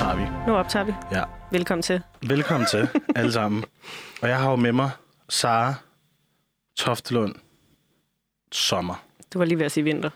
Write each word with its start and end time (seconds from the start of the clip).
optager 0.00 0.16
vi. 0.16 0.46
Nu 0.46 0.56
optager 0.56 0.84
vi. 0.84 0.92
Ja. 1.12 1.22
Velkommen 1.52 1.82
til. 1.82 2.02
Velkommen 2.22 2.66
til, 2.70 2.88
alle 3.16 3.32
sammen. 3.32 3.64
Og 4.22 4.28
jeg 4.28 4.38
har 4.38 4.50
jo 4.50 4.56
med 4.56 4.72
mig 4.72 4.90
Sara 5.28 5.74
Toftelund 6.76 7.34
Sommer. 8.52 9.04
Du 9.34 9.38
var 9.38 9.46
lige 9.46 9.58
ved 9.58 9.64
at 9.66 9.72
sige 9.72 9.84
vinter. 9.84 10.10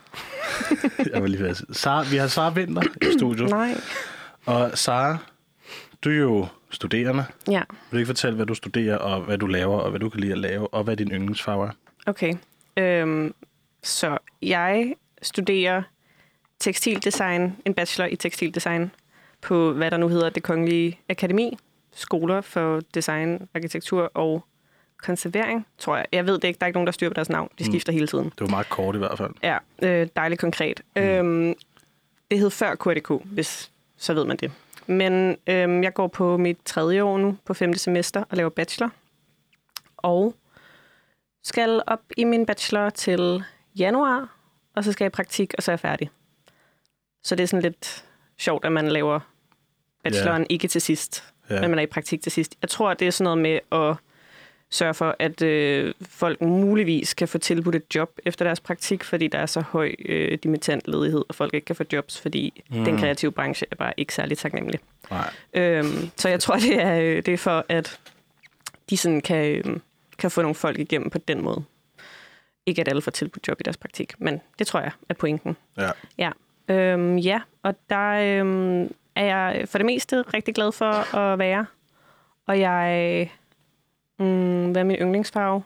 Jeg 1.13 1.23
var 1.23 1.27
lige 1.27 1.43
ved 1.43 1.49
at 1.49 1.57
sige. 1.57 1.75
Sara, 1.75 2.05
vi 2.11 2.17
har 2.17 2.27
Sara 2.27 2.51
Vinter 2.51 2.83
i 3.03 3.13
studiet. 3.19 3.51
Nej. 3.51 3.75
Og 4.47 4.79
Sara, 4.79 5.17
du 6.05 6.11
er 6.11 6.15
jo 6.15 6.47
studerende. 6.71 7.25
Ja, 7.51 7.63
Vil 7.71 7.93
du 7.93 7.97
ikke 7.97 8.07
fortælle, 8.07 8.37
hvad 8.37 8.47
du 8.47 8.55
studerer, 8.55 8.97
og 8.97 9.21
hvad 9.21 9.39
du 9.39 9.47
laver, 9.47 9.79
og 9.81 9.91
hvad 9.91 10.01
du 10.01 10.09
kan 10.09 10.21
lide 10.21 10.33
at 10.33 10.39
lave, 10.39 10.75
og 10.75 10.85
hvad 10.85 10.97
din 10.97 11.11
yndlingsfarve 11.11 11.67
er? 11.67 11.71
okay. 12.07 12.35
Øhm, 12.77 13.35
så 13.83 14.19
jeg 14.43 14.95
studerer 15.23 15.83
tekstildesign, 16.61 17.57
en 17.65 17.75
bachelor 17.75 18.07
i 18.09 18.17
tekstildesign 18.17 18.91
på, 19.45 19.73
hvad 19.73 19.91
der 19.91 19.97
nu 19.97 20.09
hedder 20.09 20.31
det 20.31 20.43
kongelige 20.43 21.01
akademi. 21.09 21.59
Skoler 21.93 22.41
for 22.41 22.81
design, 22.95 23.49
arkitektur 23.55 24.11
og 24.15 24.45
konservering, 25.03 25.67
tror 25.79 25.97
jeg. 25.97 26.07
Jeg 26.13 26.27
ved 26.27 26.35
det 26.35 26.45
ikke, 26.45 26.59
der 26.59 26.65
er 26.65 26.67
ikke 26.67 26.77
nogen, 26.77 26.87
der 26.87 26.93
styrer 26.93 27.11
på 27.11 27.15
deres 27.15 27.29
navn. 27.29 27.49
De 27.59 27.65
skifter 27.65 27.93
mm. 27.93 27.95
hele 27.95 28.07
tiden. 28.07 28.25
Det 28.25 28.41
var 28.41 28.47
meget 28.47 28.69
kort 28.69 28.95
i 28.95 28.99
hvert 28.99 29.19
fald. 29.19 29.31
Ja, 29.43 29.59
øh, 29.83 30.09
dejligt 30.17 30.41
konkret. 30.41 30.83
Mm. 30.97 31.03
Øhm, 31.03 31.55
det 32.31 32.39
hed 32.39 32.51
før 32.51 32.75
KDK, 32.75 33.11
hvis 33.25 33.71
så 33.97 34.15
ved 34.15 34.25
man 34.25 34.37
det. 34.37 34.53
Men 34.87 35.37
øhm, 35.47 35.83
jeg 35.83 35.95
går 35.95 36.07
på 36.07 36.37
mit 36.37 36.59
tredje 36.65 37.03
år 37.03 37.19
nu, 37.19 37.37
på 37.45 37.55
femte 37.55 37.79
semester, 37.79 38.25
og 38.31 38.37
laver 38.37 38.51
bachelor. 38.51 38.91
Og 39.97 40.35
skal 41.45 41.83
op 41.87 42.01
i 42.17 42.25
min 42.25 42.47
bachelor 42.47 42.91
til 42.91 43.45
januar, 43.79 44.37
og 44.77 44.85
så 44.85 44.93
skal 44.93 45.05
jeg 45.05 45.11
i 45.11 45.17
praktik, 45.17 45.55
og 45.57 45.63
så 45.63 45.71
er 45.71 45.73
jeg 45.73 45.81
færdig. 45.81 46.11
Så 47.25 47.35
det 47.35 47.43
er 47.43 47.47
sådan 47.47 47.63
lidt 47.63 48.05
sjovt, 48.39 48.65
at 48.65 48.73
man 48.73 48.89
laver 48.89 49.21
bacheloren 50.05 50.41
yeah. 50.41 50.47
ikke 50.51 50.69
til 50.69 50.81
sidst, 50.81 51.25
yeah. 51.53 51.61
men 51.61 51.71
man 51.71 51.79
er 51.79 51.83
i 51.83 51.87
praktik 51.87 52.23
til 52.23 52.33
sidst. 52.33 52.55
Jeg 52.63 52.71
tror, 52.71 52.95
det 52.95 53.07
er 53.07 53.11
sådan 53.11 53.25
noget 53.25 53.39
med 53.39 53.59
at 53.73 53.97
sørge 54.71 54.95
for, 54.95 55.17
at 55.19 55.43
øh, 55.43 55.95
folk 56.09 56.41
muligvis 56.41 57.15
kan 57.15 57.29
få 57.29 57.39
tilbudt 57.39 57.75
et 57.75 57.95
job 57.95 58.19
efter 58.25 58.45
deres 58.45 58.61
praktik, 58.61 59.05
fordi 59.05 59.29
der 59.29 59.39
er 59.39 59.47
så 59.47 59.61
høj 59.61 59.95
øh, 60.05 60.39
dimittentledighed, 60.43 61.25
og 61.29 61.35
folk 61.35 61.55
ikke 61.55 61.65
kan 61.65 61.77
få 61.77 61.85
jobs, 61.93 62.21
fordi 62.21 62.63
mm. 62.71 62.85
den 62.85 62.99
kreative 62.99 63.33
branche 63.33 63.67
er 63.71 63.77
bare 63.77 63.93
ikke 63.97 64.15
særlig 64.15 64.39
taknemmelig. 64.39 64.81
Nej. 65.11 65.31
Øhm, 65.55 66.11
så 66.17 66.29
jeg 66.29 66.41
tror, 66.41 66.57
det 66.57 66.83
er, 66.83 67.01
øh, 67.01 67.17
det 67.17 67.35
er 67.35 67.39
for, 67.39 67.65
at 67.69 68.01
de 68.91 68.97
sådan 68.97 69.21
kan, 69.21 69.47
øh, 69.47 69.77
kan 70.19 70.31
få 70.31 70.43
nogle 70.43 70.55
folk 70.55 70.79
igennem 70.79 71.11
på 71.11 71.19
den 71.19 71.43
måde. 71.43 71.65
Ikke 72.67 72.81
at 72.81 72.89
alle 72.89 73.03
får 73.03 73.11
tilbudt 73.11 73.49
job 73.49 73.61
i 73.61 73.63
deres 73.63 73.77
praktik, 73.77 74.13
men 74.19 74.41
det 74.59 74.67
tror 74.67 74.81
jeg 74.81 74.91
er 75.09 75.15
pointen. 75.15 75.57
Ja. 75.79 75.91
Ja, 76.19 76.31
øhm, 76.75 77.19
ja 77.19 77.41
og 77.63 77.75
der 77.91 78.11
øhm, 78.11 78.95
er 79.17 79.25
jeg 79.25 79.63
for 79.69 79.79
det 79.79 79.85
meste 79.87 80.23
rigtig 80.23 80.55
glad 80.55 80.73
for 80.73 81.17
at 81.17 81.39
være. 81.39 81.67
Og 82.47 82.61
jeg... 82.61 83.31
Mm, 84.19 84.71
hvad 84.71 84.81
er 84.83 84.85
min 84.85 84.97
yndlingsfarve? 84.97 85.63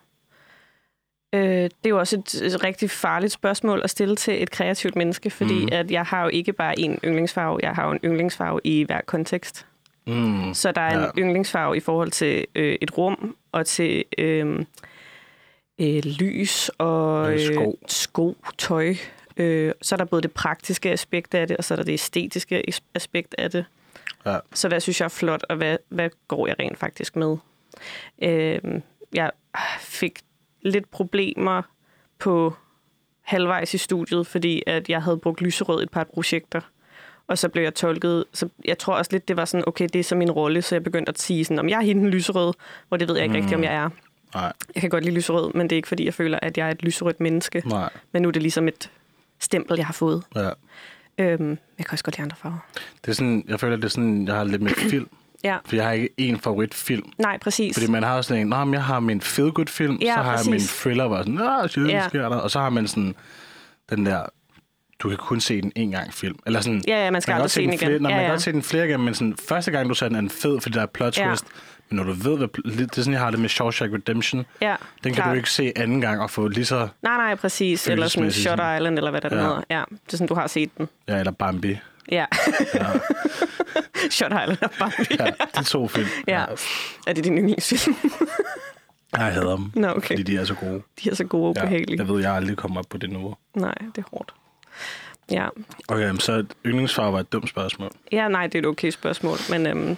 Øh, 1.33 1.41
det 1.41 1.71
er 1.85 1.89
jo 1.89 1.99
også 1.99 2.17
et, 2.17 2.35
et 2.35 2.65
rigtig 2.65 2.91
farligt 2.91 3.33
spørgsmål 3.33 3.81
at 3.85 3.91
stille 3.91 4.17
til 4.17 4.43
et 4.43 4.51
kreativt 4.51 4.97
menneske, 4.97 5.31
fordi 5.31 5.63
mm. 5.63 5.69
at 5.73 5.91
jeg 5.91 6.03
har 6.05 6.23
jo 6.23 6.29
ikke 6.29 6.53
bare 6.53 6.75
én 6.79 6.99
yndlingsfarve, 7.05 7.59
jeg 7.63 7.71
har 7.73 7.87
jo 7.87 7.93
en 7.93 8.01
yndlingsfarve 8.05 8.61
i 8.65 8.83
hver 8.85 9.01
kontekst. 9.07 9.67
Mm. 10.07 10.55
Så 10.55 10.73
der 10.73 10.81
er 10.81 10.99
en 10.99 11.11
Ja. 11.17 11.23
yndlingsfarve 11.23 11.77
i 11.77 11.81
forhold 11.81 12.11
til 12.11 12.47
øh, 12.55 12.79
et 12.81 12.99
rum 12.99 13.37
og 13.53 13.67
til 13.67 14.05
øh, 14.19 14.65
øh, 15.81 16.03
lys 16.05 16.71
og 16.79 17.33
Øh, 17.33 17.41
sko. 17.41 17.63
øh, 17.83 17.89
sko, 17.89 18.37
tøj. 18.59 18.95
Øh, 19.39 19.73
så 19.83 19.95
er 19.95 19.97
der 19.97 20.05
både 20.05 20.23
det 20.23 20.33
praktiske 20.33 20.91
aspekt 20.91 21.35
af 21.35 21.49
det, 21.49 21.57
og 21.57 21.65
så 21.65 21.75
er 21.75 21.77
der 21.77 21.85
det 21.85 21.93
æstetiske 21.93 22.65
as- 22.69 22.83
aspekt 22.95 23.35
af 23.39 23.51
det. 23.51 23.65
Ja. 24.27 24.39
Så 24.55 24.69
hvad 24.69 24.81
synes 24.81 25.01
jeg 25.01 25.05
er 25.05 25.09
flot, 25.09 25.45
og 25.49 25.57
hvad, 25.57 25.77
hvad 25.89 26.11
går 26.29 26.47
jeg 26.47 26.57
rent 26.59 26.79
faktisk 26.79 27.17
med? 27.17 27.37
Øh, 28.23 28.59
jeg 29.13 29.31
fik 29.81 30.21
lidt 30.63 30.91
problemer 30.91 31.63
på 32.19 32.55
halvvejs 33.21 33.75
i 33.75 33.79
studiet, 33.79 34.27
fordi 34.27 34.63
at 34.67 34.89
jeg 34.89 35.03
havde 35.03 35.17
brugt 35.19 35.41
lyserød 35.41 35.81
i 35.81 35.83
et 35.83 35.91
par 35.91 36.05
projekter. 36.05 36.61
Og 37.27 37.39
så 37.39 37.49
blev 37.49 37.63
jeg 37.63 37.75
tolket, 37.75 38.25
så 38.33 38.49
jeg 38.65 38.79
tror 38.79 38.95
også 38.95 39.09
lidt, 39.13 39.29
det 39.29 39.37
var 39.37 39.45
sådan, 39.45 39.65
okay, 39.67 39.89
det 39.93 39.99
er 39.99 40.05
så 40.05 40.15
min 40.15 40.31
rolle, 40.31 40.63
så 40.63 40.75
jeg 40.75 40.85
begyndte 40.85 41.11
at 41.11 41.21
sige 41.21 41.45
sådan, 41.45 41.59
om 41.59 41.69
jeg 41.69 41.77
er 41.77 41.81
hende 41.81 42.11
lyserød, 42.11 42.55
hvor 42.89 42.97
det 42.97 43.09
ved 43.09 43.15
jeg 43.17 43.25
ikke 43.25 43.33
mm. 43.33 43.37
rigtigt, 43.37 43.57
om 43.57 43.65
jeg 43.65 43.75
er. 43.75 43.91
Nej. 44.35 44.53
Jeg 44.75 44.81
kan 44.81 44.91
godt 44.91 45.05
lide 45.05 45.15
lyserød, 45.15 45.53
men 45.55 45.71
det 45.71 45.73
er 45.73 45.77
ikke, 45.77 45.89
fordi 45.89 46.05
jeg 46.05 46.15
føler, 46.15 46.39
at 46.43 46.59
jeg 46.59 46.67
er 46.67 46.71
et 46.71 46.83
lyserødt 46.83 47.21
menneske. 47.21 47.63
Nej. 47.67 47.91
Men 48.13 48.23
nu 48.23 48.29
er 48.29 48.33
det 48.33 48.43
ligesom 48.43 48.69
et 48.69 48.91
stempel, 49.41 49.77
jeg 49.77 49.87
har 49.87 49.93
fået. 49.93 50.23
Ja. 50.37 50.51
Øhm, 51.19 51.49
jeg 51.79 51.87
kan 51.87 51.93
også 51.93 52.05
godt 52.05 52.17
lide 52.17 52.23
andre 52.23 52.37
farver. 52.37 52.59
Det 53.05 53.11
er 53.11 53.15
sådan, 53.15 53.45
jeg 53.49 53.61
føler, 53.61 53.77
det 53.77 53.85
er 53.85 53.89
sådan, 53.89 54.27
jeg 54.27 54.35
har 54.35 54.45
lidt 54.45 54.63
med 54.63 54.71
film. 54.71 55.09
Ja, 55.45 55.57
For 55.67 55.77
jeg 55.77 55.85
har 55.85 55.93
ikke 55.93 56.09
én 56.21 56.37
favoritfilm. 56.41 57.13
nej, 57.19 57.39
præcis. 57.39 57.75
Fordi 57.79 57.91
man 57.91 58.03
har 58.03 58.23
sådan 58.23 58.41
en, 58.43 58.47
Nå, 58.49 58.65
men 58.65 58.75
jeg 58.75 58.85
har 58.85 59.01
min 59.01 59.21
feel 59.21 59.51
good 59.51 59.67
film, 59.67 59.99
Ja, 60.03 60.15
så 60.15 60.23
har 60.23 60.33
præcis. 60.33 60.47
jeg 60.47 60.51
min 60.53 60.61
thriller, 60.61 61.07
hvor 61.07 61.17
sådan, 61.19 61.35
Nå, 61.35 61.69
shit, 61.69 61.89
Ja. 61.89 61.97
ja. 61.97 62.09
sker 62.09 62.29
der? 62.29 62.37
Og 62.37 62.51
så 62.51 62.61
har 62.61 62.71
man 62.71 62.87
sådan 62.89 63.15
den 63.91 64.07
der, 64.07 64.23
du 64.99 65.09
kan 65.09 65.19
kun 65.19 65.41
se 65.41 65.63
den 65.63 65.73
en 65.77 65.91
gang 65.91 66.15
film. 66.15 66.39
Eller 66.47 66.61
sådan, 66.61 66.83
Ja, 66.89 67.05
ja, 67.05 67.11
man 67.11 67.23
skal 67.23 67.33
kan 67.33 67.37
aldrig 67.37 67.51
se 67.51 67.63
den 67.67 67.79
flere, 67.79 67.91
igen. 67.93 68.03
Når 68.03 68.11
Ja, 68.11 68.15
man 68.17 68.21
kan 68.21 68.27
ja. 68.27 68.33
godt 68.33 68.43
se 68.43 68.53
den 68.53 68.63
flere 68.63 68.87
gange, 68.87 69.05
men 69.05 69.15
sådan, 69.15 69.35
første 69.49 69.71
gang 69.71 69.89
du 69.89 69.95
ser 69.95 70.07
den 70.09 70.17
er 70.17 70.21
den 70.21 70.31
fed, 70.31 70.61
fordi 70.61 70.75
der 70.75 70.83
er 70.83 70.87
plot 70.87 71.19
Ja. 71.19 71.29
twist. 71.29 71.45
Men 71.47 71.53
når 71.91 72.03
du 72.05 72.13
ved, 72.13 72.37
hvad, 72.39 72.49
det 72.65 72.81
er 72.99 73.03
sådan, 73.03 73.13
jeg 73.13 73.21
har 73.21 73.31
det 73.31 73.41
med 73.41 73.49
Shawshank 73.49 73.93
Redemption. 73.95 74.47
ja, 74.61 74.77
Den 75.05 75.13
kan 75.13 75.23
klart. 75.23 75.31
du 75.31 75.37
ikke 75.37 75.51
se 75.51 75.73
anden 75.77 76.01
gang 76.01 76.21
og 76.21 76.31
få 76.31 76.49
lige 76.49 76.65
så, 76.65 76.89
Nej, 77.03 77.17
nej, 77.17 77.35
præcis. 77.35 77.87
Eller 77.89 78.09
sådan 78.09 78.31
sådan. 78.33 78.77
Island, 78.77 78.99
eller 78.99 79.11
hvad 79.11 79.21
der 79.21 79.29
Ja. 79.33 79.37
ja. 79.37 79.43
hedder. 79.43 79.63
Ja, 79.71 79.83
det 80.07 80.13
er 80.13 80.17
sådan, 80.17 80.27
du 80.27 80.35
har 80.35 80.47
set 80.47 80.71
den. 80.79 80.89
ja, 81.09 81.19
eller 81.19 81.33
Bambi. 81.33 81.79
Ja. 82.11 82.25
Shot 84.11 84.33
Island 84.33 84.59
og 84.63 84.71
Bambi. 84.79 85.17
Ja, 85.21 85.27
de 85.59 85.65
to 85.65 85.89
film. 85.89 86.07
Ja. 86.29 86.45
Er 87.07 87.13
det 87.13 87.25
din 87.25 87.39
yndlingsfilm? 87.39 87.97
Jeg 89.13 89.21
hader 89.27 89.57
dem, 89.57 89.71
Nå, 89.75 89.89
okay. 89.89 90.07
fordi 90.09 90.23
de 90.23 90.37
er 90.37 90.45
så 90.45 90.55
gode. 90.55 90.83
De 91.05 91.11
er 91.11 91.15
så 91.15 91.25
gode 91.25 91.49
og 91.49 91.55
Ja, 91.57 91.63
ubehagelige. 91.63 91.99
jeg 91.99 92.09
ved, 92.09 92.21
jeg 92.21 92.33
aldrig 92.35 92.57
kommer 92.57 92.79
op 92.81 92.87
på 92.91 92.99
det 92.99 93.11
niveau. 93.11 93.37
Nej, 93.55 93.75
det 93.97 93.99
er 94.05 94.09
hårdt. 94.11 94.35
Ja. 95.31 95.49
Okay, 95.89 96.15
så 96.19 96.45
yndlingsfarve 96.67 97.13
var 97.13 97.21
et 97.21 97.33
dumt 97.33 97.49
spørgsmål. 97.49 97.91
ja, 98.13 98.29
nej, 98.29 98.47
det 98.47 98.55
er 98.55 98.59
et 98.59 98.67
okay 98.67 98.91
spørgsmål, 98.91 99.37
men 99.51 99.67
øhm, 99.67 99.97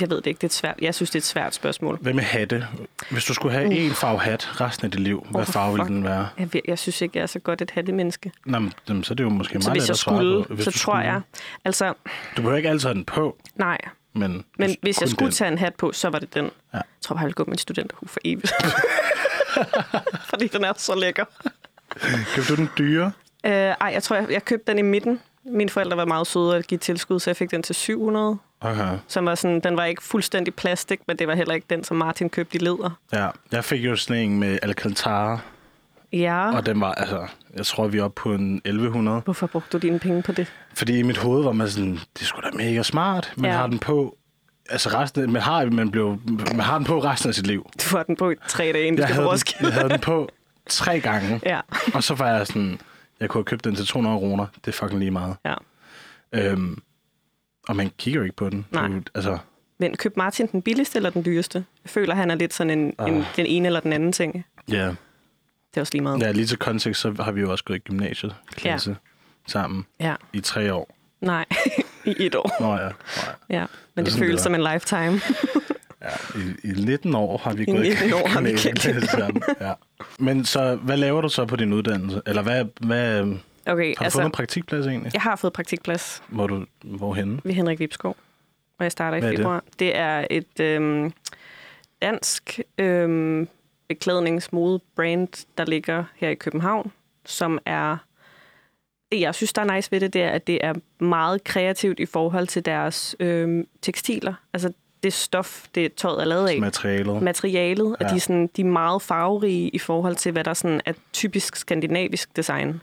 jeg 0.00 0.10
ved 0.10 0.16
det 0.16 0.26
ikke, 0.26 0.38
det 0.38 0.44
er 0.44 0.48
et 0.48 0.52
svært. 0.52 0.74
Jeg 0.82 0.94
synes, 0.94 1.10
det 1.10 1.14
er 1.14 1.20
et 1.20 1.24
svært 1.24 1.54
spørgsmål. 1.54 1.98
Hvad 2.00 2.12
med 2.12 2.22
hatte? 2.22 2.66
Hvis 3.10 3.24
du 3.24 3.34
skulle 3.34 3.52
have 3.54 3.66
Uh. 3.68 3.90
én 3.90 3.94
farve 3.94 4.20
hat 4.20 4.60
resten 4.60 4.84
af 4.84 4.90
dit 4.90 5.00
liv, 5.00 5.26
hvad 5.30 5.44
for 5.44 5.52
farve 5.52 5.72
ville 5.72 5.84
fuck. 5.84 5.88
den 5.94 6.04
være? 6.04 6.28
Jeg, 6.38 6.48
jeg 6.68 6.78
synes 6.78 7.00
ikke, 7.00 7.18
jeg 7.18 7.22
er 7.22 7.26
så 7.26 7.38
godt 7.38 7.62
et 7.62 7.70
hattemenneske. 7.70 8.32
Nå, 8.46 8.58
men, 8.58 9.04
så 9.04 9.14
er 9.14 9.16
det 9.16 9.24
jo 9.24 9.28
måske 9.28 9.62
Så 9.62 9.68
meget 9.70 9.80
hvis 9.82 9.88
jeg 9.88 9.96
skulle, 9.96 10.44
på. 10.44 10.54
Hvis 10.54 10.64
så 10.64 10.70
tror 10.70 10.78
skulle. 10.80 10.98
jeg... 10.98 11.20
Altså, 11.64 11.86
Du 12.36 12.42
behøver 12.42 12.56
ikke 12.56 12.68
altid 12.68 12.88
have 12.88 12.94
den 12.94 13.04
på, 13.04 13.36
nej. 13.56 13.78
men... 14.12 14.32
Men 14.32 14.44
hvis- 14.68 14.76
hvis 14.82 15.00
jeg 15.00 15.08
skulle 15.08 15.26
den. 15.30 15.34
tage 15.34 15.52
en 15.52 15.58
hat 15.58 15.74
på, 15.74 15.92
så 15.92 16.08
var 16.10 16.18
det 16.18 16.34
den. 16.34 16.44
Ja. 16.44 16.50
Jeg 16.72 16.82
tror 17.00 17.14
bare, 17.14 17.20
jeg 17.20 17.26
ville 17.26 17.34
gå 17.34 17.44
med 17.44 17.52
en 17.52 17.58
studenterhue 17.58 18.08
for 18.08 18.20
evigt. 18.24 18.52
Fordi 20.30 20.46
den 20.48 20.64
er 20.64 20.72
så 20.76 20.94
lækker. 20.94 21.24
Købte 22.34 22.52
du 22.52 22.56
den 22.56 22.68
dyre? 22.78 23.12
Øh, 23.46 23.52
ej, 23.52 23.74
jeg 23.94 24.02
tror, 24.02 24.16
jeg, 24.16 24.26
jeg 24.30 24.44
købte 24.44 24.70
den 24.70 24.78
i 24.78 24.82
midten. 24.82 25.20
Mine 25.46 25.70
forældre 25.70 25.96
var 25.96 26.04
meget 26.04 26.26
søde 26.26 26.56
at 26.56 26.66
give 26.66 26.78
tilskud, 26.78 27.20
så 27.20 27.30
jeg 27.30 27.36
fik 27.36 27.50
den 27.50 27.62
til 27.62 27.74
700. 27.74 28.38
Okay. 28.64 28.98
Som 29.08 29.26
var 29.26 29.34
sådan, 29.34 29.60
den 29.60 29.76
var 29.76 29.84
ikke 29.84 30.02
fuldstændig 30.02 30.54
plastik, 30.54 31.00
men 31.08 31.16
det 31.16 31.28
var 31.28 31.34
heller 31.34 31.54
ikke 31.54 31.66
den, 31.70 31.84
som 31.84 31.96
Martin 31.96 32.30
købte 32.30 32.56
i 32.56 32.58
leder. 32.58 32.98
Ja, 33.12 33.28
jeg 33.52 33.64
fik 33.64 33.84
jo 33.84 33.96
sådan 33.96 34.22
en 34.22 34.38
med 34.38 34.58
Alcantara, 34.62 35.38
Ja. 36.12 36.56
og 36.56 36.66
den 36.66 36.80
var, 36.80 36.92
altså, 36.92 37.26
jeg 37.56 37.66
tror, 37.66 37.88
vi 37.88 37.98
er 37.98 38.04
oppe 38.04 38.20
på 38.22 38.32
en 38.34 38.56
1100. 38.64 39.20
Hvorfor 39.20 39.46
brugte 39.46 39.78
du 39.78 39.86
dine 39.86 39.98
penge 39.98 40.22
på 40.22 40.32
det? 40.32 40.52
Fordi 40.74 40.98
i 40.98 41.02
mit 41.02 41.16
hoved 41.18 41.44
var 41.44 41.52
man 41.52 41.68
sådan, 41.70 41.98
det 42.18 42.26
sgu 42.26 42.40
da 42.40 42.56
mega 42.56 42.82
smart. 42.82 43.32
Man 43.36 43.50
Ja. 43.50 43.56
har 43.56 43.66
den 43.66 43.78
på, 43.78 44.16
altså 44.70 44.88
resten, 44.88 45.32
man 45.32 45.42
har, 45.42 45.64
man, 45.64 45.90
blev, 45.90 46.18
man 46.26 46.60
har 46.60 46.78
den 46.78 46.86
på 46.86 46.98
resten 46.98 47.28
af 47.28 47.34
sit 47.34 47.46
liv. 47.46 47.70
Du 47.90 47.96
har 47.96 48.02
den 48.02 48.16
på 48.16 48.30
i 48.30 48.34
tre 48.48 48.64
dage, 48.64 48.86
inden 48.86 48.96
du 48.96 49.00
Jeg 49.02 49.08
skal 49.08 49.22
på 49.22 49.30
havde, 49.30 49.40
den, 49.58 49.66
jeg 49.66 49.72
havde 49.72 49.88
den 49.88 50.00
på 50.00 50.28
tre 50.68 51.00
gange, 51.00 51.40
Ja. 51.46 51.60
og 51.94 52.02
så 52.02 52.14
var 52.14 52.28
jeg 52.36 52.46
sådan, 52.46 52.78
jeg 53.20 53.28
kunne 53.28 53.38
have 53.38 53.44
købt 53.44 53.64
den 53.64 53.74
til 53.74 53.86
200 53.86 54.18
kroner. 54.18 54.46
Det 54.64 54.68
er 54.68 54.72
fucking 54.72 54.98
lige 55.00 55.10
meget. 55.10 55.36
ja. 55.44 55.54
Øhm, 56.32 56.78
og 57.68 57.76
man 57.76 57.90
kigger 57.98 58.20
jo 58.20 58.24
ikke 58.24 58.36
på 58.36 58.50
den. 58.50 58.66
Nej. 58.70 58.88
Du, 58.88 59.00
altså, 59.14 59.38
Men 59.78 59.96
køb 59.96 60.16
Martin 60.16 60.46
den 60.46 60.62
billigste 60.62 60.96
eller 60.96 61.10
den 61.10 61.24
dyreste? 61.24 61.64
Jeg 61.84 61.90
føler, 61.90 62.14
han 62.14 62.30
er 62.30 62.34
lidt 62.34 62.54
sådan 62.54 62.70
en, 62.78 62.78
en, 62.78 62.94
Ah. 62.98 63.24
den 63.36 63.46
ene 63.46 63.66
eller 63.66 63.80
den 63.80 63.92
anden 63.92 64.12
ting. 64.12 64.44
ja. 64.68 64.94
Det 65.70 65.78
er 65.80 65.82
også 65.82 65.92
lige 65.94 66.02
meget. 66.02 66.20
ja, 66.22 66.32
lige 66.32 66.46
til 66.46 66.58
kontekst, 66.58 67.00
så 67.00 67.14
har 67.20 67.32
vi 67.32 67.40
jo 67.40 67.50
også 67.50 67.64
gået 67.64 67.76
i 67.76 67.80
gymnasiet 67.80 68.34
klasse 68.52 68.90
ja. 68.90 68.96
sammen 69.46 69.86
Ja. 70.00 70.14
i 70.32 70.40
tre 70.40 70.74
år. 70.74 70.96
Nej, 71.20 71.44
i 72.04 72.14
et 72.18 72.34
år. 72.34 72.50
Nå 72.60 72.72
ja, 72.74 72.82
Nå, 72.82 72.82
ja. 73.50 73.58
Ja. 73.60 73.66
Men 73.94 74.04
det, 74.04 74.12
sådan, 74.12 74.26
føles 74.26 74.36
det 74.40 74.42
som 74.44 74.54
en 74.54 74.60
lifetime. 74.72 75.20
ja 76.04 76.38
i, 76.64 76.70
I 76.70 76.84
19 76.84 77.14
år 77.14 77.38
har 77.38 77.54
vi 77.54 77.62
I 77.62 77.66
gået 77.66 77.80
19 77.82 78.12
år 78.12 78.28
har 78.28 78.40
vi 78.40 78.52
kendt 78.56 79.10
sammen. 79.10 79.42
Ja. 79.60 79.72
Men 80.18 80.44
så, 80.44 80.76
hvad 80.76 80.96
laver 80.96 81.20
du 81.20 81.28
så 81.28 81.44
på 81.46 81.56
din 81.56 81.72
uddannelse? 81.72 82.22
Eller 82.26 82.42
hvad, 82.42 82.64
hvad, 82.80 83.34
har 83.66 83.72
Okay, 83.72 83.94
du 83.98 84.04
altså, 84.04 84.18
fået 84.18 84.26
en 84.26 84.32
praktikplads 84.32 84.86
egentlig? 84.86 85.14
jeg 85.14 85.22
har 85.22 85.36
fået 85.36 85.52
praktikplads 85.52 86.22
Hvor 86.28 86.46
du, 86.46 86.64
hvorhenne? 86.82 87.40
ved 87.44 87.52
Henrik 87.54 87.78
Vipskov, 87.78 88.16
og 88.78 88.84
jeg 88.84 88.92
starter 88.92 89.16
i 89.16 89.20
Hvad 89.20 89.30
det? 89.30 89.38
februar. 89.38 89.60
Det? 89.70 89.78
det 89.78 89.96
er 89.96 90.26
et 90.30 90.60
øhm, 90.60 91.12
dansk 92.02 92.60
øhm, 92.78 93.48
beklædningsmode-brand, 93.88 95.46
der 95.58 95.64
ligger 95.64 96.04
her 96.16 96.28
i 96.28 96.34
København, 96.34 96.92
som 97.24 97.58
er 97.66 97.96
det, 99.12 99.20
jeg 99.20 99.34
synes, 99.34 99.52
der 99.52 99.62
er 99.62 99.74
nice 99.74 99.92
ved 99.92 100.00
det, 100.00 100.12
det 100.12 100.22
er, 100.22 100.30
at 100.30 100.46
det 100.46 100.58
er 100.64 100.74
meget 100.98 101.44
kreativt 101.44 102.00
i 102.00 102.06
forhold 102.06 102.46
til 102.46 102.64
deres 102.64 103.16
øh, 103.20 103.64
tekstiler. 103.82 104.34
Altså 104.52 104.72
det 105.02 105.12
stof, 105.12 105.66
det 105.74 105.94
tøjet 105.94 106.20
er 106.20 106.24
lavet 106.24 106.48
af. 106.48 106.60
Materialet. 106.60 107.22
Materialet, 107.22 107.96
ja. 108.00 108.06
At 108.06 108.14
de, 108.14 108.20
sådan, 108.20 108.50
de 108.56 108.60
er 108.62 108.66
meget 108.66 109.02
farverige 109.02 109.68
i 109.68 109.78
forhold 109.78 110.16
til, 110.16 110.32
hvad 110.32 110.44
der 110.44 110.54
sådan 110.54 110.80
er 110.84 110.92
typisk 111.12 111.56
skandinavisk 111.56 112.36
design. 112.36 112.80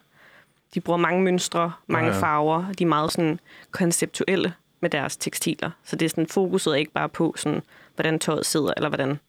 De 0.73 0.79
bruger 0.81 0.97
mange 0.97 1.21
mønstre, 1.23 1.71
mange 1.87 2.09
Ja, 2.09 2.15
ja, 2.15 2.21
farver, 2.21 2.71
de 2.79 2.83
er 2.83 2.87
meget 2.87 3.11
sådan 3.11 3.39
konceptuelle 3.71 4.53
med 4.81 4.89
deres 4.89 5.17
tekstiler. 5.17 5.71
Så 5.83 5.95
det 5.95 6.05
er 6.05 6.09
sådan, 6.09 6.27
fokuset 6.27 6.71
er 6.71 6.75
ikke 6.77 6.91
bare 6.91 7.09
på, 7.09 7.33
sådan, 7.37 7.61
hvordan 7.95 8.19
tøjet 8.19 8.45
sidder, 8.45 8.73
eller 8.77 8.89
hvordan 8.89 9.19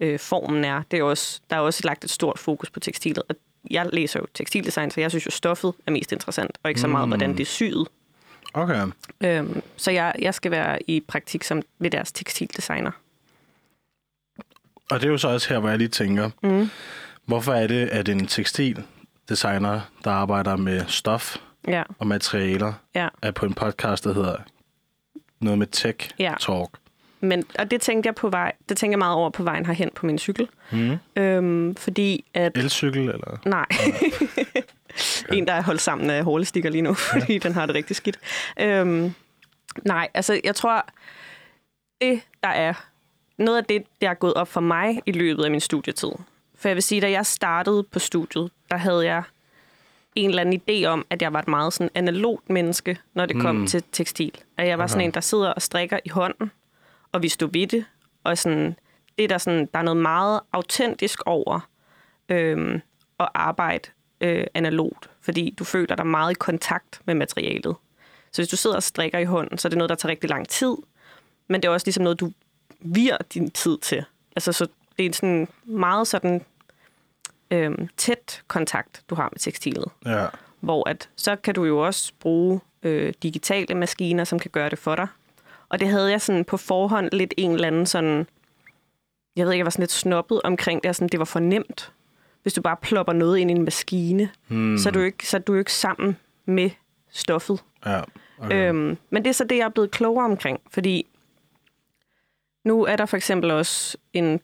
øh, 0.00 0.18
formen 0.18 0.64
er. 0.64 0.82
Det 0.90 0.98
er 0.98 1.02
også, 1.02 1.40
der 1.50 1.56
er 1.56 1.60
også 1.60 1.80
lagt 1.84 2.04
et 2.04 2.10
stort 2.10 2.38
fokus 2.38 2.70
på 2.70 2.80
tekstilet. 2.80 3.22
Og 3.28 3.36
jeg 3.70 3.88
læser 3.92 4.20
jo 4.20 4.26
tekstildesign, 4.34 4.90
så 4.90 5.00
jeg 5.00 5.10
synes 5.10 5.26
jo, 5.26 5.30
stoffet 5.30 5.72
er 5.86 5.90
mest 5.90 6.12
interessant, 6.12 6.58
og 6.62 6.70
ikke 6.70 6.80
så 6.80 6.86
meget, 6.86 7.08
Mm. 7.08 7.10
hvordan 7.10 7.32
det 7.32 7.40
er 7.40 7.44
syet. 7.44 7.88
Okay. 8.54 8.86
Øhm, 9.24 9.62
så 9.76 9.90
jeg, 9.90 10.14
jeg 10.18 10.34
skal 10.34 10.50
være 10.50 10.78
i 10.90 11.00
praktik 11.08 11.44
som 11.44 11.62
ved 11.78 11.90
deres 11.90 12.12
tekstildesigner. 12.12 12.90
Og 14.90 15.00
det 15.00 15.04
er 15.06 15.10
jo 15.10 15.18
så 15.18 15.28
også 15.28 15.48
her, 15.48 15.58
hvor 15.58 15.68
jeg 15.68 15.78
lige 15.78 15.88
tænker, 15.88 16.30
Mm. 16.42 16.70
hvorfor 17.24 17.52
er 17.52 17.66
det, 17.66 17.88
at 17.88 18.08
en 18.08 18.26
tekstildesigner, 19.26 19.80
der 20.04 20.10
arbejder 20.10 20.56
med 20.56 20.84
stof 20.88 21.36
Ja, 21.68 21.82
og 21.98 22.06
materialer, 22.06 22.72
ja. 22.94 23.08
er 23.22 23.30
på 23.30 23.46
en 23.46 23.54
podcast, 23.54 24.04
der 24.04 24.14
hedder 24.14 24.36
noget 25.40 25.58
med 25.58 25.66
tech 25.66 26.10
Ja. 26.18 26.34
talk? 26.40 26.70
Men, 27.20 27.44
og 27.58 27.70
det 27.70 27.80
tænkte 27.80 28.06
jeg 28.06 28.14
på 28.14 28.28
vej, 28.28 28.52
det 28.68 28.76
tænker 28.76 28.92
jeg 28.92 28.98
meget 28.98 29.14
over 29.14 29.30
på 29.30 29.42
vejen 29.42 29.66
herhen 29.66 29.90
på 29.94 30.06
min 30.06 30.18
cykel. 30.18 30.48
Mm. 30.72 30.96
Øhm, 31.16 31.74
fordi 31.74 32.24
at... 32.34 32.56
Elcykel, 32.58 33.00
eller? 33.02 33.38
Nej. 33.44 33.66
en, 35.38 35.46
der 35.46 35.52
er 35.52 35.62
holdt 35.62 35.80
sammen 35.80 36.10
af 36.10 36.24
hårlestikker 36.24 36.70
lige 36.70 36.82
nu, 36.82 36.94
fordi 37.12 37.38
den 37.38 37.54
har 37.54 37.66
det 37.66 37.74
rigtig 37.74 37.96
skidt. 37.96 38.18
Øhm, 38.60 39.14
nej, 39.84 40.08
altså 40.14 40.40
jeg 40.44 40.54
tror, 40.54 40.86
det 42.00 42.20
der 42.42 42.48
er 42.48 42.72
noget 43.38 43.58
af 43.58 43.64
det, 43.64 43.84
der 44.00 44.10
er 44.10 44.14
gået 44.14 44.34
op 44.34 44.48
for 44.48 44.60
mig 44.60 45.02
i 45.06 45.12
løbet 45.12 45.44
af 45.44 45.50
min 45.50 45.60
studietid. 45.60 46.10
For 46.66 46.70
jeg 46.70 46.76
vil 46.76 46.82
sige, 46.82 47.00
da 47.00 47.10
jeg 47.10 47.26
startede 47.26 47.82
på 47.82 47.98
studiet, 47.98 48.50
der 48.70 48.76
havde 48.76 49.04
jeg 49.06 49.22
en 50.14 50.28
eller 50.30 50.42
anden 50.42 50.60
idé 50.70 50.84
om, 50.86 51.06
at 51.10 51.22
jeg 51.22 51.32
var 51.32 51.38
et 51.38 51.48
meget 51.48 51.72
sådan 51.72 51.90
analogt 51.94 52.50
menneske, 52.50 52.98
når 53.14 53.26
det 53.26 53.40
kom 53.40 53.56
Mm. 53.56 53.66
til 53.66 53.82
tekstil. 53.92 54.32
At 54.56 54.68
jeg 54.68 54.78
var 54.78 54.86
sådan 54.86 55.00
Okay. 55.00 55.04
en, 55.06 55.14
der 55.14 55.20
sidder 55.20 55.52
og 55.52 55.62
strikker 55.62 55.98
i 56.04 56.08
hånden, 56.08 56.50
og 57.12 57.22
vi 57.22 57.28
stod 57.28 57.48
ved 57.52 57.66
det. 57.66 57.84
Og 58.24 58.38
sådan, 58.38 58.76
det 59.18 59.24
er 59.24 59.28
der, 59.28 59.38
sådan, 59.38 59.68
der 59.72 59.78
er 59.78 59.82
noget 59.82 59.96
meget 59.96 60.40
autentisk 60.52 61.20
over 61.26 61.60
øhm, 62.28 62.80
at 63.20 63.28
arbejde 63.34 63.88
øh, 64.20 64.46
analogt, 64.54 65.10
fordi 65.20 65.54
du 65.58 65.64
føler 65.64 65.96
dig 65.96 66.06
meget 66.06 66.30
i 66.30 66.34
kontakt 66.34 67.00
med 67.04 67.14
materialet. 67.14 67.76
Så 68.32 68.42
hvis 68.42 68.48
du 68.48 68.56
sidder 68.56 68.76
og 68.76 68.82
strikker 68.82 69.18
i 69.18 69.24
hånden, 69.24 69.58
så 69.58 69.68
er 69.68 69.70
det 69.70 69.78
noget, 69.78 69.88
der 69.88 69.94
tager 69.96 70.10
rigtig 70.10 70.30
lang 70.30 70.48
tid, 70.48 70.74
men 71.48 71.62
det 71.62 71.68
er 71.68 71.72
også 71.72 71.86
ligesom 71.86 72.02
noget, 72.04 72.20
du 72.20 72.32
virer 72.80 73.18
din 73.34 73.50
tid 73.50 73.78
til. 73.78 74.04
Altså, 74.36 74.52
så 74.52 74.66
det 74.98 75.06
er 75.06 75.12
sådan 75.12 75.48
meget 75.64 76.06
sådan 76.06 76.44
øhm, 77.50 77.88
tæt 77.96 78.42
kontakt, 78.48 79.02
du 79.10 79.14
har 79.14 79.28
med 79.32 79.38
tekstilet. 79.38 79.84
Ja. 80.06 80.26
Hvor 80.60 80.88
at, 80.88 81.08
så 81.16 81.36
kan 81.36 81.54
du 81.54 81.64
jo 81.64 81.86
også 81.86 82.12
bruge 82.20 82.60
øh, 82.82 83.14
digitale 83.22 83.74
maskiner, 83.74 84.24
som 84.24 84.38
kan 84.38 84.50
gøre 84.50 84.70
det 84.70 84.78
for 84.78 84.96
dig. 84.96 85.06
Og 85.68 85.80
det 85.80 85.88
havde 85.88 86.10
jeg 86.10 86.20
sådan 86.20 86.44
på 86.44 86.56
forhånd 86.56 87.08
lidt 87.12 87.34
en 87.36 87.50
eller 87.50 87.66
anden 87.66 87.86
sådan... 87.86 88.26
Jeg 89.36 89.46
ved 89.46 89.52
ikke, 89.52 89.58
jeg 89.60 89.66
var 89.66 89.70
sådan 89.70 89.82
lidt 89.82 89.92
snobbet 89.92 90.40
omkring 90.44 90.82
det, 90.84 90.96
sådan, 90.96 91.08
det 91.08 91.18
var 91.18 91.24
for 91.24 91.40
nemt. 91.40 91.92
Hvis 92.42 92.52
du 92.54 92.62
bare 92.62 92.76
plopper 92.76 93.12
noget 93.12 93.38
ind 93.38 93.50
i 93.50 93.54
en 93.54 93.64
maskine, 93.64 94.30
Mm. 94.48 94.78
så, 94.78 94.88
er 94.88 94.92
du 94.92 95.00
ikke, 95.00 95.28
så 95.28 95.36
er 95.36 95.40
du 95.40 95.54
ikke 95.54 95.72
sammen 95.72 96.16
med 96.44 96.70
stoffet. 97.10 97.62
Ja. 97.86 98.00
Okay. 98.38 98.68
Øhm, 98.68 98.98
men 99.10 99.24
det 99.24 99.28
er 99.30 99.34
så 99.34 99.44
det, 99.44 99.56
jeg 99.56 99.64
er 99.64 99.68
blevet 99.68 99.90
klogere 99.90 100.24
omkring, 100.24 100.60
fordi 100.70 101.06
nu 102.64 102.84
er 102.84 102.96
der 102.96 103.06
for 103.06 103.16
eksempel 103.16 103.50
også 103.50 103.96
en 104.12 104.40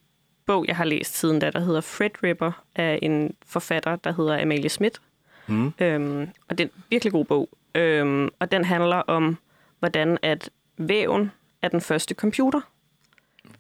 bog, 0.47 0.65
jeg 0.69 0.77
har 0.77 0.85
læst 0.85 1.17
siden 1.19 1.39
da, 1.39 1.51
der 1.51 1.61
hedder 1.61 1.81
Fred 1.81 2.11
Ripper, 2.23 2.65
af 2.77 2.99
en 3.03 3.35
forfatter, 3.47 3.97
der 3.97 4.13
hedder 4.13 4.43
Amalie 4.43 4.69
Schmidt. 4.69 5.01
Mm. 5.47 5.73
Øhm, 5.79 6.29
og 6.49 6.59
det 6.59 6.65
er 6.65 6.69
en 6.69 6.83
virkelig 6.91 7.13
god 7.13 7.25
bog. 7.25 7.49
Øhm, 7.75 8.29
og 8.39 8.53
den 8.53 8.65
handler 8.65 8.97
om, 8.97 9.39
hvordan 9.79 10.19
at 10.23 10.51
væven 10.77 11.31
er 11.63 11.69
den 11.69 11.81
første 11.81 12.15
computer. 12.15 12.61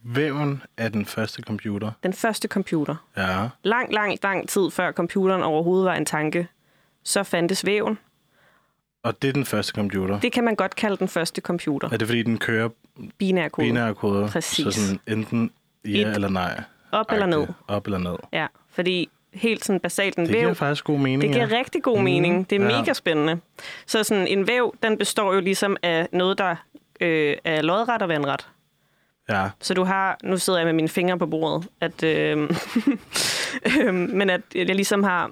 Væven 0.02 0.62
er 0.76 0.88
den 0.88 1.06
første 1.06 1.42
computer. 1.42 1.90
Den 2.02 2.12
første 2.12 2.48
computer. 2.48 2.96
Ja. 3.16 3.48
Lang, 3.62 3.92
lang, 3.92 4.18
lang 4.22 4.48
tid 4.48 4.70
før 4.70 4.92
computeren 4.92 5.42
overhovedet 5.42 5.86
var 5.86 5.94
en 5.94 6.06
tanke, 6.06 6.48
så 7.02 7.22
fandtes 7.22 7.66
væven. 7.66 7.98
Og 9.02 9.22
det 9.22 9.28
er 9.28 9.32
den 9.32 9.44
første 9.44 9.72
computer. 9.72 10.20
Det 10.20 10.32
kan 10.32 10.44
man 10.44 10.54
godt 10.54 10.76
kalde 10.76 10.96
den 10.96 11.08
første 11.08 11.40
computer. 11.40 11.88
Er 11.92 11.96
det 11.96 12.08
fordi, 12.08 12.22
den 12.22 12.38
kører 12.38 12.68
Binær 13.18 13.48
kode. 13.48 13.66
binære 13.66 13.94
koder? 13.94 14.28
Præcis. 14.28 14.74
Så 14.74 14.80
sådan 14.80 15.00
enten 15.18 15.50
ja 15.84 16.08
Et. 16.08 16.14
eller 16.14 16.28
nej. 16.28 16.62
Op 16.92 17.06
eller 17.12 17.26
ned. 17.26 17.46
Op 17.68 17.86
eller 17.86 17.98
ned. 17.98 18.16
Ja, 18.32 18.46
fordi 18.70 19.08
helt 19.34 19.64
sådan 19.64 19.80
basalt 19.80 20.16
en 20.18 20.24
Det 20.26 20.32
væv... 20.32 20.40
giver 20.40 20.54
faktisk 20.54 20.84
god 20.84 20.98
mening. 20.98 21.22
Det 21.22 21.30
giver 21.32 21.46
ja. 21.48 21.58
rigtig 21.58 21.82
god 21.82 21.96
Mhm, 21.96 22.04
mening. 22.04 22.50
Det 22.50 22.62
er 22.62 22.66
ja. 22.70 22.78
mega 22.80 22.92
spændende. 22.92 23.40
Så 23.86 24.04
sådan 24.04 24.26
en 24.26 24.46
væv, 24.48 24.74
den 24.82 24.98
består 24.98 25.34
jo 25.34 25.40
ligesom 25.40 25.76
af 25.82 26.08
noget, 26.12 26.38
der 26.38 26.56
øh, 27.00 27.36
er 27.44 27.62
lodret 27.62 28.02
og 28.02 28.08
vandret. 28.08 28.48
Ja. 29.28 29.50
Så 29.60 29.74
du 29.74 29.84
har, 29.84 30.18
nu 30.24 30.36
sidder 30.36 30.58
jeg 30.58 30.66
med 30.66 30.72
mine 30.72 30.88
fingre 30.88 31.18
på 31.18 31.26
bordet, 31.26 31.68
at, 31.80 32.02
øh, 32.02 32.38
øh, 33.80 33.94
men 33.94 34.30
at 34.30 34.40
jeg 34.54 34.66
ligesom 34.76 35.02
har 35.02 35.30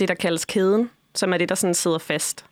det, 0.00 0.08
der 0.08 0.14
kaldes 0.14 0.44
kæden, 0.44 0.90
som 1.14 1.32
er 1.32 1.38
det, 1.38 1.48
der 1.48 1.54
sådan 1.54 1.74
sidder 1.74 1.98
fast. 1.98 2.46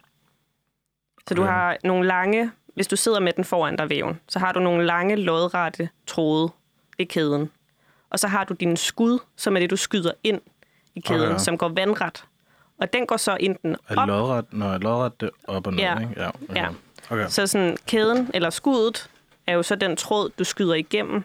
Så 1.29 1.35
du 1.35 1.43
Okay. 1.43 1.53
har 1.53 1.77
nogle 1.85 2.07
lange, 2.07 2.51
hvis 2.75 2.87
du 2.87 2.97
sidder 2.97 3.21
med 3.21 3.33
den 3.33 3.45
foran 3.45 3.77
dig 3.77 3.91
væven, 3.91 4.21
så 4.29 4.39
har 4.39 4.53
du 4.53 4.61
nogle 4.61 4.85
lange, 4.87 5.17
lodrette 5.17 5.89
tråde 6.07 6.49
i 7.03 7.05
kæden. 7.05 7.51
Og 8.11 8.19
så 8.19 8.29
har 8.29 8.45
du 8.45 8.55
din 8.55 8.77
skud, 8.77 9.19
som 9.37 9.57
er 9.57 9.61
det, 9.61 9.71
du 9.71 9.77
skyder 9.77 10.13
ind 10.25 10.41
i 10.95 11.01
kæden, 11.01 11.29
Okay. 11.31 11.39
som 11.39 11.59
går 11.59 11.69
vandret. 11.69 12.25
Og 12.79 12.93
den 12.93 13.07
går 13.07 13.17
så 13.17 13.37
enten 13.41 13.77
Er 13.89 13.97
op, 13.97 14.09
lodret, 14.09 14.45
når 14.53 14.79
lodret 14.79 15.21
det 15.21 15.27
er 15.49 15.53
op 15.53 15.67
og 15.67 15.73
ned, 15.73 15.81
Ja. 15.81 15.99
ikke? 16.01 16.13
Ja. 16.17 16.29
Okay. 16.29 16.55
Ja. 16.57 16.69
Okay. 17.11 17.27
Så 17.29 17.47
sådan 17.47 17.77
kæden 17.87 18.31
eller 18.35 18.51
skuddet 18.51 19.11
er 19.47 19.53
jo 19.55 19.63
så 19.63 19.75
den 19.75 19.97
tråd, 19.97 20.31
du 20.39 20.45
skyder 20.45 20.75
igennem, 20.75 21.23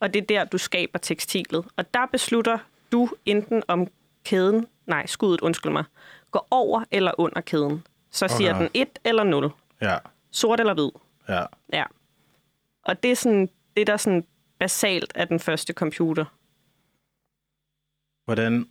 og 0.00 0.14
det 0.14 0.22
er 0.22 0.26
der, 0.26 0.44
du 0.44 0.58
skaber 0.58 0.98
tekstilet. 0.98 1.64
Og 1.76 1.94
der 1.94 2.06
beslutter 2.12 2.58
du 2.92 3.08
enten 3.26 3.62
om 3.68 3.86
kæden, 4.24 4.66
nej, 4.86 5.06
skuddet, 5.06 5.40
undskyld 5.40 5.72
mig, 5.72 5.84
går 6.30 6.46
over 6.50 6.84
eller 6.90 7.12
under 7.18 7.40
kæden. 7.40 7.86
Så 8.10 8.28
siger 8.28 8.50
Okay. 8.54 8.60
den 8.62 8.70
1 8.74 8.88
eller 9.04 9.24
0. 9.24 9.50
Ja. 9.82 9.96
Sort 10.30 10.60
eller 10.60 10.74
hvid. 10.74 10.90
Ja. 11.28 11.44
Ja. 11.72 11.84
Og 12.84 13.02
det 13.02 13.10
er 13.10 13.16
sådan, 13.16 13.48
det 13.76 13.86
der 13.86 13.96
sådan 13.96 14.24
basalt 14.60 15.12
er 15.14 15.24
den 15.24 15.40
første 15.40 15.72
computer. 15.72 16.24
Hvordan... 18.24 18.68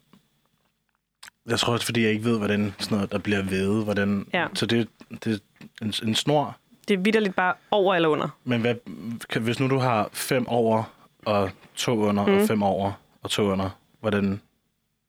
Jeg 1.49 1.59
tror 1.59 1.73
også, 1.73 1.85
fordi 1.85 2.03
jeg 2.03 2.11
ikke 2.11 2.25
ved, 2.25 2.37
hvordan 2.37 2.73
sådan 2.79 2.95
noget, 2.95 3.11
der 3.11 3.17
bliver 3.17 3.41
ved. 3.43 3.83
Hvordan... 3.83 4.27
Ja. 4.33 4.47
Så 4.53 4.65
det, 4.65 4.89
det 5.23 5.33
er 5.33 5.85
en, 5.85 5.93
en 6.03 6.15
snor. 6.15 6.57
Det 6.87 6.93
er 6.93 6.97
vidderligt 6.97 7.35
bare 7.35 7.53
over 7.71 7.95
eller 7.95 8.09
under. 8.09 8.37
Men 8.43 8.61
hvad, 8.61 8.75
kan, 9.29 9.41
hvis 9.41 9.59
nu 9.59 9.69
du 9.69 9.77
har 9.77 10.09
fem 10.13 10.47
over 10.47 10.83
og 11.25 11.51
to 11.75 11.99
under, 11.99 12.25
mm. 12.25 12.33
og 12.33 12.47
fem 12.47 12.63
over 12.63 12.91
og 13.21 13.29
to 13.29 13.43
under, 13.43 13.69
hvordan... 13.99 14.41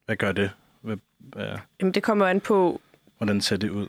Hvad 0.06 0.16
gør 0.16 0.32
det? 0.32 0.50
Hvad, 0.80 0.96
hvad, 1.18 1.46
Jamen, 1.80 1.94
det 1.94 2.02
kommer 2.02 2.26
an 2.26 2.40
på, 2.40 2.80
hvordan 3.16 3.40
ser 3.40 3.56
det 3.56 3.70
ud? 3.70 3.88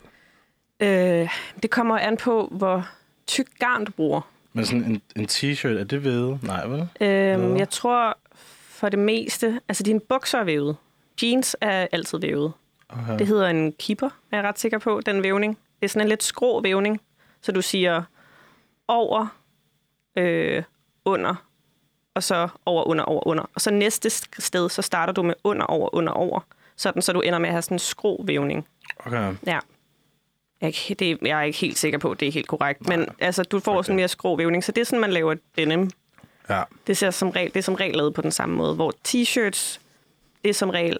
øh, 0.79 1.29
det 1.63 1.71
kommer 1.71 1.97
an 1.97 2.17
på, 2.17 2.47
hvor 2.51 2.89
tyk 3.27 3.47
garn 3.59 3.85
du 3.85 3.91
bruger. 3.91 4.21
Men 4.53 4.65
sådan 4.65 4.83
en, 4.83 5.01
en 5.15 5.25
t-shirt, 5.25 5.79
er 5.79 5.83
det 5.83 6.03
ved? 6.03 6.37
Nej, 6.43 6.67
vel? 6.67 6.89
Øhm, 7.01 7.57
jeg 7.57 7.69
tror 7.69 8.17
for 8.69 8.89
det 8.89 8.99
meste, 8.99 9.61
altså 9.67 9.83
dine 9.83 9.99
bukser 9.99 10.39
er 10.39 10.43
vævet. 10.43 10.75
Jeans 11.23 11.55
er 11.61 11.87
altid 11.91 12.19
vævet. 12.19 12.53
Okay. 12.89 13.19
Det 13.19 13.27
hedder 13.27 13.47
en 13.47 13.73
keeper, 13.73 14.09
er 14.31 14.37
jeg 14.37 14.43
ret 14.43 14.59
sikker 14.59 14.77
på, 14.77 15.01
den 15.05 15.23
vævning. 15.23 15.57
Det 15.79 15.85
er 15.85 15.89
sådan 15.89 16.01
en 16.01 16.09
lidt 16.09 16.23
skrå 16.23 16.61
vævning, 16.61 17.01
så 17.41 17.51
du 17.51 17.61
siger 17.61 18.03
over, 18.87 19.27
øh, 20.15 20.63
under, 21.05 21.35
og 22.13 22.23
så 22.23 22.47
over, 22.65 22.83
under, 22.83 23.03
over, 23.03 23.27
under. 23.27 23.43
Og 23.55 23.61
så 23.61 23.71
næste 23.71 24.09
sted, 24.39 24.69
så 24.69 24.81
starter 24.81 25.13
du 25.13 25.23
med 25.23 25.33
under, 25.43 25.65
over, 25.65 25.95
under, 25.95 26.11
over. 26.13 26.39
Sådan, 26.75 27.01
så 27.01 27.13
du 27.13 27.21
ender 27.21 27.39
med 27.39 27.49
at 27.49 27.53
have 27.53 27.61
sådan 27.61 27.75
en 27.75 27.79
skrå 27.79 28.23
vævning. 28.25 28.67
okay. 29.05 29.33
Ja. 29.47 29.59
Jeg 30.61 30.67
er, 30.67 30.89
ikke, 30.89 30.95
det, 30.99 31.17
jeg 31.27 31.39
er 31.39 31.43
ikke 31.43 31.59
helt 31.59 31.77
sikker 31.77 31.99
på, 31.99 32.11
at 32.11 32.19
det 32.19 32.27
er 32.27 32.31
helt 32.31 32.47
korrekt. 32.47 32.87
Men 32.87 33.07
altså, 33.19 33.43
du 33.43 33.59
får 33.59 33.73
okay. 33.73 33.83
sådan 33.83 33.95
mere 33.95 34.07
skrå 34.07 34.35
vævning, 34.35 34.63
så 34.63 34.71
det 34.71 34.81
er 34.81 34.85
sådan, 34.85 34.99
man 34.99 35.13
laver 35.13 35.35
denim. 35.57 35.89
Ja. 36.49 36.63
Det, 36.87 36.97
ser 36.97 37.11
som 37.11 37.29
regel, 37.29 37.53
det 37.53 37.59
er 37.59 37.63
som 37.63 37.75
regel 37.75 37.95
lavet 37.95 38.13
på 38.13 38.21
den 38.21 38.31
samme 38.31 38.55
måde, 38.55 38.75
hvor 38.75 38.93
t-shirts, 39.07 39.79
det 40.43 40.49
er 40.49 40.53
som 40.53 40.69
regel 40.69 40.97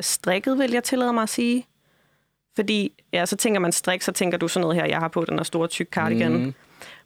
strikket, 0.00 0.58
vil 0.58 0.70
jeg 0.70 0.84
tillade 0.84 1.12
mig 1.12 1.22
at 1.22 1.28
sige. 1.28 1.66
Fordi, 2.56 2.92
ja, 3.12 3.26
så 3.26 3.36
tænker 3.36 3.60
man 3.60 3.72
strik, 3.72 4.02
så 4.02 4.12
tænker 4.12 4.38
du 4.38 4.48
sådan 4.48 4.60
noget 4.60 4.76
her, 4.76 4.84
jeg 4.84 4.98
har 4.98 5.08
på 5.08 5.24
den 5.24 5.38
her 5.38 5.44
store 5.44 5.68
tyk 5.68 5.88
cardigan. 5.90 6.32
Mm. 6.32 6.54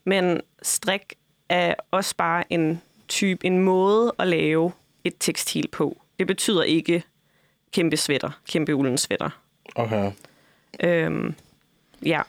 Men 0.04 0.40
strik 0.62 1.14
er 1.48 1.74
også 1.90 2.16
bare 2.16 2.52
en 2.52 2.82
type, 3.08 3.46
en 3.46 3.58
måde 3.58 4.14
at 4.18 4.26
lave 4.26 4.72
et 5.04 5.14
tekstil 5.20 5.68
på. 5.68 5.96
Det 6.18 6.26
betyder 6.26 6.62
ikke 6.62 7.02
kæmpe 7.72 7.96
sweater, 7.96 8.30
kæmpe 8.48 8.74
ulden 8.74 8.98
sweater. 8.98 9.30
Okay. 9.74 10.12
Øhm, 10.80 11.34
Ja. 12.04 12.22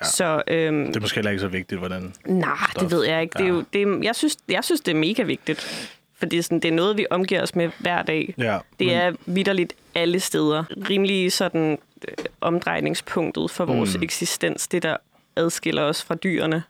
Ja. 0.00 0.04
Så 0.04 0.42
øhm, 0.46 0.86
Det 0.86 0.96
er 0.96 1.00
måske 1.00 1.14
heller 1.14 1.30
ikke 1.30 1.40
så 1.40 1.48
vigtigt, 1.48 1.78
hvordan... 1.78 2.14
nej, 2.26 2.52
det 2.66 2.70
stof. 2.80 2.90
ved 2.90 3.04
jeg 3.04 3.22
ikke. 3.22 3.32
Det 3.32 3.40
er 3.40 3.44
Ja. 3.44 3.50
jo, 3.50 3.64
det 3.72 4.04
jeg, 4.04 4.16
synes, 4.16 4.36
jeg 4.48 4.64
synes, 4.64 4.80
det 4.80 4.92
er 4.94 4.98
mega 4.98 5.22
vigtigt. 5.22 5.94
Fordi 6.18 6.42
sådan, 6.42 6.60
det 6.60 6.68
er 6.68 6.72
noget, 6.72 6.96
vi 6.96 7.06
omgiver 7.10 7.42
os 7.42 7.54
med 7.54 7.70
hver 7.78 8.02
dag. 8.02 8.34
Ja, 8.38 8.58
Det 8.78 8.94
er 8.94 9.12
vidderligt 9.26 9.72
alle 9.94 10.20
steder. 10.20 10.64
Rimelig 10.90 11.32
sådan 11.32 11.78
øh, 12.08 12.14
omdrejningspunktet 12.40 13.50
for 13.50 13.64
vores 13.64 13.96
Mm. 13.96 14.02
eksistens. 14.02 14.68
Det, 14.68 14.82
der 14.82 14.96
adskiller 15.36 15.82
os 15.82 16.02
fra 16.04 16.14
dyrene. 16.14 16.62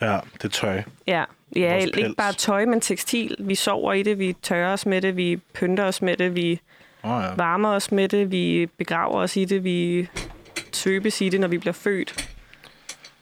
Ja, 0.00 0.18
det 0.42 0.52
tøj. 0.52 0.82
Ja, 1.06 1.24
ja 1.56 1.74
ikke 1.76 2.14
bare 2.18 2.32
tøj, 2.32 2.64
men 2.64 2.80
tekstil. 2.80 3.36
Vi 3.38 3.54
sover 3.54 3.92
i 3.92 4.02
det, 4.02 4.18
vi 4.18 4.36
tørrer 4.42 4.72
os 4.72 4.86
med 4.86 5.02
det, 5.02 5.16
vi 5.16 5.36
pynter 5.54 5.84
os 5.84 6.02
med 6.02 6.16
det, 6.16 6.34
vi 6.34 6.60
oh, 7.02 7.22
ja. 7.24 7.34
varmer 7.36 7.68
os 7.68 7.92
med 7.92 8.08
det, 8.08 8.30
vi 8.30 8.66
begraver 8.78 9.14
os 9.20 9.36
i 9.36 9.44
det, 9.44 9.64
vi 9.64 10.08
svøbes 10.76 11.20
i 11.20 11.28
det, 11.28 11.40
når 11.40 11.48
vi 11.48 11.58
bliver 11.58 11.72
født. 11.72 12.30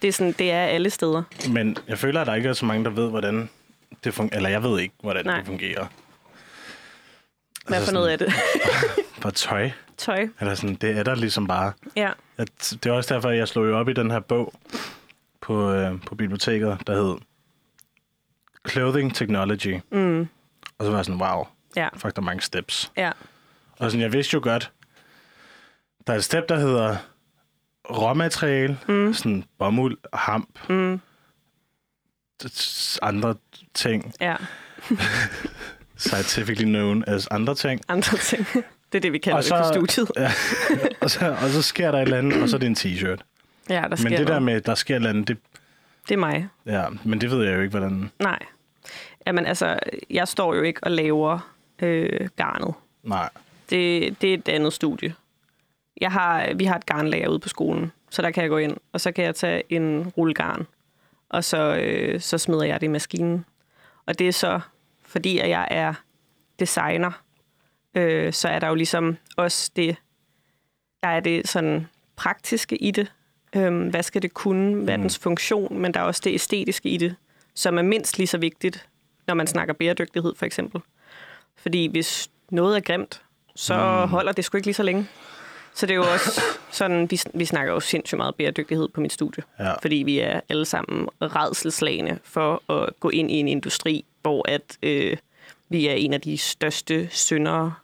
Det 0.02 0.08
er, 0.08 0.12
sådan, 0.12 0.32
det 0.32 0.50
er 0.50 0.62
alle 0.64 0.90
steder. 0.90 1.23
Men 1.50 1.76
jeg 1.88 1.99
føler, 1.99 2.20
at 2.20 2.26
der 2.26 2.34
ikke 2.34 2.49
er 2.49 2.52
så 2.52 2.64
mange, 2.66 2.84
der 2.84 2.90
ved, 2.90 3.11
hvordan 3.11 3.49
det 4.04 4.14
fungerer. 4.14 4.37
Eller 4.37 4.50
jeg 4.50 4.62
ved 4.62 4.80
ikke, 4.80 4.94
hvordan 5.02 5.25
Nej. 5.26 5.37
det 5.37 5.46
fungerer. 5.46 5.87
Hvad 7.66 7.76
Altså 7.78 7.90
for 7.90 7.94
noget 7.94 8.08
af 8.08 8.18
det? 8.18 8.32
Bare 9.23 9.32
tøj. 9.32 9.70
Tøj. 9.96 10.28
Eller 10.40 10.54
sådan, 10.54 10.75
det 10.75 10.99
er 10.99 11.02
der 11.02 11.14
ligesom 11.14 11.46
bare. 11.46 11.73
Ja. 11.96 12.11
At, 12.38 12.49
det 12.70 12.87
er 12.87 12.92
også 12.92 13.14
derfor, 13.14 13.30
jeg 13.30 13.49
slog 13.49 13.66
jo 13.66 13.78
op 13.78 13.88
i 13.88 13.92
den 13.92 14.11
her 14.11 14.20
bog 14.20 14.54
på, 15.40 15.73
øh, 15.73 16.00
på 16.06 16.14
biblioteket, 16.14 16.78
der 16.87 17.02
hed 17.06 17.16
Clothing 18.68 19.14
Technology. 19.14 19.80
Mm. 19.92 20.20
Og 20.78 20.84
så 20.84 20.90
var 20.90 20.99
jeg 20.99 21.04
sådan, 21.04 21.20
wow, 21.20 21.44
Ja. 21.76 21.88
fuck, 21.96 22.16
der 22.16 22.23
er 22.23 22.25
mange 22.25 22.40
steps. 22.42 22.92
Ja. 22.96 23.11
Og 23.78 23.90
sådan, 23.90 24.00
jeg 24.02 24.12
vidste 24.12 24.34
jo 24.34 24.40
godt, 24.42 24.73
der 26.06 26.12
er 26.12 26.16
et 26.16 26.25
step, 26.25 26.49
der 26.49 26.56
hedder 26.58 26.96
råmateriale, 27.91 28.79
mm. 28.88 29.14
sådan 29.14 29.45
bomuld, 29.59 29.97
hamp, 30.12 30.59
Mm. 30.69 31.00
andre 33.03 33.35
ting, 33.75 34.12
Ja. 34.21 34.37
scientifically 35.97 36.64
known 36.64 37.05
as 37.07 37.26
andre 37.31 37.55
ting. 37.55 37.81
Andre 37.88 38.19
ting. 38.19 38.47
Det 38.93 38.99
er 38.99 39.03
det, 39.03 39.12
vi 39.12 39.19
kalder 39.19 39.37
Og 39.37 39.43
det 39.43 39.49
så- 39.49 39.81
på 39.81 39.87
studiet. 39.87 40.11
Ja. 40.23 40.33
og, 41.00 41.11
så, 41.11 41.37
og 41.43 41.50
så 41.50 41.62
sker 41.62 41.91
der 41.91 41.99
et 41.99 42.03
eller 42.03 42.19
andet, 42.19 42.43
og 42.43 42.49
så 42.49 42.57
er 42.57 42.61
det 42.61 42.67
en 42.67 42.76
t-shirt. 42.79 43.19
Ja, 43.71 43.85
der 43.91 43.97
sker 43.97 44.05
Men 44.11 44.12
det 44.19 44.26
der 44.26 44.26
noget. 44.26 44.43
med, 44.43 44.61
der 44.61 44.75
sker 44.75 44.95
et 44.95 44.97
eller 44.97 45.11
andet, 45.11 45.29
det, 45.29 45.38
Det 46.09 46.14
er 46.14 46.19
mig. 46.19 46.49
ja, 46.67 46.85
men 47.05 47.21
det 47.21 47.31
ved 47.31 47.45
jeg 47.45 47.55
jo 47.57 47.61
ikke, 47.61 47.71
hvordan... 47.71 48.11
Nej. 48.19 48.38
Jamen 49.26 49.47
altså, 49.47 49.79
jeg 50.11 50.29
står 50.29 50.55
jo 50.55 50.62
ikke 50.62 50.85
og 50.85 50.91
laver 50.91 51.53
øh, 51.83 52.29
garnet. 52.37 52.75
Nej. 53.03 53.29
Det, 53.71 54.17
det 54.21 54.31
er 54.31 54.35
et 54.38 54.49
andet 54.49 54.73
studie. 54.73 55.14
Jeg 56.01 56.13
har, 56.13 56.55
vi 56.55 56.65
har 56.65 56.77
et 56.77 56.87
garnlager 56.87 57.29
ude 57.29 57.39
på 57.39 57.49
skolen, 57.49 57.93
så 58.11 58.23
der 58.23 58.31
kan 58.31 58.43
jeg 58.43 58.51
gå 58.51 58.59
ind, 58.59 58.77
og 58.93 59.01
så 59.01 59.13
kan 59.13 59.25
jeg 59.25 59.35
tage 59.35 59.63
en 59.69 60.13
rullegarn, 60.17 60.67
og 61.29 61.45
så, 61.45 61.77
øh, 61.77 62.21
så 62.21 62.39
smider 62.39 62.65
jeg 62.65 62.81
det 62.81 62.87
i 62.87 62.91
maskinen. 62.91 63.45
Og 64.07 64.19
det 64.19 64.29
er 64.29 64.33
så, 64.33 64.61
fordi 65.03 65.39
at 65.39 65.51
jeg 65.51 65.69
er 65.71 65.95
designer, 66.59 67.11
øh, 67.95 68.33
så 68.33 68.49
er 68.49 68.59
der 68.59 68.69
jo 68.69 68.75
ligesom 68.75 69.17
også 69.37 69.71
det, 69.77 69.97
der 71.03 71.09
er 71.09 71.21
det 71.21 71.49
sådan 71.49 71.87
praktiske 72.17 72.77
i 72.77 72.91
det. 72.91 73.13
Øhm, 73.57 73.89
hvad 73.89 74.03
skal 74.03 74.23
det 74.23 74.35
kunne? 74.35 74.85
Hvad 74.85 74.95
er 74.95 74.99
dens 74.99 75.19
funktion? 75.19 75.79
Men 75.79 75.95
der 75.95 76.01
er 76.01 76.05
også 76.05 76.21
det 76.25 76.35
æstetiske 76.35 76.89
i 76.89 76.97
det, 76.97 77.17
som 77.55 77.79
er 77.79 77.83
mindst 77.83 78.19
lige 78.19 78.27
så 78.27 78.39
vigtigt, 78.39 78.89
når 79.27 79.35
man 79.35 79.47
snakker 79.47 79.75
bæredygtighed 79.75 80.35
for 80.37 80.47
eksempel. 80.47 80.81
Fordi 81.57 81.87
hvis 81.87 82.31
noget 82.51 82.77
er 82.77 82.81
grimt, 82.81 83.23
så 83.57 83.75
mm. 83.75 84.11
holder 84.11 84.33
det 84.33 84.45
sgu 84.45 84.57
ikke 84.57 84.67
lige 84.67 84.75
så 84.75 84.83
længe. 84.83 85.07
Så 85.75 85.87
det 85.87 85.90
er 85.90 85.97
jo 85.97 86.12
også 86.12 86.40
sådan, 86.71 87.11
vi, 87.11 87.21
vi 87.35 87.45
snakker 87.45 87.73
jo 87.73 87.81
sindssygt 87.81 88.16
meget 88.16 88.35
bæredygtighed 88.35 88.88
på 88.88 89.00
mit 89.00 89.12
studie. 89.12 89.43
Ja. 89.59 89.73
Fordi 89.73 89.97
vi 89.97 90.19
er 90.19 90.40
alle 90.49 90.64
sammen 90.64 91.09
redselslagende 91.23 92.19
for 92.25 92.73
at 92.73 93.00
gå 93.00 93.11
ind 93.11 93.31
i 93.31 93.35
en 93.35 93.49
industri, 93.49 94.04
hvor 94.23 94.49
at, 94.49 94.78
øh, 94.83 95.16
vi 95.69 95.87
er 95.87 95.95
en 95.95 96.12
af 96.12 96.21
de 96.21 96.38
største 96.38 97.09
syndere 97.11 97.75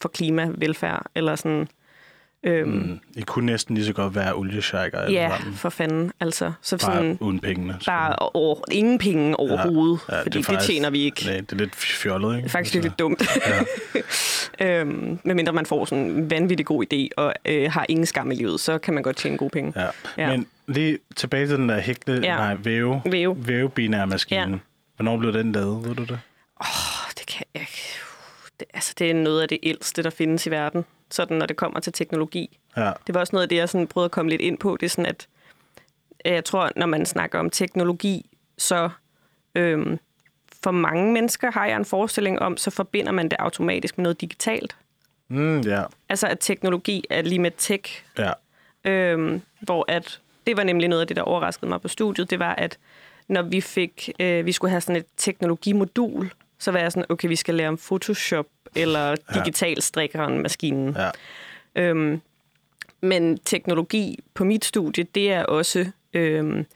for 0.00 0.08
klima, 0.08 0.50
velfærd, 0.54 1.06
eller 1.14 1.36
sådan. 1.36 1.68
Øhm, 2.46 2.68
mm. 2.70 3.00
I 3.16 3.20
kunne 3.20 3.46
næsten 3.46 3.74
lige 3.74 3.86
så 3.86 3.92
godt 3.92 4.14
være 4.14 4.34
olieshaker 4.34 5.10
Ja, 5.10 5.28
sammen. 5.36 5.54
for 5.54 5.68
fanden. 5.68 6.12
Altså, 6.20 6.52
så 6.62 6.76
Bare 6.76 6.94
sådan, 6.96 7.18
uden 7.20 7.40
pengene. 7.40 7.76
bare 7.86 8.16
over, 8.18 8.60
ingen 8.72 8.98
penge 8.98 9.36
overhovedet, 9.40 10.00
Ja, 10.08 10.14
ja, 10.14 10.18
det 10.18 10.22
fordi 10.24 10.38
det, 10.38 10.46
faktisk- 10.46 10.68
det 10.68 10.74
tjener 10.74 10.90
vi 10.90 11.00
ikke. 11.02 11.24
Nej, 11.26 11.34
det 11.40 11.52
er 11.52 11.56
lidt 11.56 11.74
fjollet, 11.76 12.28
ikke? 12.28 12.38
Det 12.38 12.44
er 12.44 12.50
faktisk 12.50 12.74
Altså, 12.74 12.88
lidt 12.88 12.98
dumt. 12.98 13.22
Ja. 14.60 14.80
øhm, 14.80 15.18
medmindre 15.24 15.52
man 15.52 15.66
får 15.66 15.84
sådan 15.84 16.04
en 16.04 16.30
vanvittig 16.30 16.66
god 16.66 16.84
idé 16.92 17.08
og 17.16 17.34
øh, 17.44 17.72
har 17.72 17.86
ingen 17.88 18.06
skam 18.06 18.30
i 18.30 18.34
livet, 18.34 18.60
så 18.60 18.78
kan 18.78 18.94
man 18.94 19.02
godt 19.02 19.16
tjene 19.16 19.36
gode 19.38 19.50
penge. 19.50 19.72
Ja. 19.80 19.86
Ja. 20.18 20.28
Men 20.30 20.46
lige 20.66 20.98
tilbage 21.16 21.46
til 21.46 21.56
den 21.56 21.68
der 21.68 21.80
hækle, 21.80 22.20
Ja. 22.22 22.36
nej, 22.36 22.56
væve, 22.62 23.02
Væve. 23.04 23.36
vævebinære 23.46 24.06
maskine. 24.06 24.40
Ja. 24.40 24.46
Hvornår 24.96 25.16
blev 25.16 25.32
den 25.32 25.52
lavet, 25.52 25.88
ved 25.88 25.94
du 25.94 26.02
det? 26.02 26.18
Oh, 26.60 26.66
det 27.18 27.26
kan 27.26 27.46
jeg 27.54 27.60
ikke. 27.62 27.82
Det, 28.60 28.66
altså, 28.74 28.94
det 28.98 29.10
er 29.10 29.14
noget 29.14 29.42
af 29.42 29.48
det 29.48 29.58
ældste, 29.62 30.02
der 30.02 30.10
findes 30.10 30.46
i 30.46 30.50
verden, 30.50 30.84
sådan 31.14 31.36
når 31.36 31.46
det 31.46 31.56
kommer 31.56 31.80
til 31.80 31.92
teknologi. 31.92 32.58
Ja. 32.76 32.92
Det 33.06 33.14
var 33.14 33.20
også 33.20 33.36
noget 33.36 33.42
af 33.42 33.48
det, 33.48 33.56
jeg 33.56 33.68
sådan 33.68 33.86
prøvede 33.86 34.04
at 34.04 34.10
komme 34.10 34.30
lidt 34.30 34.40
ind 34.40 34.58
på. 34.58 34.76
Det 34.80 34.86
er 34.86 34.90
sådan, 34.90 35.06
at 35.06 35.28
jeg 36.24 36.44
tror, 36.44 36.70
når 36.76 36.86
man 36.86 37.06
snakker 37.06 37.38
om 37.38 37.50
teknologi, 37.50 38.30
så 38.58 38.90
øhm, 39.54 39.98
for 40.62 40.70
mange 40.70 41.12
mennesker 41.12 41.50
har 41.50 41.66
jeg 41.66 41.76
en 41.76 41.84
forestilling 41.84 42.38
om, 42.38 42.56
så 42.56 42.70
forbinder 42.70 43.12
man 43.12 43.28
det 43.28 43.36
automatisk 43.38 43.98
med 43.98 44.02
noget 44.02 44.20
digitalt. 44.20 44.76
Mm, 45.28 45.60
ja. 45.60 45.82
Altså, 46.08 46.26
at 46.26 46.38
teknologi 46.40 47.04
er 47.10 47.22
lige 47.22 47.38
med 47.38 47.50
tech, 47.58 48.04
Ja. 48.18 48.32
Øhm, 48.84 49.42
hvor 49.60 49.84
at, 49.88 50.20
det 50.46 50.56
var 50.56 50.62
nemlig 50.64 50.88
noget 50.88 51.00
af 51.00 51.06
det, 51.06 51.16
der 51.16 51.22
overraskede 51.22 51.68
mig 51.68 51.80
på 51.80 51.88
studiet, 51.88 52.30
det 52.30 52.38
var, 52.38 52.54
at 52.54 52.78
når 53.28 53.42
vi 53.42 53.60
fik, 53.60 54.10
øh, 54.20 54.46
vi 54.46 54.52
skulle 54.52 54.70
have 54.70 54.80
sådan 54.80 54.96
et 54.96 55.06
teknologimodul, 55.16 56.30
så 56.58 56.70
var 56.70 56.78
jeg 56.78 56.92
sådan, 56.92 57.06
okay, 57.08 57.28
vi 57.28 57.36
skal 57.36 57.54
lære 57.54 57.68
om 57.68 57.76
Photoshop 57.76 58.46
eller 58.76 59.16
digital 59.34 59.82
strikkeren 59.82 60.42
maskinen. 60.42 60.96
Ja. 60.96 61.10
Øhm, 61.82 62.20
men 63.00 63.38
teknologi 63.38 64.18
på 64.34 64.44
mit 64.44 64.64
studie, 64.64 65.04
det 65.14 65.32
er 65.32 65.44
også 65.44 65.90
øhm, 66.14 66.66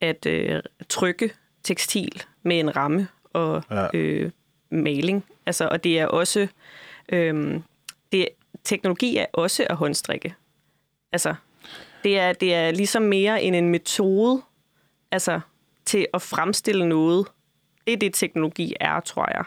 at 0.00 0.26
øh, 0.26 0.62
trykke 0.88 1.30
tekstil 1.62 2.22
med 2.42 2.60
en 2.60 2.76
ramme 2.76 3.08
og 3.32 3.62
Ja. 3.70 3.86
øh, 3.94 4.30
maling. 4.70 5.24
Altså, 5.46 5.68
og 5.68 5.84
det 5.84 5.98
er 5.98 6.06
også 6.06 6.46
øhm, 7.08 7.62
det, 8.12 8.28
teknologi 8.64 9.16
er 9.16 9.26
også 9.32 9.66
at 9.70 9.76
håndstrikke. 9.76 10.34
Altså, 11.12 11.34
det 12.04 12.18
er, 12.18 12.32
det 12.32 12.54
er 12.54 12.70
ligesom 12.70 13.02
mere 13.02 13.42
end 13.42 13.56
en 13.56 13.68
metode 13.68 14.42
altså, 15.10 15.40
til 15.84 16.06
at 16.14 16.22
fremstille 16.22 16.88
noget. 16.88 17.26
Det 17.86 17.92
er 17.92 17.96
det, 17.96 18.14
teknologi 18.14 18.74
er, 18.80 19.00
tror 19.00 19.28
jeg. 19.34 19.44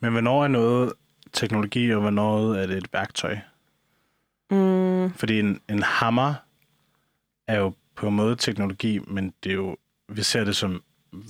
Men 0.00 0.12
hvornår 0.12 0.44
er 0.44 0.48
noget 0.48 0.92
teknologi, 1.34 1.90
og 1.94 2.00
hvornår 2.00 2.54
er 2.54 2.66
det 2.66 2.76
et 2.76 2.88
værktøj? 2.92 3.36
Mm, 4.50 5.12
Fordi 5.14 5.40
en, 5.40 5.60
en 5.68 5.82
hammer 5.82 6.34
er 7.48 7.58
jo 7.58 7.72
på 7.96 8.08
en 8.08 8.14
måde 8.16 8.36
teknologi, 8.36 8.98
men 9.06 9.34
det 9.44 9.50
er 9.50 9.54
jo, 9.54 9.76
vi 10.08 10.22
ser 10.22 10.44
det 10.44 10.56
som 10.56 10.82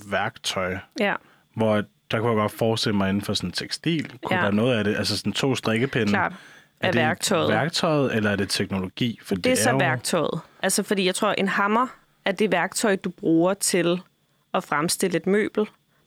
værktøj, 0.09 0.77
ja, 0.99 1.15
hvor 1.55 1.83
der 2.11 2.19
kunne 2.19 2.29
jeg 2.29 2.35
godt 2.37 2.51
forestille 2.51 2.97
mig 2.97 3.09
inden 3.09 3.21
for 3.23 3.33
sådan 3.33 3.51
tekstil, 3.51 4.17
kunne 4.23 4.37
Ja. 4.37 4.45
der 4.45 4.51
noget 4.51 4.77
af 4.77 4.83
det, 4.83 4.95
altså 4.95 5.17
sådan 5.17 5.33
to 5.33 5.55
strikkepinde. 5.55 6.07
klart. 6.09 6.33
Er, 6.79 6.91
det 6.91 6.99
værktøjet. 7.01 7.49
værktøjet, 7.49 8.15
eller 8.15 8.31
er 8.31 8.35
det 8.35 8.49
teknologi? 8.49 9.19
For 9.23 9.35
Det 9.35 9.51
er 9.51 9.55
så 9.55 9.69
jo, 9.69 9.77
værktøjet. 9.77 10.39
Altså, 10.61 10.83
fordi 10.83 11.05
jeg 11.05 11.15
tror, 11.15 11.31
en 11.31 11.47
hammer 11.47 11.87
er 12.25 12.31
det 12.31 12.51
værktøj, 12.51 12.95
du 12.95 13.09
bruger 13.09 13.53
til 13.53 14.01
at 14.53 14.63
fremstille 14.63 15.17
et 15.17 15.27
møbel. 15.27 15.65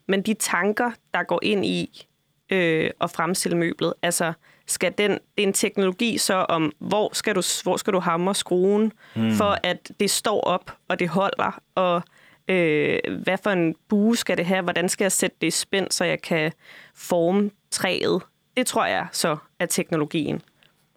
Men 0.09 0.23
de 0.23 0.35
tanker, 0.35 0.91
der 1.15 1.23
går 1.23 1.41
ind 1.43 1.65
i 1.67 2.07
øh, 2.51 2.91
at 3.01 3.11
fremstille 3.11 3.57
møblet, 3.57 3.95
altså, 4.03 4.33
skal 4.67 4.95
den, 4.99 5.11
det 5.11 5.43
er 5.43 5.43
en 5.43 5.53
teknologi 5.53 6.19
så 6.19 6.35
om, 6.35 6.73
hvor 6.79 7.11
skal 7.15 7.35
du, 7.35 7.43
hvor 7.63 7.77
skal 7.77 7.93
du 7.93 7.99
hamre 7.99 8.35
skruen, 8.35 8.93
mm. 9.17 9.33
for 9.33 9.59
at 9.63 9.91
det 10.01 10.11
står 10.11 10.41
op, 10.41 10.77
og 10.89 10.99
det 10.99 11.09
holder, 11.09 11.61
og 11.75 12.03
øh, 12.49 12.99
hvad 13.23 13.39
for 13.43 13.51
en 13.51 13.75
bue 13.89 14.17
skal 14.17 14.37
det 14.37 14.47
have, 14.47 14.63
hvordan 14.63 14.89
skal 14.89 15.05
jeg 15.05 15.13
sætte 15.13 15.37
det 15.41 15.47
i 15.47 15.51
spænd, 15.51 15.91
så 15.91 16.05
jeg 16.05 16.23
kan 16.23 16.53
forme 16.95 17.51
træet. 17.71 18.23
Det 18.57 18.67
tror 18.67 18.87
jeg 18.87 19.07
så 19.13 19.37
er 19.59 19.67
teknologien. 19.67 20.43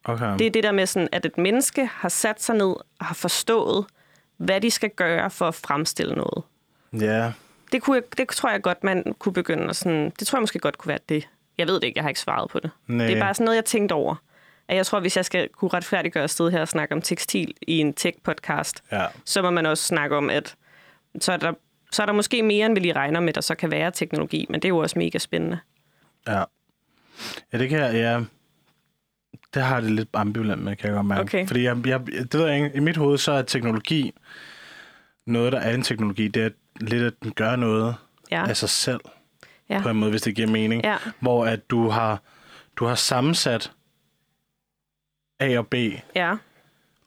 Okay. 0.04 0.38
Det 0.38 0.48
er 0.48 0.52
det 0.52 0.64
der 0.64 0.72
med, 0.72 0.86
sådan, 0.86 1.10
at 1.12 1.26
et 1.26 1.38
menneske 1.38 1.86
har 1.86 2.10
sat 2.10 2.42
sig 2.42 2.56
ned 2.56 2.76
og 3.00 3.06
har 3.06 3.16
forstået, 3.16 3.86
hvad 4.38 4.62
de 4.62 4.72
skal 4.72 4.90
gøre 4.90 5.30
for 5.30 5.48
at 5.48 5.56
fremstille 5.56 6.16
noget. 6.16 6.44
Ja, 6.94 7.32
Det, 7.72 7.82
kunne 7.82 7.96
jeg, 7.96 8.18
det 8.18 8.28
tror 8.30 8.50
jeg 8.50 8.62
godt, 8.62 8.84
man 8.84 9.16
kunne 9.20 9.34
begynde 9.34 9.70
at 9.70 9.76
sådan... 9.76 10.12
Det 10.20 10.28
tror 10.28 10.38
jeg 10.38 10.42
måske 10.42 10.60
godt 10.60 10.78
kunne 10.78 10.90
være 10.90 11.00
det. 11.10 11.30
Jeg 11.62 11.68
ved 11.68 11.76
det 11.76 11.84
ikke, 11.84 11.98
jeg 11.98 12.04
har 12.04 12.10
ikke 12.10 12.20
svaret 12.20 12.50
på 12.50 12.60
det. 12.60 12.72
Nej. 12.88 13.08
Det 13.08 13.16
er 13.16 13.20
bare 13.22 13.34
sådan 13.34 13.46
noget, 13.46 13.56
jeg 13.56 13.66
tænkte 13.66 13.94
over. 13.94 14.16
At 14.68 14.78
jeg 14.78 14.86
tror, 14.86 15.00
hvis 15.00 15.18
jeg 15.18 15.26
skal 15.26 15.50
kunne 15.50 15.70
retfærdiggøre 15.74 16.28
sted 16.28 16.52
her 16.52 16.62
og 16.62 16.68
snakke 16.68 16.96
om 16.96 17.02
tekstil 17.02 17.54
i 17.62 17.78
en 17.78 17.94
tech-podcast, 18.00 18.74
ja. 18.92 19.06
så 19.26 19.42
må 19.42 19.50
man 19.50 19.66
også 19.66 19.84
snakke 19.84 20.16
om, 20.18 20.30
at 20.30 20.56
så 21.20 21.32
er, 21.32 21.38
der, 21.38 21.54
så 21.92 22.02
er 22.02 22.06
der 22.06 22.14
måske 22.14 22.44
mere, 22.44 22.66
end 22.66 22.74
vi 22.74 22.80
lige 22.80 22.94
regner 22.94 23.20
med, 23.20 23.34
der 23.34 23.42
så 23.42 23.56
kan 23.56 23.72
være 23.72 23.92
teknologi, 23.92 24.46
men 24.50 24.60
det 24.60 24.66
er 24.66 24.70
jo 24.70 24.78
også 24.78 25.00
mega 25.00 25.18
spændende. 25.18 25.60
Ja. 26.28 26.44
Ja, 27.54 27.58
det 27.58 27.70
kan 27.70 27.80
jeg, 27.80 27.94
ja. 27.94 28.22
det 29.54 29.64
har 29.64 29.82
det 29.82 29.92
lidt 29.92 30.10
ambivalent 30.14 30.64
med, 30.64 30.76
kan 30.76 30.88
jeg 30.88 30.96
godt 30.96 31.08
mærke. 31.08 31.22
Okay. 31.22 31.48
Fordi 31.48 31.64
jeg, 31.64 31.88
jeg, 31.88 32.00
det 32.08 32.34
ved 32.34 32.48
jeg 32.48 32.56
ikke, 32.64 32.72
i 32.76 32.80
mit 32.80 32.98
hoved, 32.98 33.18
så 33.18 33.32
er 33.32 33.42
teknologi, 33.42 34.14
noget, 35.26 35.54
der 35.54 35.60
er 35.60 35.74
en 35.74 35.82
teknologi, 35.82 36.28
det 36.28 36.44
er 36.44 36.50
lidt, 36.80 37.04
at 37.04 37.14
den 37.24 37.32
gør 37.32 37.56
noget 37.56 37.96
Ja. 38.32 38.48
af 38.50 38.58
sig 38.58 38.70
selv, 38.70 39.00
Ja. 39.72 39.82
på 39.82 39.90
en 39.90 39.96
måde, 39.96 40.12
hvis 40.12 40.22
det 40.22 40.36
giver 40.36 40.48
mening. 40.48 40.84
Ja. 40.84 40.96
Hvor 41.20 41.46
at 41.46 41.70
du 41.70 41.90
har, 41.90 42.22
du 42.76 42.86
har 42.86 42.96
sammensat 42.96 43.72
A 45.40 45.58
og 45.58 45.68
B, 45.68 45.76
Ja, 46.16 46.36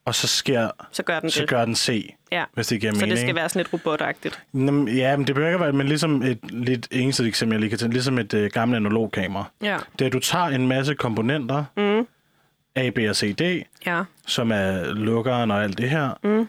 og 0.05 0.15
så 0.15 0.27
sker 0.27 0.71
så 0.93 1.03
gør 1.03 1.21
den 1.21 1.31
så 1.31 1.41
det. 1.41 1.49
gør 1.49 1.65
den 1.65 1.75
C, 1.75 2.15
Ja. 2.33 2.45
hvis 2.55 2.67
det 2.67 2.81
giver 2.81 2.93
Så 2.93 2.97
mening. 3.01 3.11
det 3.11 3.19
skal 3.21 3.35
være 3.35 3.49
sådan 3.49 3.61
lidt 3.61 3.73
robotagtigt. 3.73 4.43
Jamen, 4.55 4.89
ja, 4.89 5.17
men 5.17 5.27
det 5.27 5.35
behøver 5.35 5.51
ikke 5.53 5.65
være, 5.65 5.73
men 5.73 5.87
ligesom 5.89 6.23
et 6.23 6.39
lidt 6.51 6.89
eneste 6.91 7.25
eksempel, 7.27 7.55
jeg 7.55 7.61
lige 7.61 7.71
kan 7.71 7.79
tage, 7.79 7.91
ligesom 7.93 8.19
et 8.19 8.35
øh, 8.35 8.51
gammelt 8.51 8.77
analogkamera. 8.87 9.45
Ja. 9.63 9.79
Det 9.93 10.01
er, 10.05 10.07
at 10.07 10.13
du 10.13 10.21
tager 10.21 10.45
en 10.47 10.69
masse 10.69 10.95
komponenter, 10.95 11.65
Mm. 11.77 12.07
A, 12.77 12.91
B 12.91 12.99
og 13.09 13.17
C, 13.17 13.35
D, 13.37 13.65
Ja. 13.87 14.03
som 14.27 14.53
er 14.53 14.93
lukkeren 14.93 15.51
og 15.51 15.63
alt 15.65 15.79
det 15.79 15.91
her, 15.91 16.11
Mm. 16.23 16.49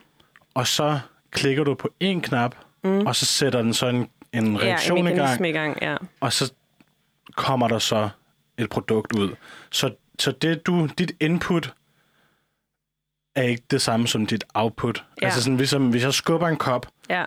og 0.53 0.67
så 0.67 0.99
klikker 1.31 1.63
du 1.63 1.73
på 1.73 1.89
en 1.99 2.21
knap, 2.21 2.55
mm. 2.83 2.99
og 3.07 3.15
så 3.15 3.25
sætter 3.25 3.61
den 3.61 3.73
så 3.73 3.87
en, 3.87 4.07
en 4.37 4.55
Ja, 4.55 4.61
reaktion 4.61 4.97
en 5.07 5.13
i 5.13 5.17
gang, 5.17 5.47
i 5.47 5.51
gang. 5.51 5.77
Ja. 5.81 5.97
og 6.19 6.33
så 6.33 6.53
kommer 7.35 7.67
der 7.67 7.79
så 7.79 8.09
et 8.57 8.69
produkt 8.69 9.13
ud. 9.13 9.35
Så, 9.71 9.95
så 10.19 10.31
det 10.31 10.65
du, 10.67 10.87
dit 10.97 11.11
input 11.19 11.73
er 13.35 13.43
ikke 13.43 13.63
det 13.71 13.81
samme 13.81 14.07
som 14.07 14.25
dit 14.25 14.43
output. 14.53 15.03
Ja. 15.21 15.25
Altså 15.25 15.43
sådan, 15.43 15.57
ligesom, 15.57 15.89
hvis 15.89 16.03
jeg 16.03 16.13
skubber 16.13 16.47
en 16.47 16.57
kop, 16.57 16.87
Ja. 17.09 17.25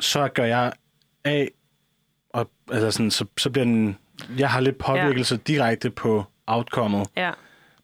så 0.00 0.28
gør 0.28 0.44
jeg 0.44 0.72
af, 1.24 1.50
og 2.30 2.50
altså 2.70 2.90
sådan, 2.90 3.10
så, 3.10 3.24
så 3.38 3.50
bliver 3.50 3.64
den, 3.64 3.98
jeg 4.38 4.50
har 4.50 4.60
lidt 4.60 4.78
påvirkelse 4.78 5.34
ja. 5.34 5.40
direkte 5.46 5.90
på 5.90 6.24
outcomeet. 6.46 7.08
Ja. 7.16 7.30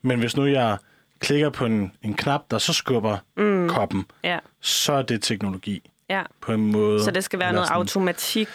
Men 0.03 0.19
hvis 0.19 0.37
nu 0.37 0.47
jeg 0.47 0.79
klikker 1.21 1.51
på 1.51 1.67
en, 1.67 1.93
en 2.03 2.15
knap, 2.15 2.51
der 2.51 2.59
så 2.59 2.73
skubber 2.73 3.19
mm. 3.37 3.69
koppen, 3.69 4.05
Ja. 4.25 4.39
så 4.61 4.93
er 4.93 5.03
det 5.03 5.23
teknologi 5.23 5.91
Ja. 6.11 6.23
på 6.41 6.53
en 6.53 6.73
måde. 6.73 7.05
Så 7.05 7.11
det 7.11 7.25
skal 7.25 7.39
være 7.39 7.49
Eller 7.49 7.55
noget 7.57 7.69
sådan- 7.69 7.81
automatik, 7.81 8.49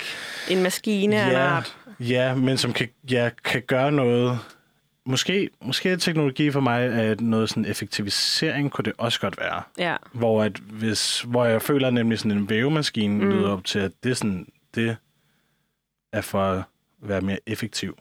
en 0.49 0.63
maskine 0.63 1.15
ja, 1.15 1.39
art. 1.47 1.77
ja, 1.99 2.35
men 2.35 2.57
som 2.57 2.73
kan, 2.73 2.87
ja, 3.11 3.29
kan 3.43 3.61
gøre 3.67 3.91
noget. 3.91 4.39
Måske, 5.05 5.49
måske 5.61 5.89
er 5.89 5.95
teknologi 5.95 6.51
for 6.51 6.59
mig 6.59 6.81
at 6.83 7.21
noget 7.21 7.49
sådan 7.49 7.65
effektivisering, 7.65 8.71
kunne 8.71 8.85
det 8.85 8.93
også 8.97 9.19
godt 9.19 9.37
være. 9.37 9.61
Ja. 9.77 9.95
Hvor, 10.13 10.43
at 10.43 10.57
hvis, 10.57 11.21
hvor 11.21 11.45
jeg 11.45 11.61
føler 11.61 11.89
nemlig 11.89 12.19
sådan 12.19 12.31
en 12.37 12.49
vævemaskine 12.49 13.25
mm. 13.25 13.31
lyder 13.31 13.49
op 13.49 13.63
til, 13.65 13.79
at 13.79 13.91
det, 14.03 14.17
sådan, 14.17 14.47
det 14.75 14.95
er 16.13 16.21
for 16.21 16.43
at 16.51 16.63
være 17.01 17.21
mere 17.21 17.39
effektiv. 17.47 17.97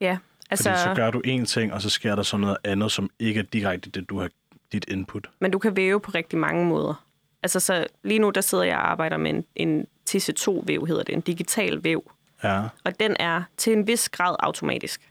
Ja. 0.00 0.18
Altså... 0.50 0.70
Altså, 0.70 0.84
Fordi 0.84 0.96
så 0.96 1.02
gør 1.02 1.10
du 1.10 1.22
én 1.26 1.44
ting, 1.44 1.72
og 1.72 1.82
så 1.82 1.90
sker 1.90 2.14
der 2.16 2.22
så 2.22 2.36
noget 2.36 2.56
andet, 2.64 2.92
som 2.92 3.10
ikke 3.18 3.40
er 3.40 3.44
direkte 3.44 3.90
det, 3.90 4.08
du 4.10 4.18
har 4.20 4.28
dit 4.72 4.84
input. 4.88 5.30
men 5.40 5.50
du 5.50 5.58
kan 5.58 5.76
væve 5.76 6.00
på 6.00 6.10
rigtig 6.10 6.38
mange 6.38 6.66
måder. 6.66 7.04
Altså, 7.44 7.60
så 7.60 7.86
lige 8.04 8.18
nu 8.18 8.30
der 8.30 8.40
sidder 8.40 8.64
jeg 8.64 8.76
og 8.76 8.90
arbejder 8.90 9.16
med 9.16 9.30
en, 9.30 9.44
en 9.56 9.86
TC2-væv, 10.10 10.86
hedder 10.86 11.02
det, 11.02 11.14
en 11.14 11.20
digital 11.20 11.84
væv. 11.84 12.10
Ja, 12.44 12.62
Og 12.84 13.00
den 13.00 13.16
er 13.20 13.42
til 13.56 13.72
en 13.72 13.86
vis 13.86 14.08
grad 14.08 14.36
automatisk. 14.38 15.10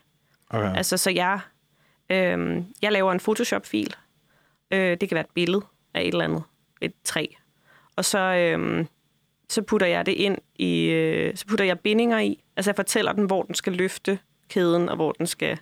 okay. 0.49 0.75
Altså, 0.77 0.97
så 0.97 1.09
jeg, 1.11 1.39
øhm, 2.09 2.65
jeg 2.81 2.91
laver 2.91 3.11
en 3.11 3.19
Photoshop-fil. 3.19 3.95
Øh, 4.71 4.97
det 5.01 5.09
kan 5.09 5.15
være 5.15 5.23
et 5.23 5.33
billede 5.33 5.61
af 5.93 6.01
et 6.01 6.07
eller 6.07 6.23
andet. 6.23 6.43
Et 6.81 6.93
træ. 7.03 7.25
Og 7.95 8.05
så, 8.05 8.19
øhm, 8.19 8.87
så 9.49 9.61
putter 9.61 9.87
jeg 9.87 10.05
det 10.05 10.11
ind 10.11 10.37
i... 10.55 10.85
Øh, 10.85 11.35
så 11.37 11.45
putter 11.47 11.65
jeg 11.65 11.79
bindinger 11.79 12.19
i. 12.19 12.43
Altså, 12.55 12.71
jeg 12.71 12.75
fortæller 12.75 13.11
den, 13.13 13.25
hvor 13.25 13.43
den 13.43 13.55
skal 13.55 13.73
løfte 13.73 14.19
kæden, 14.49 14.89
og 14.89 14.95
hvor 14.95 15.11
den 15.11 15.27
skal 15.27 15.57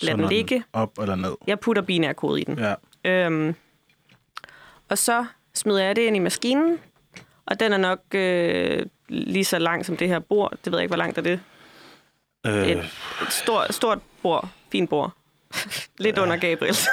lade 0.00 0.16
den 0.18 0.28
ligge. 0.28 0.64
op 0.72 0.98
eller 0.98 1.14
ned. 1.14 1.34
Jeg 1.46 1.60
putter 1.60 1.82
binær 1.82 2.12
kode 2.12 2.40
i 2.40 2.44
den. 2.44 2.58
Ja. 2.58 2.74
Øhm, 3.04 3.54
og 4.88 4.98
så 4.98 5.26
smider 5.58 5.84
jeg 5.84 5.96
det 5.96 6.02
ind 6.02 6.16
i 6.16 6.18
maskinen, 6.18 6.78
og 7.46 7.60
den 7.60 7.72
er 7.72 7.76
nok 7.76 8.00
øh, 8.14 8.86
lige 9.08 9.44
så 9.44 9.58
lang 9.58 9.86
som 9.86 9.96
det 9.96 10.08
her 10.08 10.18
bord. 10.18 10.50
Det 10.64 10.72
ved 10.72 10.78
jeg 10.78 10.82
ikke, 10.82 10.90
hvor 10.90 10.96
langt 10.96 11.18
er 11.18 11.22
det. 11.22 11.40
Øh, 12.46 12.68
Et, 12.68 12.78
et 13.22 13.32
stort, 13.32 13.74
stort 13.74 13.98
bord. 14.22 14.48
Fint 14.72 14.90
bord. 14.90 15.12
Lidt 15.98 16.16
ja. 16.16 16.22
under 16.22 16.36
Gabriel. 16.36 16.74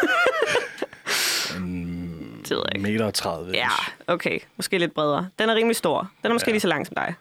det 2.44 2.52
ved 2.52 2.58
jeg 2.66 2.76
ikke. 2.76 2.92
meter 2.92 3.06
og 3.06 3.14
30. 3.14 3.52
Ja, 3.54 3.68
okay. 4.08 4.40
Måske 4.58 4.78
lidt 4.78 4.94
bredere. 4.94 5.30
Den 5.40 5.50
er 5.50 5.56
rimelig 5.56 5.76
stor. 5.76 6.12
Den 6.24 6.32
er 6.32 6.34
måske 6.34 6.50
ja. 6.50 6.54
lige 6.54 6.62
så 6.62 6.68
lang 6.68 6.88
som 6.88 6.96
dig. 6.96 7.14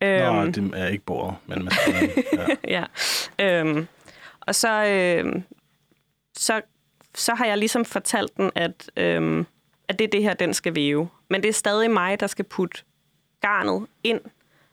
Nå, 0.00 0.06
Øhm, 0.08 0.52
det 0.52 0.70
er 0.74 0.88
ikke 0.88 1.04
bordet, 1.04 1.34
men 1.46 1.64
maskinen. 1.64 2.10
ja. 2.68 2.84
ja. 3.38 3.60
Øhm, 3.60 3.86
og 4.40 4.54
så, 4.54 4.84
øhm, 4.84 5.42
så, 6.36 6.60
så 7.14 7.34
har 7.34 7.46
jeg 7.46 7.58
ligesom 7.58 7.84
fortalt 7.84 8.36
den, 8.36 8.50
at, 8.54 8.90
øhm, 8.96 9.46
at 9.92 9.98
det 9.98 10.04
er 10.04 10.08
det 10.08 10.22
her, 10.22 10.34
den 10.34 10.54
skal 10.54 10.74
væve. 10.74 11.08
Men 11.30 11.42
det 11.42 11.48
er 11.48 11.52
stadig 11.52 11.90
mig, 11.90 12.20
der 12.20 12.26
skal 12.26 12.44
putte 12.44 12.82
garnet 13.40 13.86
ind. 14.04 14.20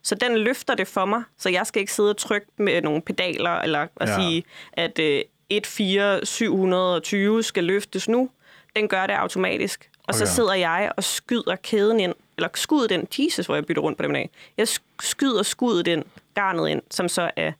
Så 0.03 0.15
den 0.15 0.38
løfter 0.38 0.75
det 0.75 0.88
for 0.88 1.05
mig, 1.05 1.23
så 1.38 1.49
jeg 1.49 1.67
skal 1.67 1.79
ikke 1.79 1.93
sidde 1.93 2.10
og 2.10 2.17
trykke 2.17 2.47
med 2.58 2.82
nogle 2.82 3.01
pedaler, 3.01 3.51
eller 3.51 3.88
at 3.95 4.10
Ja. 4.10 4.15
sige, 4.15 4.43
at 4.73 4.99
øh, 4.99 5.21
14720 5.49 7.43
skal 7.43 7.63
løftes 7.63 8.10
nu. 8.10 8.29
Den 8.75 8.88
gør 8.88 9.08
det 9.08 9.13
automatisk. 9.13 9.89
Og 10.08 10.13
så 10.15 10.23
Okay. 10.23 10.32
sidder 10.34 10.53
jeg 10.53 10.91
og 10.97 11.03
skyder 11.03 11.55
kæden 11.55 11.99
ind, 11.99 12.13
eller 12.38 12.49
skuddet 12.55 12.91
ind, 12.91 13.08
Jesus, 13.25 13.45
hvor 13.45 13.55
jeg 13.55 13.65
bytter 13.65 13.82
rundt 13.82 13.97
på 13.97 14.03
dem 14.03 14.15
af. 14.15 14.29
Jeg 14.58 14.67
sk- 14.69 14.97
skyder 15.01 15.43
skuddet 15.43 15.88
ind, 15.88 16.03
garnet 16.36 16.69
ind, 16.69 16.82
som 16.91 17.10
så 17.10 17.32
er 17.36 17.51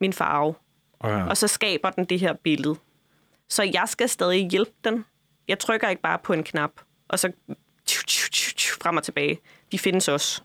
min 0.00 0.12
farve. 0.12 0.54
Okay. 1.00 1.26
Og 1.28 1.36
så 1.36 1.48
skaber 1.48 1.90
den 1.90 2.04
det 2.04 2.20
her 2.20 2.32
billede. 2.32 2.76
Så 3.48 3.62
jeg 3.62 3.84
skal 3.86 4.08
stadig 4.08 4.48
hjælpe 4.50 4.72
den. 4.84 5.04
Jeg 5.48 5.58
trykker 5.58 5.88
ikke 5.88 6.02
bare 6.02 6.18
på 6.18 6.32
en 6.32 6.44
knap, 6.44 6.70
og 7.12 7.18
så 7.18 7.32
tju, 7.86 8.02
tju, 8.06 8.28
tju, 8.30 8.52
tju, 8.56 8.76
frem 8.82 8.96
og 8.96 9.02
tilbage. 9.02 9.38
De 9.72 9.78
findes 9.78 10.08
også. 10.08 10.42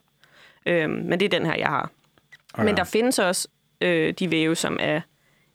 Øhm, 0.65 0.91
men 0.91 1.19
det 1.19 1.25
er 1.25 1.29
den 1.29 1.45
her, 1.45 1.55
jeg 1.55 1.67
har. 1.67 1.89
okay. 2.53 2.65
Men 2.65 2.77
der 2.77 2.83
findes 2.83 3.19
også 3.19 3.47
øh, 3.81 4.13
de 4.13 4.31
væve, 4.31 4.55
som 4.55 4.77
er 4.81 5.01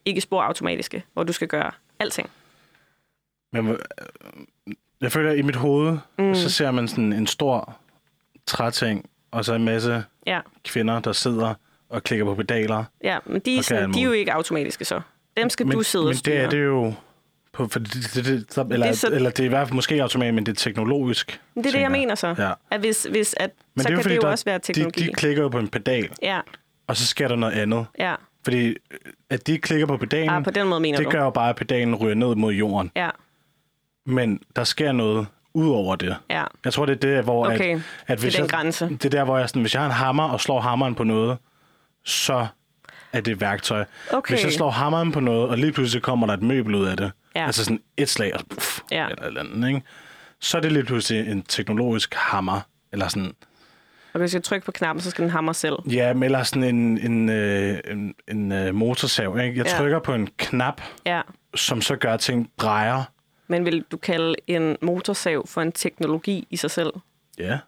ikke 0.05 0.20
spor 0.20 0.42
automatiske, 0.42 1.05
hvor 1.12 1.22
du 1.22 1.33
skal 1.33 1.48
gøre 1.48 1.70
alting. 1.98 2.31
Men, 3.53 3.68
øh, 3.68 3.79
jeg 5.01 5.12
føler, 5.12 5.31
at 5.31 5.38
i 5.38 5.42
mit 5.42 5.57
hoved, 5.57 5.98
mm. 6.18 6.35
så 6.35 6.51
ser 6.51 6.70
man 6.70 6.88
sådan 6.88 7.12
en 7.12 7.27
stor 7.27 7.77
træting, 8.46 9.11
og 9.31 9.44
så 9.44 9.55
en 9.55 9.64
masse 9.64 10.05
Ja, 10.27 10.40
kvinder, 10.64 11.01
der 11.01 11.12
sidder 11.12 11.55
og 11.88 12.03
klikker 12.03 12.25
på 12.25 12.35
pedaler. 12.35 12.85
ja 13.05 13.18
men 13.27 13.40
de, 13.40 13.59
er 13.59 13.62
sådan, 13.62 13.92
de 13.92 14.01
er 14.01 14.05
jo 14.05 14.12
ikke 14.12 14.33
automatiske 14.33 14.85
så. 14.85 15.01
Dem 15.37 15.51
skal 15.51 15.66
men, 15.66 15.77
du 15.77 15.83
sidde 15.83 16.05
men 16.05 16.11
og 16.11 16.16
styre. 16.16 16.35
det 16.35 16.44
er 16.44 16.51
det 16.51 16.64
jo... 16.64 16.94
På, 17.53 17.69
for 17.69 17.79
det, 17.79 17.95
det, 18.15 18.25
det, 18.25 18.25
eller, 18.25 18.87
Det 18.87 18.93
er 18.93 18.93
så- 18.93 19.09
eller 19.12 19.31
det 19.31 19.41
er 19.41 19.45
i 19.45 19.49
hvert 19.49 19.69
fald 19.69 19.75
måske 19.75 20.03
automatisk, 20.03 20.35
men 20.35 20.47
det 20.47 20.53
er 20.53 20.57
teknologisk. 20.57 21.27
det 21.27 21.37
er 21.59 21.62
det, 21.62 21.65
tænker 21.73 21.81
jeg 21.81 21.91
mener 21.91 22.15
så. 22.15 22.35
Ja. 22.38 22.53
At 22.71 22.81
hvis, 22.81 23.07
hvis 23.11 23.35
at, 23.41 23.51
Men 23.75 23.83
så 23.83 23.88
det 23.88 23.95
kan 23.97 24.03
fordi, 24.03 24.15
det 24.15 24.17
jo 24.17 24.27
der, 24.27 24.31
også 24.31 24.45
være 24.45 24.59
teknologi. 24.59 25.01
De, 25.03 25.07
de 25.07 25.12
klikker 25.12 25.43
jo 25.43 25.49
på 25.49 25.59
en 25.59 25.69
pedal, 25.69 26.09
Ja, 26.23 26.41
og 26.87 26.97
så 26.97 27.07
sker 27.07 27.29
der 27.29 27.37
noget 27.37 27.53
andet. 27.53 27.87
ja. 27.99 28.15
Fordi 28.45 28.67
øh, 28.69 28.75
at 29.31 29.47
de 29.47 29.59
klikker 29.59 29.87
på 29.87 29.97
pedalen, 29.97 30.31
Ah, 30.31 30.45
på 30.45 30.51
den 30.51 30.69
måde 30.69 30.81
mener 30.81 30.99
det 30.99 31.05
du. 31.07 31.11
gør 31.11 31.23
jo 31.23 31.31
bare, 31.31 31.49
at 31.51 31.57
pedalen 31.57 31.95
ryger 31.95 32.15
ned 32.15 32.35
mod 32.35 32.53
jorden. 32.53 32.91
Ja, 32.97 33.11
Men 34.07 34.41
der 34.57 34.65
sker 34.65 34.93
noget 34.93 35.27
ud 35.55 35.71
over 35.71 35.97
det. 35.97 36.17
ja. 36.31 36.45
Jeg 36.65 36.73
tror, 36.73 36.87
det 36.87 37.05
er 37.05 37.15
det, 37.15 37.25
hvor... 37.25 37.47
Okay, 37.47 37.75
at, 37.77 37.83
at 38.07 38.19
hvis 38.21 38.33
det 38.35 38.41
er 38.41 38.45
den 38.45 38.51
jeg, 38.53 38.61
grænse. 38.61 38.88
Det 38.88 39.05
er 39.05 39.09
der, 39.11 39.25
hvor 39.25 39.38
jeg 39.38 39.49
sådan, 39.49 39.62
hvis 39.62 39.75
jeg 39.75 39.83
har 39.83 39.87
en 39.88 39.95
hammer 39.95 40.25
og 40.29 40.41
slår 40.41 40.61
hammeren 40.61 40.95
på 40.95 41.05
noget, 41.05 41.38
så 42.05 42.47
er 43.12 43.21
det 43.21 43.33
et 43.33 43.41
værktøj. 43.41 43.85
Okay. 44.12 44.35
Hvis 44.35 44.45
jeg 44.45 44.53
slår 44.53 44.71
hammeren 44.71 45.12
på 45.12 45.21
noget, 45.21 45.49
og 45.49 45.59
lige 45.59 45.73
pludselig 45.73 46.03
kommer 46.03 46.27
der 46.27 46.35
et 46.35 46.43
møbel 46.43 46.75
ud 46.75 46.87
af 46.87 46.97
det, 46.97 47.12
Ja. 47.35 47.47
altså 47.47 47.64
sådan 47.64 47.81
et 47.97 48.09
slag, 48.09 48.35
og 48.35 48.40
puff, 48.51 48.81
Ja. 48.90 49.09
eller, 49.09 49.27
eller 49.27 49.40
andet, 49.40 49.68
ikke? 49.68 49.83
så 50.40 50.57
er 50.57 50.61
det 50.61 50.73
lige 50.73 50.85
pludselig 50.85 51.29
en 51.29 51.42
teknologisk 51.42 52.14
hammer, 52.14 52.61
eller 52.92 53.09
sådan, 53.09 53.33
Og 54.12 54.21
hvis 54.21 54.35
jeg 54.35 54.42
trykker 54.42 54.64
på 54.64 54.73
knappen, 54.73 55.01
så 55.03 55.11
skal 55.11 55.23
den 55.23 55.31
hamre 55.31 55.55
selv. 55.55 55.75
ja, 55.90 56.14
men 56.14 56.23
eller 56.23 56.42
sådan 56.42 56.64
en, 56.64 56.99
en, 56.99 57.29
øh, 57.29 57.79
en, 57.90 58.14
en 58.29 58.53
øh, 58.53 58.75
motorsav. 58.75 59.38
Ikke? 59.38 59.57
Jeg 59.59 59.66
Ja. 59.66 59.77
trykker 59.79 59.99
på 59.99 60.14
en 60.14 60.29
knap, 60.37 60.81
Ja. 61.07 61.21
som 61.55 61.81
så 61.83 61.97
gør, 61.97 62.14
at 62.14 62.21
ting 62.21 62.51
drejer. 62.59 63.03
Men 63.47 63.64
vil 63.64 63.85
du 63.90 63.97
kalde 63.97 64.35
en 64.47 64.77
motorsav 64.83 65.47
for 65.47 65.62
en 65.62 65.73
teknologi 65.73 66.47
i 66.51 66.57
sig 66.57 66.71
selv? 66.71 66.90
Ja, 67.38 67.59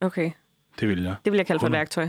Okay. 0.00 0.30
det 0.80 0.88
vil 0.88 1.02
jeg. 1.02 1.14
Det 1.24 1.32
vil 1.32 1.38
jeg 1.38 1.46
kalde 1.46 1.58
for 1.60 1.66
et 1.66 1.70
100. 1.70 1.78
værktøj. 1.80 2.08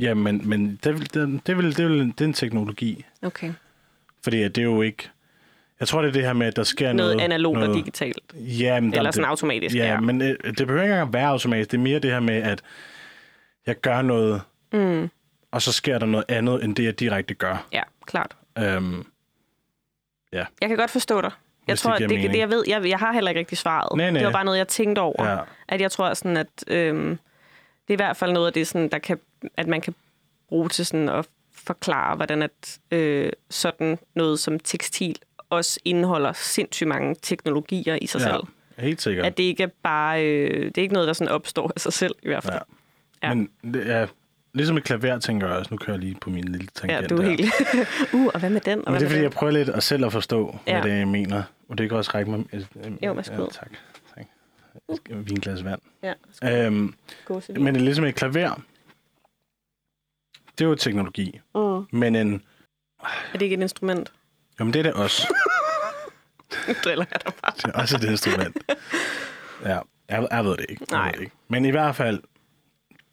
Ja, 0.00 0.14
men, 0.14 0.48
men 0.48 0.80
det, 0.84 0.94
vil- 0.94 1.14
det, 1.14 1.46
det, 1.46 1.56
vil, 1.56 1.76
det, 1.76 1.88
vil, 1.88 1.98
det 2.06 2.20
er 2.20 2.24
en 2.24 2.32
teknologi. 2.32 3.04
Okay. 3.22 3.52
Fordi 4.24 4.42
det 4.42 4.58
er 4.58 4.62
jo 4.62 4.82
ikke... 4.82 5.10
Jeg 5.80 5.88
tror, 5.88 6.02
det 6.02 6.08
er 6.08 6.12
det 6.12 6.22
her 6.24 6.32
med, 6.32 6.46
at 6.46 6.56
der 6.56 6.62
sker 6.62 6.92
Noget 6.92 7.16
noget... 7.16 7.24
analogt 7.24 7.54
noget, 7.58 7.70
og 7.70 7.76
digitalt. 7.76 8.18
Ja, 8.34 8.80
men 8.80 8.92
der, 8.92 8.98
Eller 8.98 9.10
sådan 9.10 9.22
det, 9.24 9.28
automatisk. 9.30 9.74
Ja, 9.76 10.00
men 10.00 10.22
øh, 10.22 10.28
det 10.44 10.56
behøver 10.66 10.82
ikke 10.82 10.92
engang 10.92 11.08
at 11.08 11.12
være 11.14 11.26
automatisk. 11.28 11.70
Det 11.70 11.76
er 11.76 11.82
mere 11.82 11.98
det 11.98 12.10
her 12.10 12.20
med, 12.20 12.42
at 12.42 12.62
jeg 13.66 13.80
gør 13.80 14.02
noget, 14.02 14.42
Mm. 14.72 15.10
og 15.50 15.62
så 15.62 15.72
sker 15.72 15.98
der 15.98 16.06
noget 16.06 16.24
andet, 16.28 16.64
end 16.64 16.76
det, 16.76 16.84
jeg 16.84 17.00
direkte 17.00 17.34
gør. 17.34 17.66
ja, 17.72 17.82
klart. 18.06 18.36
Øhm, 18.58 19.06
Jeg 20.32 20.46
kan 20.60 20.76
godt 20.76 20.90
forstå 20.90 21.20
dig. 21.20 21.30
Jeg 21.68 21.78
tror, 21.78 21.96
det, 21.96 22.10
det, 22.10 22.30
det, 22.30 22.38
jeg 22.38 22.48
ved, 22.50 22.64
jeg, 22.68 22.88
jeg 22.88 22.98
har 22.98 23.12
heller 23.12 23.28
ikke 23.30 23.38
rigtig 23.38 23.58
svaret. 23.58 23.96
Nej, 23.96 24.10
nej. 24.10 24.18
Det 24.18 24.26
var 24.26 24.32
bare 24.32 24.44
noget, 24.44 24.58
jeg 24.58 24.68
tænkte 24.68 25.00
over. 25.00 25.24
ja. 25.30 25.38
At 25.68 25.80
jeg 25.80 25.90
tror 25.90 26.14
sådan, 26.14 26.36
at 26.36 26.64
øhm, 26.68 27.08
det 27.08 27.88
er 27.88 27.92
i 27.92 27.96
hvert 27.96 28.16
fald 28.16 28.32
noget 28.32 28.46
af 28.46 28.52
det, 28.52 28.66
sådan, 28.68 28.88
der 28.88 28.98
kan, 28.98 29.18
at 29.56 29.66
man 29.66 29.80
kan 29.80 29.94
bruge 30.48 30.68
til 30.68 30.86
sådan 30.86 31.08
at 31.08 31.26
forklare, 31.54 32.16
hvordan 32.16 32.42
at, 32.42 32.78
øh, 32.90 33.32
sådan 33.50 33.98
noget 34.14 34.38
som 34.38 34.58
tekstil 34.60 35.16
også 35.52 35.80
indeholder 35.84 36.32
sindssygt 36.32 36.88
mange 36.88 37.16
teknologier 37.22 37.98
i 38.02 38.06
sig 38.06 38.18
Ja, 38.20 38.24
selv. 38.24 38.42
helt 38.78 39.02
sikkert. 39.02 39.26
At 39.26 39.36
det 39.36 39.42
ikke 39.42 39.62
er 39.62 39.68
bare, 39.82 40.26
øh, 40.26 40.64
det 40.64 40.78
er 40.78 40.82
ikke 40.82 40.94
noget, 40.94 41.06
der 41.06 41.12
sådan 41.12 41.32
opstår 41.32 41.72
af 41.76 41.80
sig 41.80 41.92
selv 41.92 42.14
i 42.22 42.28
hvert 42.28 42.44
fald. 42.44 42.54
Ja. 43.22 43.28
Ja. 43.28 43.34
Men 43.34 43.50
det 43.74 43.90
er, 43.90 44.06
ligesom 44.54 44.76
et 44.76 44.84
klaver, 44.84 45.18
tænker 45.18 45.46
jeg 45.48 45.56
også, 45.56 45.68
nu 45.70 45.76
kører 45.76 45.96
jeg 45.96 46.00
lige 46.04 46.16
på 46.20 46.30
min 46.30 46.44
lille 46.44 46.66
tangent 46.74 47.02
Ja, 47.02 47.06
du 47.06 47.22
er 47.22 47.26
helt... 47.28 47.40
uh, 48.14 48.26
og 48.34 48.40
hvad 48.40 48.50
med 48.50 48.60
den? 48.60 48.86
Og 48.86 48.92
Men 48.92 49.00
det 49.00 49.06
er, 49.06 49.08
fordi 49.10 49.16
den? 49.16 49.22
jeg 49.22 49.30
prøver 49.30 49.52
lidt 49.52 49.68
at 49.68 49.82
selv 49.82 50.04
at 50.06 50.12
forstå, 50.12 50.58
ja. 50.66 50.72
Hvad 50.72 50.82
det 50.82 50.92
er, 50.92 50.96
jeg 50.96 51.08
mener. 51.08 51.42
Og 51.68 51.78
det 51.78 51.88
kan 51.88 51.98
også 51.98 52.10
række 52.14 52.30
mig... 52.30 52.44
Jo, 53.04 53.12
værsgo. 53.12 53.34
Ja, 53.42 53.46
tak. 53.52 53.70
tak. 54.16 54.26
Et 55.10 55.30
vinglas 55.30 55.64
vand. 55.64 55.80
Ja, 56.02 56.12
Øhm, 56.66 56.94
men 57.48 57.74
det 57.74 57.80
er 57.80 57.84
ligesom 57.84 58.04
et 58.04 58.14
klaver. 58.14 58.60
Det 60.58 60.64
er 60.64 60.68
jo 60.68 60.74
teknologi. 60.74 61.40
Mm. 61.54 61.84
Men 61.98 62.16
en... 62.16 62.42
Er 63.02 63.08
det 63.32 63.42
ikke 63.42 63.54
et 63.56 63.60
instrument? 63.60 64.12
Jamen, 64.60 64.72
det 64.72 64.78
er 64.78 64.82
det 64.82 64.92
også. 64.92 65.34
Nu 66.68 66.74
driller 66.84 67.04
jeg 67.10 67.20
dig 67.26 67.32
bare. 67.42 67.52
Det 67.56 67.64
er 67.64 67.72
også 67.72 67.96
et 67.96 68.04
instrument. 68.04 68.56
Ja, 69.64 69.78
jeg, 70.08 70.28
jeg 70.30 70.44
ved 70.44 70.56
det 70.56 70.66
ikke. 70.68 70.84
Jeg 70.90 70.98
Nej. 70.98 71.06
Ved 71.06 71.12
det 71.12 71.20
ikke. 71.20 71.34
Men 71.48 71.64
i 71.64 71.70
hvert 71.70 71.96
fald, 71.96 72.20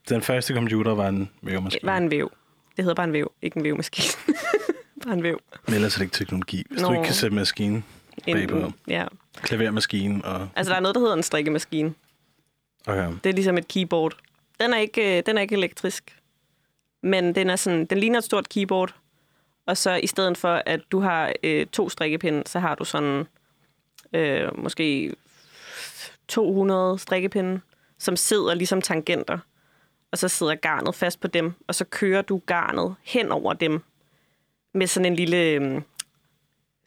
den 0.09 0.21
første 0.21 0.53
computer 0.53 0.95
var 0.95 1.07
en 1.07 1.19
Det 1.19 1.29
vævemaskine. 1.41 1.87
var 1.91 1.97
en 1.97 2.11
væv. 2.11 2.31
Det 2.77 2.83
hedder 2.85 2.95
bare 2.95 3.07
en 3.07 3.13
væv, 3.13 3.31
ikke 3.41 3.57
en 3.57 3.63
vævemaskine. 3.63 4.35
bare 5.05 5.13
en 5.13 5.23
væv. 5.23 5.39
Men 5.65 5.75
ellers 5.75 5.93
er 5.95 5.97
det 5.97 6.05
ikke 6.05 6.13
teknologi. 6.17 6.63
Hvis 6.69 6.81
Nå. 6.81 6.87
Du 6.87 6.93
ikke 6.93 7.05
kan 7.05 7.13
sætte 7.13 7.35
maskinen, 7.35 7.85
bagpå. 8.25 8.71
ja. 8.87 9.05
klavermaskine 9.41 10.25
og... 10.25 10.49
Altså, 10.55 10.69
der 10.71 10.77
er 10.77 10.81
noget, 10.81 10.95
der 10.95 11.01
hedder 11.01 11.15
en 11.15 11.23
strikkemaskine. 11.23 11.93
Okay. 12.87 13.11
Det 13.23 13.29
er 13.29 13.33
ligesom 13.33 13.57
et 13.57 13.67
keyboard. 13.67 14.17
Den 14.59 14.73
er 14.73 14.77
ikke, 14.77 15.17
øh, 15.17 15.23
den 15.25 15.37
er 15.37 15.41
ikke 15.41 15.55
elektrisk. 15.55 16.15
Men 17.03 17.35
den, 17.35 17.49
er 17.49 17.55
sådan, 17.55 17.85
den 17.85 17.97
ligner 17.97 18.17
et 18.17 18.23
stort 18.23 18.49
keyboard. 18.49 18.95
Og 19.69 19.77
så 19.77 19.95
i 19.95 20.07
stedet 20.07 20.37
for, 20.37 20.61
at 20.65 20.81
du 20.91 20.99
har 20.99 21.33
øh, 21.43 21.65
to 21.65 21.89
strikkepinde, 21.89 22.43
så 22.45 22.59
har 22.59 22.75
du 22.75 22.85
sådan 22.85 23.27
øh, 24.13 24.57
måske 24.57 25.13
200 26.27 26.99
strikkepinde, 26.99 27.61
som 27.97 28.15
sidder 28.15 28.53
ligesom 28.53 28.81
tangenter. 28.81 29.37
Og 30.11 30.17
så 30.17 30.27
sidder 30.27 30.55
garnet 30.55 30.95
fast 30.95 31.19
på 31.19 31.27
dem, 31.27 31.53
og 31.67 31.75
så 31.75 31.85
kører 31.85 32.21
du 32.21 32.41
garnet 32.45 32.95
hen 33.03 33.31
over 33.31 33.53
dem 33.53 33.83
med 34.73 34.87
sådan 34.87 35.05
en 35.05 35.15
lille 35.15 35.37
øh, 35.37 35.81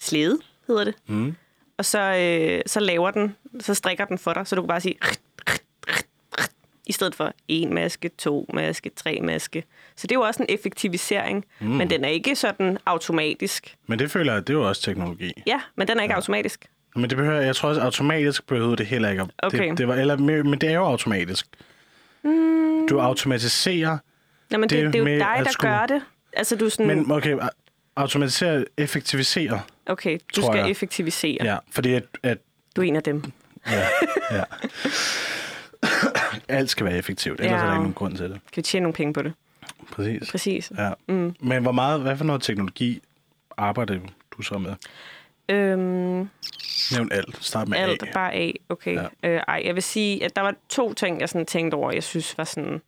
slæde, 0.00 0.38
hedder 0.66 0.84
det. 0.84 0.94
Mm. 1.06 1.34
Og 1.78 1.84
så, 1.84 1.98
øh, 2.00 2.62
så 2.66 2.80
laver 2.80 3.10
den, 3.10 3.36
så 3.60 3.74
strikker 3.74 4.04
den 4.04 4.18
for 4.18 4.32
dig, 4.32 4.46
så 4.46 4.56
du 4.56 4.62
kan 4.62 4.68
bare 4.68 4.80
sige, 4.80 4.98
i 6.92 6.94
stedet 6.94 7.14
for 7.14 7.32
en 7.48 7.74
maske, 7.74 8.08
to 8.18 8.46
maske, 8.54 8.90
tre 8.96 9.18
maske. 9.22 9.64
Så 9.96 10.06
det 10.06 10.12
er 10.14 10.18
jo 10.18 10.20
også 10.22 10.42
en 10.42 10.46
effektivisering, 10.54 11.44
mm. 11.60 11.66
men 11.68 11.90
den 11.90 12.04
er 12.04 12.08
ikke 12.08 12.36
sådan 12.36 12.78
automatisk. 12.86 13.74
Men 13.86 13.98
det 13.98 14.10
føler 14.10 14.32
jeg, 14.32 14.46
det 14.46 14.54
er 14.54 14.58
jo 14.58 14.68
også 14.68 14.82
teknologi. 14.82 15.32
Ja, 15.46 15.60
men 15.76 15.88
den 15.88 15.98
er 15.98 16.02
ikke 16.02 16.12
ja. 16.12 16.16
automatisk. 16.16 16.66
Men 16.96 17.10
det 17.10 17.16
behøver, 17.18 17.40
jeg 17.40 17.56
tror 17.56 17.68
også, 17.68 17.80
automatisk 17.80 18.46
behøver 18.46 18.76
det 18.76 18.86
heller 18.86 19.10
ikke. 19.10 19.26
Okay. 19.42 19.68
Det, 19.70 19.78
det 19.78 19.88
var, 19.88 19.94
eller, 19.94 20.16
men 20.16 20.52
det 20.60 20.68
er 20.68 20.74
jo 20.74 20.84
automatisk. 20.84 21.46
Mm. 22.24 22.86
Du 22.88 23.00
automatiserer, 23.00 23.98
Nå, 24.50 24.58
men 24.58 24.68
det, 24.68 24.84
Det 24.84 24.92
det, 24.92 24.94
er 24.94 24.98
jo 24.98 25.04
med 25.04 25.18
dig, 25.18 25.42
der 25.44 25.50
skulle- 25.50 25.72
gør 25.74 25.86
det. 25.86 26.02
Altså, 26.32 26.56
du 26.56 26.70
sådan, 26.70 26.86
men 26.86 27.12
okay, 27.12 27.36
automatisere, 27.96 28.64
effektivisere. 28.76 29.60
okay, 29.86 30.18
du 30.36 30.42
skal 30.42 30.56
jeg. 30.56 30.70
effektivisere. 30.70 31.38
Ja, 31.44 31.56
fordi 31.72 31.94
at, 31.94 32.04
at 32.22 32.38
Du 32.76 32.80
er 32.80 32.84
en 32.86 32.96
af 32.96 33.02
dem. 33.02 33.22
ja, 33.66 33.86
ja. 34.36 34.42
alt 36.52 36.70
skal 36.70 36.86
være 36.86 36.96
effektivt, 36.96 37.40
ellers 37.40 37.52
Ja. 37.52 37.56
er 37.62 37.64
der 37.66 37.72
ikke 37.72 37.78
nogen 37.82 37.94
grund 37.94 38.16
til 38.16 38.24
det. 38.30 38.32
Kan 38.32 38.56
vi 38.56 38.62
tjene 38.62 38.82
nogle 38.82 38.94
penge 38.94 39.12
på 39.14 39.22
det? 39.22 39.32
Præcis. 39.92 40.30
Præcis. 40.30 40.72
Ja. 40.78 40.90
Mm. 41.08 41.34
Men 41.40 41.62
hvor 41.62 41.72
meget, 41.72 42.00
hvad 42.00 42.16
for 42.16 42.24
noget 42.24 42.42
teknologi 42.42 43.02
arbejder 43.56 43.98
du 44.36 44.42
så 44.42 44.58
med? 44.58 44.74
Øhm, 45.48 46.30
Nævn 46.92 47.12
alt. 47.12 47.44
Start 47.44 47.68
med 47.68 47.78
alt, 47.78 48.02
A. 48.02 48.06
bare 48.14 48.34
A. 48.34 48.50
Okay. 48.68 48.94
Ja. 48.94 49.06
Øh, 49.30 49.40
ej, 49.48 49.62
jeg 49.64 49.74
vil 49.74 49.82
sige, 49.82 50.24
at 50.24 50.36
der 50.36 50.42
var 50.42 50.54
to 50.68 50.92
ting, 50.94 51.20
jeg 51.20 51.28
sådan 51.28 51.46
tænkte 51.46 51.74
over, 51.74 51.92
jeg 51.92 52.02
synes 52.02 52.38
var 52.38 52.44
sådan 52.44 52.80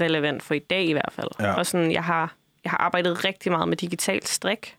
relevant 0.00 0.42
for 0.42 0.54
i 0.54 0.58
dag 0.58 0.84
i 0.84 0.92
hvert 0.92 1.12
fald. 1.12 1.28
Ja. 1.40 1.52
Og 1.52 1.66
sådan, 1.66 1.92
jeg 1.92 2.04
har, 2.04 2.34
jeg 2.64 2.70
har 2.70 2.78
arbejdet 2.78 3.24
rigtig 3.24 3.52
meget 3.52 3.68
med 3.68 3.76
digital 3.76 4.26
strik. 4.26 4.76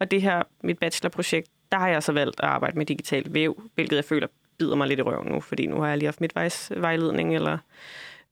Og 0.00 0.10
det 0.10 0.22
her, 0.22 0.42
mit 0.62 0.78
bachelorprojekt, 0.78 1.48
der 1.72 1.78
har 1.78 1.88
jeg 1.88 2.02
så 2.02 2.12
valgt 2.12 2.40
at 2.40 2.48
arbejde 2.48 2.78
med 2.78 2.86
digital 2.86 3.24
væv, 3.34 3.62
hvilket 3.74 3.96
jeg 3.96 4.04
føler 4.04 4.26
bider 4.58 4.76
mig 4.76 4.88
lidt 4.88 5.00
i 5.00 5.02
røven 5.02 5.28
nu, 5.28 5.40
fordi 5.40 5.66
nu 5.66 5.80
har 5.80 5.88
jeg 5.88 5.98
lige 5.98 6.06
haft 6.06 6.20
midtvejsvejledning, 6.20 7.34
eller 7.34 7.58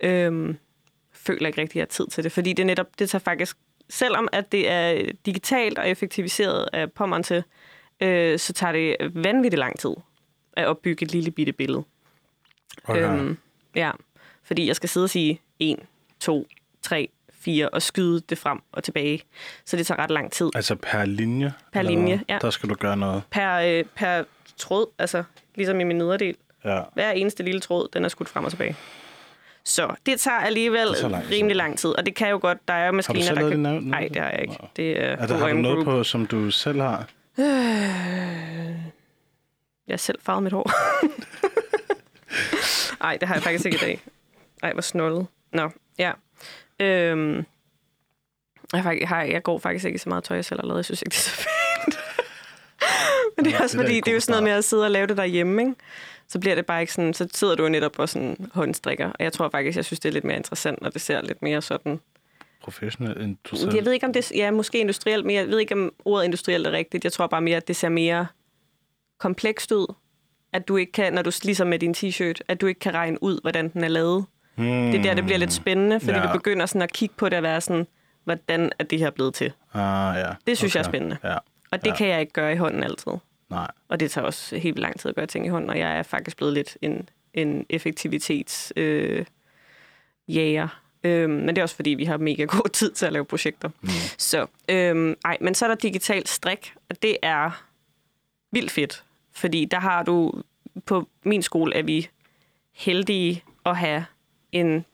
øhm, 0.01 0.57
føler 1.13 1.47
ikke 1.47 1.61
rigtig, 1.61 1.71
at 1.71 1.77
jeg 1.77 1.83
har 1.83 2.05
tid 2.05 2.07
til 2.07 2.25
det. 2.25 2.33
Fordi 2.33 2.53
det 2.53 2.67
netop, 2.67 2.87
det 2.99 3.11
tager 3.11 3.21
faktisk, 3.21 3.57
selvom 3.89 4.29
at 4.33 4.53
det 4.53 4.71
er 4.71 5.13
digitalt 5.27 5.79
og 5.79 5.89
effektiviseret 5.89 6.69
af 6.73 6.93
pommeren 6.93 7.23
til, 7.23 7.43
øh, 8.01 8.39
så 8.39 8.53
tager 8.53 8.73
det 8.73 8.97
vanvittigt 9.15 9.59
lang 9.59 9.79
tid 9.79 9.95
at 10.53 10.67
opbygge 10.67 11.05
et 11.05 11.13
lille 11.13 11.31
bitte 11.31 11.53
billede. 11.53 11.85
Okay. 12.85 13.03
Øhm, 13.03 13.39
ja, 13.75 13.91
fordi 14.43 14.67
jeg 14.67 14.77
skal 14.77 14.89
sidde 14.89 15.05
og 15.05 15.11
sige 15.11 15.41
1, 15.59 15.79
2, 16.21 16.47
3, 16.83 17.09
4 17.33 17.69
og 17.69 17.83
skyde 17.83 18.21
det 18.21 18.39
frem 18.39 18.59
og 18.73 18.85
tilbage. 18.85 19.23
Så 19.65 19.77
det 19.77 19.87
tager 19.87 19.99
ret 19.99 20.11
lang 20.11 20.33
tid. 20.33 20.51
Altså 20.55 20.75
per 20.75 21.05
linje? 21.05 21.53
Per 21.73 21.83
linje, 21.83 22.17
hvad? 22.17 22.25
ja. 22.29 22.39
Der 22.41 22.51
skal 22.51 22.69
du 22.69 22.75
gøre 22.75 22.97
noget. 22.97 23.23
Per, 23.31 23.55
øh, 23.55 23.85
per 23.95 24.25
tråd, 24.57 24.87
altså 24.99 25.25
ligesom 25.57 25.81
i 25.81 25.85
min 25.85 25.97
nederdel. 25.99 26.37
Ja. 26.65 26.83
Hver 26.95 27.11
eneste 27.11 27.43
lille 27.43 27.61
tråd, 27.61 27.89
den 27.93 28.05
er 28.05 28.09
skudt 28.09 28.29
frem 28.29 28.45
og 28.45 28.51
tilbage. 28.51 28.77
Så 29.65 29.95
det 30.07 30.21
tager 30.21 30.39
alligevel 30.39 30.89
Det 30.89 30.97
tager 30.97 31.09
lang 31.11 31.25
tid. 31.25 31.33
rimelig 31.33 31.57
lang 31.57 31.79
tid, 31.79 31.91
og 31.91 32.07
det 32.07 32.15
kan 32.15 32.29
jo 32.31 32.39
godt, 32.43 32.69
der 32.69 32.75
er 32.75 32.87
jo 32.87 32.93
maskiner, 32.93 33.23
selv 33.23 33.37
der 33.37 33.41
lavet 33.43 33.53
kan... 33.53 33.65
det 33.65 33.73
nu- 33.83 33.91
Nej, 33.91 34.09
det 34.15 34.23
har 34.23 34.31
jeg 34.31 34.43
ikke. 34.43 34.57
Det 34.77 34.91
er, 35.03 35.05
Er 35.05 35.27
der, 35.27 35.37
har 35.39 35.49
du 35.49 35.55
noget 35.55 35.77
Group. 35.77 35.85
på, 35.85 36.05
som 36.05 36.27
du 36.27 36.51
selv 36.51 36.81
har? 36.81 37.09
Jeg 39.87 39.93
har 39.93 39.97
selv 39.97 40.19
farvet 40.23 40.43
mit 40.43 40.53
hår. 40.53 40.71
Nej, 43.03 43.17
det 43.17 43.29
har 43.29 43.35
jeg 43.35 43.43
faktisk 43.43 43.67
ikke 43.67 43.77
i 43.77 43.81
dag. 43.81 44.01
Ej, 44.63 44.73
hvor 44.73 44.83
snollet. 44.83 45.27
Nå, 45.53 45.71
ja. 45.99 46.13
Øhm, 46.81 47.45
jeg, 48.73 48.83
har, 48.83 48.93
jeg, 48.93 49.09
har, 49.09 49.41
går 49.41 49.59
faktisk 49.59 49.85
ikke 49.85 49.99
så 49.99 50.09
meget 50.09 50.25
tøj, 50.25 50.35
jeg 50.37 50.45
selv 50.45 50.61
har 50.61 50.67
lavet. 50.67 50.79
Jeg 50.79 50.85
synes 50.85 51.03
ikke, 51.03 51.11
det 51.11 51.17
er 51.19 51.21
så 51.21 51.31
fint. 51.31 51.47
Men 53.37 53.45
det 53.45 53.55
er 53.55 53.63
også 53.63 53.79
det 53.79 53.85
fordi, 53.87 54.01
det 54.01 54.09
er 54.09 54.13
jo 54.15 54.21
sådan 54.21 54.33
noget 54.33 54.43
med 54.45 54.53
at 54.53 54.65
sidde 54.65 54.85
og 54.85 54.91
lave 54.91 55.07
det 55.07 55.17
derhjemme, 55.17 55.63
ikke? 55.63 55.75
Så 56.29 56.39
bliver 56.41 56.55
det 56.55 56.67
bare 56.67 56.81
ikke 56.81 56.93
sådan, 56.93 57.15
så 57.15 57.29
sidder 57.35 57.55
du 57.55 57.69
netop 57.69 57.99
og 57.99 58.09
sådan 58.09 58.51
håndstrikker. 58.55 59.07
Og 59.07 59.17
jeg 59.25 59.33
tror 59.33 59.49
faktisk, 59.49 59.77
jeg 59.77 59.85
synes, 59.85 60.01
det 60.01 60.09
er 60.09 60.13
lidt 60.13 60.25
mere 60.25 60.37
interessant, 60.37 60.83
når 60.83 60.91
det 60.91 61.01
ser 61.01 61.23
lidt 61.23 61.43
mere 61.43 61.63
sådan... 61.63 62.01
Professionel 62.63 63.21
end 63.21 63.37
du 63.51 63.57
selv? 63.57 63.75
Jeg 63.75 63.85
ved 63.85 63.93
ikke, 63.93 64.07
om 64.07 64.13
det 64.13 64.33
ja, 64.35 64.51
måske 64.51 64.79
industrielt, 64.79 65.25
men 65.27 65.37
jeg 65.37 65.49
ved 65.49 65.59
ikke, 65.59 65.75
om 65.75 65.93
ordet 66.05 66.25
industrielt 66.25 66.67
er 66.67 66.73
rigtigt. 66.73 67.05
Jeg 67.05 67.13
tror 67.13 67.27
bare 67.27 67.41
mere, 67.41 67.57
at 67.57 67.69
det 67.69 67.77
ser 67.77 67.89
mere 67.89 68.27
komplekst 69.21 69.73
ud. 69.73 69.95
At 70.53 70.69
du 70.69 70.77
ikke 70.77 70.93
kan, 70.93 71.13
når 71.13 71.23
du 71.23 71.31
ligesom 71.45 71.67
med 71.67 71.79
din 71.79 71.95
t-shirt, 71.97 72.41
at 72.49 72.61
du 72.61 72.67
ikke 72.67 72.81
kan 72.81 72.95
regne 72.95 73.23
ud, 73.23 73.41
hvordan 73.43 73.69
den 73.69 73.85
er 73.85 73.89
lavet. 73.89 74.25
Hmm. 74.55 74.67
Det 74.67 74.99
er 74.99 75.03
der, 75.03 75.15
det 75.15 75.25
bliver 75.25 75.39
lidt 75.39 75.53
spændende, 75.53 76.01
fordi 76.01 76.19
Ja. 76.19 76.27
du 76.27 76.33
begynder 76.33 76.67
sådan 76.67 76.83
at 76.83 76.93
kigge 76.93 77.15
på 77.19 77.29
det 77.29 77.37
og 77.37 77.43
være 77.43 77.61
sådan, 77.61 77.87
hvordan 78.25 78.73
er 78.79 78.85
det 78.85 78.99
her 78.99 79.11
blevet 79.11 79.35
til? 79.35 79.53
Ah, 79.75 80.17
ja. 80.19 80.31
Det 80.47 80.59
synes 80.59 80.73
okay. 80.73 80.75
jeg 80.77 80.81
er 80.81 80.91
spændende. 80.91 81.17
Ja, 81.25 81.37
Og 81.71 81.85
det 81.85 81.91
ja. 81.91 81.97
kan 81.97 82.09
jeg 82.09 82.21
ikke 82.21 82.33
gøre 82.33 82.53
i 82.53 82.57
hånden 82.57 82.83
altid. 82.85 83.13
Nej. 83.51 83.71
Og 83.89 84.01
det 84.01 84.11
tager 84.11 84.25
også 84.25 84.57
helt 84.57 84.79
lang 84.79 85.01
tid 85.01 85.09
at 85.09 85.15
gøre 85.15 85.27
ting 85.27 85.47
i 85.47 85.49
hånden, 85.49 85.71
og 85.71 85.79
jeg 85.79 85.99
er 85.99 86.03
faktisk 86.03 86.37
blevet 86.37 86.55
lidt 86.55 86.79
en, 86.83 87.09
en 87.35 87.67
effektivitets 87.69 88.73
øh, 88.77 89.27
jæger. 90.29 90.69
Øhm, 91.05 91.31
men 91.31 91.49
det 91.49 91.59
er 91.59 91.63
også 91.63 91.77
fordi, 91.77 91.91
vi 91.91 92.05
har 92.05 92.17
mega 92.17 92.45
god 92.45 92.69
tid 92.73 92.93
til 92.93 93.07
at 93.07 93.13
lave 93.13 93.25
projekter. 93.25 93.69
Mm. 93.69 93.89
Så, 94.19 94.47
øhm, 94.69 95.15
ej, 95.25 95.37
men 95.41 95.55
så 95.55 95.65
er 95.65 95.69
der 95.69 95.77
digital 95.77 96.27
strik, 96.27 96.75
og 96.89 97.03
det 97.03 97.17
er 97.23 97.65
vildt 98.53 98.71
fedt. 98.71 99.05
Fordi 99.33 99.65
der 99.65 99.81
har 99.81 100.03
du, 100.03 100.43
på 100.87 101.09
min 101.25 101.43
skole 101.43 101.75
er 101.75 101.83
vi 101.83 102.09
heldige 102.73 103.45
at 103.67 103.77
have 103.77 104.07
en 104.53 104.85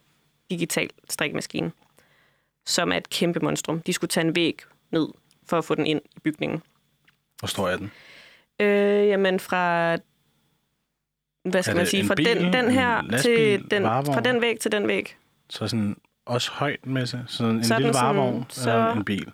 digital 0.50 0.90
strikmaskine, 1.08 1.72
som 2.66 2.92
er 2.92 2.96
et 2.96 3.10
kæmpe 3.10 3.40
monstrum. 3.40 3.80
De 3.80 3.92
skulle 3.92 4.08
tage 4.08 4.26
en 4.26 4.34
væg 4.34 4.60
ned 4.90 5.08
for 5.46 5.58
at 5.58 5.64
få 5.64 5.74
den 5.74 5.86
ind 5.86 6.00
i 6.16 6.20
bygningen. 6.20 6.62
Hvor 7.38 7.46
stor 7.46 7.68
er 7.68 7.76
den? 7.76 7.90
Øh, 8.62 9.09
jamen 9.09 9.40
fra... 9.40 9.96
Hvad 11.44 11.62
skal 11.62 11.77
man 11.77 11.87
sige? 11.87 12.07
Fra 12.07 12.14
bil, 12.14 12.27
den, 12.27 12.53
den 12.53 12.64
en 12.64 12.70
her 12.70 13.03
lastbil, 13.03 13.37
til 13.61 13.70
den, 13.70 13.83
varevogn? 13.83 14.14
fra 14.14 14.20
den 14.20 14.40
væg 14.40 14.61
til 14.61 14.72
den 14.72 14.88
væg. 14.88 15.16
Så 15.51 15.68
sådan 15.68 15.96
også 16.27 16.51
højt 16.53 16.87
med 16.87 17.07
sig? 17.07 17.25
Sådan 17.27 17.53
en 17.55 17.64
Så 17.64 17.75
er 17.75 17.79
lille 17.79 17.87
den 17.88 17.94
sådan- 17.94 18.16
varevogn 18.16 18.46
så- 18.48 18.70
eller 18.70 18.92
en 18.92 19.05
bil? 19.05 19.27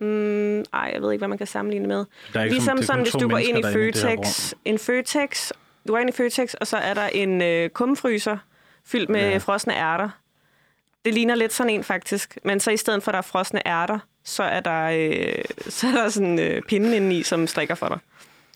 Mm, 0.00 0.58
ej, 0.60 0.90
jeg 0.94 1.02
ved 1.02 1.12
ikke, 1.12 1.20
hvad 1.20 1.28
man 1.28 1.38
kan 1.38 1.46
sammenligne 1.46 1.88
med. 1.88 2.04
Der 2.32 2.40
er 2.40 2.44
ikke 2.44 2.54
Ligesom 2.54 2.78
er 2.78 2.82
sådan, 2.82 3.02
hvis 3.02 3.12
du 3.12 3.28
går 3.28 3.38
ind 3.38 3.58
i 3.58 3.62
Føtex, 3.62 4.52
en 4.64 4.78
Føtex, 4.78 5.50
du 5.86 5.92
går 5.92 5.98
ind 5.98 6.08
i 6.08 6.12
Føtex, 6.12 6.54
og 6.54 6.66
så 6.66 6.76
er 6.76 6.94
der 6.94 7.06
en 7.06 7.42
øh, 7.42 7.70
kumfryser 7.70 8.38
fyldt 8.86 9.10
med 9.10 9.20
Ja. 9.30 9.38
frosne 9.38 9.74
ærter. 9.76 10.08
Det 11.04 11.14
ligner 11.14 11.34
lidt 11.34 11.52
sådan 11.52 11.70
en 11.72 11.84
faktisk, 11.84 12.38
men 12.44 12.60
så 12.60 12.70
i 12.70 12.76
stedet 12.76 13.02
for, 13.02 13.10
at 13.10 13.12
der 13.12 13.18
er 13.18 13.22
frosne 13.22 13.66
ærter, 13.68 13.98
så 14.24 14.42
er 14.42 14.60
der, 14.60 14.82
øh, 14.84 15.44
så 15.76 15.86
er 15.86 15.92
der 15.92 16.08
sådan 16.08 16.38
øh, 16.38 16.62
pinde 16.62 16.96
indeni, 16.96 17.22
som 17.22 17.46
strikker 17.46 17.74
for 17.74 17.88
dig. 17.88 17.98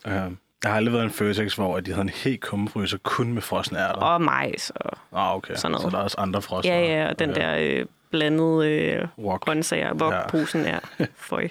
Ja. 0.06 0.28
Jeg 0.64 0.70
har 0.70 0.76
aldrig 0.76 0.92
været 0.92 1.04
en 1.04 1.10
Føtex, 1.10 1.54
hvor 1.54 1.80
de 1.80 1.90
havde 1.90 2.02
en 2.02 2.08
helt 2.08 2.40
kummefryser 2.40 2.98
kun 3.02 3.32
med 3.32 3.42
frosne 3.42 3.78
ærter. 3.78 4.00
Og 4.00 4.22
majs 4.22 4.70
og 4.74 4.98
Ah, 5.12 5.36
okay. 5.36 5.54
sådan 5.54 5.70
noget. 5.70 5.82
Så 5.82 5.90
der 5.90 5.98
er 5.98 6.02
også 6.02 6.16
andre 6.20 6.42
frosne. 6.42 6.70
ja, 6.72 6.80
ja, 7.02 7.08
og 7.08 7.18
den 7.18 7.30
okay. 7.30 7.40
der 7.42 7.56
øh, 7.80 7.86
blandede 8.10 8.70
øh, 8.70 9.06
Wok. 9.18 9.40
grøntsager, 9.40 9.92
hvor 9.94 10.12
Ja. 10.12 10.16
ja. 10.18 10.28
posen 10.28 10.60
er. 10.66 10.78
Føj. 11.16 11.48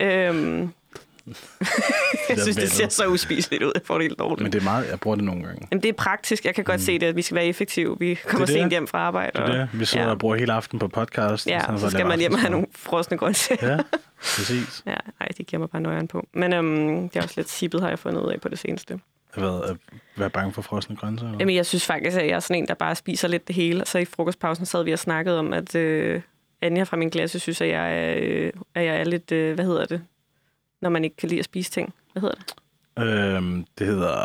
Øhm, 0.00 0.72
jeg 2.28 2.38
synes, 2.40 2.56
det 2.56 2.72
ser 2.72 2.88
så 2.88 3.06
uspiseligt 3.06 3.62
ud. 3.62 3.72
Jeg 3.74 3.82
får 3.84 3.94
det 3.94 4.04
helt 4.04 4.18
dårligt. 4.18 4.42
Men 4.42 4.52
det 4.52 4.60
er 4.60 4.64
meget, 4.64 4.90
jeg 4.90 5.00
bruger 5.00 5.14
det 5.14 5.24
nogle 5.24 5.42
gange. 5.44 5.68
Jamen, 5.70 5.82
det 5.82 5.88
er 5.88 5.92
praktisk. 5.92 6.44
Jeg 6.44 6.54
kan 6.54 6.64
godt 6.64 6.80
mm. 6.80 6.84
se 6.84 6.98
det, 6.98 7.06
at 7.06 7.16
vi 7.16 7.22
skal 7.22 7.34
være 7.34 7.46
effektive. 7.46 7.96
Vi 7.98 8.14
kommer 8.14 8.46
Det 8.46 8.54
det. 8.54 8.62
sent 8.62 8.70
hjem 8.70 8.86
fra 8.86 8.98
arbejde. 8.98 9.32
Det 9.34 9.48
er 9.48 9.52
det. 9.52 9.68
Vi 9.72 9.84
sidder 9.84 10.06
ja. 10.06 10.10
og 10.10 10.18
bruger 10.18 10.36
hele 10.36 10.52
aften 10.52 10.78
på 10.78 10.88
podcast. 10.88 11.46
Ja, 11.46 11.60
sådan 11.60 11.78
så 11.78 11.84
for 11.84 11.90
skal 11.90 12.06
man 12.06 12.18
hjem 12.18 12.32
og 12.32 12.40
have 12.40 12.50
nogle 12.50 12.66
frosne 12.74 13.16
grøntsager. 13.16 13.72
Ja, 13.72 13.78
præcis. 14.22 14.82
Ja, 14.86 14.94
ej, 15.20 15.26
det 15.36 15.46
giver 15.46 15.60
mig 15.60 15.70
bare 15.70 15.82
nøjeren 15.82 16.08
på. 16.08 16.26
Men 16.34 16.52
øhm, 16.52 17.08
det 17.08 17.16
er 17.16 17.22
også 17.22 17.34
lidt 17.36 17.50
sippet, 17.50 17.80
har 17.80 17.88
jeg 17.88 17.98
fundet 17.98 18.20
ud 18.22 18.28
af 18.32 18.40
på 18.40 18.48
det 18.48 18.58
seneste. 18.58 19.00
Jeg 19.36 19.44
ved, 19.44 19.62
at 19.64 19.76
være 20.16 20.30
bange 20.30 20.52
for 20.52 20.62
frosne 20.62 20.96
grøntsager. 20.96 21.36
Jamen, 21.40 21.56
jeg 21.56 21.66
synes 21.66 21.86
faktisk, 21.86 22.16
at 22.16 22.26
jeg 22.26 22.34
er 22.34 22.40
sådan 22.40 22.62
en, 22.62 22.68
der 22.68 22.74
bare 22.74 22.94
spiser 22.94 23.28
lidt 23.28 23.48
det 23.48 23.56
hele. 23.56 23.82
Så 23.86 23.98
i 23.98 24.04
frokostpausen 24.04 24.66
sad 24.66 24.84
vi 24.84 24.92
og 24.92 24.98
snakkede 24.98 25.38
om, 25.38 25.52
at 25.52 25.74
øh, 25.74 26.20
Anja 26.62 26.82
fra 26.82 26.96
min 26.96 27.10
klasse 27.10 27.38
synes, 27.38 27.60
at 27.60 27.68
jeg 27.68 27.98
er, 27.98 28.14
øh, 28.20 28.52
at 28.74 28.84
jeg 28.84 28.96
er 28.96 29.04
lidt, 29.04 29.32
øh, 29.32 29.54
hvad 29.54 29.64
hedder 29.64 29.84
det, 29.84 30.02
når 30.82 30.90
man 30.90 31.04
ikke 31.04 31.16
kan 31.16 31.28
lide 31.28 31.38
at 31.38 31.44
spise 31.44 31.70
ting. 31.70 31.94
Hvad 32.12 32.20
hedder 32.20 32.34
det? 32.36 32.54
Øhm, 33.04 33.64
det 33.78 33.86
hedder... 33.86 34.16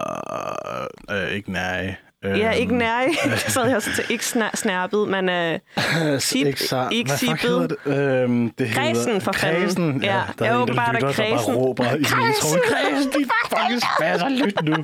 Øh, 1.12 1.32
ikke 1.32 1.52
nej. 1.52 1.96
Øhm, 2.26 2.36
Ja, 2.36 2.52
ikke 2.52 2.78
nær. 2.78 3.02
så 3.38 3.52
sad 3.52 3.68
jeg 3.68 3.76
også 3.76 3.90
til 3.96 4.04
ikke 4.10 4.24
snar- 4.26 4.56
snærpet, 4.56 5.08
men 5.08 5.30
øh, 5.30 5.60
sip, 6.22 6.48
ikke, 6.48 6.64
så, 6.64 6.88
ikke 6.92 7.10
hvad 7.10 7.18
sippet. 7.18 7.40
hedder 7.42 7.68
det? 7.68 8.24
Øhm, 8.24 8.50
det 8.50 8.70
Kredsen, 8.74 9.06
hedder, 9.06 9.20
for 9.20 9.32
fanden. 9.32 9.62
Kredsen, 9.62 10.04
ja. 10.04 10.16
Ja, 10.16 10.22
der 10.40 10.46
er 10.46 10.56
en, 10.56 10.62
åbenbart 10.62 10.88
der 10.88 10.92
er 10.92 10.94
lytter, 10.94 11.08
der 11.08 11.14
kredsen. 11.32 11.54
bare 11.54 11.64
råber 11.64 11.84
i 11.84 11.88
Kredsen! 12.04 12.18
metroen. 12.20 12.60
Kredsen, 12.70 13.12
de 13.22 13.26
fucking 13.50 13.82
spasser, 13.98 14.30
lyt 14.30 14.64
nu. 14.64 14.76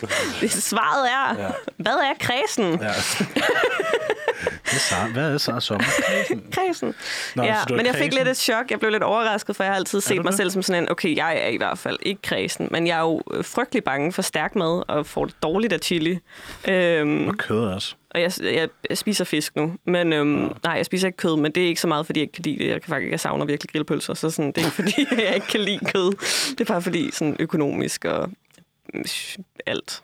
det 0.42 0.52
svaret 0.52 1.08
er, 1.12 1.44
Ja. 1.44 1.50
hvad 1.78 1.94
er 1.94 2.14
kredsen? 2.20 2.82
Ja. 2.82 2.92
Hvad 4.72 4.80
er 4.80 5.08
så- 5.08 5.14
Hvad 5.14 5.34
er 5.34 5.38
så 5.38 5.60
sommerkredsen? 5.60 6.44
Kredsen. 6.56 6.94
Nå, 7.36 7.44
ja, 7.44 7.56
men 7.70 7.86
jeg 7.86 7.96
fik 7.96 8.14
lidt 8.14 8.28
et 8.28 8.38
chok. 8.38 8.72
Jeg 8.72 8.80
blev 8.80 8.92
lidt 8.92 9.04
overrasket, 9.04 9.56
for 9.56 9.64
jeg 9.64 9.72
har 9.74 9.78
altid 9.78 10.02
set 10.02 10.18
mig 10.18 10.26
det? 10.26 10.34
selv 10.38 10.50
som 10.52 10.62
sådan 10.62 10.84
en, 10.84 10.92
okay, 10.92 11.16
jeg 11.16 11.38
er 11.44 11.48
i 11.48 11.58
hvert 11.58 11.78
fald 11.78 11.98
ikke 12.02 12.22
kredsen, 12.22 12.68
men 12.72 12.88
jeg 12.88 12.98
er 12.98 13.02
jo 13.02 13.22
øh, 13.34 13.46
frygtelig 13.46 13.84
bange 13.84 14.12
for 14.14 14.22
stærk 14.22 14.56
mad 14.56 14.84
og 14.88 15.06
får 15.06 15.26
det 15.26 15.36
dårligt 15.44 15.74
af 15.74 15.80
chili. 15.80 16.20
Øhm, 16.68 17.28
Og 17.28 17.38
kød 17.38 17.60
også. 17.66 17.96
og 18.12 18.22
jeg, 18.22 18.32
jeg, 18.42 18.70
jeg 18.90 18.98
spiser 18.98 19.26
fisk 19.26 19.56
nu, 19.56 19.76
men 19.86 20.14
øhm, 20.14 20.28
nej, 20.64 20.74
jeg 20.74 20.86
spiser 20.86 21.08
ikke 21.08 21.18
kød, 21.18 21.38
men 21.38 21.52
det 21.52 21.64
er 21.64 21.68
ikke 21.68 21.82
så 21.82 21.88
meget, 21.88 22.06
fordi 22.06 22.20
jeg 22.20 22.24
ikke 22.24 22.34
kan 22.34 22.44
lide 22.44 22.60
det. 22.60 22.68
Jeg 22.70 22.82
kan 22.82 22.90
faktisk, 22.90 23.12
jeg 23.12 23.20
savner 23.20 23.46
virkelig 23.46 23.72
grillpølser, 23.72 24.14
så 24.14 24.30
sådan, 24.30 24.52
det 24.52 24.58
er 24.58 24.66
ikke 24.66 24.76
fordi, 24.76 25.08
jeg 25.28 25.36
ikke 25.36 25.48
kan 25.48 25.60
lide 25.60 25.80
kød. 25.86 26.12
Det 26.52 26.62
er 26.62 26.66
bare 26.74 26.82
fordi, 26.82 27.10
sådan 27.14 27.36
økonomisk 27.40 28.06
og 28.06 28.30
øh, 28.94 29.06
alt 29.66 30.04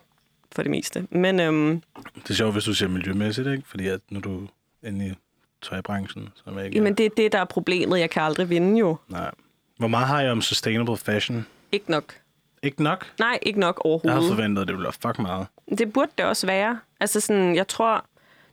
for 0.56 0.62
det 0.62 0.72
meste. 0.72 1.08
Men 1.12 1.40
øhm, 1.40 1.82
Det 2.24 2.30
er 2.30 2.34
sjovt, 2.34 2.54
hvis 2.54 2.64
du 2.64 2.74
siger 2.74 2.90
miljømæssigt, 2.90 3.48
ikke? 3.48 3.64
Fordi 3.68 3.88
at 3.88 4.00
nu 4.10 4.18
er 4.20 4.22
du 4.22 4.48
inde 4.84 5.08
i 5.08 5.14
tøjbranchen, 5.62 6.30
som 6.46 6.58
jeg 6.58 6.66
ikke 6.66 6.78
jamen, 6.78 6.94
det 6.94 7.06
er 7.06 7.10
det, 7.18 7.32
der 7.32 7.40
er 7.40 7.46
problemet. 7.46 8.00
Jeg 8.00 8.10
kan 8.10 8.22
aldrig 8.24 8.50
vinde 8.50 8.80
jo. 8.80 8.98
Nej. 9.08 9.32
Hvor 9.78 9.88
meget 9.88 10.08
har 10.08 10.22
jeg 10.22 10.32
om 10.32 10.42
sustainable 10.42 10.98
fashion? 10.98 11.46
Ikke 11.72 11.92
nok. 11.92 12.16
Ikke 12.64 12.84
nok? 12.84 13.12
Nej, 13.20 13.40
ikke 13.42 13.60
nok 13.60 13.76
Jeg 13.76 13.86
overhovedet. 13.86 14.22
havde 14.22 14.36
forventet, 14.36 14.62
at 14.62 14.68
det 14.68 14.76
ville 14.76 14.84
være 14.84 14.94
fuck 14.94 15.20
meget. 15.20 15.48
Det 15.78 15.94
burde 15.94 16.12
det 16.18 16.26
også 16.26 16.48
være. 16.48 16.80
Altså 17.00 17.20
sådan, 17.20 17.56
jeg 17.56 17.68
tror, 17.68 18.06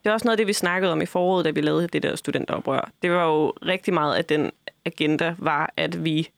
det 0.04 0.10
er 0.10 0.12
også 0.14 0.24
noget 0.26 0.32
af 0.32 0.36
det, 0.36 0.46
vi 0.46 0.52
snakkede 0.52 0.92
om 0.92 1.02
i 1.02 1.06
foråret, 1.06 1.44
da 1.44 1.50
vi 1.50 1.60
lavede 1.60 1.88
det 1.88 2.02
der 2.02 2.16
studenteroprør. 2.16 2.90
Det 3.02 3.10
var 3.10 3.24
jo 3.24 3.50
rigtig 3.50 3.94
meget, 3.94 4.16
at 4.16 4.28
den 4.28 4.50
agenda 4.84 5.34
var, 5.38 5.72
at 5.76 6.04
vi 6.04 6.28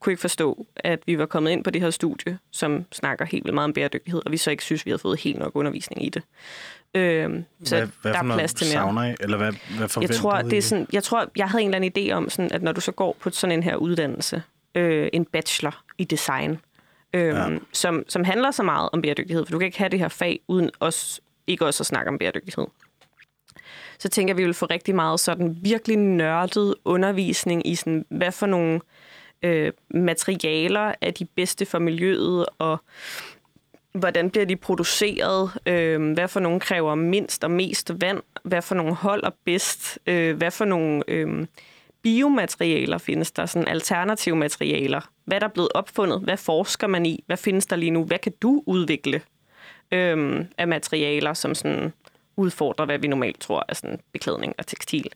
kunne 0.00 0.12
ikke 0.12 0.20
forstå, 0.20 0.66
at 0.76 1.00
vi 1.06 1.18
var 1.18 1.26
kommet 1.26 1.50
ind 1.50 1.64
på 1.64 1.70
det 1.70 1.80
her 1.82 1.90
studie, 1.90 2.38
som 2.50 2.84
snakker 2.92 3.24
helt 3.24 3.44
vildt 3.44 3.54
meget 3.54 3.64
om 3.64 3.72
bæredygtighed, 3.72 4.22
og 4.26 4.32
vi 4.32 4.36
så 4.36 4.50
ikke 4.50 4.62
synes, 4.64 4.86
vi 4.86 4.90
havde 4.90 4.98
fået 4.98 5.20
helt 5.20 5.38
nok 5.38 5.56
undervisning 5.56 6.04
i 6.04 6.08
det. 6.08 6.22
Øhm, 6.94 7.44
så 7.64 7.76
hvad, 7.76 7.88
hvad 8.02 8.12
der 8.12 8.18
er 8.18 8.34
plads 8.36 8.54
til 8.54 8.64
mere. 8.64 8.72
savner 8.72 9.04
I? 9.04 9.14
Eller 9.20 9.36
hvad, 9.36 9.52
hvad 9.52 9.80
Jeg 9.80 9.90
forventede 9.90 10.18
tror, 10.18 10.42
det 10.42 10.58
er 10.58 10.62
sådan, 10.62 10.86
jeg 10.92 11.02
tror, 11.02 11.30
jeg 11.36 11.48
havde 11.48 11.62
en 11.62 11.74
eller 11.74 11.76
anden 11.76 12.08
idé 12.08 12.12
om, 12.12 12.30
sådan, 12.30 12.52
at 12.52 12.62
når 12.62 12.72
du 12.72 12.80
så 12.80 12.92
går 12.92 13.16
på 13.20 13.30
sådan 13.30 13.56
en 13.56 13.62
her 13.62 13.76
uddannelse, 13.76 14.42
øh, 14.74 15.08
en 15.12 15.24
bachelor 15.24 15.84
i 15.98 16.04
design, 16.04 16.58
øh, 17.14 17.26
ja. 17.26 17.48
som, 17.72 18.04
som 18.08 18.24
handler 18.24 18.50
så 18.50 18.62
meget 18.62 18.88
om 18.92 19.02
bæredygtighed, 19.02 19.46
for 19.46 19.52
du 19.52 19.58
kan 19.58 19.66
ikke 19.66 19.78
have 19.78 19.88
det 19.88 19.98
her 19.98 20.08
fag 20.08 20.40
uden 20.48 20.70
også, 20.78 21.20
ikke 21.46 21.66
også 21.66 21.82
at 21.82 21.86
snakke 21.86 22.08
om 22.08 22.18
bæredygtighed. 22.18 22.66
Så 23.98 24.08
tænker 24.08 24.30
jeg, 24.30 24.36
at 24.36 24.38
vi 24.38 24.44
vil 24.44 24.54
få 24.54 24.66
rigtig 24.66 24.94
meget 24.94 25.20
sådan 25.20 25.58
virkelig 25.62 25.96
nørdet 25.96 26.74
undervisning 26.84 27.66
i 27.66 27.74
sådan, 27.74 28.04
hvad 28.10 28.32
for 28.32 28.46
nogle 28.46 28.80
øh, 29.42 29.72
materialer 29.90 30.94
er 31.00 31.10
de 31.10 31.24
bedste 31.24 31.66
for 31.66 31.78
miljøet, 31.78 32.46
og 32.58 32.80
hvordan 33.94 34.30
bliver 34.30 34.44
de 34.44 34.56
produceret, 34.56 35.50
øh, 35.66 36.12
hvad 36.12 36.28
for 36.28 36.40
nogle 36.40 36.60
kræver 36.60 36.94
mindst 36.94 37.44
og 37.44 37.50
mest 37.50 37.92
vand, 38.00 38.20
hvad 38.44 38.62
for 38.62 38.74
nogle 38.74 38.94
holder 38.94 39.30
bedst, 39.44 39.98
øh, 40.06 40.36
hvad 40.36 40.50
for 40.50 40.64
nogle 40.64 41.02
øh, 41.08 41.46
biomaterialer 42.02 42.98
findes 42.98 43.32
der, 43.32 43.46
sådan 43.46 43.68
alternative 43.68 44.36
materialer, 44.36 45.00
hvad 45.24 45.40
der 45.40 45.46
er 45.46 45.50
blevet 45.50 45.72
opfundet, 45.74 46.20
hvad 46.20 46.36
forsker 46.36 46.86
man 46.86 47.06
i, 47.06 47.24
hvad 47.26 47.36
findes 47.36 47.66
der 47.66 47.76
lige 47.76 47.90
nu, 47.90 48.04
hvad 48.04 48.18
kan 48.18 48.32
du 48.42 48.62
udvikle 48.66 49.20
øh, 49.92 50.44
af 50.58 50.68
materialer, 50.68 51.34
som 51.34 51.54
sådan 51.54 51.92
udfordrer, 52.36 52.86
hvad 52.86 52.98
vi 52.98 53.06
normalt 53.06 53.40
tror 53.40 53.64
er 53.68 53.74
sådan 53.74 54.00
beklædning 54.12 54.54
og 54.58 54.66
tekstil. 54.66 55.10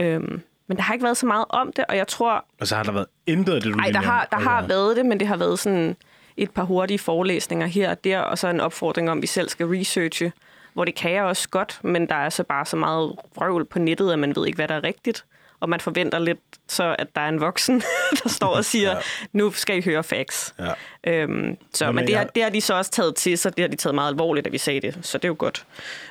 Øh, 0.00 0.20
men 0.66 0.76
der 0.76 0.82
har 0.82 0.94
ikke 0.94 1.04
været 1.04 1.16
så 1.16 1.26
meget 1.26 1.44
om 1.48 1.72
det, 1.72 1.84
og 1.88 1.96
jeg 1.96 2.06
tror, 2.06 2.44
Og 2.60 2.66
så 2.66 2.76
har 2.76 2.82
der 2.82 2.92
været 2.92 3.06
intet 3.26 3.54
af 3.54 3.60
det, 3.60 3.72
du 3.72 3.76
Nej, 3.76 3.90
der 3.90 4.00
har, 4.00 4.28
der 4.30 4.38
har 4.38 4.66
været 4.66 4.96
det, 4.96 5.06
men 5.06 5.20
det 5.20 5.28
har 5.28 5.36
været 5.36 5.58
sådan 5.58 5.96
et 6.42 6.50
par 6.50 6.62
hurtige 6.62 6.98
forelæsninger 6.98 7.66
her 7.66 7.90
og 7.90 8.04
der, 8.04 8.18
og 8.18 8.38
så 8.38 8.48
en 8.48 8.60
opfordring 8.60 9.10
om, 9.10 9.18
at 9.18 9.22
vi 9.22 9.26
selv 9.26 9.48
skal 9.48 9.66
researche, 9.66 10.32
hvor 10.72 10.84
det 10.84 10.94
kan 10.94 11.12
jeg 11.12 11.22
også 11.24 11.48
godt, 11.48 11.80
men 11.82 12.06
der 12.08 12.14
er 12.14 12.28
så 12.28 12.42
bare 12.44 12.64
så 12.66 12.76
meget 12.76 13.12
vrøvl 13.36 13.64
på 13.64 13.78
nettet, 13.78 14.12
at 14.12 14.18
man 14.18 14.36
ved 14.36 14.46
ikke, 14.46 14.56
hvad 14.56 14.68
der 14.68 14.74
er 14.74 14.84
rigtigt. 14.84 15.24
Og 15.60 15.68
man 15.68 15.80
forventer 15.80 16.18
lidt 16.18 16.38
så, 16.68 16.96
at 16.98 17.06
der 17.14 17.20
er 17.20 17.28
en 17.28 17.40
voksen, 17.40 17.82
der 18.22 18.28
står 18.28 18.46
og 18.56 18.64
siger, 18.64 18.90
Ja. 18.90 18.96
nu 19.32 19.50
skal 19.50 19.78
I 19.78 19.82
høre 19.82 20.02
facts. 20.04 20.54
Ja. 20.58 20.72
Øhm, 21.12 21.56
så, 21.74 21.84
Nå, 21.84 21.88
men 21.92 21.94
men 21.96 22.06
det, 22.06 22.14
har, 22.16 22.22
jeg- 22.22 22.34
det 22.34 22.42
har 22.42 22.50
de 22.50 22.60
så 22.60 22.74
også 22.74 22.90
taget 22.90 23.14
til 23.14 23.38
sig. 23.38 23.56
Det 23.56 23.62
har 23.62 23.68
de 23.68 23.76
taget 23.76 23.94
meget 23.94 24.08
alvorligt, 24.12 24.46
at 24.46 24.52
vi 24.52 24.58
sagde 24.58 24.80
det. 24.80 24.98
Så 25.02 25.18
det 25.18 25.24
er 25.24 25.28
jo 25.28 25.36
godt. 25.38 25.66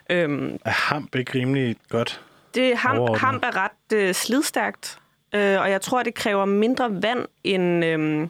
Øhm, 0.09 0.59
Er 0.65 0.69
hamp 0.69 1.15
ikke 1.15 1.39
rimelig 1.39 1.75
godt? 1.89 2.21
det 2.55 2.77
hamp, 2.77 3.17
hamp 3.17 3.43
er 3.45 3.57
ret 3.63 3.97
øh, 3.97 4.13
slidstærkt, 4.13 4.97
øh, 5.35 5.59
og 5.61 5.69
jeg 5.71 5.81
tror, 5.81 6.03
det 6.03 6.13
kræver 6.13 6.45
mindre 6.45 7.01
vand 7.03 7.25
end 7.43 7.85
øh, 7.85 8.27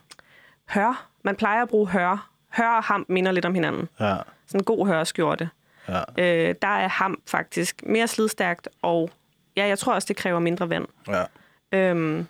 hør. 0.70 1.09
Man 1.24 1.36
plejer 1.36 1.62
at 1.62 1.70
bruge 1.70 1.88
hør. 1.90 2.30
Hør 2.50 2.70
og 2.70 2.84
hamp 2.84 3.10
minder 3.10 3.32
lidt 3.32 3.46
om 3.46 3.54
hinanden. 3.54 3.90
Ja. 4.00 4.16
Sådan 4.48 4.62
en 4.62 4.66
god 4.66 4.88
hørskjorte. 4.88 5.50
Ja. 5.88 6.00
Øh, 6.18 6.56
der 6.62 6.68
er 6.68 6.88
hamp 6.88 7.20
faktisk 7.30 7.84
mere 7.86 8.08
slidstærkt, 8.08 8.70
og 8.82 9.10
ja, 9.58 9.68
jeg 9.68 9.80
tror 9.80 9.94
også, 9.94 10.06
det 10.06 10.16
kræver 10.16 10.40
mindre 10.40 10.70
vand. 10.70 10.86
ja. 11.08 11.24
Øhm, 11.72 12.28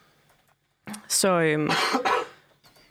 så, 1.08 1.30
øhm, 1.39 1.69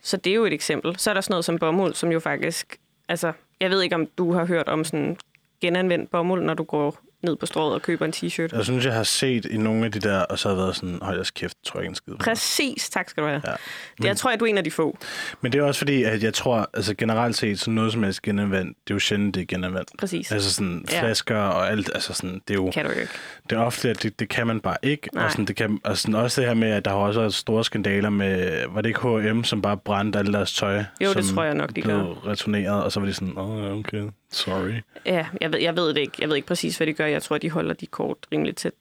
så 0.02 0.16
det 0.16 0.30
er 0.30 0.34
jo 0.34 0.44
et 0.44 0.52
eksempel. 0.52 0.98
Så 0.98 1.10
er 1.10 1.14
der 1.14 1.20
sådan 1.20 1.32
noget 1.32 1.44
som 1.44 1.58
bomuld, 1.58 1.94
som 1.94 2.12
jo 2.12 2.20
faktisk... 2.20 2.78
Altså, 3.08 3.32
jeg 3.60 3.70
ved 3.70 3.82
ikke, 3.82 3.94
om 3.94 4.06
du 4.06 4.32
har 4.32 4.44
hørt 4.44 4.68
om 4.68 4.84
sådan 4.84 5.16
genanvendt 5.60 6.10
bomuld, 6.10 6.42
når 6.44 6.54
du 6.54 6.64
går 6.64 6.98
ned 7.22 7.36
på 7.36 7.46
strået 7.46 7.74
og 7.74 7.82
køber 7.82 8.04
en 8.04 8.12
t-shirt. 8.16 8.56
Jeg 8.56 8.64
synes, 8.64 8.84
jeg 8.84 8.94
har 8.94 9.02
set 9.02 9.44
i 9.44 9.56
nogle 9.56 9.84
af 9.84 9.92
de 9.92 10.00
der, 10.00 10.20
og 10.20 10.38
så 10.38 10.48
har 10.48 10.54
jeg 10.56 10.62
været 10.62 10.76
sådan, 10.76 10.98
hold 11.02 11.16
jeres 11.16 11.30
kæft, 11.30 11.56
tror 11.66 11.80
jeg 11.80 11.84
ikke 11.84 11.90
en 11.90 11.94
skid. 11.94 12.14
Præcis, 12.14 12.90
tak 12.90 13.10
skal 13.10 13.22
du 13.22 13.28
have. 13.28 13.42
Ja. 13.46 13.52
Det, 13.98 14.04
jeg 14.04 14.16
tror, 14.16 14.30
at 14.30 14.40
du 14.40 14.44
er 14.44 14.48
en 14.48 14.58
af 14.58 14.64
de 14.64 14.70
få. 14.70 14.98
Men 15.40 15.52
det 15.52 15.58
er 15.58 15.62
også 15.62 15.78
fordi, 15.78 16.02
at 16.02 16.22
jeg 16.22 16.34
tror, 16.34 16.70
altså 16.74 16.94
generelt 16.94 17.36
set, 17.36 17.60
så 17.60 17.70
noget 17.70 17.92
som 17.92 18.02
helst 18.02 18.22
genanvendt, 18.22 18.76
det 18.84 18.90
er 18.90 18.94
jo 18.94 18.98
sjældent, 18.98 19.34
det 19.34 19.40
er 19.40 19.46
genanvendt. 19.46 19.88
Præcis. 19.98 20.32
Altså 20.32 20.52
sådan 20.54 20.84
Ja. 20.92 21.00
flasker 21.00 21.36
og 21.36 21.70
alt, 21.70 21.90
altså 21.94 22.12
sådan, 22.12 22.34
det 22.48 22.54
er 22.54 22.58
jo, 22.58 22.70
Kan 22.70 22.84
du 22.84 22.90
ikke. 22.90 23.08
det 23.50 23.56
er 23.58 23.60
ofte, 23.62 23.90
at 23.90 24.02
det, 24.02 24.20
det 24.20 24.28
kan 24.28 24.46
man 24.46 24.60
bare 24.60 24.76
ikke. 24.82 25.08
Nej. 25.14 25.24
Og 25.24 25.30
sådan, 25.30 25.44
det 25.44 25.56
kan, 25.56 25.78
og 25.84 25.98
sådan 25.98 26.14
også 26.14 26.40
det 26.40 26.48
her 26.48 26.54
med, 26.54 26.70
at 26.70 26.84
der 26.84 26.90
har 26.90 26.98
også 26.98 27.20
været 27.20 27.34
store 27.34 27.64
skandaler 27.64 28.10
med, 28.10 28.62
var 28.68 28.80
det 28.80 28.88
ikke 28.88 29.00
H&M, 29.00 29.44
som 29.44 29.62
bare 29.62 29.76
brændte 29.76 30.18
alle 30.18 30.32
deres 30.32 30.52
tøj? 30.52 30.84
Jo, 31.00 31.12
det 31.12 31.24
tror 31.24 31.42
jeg 31.44 31.54
nok, 31.54 31.68
de 31.76 31.82
blev 31.82 31.96
gør. 31.96 32.26
returneret, 32.30 32.84
og 32.84 32.92
så 32.92 33.00
var 33.00 33.06
de 33.06 33.14
sådan, 33.14 33.32
åh, 33.38 33.50
oh, 33.50 33.78
okay, 33.78 34.02
sorry. 34.30 34.72
Ja, 35.06 35.26
jeg 35.40 35.52
ved, 35.52 35.60
jeg 35.60 35.76
ved 35.76 35.88
det 35.88 35.98
ikke. 35.98 36.12
Jeg 36.20 36.28
ved 36.28 36.36
ikke 36.36 36.48
præcis, 36.48 36.76
hvad 36.76 36.86
de 36.86 36.92
gør. 36.92 37.06
Jeg 37.06 37.22
tror, 37.22 37.38
de 37.38 37.50
holder 37.50 37.74
de 37.74 37.86
kort 37.86 38.16
rimelig 38.32 38.56
tæt 38.56 38.72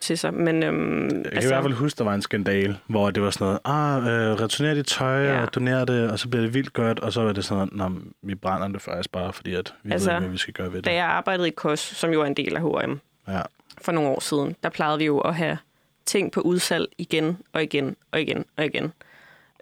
til 0.00 0.18
sig. 0.18 0.34
Men 0.34 0.62
øhm, 0.62 1.02
Jeg 1.02 1.10
kan 1.10 1.26
altså, 1.32 1.48
i 1.48 1.52
hvert 1.52 1.62
fald 1.64 1.72
huske, 1.74 1.98
der 1.98 2.04
var 2.04 2.14
en 2.14 2.22
skandal, 2.22 2.76
hvor 2.86 3.10
det 3.10 3.22
var 3.22 3.30
sådan 3.30 3.44
noget, 3.44 3.58
ah, 3.64 4.30
øh, 4.30 4.40
returner 4.40 4.74
dit 4.74 4.86
tøj 4.86 5.22
Ja. 5.24 5.42
og 5.42 5.54
doner 5.54 5.84
det, 5.84 6.10
og 6.10 6.18
så 6.18 6.28
bliver 6.28 6.42
det 6.42 6.54
vildt 6.54 6.72
godt, 6.72 7.00
og 7.00 7.12
så 7.12 7.22
var 7.22 7.32
det 7.32 7.44
sådan, 7.44 7.68
men 7.72 8.12
vi 8.22 8.34
brænder 8.34 8.68
det 8.68 8.82
faktisk 8.82 9.12
bare, 9.12 9.32
fordi 9.32 9.54
at 9.54 9.74
vi 9.82 9.92
Altså, 9.92 10.08
ved 10.10 10.16
ikke, 10.16 10.20
hvad 10.20 10.32
vi 10.32 10.38
skal 10.38 10.54
gøre 10.54 10.72
ved 10.72 10.82
da 10.82 10.90
det. 10.90 10.96
jeg 10.96 11.06
arbejdede 11.06 11.48
i 11.48 11.50
KOS, 11.50 11.80
som 11.80 12.10
jo 12.10 12.20
er 12.22 12.26
en 12.26 12.34
del 12.34 12.56
af 12.56 12.62
H&M, 12.62 12.98
Ja. 13.28 13.40
for 13.82 13.92
nogle 13.92 14.10
år 14.10 14.20
siden, 14.20 14.56
der 14.62 14.68
plejede 14.68 14.98
vi 14.98 15.04
jo 15.04 15.18
at 15.20 15.34
have 15.34 15.58
ting 16.06 16.32
på 16.32 16.40
udsalg 16.40 16.88
igen 16.98 17.38
og 17.52 17.62
igen 17.62 17.96
og 18.12 18.20
igen 18.20 18.44
og 18.56 18.64
igen. 18.64 18.92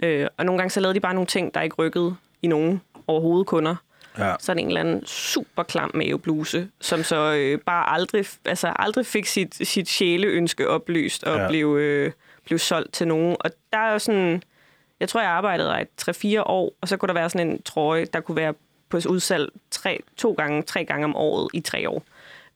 Øh, 0.02 0.26
og 0.36 0.44
nogle 0.44 0.58
gange 0.58 0.70
så 0.70 0.80
lavede 0.80 0.94
de 0.94 1.00
bare 1.00 1.14
nogle 1.14 1.26
ting, 1.26 1.54
der 1.54 1.60
ikke 1.60 1.76
rykkede 1.78 2.14
i 2.42 2.46
nogen 2.46 2.80
overhovedet 3.06 3.46
kunder. 3.46 3.76
Ja. 4.18 4.34
Så 4.40 4.54
det 4.54 4.60
en 4.60 4.66
eller 4.68 4.80
anden 4.80 5.06
super 5.06 5.62
klam 5.62 5.90
mavebluse, 5.94 6.68
som 6.80 7.02
så 7.02 7.34
øh, 7.34 7.58
bare 7.58 7.90
aldrig, 7.90 8.24
altså 8.44 8.72
aldrig 8.76 9.06
fik 9.06 9.26
sit, 9.26 9.68
sit 9.68 9.88
sjæleønske 9.88 10.68
oplyst 10.68 11.24
og 11.24 11.38
Ja. 11.38 11.48
blev, 11.48 11.76
øh, 11.80 12.12
blev 12.44 12.58
solgt 12.58 12.92
til 12.94 13.08
nogen. 13.08 13.36
Og 13.40 13.50
der 13.72 13.78
er 13.78 13.92
jo 13.92 13.98
sådan, 13.98 14.42
jeg 15.00 15.08
tror, 15.08 15.20
jeg 15.20 15.30
arbejdede 15.30 15.82
i 15.82 16.36
3-4 16.36 16.42
år, 16.42 16.72
og 16.80 16.88
så 16.88 16.96
kunne 16.96 17.06
der 17.06 17.14
være 17.14 17.30
sådan 17.30 17.48
en 17.50 17.62
trøje, 17.62 18.04
der 18.04 18.20
kunne 18.20 18.36
være 18.36 18.54
på 18.88 18.96
udsalg 19.08 19.48
tre, 19.70 20.00
to 20.16 20.32
gange, 20.32 20.62
tre 20.62 20.84
gange 20.84 21.04
om 21.04 21.16
året 21.16 21.48
i 21.54 21.60
tre 21.60 21.88
år. 21.88 22.02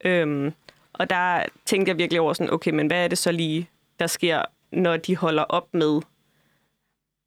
Øhm, 0.04 0.52
og 0.92 1.10
der 1.10 1.42
tænkte 1.66 1.90
jeg 1.90 1.98
virkelig 1.98 2.20
over 2.20 2.32
sådan, 2.32 2.52
okay, 2.52 2.70
men 2.70 2.86
hvad 2.86 3.04
er 3.04 3.08
det 3.08 3.18
så 3.18 3.32
lige, 3.32 3.68
der 4.00 4.06
sker, 4.06 4.42
når 4.72 4.96
de 4.96 5.16
holder 5.16 5.42
op 5.42 5.74
med 5.74 6.00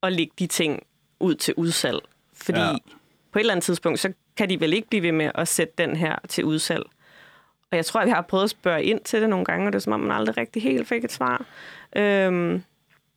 at 0.04 0.13
lægge 0.13 0.34
de 0.40 0.48
ting 0.48 0.84
ud 1.20 1.36
til 1.36 1.54
udsalg? 1.58 2.00
Fordi 2.34 2.60
Ja. 2.60 2.76
På 3.38 3.39
et 3.39 3.43
eller 3.43 3.54
andet 3.54 3.63
tidspunkt, 3.63 4.00
så 4.00 4.13
kan 4.38 4.50
de 4.50 4.60
vel 4.60 4.73
ikke 4.73 4.88
blive 4.89 5.04
ved 5.04 5.12
med 5.12 5.32
at 5.36 5.47
sætte 5.47 5.73
den 5.78 5.95
her 5.95 6.15
til 6.30 6.45
udsalg. 6.45 6.84
Og 7.71 7.78
jeg 7.78 7.86
tror, 7.86 8.00
at 8.00 8.06
vi 8.06 8.12
har 8.12 8.21
prøvet 8.21 8.43
at 8.43 8.50
spørge 8.50 8.84
ind 8.84 9.00
til 9.02 9.21
det 9.21 9.30
nogle 9.30 9.45
gange, 9.45 9.67
og 9.67 9.73
det 9.73 9.80
er 9.80 9.82
som 9.82 9.93
om, 9.93 10.00
man 10.00 10.12
aldrig 10.12 10.38
rigtig 10.38 10.62
helt 10.63 10.88
fik 10.88 11.04
et 11.04 11.12
svar. 11.12 11.45
Øhm, 11.95 12.63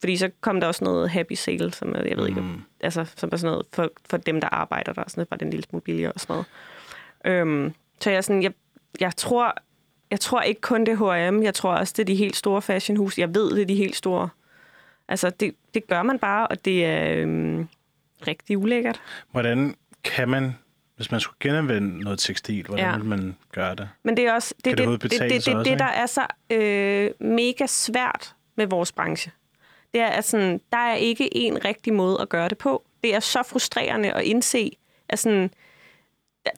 fordi 0.01 0.17
så 0.17 0.31
kom 0.41 0.61
der 0.61 0.67
også 0.67 0.85
noget 0.85 1.11
happy 1.11 1.33
sale, 1.33 1.73
som 1.73 1.95
jeg 1.95 2.17
ved 2.17 2.29
ikke, 2.29 2.41
Mm. 2.41 2.63
altså, 2.81 3.05
som 3.17 3.31
er 3.33 3.37
sådan 3.37 3.53
noget 3.53 3.67
for, 3.73 3.91
for 4.11 4.17
dem, 4.17 4.41
der 4.41 4.49
arbejder 4.49 4.93
der, 4.93 5.03
sådan 5.07 5.21
noget, 5.21 5.29
bare 5.29 5.39
den 5.41 5.51
lille 5.51 5.65
smule 5.71 5.83
billigere 5.83 6.13
og 6.13 6.21
sådan 6.21 6.33
noget. 6.33 6.47
Øhm, 7.41 7.75
så 8.01 8.11
jeg, 8.11 8.25
sådan, 8.25 8.43
jeg, 8.43 8.53
jeg 9.01 9.17
tror, 9.17 9.55
jeg 10.11 10.21
tror 10.21 10.41
ikke 10.41 10.61
kun 10.61 10.81
det 10.87 10.93
er 11.01 11.29
H&M, 11.31 11.43
jeg 11.43 11.55
tror 11.55 11.73
også, 11.73 11.95
det 11.97 12.03
er 12.03 12.07
de 12.07 12.15
helt 12.15 12.37
store 12.37 12.63
fashionhus. 12.63 13.19
Jeg 13.19 13.35
ved, 13.35 13.55
det 13.55 13.63
er 13.63 13.67
de 13.67 13.75
helt 13.75 13.97
store. 13.97 14.29
Altså, 15.09 15.31
det, 15.31 15.55
det 15.75 15.87
gør 15.87 16.03
man 16.03 16.19
bare, 16.19 16.47
og 16.47 16.65
det 16.65 16.85
er 16.85 17.15
øhm, 17.17 17.69
rigtig 18.27 18.59
ulækkert. 18.59 19.01
Hvordan 19.31 19.75
kan 20.05 20.29
man, 20.29 20.57
hvis 20.97 21.11
man 21.11 21.21
skulle 21.21 21.37
genanvende 21.41 22.01
noget 22.05 22.19
tekstil, 22.19 22.67
hvordan 22.67 22.85
Ja. 22.85 22.91
ja. 22.91 22.97
vil 22.97 23.05
man 23.07 23.37
gøre 23.53 23.75
det? 23.75 23.89
Men 24.03 24.17
det 24.17 24.27
er 24.27 24.33
også 24.33 24.55
det, 24.65 24.77
Kan 24.77 24.89
det 24.89 25.03
det, 25.03 25.11
det, 25.11 25.21
det, 25.21 25.31
det, 25.47 25.55
også, 25.55 25.71
det 25.71 25.79
der 25.79 25.85
er 25.85 26.07
så 26.07 26.27
øh, 26.51 27.11
mega 27.21 27.67
svært 27.67 28.35
med 28.57 28.67
vores 28.67 28.93
branche. 28.93 29.33
Det 29.95 30.01
er, 30.01 30.07
at 30.07 30.25
sådan, 30.25 30.61
der 30.73 30.79
er 30.79 30.95
ikke 30.95 31.37
en 31.37 31.65
rigtig 31.65 31.93
måde 31.95 32.19
at 32.21 32.29
gøre 32.29 32.49
det 32.49 32.59
på. 32.59 32.85
Det 33.05 33.15
er 33.15 33.21
så 33.21 33.43
frustrerende 33.43 34.13
at 34.13 34.23
indse, 34.25 34.77
at 35.09 35.19
sådan, 35.19 35.51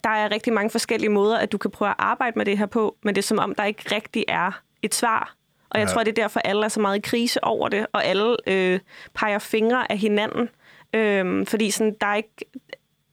der- 0.03 0.09
er 0.09 0.31
rigtig 0.31 0.53
mange 0.53 0.69
forskellige 0.69 1.09
måder, 1.09 1.37
at 1.37 1.51
du 1.51 1.57
kan 1.57 1.71
prøve 1.71 1.89
at 1.89 1.95
arbejde 1.97 2.33
med 2.37 2.45
det 2.45 2.57
her 2.57 2.65
på, 2.65 2.97
men 3.03 3.15
det 3.15 3.21
er 3.21 3.23
som 3.27 3.39
om, 3.39 3.55
der 3.55 3.63
ikke 3.65 3.95
rigtig 3.95 4.25
er 4.27 4.61
et 4.81 4.95
svar. 4.95 5.35
Og 5.69 5.79
jeg 5.79 5.87
Ja. 5.87 5.93
tror, 5.93 6.03
det 6.03 6.11
er 6.17 6.21
derfor, 6.23 6.39
alle 6.39 6.63
er 6.65 6.69
så 6.69 6.79
meget 6.79 6.97
i 6.97 7.01
krise 7.01 7.43
over 7.43 7.69
det, 7.69 7.85
og 7.93 8.05
alle 8.05 8.35
øh, 8.47 8.79
peger 9.13 9.39
fingre 9.39 9.91
af 9.91 9.97
hinanden. 9.97 10.49
Øh, 10.93 11.47
fordi 11.47 11.71
sådan, 11.71 11.95
der 12.01 12.07
er 12.07 12.15
ikke... 12.15 12.35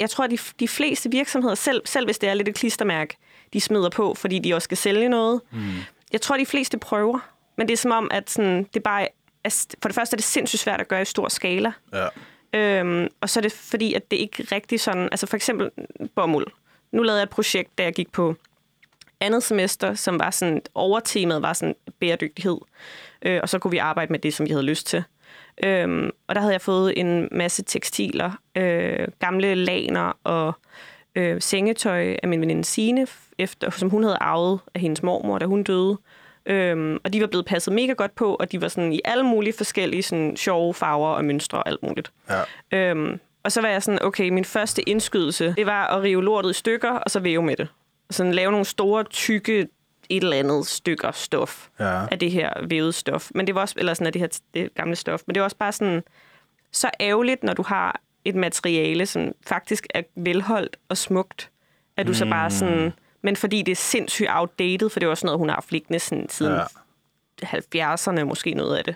Jeg 0.00 0.10
tror, 0.10 0.24
at 0.24 0.30
de, 0.30 0.38
de 0.60 0.68
fleste 0.68 1.10
virksomheder, 1.10 1.54
selv, 1.54 1.82
selv 1.84 2.04
hvis 2.06 2.18
det 2.18 2.28
er 2.28 2.34
lidt 2.34 2.48
et 2.48 2.54
klistermærke, 2.54 3.16
de 3.52 3.60
smider 3.60 3.90
på, 3.90 4.14
fordi 4.14 4.38
de 4.38 4.54
også 4.54 4.64
skal 4.64 4.76
sælge 4.76 5.08
noget. 5.08 5.40
Mm. 5.50 5.60
Jeg 6.12 6.20
tror, 6.20 6.36
de 6.36 6.46
fleste 6.46 6.78
prøver. 6.78 7.18
Men 7.56 7.68
det 7.68 7.72
er 7.72 7.76
som 7.76 7.90
om, 7.90 8.08
at 8.10 8.30
sådan, 8.30 8.66
det 8.74 8.82
bare 8.82 9.08
er, 9.44 9.66
for 9.82 9.88
det 9.88 9.94
første 9.94 10.14
er 10.14 10.16
det 10.16 10.24
sindssygt 10.24 10.60
svært 10.60 10.80
at 10.80 10.88
gøre 10.88 11.02
i 11.02 11.04
stor 11.04 11.28
skala. 11.28 11.72
Ja. 11.92 12.06
Øhm, 12.52 13.08
og 13.20 13.30
så 13.30 13.40
er 13.40 13.42
det 13.42 13.52
fordi, 13.52 13.94
at 13.94 14.10
det 14.10 14.16
ikke 14.16 14.46
rigtig 14.52 14.80
sådan... 14.80 15.02
Altså 15.02 15.26
for 15.26 15.36
eksempel 15.36 15.70
bomuld. 16.14 16.46
Nu 16.92 17.02
lavede 17.02 17.18
jeg 17.18 17.22
et 17.22 17.30
projekt, 17.30 17.78
da 17.78 17.82
jeg 17.82 17.92
gik 17.92 18.12
på 18.12 18.34
andet 19.20 19.42
semester, 19.42 19.94
som 19.94 20.18
var 20.18 20.30
sådan... 20.30 20.62
Overtemaet 20.74 21.42
var 21.42 21.52
sådan 21.52 21.74
bæredygtighed. 22.00 22.58
Øh, 23.22 23.40
og 23.42 23.48
så 23.48 23.58
kunne 23.58 23.70
vi 23.70 23.78
arbejde 23.78 24.12
med 24.12 24.18
det, 24.18 24.34
som 24.34 24.46
vi 24.46 24.50
havde 24.50 24.64
lyst 24.64 24.86
til. 24.86 25.04
Øhm, 25.62 26.10
og 26.26 26.34
der 26.34 26.40
havde 26.40 26.52
jeg 26.52 26.60
fået 26.60 26.92
en 26.96 27.28
masse 27.32 27.62
tekstiler, 27.64 28.30
øh, 28.56 29.08
gamle 29.18 29.54
laner 29.54 30.12
og 30.24 30.52
øh, 31.14 31.40
sengetøj 31.40 32.16
af 32.22 32.28
min 32.28 32.40
veninde 32.40 32.64
Signe, 32.64 33.06
efter, 33.38 33.70
som 33.70 33.90
hun 33.90 34.02
havde 34.02 34.16
arvet 34.20 34.60
af 34.74 34.80
hendes 34.80 35.02
mormor, 35.02 35.38
da 35.38 35.46
hun 35.46 35.62
døde. 35.62 35.98
Øhm, 36.46 36.98
og 37.04 37.12
de 37.12 37.20
var 37.20 37.26
blevet 37.26 37.46
passet 37.46 37.74
mega 37.74 37.92
godt 37.92 38.14
på, 38.14 38.34
og 38.34 38.52
de 38.52 38.60
var 38.60 38.68
sådan 38.68 38.92
i 38.92 39.00
alle 39.04 39.24
mulige 39.24 39.52
forskellige 39.52 40.02
sådan, 40.02 40.36
sjove 40.36 40.74
farver 40.74 41.08
og 41.08 41.24
mønstre 41.24 41.58
og 41.58 41.68
alt 41.68 41.82
muligt. 41.82 42.12
Ja. 42.72 42.90
Øhm, 42.90 43.20
og 43.42 43.52
så 43.52 43.60
var 43.60 43.68
jeg 43.68 43.82
sådan, 43.82 44.02
okay, 44.02 44.28
min 44.28 44.44
første 44.44 44.82
indskydelse, 44.88 45.54
det 45.56 45.66
var 45.66 45.86
at 45.86 46.02
rive 46.02 46.24
lortet 46.24 46.50
i 46.50 46.54
stykker, 46.54 46.90
og 46.90 47.10
så 47.10 47.20
væve 47.20 47.42
med 47.42 47.56
det. 47.56 47.68
Sådan 48.10 48.32
lave 48.32 48.50
nogle 48.50 48.66
store, 48.66 49.04
tykke, 49.04 49.68
et 50.10 50.22
eller 50.22 50.36
andet 50.36 50.66
stykker 50.66 51.10
stof 51.10 51.68
Ja. 51.80 52.06
af 52.10 52.18
det 52.18 52.30
her 52.30 52.52
vævede 52.66 52.92
stof. 52.92 53.30
Men 53.34 53.46
det 53.46 53.54
var 53.54 53.60
også, 53.60 53.74
eller 53.78 53.94
sådan 53.94 54.06
af 54.06 54.12
det 54.12 54.20
her 54.20 54.28
det 54.54 54.74
gamle 54.74 54.96
stof. 54.96 55.20
Men 55.26 55.34
det 55.34 55.40
var 55.40 55.44
også 55.44 55.56
bare 55.56 55.72
sådan, 55.72 56.02
så 56.72 56.90
ærgerligt, 57.00 57.42
når 57.42 57.52
du 57.52 57.62
har 57.62 58.00
et 58.24 58.34
materiale, 58.34 59.06
som 59.06 59.32
faktisk 59.46 59.86
er 59.94 60.02
velholdt 60.16 60.76
og 60.88 60.96
smukt, 60.96 61.50
at 61.96 62.06
du 62.06 62.10
mm. 62.10 62.14
så 62.14 62.26
bare 62.26 62.50
sådan... 62.50 62.92
Men 63.22 63.36
fordi 63.36 63.62
det 63.62 63.72
er 63.72 63.76
sindssygt 63.76 64.28
outdated, 64.32 64.90
for 64.90 65.00
det 65.00 65.06
er 65.06 65.10
også 65.10 65.26
noget, 65.26 65.38
hun 65.38 65.48
har 65.48 65.56
haft 65.56 65.72
liggende 65.72 65.98
sådan, 65.98 66.28
siden 66.28 66.52
Ja. 66.52 66.58
ja. 67.78 67.94
70'erne, 67.94 68.24
måske 68.24 68.54
noget 68.54 68.76
af 68.76 68.84
det. 68.84 68.94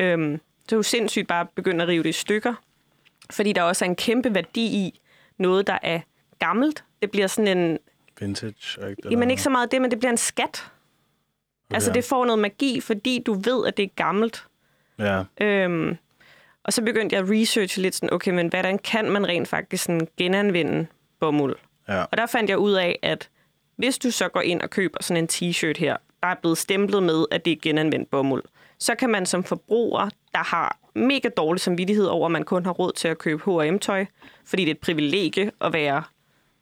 Øhm, 0.00 0.40
så 0.68 0.74
er 0.74 0.78
jo 0.78 0.82
sindssygt 0.82 1.28
bare 1.28 1.46
begynde 1.54 1.82
at 1.82 1.88
rive 1.88 2.02
det 2.02 2.08
i 2.08 2.12
stykker, 2.12 2.54
fordi 3.30 3.52
der 3.52 3.62
også 3.62 3.84
er 3.84 3.88
en 3.88 3.96
kæmpe 3.96 4.34
værdi 4.34 4.64
i 4.66 5.00
noget, 5.38 5.66
der 5.66 5.78
er 5.82 6.00
gammelt. 6.38 6.84
Det 7.02 7.10
bliver 7.10 7.26
sådan 7.26 7.58
en... 7.58 7.78
Vintage. 8.20 8.90
Ikke? 8.90 9.02
Jamen 9.10 9.30
ikke 9.30 9.42
så 9.42 9.50
meget 9.50 9.72
det, 9.72 9.82
men 9.82 9.90
det 9.90 9.98
bliver 9.98 10.10
en 10.10 10.16
skat. 10.16 10.48
Okay. 11.68 11.74
Altså 11.74 11.92
det 11.92 12.04
får 12.04 12.24
noget 12.24 12.38
magi, 12.38 12.80
fordi 12.80 13.22
du 13.26 13.34
ved, 13.34 13.66
at 13.66 13.76
det 13.76 13.82
er 13.82 13.88
gammelt. 13.96 14.46
Ja. 14.98 15.22
Øhm, 15.40 15.96
og 16.64 16.72
så 16.72 16.82
begyndte 16.82 17.16
jeg 17.16 17.24
at 17.24 17.30
researche 17.30 17.82
lidt 17.82 17.94
sådan, 17.94 18.12
okay, 18.12 18.30
men 18.30 18.48
hvordan 18.48 18.78
kan 18.78 19.10
man 19.10 19.28
rent 19.28 19.48
faktisk 19.48 19.84
sådan 19.84 20.08
genanvende 20.16 20.86
bomuld? 21.20 21.56
Ja. 21.88 22.02
Og 22.02 22.16
der 22.16 22.26
fandt 22.26 22.50
jeg 22.50 22.58
ud 22.58 22.72
af, 22.72 22.98
at 23.02 23.28
hvis 23.76 23.98
du 23.98 24.10
så 24.10 24.28
går 24.28 24.40
ind 24.40 24.60
og 24.60 24.70
køber 24.70 24.98
sådan 25.02 25.24
en 25.24 25.28
t-shirt 25.32 25.78
her, 25.78 25.96
der 26.22 26.28
er 26.28 26.34
blevet 26.34 26.58
stemplet 26.58 27.02
med, 27.02 27.24
at 27.30 27.44
det 27.44 27.52
er 27.52 27.56
genanvendt 27.62 28.10
bomuld, 28.10 28.42
så 28.78 28.94
kan 28.94 29.10
man 29.10 29.26
som 29.26 29.44
forbruger, 29.44 30.08
der 30.32 30.44
har 30.44 30.78
mega 30.94 31.28
dårlig 31.36 31.60
samvittighed 31.60 32.06
over, 32.06 32.26
at 32.26 32.32
man 32.32 32.44
kun 32.44 32.64
har 32.64 32.72
råd 32.72 32.92
til 32.92 33.08
at 33.08 33.18
købe 33.18 33.42
H&M-tøj, 33.44 34.06
fordi 34.44 34.64
det 34.64 34.70
er 34.70 34.74
et 34.74 34.80
privilegie 34.80 35.52
at 35.60 35.72
være 35.72 36.02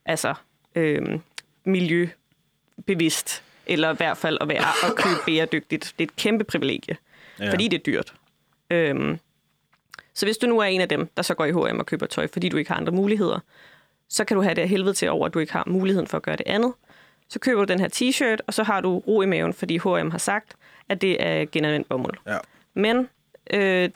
altså, 0.07 0.35
øhm, 0.75 1.21
miljøbevidst, 1.67 3.43
eller 3.67 3.93
i 3.93 3.97
hvert 3.97 4.17
fald 4.17 4.39
at 4.41 4.49
være 4.49 4.65
at 4.91 4.95
købe 4.97 5.17
bæredygtigt. 5.27 5.95
Det 5.99 6.05
er 6.05 6.09
et 6.13 6.17
kæmpe 6.17 6.45
privilegie, 6.45 6.97
Ja. 7.41 7.51
fordi 7.53 7.69
det 7.69 7.79
er 7.79 7.83
dyrt. 7.83 8.15
Øhm, 8.71 9.19
så 10.15 10.27
hvis 10.27 10.37
du 10.39 10.47
nu 10.47 10.59
er 10.59 10.65
en 10.65 10.81
af 10.81 10.89
dem, 10.89 11.09
der 11.17 11.23
så 11.23 11.35
går 11.35 11.45
i 11.45 11.51
H&M 11.53 11.79
og 11.79 11.87
køber 11.87 12.07
tøj, 12.07 12.27
fordi 12.33 12.49
du 12.49 12.57
ikke 12.57 12.71
har 12.71 12.77
andre 12.77 12.93
muligheder, 12.93 13.39
så 14.09 14.25
kan 14.25 14.37
du 14.37 14.43
have 14.43 14.55
det 14.55 14.69
helvede 14.69 14.95
til 14.95 15.11
over, 15.11 15.27
at 15.27 15.35
du 15.35 15.39
ikke 15.39 15.53
har 15.53 15.65
muligheden 15.67 16.07
for 16.07 16.17
at 16.17 16.23
gøre 16.23 16.37
det 16.37 16.47
andet. 16.47 16.73
Så 17.29 17.39
køber 17.39 17.65
du 17.65 17.73
den 17.73 17.81
her 17.81 17.89
t-shirt, 17.89 18.39
og 18.47 18.55
så 18.55 18.63
har 18.63 18.81
du 18.81 18.99
ro 18.99 19.23
i 19.23 19.27
maven, 19.27 19.53
fordi 19.55 19.79
H&M 19.79 20.11
har 20.11 20.19
sagt, 20.19 20.57
at 20.89 21.01
det 21.01 21.17
er 21.27 21.45
genanvendt 21.53 21.89
bomuld. 21.89 22.15
Ja. 22.27 22.37
Men 22.75 23.09
øh, 23.53 23.91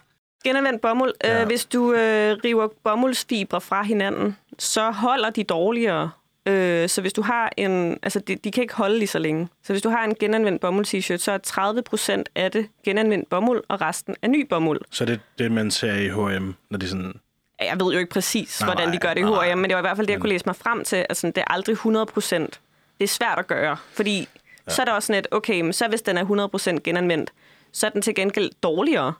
genanvendt 0.45 0.81
bomuld, 0.81 1.13
øh, 1.25 1.31
Ja. 1.31 1.45
hvis 1.45 1.65
du 1.65 1.93
øh, 1.93 2.37
river 2.45 2.69
bomuldsfibre 2.85 3.61
fra 3.61 3.83
hinanden, 3.83 4.37
så 4.59 4.91
holder 4.91 5.31
de 5.31 5.45
dårligere. 5.45 6.11
Øh, 6.47 6.89
så 6.89 7.01
hvis 7.01 7.13
du 7.13 7.23
har 7.23 7.53
en... 7.57 7.99
Altså, 8.03 8.21
de, 8.21 8.37
de 8.37 8.51
kan 8.51 8.63
ikke 8.63 8.75
holde 8.75 8.99
lige 8.99 9.09
så 9.09 9.19
længe. 9.19 9.49
Så 9.63 9.73
hvis 9.73 9.83
du 9.83 9.89
har 9.89 10.05
en 10.05 10.15
genanvendt 10.15 10.61
bomuld-t-shirt, 10.61 11.21
så 11.21 11.33
er 11.33 11.39
30 11.39 11.83
procent 11.83 12.29
af 12.35 12.51
det 12.51 12.69
genanvendt 12.85 13.31
bomuld, 13.31 13.63
og 13.69 13.81
resten 13.81 14.17
er 14.23 14.29
ny 14.29 14.47
bomuld. 14.49 14.81
Så 14.91 15.05
det 15.05 15.15
er 15.15 15.19
det, 15.39 15.53
man 15.53 15.71
ser 15.71 15.95
i 15.95 16.09
H&M, 16.09 16.55
når 16.71 16.79
de 16.79 16.89
sådan... 16.89 17.15
Jeg 17.61 17.81
ved 17.81 17.93
jo 17.93 17.99
ikke 17.99 18.11
præcis, 18.11 18.61
Nej, 18.61 18.75
hvordan 18.75 18.93
de 18.93 18.99
gør 18.99 19.15
det 19.15 19.21
i. 19.21 19.25
H&M, 19.25 19.59
men 19.59 19.71
det 19.71 19.75
var 19.75 19.81
i 19.81 19.83
hvert 19.83 19.97
fald 19.97 20.07
det, 20.07 20.13
jeg 20.13 20.21
kunne 20.21 20.31
læse 20.31 20.47
mig 20.47 20.57
frem 20.57 20.85
til. 20.85 20.97
Altså, 20.97 21.27
det 21.27 21.39
er 21.39 21.53
aldrig 21.53 21.73
100 21.73 22.07
procent. 22.07 22.61
Det 22.99 23.05
er 23.05 23.09
svært 23.09 23.39
at 23.39 23.47
gøre, 23.47 23.77
fordi 23.93 24.19
ja. 24.19 24.73
så 24.73 24.83
er 24.83 24.85
der 24.85 24.93
også 24.93 25.07
sådan 25.07 25.19
et, 25.19 25.27
okay, 25.31 25.61
men 25.61 25.73
så 25.73 25.89
hvis 25.89 26.03
den 26.03 26.17
er 26.17 26.21
100 26.21 26.49
procent 26.49 26.83
genanvendt, 26.83 27.33
så 27.73 27.87
er 27.87 27.91
den 27.91 28.03
til 28.03 28.15
gengæld 28.15 28.51
dårligere. 28.63 29.13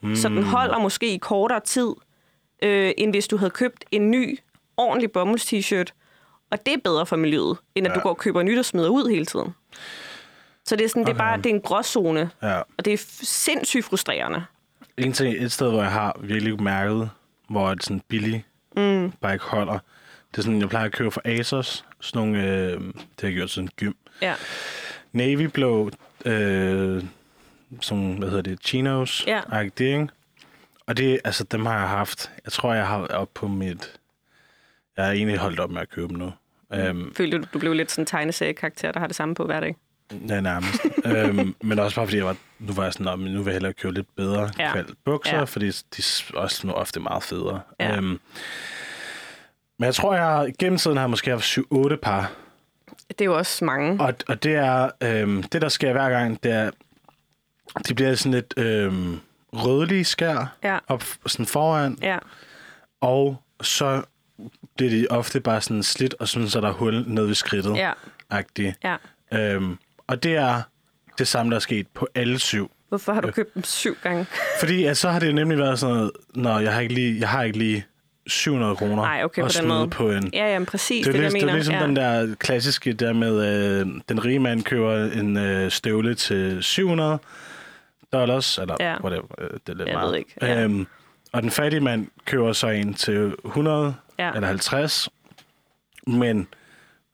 Mm. 0.00 0.16
Så 0.16 0.28
den 0.28 0.42
holder 0.42 0.78
måske 0.78 1.14
i 1.14 1.18
kortere 1.18 1.60
tid, 1.60 1.88
øh, 2.62 2.92
end 2.98 3.10
hvis 3.10 3.28
du 3.28 3.36
havde 3.36 3.50
købt 3.50 3.84
en 3.90 4.10
ny, 4.10 4.38
ordentlig 4.76 5.10
bomulds-t-shirt. 5.12 5.92
Og 6.50 6.66
det 6.66 6.74
er 6.74 6.78
bedre 6.84 7.06
for 7.06 7.16
miljøet, 7.16 7.56
end 7.74 7.86
at 7.86 7.90
Ja. 7.90 7.94
du 7.94 8.00
går 8.00 8.10
og 8.10 8.16
køber 8.18 8.42
nyt 8.42 8.58
og 8.58 8.64
smider 8.64 8.88
ud 8.88 9.10
hele 9.10 9.26
tiden. 9.26 9.54
Så 10.64 10.76
det 10.76 10.84
er, 10.84 10.88
sådan, 10.88 11.04
det 11.04 11.12
er 11.12 11.18
bare 11.18 11.36
det 11.36 11.46
er 11.46 11.50
en 11.54 11.60
gråzone, 11.60 12.30
Ja. 12.42 12.58
og 12.78 12.84
det 12.84 12.92
er 12.92 13.04
sindssygt 13.22 13.84
frustrerende. 13.84 14.44
En 14.98 15.12
ting, 15.12 15.36
et 15.44 15.52
sted, 15.52 15.70
hvor 15.70 15.82
jeg 15.82 15.92
har 15.92 16.16
virkelig 16.20 16.62
mærket, 16.62 17.10
hvor 17.48 17.74
det 17.74 17.84
sådan 17.84 18.02
billig 18.08 18.44
mm. 18.76 19.12
bare 19.20 19.32
ikke 19.32 19.44
holder, 19.44 19.78
det 20.30 20.38
er 20.38 20.42
sådan, 20.42 20.60
jeg 20.60 20.68
plejer 20.68 20.86
at 20.86 20.92
købe 20.92 21.10
fra 21.10 21.20
Asos, 21.24 21.84
sådan 22.00 22.18
nogle, 22.28 22.44
øh, 22.44 22.80
det 22.80 22.94
har 23.20 23.28
jeg 23.28 23.34
gjort 23.34 23.50
sådan 23.50 23.68
gym. 23.76 23.92
Ja. 24.22 24.34
Navy 25.12 25.42
blå, 25.42 25.90
øh, 26.24 27.04
sådan, 27.80 28.12
hvad 28.18 28.28
hedder 28.28 28.42
det, 28.42 28.58
chinos, 28.64 29.24
Ja. 29.26 29.40
ikke? 29.60 30.08
Og 30.86 30.96
det, 30.96 31.20
altså, 31.24 31.44
dem 31.44 31.66
har 31.66 31.78
jeg 31.78 31.88
haft, 31.88 32.30
jeg 32.44 32.52
tror, 32.52 32.74
jeg 32.74 32.86
har 32.86 33.06
op 33.06 33.28
på 33.34 33.48
mit, 33.48 33.92
jeg 34.96 35.04
har 35.04 35.12
egentlig 35.12 35.38
holdt 35.38 35.60
op 35.60 35.70
med 35.70 35.80
at 35.82 35.90
købe 35.90 36.08
dem 36.08 36.16
nu. 36.16 36.32
Øhm, 36.74 37.14
Følte 37.14 37.38
du, 37.38 37.44
du 37.54 37.58
blev 37.58 37.72
lidt 37.72 37.90
sådan 37.90 38.02
en 38.02 38.06
tegneseriekarakter, 38.06 38.92
der 38.92 39.00
har 39.00 39.06
det 39.06 39.16
samme 39.16 39.34
på 39.34 39.44
hver 39.44 39.60
dag? 39.60 39.76
Ja, 40.28 40.40
nærmest. 40.40 40.80
øhm, 41.04 41.54
men 41.68 41.78
også 41.78 41.96
bare 41.96 42.06
fordi, 42.06 42.16
jeg 42.16 42.26
var, 42.26 42.36
nu 42.58 42.72
var 42.72 42.82
jeg 42.82 42.92
sådan, 42.92 43.04
"Nå, 43.04 43.16
men 43.16 43.32
nu 43.32 43.38
vil 43.38 43.44
jeg 43.50 43.52
hellere 43.54 43.72
købe 43.72 43.94
lidt 43.94 44.16
bedre 44.16 44.50
Ja. 44.58 44.76
ja. 44.76 44.82
bukser, 45.04 45.36
Ja. 45.36 45.44
fordi 45.44 45.66
de 45.66 45.72
er 45.98 46.30
også 46.34 46.66
nu 46.66 46.72
ofte 46.72 47.00
meget 47.00 47.22
federe. 47.22 47.60
Ja. 47.80 47.96
Øhm, 47.96 48.20
men 49.78 49.86
jeg 49.86 49.94
tror, 49.94 50.14
jeg 50.14 50.52
gennem 50.58 50.78
tiden 50.78 50.96
har 50.96 51.04
jeg 51.04 51.10
måske 51.10 51.30
haft 51.30 51.44
7-8 51.58 51.96
par. 51.96 52.32
Det 53.08 53.20
er 53.20 53.24
jo 53.24 53.36
også 53.36 53.64
mange. 53.64 54.04
Og, 54.04 54.14
og 54.28 54.42
det 54.42 54.54
er, 54.54 54.90
øhm, 55.02 55.42
det 55.42 55.62
der 55.62 55.68
sker 55.68 55.92
hver 55.92 56.10
gang, 56.10 56.42
det 56.42 56.52
er, 56.52 56.70
de 57.88 57.94
bliver 57.94 58.14
sådan 58.14 58.32
lidt 58.32 58.54
øhm, 58.56 59.20
rødlige 59.52 60.04
skær 60.04 60.56
Ja. 60.64 60.78
op 60.88 61.04
sådan 61.26 61.46
foran, 61.46 61.98
Ja. 62.02 62.18
og 63.00 63.42
så 63.60 64.02
bliver 64.76 64.90
de 64.90 65.06
ofte 65.10 65.40
bare 65.40 65.60
sådan 65.60 65.82
slidt, 65.82 66.14
og 66.18 66.28
sådan, 66.28 66.48
så 66.48 66.60
der 66.60 66.68
er 66.68 66.72
hul 66.72 67.04
nede 67.06 67.26
ved 67.26 67.34
skridtet. 67.34 67.76
Ja. 67.76 67.92
Agtigt. 68.30 68.74
Ja. 68.84 68.96
Øhm, 69.32 69.76
og 70.06 70.22
det 70.22 70.36
er 70.36 70.62
det 71.18 71.28
samme, 71.28 71.50
der 71.50 71.56
er 71.56 71.60
sket 71.60 71.86
på 71.94 72.08
alle 72.14 72.38
syv. 72.38 72.70
Hvorfor 72.88 73.12
Øh. 73.12 73.16
har 73.16 73.20
du 73.22 73.30
købt 73.30 73.54
dem 73.54 73.64
syv 73.64 73.96
gange? 74.02 74.26
Fordi 74.60 74.84
at 74.84 74.96
så 74.96 75.08
har 75.10 75.18
det 75.18 75.34
nemlig 75.34 75.58
været 75.58 75.78
sådan 75.78 75.96
noget, 75.96 76.10
når 76.34 76.58
jeg 76.60 76.72
har 76.74 76.80
ikke 76.80 76.94
lige, 76.94 77.20
jeg 77.20 77.28
har 77.28 77.42
ikke 77.42 77.58
lige 77.58 77.84
700 78.26 78.76
kroner 78.76 78.94
Nej, 79.02 79.24
okay, 79.24 79.42
og 79.42 79.48
på 79.48 79.60
den 79.60 79.68
måde. 79.68 79.88
på 79.88 80.10
en... 80.10 80.30
Ja, 80.32 80.52
ja, 80.58 80.64
præcis, 80.64 81.06
Det 81.06 81.14
er, 81.14 81.18
det, 81.18 81.24
jeg 81.24 81.32
det 81.32 81.38
er 81.42 81.46
mener. 81.46 81.54
ligesom 81.54 81.74
ja. 81.74 81.82
den 81.82 81.96
der 81.96 82.34
klassiske 82.34 82.92
der 82.92 83.12
med, 83.12 83.44
øh, 83.80 83.86
den 84.08 84.24
rige 84.24 84.38
mand 84.38 84.62
køber 84.62 85.04
en 85.12 85.36
øh, 85.36 85.70
støvle 85.70 86.14
til 86.14 86.62
700 86.62 87.18
dollars, 88.12 88.58
eller 88.58 88.76
Ja. 88.80 89.00
whatever, 89.04 89.26
øh, 89.38 89.50
det 89.50 89.68
er 89.68 89.74
lidt 89.74 89.88
Jeg 89.88 89.94
meget. 89.94 90.10
ved 90.10 90.18
ikke, 90.18 90.34
ja. 90.42 90.62
Øhm, 90.62 90.86
og 91.32 91.42
den 91.42 91.50
fattige 91.50 91.80
mand 91.80 92.06
køber 92.24 92.52
så 92.52 92.68
en 92.68 92.94
til 92.94 93.34
100 93.44 93.94
Ja. 94.18 94.30
eller 94.34 94.46
50, 94.48 95.08
men 96.06 96.48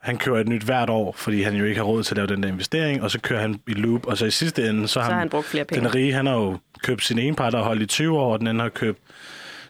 han 0.00 0.18
kører 0.18 0.40
et 0.40 0.48
nyt 0.48 0.62
hvert 0.62 0.90
år, 0.90 1.12
fordi 1.12 1.42
han 1.42 1.54
jo 1.54 1.64
ikke 1.64 1.76
har 1.76 1.84
råd 1.84 2.02
til 2.02 2.12
at 2.12 2.16
lave 2.16 2.26
den 2.26 2.42
der 2.42 2.48
investering, 2.48 3.02
og 3.02 3.10
så 3.10 3.20
kører 3.20 3.40
han 3.40 3.60
i 3.68 3.72
loop, 3.72 4.06
og 4.06 4.18
så 4.18 4.26
i 4.26 4.30
sidste 4.30 4.68
ende, 4.68 4.88
så, 4.88 4.92
Så 4.92 5.00
har 5.00 5.18
han 5.18 5.28
brugt 5.28 5.46
flere 5.46 5.64
penge. 5.64 5.84
den 5.84 5.94
rige, 5.94 6.12
han 6.12 6.26
har 6.26 6.34
jo 6.34 6.58
købt 6.82 7.04
sin 7.04 7.18
ene 7.18 7.36
par, 7.36 7.50
der 7.50 7.58
har 7.58 7.64
holdt 7.64 7.82
i 7.82 7.86
20 7.86 8.18
år, 8.18 8.32
og 8.32 8.38
den 8.38 8.46
anden 8.46 8.60
har 8.60 8.68
købt 8.68 8.98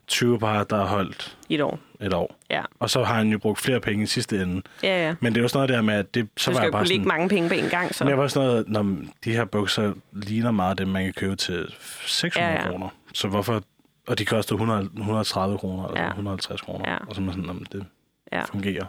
20 0.07 0.39
par, 0.39 0.65
der 0.65 0.77
har 0.77 0.85
holdt 0.87 1.37
I 1.49 1.55
et 1.55 1.61
år. 1.61 1.79
et 2.01 2.15
år. 2.15 2.37
Ja, 2.51 2.63
Og 2.81 2.91
så 2.91 3.05
har 3.05 3.15
han 3.15 3.29
jo 3.29 3.39
brugt 3.39 3.61
flere 3.61 3.81
penge 3.81 4.03
i 4.03 4.07
sidste 4.07 4.43
ende. 4.43 4.63
ja, 4.83 5.07
ja. 5.07 5.15
Men 5.21 5.33
det 5.35 5.41
er 5.41 5.43
jo 5.43 5.49
sådan 5.49 5.59
noget 5.59 5.69
der 5.69 5.83
med, 5.83 5.95
at 5.95 6.15
det, 6.15 6.29
så 6.37 6.51
Du 6.51 6.57
var 6.57 6.63
jeg 6.63 6.73
bare 6.73 6.87
sådan... 6.87 7.07
mange 7.09 7.29
penge 7.29 7.49
på 7.49 7.55
en 7.55 7.65
gang, 7.69 7.95
så. 7.95 8.05
Men 8.05 8.09
jeg 8.09 8.19
var 8.19 8.29
sådan 8.29 8.49
noget, 8.49 8.69
når 8.69 8.97
de 9.25 9.33
her 9.33 9.45
bukser 9.45 9.93
ligner 10.13 10.51
meget 10.51 10.79
dem, 10.79 10.89
man 10.89 11.05
kan 11.05 11.13
købe 11.13 11.37
til 11.37 11.75
600 12.07 12.53
Ja, 12.53 12.61
ja. 12.63 12.69
kroner. 12.69 12.89
Så 13.15 13.29
hvorfor... 13.29 13.63
Og 14.07 14.19
de 14.19 14.25
koster 14.25 14.55
100, 14.55 14.91
130 14.97 15.59
kroner, 15.59 15.89
eller 15.89 16.01
Ja. 16.03 16.09
150 16.09 16.61
kroner. 16.61 16.91
Ja. 16.91 16.97
Og 17.09 17.15
så 17.15 17.21
er 17.21 17.25
man 17.25 17.35
sådan, 17.35 17.51
om 17.51 17.65
det 17.65 17.87
Ja. 18.33 18.45
fungerer. 18.45 18.87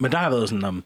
Men 0.00 0.12
der 0.12 0.18
har 0.18 0.30
været 0.30 0.48
sådan, 0.48 0.64
om 0.64 0.84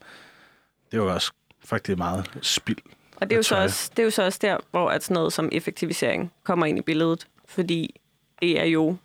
det 0.91 1.01
var 1.01 1.13
også 1.13 1.31
faktisk 1.65 1.97
meget 1.97 2.31
spild. 2.41 2.77
Og 3.15 3.29
det 3.29 3.35
er, 3.35 3.37
jo 3.39 3.43
så 3.43 3.55
også, 3.55 3.91
det 3.91 3.99
er 3.99 4.03
jo 4.03 4.09
så 4.11 4.23
også 4.25 4.39
der, 4.41 4.57
hvor 4.71 4.89
at 4.89 5.03
sådan 5.03 5.13
noget 5.15 5.33
som 5.33 5.49
effektivisering 5.51 6.31
kommer 6.43 6.65
ind 6.65 6.77
i 6.77 6.81
billedet. 6.81 7.27
Fordi 7.45 7.99
det 8.41 8.59
er 8.59 8.65
jo 8.65 8.95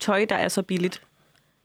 tøj, 0.00 0.26
der 0.28 0.36
er 0.36 0.48
så 0.48 0.62
billigt, 0.62 1.02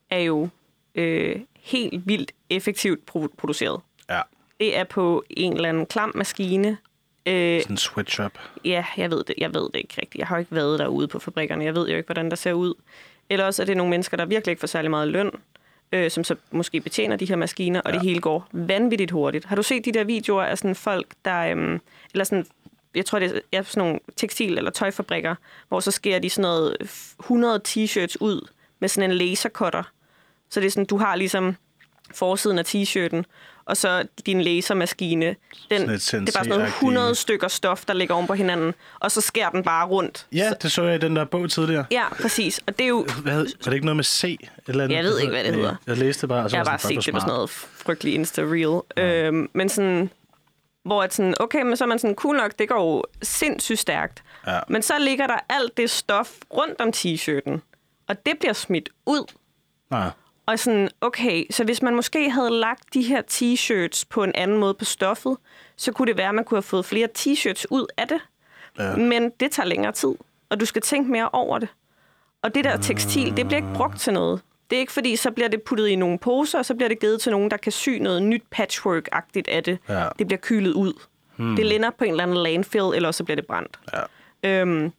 er 0.10 0.20
jo 0.20 0.50
øh, 0.96 1.42
helt 1.56 2.08
vildt 2.08 2.32
effektivt 2.50 3.00
pro- 3.12 3.36
produceret. 3.38 3.82
Ja, 4.10 4.22
Det 4.60 4.78
er 4.78 4.84
på 4.84 5.24
en 5.30 5.54
eller 5.54 5.70
anden 5.70 5.86
klam 5.86 6.12
maskine. 6.16 6.78
Øh, 7.28 7.62
sådan 7.62 7.74
en 7.74 7.78
sweatshop. 7.78 8.32
ja, 8.66 8.86
jeg 8.98 9.12
ved 9.12 9.24
det. 9.24 9.36
Jeg 9.38 9.54
ved 9.54 9.64
det 9.64 9.76
ikke 9.76 9.94
rigtigt. 9.98 10.16
Jeg 10.16 10.28
har 10.28 10.36
jo 10.36 10.40
ikke 10.40 10.56
været 10.56 10.80
derude 10.80 11.08
på 11.08 11.20
fabrikkerne. 11.20 11.66
Jeg 11.66 11.76
ved 11.76 11.90
jo 11.90 11.98
ikke, 11.98 12.08
hvordan 12.08 12.30
der 12.30 12.36
ser 12.36 12.54
ud. 12.54 12.74
Eller 13.30 13.46
også 13.46 13.62
er 13.62 13.66
det 13.66 13.78
nogle 13.78 13.90
mennesker, 13.90 14.18
der 14.18 14.26
virkelig 14.26 14.52
ikke 14.52 14.60
får 14.60 14.68
særlig 14.68 14.92
meget 14.92 15.08
løn, 15.08 15.32
øh, 15.92 16.12
som 16.12 16.24
så 16.24 16.36
måske 16.52 16.82
betjener 16.82 17.16
de 17.16 17.26
her 17.26 17.36
maskiner, 17.36 17.82
og 17.82 17.92
ja. 17.92 17.98
det 17.98 18.08
hele 18.08 18.20
går 18.22 18.48
vanvittigt 18.52 19.12
hurtigt. 19.12 19.46
Har 19.46 19.56
du 19.56 19.64
set 19.64 19.86
de 19.86 19.92
der 19.92 20.04
videoer 20.04 20.44
af 20.44 20.58
sådan 20.58 20.76
folk, 20.76 21.08
der... 21.26 21.40
Øhm, 21.40 21.82
eller 22.14 22.24
sådan, 22.24 22.46
jeg 22.96 23.06
tror, 23.06 23.20
det 23.20 23.42
er 23.52 23.64
sådan 23.64 23.82
nogle 23.82 24.00
tekstil- 24.16 24.58
eller 24.58 24.72
tøjfabrikker, 24.72 25.36
hvor 25.68 25.80
så 25.80 25.92
sker 25.92 26.20
de 26.20 26.30
sådan 26.30 26.42
noget 26.42 26.78
100 27.20 27.62
t-shirts 27.68 28.16
ud 28.20 28.48
med 28.80 28.90
sådan 28.90 29.12
en 29.12 29.18
lasercutter. 29.18 29.84
Så 30.50 30.60
det 30.60 30.68
er 30.68 30.72
sådan, 30.72 30.86
du 30.86 30.98
har 30.98 31.16
ligesom 31.16 31.56
forsiden 32.14 32.60
af 32.60 32.76
t-shirten, 32.76 33.24
og 33.68 33.78
så 33.78 34.04
din 34.26 34.42
lasermaskine. 34.42 35.26
Den, 35.72 36.00
Sådan 36.00 36.24
et 36.24 36.28
det 36.28 36.36
er 36.36 36.40
bare 36.40 36.44
sådan 36.46 36.50
noget 36.50 36.66
sensei-agtigt- 36.72 36.76
100 36.76 37.16
stykker 37.16 37.48
stof, 37.48 37.86
der 37.86 37.94
ligger 37.94 38.16
oven 38.16 38.28
på 38.28 38.34
hinanden, 38.34 38.74
og 39.00 39.12
så 39.12 39.22
skærer 39.22 39.50
den 39.50 39.64
bare 39.64 39.88
rundt. 39.88 40.28
Ja, 40.34 40.52
det 40.62 40.72
så 40.72 40.84
jeg 40.84 40.96
i 40.96 40.98
den 40.98 41.16
der 41.16 41.26
bog 41.26 41.50
tidligere. 41.52 41.86
Ja, 41.92 42.04
præcis. 42.22 42.60
Og 42.68 42.78
det 42.78 42.84
er 42.84 42.88
jo... 42.88 43.06
Hvad, 43.24 43.38
var 43.38 43.44
det 43.64 43.74
ikke 43.74 43.86
noget 43.86 43.96
med 43.96 44.04
C? 44.04 44.38
Eller 44.68 44.84
andet? 44.84 44.96
Jeg 44.96 45.04
ved 45.04 45.20
ikke, 45.20 45.32
hvad 45.34 45.44
det 45.44 45.54
hedder. 45.56 45.76
Jeg 45.88 45.98
læste 45.98 46.22
det 46.22 46.30
bare, 46.30 46.44
og 46.44 46.50
så 46.50 46.56
Jeg 46.56 46.60
har 46.60 46.64
var 46.66 46.72
bare 46.72 46.80
sådan, 46.80 47.02
set 47.02 47.06
det 47.06 47.14
hvor 47.14 47.20
sådan 47.20 47.34
noget 47.34 47.50
frygtelig 47.50 48.16
Insta-reel. 48.22 48.82
Ja. 48.98 49.28
Øhm, 49.28 49.50
men 49.54 49.70
sådan... 49.70 50.10
Hvor 50.86 51.04
at 51.04 51.14
sådan, 51.14 51.34
okay, 51.40 51.62
men 51.62 51.78
så 51.78 51.84
er 51.84 51.88
man 51.88 52.00
sådan, 52.00 52.16
cool 52.16 52.38
nok, 52.38 52.52
det 52.60 52.70
går 52.70 52.96
jo 52.96 53.04
sindssygt 53.22 53.80
stærkt. 53.80 54.24
Ja. 54.48 54.60
Men 54.70 54.82
så 54.82 54.94
ligger 55.00 55.28
der 55.28 55.38
alt 55.50 55.78
det 55.78 55.90
stof 55.90 56.32
rundt 56.54 56.82
om 56.82 56.90
t-shirten, 56.96 57.60
og 58.10 58.26
det 58.26 58.34
bliver 58.40 58.54
smidt 58.54 58.90
ud. 59.06 59.32
Nej, 59.92 60.10
Og 60.48 60.60
sådan, 60.60 60.90
okay, 61.02 61.46
så 61.52 61.64
hvis 61.64 61.82
man 61.82 61.96
måske 61.96 62.30
havde 62.30 62.52
lagt 62.52 62.94
de 62.94 63.02
her 63.02 63.22
t-shirts 63.32 64.04
på 64.10 64.24
en 64.24 64.32
anden 64.36 64.58
måde 64.58 64.74
på 64.74 64.86
stoffet, 64.86 65.38
så 65.76 65.92
kunne 65.92 66.08
det 66.08 66.18
være, 66.18 66.30
at 66.30 66.36
man 66.36 66.44
kunne 66.44 66.56
have 66.56 66.64
fået 66.64 66.86
flere 66.86 67.08
t-shirts 67.18 67.66
ud 67.70 67.86
af 67.98 68.08
det. 68.08 68.22
Ja. 68.80 68.96
Men 68.96 69.30
det 69.40 69.52
tager 69.52 69.68
længere 69.68 69.92
tid, 69.92 70.16
og 70.50 70.60
du 70.60 70.66
skal 70.66 70.82
tænke 70.82 71.12
mere 71.12 71.30
over 71.30 71.60
det. 71.60 71.70
Og 72.42 72.56
det 72.56 72.64
der 72.64 72.78
tekstil, 72.78 73.38
det 73.38 73.48
bliver 73.48 73.58
ikke 73.58 73.74
brugt 73.76 74.00
til 74.00 74.14
noget. 74.14 74.42
Det 74.70 74.76
er 74.76 74.80
ikke 74.80 74.92
fordi, 74.92 75.16
så 75.16 75.32
bliver 75.32 75.48
det 75.48 75.62
puttet 75.62 75.88
i 75.88 75.96
nogle 75.96 76.20
poser, 76.20 76.60
og 76.60 76.66
så 76.66 76.76
bliver 76.76 76.90
det 76.90 77.00
givet 77.00 77.22
til 77.22 77.32
nogen, 77.32 77.52
der 77.52 77.58
kan 77.58 77.72
sy 77.72 77.90
noget 77.90 78.24
nyt 78.24 78.44
patchwork-agtigt 78.56 79.48
af 79.48 79.64
det. 79.64 79.78
Ja. 79.90 80.08
Det 80.20 80.28
bliver 80.28 80.40
kylet 80.42 80.74
ud. 80.74 80.94
Hmm. 81.36 81.56
Det 81.56 81.66
lænder 81.66 81.90
på 81.90 82.04
en 82.04 82.12
eller 82.12 82.24
anden 82.24 82.38
landfill, 82.38 82.96
eller 82.96 83.12
så 83.12 83.24
bliver 83.24 83.36
det 83.36 83.46
brændt. 83.48 83.80
ja. 84.44 84.62
Øhm, 84.62 84.92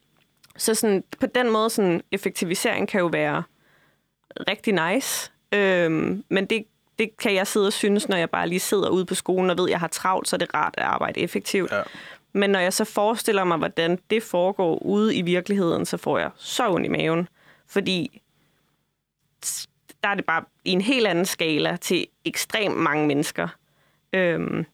så 0.57 0.74
sådan, 0.74 1.05
på 1.20 1.26
den 1.26 1.51
måde, 1.51 1.70
sådan, 1.70 2.03
effektivisering 2.12 2.88
kan 2.88 3.01
jo 3.01 3.07
være 3.07 3.42
rigtig 4.49 4.92
nice. 4.92 5.30
Øhm, 5.53 6.24
men 6.28 6.46
det, 6.46 6.64
det 6.99 7.16
kan 7.16 7.34
jeg 7.34 7.46
sidde 7.46 7.66
og 7.66 7.72
synes, 7.72 8.09
når 8.09 8.16
jeg 8.16 8.30
bare 8.30 8.49
lige 8.49 8.61
sidder 8.61 8.88
ude 8.88 9.05
på 9.05 9.14
skolen 9.14 9.51
og 9.51 9.59
ved, 9.59 9.64
at 9.64 9.70
jeg 9.70 9.80
har 9.80 9.88
travlt, 9.88 10.28
så 10.28 10.36
er 10.36 10.38
det 10.38 10.55
rart 10.55 10.74
at 10.78 10.84
arbejde 10.84 11.20
effektivt. 11.20 11.72
Ja. 11.72 11.82
Men 12.32 12.51
når 12.51 12.59
jeg 12.59 12.72
så 12.72 12.84
forestiller 12.84 13.44
mig, 13.44 13.59
hvordan 13.59 13.99
det 14.11 14.22
foregår 14.22 14.82
ude 14.82 15.16
i 15.16 15.22
virkeligheden, 15.22 15.86
så 15.86 15.96
får 15.96 16.18
jeg 16.18 16.30
så 16.36 16.70
ondt 16.70 16.86
i 16.86 16.88
maven. 16.88 17.28
Fordi 17.66 18.22
der 20.03 20.09
er 20.09 20.14
det 20.14 20.24
bare 20.24 20.44
i 20.64 20.70
en 20.70 20.80
helt 20.80 21.07
anden 21.07 21.26
skala 21.26 21.76
til 21.76 22.07
ekstremt 22.24 22.76
mange 22.76 23.07
mennesker. 23.07 23.49
Øhm, 24.12 24.66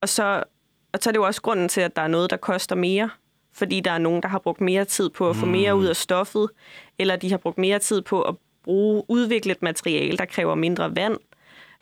og, 0.00 0.08
så, 0.08 0.44
og 0.92 0.98
så 1.00 1.10
er 1.10 1.12
det 1.12 1.18
jo 1.18 1.26
også 1.26 1.42
grunden 1.42 1.68
til, 1.68 1.80
at 1.80 1.96
der 1.96 2.02
er 2.02 2.08
noget, 2.08 2.30
der 2.30 2.36
koster 2.36 2.76
mere. 2.76 3.10
Fordi 3.52 3.80
der 3.80 3.90
er 3.90 3.98
nogen, 3.98 4.22
der 4.22 4.28
har 4.28 4.38
brugt 4.38 4.60
mere 4.60 4.84
tid 4.84 5.10
på 5.10 5.30
at 5.30 5.36
få 5.36 5.46
mere 5.46 5.76
ud 5.76 5.86
af 5.86 5.96
stoffet, 5.96 6.50
eller 6.98 7.16
de 7.16 7.30
har 7.30 7.36
brugt 7.36 7.58
mere 7.58 7.78
tid 7.78 8.02
på 8.02 8.22
at 8.22 8.34
bruge 8.68 9.02
udviklet 9.08 9.62
materiale, 9.62 10.16
der 10.16 10.24
kræver 10.24 10.54
mindre 10.54 10.96
vand, 10.96 11.16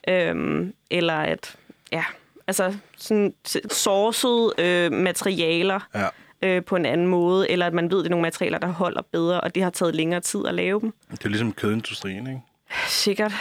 øhm, 0.09 0.72
eller 0.91 1.14
at, 1.14 1.57
ja, 1.93 2.05
altså 2.47 2.74
sådan 2.97 3.34
sourced 3.70 4.64
øh, 4.64 4.93
materialer 4.93 5.80
ja. 5.95 6.09
øh, 6.49 6.64
på 6.64 6.76
en 6.76 6.87
anden 6.87 7.07
måde, 7.07 7.51
eller 7.51 7.66
at 7.66 7.74
man 7.74 7.91
ved, 7.91 7.99
det 7.99 8.07
er 8.07 8.11
nogle 8.11 8.22
materialer, 8.22 8.59
der 8.59 8.66
holder 8.66 9.03
bedre, 9.12 9.41
og 9.41 9.55
det 9.55 9.62
har 9.62 9.70
taget 9.70 9.95
længere 9.95 10.20
tid 10.20 10.47
at 10.47 10.55
lave 10.55 10.80
dem. 10.80 10.93
Det 11.11 11.24
er 11.24 11.28
ligesom 11.28 11.53
kødindustrien, 11.53 12.26
ikke? 12.26 12.41
Sikkert. 12.89 13.32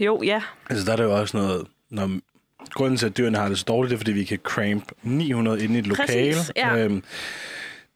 Jo, 0.00 0.22
ja. 0.22 0.42
Altså, 0.70 0.86
der 0.86 0.92
er 0.92 0.96
det 0.96 1.04
jo 1.04 1.20
også 1.20 1.36
noget... 1.36 1.66
Når, 1.90 2.10
grunden 2.74 2.96
til, 2.96 3.06
at 3.06 3.16
dyrene 3.16 3.38
har 3.38 3.48
det 3.48 3.58
så 3.58 3.64
dårligt, 3.68 3.90
det 3.90 3.96
er, 3.96 3.98
fordi 3.98 4.12
vi 4.12 4.24
kan 4.24 4.38
cramp 4.38 4.92
900 5.02 5.64
inde 5.64 5.74
i 5.74 5.78
et 5.78 5.86
lokale. 5.86 6.34
Præcis, 6.34 6.52
ja. 6.56 6.76
Øhm, 6.76 7.02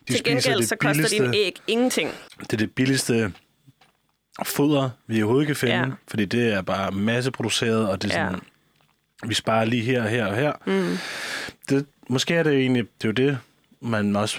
de 0.08 0.12
Til 0.12 0.24
gengæld 0.24 0.62
så 0.62 0.76
koster 0.76 1.08
dine 1.08 1.36
æg 1.36 1.56
ingenting. 1.66 2.10
Det 2.40 2.52
er 2.52 2.56
det 2.56 2.72
billigste 2.72 3.32
foder, 4.46 4.90
vi 5.06 5.22
overhovedet 5.22 5.46
kan 5.46 5.56
finde, 5.56 5.74
Ja. 5.74 5.80
ja. 5.80 5.86
fordi 6.08 6.24
det 6.24 6.52
er 6.54 6.62
bare 6.62 6.90
masseproduceret, 6.90 7.88
og 7.88 8.02
det 8.02 8.14
er 8.14 8.20
Ja. 8.20 8.26
sådan, 8.30 8.40
vi 9.26 9.34
sparer 9.34 9.64
lige 9.64 9.82
her, 9.82 10.08
her 10.08 10.26
og 10.26 10.36
her. 10.36 10.52
Mm. 10.66 10.96
Det, 11.68 11.86
måske 12.08 12.34
er 12.34 12.42
det 12.42 12.50
jo 12.54 12.58
egentlig, 12.58 12.82
det 13.02 13.04
er 13.04 13.08
jo 13.08 13.28
det, 13.28 13.38
man 13.80 14.16
også, 14.16 14.38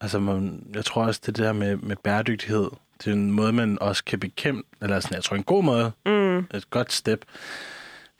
altså 0.00 0.18
man, 0.18 0.62
jeg 0.74 0.84
tror 0.84 1.04
også, 1.04 1.20
det 1.26 1.36
der 1.36 1.52
med, 1.52 1.76
med 1.76 1.96
bæredygtighed, 1.96 2.68
det 2.98 3.06
er 3.06 3.12
en 3.12 3.32
måde, 3.32 3.52
man 3.52 3.78
også 3.80 4.04
kan 4.04 4.20
bekæmpe, 4.20 4.62
eller 4.82 5.00
sådan, 5.00 5.14
jeg 5.14 5.24
tror 5.24 5.36
en 5.36 5.42
god 5.42 5.64
måde, 5.64 5.92
mm. 6.06 6.38
et 6.38 6.70
godt 6.70 6.92
step, 6.92 7.24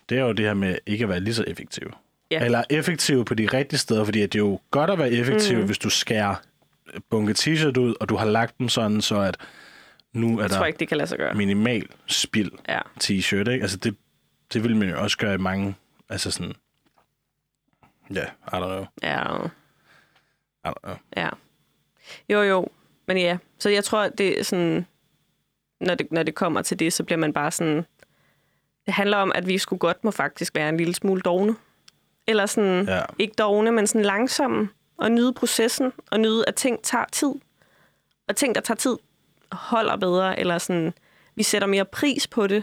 det 0.09 0.19
er 0.19 0.23
jo 0.23 0.33
det 0.33 0.45
her 0.45 0.55
med 0.55 0.77
ikke 0.87 1.03
at 1.03 1.09
være 1.09 1.21
lige 1.21 1.35
så 1.35 1.45
effektiv. 1.47 1.93
Ja. 2.31 2.45
Eller 2.45 2.63
effektiv 2.71 3.25
på 3.25 3.35
de 3.35 3.47
rigtige 3.53 3.79
steder, 3.79 4.05
fordi 4.05 4.21
det 4.21 4.35
er 4.35 4.39
jo 4.39 4.61
godt 4.71 4.91
at 4.91 4.99
være 4.99 5.11
effektiv, 5.11 5.59
mm. 5.59 5.67
hvis 5.67 5.79
du 5.79 5.91
skærer 5.91 6.35
bunke 7.11 7.33
t-shirt 7.39 7.79
ud, 7.79 7.95
og 8.01 8.09
du 8.09 8.17
har 8.17 8.27
lagt 8.27 8.59
dem 8.59 8.69
sådan, 8.69 9.01
så 9.01 9.21
at 9.21 9.37
nu 10.13 10.39
er 10.39 10.43
Jeg 10.43 10.51
tror 10.51 10.59
der 10.59 10.67
ikke, 10.67 10.79
det 10.79 10.89
kan 10.89 10.97
lade 10.97 11.07
sig 11.09 11.19
gøre. 11.19 11.35
minimal 11.35 11.89
spild 12.07 12.51
Ja. 12.69 12.81
t-shirt, 13.05 13.51
ikke? 13.51 13.63
Altså 13.63 13.77
det, 13.77 13.97
det 14.53 14.65
vil 14.65 14.77
man 14.77 14.89
jo 14.89 15.01
også 15.03 15.19
gøre 15.19 15.35
i 15.35 15.39
mange, 15.39 15.75
altså 16.09 16.31
sådan, 16.31 16.55
ja, 18.15 18.25
I 18.25 18.55
don't 18.55 18.59
know, 18.59 18.87
Ja. 19.03 19.47
I 20.65 20.69
don't 20.69 20.81
know. 20.85 20.97
Ja. 21.17 21.29
Jo, 22.29 22.43
jo. 22.43 22.69
Men 23.07 23.17
ja, 23.19 23.39
så 23.59 23.69
jeg 23.71 23.85
tror, 23.85 24.09
det 24.09 24.39
er 24.41 24.45
sådan, 24.45 24.87
når 25.81 25.95
det, 25.95 26.13
når 26.13 26.23
det 26.23 26.35
kommer 26.35 26.63
til 26.63 26.79
det, 26.79 26.93
så 26.93 27.05
bliver 27.05 27.19
man 27.19 27.33
bare 27.33 27.51
sådan, 27.51 27.77
det 28.87 28.95
handler 28.95 29.17
om, 29.17 29.33
at 29.35 29.47
vi 29.47 29.59
skulle 29.59 29.81
godt 29.81 30.05
må 30.05 30.11
faktisk 30.11 30.55
være 30.55 30.69
en 30.69 30.77
lille 30.77 30.95
smule 30.95 31.21
dogne. 31.21 31.57
Eller 32.27 32.47
sådan, 32.47 32.85
Ja. 32.89 33.03
ikke 33.19 33.35
dogne, 33.39 33.73
men 33.73 33.87
sådan 33.87 34.05
langsomme, 34.05 34.69
og 34.97 35.13
nyde 35.13 35.33
processen, 35.33 35.93
og 36.11 36.21
nyde, 36.21 36.45
at 36.49 36.55
ting 36.55 36.83
tager 36.83 37.05
tid. 37.13 37.33
Og 38.29 38.37
ting, 38.37 38.55
der 38.55 38.61
tager 38.61 38.77
tid, 38.77 38.97
holder 39.53 39.97
bedre, 39.97 40.39
eller 40.41 40.59
sådan, 40.59 40.93
vi 41.35 41.43
sætter 41.43 41.69
mere 41.69 41.85
pris 41.85 42.27
på 42.27 42.47
det, 42.47 42.63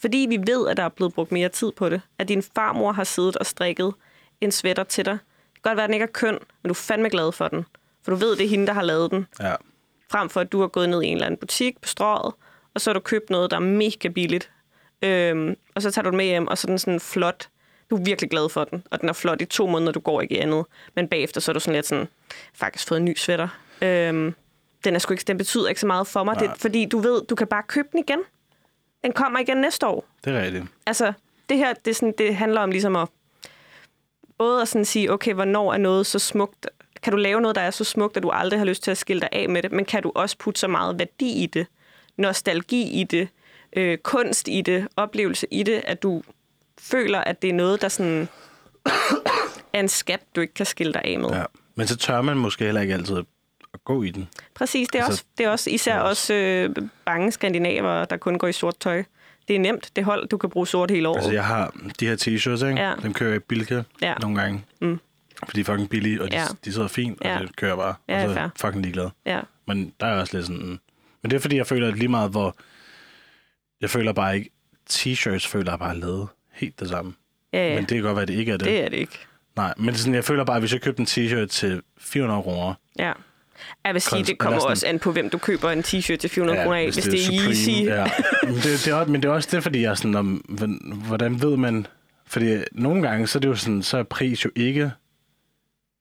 fordi 0.00 0.26
vi 0.28 0.38
ved, 0.46 0.68
at 0.68 0.76
der 0.76 0.82
er 0.82 0.88
blevet 0.88 1.14
brugt 1.14 1.32
mere 1.32 1.48
tid 1.48 1.72
på 1.72 1.88
det. 1.88 2.00
At 2.18 2.28
din 2.28 2.42
farmor 2.42 2.92
har 2.92 3.04
siddet 3.04 3.36
og 3.36 3.46
strikket 3.46 3.92
en 4.40 4.52
sweater 4.52 4.84
til 4.84 5.04
dig. 5.04 5.12
Det 5.12 5.62
kan 5.62 5.70
godt 5.70 5.76
være, 5.76 5.84
at 5.84 5.88
den 5.88 5.94
ikke 5.94 6.04
er 6.04 6.12
køn, 6.12 6.34
men 6.34 6.68
du 6.68 6.70
er 6.70 6.74
fandme 6.74 7.08
glad 7.10 7.32
for 7.32 7.48
den. 7.48 7.64
For 8.02 8.10
du 8.10 8.16
ved, 8.16 8.36
det 8.36 8.44
er 8.44 8.48
hende, 8.48 8.66
der 8.66 8.72
har 8.72 8.82
lavet 8.82 9.10
den. 9.10 9.26
Ja, 9.40 9.54
Frem 10.10 10.28
for, 10.28 10.40
at 10.40 10.52
du 10.52 10.60
har 10.60 10.66
gået 10.68 10.88
ned 10.88 11.02
i 11.02 11.06
en 11.06 11.12
eller 11.12 11.26
anden 11.26 11.38
butik 11.40 11.80
på 11.80 11.88
strået, 11.88 12.34
og 12.74 12.80
så 12.80 12.90
har 12.90 12.94
du 12.94 13.00
købt 13.00 13.30
noget, 13.30 13.50
der 13.50 13.56
er 13.56 13.60
mega 13.60 14.08
billigt. 14.08 14.50
Øhm, 15.02 15.56
og 15.74 15.82
så 15.82 15.90
tager 15.90 16.02
du 16.02 16.08
den 16.10 16.16
med 16.16 16.24
hjem, 16.24 16.46
og 16.46 16.58
så 16.58 16.66
er 16.66 16.70
den 16.70 16.78
sådan 16.78 17.00
flot. 17.00 17.48
Du 17.90 17.96
er 17.96 18.00
virkelig 18.04 18.30
glad 18.30 18.48
for 18.48 18.64
den, 18.64 18.82
og 18.90 19.00
den 19.00 19.08
er 19.08 19.12
flot 19.12 19.40
i 19.40 19.44
to 19.44 19.66
måneder, 19.66 19.92
du 19.92 20.00
går 20.00 20.20
ikke 20.20 20.34
i 20.34 20.38
andet. 20.38 20.64
Men 20.94 21.08
bagefter, 21.08 21.40
så 21.40 21.50
er 21.50 21.52
du 21.52 21.60
sådan 21.60 21.74
lidt 21.74 21.86
sådan, 21.86 22.08
faktisk 22.54 22.88
fået 22.88 22.98
en 22.98 23.04
ny 23.04 23.14
sweater. 23.16 23.48
Øhm, 23.82 24.34
den, 24.84 24.94
er 24.94 24.98
sgu 24.98 25.12
ikke, 25.12 25.24
den 25.26 25.38
betyder 25.38 25.68
ikke 25.68 25.80
så 25.80 25.86
meget 25.86 26.06
for 26.06 26.24
mig, 26.24 26.40
det, 26.40 26.50
fordi 26.56 26.84
du 26.86 26.98
ved, 26.98 27.22
du 27.26 27.34
kan 27.34 27.46
bare 27.46 27.62
købe 27.62 27.88
den 27.92 27.98
igen. 27.98 28.18
Den 29.04 29.12
kommer 29.12 29.38
igen 29.38 29.56
næste 29.56 29.86
år. 29.86 30.06
Det 30.24 30.36
er 30.36 30.42
rigtigt. 30.42 30.64
Altså, 30.86 31.12
det 31.48 31.58
her, 31.58 31.74
det, 31.84 31.96
sådan, 31.96 32.14
det 32.18 32.36
handler 32.36 32.60
om 32.60 32.70
ligesom 32.70 32.96
at 32.96 33.08
både 34.38 34.62
at 34.62 34.68
sådan 34.68 34.84
sige, 34.84 35.12
okay, 35.12 35.34
hvornår 35.34 35.72
er 35.72 35.78
noget 35.78 36.06
så 36.06 36.18
smukt? 36.18 36.66
Kan 37.02 37.10
du 37.12 37.16
lave 37.16 37.40
noget, 37.40 37.54
der 37.54 37.60
er 37.60 37.70
så 37.70 37.84
smukt, 37.84 38.16
at 38.16 38.22
du 38.22 38.30
aldrig 38.30 38.60
har 38.60 38.64
lyst 38.64 38.82
til 38.82 38.90
at 38.90 38.98
skille 38.98 39.20
dig 39.20 39.28
af 39.32 39.48
med 39.48 39.62
det? 39.62 39.72
Men 39.72 39.84
kan 39.84 40.02
du 40.02 40.12
også 40.14 40.36
putte 40.38 40.60
så 40.60 40.68
meget 40.68 40.98
værdi 40.98 41.42
i 41.42 41.46
det, 41.46 41.66
nostalgi 42.16 42.82
i 43.00 43.04
det, 43.04 43.28
øh, 43.76 43.98
kunst 43.98 44.48
i 44.48 44.62
det, 44.62 44.88
oplevelse 44.96 45.46
i 45.50 45.62
det, 45.62 45.82
at 45.86 46.02
du 46.02 46.22
føler, 46.78 47.18
at 47.18 47.42
det 47.42 47.50
er 47.50 47.54
noget, 47.54 47.82
der 47.82 47.88
sådan 47.88 48.28
er 49.72 49.80
en 49.80 49.88
skat, 49.88 50.20
du 50.36 50.40
ikke 50.40 50.54
kan 50.54 50.66
skille 50.66 50.92
dig 50.92 51.02
af 51.04 51.18
med. 51.18 51.28
Ja. 51.28 51.44
Men 51.74 51.86
så 51.86 51.96
tør 51.96 52.22
man 52.22 52.36
måske 52.36 52.64
heller 52.64 52.80
ikke 52.80 52.94
altid 52.94 53.22
gå 53.84 54.02
i 54.02 54.10
den. 54.10 54.28
Præcis, 54.54 54.88
det 54.88 54.98
er, 55.00 55.04
Altså, 55.04 55.12
også, 55.12 55.24
det 55.38 55.46
er 55.46 55.50
også 55.50 55.70
især 55.70 55.94
er 55.94 56.00
også 56.00 56.34
øh, 56.34 56.76
bange 57.04 57.32
skandinaver, 57.32 58.04
der 58.04 58.16
kun 58.16 58.38
går 58.38 58.46
i 58.48 58.52
sort 58.52 58.76
tøj. 58.80 59.02
Det 59.48 59.56
er 59.56 59.60
nemt, 59.60 59.90
det 59.96 60.04
hold, 60.04 60.28
du 60.28 60.36
kan 60.38 60.50
bruge 60.50 60.66
sort 60.66 60.90
hele 60.90 61.08
året. 61.08 61.16
Altså, 61.16 61.32
jeg 61.32 61.44
har 61.46 61.74
de 62.00 62.06
her 62.06 62.16
t-shirts, 62.16 62.66
ikke? 62.66 62.80
Ja. 62.82 62.94
Dem 63.02 63.12
kører 63.14 63.30
jeg 63.30 63.36
i 63.36 63.44
Bilka 63.48 63.82
Ja. 64.02 64.14
nogle 64.14 64.40
gange. 64.40 64.64
Mm. 64.80 65.00
Fordi 65.44 65.56
de 65.56 65.60
er 65.60 65.64
fucking 65.64 65.90
billige, 65.90 66.22
og 66.22 66.30
de, 66.30 66.36
Ja. 66.36 66.44
de 66.64 66.72
sidder 66.72 66.88
fint, 66.88 67.20
og 67.20 67.26
Ja. 67.26 67.38
det 67.38 67.56
kører 67.56 67.76
bare. 67.76 67.94
Ja, 68.08 68.24
og 68.24 68.30
så 68.34 68.38
er 68.38 68.42
jeg 68.42 68.50
fucking 68.60 68.82
ligeglad. 68.82 69.08
Ja. 69.26 69.40
Men 69.66 69.92
der 70.00 70.06
er 70.06 70.20
også 70.20 70.36
lidt 70.36 70.46
sådan... 70.46 70.80
Men 71.22 71.30
det 71.30 71.36
er 71.36 71.40
fordi, 71.40 71.56
jeg 71.56 71.66
føler 71.66 71.88
at 71.88 71.98
lige 71.98 72.08
meget, 72.08 72.30
hvor... 72.30 72.56
Jeg 73.80 73.90
føler 73.90 74.12
bare 74.12 74.36
ikke... 74.36 74.50
T-shirts 74.90 75.48
føler 75.48 75.72
jeg 75.72 75.78
bare 75.78 75.96
lavet 75.98 76.28
helt 76.52 76.80
det 76.80 76.88
samme. 76.88 77.14
Ja, 77.52 77.68
ja. 77.68 77.74
Men 77.74 77.84
det 77.84 77.88
kan 77.94 78.02
godt 78.02 78.14
være, 78.16 78.22
at 78.22 78.28
det 78.28 78.34
ikke 78.34 78.52
er 78.52 78.56
det. 78.56 78.66
det 78.66 78.84
er 78.84 78.88
det 78.88 78.96
ikke. 78.96 79.18
Nej, 79.56 79.74
men 79.76 79.94
sådan, 79.94 80.14
jeg 80.14 80.24
føler 80.24 80.44
bare, 80.44 80.56
at 80.56 80.62
hvis 80.62 80.72
jeg 80.72 80.80
købte 80.80 81.00
en 81.00 81.06
t-shirt 81.06 81.46
til 81.46 81.82
400 81.98 82.42
kroner... 82.42 82.74
Ja. 82.98 83.12
Jeg 83.84 83.94
vil 83.94 84.02
sige, 84.02 84.24
det 84.24 84.38
kommer 84.38 84.58
sådan- 84.58 84.70
også 84.70 84.86
an 84.86 84.98
på, 84.98 85.12
hvem 85.12 85.30
du 85.30 85.38
køber 85.38 85.70
en 85.70 85.80
t-shirt 85.80 86.16
til 86.16 86.30
400 86.30 86.62
kroner 86.64 86.76
af. 86.76 86.84
Hvis, 86.84 86.96
det 86.96 87.14
er 87.14 87.18
Supreme, 87.24 87.48
Yeezy. 87.48 87.70
Ja. 87.70 88.06
Men, 88.46 88.54
det, 88.54 88.64
det 88.64 88.88
er, 88.88 88.94
også- 88.94 89.10
men 89.12 89.22
det 89.22 89.28
er 89.28 89.32
også 89.32 89.48
det, 89.52 89.62
fordi 89.62 89.82
jeg 89.82 89.90
er 89.90 89.94
sådan, 89.94 90.14
om, 90.14 90.26
hvordan- 91.06 91.42
ved 91.42 91.56
man... 91.56 91.86
Fordi 92.26 92.56
nogle 92.72 93.08
gange, 93.08 93.26
så 93.26 93.38
er 93.38 93.40
det 93.40 93.48
jo 93.48 93.54
sådan, 93.56 93.82
så 93.82 93.98
er 93.98 94.02
pris 94.02 94.44
jo 94.44 94.50
ikke 94.56 94.90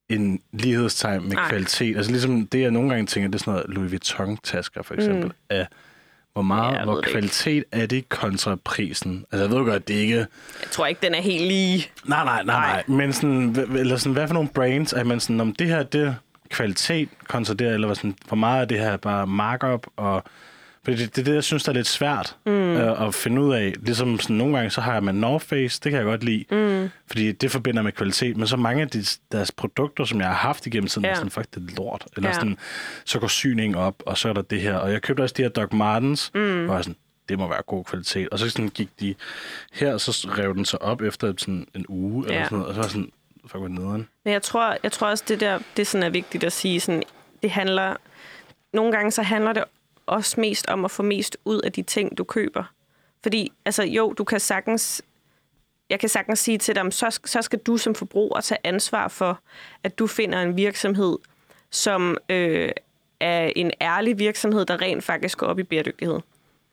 en 0.10 0.42
lighedstegn 0.54 1.24
med 1.28 1.36
Nej. 1.36 1.50
kvalitet. 1.50 1.96
Altså 1.98 2.12
ligesom 2.12 2.48
det, 2.48 2.62
jeg 2.62 2.72
nogle 2.72 2.90
gange 2.90 3.06
tænker, 3.06 3.28
det 3.30 3.36
er 3.36 3.40
sådan 3.40 3.54
noget 3.54 3.66
Louis 3.70 3.92
Vuitton-tasker 3.92 4.84
for 4.84 4.94
eksempel, 4.94 5.26
mm. 5.26 5.32
af 5.50 5.68
hvor 6.34 6.42
meget, 6.42 6.74
Ja, 6.74 6.78
ja, 6.80 6.84
hvor 6.84 6.94
det 6.96 7.02
ikke. 7.02 7.12
kvalitet 7.12 7.64
er 7.72 7.86
det 7.86 8.10
kontra 8.10 8.56
prisen. 8.64 9.26
Altså 9.32 9.44
jeg 9.48 9.56
ved 9.58 9.66
godt, 9.66 9.88
det 9.88 9.96
er 9.96 10.02
ikke... 10.02 10.18
Jeg 10.18 10.28
tror 10.72 10.86
ikke, 10.88 11.02
den 11.06 11.16
er 11.16 11.22
helt 11.22 11.44
lige... 11.48 11.88
Nej, 12.06 12.24
nej, 12.26 12.44
nej, 12.44 12.84
nej. 12.88 12.98
Men 12.98 13.14
sådan, 13.14 13.56
eller 13.76 13.98
sådan, 13.98 14.14
hvad 14.14 14.28
for 14.28 14.34
nogle 14.34 14.50
brands 14.50 14.94
er 14.94 15.04
man 15.04 15.20
sådan, 15.20 15.42
om 15.42 15.54
det 15.54 15.68
her, 15.68 15.84
det 15.84 16.02
er 16.02 16.14
kvalitet 16.50 17.10
kontra 17.28 17.54
det, 17.54 17.68
eller 17.74 17.88
hvad 17.88 17.96
sådan, 17.96 18.16
hvor 18.28 18.38
meget 18.38 18.62
af 18.62 18.68
det 18.68 18.80
her 18.80 18.88
er 18.92 18.98
bare 18.98 19.28
markup, 19.28 19.88
og 19.98 20.24
fordi 20.84 20.98
det, 20.98 21.16
det 21.16 21.22
er 21.22 21.26
det, 21.26 21.36
jeg 21.36 21.44
synes, 21.44 21.64
der 21.64 21.70
er 21.72 21.74
lidt 21.74 21.88
svært 21.88 22.36
mm. 22.46 22.52
øh, 22.52 23.08
at 23.08 23.14
finde 23.14 23.42
ud 23.42 23.54
af. 23.54 23.74
Ligesom 23.82 24.20
sådan, 24.20 24.36
nogle 24.36 24.56
gange, 24.56 24.70
så 24.70 24.82
har 24.82 24.94
jeg 24.94 25.04
med 25.04 25.14
North 25.14 25.46
Face, 25.46 25.82
det 25.84 25.92
kan 25.92 25.98
jeg 25.98 26.06
godt 26.06 26.24
lide, 26.24 26.46
mm. 26.52 26.90
fordi 27.08 27.32
det 27.32 27.52
forbinder 27.52 27.82
med 27.82 27.92
kvalitet, 27.92 28.38
men 28.38 28.48
så 28.48 28.58
mange 28.58 28.82
af 28.82 28.88
de, 28.90 29.04
deres 29.32 29.52
produkter, 29.52 30.06
som 30.06 30.20
jeg 30.20 30.28
har 30.28 30.36
haft 30.36 30.66
igennem 30.68 30.88
tiden, 30.88 31.06
ja. 31.06 31.12
Er 31.12 31.16
sådan, 31.16 31.32
fuck, 31.32 31.48
det 31.56 31.70
er 31.72 31.76
lort. 31.76 32.06
Eller 32.18 32.30
Ja. 32.30 32.36
sådan, 32.36 32.58
så 33.06 33.20
går 33.20 33.28
syningen 33.28 33.76
op, 33.76 34.04
og 34.06 34.18
så 34.18 34.30
er 34.30 34.34
der 34.34 34.42
det 34.42 34.62
her. 34.62 34.74
Og 34.76 34.92
jeg 34.92 35.02
købte 35.02 35.22
også 35.22 35.34
de 35.38 35.42
her 35.42 35.50
Doc 35.50 35.74
Martens, 35.74 36.32
mm. 36.36 36.66
hvor 36.66 36.76
jeg 36.76 36.84
sådan, 36.84 36.98
det 37.30 37.40
må 37.40 37.48
være 37.50 37.62
god 37.68 37.84
kvalitet. 37.86 38.30
Og 38.30 38.40
så 38.40 38.50
sådan 38.50 38.70
gik 38.70 38.90
de 39.00 39.16
her, 39.74 39.98
så 39.98 40.30
rev 40.38 40.54
den 40.56 40.66
sig 40.66 40.82
op 40.82 41.02
efter 41.02 41.34
sådan 41.38 41.68
en 41.76 41.86
uge, 41.90 42.26
eller 42.26 42.38
Ja. 42.40 42.44
sådan 42.46 42.58
noget, 42.58 42.68
og 42.70 42.76
så 42.76 42.82
var 42.82 42.88
sådan, 42.88 43.12
fuck, 43.50 43.62
med 43.62 43.70
nederen. 43.70 44.08
Men 44.24 44.34
jeg 44.34 44.42
tror, 44.42 44.78
jeg 44.84 44.92
tror 44.92 45.08
også, 45.08 45.24
det 45.28 45.40
der 45.40 45.60
det 45.78 45.88
sådan 45.88 46.04
er 46.04 46.10
vigtigt 46.10 46.44
at 46.44 46.54
sige. 46.54 46.80
Sådan, 46.80 47.04
det 47.42 47.52
handler... 47.52 47.96
Nogle 48.74 48.92
gange 48.92 49.12
så 49.12 49.22
handler 49.22 49.54
det 49.54 49.64
også 50.06 50.40
mest 50.40 50.68
om 50.68 50.86
at 50.86 50.92
få 50.92 51.04
mest 51.04 51.38
ud 51.46 51.62
af 51.62 51.72
de 51.72 51.82
ting, 51.82 52.18
du 52.18 52.24
køber. 52.24 52.64
Fordi, 53.24 53.52
altså 53.66 53.84
jo, 53.84 54.14
du 54.14 54.24
kan 54.24 54.40
sagtens... 54.40 55.02
Jeg 55.90 56.00
kan 56.00 56.10
sagtens 56.10 56.40
sige 56.40 56.58
til 56.58 56.76
dem, 56.76 56.92
så, 56.92 57.20
så 57.26 57.42
skal 57.42 57.60
du 57.60 57.78
som 57.78 57.96
forbruger 57.96 58.42
tage 58.42 58.60
ansvar 58.64 59.08
for, 59.08 59.40
at 59.84 60.00
du 60.00 60.08
finder 60.08 60.42
en 60.42 60.58
virksomhed, 60.58 61.18
som 61.70 62.18
øh, 62.30 62.72
er 63.20 63.52
en 63.56 63.72
ærlig 63.82 64.20
virksomhed, 64.20 64.66
der 64.66 64.82
rent 64.82 65.04
faktisk 65.04 65.38
går 65.38 65.48
op 65.48 65.60
i 65.60 65.64
bæredygtighed. 65.64 66.20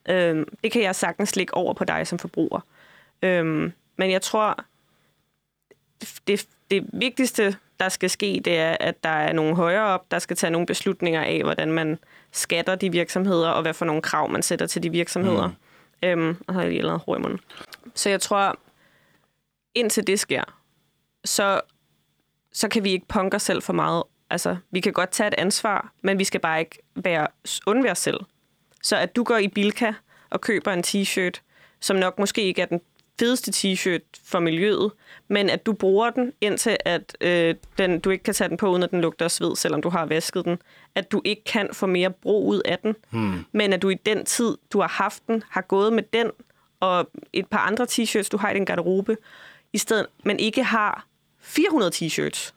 Øh, 0.08 0.46
det 0.64 0.72
kan 0.72 0.82
jeg 0.82 0.94
sagtens 0.94 1.36
lægge 1.36 1.54
over 1.54 1.74
på 1.74 1.84
dig 1.84 2.06
som 2.06 2.18
forbruger. 2.18 2.60
Øh, 3.22 3.70
men 3.96 4.10
jeg 4.10 4.22
tror, 4.22 4.64
det, 6.26 6.46
det 6.70 6.86
vigtigste, 6.92 7.56
der 7.80 7.88
skal 7.88 8.10
ske, 8.10 8.40
det 8.44 8.58
er, 8.58 8.76
at 8.80 9.04
der 9.04 9.08
er 9.08 9.32
nogle 9.32 9.56
højere 9.56 9.84
op, 9.84 10.10
der 10.10 10.18
skal 10.18 10.36
tage 10.36 10.50
nogle 10.50 10.66
beslutninger 10.66 11.22
af, 11.22 11.42
hvordan 11.42 11.72
man 11.72 11.98
skatter 12.32 12.74
de 12.74 12.92
virksomheder, 12.92 13.48
og 13.48 13.62
hvad 13.62 13.74
for 13.74 13.84
nogle 13.84 14.02
krav, 14.02 14.30
man 14.30 14.42
sætter 14.42 14.66
til 14.66 14.82
de 14.82 14.90
virksomheder. 14.90 15.48
Mm. 15.48 15.54
Øhm, 16.02 16.28
og 16.28 16.44
så 16.46 16.52
har 16.52 16.60
jeg 16.60 16.70
lige 16.70 16.82
lavet 16.82 17.00
hår 17.06 17.16
i 17.16 17.20
munden. 17.20 17.40
Så 17.94 18.10
jeg 18.10 18.20
tror, 18.20 18.58
indtil 19.74 20.06
det 20.06 20.20
sker, 20.20 20.42
så, 21.24 21.60
så 22.52 22.68
kan 22.68 22.84
vi 22.84 22.90
ikke 22.90 23.06
punke 23.08 23.34
os 23.34 23.42
selv 23.42 23.62
for 23.62 23.72
meget. 23.72 24.02
Altså, 24.30 24.56
vi 24.70 24.80
kan 24.80 24.92
godt 24.92 25.10
tage 25.10 25.28
et 25.28 25.34
ansvar, 25.38 25.92
men 26.02 26.18
vi 26.18 26.24
skal 26.24 26.40
bare 26.40 26.60
ikke 26.60 26.78
være, 26.94 27.26
undvære 27.66 27.92
os 27.92 27.98
selv. 27.98 28.20
Så 28.82 28.96
at 28.96 29.16
du 29.16 29.24
går 29.24 29.36
i 29.36 29.48
Bilka 29.48 29.92
og 30.30 30.40
køber 30.40 30.72
en 30.72 30.84
t-shirt, 30.86 31.40
som 31.80 31.96
nok 31.96 32.18
måske 32.18 32.42
ikke 32.42 32.62
er 32.62 32.66
den 32.66 32.80
fedeste 33.18 33.50
t-shirt 33.50 34.02
for 34.24 34.40
miljøet, 34.40 34.92
men 35.28 35.50
at 35.50 35.66
du 35.66 35.72
bruger 35.72 36.10
den, 36.10 36.32
indtil 36.40 36.76
at 36.84 37.16
øh, 37.20 37.54
den, 37.78 38.00
du 38.00 38.10
ikke 38.10 38.24
kan 38.24 38.34
tage 38.34 38.48
den 38.48 38.56
på, 38.56 38.68
uden 38.68 38.82
at 38.82 38.90
den 38.90 39.00
lugter 39.00 39.28
sved, 39.28 39.56
selvom 39.56 39.82
du 39.82 39.88
har 39.88 40.06
vasket 40.06 40.44
den. 40.44 40.58
At 40.94 41.12
du 41.12 41.22
ikke 41.24 41.44
kan 41.44 41.68
få 41.72 41.86
mere 41.86 42.10
brug 42.10 42.46
ud 42.46 42.60
af 42.64 42.78
den, 42.78 42.96
hmm. 43.10 43.44
men 43.52 43.72
at 43.72 43.82
du 43.82 43.88
i 43.88 43.94
den 43.94 44.24
tid, 44.24 44.56
du 44.72 44.80
har 44.80 44.88
haft 44.88 45.26
den, 45.26 45.42
har 45.50 45.60
gået 45.60 45.92
med 45.92 46.02
den 46.12 46.30
og 46.80 47.10
et 47.32 47.46
par 47.46 47.58
andre 47.58 47.84
t-shirts, 47.84 48.28
du 48.28 48.36
har 48.36 48.50
i 48.50 48.54
din 48.54 48.64
garderobe, 48.64 49.16
i 49.72 49.78
stedet, 49.78 50.06
men 50.24 50.38
ikke 50.38 50.64
har 50.64 51.06
400 51.40 51.90
t-shirts 51.94 52.52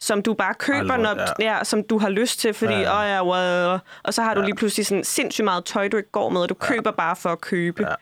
som 0.00 0.22
du 0.22 0.34
bare 0.34 0.54
køber, 0.54 0.90
Ej, 0.90 0.96
når, 0.96 1.42
ja. 1.42 1.64
som 1.64 1.82
du 1.82 1.98
har 1.98 2.08
lyst 2.08 2.40
til, 2.40 2.54
fordi, 2.54 2.72
Ja, 2.72 2.80
ja, 2.80 3.00
ja. 3.00 3.14
ja. 3.14 3.22
Oh, 3.22 3.28
ja, 3.36 3.70
well, 3.70 3.80
og 4.02 4.14
så 4.14 4.22
har 4.22 4.34
du 4.34 4.40
lige 4.40 4.54
pludselig 4.54 4.86
sådan 4.86 5.04
sindssygt 5.04 5.44
meget 5.44 5.64
tøj, 5.64 5.88
du 5.88 5.96
ikke 5.96 6.10
går 6.10 6.28
med, 6.30 6.40
og 6.40 6.48
du 6.48 6.54
køber 6.54 6.90
bare 6.90 7.16
for 7.16 7.28
at 7.28 7.40
købe. 7.40 7.82
Ja. 7.88 7.94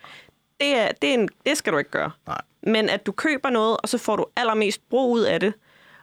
Det, 0.60 0.76
er, 0.76 0.92
det, 1.02 1.10
er 1.10 1.14
en, 1.14 1.28
det 1.46 1.56
skal 1.56 1.72
du 1.72 1.78
ikke 1.78 1.90
gøre. 1.90 2.10
Nej. 2.26 2.40
Men 2.62 2.88
at 2.88 3.06
du 3.06 3.12
køber 3.12 3.50
noget, 3.50 3.76
og 3.82 3.88
så 3.88 3.98
får 3.98 4.16
du 4.16 4.26
allermest 4.36 4.88
brug 4.88 5.12
ud 5.12 5.20
af 5.20 5.40
det, 5.40 5.54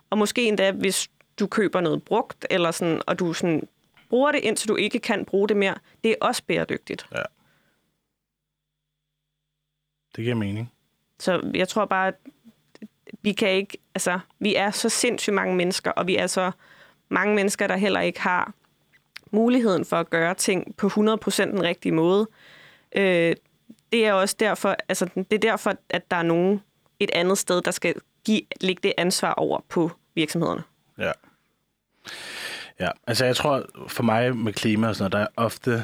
og 0.09 0.17
måske 0.17 0.47
endda, 0.47 0.71
hvis 0.71 1.09
du 1.39 1.47
køber 1.47 1.81
noget 1.81 2.03
brugt, 2.03 2.47
eller 2.49 2.71
sådan, 2.71 3.01
og 3.07 3.19
du 3.19 3.33
sådan, 3.33 3.67
bruger 4.09 4.31
det, 4.31 4.39
indtil 4.39 4.69
du 4.69 4.75
ikke 4.75 4.99
kan 4.99 5.25
bruge 5.25 5.47
det 5.47 5.57
mere, 5.57 5.75
det 6.03 6.11
er 6.11 6.15
også 6.21 6.43
bæredygtigt. 6.47 7.05
Ja. 7.11 7.21
Det 10.15 10.23
giver 10.23 10.35
mening. 10.35 10.71
Så 11.19 11.51
jeg 11.53 11.67
tror 11.67 11.85
bare, 11.85 12.07
at 12.07 12.15
vi 13.21 13.31
kan 13.31 13.49
ikke, 13.49 13.77
altså, 13.95 14.19
vi 14.39 14.55
er 14.55 14.71
så 14.71 14.89
sindssygt 14.89 15.33
mange 15.33 15.55
mennesker, 15.55 15.91
og 15.91 16.07
vi 16.07 16.15
er 16.15 16.27
så 16.27 16.51
mange 17.09 17.35
mennesker, 17.35 17.67
der 17.67 17.75
heller 17.75 18.01
ikke 18.01 18.21
har 18.21 18.53
muligheden 19.31 19.85
for 19.85 19.97
at 19.97 20.09
gøre 20.09 20.33
ting 20.33 20.75
på 20.77 20.87
100% 20.87 21.45
den 21.45 21.63
rigtige 21.63 21.91
måde. 21.91 22.27
Øh, 22.95 23.35
det 23.91 24.05
er 24.05 24.13
også 24.13 24.35
derfor, 24.39 24.75
altså, 24.89 25.05
det 25.15 25.33
er 25.33 25.37
derfor, 25.37 25.73
at 25.89 26.11
der 26.11 26.17
er 26.17 26.23
nogen 26.23 26.61
et 26.99 27.09
andet 27.13 27.37
sted, 27.37 27.61
der 27.61 27.71
skal 27.71 27.95
give, 28.25 28.41
lægge 28.61 28.79
det 28.83 28.93
ansvar 28.97 29.33
over 29.33 29.59
på 29.69 29.91
virksomhederne. 30.15 30.63
Ja. 30.97 31.11
Ja, 32.79 32.89
altså 33.07 33.25
jeg 33.25 33.35
tror, 33.35 33.65
for 33.87 34.03
mig 34.03 34.37
med 34.37 34.53
klima 34.53 34.87
og 34.87 34.95
sådan 34.95 35.11
noget, 35.11 35.11
der 35.11 35.19
er 35.19 35.43
ofte 35.45 35.83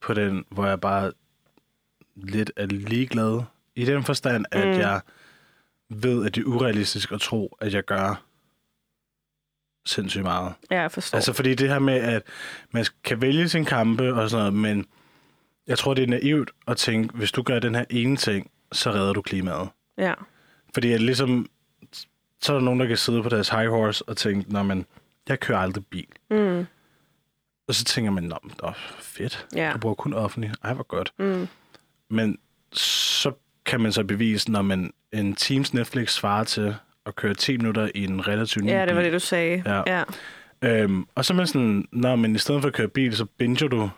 på 0.00 0.14
den, 0.14 0.44
hvor 0.50 0.66
jeg 0.66 0.80
bare 0.80 1.12
lidt 2.16 2.50
er 2.56 2.66
ligeglad. 2.66 3.42
I 3.74 3.84
den 3.84 4.04
forstand, 4.04 4.44
at 4.52 4.66
Mm. 4.66 4.72
jeg 4.80 5.00
ved, 5.88 6.26
at 6.26 6.34
det 6.34 6.40
er 6.40 6.46
urealistisk 6.46 7.12
at 7.12 7.20
tro, 7.20 7.56
at 7.60 7.74
jeg 7.74 7.82
gør 7.84 8.22
sindssygt 9.86 10.22
meget. 10.24 10.52
Ja, 10.70 10.80
jeg 10.80 10.92
forstår. 10.92 11.16
Altså 11.16 11.32
fordi 11.32 11.54
det 11.54 11.68
her 11.68 11.78
med, 11.78 11.94
at 11.94 12.22
man 12.70 12.84
kan 13.04 13.20
vælge 13.20 13.48
sin 13.48 13.64
kampe 13.64 14.14
og 14.14 14.30
sådan 14.30 14.52
noget, 14.52 14.54
men 14.76 14.86
jeg 15.66 15.78
tror, 15.78 15.94
det 15.94 16.02
er 16.02 16.06
naivt 16.08 16.50
at 16.68 16.76
tænke, 16.76 17.16
hvis 17.16 17.32
du 17.32 17.42
gør 17.42 17.58
den 17.58 17.74
her 17.74 17.84
ene 17.90 18.16
ting, 18.16 18.50
så 18.72 18.90
redder 18.92 19.12
du 19.12 19.22
klimaet. 19.22 19.68
ja. 19.98 20.14
Fordi 20.74 20.92
at 20.92 21.00
ligesom, 21.02 21.46
så 22.40 22.52
er 22.52 22.56
der 22.56 22.64
nogen, 22.64 22.80
der 22.80 22.86
kan 22.86 22.96
sidde 22.96 23.22
på 23.22 23.28
deres 23.28 23.48
high 23.48 23.68
horse 23.70 24.04
og 24.08 24.16
tænke, 24.16 24.52
nå, 24.52 24.62
men 24.62 24.86
jeg 25.28 25.40
kører 25.40 25.58
aldrig 25.58 25.86
bil. 25.86 26.06
Mm. 26.30 26.66
Og 27.68 27.74
så 27.74 27.84
tænker 27.84 28.10
man, 28.10 28.22
nå, 28.22 28.36
åh, 28.62 28.72
fedt. 28.98 29.46
Ja. 29.54 29.70
Du 29.74 29.78
bruger 29.78 29.94
kun 29.94 30.14
offentlig. 30.14 30.52
Ej, 30.64 30.74
hvor 30.74 30.82
godt. 30.82 31.12
Mm. 31.18 31.48
Men 32.10 32.38
så 32.72 33.32
kan 33.64 33.80
man 33.80 33.92
så 33.92 34.04
bevise, 34.04 34.50
når 34.50 34.62
man 34.62 34.92
en 35.12 35.34
Teams 35.34 35.74
Netflix 35.74 36.12
svarer 36.12 36.44
til 36.44 36.74
at 37.06 37.16
køre 37.16 37.34
10 37.34 37.56
minutter 37.56 37.88
i 37.94 38.04
en 38.04 38.28
relativt 38.28 38.64
ny 38.64 38.70
ja, 38.70 38.86
det 38.86 38.94
var 38.94 39.00
bil. 39.00 39.04
det, 39.04 39.12
du 39.12 39.18
sagde. 39.26 39.62
Ja. 39.66 39.82
ja. 39.86 40.02
Øhm, 40.62 41.06
og 41.14 41.24
så 41.24 41.32
er 41.32 41.36
man 41.36 41.46
sådan, 41.46 41.84
nå, 41.92 42.16
men 42.16 42.34
i 42.34 42.38
stedet 42.38 42.60
for 42.62 42.68
at 42.68 42.74
køre 42.74 42.88
bil, 42.88 43.16
så 43.16 43.24
binger 43.24 43.68
du 43.68 43.90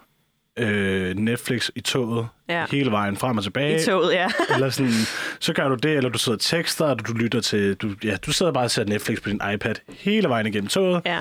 øh, 0.58 1.16
Netflix 1.16 1.70
i 1.74 1.80
toget 1.80 2.28
Ja. 2.48 2.64
hele 2.70 2.90
vejen 2.90 3.16
frem 3.16 3.36
og 3.38 3.42
tilbage. 3.44 3.80
I 3.82 3.84
toget, 3.84 4.12
ja. 4.12 4.26
eller 4.54 4.70
sådan, 4.70 4.92
så 5.40 5.52
gør 5.52 5.68
du 5.68 5.74
det, 5.74 5.90
eller 5.96 6.10
du 6.10 6.18
sidder 6.18 6.36
og 6.36 6.40
tekster, 6.40 6.84
og 6.84 7.08
du 7.08 7.12
lytter 7.12 7.40
til, 7.40 7.74
du, 7.74 7.90
ja, 8.04 8.16
du 8.26 8.32
sidder 8.32 8.52
bare 8.52 8.64
og 8.64 8.70
ser 8.70 8.84
Netflix 8.84 9.22
på 9.22 9.28
din 9.28 9.40
iPad 9.54 9.74
hele 9.88 10.28
vejen 10.28 10.46
igennem 10.46 10.68
toget. 10.68 11.02
ja. 11.06 11.18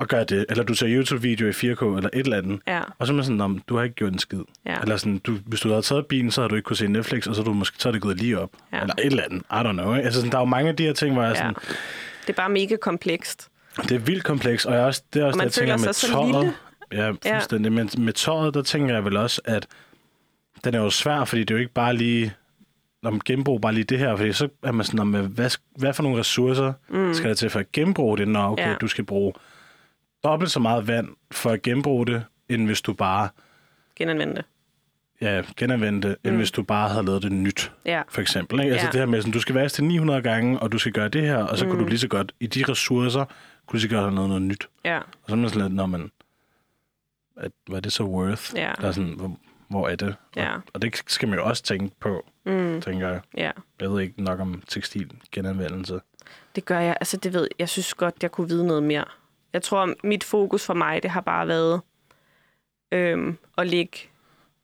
og 0.00 0.08
gør 0.08 0.24
det. 0.24 0.46
Eller 0.48 0.64
du 0.64 0.74
ser 0.74 0.86
YouTube-video 0.88 1.46
i 1.48 1.50
4K 1.50 1.62
eller 1.96 2.10
et 2.12 2.24
eller 2.24 2.36
andet. 2.38 2.60
Ja. 2.66 2.80
Og 2.98 3.06
så 3.06 3.12
er 3.12 3.14
man 3.14 3.24
sådan, 3.24 3.40
om 3.40 3.62
du 3.68 3.76
har 3.76 3.82
ikke 3.82 3.94
gjort 3.94 4.12
en 4.12 4.18
skid. 4.18 4.40
Ja. 4.66 4.76
Eller 4.82 4.96
sådan, 4.96 5.18
du, 5.18 5.36
hvis 5.46 5.60
du 5.60 5.68
havde 5.68 5.82
taget 5.82 6.06
bilen, 6.06 6.30
så 6.30 6.40
havde 6.40 6.50
du 6.50 6.54
ikke 6.54 6.66
kunne 6.66 6.76
se 6.76 6.86
Netflix, 6.88 7.26
og 7.26 7.34
så, 7.34 7.42
du 7.42 7.52
måske, 7.52 7.76
så 7.78 7.88
er 7.88 7.92
det 7.92 8.02
gået 8.02 8.16
lige 8.16 8.38
op. 8.38 8.50
Ja. 8.72 8.80
Eller 8.80 8.94
et 8.98 9.06
eller 9.06 9.22
andet. 9.24 9.38
I 9.38 9.68
don't 9.68 9.72
know. 9.72 9.94
Ikke? 9.94 10.04
Altså, 10.04 10.20
sådan, 10.20 10.30
der 10.32 10.38
er 10.38 10.42
jo 10.42 10.46
mange 10.46 10.68
af 10.70 10.76
de 10.76 10.82
her 10.82 10.92
ting, 10.92 11.12
hvor 11.14 11.22
jeg 11.22 11.32
Ja. 11.32 11.36
sådan, 11.38 11.54
Det 12.26 12.28
er 12.28 12.32
bare 12.32 12.48
mega 12.50 12.76
komplekst. 12.76 13.48
det 13.82 13.92
er 13.92 13.98
vildt 13.98 14.24
kompleks, 14.24 14.64
og 14.64 14.72
jeg 14.74 14.80
er 14.82 14.86
også, 14.86 15.02
det 15.14 15.22
er 15.22 15.26
også 15.26 15.36
man 15.38 15.46
det, 15.48 15.56
jeg 15.56 15.66
tænker 15.68 15.76
med 15.86 15.92
sig 15.92 15.94
så 15.94 16.12
tøjet. 16.12 16.34
lille. 16.34 16.54
Ja, 16.92 17.10
fuldstændig. 17.10 17.72
Men 17.72 17.90
med 17.98 18.12
tøjet, 18.12 18.54
der 18.54 18.62
tænker 18.62 18.94
jeg 18.94 19.04
vel 19.04 19.16
også, 19.16 19.40
at 19.44 19.66
den 20.64 20.74
er 20.74 20.78
jo 20.78 20.90
svær, 20.90 21.24
fordi 21.24 21.40
det 21.40 21.50
er 21.50 21.54
jo 21.54 21.60
ikke 21.60 21.72
bare 21.72 21.96
lige 21.96 22.34
om 23.02 23.20
genbrug 23.20 23.60
bare 23.60 23.72
lige 23.74 23.84
det 23.84 23.98
her, 23.98 24.16
fordi 24.16 24.32
så 24.32 24.48
er 24.62 24.72
man 24.72 24.84
sådan, 24.86 25.00
om, 25.00 25.10
hvad, 25.10 25.58
hvad 25.76 25.92
for 25.92 26.02
nogle 26.02 26.18
ressourcer 26.18 26.72
mm. 26.88 27.14
skal 27.14 27.28
der 27.28 27.34
til 27.34 27.50
for 27.50 27.60
at 27.60 27.72
genbruge 27.72 28.18
det, 28.18 28.28
når 28.28 28.50
okay, 28.52 28.68
Ja. 28.68 28.74
du 28.74 28.88
skal 28.88 29.04
bruge 29.04 29.32
dobbelt 30.24 30.50
så 30.50 30.60
meget 30.60 30.86
vand 30.88 31.08
for 31.30 31.50
at 31.50 31.62
genbruge 31.62 32.06
det, 32.06 32.24
end 32.48 32.66
hvis 32.66 32.80
du 32.80 32.92
bare 32.92 33.28
Genanvende 33.96 34.34
det. 34.34 34.44
ja, 35.20 35.42
genanvendte, 35.56 36.08
mm. 36.08 36.28
end 36.28 36.36
hvis 36.36 36.50
du 36.50 36.62
bare 36.62 36.88
havde 36.88 37.04
lavet 37.06 37.22
det 37.22 37.32
nyt, 37.32 37.72
Ja. 37.86 38.02
for 38.08 38.20
eksempel. 38.20 38.60
Ikke? 38.60 38.72
Altså 38.72 38.86
Ja. 38.86 38.90
det 38.92 39.00
her 39.00 39.06
med, 39.06 39.20
sådan, 39.20 39.32
du 39.32 39.40
skal 39.40 39.54
vaske 39.54 39.74
til 39.76 39.84
900 39.84 40.22
gange, 40.22 40.58
og 40.58 40.72
du 40.72 40.78
skal 40.78 40.92
gøre 40.92 41.08
det 41.08 41.22
her, 41.22 41.36
og 41.36 41.58
så 41.58 41.64
mm. 41.64 41.70
kunne 41.70 41.82
du 41.82 41.88
lige 41.88 41.98
så 41.98 42.08
godt, 42.08 42.32
i 42.40 42.46
de 42.46 42.64
ressourcer, 42.68 43.24
kunne 43.24 43.32
du 43.66 43.72
lige 43.76 43.82
så 43.82 43.88
godt 43.88 44.00
have 44.04 44.14
noget, 44.14 44.28
noget 44.28 44.42
nyt. 44.42 44.68
Ja. 44.84 44.98
Og 44.98 45.04
så 45.28 45.32
er 45.32 45.36
man 45.36 45.48
sådan 45.48 45.62
lidt, 45.62 45.74
når 45.74 45.86
man, 45.86 46.10
at, 47.38 47.52
hvad 47.66 47.76
er 47.76 47.80
det 47.80 47.92
så 47.92 48.04
worth? 48.04 48.54
Ja. 48.54 48.72
Der 48.80 48.88
er 48.88 48.92
sådan, 48.92 49.12
hvor, 49.12 49.36
hvor 49.68 49.88
er 49.88 49.96
det? 49.96 50.16
Ja. 50.36 50.54
Og, 50.54 50.62
og 50.74 50.82
det 50.82 51.02
skal 51.06 51.28
man 51.28 51.38
jo 51.38 51.44
også 51.44 51.62
tænke 51.62 51.94
på, 52.00 52.24
Mm. 52.44 52.80
tænker 52.80 53.08
jeg. 53.08 53.20
Ja. 53.36 53.50
Jeg 53.80 53.90
ved 53.90 54.00
ikke 54.00 54.22
nok 54.22 54.40
om 54.40 54.62
tekstil 54.68 55.20
genanvendelse. 55.32 56.00
Det 56.54 56.64
gør 56.64 56.78
jeg. 56.80 56.96
Altså, 57.00 57.16
det 57.16 57.32
ved 57.32 57.48
jeg. 57.58 57.68
synes 57.68 57.94
godt, 57.94 58.14
jeg 58.22 58.32
kunne 58.32 58.48
vide 58.48 58.66
noget 58.66 58.82
mere. 58.82 59.04
Jeg 59.52 59.62
tror, 59.62 59.94
mit 60.04 60.24
fokus 60.24 60.66
for 60.66 60.74
mig, 60.74 61.02
det 61.02 61.10
har 61.10 61.20
bare 61.20 61.48
været 61.48 61.80
øhm, 62.92 63.38
at 63.58 63.66
lægge 63.66 63.98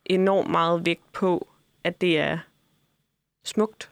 enormt 0.06 0.50
meget 0.50 0.86
vægt 0.86 1.12
på, 1.12 1.48
at 1.84 2.00
det 2.00 2.18
er 2.18 2.38
smukt. 3.44 3.90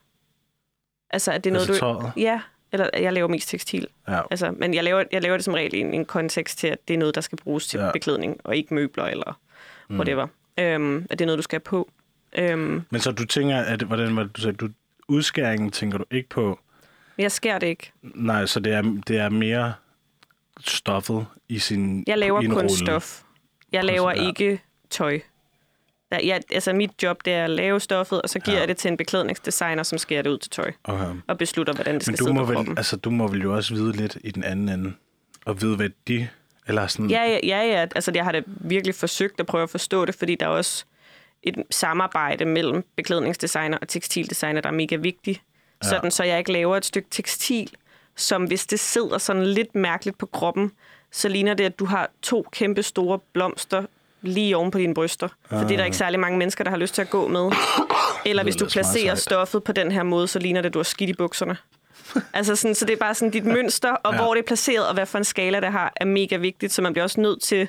Altså, 1.11 1.33
at 1.33 1.45
det 1.45 1.51
er 1.51 1.55
noget, 1.55 1.69
Altså 1.69 1.87
du... 1.87 1.93
tøjet? 2.01 2.13
Ja, 2.17 2.41
eller 2.73 2.89
jeg 2.99 3.13
laver 3.13 3.29
mest 3.29 3.49
tekstil. 3.49 3.87
Ja. 4.09 4.21
Altså, 4.31 4.51
men 4.51 4.75
jeg 4.75 4.85
laver, 4.85 5.05
jeg 5.13 5.23
laver 5.23 5.37
det 5.37 5.45
som 5.45 5.55
regel 5.55 5.75
i 5.75 5.79
en, 5.79 5.95
en 5.95 6.05
kontekst 6.05 6.59
til, 6.59 6.67
at 6.67 6.79
det 6.89 6.95
er 6.95 6.99
noget, 6.99 7.15
der 7.15 7.21
skal 7.21 7.39
bruges 7.39 7.67
til 7.67 7.81
Ja. 7.81 7.91
beklædning, 7.93 8.41
og 8.45 8.57
ikke 8.57 8.75
møbler 8.75 9.05
eller 9.05 9.39
mm. 9.89 9.97
whatever. 9.97 10.27
Øhm, 10.59 11.07
at 11.11 11.19
det 11.19 11.21
er 11.21 11.27
noget, 11.27 11.39
du 11.39 11.43
skal 11.43 11.57
have 11.57 11.61
på. 11.65 11.91
Øhm, 12.39 12.83
Men 12.91 13.01
så 13.01 13.11
du 13.13 13.25
tænker, 13.27 13.57
at, 13.59 13.83
hvordan 13.83 14.17
var 14.17 14.23
det, 14.23 14.37
du 14.37 14.41
sagde, 14.41 14.57
du, 14.57 14.69
udskæringen 15.09 15.71
tænker 15.71 15.99
du 15.99 16.05
ikke 16.11 16.29
på? 16.29 16.59
jeg 17.19 17.33
skærer 17.33 17.59
det 17.59 17.67
ikke. 17.67 17.93
Nej, 18.03 18.47
så 18.47 18.61
det 18.61 18.73
er, 18.73 18.83
det 19.09 19.19
er 19.19 19.29
mere 19.29 19.73
stoffet 20.61 21.27
i 21.49 21.59
sin 21.59 22.05
Jeg 22.07 22.19
laver 22.19 22.41
kun 22.41 22.53
rulle. 22.55 22.71
stof. 22.77 23.23
Jeg 23.73 23.85
laver 23.85 24.11
ja. 24.17 24.27
ikke 24.27 24.61
tøj. 24.91 25.21
Der, 26.13 26.21
jeg, 26.25 26.41
altså 26.53 26.73
mit 26.73 26.91
job, 27.03 27.25
det 27.25 27.33
er 27.33 27.45
at 27.45 27.51
lave 27.51 27.81
stoffet, 27.81 28.23
og 28.23 28.29
så 28.29 28.39
giver 28.39 28.53
Ja. 28.55 28.57
ja. 28.57 28.61
jeg 28.61 28.69
det 28.69 28.77
til 28.77 28.91
en 28.91 28.97
beklædningsdesigner, 28.97 29.83
som 29.83 29.99
skærer 29.99 30.23
det 30.23 30.31
ud 30.31 30.39
til 30.39 30.51
tøj. 30.51 30.73
Okay. 30.85 31.07
Og 31.27 31.39
beslutter, 31.39 31.73
hvordan 31.75 31.95
det 31.95 32.03
skal 32.03 32.11
Men 32.13 32.19
du 32.19 32.25
sidde 32.25 32.35
må, 32.35 32.41
på 32.41 32.47
vel, 32.47 32.57
kroppen. 32.57 32.79
altså, 32.79 32.97
du 32.97 33.11
må 33.11 33.29
vel 33.29 33.43
jo 33.43 33.55
også 33.55 33.75
vide 33.75 33.93
lidt 33.93 34.17
i 34.25 34.31
den 34.31 34.45
anden 34.45 34.69
ende, 34.69 34.93
og 35.45 35.61
vide, 35.63 35.77
hvad 35.77 35.89
de... 36.09 36.29
Eller 36.69 36.87
sådan, 36.87 37.11
Ja, 37.11 37.23
ja, 37.25 37.39
ja, 37.43 37.63
ja. 37.67 37.87
Altså, 37.95 38.13
jeg 38.15 38.25
har 38.25 38.33
da 38.33 38.43
virkelig 38.47 38.95
forsøgt 38.95 39.41
at 39.41 39.47
prøve 39.47 39.63
at 39.63 39.71
forstå 39.71 40.05
det, 40.05 40.15
fordi 40.15 40.35
der 40.35 40.47
er 40.47 40.51
også 40.51 40.85
et 41.43 41.55
samarbejde 41.71 42.45
mellem 42.45 42.85
beklædningsdesigner 42.97 43.79
og 43.79 43.89
tekstildesigner, 43.89 44.61
der 44.61 44.69
er 44.69 44.73
mega 44.75 44.97
vigtigt. 44.97 45.43
Ja. 45.85 45.89
Sådan, 45.89 46.11
så 46.11 46.25
jeg 46.25 46.39
ikke 46.39 46.53
laver 46.53 46.77
et 46.77 46.85
stykke 46.85 47.09
tekstil, 47.11 47.71
som 48.17 48.45
hvis 48.45 48.67
det 48.67 48.81
sidder 48.81 49.19
sådan 49.19 49.47
lidt 49.47 49.75
mærkeligt 49.75 50.19
på 50.19 50.27
kroppen, 50.27 50.73
så 51.13 51.29
ligner 51.29 51.55
det, 51.55 51.65
at 51.65 51.79
du 51.79 51.85
har 51.85 52.11
to 52.23 52.47
kæmpe 52.53 52.83
store 52.83 53.19
blomster 53.33 53.85
lige 54.23 54.57
oven 54.57 54.71
på 54.71 54.79
dine 54.79 54.95
bryster. 54.95 55.29
For 55.51 55.57
det 55.59 55.71
er 55.71 55.77
der 55.77 55.85
ikke 55.85 55.97
særlig 55.97 56.21
mange 56.21 56.39
mennesker, 56.39 56.65
der 56.65 56.71
har 56.71 56.79
lyst 56.79 56.95
til 56.95 57.03
at 57.03 57.11
gå 57.11 57.29
med. 57.29 57.51
Eller 58.27 58.43
hvis 58.43 58.57
du 58.57 58.67
placerer 58.69 59.15
stoffet 59.15 59.65
på 59.65 59.73
den 59.73 59.93
her 59.93 60.03
måde, 60.03 60.29
så 60.29 60.39
ligner 60.39 60.61
det, 60.61 60.69
at 60.69 60.75
du 60.75 60.79
har 60.79 60.85
skidt 60.85 61.11
i 61.11 61.13
bukserne. 61.13 61.57
altså 62.33 62.57
sådan, 62.57 62.75
så 62.75 62.85
det 62.85 62.93
er 62.93 62.97
bare 62.97 63.15
sådan 63.15 63.31
dit 63.31 63.45
mønster, 63.45 63.91
og 63.93 64.13
Ja. 64.13 64.17
ja. 64.19 64.23
hvor 64.25 64.35
det 64.35 64.43
er 64.43 64.47
placeret, 64.47 64.89
og 64.89 64.95
hvad 64.95 65.07
for 65.07 65.19
en 65.19 65.25
skala 65.25 65.61
det 65.61 65.69
har, 65.73 65.93
er 65.97 66.05
mega 66.05 66.37
vigtigt. 66.37 66.73
Så 66.73 66.83
man 66.83 66.93
bliver 66.93 67.05
også 67.05 67.21
nødt 67.21 67.43
til 67.43 67.69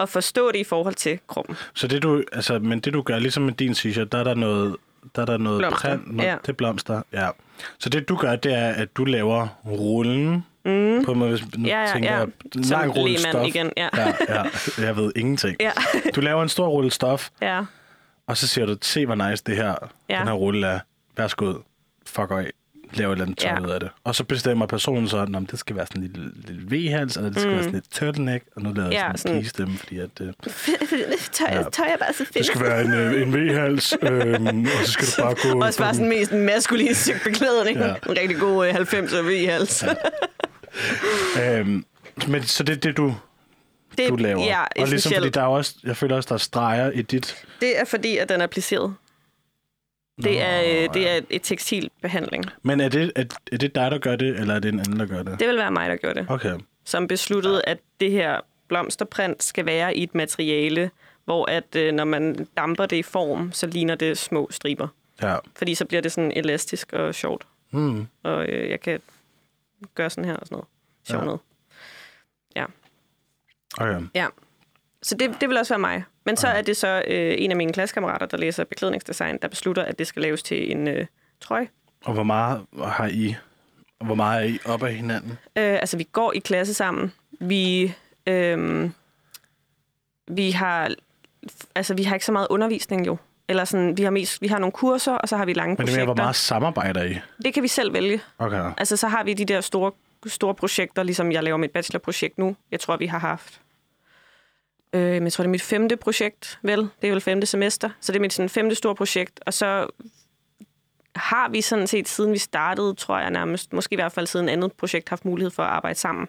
at 0.00 0.08
forstå 0.08 0.52
det 0.52 0.58
i 0.58 0.64
forhold 0.64 0.94
til 0.94 1.18
kroppen. 1.28 1.56
Så 1.74 1.86
det 1.86 2.02
du, 2.02 2.22
altså, 2.32 2.58
men 2.58 2.80
det 2.80 2.92
du 2.94 3.02
gør, 3.02 3.18
ligesom 3.18 3.42
med 3.42 3.52
din 3.52 3.72
t-shirt, 3.72 4.04
der 4.04 4.18
er 4.18 4.24
der 4.24 4.34
noget, 4.34 4.76
der 5.16 5.22
er 5.22 5.26
der 5.26 5.36
noget 5.36 5.58
Blomster, 5.58 5.88
print, 5.96 6.16
noget, 6.16 6.28
ja. 6.30 6.36
det 6.42 6.48
er 6.48 6.52
blomster, 6.52 7.02
ja. 7.12 7.28
Så 7.78 7.88
det 7.88 8.08
du 8.08 8.16
gør, 8.16 8.36
det 8.36 8.54
er, 8.54 8.68
at 8.68 8.96
du 8.96 9.04
laver 9.04 9.48
rullen, 9.66 10.44
mm. 10.66 11.04
på 11.04 11.14
måde, 11.14 11.30
hvis 11.30 11.42
nu 11.58 11.68
Ja, 11.68 11.80
ja, 11.80 11.92
tænker 11.92 12.12
ja. 12.12 12.18
jeg, 12.18 12.28
lang 12.54 12.96
rulle 12.96 13.18
stof. 13.18 13.46
igen, 13.48 13.70
ja. 13.76 13.88
ja. 13.96 14.12
ja. 14.28 14.42
Jeg 14.78 14.96
ved 14.96 15.12
ingenting. 15.16 15.56
Ja. 15.60 15.70
Du 16.14 16.20
laver 16.20 16.42
en 16.42 16.48
stor 16.48 16.68
rulle 16.68 16.90
stof, 16.90 17.28
Ja, 17.42 17.60
og 18.26 18.36
så 18.36 18.46
siger 18.48 18.66
du, 18.66 18.76
se 18.82 19.06
hvor 19.06 19.14
nice 19.30 19.42
det 19.46 19.56
her, 19.56 19.74
Ja. 20.10 20.18
den 20.18 20.26
her 20.28 20.34
rulle 20.34 20.66
er. 20.66 20.78
Værsgo, 21.16 21.54
fuck 22.06 22.30
af. 22.30 22.50
Lav 22.94 23.08
et 23.08 23.12
eller 23.12 23.24
andet 23.24 23.38
tøj 23.38 23.50
Ja. 23.50 23.60
ud 23.60 23.70
af 23.70 23.80
det. 23.80 23.88
Og 24.04 24.14
så 24.14 24.24
bestemmer 24.24 24.66
personen 24.66 25.08
så, 25.08 25.16
om 25.34 25.46
det 25.46 25.58
skal 25.58 25.76
være 25.76 25.86
sådan 25.86 26.02
en 26.02 26.08
lille, 26.14 26.30
lille 26.46 26.62
V-hals, 26.88 27.16
eller 27.16 27.30
det 27.30 27.38
skal 27.40 27.48
mm. 27.50 27.54
være 27.54 27.64
sådan 27.64 27.78
et 27.78 27.84
turtleneck, 27.90 28.44
og 28.56 28.62
nu 28.62 28.72
laver 28.72 28.88
jeg 28.90 29.06
Ja, 29.10 29.16
sådan 29.16 29.36
en 29.36 29.42
pigestemme, 29.42 29.78
fordi 29.78 29.98
at, 29.98 30.10
øh, 30.20 30.26
tøj, 31.32 31.46
Ja. 31.50 31.62
tøj 31.72 31.86
er 31.86 31.96
bare 31.96 32.12
så 32.12 32.18
fedt. 32.24 32.34
det 32.34 32.46
skal 32.46 32.60
være 32.60 32.80
en, 32.84 32.92
øh, 32.94 33.22
en 33.22 33.34
V-hals, 33.34 33.96
øhm, 34.02 34.60
og 34.80 34.84
så 34.86 34.92
skal 34.92 35.06
du 35.06 35.22
bare 35.22 35.52
gå... 35.54 35.60
Også 35.64 35.78
bare 35.78 35.88
den- 35.88 35.94
sådan 35.94 36.08
mest 36.08 36.32
maskulin 36.32 36.88
beklædning. 37.24 37.78
Ja. 37.78 37.86
Ja. 37.86 37.94
En 37.94 38.18
rigtig 38.20 38.36
god 38.38 38.66
øh, 38.68 38.74
90'er 38.74 39.22
V-hals. 39.22 39.82
Ja. 39.82 39.94
Øhm, 41.42 41.84
men 42.28 42.42
så 42.42 42.62
det 42.62 42.76
er 42.76 42.80
det, 42.80 42.96
du, 42.96 43.14
Det, 43.98 44.08
du 44.08 44.16
laver. 44.16 44.44
Ja, 44.44 44.64
og 44.82 44.88
ligesom, 44.88 45.12
fordi 45.14 45.30
der 45.30 45.40
er 45.40 45.46
også, 45.46 45.74
jeg 45.84 45.96
føler 45.96 46.16
også, 46.16 46.26
der 46.28 46.34
er 46.34 46.38
streger 46.38 46.90
i 46.90 47.02
dit... 47.02 47.44
Det 47.60 47.80
er 47.80 47.84
fordi, 47.84 48.16
at 48.16 48.28
den 48.28 48.40
er 48.40 48.46
placeret. 48.46 48.94
Det 50.22 50.42
er, 50.42 50.60
øh, 50.60 50.94
det 50.94 51.08
er 51.10 51.20
et 51.30 51.42
tekstilbehandling. 51.42 52.44
Men 52.62 52.80
er 52.80 52.88
det, 52.88 53.12
er, 53.16 53.24
er 53.52 53.56
det 53.56 53.74
dig, 53.74 53.90
der 53.90 53.98
gør 53.98 54.16
det, 54.16 54.40
eller 54.40 54.54
er 54.54 54.58
det 54.58 54.72
en 54.72 54.80
anden, 54.80 55.00
der 55.00 55.06
gør 55.06 55.22
det? 55.22 55.40
Det 55.40 55.48
vil 55.48 55.56
være 55.56 55.70
mig, 55.70 55.90
der 55.90 55.96
gør 55.96 56.12
det. 56.12 56.26
Okay. 56.28 56.54
Som 56.84 57.08
besluttede, 57.08 57.62
at 57.64 57.78
det 58.00 58.10
her 58.10 58.40
blomsterprint 58.68 59.42
skal 59.42 59.66
være 59.66 59.96
i 59.96 60.02
et 60.02 60.14
materiale, 60.14 60.90
hvor 61.24 61.50
at 61.50 61.76
øh, 61.76 61.94
når 61.94 62.04
man 62.04 62.46
damper 62.56 62.86
det 62.86 62.96
i 62.96 63.02
form, 63.02 63.52
så 63.52 63.66
ligner 63.66 63.94
det 63.94 64.18
små 64.18 64.48
striber. 64.50 64.88
Ja. 65.22 65.36
Fordi 65.56 65.74
så 65.74 65.84
bliver 65.84 66.00
det 66.00 66.12
sådan 66.12 66.32
elastisk 66.36 66.92
og 66.92 67.14
sjovt. 67.14 67.46
Mm. 67.70 68.06
Og 68.22 68.46
øh, 68.46 68.70
jeg 68.70 68.80
kan 68.80 69.00
gøre 69.94 70.10
sådan 70.10 70.24
her 70.24 70.36
og 70.36 70.46
sådan 70.46 70.56
noget. 70.56 70.68
Sjovt 71.08 71.20
Ja. 71.20 71.24
noget. 71.24 71.40
Okay. 73.80 74.00
Ja. 74.14 74.26
Så 75.02 75.14
det, 75.14 75.36
det 75.40 75.48
vil 75.48 75.58
også 75.58 75.74
være 75.74 75.78
mig. 75.78 76.04
Men 76.24 76.36
så 76.36 76.48
er 76.48 76.62
det 76.62 76.76
så 76.76 77.02
øh, 77.06 77.34
en 77.38 77.50
af 77.50 77.56
mine 77.56 77.72
klassekammerater, 77.72 78.26
der 78.26 78.36
læser 78.36 78.64
beklædningsdesign, 78.64 79.38
der 79.42 79.48
beslutter, 79.48 79.82
at 79.82 79.98
det 79.98 80.06
skal 80.06 80.22
laves 80.22 80.42
til 80.42 80.70
en 80.70 80.88
øh, 80.88 81.06
trøje. 81.40 81.68
Og 82.04 82.12
hvor 82.14 82.22
meget 82.22 82.66
har 82.84 83.06
I... 83.06 83.34
Hvor 84.04 84.14
meget 84.14 84.42
er 84.44 84.48
I 84.54 84.58
op 84.64 84.82
af 84.82 84.94
hinanden? 84.94 85.30
Øh, 85.30 85.38
altså, 85.56 85.96
vi 85.96 86.04
går 86.04 86.32
i 86.32 86.38
klasse 86.38 86.74
sammen. 86.74 87.12
Vi, 87.40 87.94
øh, 88.26 88.90
vi 90.28 90.50
har... 90.50 90.94
Altså, 91.74 91.94
vi 91.94 92.02
har 92.02 92.14
ikke 92.16 92.26
så 92.26 92.32
meget 92.32 92.46
undervisning 92.50 93.06
jo. 93.06 93.16
Eller 93.48 93.64
sådan, 93.64 93.96
vi 93.96 94.02
har, 94.02 94.10
mest, 94.10 94.42
vi 94.42 94.46
har 94.46 94.58
nogle 94.58 94.72
kurser, 94.72 95.12
og 95.12 95.28
så 95.28 95.36
har 95.36 95.44
vi 95.44 95.52
lange 95.52 95.68
Men 95.68 95.76
det 95.76 95.82
er 95.82 95.86
projekter. 95.86 95.98
mere, 95.98 96.14
hvor 96.14 96.22
meget 96.22 96.36
samarbejder 96.36 97.04
I? 97.04 97.18
Det 97.44 97.54
kan 97.54 97.62
vi 97.62 97.68
selv 97.68 97.92
vælge. 97.92 98.20
Okay. 98.38 98.70
Altså, 98.78 98.96
så 98.96 99.08
har 99.08 99.24
vi 99.24 99.34
de 99.34 99.44
der 99.44 99.60
store, 99.60 99.92
store 100.26 100.54
projekter, 100.54 101.02
ligesom 101.02 101.32
jeg 101.32 101.42
laver 101.42 101.56
mit 101.56 101.70
bachelorprojekt 101.70 102.38
nu. 102.38 102.56
Jeg 102.70 102.80
tror, 102.80 102.96
vi 102.96 103.06
har 103.06 103.18
haft... 103.18 103.60
Øh, 104.92 105.22
jeg 105.22 105.32
tror, 105.32 105.42
det 105.42 105.48
er 105.48 105.50
mit 105.50 105.62
femte 105.62 105.96
projekt, 105.96 106.58
vel? 106.62 106.78
Det 106.78 107.08
er 107.08 107.10
vel 107.12 107.20
femte 107.20 107.46
semester. 107.46 107.90
Så 108.00 108.12
det 108.12 108.18
er 108.18 108.20
mit 108.20 108.32
sådan, 108.32 108.48
femte 108.48 108.74
store 108.74 108.94
projekt. 108.94 109.40
Og 109.46 109.54
så 109.54 109.86
har 111.16 111.48
vi 111.48 111.60
sådan 111.60 111.86
set, 111.86 112.08
siden 112.08 112.32
vi 112.32 112.38
startede, 112.38 112.94
tror 112.94 113.18
jeg 113.18 113.30
nærmest, 113.30 113.72
måske 113.72 113.92
i 113.92 113.96
hvert 113.96 114.12
fald 114.12 114.26
siden 114.26 114.48
andet 114.48 114.72
projekt, 114.72 115.08
haft 115.08 115.24
mulighed 115.24 115.50
for 115.50 115.62
at 115.62 115.68
arbejde 115.68 115.98
sammen. 115.98 116.28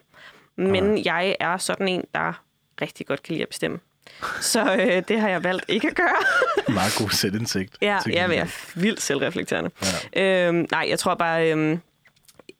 Men 0.55 1.05
jeg 1.05 1.35
er 1.39 1.57
sådan 1.57 1.87
en, 1.87 2.03
der 2.13 2.43
rigtig 2.81 3.07
godt 3.07 3.23
kan 3.23 3.33
lide 3.33 3.43
at 3.43 3.49
bestemme. 3.49 3.79
Så 4.41 4.75
øh, 4.75 5.03
det 5.07 5.19
har 5.19 5.29
jeg 5.29 5.43
valgt 5.43 5.65
ikke 5.67 5.87
at 5.87 5.95
gøre. 5.95 6.15
Meget 6.73 6.95
god 6.97 7.09
selvindsigt. 7.09 7.77
Ja, 7.81 7.99
jeg 8.09 8.35
er 8.35 8.45
vildt 8.79 9.01
selvreflekterende. 9.01 9.71
Ja. 10.15 10.47
Øhm, 10.47 10.67
nej, 10.71 10.85
jeg 10.89 10.99
tror 10.99 11.15
bare... 11.15 11.51
Øhm, 11.51 11.79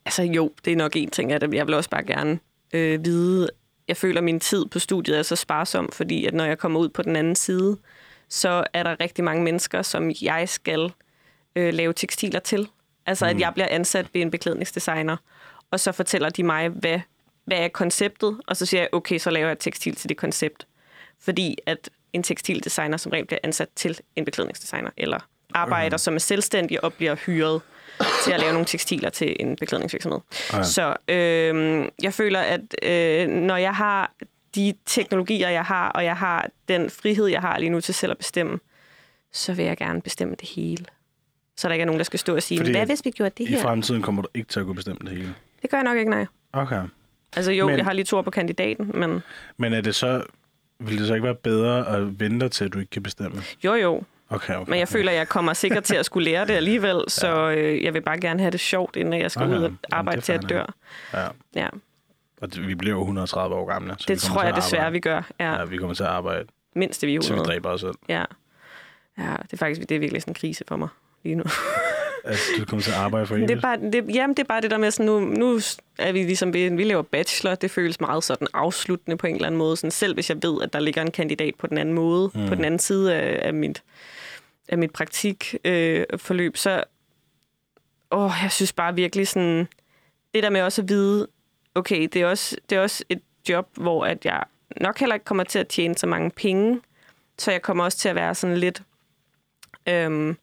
altså 0.05 0.23
jo, 0.23 0.51
det 0.65 0.73
er 0.73 0.77
nok 0.77 0.95
en 0.95 1.09
ting, 1.09 1.31
at 1.31 1.53
jeg 1.53 1.67
vil 1.67 1.75
også 1.75 1.89
bare 1.89 2.03
gerne 2.03 2.39
øh, 2.73 3.05
vide... 3.05 3.49
Jeg 3.87 3.97
føler, 3.97 4.17
at 4.17 4.23
min 4.23 4.39
tid 4.39 4.65
på 4.65 4.79
studiet 4.79 5.17
er 5.17 5.23
så 5.23 5.35
sparsom, 5.35 5.91
fordi 5.91 6.25
at 6.25 6.33
når 6.33 6.45
jeg 6.45 6.57
kommer 6.57 6.79
ud 6.79 6.89
på 6.89 7.01
den 7.01 7.15
anden 7.15 7.35
side, 7.35 7.77
så 8.29 8.63
er 8.73 8.83
der 8.83 8.99
rigtig 8.99 9.23
mange 9.23 9.43
mennesker, 9.43 9.81
som 9.81 10.11
jeg 10.21 10.49
skal 10.49 10.91
øh, 11.55 11.73
lave 11.73 11.93
tekstiler 11.93 12.39
til. 12.39 12.67
Altså, 13.05 13.25
mm. 13.25 13.29
at 13.29 13.39
jeg 13.39 13.53
bliver 13.53 13.67
ansat 13.71 14.05
ved 14.13 14.21
en 14.21 14.31
beklædningsdesigner, 14.31 15.17
og 15.71 15.79
så 15.79 15.91
fortæller 15.91 16.29
de 16.29 16.43
mig, 16.43 16.69
hvad, 16.69 16.99
hvad 17.45 17.57
er 17.57 17.67
konceptet, 17.67 18.37
og 18.47 18.57
så 18.57 18.65
siger 18.65 18.81
jeg, 18.81 18.89
okay, 18.91 19.17
så 19.17 19.29
laver 19.29 19.47
jeg 19.47 19.51
et 19.51 19.59
tekstil 19.59 19.95
til 19.95 20.09
det 20.09 20.17
koncept. 20.17 20.67
Fordi 21.22 21.57
at 21.65 21.89
en 22.13 22.24
tekstildesigner 22.24 22.97
som 22.97 23.11
regel 23.11 23.26
bliver 23.26 23.39
ansat 23.43 23.68
til 23.76 23.99
en 24.15 24.26
beklædningsdesigner, 24.26 24.89
eller 24.97 25.20
arbejder, 25.53 25.95
okay. 25.95 25.97
som 25.97 26.15
er 26.15 26.20
selvstændig 26.20 26.84
og 26.84 26.93
bliver 26.93 27.15
hyret. 27.15 27.61
til 28.24 28.32
at 28.32 28.39
lave 28.39 28.51
nogle 28.51 28.65
tekstiler 28.65 29.09
til 29.09 29.36
en 29.39 29.55
beklædningsvirksomhed. 29.55 30.20
Ja. 30.53 30.63
Så 30.63 30.95
øh, 31.07 31.86
jeg 32.03 32.13
føler, 32.13 32.39
at 32.39 32.61
øh, 32.84 33.28
når 33.28 33.57
jeg 33.57 33.76
har 33.76 34.13
de 34.55 34.74
teknologier, 34.86 35.49
jeg 35.49 35.63
har, 35.63 35.89
og 35.89 36.03
jeg 36.05 36.15
har 36.18 36.49
den 36.68 36.89
frihed, 36.89 37.28
jeg 37.28 37.41
har 37.41 37.57
lige 37.59 37.70
nu 37.70 37.82
til 37.82 37.93
selv 37.93 38.11
at 38.11 38.18
bestemme, 38.18 38.59
så 39.34 39.53
vil 39.53 39.65
jeg 39.65 39.78
gerne 39.78 40.01
bestemme 40.01 40.36
det 40.39 40.49
hele. 40.49 40.86
Så 41.57 41.68
der 41.68 41.74
ikke 41.74 41.82
er 41.82 41.86
nogen, 41.86 41.99
der 41.99 42.03
skal 42.05 42.20
stå 42.20 42.36
og 42.36 42.43
sige, 42.43 42.57
Fordi 42.59 42.72
hvad 42.72 42.86
hvis 42.86 43.01
vi 43.05 43.11
gjorde 43.11 43.32
det 43.38 43.43
I 43.49 43.53
her? 43.53 43.61
fremtiden 43.61 44.01
kommer 44.01 44.22
du 44.22 44.28
ikke 44.34 44.49
til 44.49 44.59
at 44.59 44.65
kunne 44.65 44.76
bestemme 44.76 44.99
det 45.01 45.18
hele. 45.18 45.36
Det 45.61 45.70
gør 45.70 45.78
jeg 45.78 45.84
nok 45.84 45.97
ikke, 45.97 46.11
nej. 46.11 46.26
Okay. 46.53 46.82
Altså 47.36 47.51
jo, 47.51 47.68
Men- 47.68 47.78
jeg 47.78 47.86
har 47.86 47.93
lige 47.93 48.05
to 48.05 48.22
på 48.22 48.32
kandidaten, 48.32 48.91
men 48.93 49.20
Men 49.57 49.74
er 49.74 49.82
det 49.82 49.95
så... 49.95 50.24
Vil 50.80 50.97
det 50.99 51.07
så 51.07 51.13
ikke 51.13 51.25
være 51.25 51.36
bedre 51.36 51.88
at 51.97 52.19
vente 52.19 52.49
til, 52.49 52.65
at 52.65 52.73
du 52.73 52.80
ikke 52.80 52.89
kan 52.89 53.03
bestemme? 53.03 53.41
jo 53.65 53.73
jo. 53.73 54.03
Okay, 54.30 54.55
okay. 54.55 54.69
Men 54.69 54.80
jeg 54.80 54.88
føler, 54.88 55.11
at 55.11 55.17
jeg 55.17 55.28
kommer 55.28 55.53
sikkert 55.53 55.84
til 55.84 55.95
at 55.95 56.05
skulle 56.05 56.32
lære 56.32 56.45
det 56.47 56.53
alligevel, 56.53 57.03
så 57.21 57.49
øh, 57.49 57.84
jeg 57.84 57.93
vil 57.93 58.01
bare 58.01 58.19
gerne 58.19 58.39
have 58.39 58.51
det 58.51 58.59
sjovt, 58.59 58.95
inden 58.95 59.21
jeg 59.21 59.32
skal 59.32 59.43
Okay. 59.45 59.57
ud 59.57 59.63
og 59.63 59.69
Jamen, 59.69 59.78
arbejde 59.91 60.15
det 60.15 60.23
til 60.23 60.34
at 60.34 60.41
fair 60.41 60.47
dø. 60.47 60.63
Ja. 61.13 61.28
Ja, 61.55 61.67
Og 62.41 62.53
det, 62.53 62.67
vi 62.67 62.75
bliver 62.75 62.93
jo 62.95 62.99
130 63.01 63.55
år 63.55 63.65
gamle. 63.65 63.95
Så 63.97 64.05
det 64.07 64.19
tror 64.19 64.43
jeg 64.43 64.55
desværre, 64.55 64.91
vi 64.91 64.99
gør. 64.99 65.21
Ja, 65.39 65.53
Ja, 65.53 65.65
vi 65.65 65.78
kommer 65.78 65.93
til 65.95 66.03
at 66.03 66.09
arbejde, 66.09 66.45
mindst 66.75 67.01
det 67.01 67.07
vi 67.07 67.15
er 67.15 67.21
til 67.21 67.34
vi 67.34 67.39
100. 67.39 67.53
dræber 67.53 67.69
os 67.69 67.82
selv. 67.82 67.93
Ja. 68.09 68.23
ja, 69.17 69.32
det 69.43 69.53
er 69.53 69.57
faktisk 69.57 69.89
det 69.89 69.95
er 69.95 69.99
virkelig 69.99 70.21
sådan 70.21 70.32
en 70.32 70.36
krise 70.36 70.63
for 70.67 70.75
mig 70.75 70.88
lige 71.23 71.36
nu. 71.36 71.43
Altså, 72.24 72.43
du 72.59 72.65
kommer 72.65 72.84
til 72.84 72.91
at 72.91 72.97
arbejde 72.97 73.26
for 73.28 73.36
det 73.36 73.51
er 73.51 73.61
bare, 73.61 73.78
det, 73.78 74.15
jamen, 74.15 74.36
det 74.38 74.43
er 74.43 74.47
bare 74.47 74.61
det 74.61 74.72
der 74.72 74.78
med, 74.78 74.91
sådan, 74.91 75.05
nu, 75.05 75.20
nu 75.20 75.59
er 75.97 76.11
vi 76.11 76.24
ligesom, 76.24 76.53
vi, 76.53 76.70
vi 76.70 76.84
laver 76.84 77.01
bachelor, 77.01 77.55
det 77.55 77.72
føles 77.72 77.99
meget 77.99 78.24
sådan 78.24 78.47
afsluttende 78.53 79.18
på 79.18 79.28
en 79.28 79.36
eller 79.36 79.47
anden 79.47 79.57
måde. 79.57 79.78
Sådan, 79.78 79.91
selv 79.91 80.13
hvis 80.13 80.30
jeg 80.30 80.38
ved, 80.43 80.61
at 80.63 80.74
der 80.74 80.80
ligger 80.80 81.01
en 81.01 81.11
kandidat 81.11 81.55
på 81.55 81.68
den 81.68 81.78
anden 81.78 81.95
måde, 81.95 82.32
mm. 82.34 82.47
på 82.47 82.55
den 82.55 82.65
anden 82.65 82.80
side 82.80 83.15
af, 83.15 83.47
af 83.47 83.53
mit, 83.53 83.84
af 84.68 84.78
mit 84.78 84.91
praktikforløb, 84.91 86.05
øh, 86.11 86.20
forløb, 86.20 86.57
så 86.57 86.84
åh, 88.11 88.32
jeg 88.43 88.51
synes 88.51 88.74
bare 88.74 88.95
virkelig 88.95 89.28
sådan, 89.28 89.68
det 90.34 90.43
der 90.43 90.49
med 90.49 90.61
også 90.61 90.82
at 90.82 90.89
vide, 90.89 91.28
okay, 91.76 92.07
det 92.13 92.15
er 92.15 92.28
også, 92.28 92.57
det 92.70 92.76
er 92.76 92.82
også 92.82 93.03
et 93.09 93.22
job, 93.49 93.68
hvor 93.74 94.05
at 94.05 94.26
jeg 94.26 94.43
nok 94.82 94.99
heller 94.99 95.13
ikke 95.13 95.26
kommer 95.26 95.43
til 95.43 95.59
at 95.59 95.68
tjene 95.68 95.97
så 95.97 96.07
mange 96.07 96.32
penge, 96.32 96.82
så 97.38 97.51
jeg 97.51 97.61
kommer 97.61 97.84
også 97.84 97.97
til 97.97 98.09
at 98.09 98.15
være 98.15 98.36
sådan 98.36 98.57
lidt 98.57 98.82
øhm, 99.89 100.38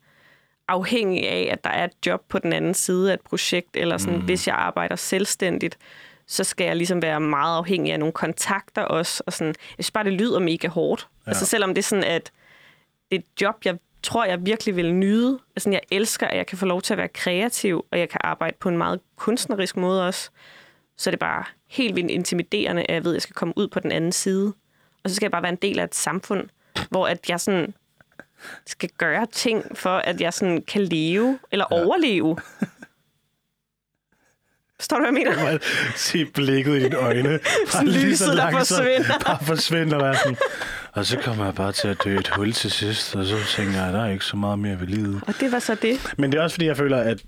afhængig 0.68 1.28
af, 1.28 1.48
at 1.52 1.64
der 1.64 1.70
er 1.70 1.84
et 1.84 2.06
job 2.06 2.22
på 2.28 2.38
den 2.38 2.52
anden 2.52 2.74
side 2.74 3.10
af 3.10 3.14
et 3.14 3.20
projekt, 3.20 3.76
eller 3.76 3.98
sådan, 3.98 4.18
mm. 4.18 4.24
hvis 4.24 4.46
jeg 4.46 4.54
arbejder 4.54 4.96
selvstændigt, 4.96 5.78
så 6.26 6.44
skal 6.44 6.64
jeg 6.64 6.76
ligesom 6.76 7.02
være 7.02 7.20
meget 7.20 7.58
afhængig 7.58 7.92
af 7.92 7.98
nogle 7.98 8.12
kontakter 8.12 8.82
også. 8.82 9.22
Og 9.26 9.32
sådan, 9.32 9.54
jeg 9.78 9.84
synes 9.84 9.90
bare, 9.90 10.04
det 10.04 10.12
lyder 10.12 10.38
mega 10.38 10.68
hårdt. 10.68 11.08
Ja. 11.26 11.30
Altså 11.30 11.46
selvom 11.46 11.74
det 11.74 11.78
er 11.78 11.82
sådan, 11.82 12.04
at 12.04 12.32
det 13.10 13.16
er 13.16 13.20
et 13.20 13.42
job, 13.42 13.56
jeg 13.64 13.78
tror, 14.02 14.24
jeg 14.24 14.46
virkelig 14.46 14.76
vil 14.76 14.94
nyde. 14.94 15.38
Altså, 15.56 15.70
jeg 15.70 15.80
elsker, 15.90 16.26
at 16.26 16.36
jeg 16.36 16.46
kan 16.46 16.58
få 16.58 16.66
lov 16.66 16.82
til 16.82 16.94
at 16.94 16.98
være 16.98 17.08
kreativ, 17.08 17.86
og 17.90 17.98
jeg 17.98 18.08
kan 18.08 18.20
arbejde 18.24 18.56
på 18.60 18.68
en 18.68 18.78
meget 18.78 19.00
kunstnerisk 19.16 19.76
måde 19.76 20.06
også. 20.06 20.30
Så 20.96 21.10
er 21.10 21.12
det 21.12 21.18
bare 21.18 21.44
helt 21.66 21.96
vildt 21.96 22.10
intimiderende, 22.10 22.82
at 22.82 22.94
jeg 22.94 23.04
ved, 23.04 23.12
at 23.12 23.14
jeg 23.14 23.22
skal 23.22 23.34
komme 23.34 23.58
ud 23.58 23.68
på 23.68 23.80
den 23.80 23.92
anden 23.92 24.12
side. 24.12 24.54
Og 25.04 25.10
så 25.10 25.16
skal 25.16 25.26
jeg 25.26 25.30
bare 25.30 25.42
være 25.42 25.52
en 25.52 25.58
del 25.62 25.78
af 25.78 25.84
et 25.84 25.94
samfund, 25.94 26.48
hvor 26.90 27.06
at 27.06 27.28
jeg 27.28 27.40
sådan 27.40 27.74
skal 28.66 28.88
gøre 28.98 29.26
ting 29.32 29.78
for, 29.78 29.96
at 29.98 30.20
jeg 30.20 30.32
sådan 30.32 30.62
kan 30.68 30.82
leve 30.82 31.38
eller 31.52 31.66
ja. 31.70 31.76
overleve. 31.84 32.36
Forstår 34.80 34.96
du, 34.96 35.02
hvad 35.02 35.20
jeg 35.22 35.34
mener? 35.34 35.44
Bare 35.50 35.58
Se 35.96 36.24
blikket 36.24 36.76
i 36.76 36.82
dine 36.84 36.96
øjne. 36.96 37.28
Bare 37.72 37.84
lige 37.84 38.06
lyset, 38.06 38.36
der 38.36 38.50
forsvinder. 38.50 39.18
Bare 39.26 39.38
forsvinder. 39.44 39.98
Være 39.98 40.14
sådan. 40.16 40.36
Og 40.92 41.06
så 41.06 41.18
kommer 41.18 41.44
jeg 41.44 41.54
bare 41.54 41.72
til 41.72 41.88
at 41.88 41.96
dø 42.04 42.18
et 42.18 42.28
hul 42.28 42.52
til 42.52 42.70
sidst, 42.70 43.16
og 43.16 43.26
så 43.26 43.36
tænker 43.56 43.84
jeg, 43.84 43.92
der 43.92 44.04
er 44.04 44.10
ikke 44.12 44.24
så 44.24 44.36
meget 44.36 44.58
mere 44.58 44.80
ved 44.80 44.86
livet. 44.86 45.22
Og 45.26 45.34
det 45.40 45.52
var 45.52 45.58
så 45.58 45.74
det. 45.74 46.14
Men 46.18 46.32
det 46.32 46.38
er 46.38 46.42
også 46.42 46.54
fordi, 46.54 46.66
jeg 46.66 46.76
føler, 46.76 46.98
at 46.98 47.22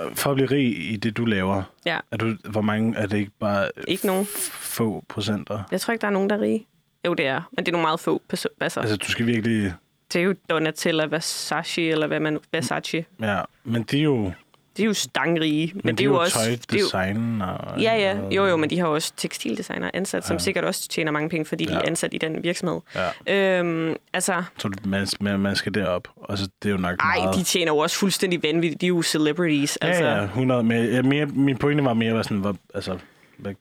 øh, 0.00 0.14
for 0.16 0.30
at 0.30 0.34
blive 0.36 0.50
rig 0.50 0.90
i 0.92 0.96
det, 0.96 1.16
du 1.16 1.24
laver, 1.24 1.62
Ja, 1.86 1.98
er, 2.10 2.16
du, 2.16 2.36
hvor 2.50 2.60
mange, 2.60 2.96
er 2.96 3.06
det 3.06 3.18
ikke 3.18 3.32
bare 3.40 3.70
ikke 3.88 4.06
nogen. 4.06 4.26
få 4.50 5.04
procenter? 5.08 5.62
Jeg 5.70 5.80
tror 5.80 5.92
ikke, 5.92 6.00
der 6.02 6.08
er 6.08 6.12
nogen, 6.12 6.30
der 6.30 6.36
er 6.36 6.40
rige. 6.40 6.66
Jo, 7.06 7.14
det 7.14 7.26
er. 7.26 7.42
Men 7.56 7.66
det 7.66 7.68
er 7.68 7.72
nogle 7.72 7.86
meget 7.86 8.00
få 8.00 8.22
personer. 8.28 8.52
Altså, 8.60 8.80
Altså, 8.80 8.96
du 8.96 9.10
skal 9.10 9.26
virkelig... 9.26 9.74
det 10.12 10.20
er 10.20 10.24
jo 10.24 10.34
Donatella 10.50 11.04
Versace, 11.04 11.88
eller 11.88 12.06
hvad 12.06 12.20
man... 12.20 12.38
Versace. 12.52 13.04
Ja, 13.20 13.40
men 13.64 13.82
de 13.82 13.98
er 13.98 14.02
jo, 14.02 14.32
De 14.76 14.82
er 14.82 14.86
jo 14.86 14.94
stangrige. 14.94 15.70
Men, 15.74 15.80
men 15.84 15.94
det 15.96 16.04
er 16.04 16.08
jo 16.08 16.20
også... 16.20 16.38
tøjdesign 16.38 17.42
og... 17.42 17.80
ja, 17.80 17.94
ja. 17.96 18.18
Jo, 18.30 18.46
jo, 18.46 18.56
men 18.56 18.70
de 18.70 18.78
har 18.78 18.86
også 18.86 19.12
tekstildesignere 19.16 19.96
ansat, 19.96 20.26
som 20.26 20.34
Ja. 20.34 20.38
sikkert 20.38 20.64
også 20.64 20.88
tjener 20.88 21.12
mange 21.12 21.28
penge, 21.28 21.44
fordi 21.44 21.64
de 21.64 21.72
Ja. 21.72 21.78
er 21.78 21.82
ansat 21.86 22.14
i 22.14 22.18
den 22.18 22.42
virksomhed. 22.42 22.80
Ja. 23.26 23.58
Øhm, 23.58 23.96
altså, 24.12 24.42
Så 24.58 24.70
man, 24.84 25.06
man, 25.20 25.40
man 25.40 25.56
skal 25.56 25.74
derop, 25.74 26.08
og 26.16 26.38
så 26.38 26.48
det 26.62 26.68
er 26.68 26.72
jo 26.72 26.78
nok 26.78 26.96
ej, 27.00 27.16
meget... 27.22 27.36
de 27.36 27.42
tjener 27.44 27.72
jo 27.72 27.78
også 27.78 27.96
fuldstændig 27.96 28.42
vanvittigt. 28.42 28.80
De 28.80 28.86
er 28.86 28.88
jo 28.88 29.02
celebrities. 29.02 29.76
Altså, 29.76 30.04
Ja, 30.04 30.16
ja, 30.16 30.22
100. 30.24 30.62
Men 30.62 30.84
ja, 30.84 31.02
mere, 31.02 31.26
min 31.26 31.56
pointe 31.56 31.84
var 31.84 31.94
mere, 31.94 32.12
hvad 32.12 32.24
sådan, 32.24 32.38
hvor, 32.38 32.56
altså, 32.74 32.98
hvad, 33.38 33.54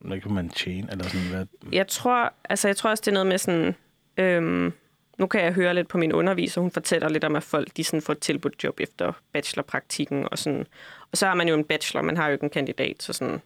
hvad 0.00 0.20
kan 0.20 0.32
man 0.32 0.48
tjene? 0.48 0.88
Eller 0.92 1.04
sådan, 1.08 1.26
hvad, 1.30 1.46
Jeg 1.72 1.86
tror, 1.88 2.32
altså, 2.48 2.68
jeg 2.68 2.76
tror 2.76 2.90
også, 2.90 3.02
det 3.02 3.08
er 3.08 3.14
noget 3.14 3.26
med 3.26 3.38
sådan... 3.38 3.74
Øhm, 4.16 4.72
nu 5.20 5.26
kan 5.26 5.44
jeg 5.44 5.52
høre 5.52 5.74
lidt 5.74 5.88
på 5.88 5.98
min 5.98 6.12
underviser, 6.12 6.60
hun 6.60 6.70
fortæller 6.70 7.08
lidt 7.08 7.24
om, 7.24 7.36
at 7.36 7.42
folk 7.42 7.76
de 7.76 7.84
sådan 7.84 8.02
får 8.02 8.12
et 8.12 8.18
tilbudt 8.18 8.64
job 8.64 8.80
efter 8.80 9.12
bachelorpraktikken. 9.32 10.28
Og, 10.30 10.38
sådan. 10.38 10.66
og 11.12 11.18
så 11.18 11.26
har 11.26 11.34
man 11.34 11.48
jo 11.48 11.54
en 11.54 11.64
bachelor, 11.64 12.02
man 12.02 12.16
har 12.16 12.26
jo 12.26 12.32
ikke 12.32 12.44
en 12.44 12.50
kandidat, 12.50 13.02
så, 13.02 13.12
sådan, 13.12 13.42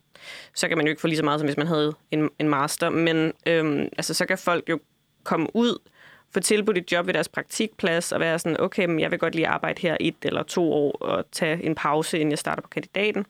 så 0.55 0.69
kan 0.69 0.77
man 0.77 0.87
jo 0.87 0.91
ikke 0.91 1.01
få 1.01 1.07
lige 1.07 1.17
så 1.17 1.25
meget, 1.25 1.41
som 1.41 1.47
hvis 1.47 1.57
man 1.57 1.67
havde 1.67 1.95
en, 2.11 2.31
en 2.39 2.49
master. 2.49 2.91
Men 2.91 3.33
øhm, 3.47 3.89
altså, 3.97 4.15
så 4.15 4.27
kan 4.27 4.39
folk 4.39 4.69
jo 4.69 4.81
komme 5.25 5.57
ud, 5.57 5.79
få 6.35 6.41
tilbudt 6.41 6.79
et 6.79 6.93
job 6.93 7.07
ved 7.07 7.15
deres 7.15 7.29
praktikplads, 7.29 8.13
og 8.13 8.21
være 8.21 8.39
sådan, 8.39 8.61
okay, 8.61 8.87
men 8.87 9.01
jeg 9.01 9.11
vil 9.11 9.19
godt 9.19 9.35
lige 9.35 9.49
arbejde 9.49 9.83
her 9.83 9.97
et 10.01 10.17
eller 10.23 10.43
to 10.43 10.73
år, 10.73 10.93
og 10.93 11.25
tage 11.33 11.63
en 11.63 11.75
pause, 11.75 12.19
inden 12.19 12.31
jeg 12.31 12.39
starter 12.39 12.63
på 12.63 12.69
kandidaten. 12.69 13.27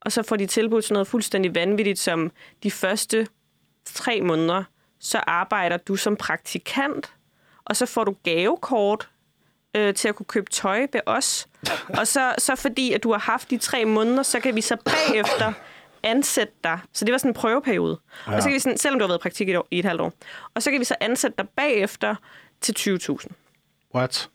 Og 0.00 0.12
så 0.12 0.22
får 0.22 0.36
de 0.36 0.46
tilbudt 0.46 0.84
sådan 0.84 0.94
noget 0.94 1.08
fuldstændig 1.08 1.54
vanvittigt, 1.54 1.98
som 1.98 2.32
de 2.62 2.70
første 2.70 3.26
tre 3.84 4.20
måneder, 4.20 4.64
så 5.00 5.18
arbejder 5.18 5.76
du 5.76 5.96
som 5.96 6.16
praktikant, 6.16 7.12
og 7.70 7.76
så 7.76 7.86
får 7.86 8.04
du 8.04 8.16
gavekort 8.22 9.08
øh, 9.76 9.94
til 9.94 10.08
at 10.08 10.14
kunne 10.14 10.26
købe 10.26 10.50
tøj 10.50 10.86
ved 10.92 11.00
os. 11.06 11.48
Og 11.88 12.06
så, 12.06 12.34
så 12.38 12.56
fordi, 12.56 12.92
at 12.92 13.02
du 13.02 13.12
har 13.12 13.18
haft 13.18 13.50
de 13.50 13.58
tre 13.58 13.84
måneder, 13.84 14.22
så 14.22 14.40
kan 14.40 14.54
vi 14.54 14.60
så 14.60 14.76
bagefter 14.84 15.52
ansætte 16.02 16.52
dig. 16.64 16.78
Så 16.92 17.04
det 17.04 17.12
var 17.12 17.18
sådan 17.18 17.30
en 17.30 17.34
prøveperiode. 17.34 18.00
Ja. 18.26 18.36
Og 18.36 18.42
så 18.42 18.48
kan 18.48 18.54
vi 18.54 18.58
sådan, 18.58 18.78
selvom 18.78 18.98
du 18.98 19.02
har 19.02 19.08
været 19.08 19.18
i 19.18 19.22
praktik 19.22 19.48
i 19.48 19.50
et, 19.50 19.56
år, 19.58 19.66
i 19.70 19.78
et 19.78 19.84
halvt 19.84 20.00
år. 20.00 20.12
Og 20.54 20.62
så 20.62 20.70
kan 20.70 20.80
vi 20.80 20.84
så 20.84 20.94
ansætte 21.00 21.36
dig 21.38 21.48
bagefter 21.48 22.14
til 22.60 22.98
20.000. 23.00 23.26
what? 23.94 24.30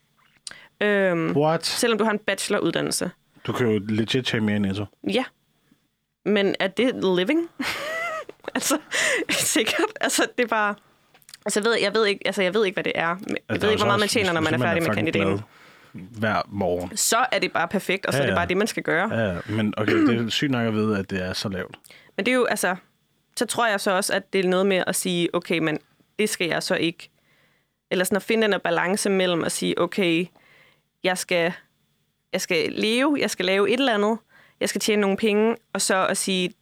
Øhm, 0.81 1.37
What? 1.37 1.65
selvom 1.65 1.97
du 1.97 2.03
har 2.03 2.11
en 2.11 2.19
bacheloruddannelse. 2.19 3.11
Du 3.47 3.53
kan 3.53 3.67
jo 3.67 3.79
legit 3.79 4.25
tjene 4.25 4.45
mere 4.45 4.59
netto. 4.59 4.85
Ja. 5.11 5.23
Men 6.25 6.55
er 6.59 6.67
det 6.67 6.95
living? 7.17 7.49
altså, 8.55 8.77
sikkert. 9.29 9.91
Altså, 10.01 10.27
det 10.37 10.43
er 10.43 10.47
bare... 10.47 10.75
Altså, 11.45 11.59
jeg 11.59 11.65
ved, 11.65 11.77
jeg 11.81 11.93
ved 11.93 12.05
ikke, 12.05 12.21
altså, 12.27 12.41
jeg 12.41 12.53
ved 12.53 12.65
ikke, 12.65 12.75
hvad 12.75 12.83
det 12.83 12.91
er. 12.95 13.07
Jeg 13.07 13.17
Altså, 13.49 13.65
ved 13.67 13.71
ikke, 13.71 13.79
hvor 13.83 13.85
meget 13.87 13.99
man 13.99 14.09
tjener, 14.09 14.33
når 14.33 14.41
man 14.41 14.53
er 14.53 14.57
færdig 14.57 14.83
med 14.83 14.89
fucking 14.89 15.13
kandidaten. 15.13 15.41
Hver 15.93 16.41
morgen. 16.47 16.97
Så 16.97 17.25
er 17.31 17.39
det 17.39 17.51
bare 17.53 17.67
perfekt, 17.67 18.05
og 18.05 18.13
så 18.13 18.17
Ja, 18.17 18.23
er 18.23 18.25
det 18.27 18.31
ja. 18.33 18.37
bare 18.37 18.47
det, 18.47 18.57
man 18.57 18.67
skal 18.67 18.83
gøre. 18.83 19.13
Ja, 19.15 19.33
ja, 19.33 19.39
men 19.49 19.73
okay, 19.77 19.93
det 19.93 20.25
er 20.25 20.29
sygt 20.39 20.51
nok 20.51 20.67
at 20.67 20.73
vide, 20.73 20.99
at 20.99 21.09
det 21.09 21.21
er 21.23 21.33
så 21.33 21.49
lavt. 21.49 21.75
Men 22.17 22.25
det 22.25 22.31
er 22.31 22.35
jo, 22.35 22.45
altså... 22.45 22.75
Så 23.37 23.45
tror 23.45 23.67
jeg 23.67 23.79
så 23.81 23.91
også, 23.91 24.13
at 24.13 24.33
det 24.33 24.45
er 24.45 24.49
noget 24.49 24.65
med 24.65 24.83
at 24.87 24.95
sige, 24.95 25.35
okay, 25.35 25.59
men 25.59 25.79
det 26.19 26.29
skal 26.29 26.47
jeg 26.47 26.63
så 26.63 26.75
ikke... 26.75 27.09
Eller 27.91 28.05
sådan 28.05 28.15
at 28.15 28.23
finde 28.23 28.47
den 28.51 28.59
balance 28.63 29.09
mellem 29.09 29.43
at 29.43 29.51
sige, 29.51 29.81
okay, 29.81 30.25
jeg 31.03 31.17
skal, 31.17 31.53
jeg 32.33 32.41
skal 32.41 32.71
leve, 32.71 33.17
jeg 33.19 33.29
skal 33.29 33.45
lave 33.45 33.69
et 33.69 33.79
eller 33.79 33.93
andet, 33.93 34.17
jeg 34.59 34.69
skal 34.69 34.81
tjene 34.81 35.01
nogle 35.01 35.17
penge, 35.17 35.55
og 35.73 35.81
så 35.81 36.07
at 36.07 36.17
sige, 36.17 36.53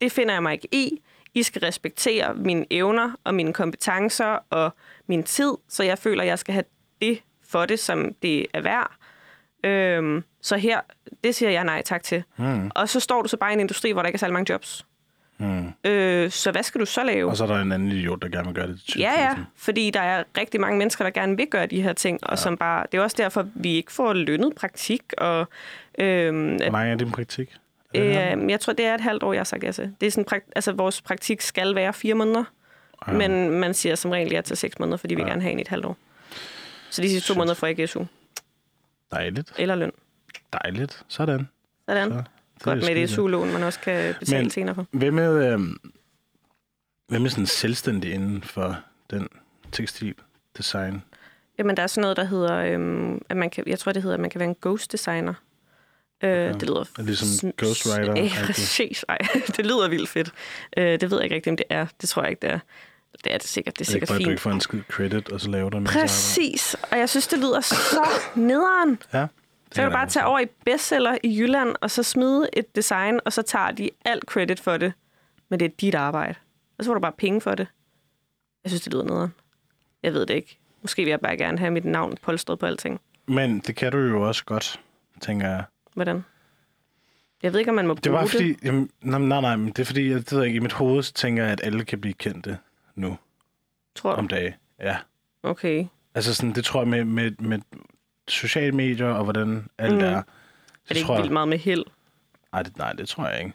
det 0.00 0.12
finder 0.12 0.32
jeg 0.34 0.42
mig 0.42 0.52
ikke 0.52 0.68
i. 0.72 1.00
I 1.38 1.42
skal 1.42 1.60
respektere 1.60 2.34
mine 2.34 2.66
evner 2.70 3.12
og 3.24 3.34
mine 3.34 3.52
kompetencer 3.52 4.38
og 4.50 4.74
min 5.06 5.22
tid, 5.22 5.52
så 5.68 5.82
jeg 5.82 5.98
føler, 5.98 6.22
at 6.22 6.28
jeg 6.28 6.38
skal 6.38 6.54
have 6.54 6.64
det 7.02 7.18
for 7.48 7.66
det, 7.66 7.78
som 7.78 8.14
det 8.22 8.46
er 8.54 8.60
værd. 8.60 8.90
Øhm, 9.64 10.24
så 10.42 10.56
her, 10.56 10.80
det 11.24 11.34
siger 11.34 11.50
jeg 11.50 11.64
nej 11.64 11.82
tak 11.82 12.02
til. 12.02 12.22
Mm. 12.36 12.70
Og 12.74 12.88
så 12.88 13.00
står 13.00 13.22
du 13.22 13.28
så 13.28 13.36
bare 13.36 13.50
i 13.50 13.54
en 13.54 13.60
industri, 13.60 13.92
hvor 13.92 14.02
der 14.02 14.06
ikke 14.06 14.16
er 14.16 14.18
særlig 14.18 14.32
mange 14.32 14.52
jobs. 14.52 14.86
Mm. 15.38 15.72
Øh, 15.84 16.30
så 16.30 16.50
hvad 16.50 16.62
skal 16.62 16.80
du 16.80 16.86
så 16.86 17.04
lave? 17.04 17.30
Og 17.30 17.36
så 17.36 17.44
er 17.44 17.48
der 17.48 17.62
en 17.62 17.72
anden 17.72 17.88
idiot, 17.88 18.22
der 18.22 18.28
gerne 18.28 18.46
vil 18.46 18.54
gøre 18.54 18.66
det 18.66 18.80
til 18.80 18.98
20.000. 18.98 19.00
Ja, 19.00 19.22
ja, 19.22 19.36
fordi 19.56 19.90
der 19.90 20.00
er 20.00 20.24
rigtig 20.38 20.60
mange 20.60 20.78
mennesker, 20.78 21.04
der 21.04 21.10
gerne 21.10 21.36
vil 21.36 21.46
gøre 21.46 21.66
de 21.66 21.82
her 21.82 21.92
ting, 21.92 22.18
og 22.22 22.38
som 22.38 22.56
bare, 22.56 22.86
det 22.92 22.98
er 22.98 23.02
også 23.02 23.16
derfor, 23.18 23.48
vi 23.54 23.72
ikke 23.72 23.92
får 23.92 24.12
lønnet 24.12 24.54
praktik, 24.54 25.02
og 25.18 25.48
øhm, 25.98 26.56
Hvor 26.56 26.70
mange 26.70 26.92
er 26.92 26.96
din 26.96 27.10
praktik? 27.10 27.56
Øh, 27.96 28.50
jeg 28.50 28.60
tror, 28.60 28.72
det 28.72 28.86
er 28.86 28.94
et 28.94 29.00
halvt 29.00 29.22
år, 29.22 29.32
jeg 29.32 29.40
har 29.40 29.44
sagt 29.44 29.64
ja 29.64 29.72
til. 29.72 29.94
Det 30.00 30.06
er 30.06 30.10
sådan, 30.10 30.24
prak- 30.34 30.50
altså, 30.56 30.72
vores 30.72 31.02
praktik 31.02 31.40
skal 31.40 31.74
være 31.74 31.92
fire 31.92 32.14
måneder, 32.14 32.44
Ja. 33.08 33.12
men 33.12 33.50
man 33.50 33.74
siger 33.74 33.94
som 33.94 34.10
regel 34.10 34.30
ja 34.32 34.40
til 34.40 34.56
seks 34.56 34.78
måneder, 34.78 34.96
fordi 34.96 35.14
vi 35.14 35.22
Ja. 35.22 35.28
gerne 35.28 35.42
have 35.42 35.52
en 35.52 35.58
i 35.58 35.62
et 35.62 35.68
halvt 35.68 35.84
år. 35.84 35.96
Så 36.90 37.02
de 37.02 37.08
sidste 37.08 37.26
to 37.28 37.32
Shit. 37.32 37.36
måneder 37.38 37.54
får 37.54 37.66
jeg 37.66 37.70
ikke 37.78 37.86
SU 37.86 38.04
Dejligt. 39.12 39.52
eller 39.58 39.74
løn. 39.74 39.92
Dejligt. 40.52 41.04
Sådan. 41.08 41.48
Sådan. 41.88 42.10
Så, 42.10 42.16
er 42.70 42.74
Godt 42.74 42.78
med 42.78 42.96
et 43.02 43.10
SU-lån, 43.10 43.52
man 43.52 43.62
også 43.62 43.80
kan 43.80 44.14
betale 44.20 44.42
Men- 44.42 44.50
senere 44.50 44.74
for. 44.74 44.86
Hvad 44.90 45.10
med, 45.10 45.52
øh, 45.52 45.60
hvad 47.08 47.18
med 47.20 47.30
sådan 47.30 47.46
selvstændig 47.46 48.12
inden 48.14 48.42
for 48.42 48.76
den 49.10 49.28
tekstil 49.72 50.14
design? 50.56 51.02
Jamen, 51.58 51.76
der 51.76 51.82
er 51.82 51.86
sådan 51.86 52.00
noget, 52.02 52.16
der 52.16 52.24
hedder, 52.24 52.56
øhm, 52.56 53.22
at 53.28 53.36
man 53.36 53.50
kan, 53.50 53.64
jeg 53.66 53.78
tror, 53.78 53.92
det 53.92 54.02
hedder, 54.02 54.14
at 54.14 54.20
man 54.20 54.30
kan 54.30 54.38
være 54.38 54.48
en 54.48 54.56
ghost 54.62 54.92
designer. 54.92 55.34
Øh, 56.22 56.54
Det 56.54 56.62
lyder... 56.62 56.84
Er 56.98 57.02
ligesom 57.02 57.28
sn- 57.28 57.52
Ghostwriter, 57.56 58.14
Ja, 58.22 58.30
præcis. 58.46 59.04
Ej, 59.08 59.18
det 59.56 59.66
lyder 59.66 59.88
vildt 59.88 60.08
fedt. 60.08 60.30
Øh, 60.76 61.00
det 61.00 61.10
ved 61.10 61.18
jeg 61.18 61.24
ikke 61.24 61.34
rigtigt, 61.36 61.52
om 61.52 61.56
det 61.56 61.66
er. 61.70 61.86
Det 62.00 62.08
tror 62.08 62.22
jeg 62.22 62.30
ikke, 62.30 62.40
det 62.42 62.50
er. 62.50 62.58
Det 63.24 63.34
er 63.34 63.38
det 63.38 63.48
sikkert. 63.48 63.78
Det 63.78 63.80
er 63.80 63.84
Det 63.84 63.92
er 63.92 63.96
ikke 63.96 64.06
sikkert 64.06 64.08
bare, 64.08 64.16
at 64.16 64.20
du 64.20 64.24
fint. 64.24 64.30
ikke 64.30 64.42
får 64.42 64.50
en 64.50 64.60
skid 64.60 64.80
credit, 64.90 65.32
og 65.32 65.40
så 65.40 65.50
laver 65.50 65.70
du 65.70 65.84
Præcis. 65.84 66.76
Og 66.92 66.98
jeg 66.98 67.08
synes, 67.08 67.26
det 67.28 67.38
lyder 67.38 67.60
så 67.60 68.08
nederen. 68.36 68.98
Ja. 69.12 69.26
Så 69.72 69.74
kan 69.82 69.84
du 69.84 69.90
bare 69.96 70.06
tage 70.08 70.26
over 70.26 70.38
i 70.40 70.46
bestseller 70.64 71.18
i 71.22 71.38
Jylland, 71.40 71.74
og 71.80 71.90
så 71.90 72.02
smide 72.02 72.48
et 72.52 72.76
design, 72.76 73.20
og 73.24 73.32
så 73.32 73.42
tager 73.42 73.70
de 73.70 73.90
alt 74.04 74.24
credit 74.24 74.60
for 74.60 74.76
det. 74.76 74.92
Men 75.48 75.60
det 75.60 75.66
er 75.66 75.74
dit 75.80 75.94
arbejde. 75.94 76.34
Og 76.78 76.84
så 76.84 76.88
får 76.88 76.94
du 76.94 77.00
bare 77.00 77.12
penge 77.18 77.40
for 77.40 77.54
det. 77.54 77.66
Jeg 78.64 78.70
synes, 78.70 78.82
det 78.82 78.92
lyder 78.92 79.04
nederen. 79.04 79.34
Jeg 80.02 80.12
ved 80.14 80.26
det 80.26 80.34
ikke. 80.34 80.58
Måske 80.82 81.02
vil 81.04 81.10
jeg 81.10 81.20
bare 81.20 81.36
gerne 81.36 81.58
have 81.58 81.70
mit 81.70 81.84
navn 81.84 82.16
polstret 82.22 82.58
på 82.58 82.66
alting. 82.66 83.00
Men 83.28 83.58
det 83.60 83.76
kan 83.76 83.92
du 83.92 83.98
jo 83.98 84.28
også 84.28 84.44
godt, 84.44 84.80
tænker 85.20 85.48
jeg. 85.48 85.64
Hvordan? 85.98 86.24
Jeg 87.42 87.52
ved 87.52 87.58
ikke, 87.60 87.70
om 87.70 87.74
man 87.74 87.86
må 87.86 87.94
bruge 87.94 88.02
Det 88.04 88.12
var 88.12 88.20
det. 88.22 88.30
fordi... 88.30 88.56
Jamen, 88.64 88.90
nej, 89.02 89.18
nej, 89.20 89.40
nej, 89.40 89.56
men 89.56 89.66
det 89.68 89.78
er 89.78 89.84
fordi, 89.84 90.10
jeg, 90.10 90.18
det 90.30 90.32
ved 90.32 90.44
ikke, 90.44 90.56
i 90.56 90.60
mit 90.60 90.72
hoved 90.72 91.02
så 91.02 91.12
tænker 91.12 91.42
jeg, 91.42 91.52
at 91.52 91.60
alle 91.64 91.84
kan 91.84 92.00
blive 92.00 92.14
kendte 92.14 92.58
nu 92.94 93.18
Tror 93.94 94.10
du? 94.12 94.16
om 94.18 94.28
dagen. 94.28 94.52
Ja. 94.80 94.96
Okay. 95.42 95.86
Altså 96.14 96.34
sådan, 96.34 96.52
det 96.54 96.64
tror 96.64 96.80
jeg 96.80 96.88
med, 96.88 97.04
med, 97.04 97.30
med 97.38 97.58
sociale 98.28 98.72
medier 98.72 99.06
og 99.08 99.24
hvordan 99.24 99.68
alt 99.78 99.94
Mm. 99.94 100.00
er. 100.00 100.04
Er 100.06 100.22
det 100.88 100.96
ikke 100.96 101.06
tror 101.06 101.14
jeg, 101.14 101.22
vildt 101.22 101.32
meget 101.32 101.48
med 101.48 101.58
held? 101.58 101.84
nej, 102.52 102.62
det, 102.62 102.78
nej, 102.78 102.92
det 102.92 103.08
tror 103.08 103.28
jeg 103.28 103.38
ikke. 103.40 103.52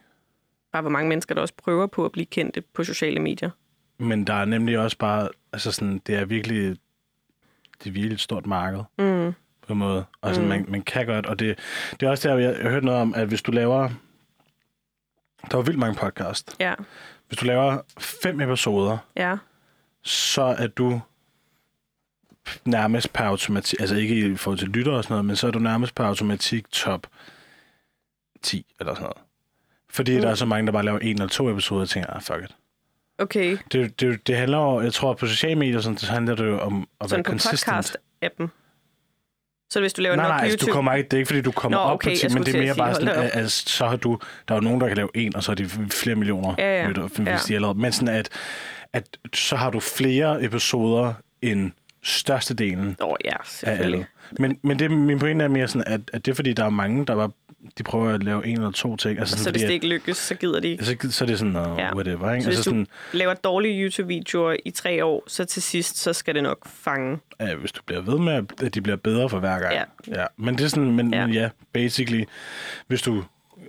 Bare 0.72 0.82
hvor 0.82 0.92
mange 0.92 1.10
mennesker, 1.10 1.36
der 1.36 1.42
også 1.42 1.54
prøver 1.58 1.88
på 1.88 2.06
at 2.06 2.12
blive 2.12 2.26
kendte 2.26 2.62
på 2.62 2.84
sociale 2.84 3.20
medier. 3.20 3.50
Men 3.98 4.28
der 4.28 4.34
er 4.34 4.46
nemlig 4.46 4.80
også 4.80 4.98
bare, 4.98 5.30
altså 5.54 5.72
sådan, 5.72 6.02
det 6.08 6.16
er 6.16 6.26
virkelig, 6.26 6.78
det 7.84 7.90
er 7.90 7.92
virkelig 7.92 8.14
et 8.14 8.20
stort 8.20 8.46
marked 8.46 8.80
Mm. 8.98 9.34
På 9.68 9.74
en 9.74 9.80
måde. 9.80 10.06
Og 10.22 10.36
sådan, 10.36 10.44
mm. 10.44 10.50
man, 10.50 10.66
man 10.68 10.82
kan 10.82 11.06
godt, 11.06 11.26
og 11.26 11.40
det, 11.40 11.60
det 12.00 12.06
er 12.06 12.10
også 12.10 12.30
der, 12.30 12.38
jeg, 12.38 12.54
jeg 12.56 12.64
har 12.64 12.70
hørt 12.70 12.84
noget 12.84 13.02
om, 13.02 13.14
at 13.16 13.28
hvis 13.28 13.42
du 13.42 13.52
laver, 13.52 13.90
der 15.52 15.58
var 15.58 15.62
vildt 15.64 15.80
mange 15.80 15.96
podcast. 15.96 16.56
Ja. 16.60 16.74
Hvis 17.28 17.40
du 17.40 17.46
laver 17.46 17.82
fem 18.00 18.42
episoder, 18.42 18.98
Ja. 19.18 19.36
så 20.04 20.42
er 20.42 20.68
du 20.68 21.02
nærmest 22.66 23.14
per 23.14 23.24
automatik, 23.24 23.80
altså 23.80 23.96
ikke 23.96 24.16
i 24.32 24.36
forhold 24.36 24.60
til 24.60 24.68
lytter 24.70 24.92
og 24.92 25.04
sådan 25.04 25.14
noget, 25.14 25.26
men 25.26 25.36
så 25.36 25.48
er 25.48 25.52
du 25.52 25.60
nærmest 25.60 25.96
per 25.96 26.04
automatik 26.04 26.72
top 26.72 27.08
10 28.42 28.66
eller 28.80 28.94
sådan 28.94 29.04
noget. 29.04 29.18
Fordi 29.90 30.16
mm. 30.16 30.22
der 30.22 30.30
er 30.30 30.36
så 30.36 30.46
mange, 30.46 30.66
der 30.66 30.72
bare 30.72 30.86
laver 30.86 31.00
en 31.00 31.16
eller 31.16 31.28
to 31.28 31.50
episoder, 31.52 31.82
og 31.82 31.90
tænker, 31.90 32.10
ah, 32.10 32.22
fuck 32.22 32.44
it. 32.44 32.56
Okay. 33.18 33.58
Det, 33.72 34.00
det, 34.00 34.28
det 34.28 34.38
handler 34.38 34.58
jo, 34.58 34.82
jeg 34.82 34.94
tror 34.94 35.14
på 35.14 35.28
sociale 35.28 35.56
medier, 35.60 35.82
sådan, 35.82 35.98
så 35.98 36.12
handler 36.12 36.36
det 36.36 36.46
jo 36.48 36.60
om 36.60 36.88
at 37.02 37.10
Sådan 37.10 37.18
være 37.18 37.24
på 37.24 37.30
consistent. 37.40 37.98
podcast-appen. 38.26 38.48
Så 39.74 39.80
hvis 39.80 39.94
du 39.94 40.02
laver 40.02 40.16
Nej, 40.16 40.26
nok 40.26 40.30
nej, 40.36 40.44
altså, 40.44 40.56
YouTube... 40.56 40.70
du 40.72 40.74
kommer 40.74 40.94
ikke, 40.94 41.08
det 41.08 41.14
er 41.14 41.18
ikke, 41.18 41.28
fordi 41.28 41.42
du 41.42 41.52
kommer 41.52 41.78
Nå, 41.78 41.84
op 41.84 41.94
okay, 41.94 42.06
på 42.08 42.10
jeg 42.10 42.32
10, 42.32 42.38
men 42.38 42.46
det 42.46 42.56
er 42.56 42.60
mere 42.62 42.76
bare 42.76 42.94
sådan, 42.94 43.08
da 43.08 43.14
at, 43.14 43.32
op. 43.36 43.40
at, 43.44 43.52
så 43.52 43.86
har 43.88 43.96
du, 43.96 44.20
der 44.48 44.54
er 44.56 44.58
jo 44.58 44.62
nogen, 44.64 44.82
der 44.82 44.88
kan 44.88 44.98
lave 44.98 45.10
en, 45.16 45.36
og 45.36 45.44
så 45.44 45.52
er 45.52 45.56
de 45.56 45.70
flere 45.90 46.16
millioner 46.16 46.56
Ja, 46.58 46.82
ja. 46.82 46.88
lytter, 46.88 47.08
hvis 47.08 47.28
Ja. 47.28 47.38
de 47.48 47.56
allerede, 47.56 47.80
men 47.80 47.92
sådan 47.92 48.16
at, 48.16 48.30
at 48.94 49.18
så 49.34 49.56
har 49.56 49.70
du 49.70 49.80
flere 49.80 50.44
episoder 50.44 51.14
end 51.42 51.72
størstedelen 52.04 52.96
oh, 53.02 53.16
ja, 53.26 53.36
af 53.64 53.84
alle. 53.84 54.06
Men, 54.40 54.58
men 54.64 54.80
det, 54.80 54.92
min 54.92 55.20
pointe 55.20 55.46
er 55.46 55.50
mere 55.50 55.68
sådan, 55.68 55.84
at, 55.88 56.02
at 56.14 56.26
det 56.26 56.32
er 56.32 56.36
fordi, 56.36 56.54
der 56.54 56.66
er 56.66 56.70
mange, 56.70 57.06
der 57.06 57.16
bare, 57.16 57.30
de 57.78 57.84
prøver 57.84 58.14
at 58.14 58.24
lave 58.24 58.46
en 58.48 58.58
eller 58.58 58.72
to 58.72 58.96
ting. 58.96 59.20
Altså, 59.20 59.36
Og 59.36 59.38
så 59.38 59.44
sådan, 59.44 59.54
hvis 59.54 59.62
fordi, 59.62 59.68
det 59.68 59.74
ikke 59.74 59.88
lykkes, 59.88 60.18
så 60.18 60.36
gider 60.36 60.60
de 60.60 60.68
ikke. 60.68 60.86
så, 60.86 60.96
så 61.10 61.24
er 61.24 61.28
det 61.28 61.40
sådan, 61.40 61.56
uh, 61.56 61.78
Ja. 61.78 61.96
whatever. 61.96 62.32
Ikke? 62.32 62.44
Så 62.44 62.50
hvis 62.50 62.58
Altså 62.58 62.70
du 62.70 62.76
sådan, 62.76 62.88
laver 63.14 63.34
dårlige 63.34 63.84
YouTube-videoer 63.86 64.56
i 64.66 64.72
tre 64.72 65.06
år, 65.06 65.24
så 65.28 65.46
til 65.46 65.62
sidst, 65.62 65.98
så 65.98 66.14
skal 66.14 66.36
det 66.36 66.44
nok 66.44 66.68
fange. 66.68 67.20
ja, 67.40 67.56
hvis 67.56 67.72
du 67.72 67.82
bliver 67.86 68.02
ved 68.02 68.20
med, 68.20 68.34
at- 68.62 68.74
de 68.76 68.82
bliver 68.82 68.96
bedre 68.98 69.30
for 69.30 69.40
hver 69.40 69.60
gang. 69.60 69.74
Ja. 69.74 69.84
ja. 70.22 70.26
Men 70.38 70.58
det 70.58 70.64
er 70.64 70.68
sådan, 70.68 70.92
men 70.92 71.14
Ja. 71.14 71.20
ja. 71.20 71.26
men 71.26 71.36
ja, 71.36 71.50
basically, 71.74 72.24
hvis 72.88 73.02
du, 73.02 73.24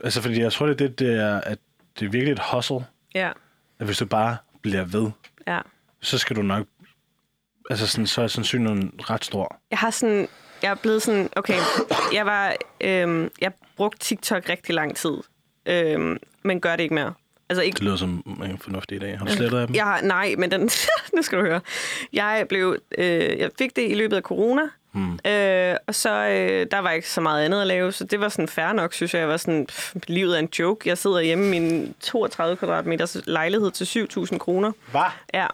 altså 0.05 0.23
fordi 0.23 0.41
jeg 0.41 0.53
tror, 0.53 0.67
det 0.67 0.81
er 0.81 0.87
det, 0.89 0.99
det 0.99 1.21
er, 1.23 1.41
at 1.41 1.59
det 2.01 2.07
er 2.07 2.11
virkelig 2.11 2.33
et 2.33 2.41
hustle, 2.53 2.85
Ja, 3.15 3.31
at 3.79 3.87
hvis 3.87 3.99
du 3.99 4.07
bare 4.07 4.37
bliver 4.63 4.85
ved, 4.85 5.11
ja. 5.47 5.59
så 6.01 6.19
skal 6.19 6.37
du 6.37 6.43
nok, 6.43 6.67
altså 7.71 7.87
sådan, 7.87 8.07
så 8.07 8.23
er 8.23 8.27
sandsynligheden 8.27 8.93
ret 9.11 9.25
stor. 9.25 9.61
Jeg 9.71 9.79
har 9.79 9.91
sådan... 9.91 10.29
Jeg 10.63 10.71
er 10.71 10.75
blevet 10.75 11.03
sådan... 11.03 11.29
Okay, 11.37 11.59
jeg 12.15 12.27
var... 12.27 12.55
Øhm, 12.81 13.31
jeg 13.41 13.53
brugte 13.77 13.99
TikTok 13.99 14.49
rigtig 14.49 14.75
lang 14.75 14.97
tid. 14.97 15.17
Øhm, 15.67 16.19
men 16.43 16.61
gør 16.61 16.77
det 16.77 16.83
ikke 16.83 16.95
mere. 16.95 17.15
Altså 17.49 17.63
ikke... 17.63 17.75
Det 17.77 17.83
lyder 17.85 17.97
som 17.97 18.39
en 18.45 18.59
fornuftig 18.59 19.03
idé. 19.03 19.17
Har 19.17 19.25
du 19.27 19.33
slettet 19.33 19.59
af 19.59 19.67
dem? 19.67 19.77
Jeg 19.77 19.85
har, 19.85 20.01
nej, 20.01 20.35
men 20.39 20.51
den, 20.51 20.61
nu 21.17 21.23
skal 21.23 21.39
du 21.39 21.45
høre. 21.45 21.61
Jeg 22.13 22.47
blev, 22.49 22.77
øh, 22.99 23.39
jeg 23.39 23.51
fik 23.59 23.77
det 23.77 23.91
i 23.91 23.95
løbet 23.95 24.17
af 24.17 24.23
corona, 24.23 24.63
Hmm. 24.95 25.19
øh, 25.27 25.77
og 25.87 25.95
så 25.95 26.11
øh, 26.11 26.67
der 26.71 26.79
var 26.79 26.91
ikke 26.91 27.11
så 27.11 27.21
meget 27.21 27.45
andet 27.45 27.61
at 27.61 27.67
lave, 27.67 27.93
så 27.93 28.05
det 28.05 28.21
var 28.21 28.29
sådan 28.29 28.49
fair 28.49 28.73
nok, 28.73 28.93
synes 28.93 29.15
jeg. 29.15 29.21
Jeg 29.21 29.29
var 29.29 29.37
sådan, 29.37 29.67
pff, 29.67 29.95
livet 30.07 30.35
er 30.35 30.39
en 30.39 30.49
joke. 30.59 30.89
Jeg 30.89 30.99
sidder 30.99 31.21
hjemme 31.21 31.57
i 31.57 31.61
min 31.61 31.95
32 32.01 32.57
kvadratmeters 32.57 33.17
lejlighed 33.27 33.71
til 33.71 33.85
7.000 34.25 34.39
kroner. 34.39 34.73
Hvad? 34.91 35.01
Ja, 35.35 35.47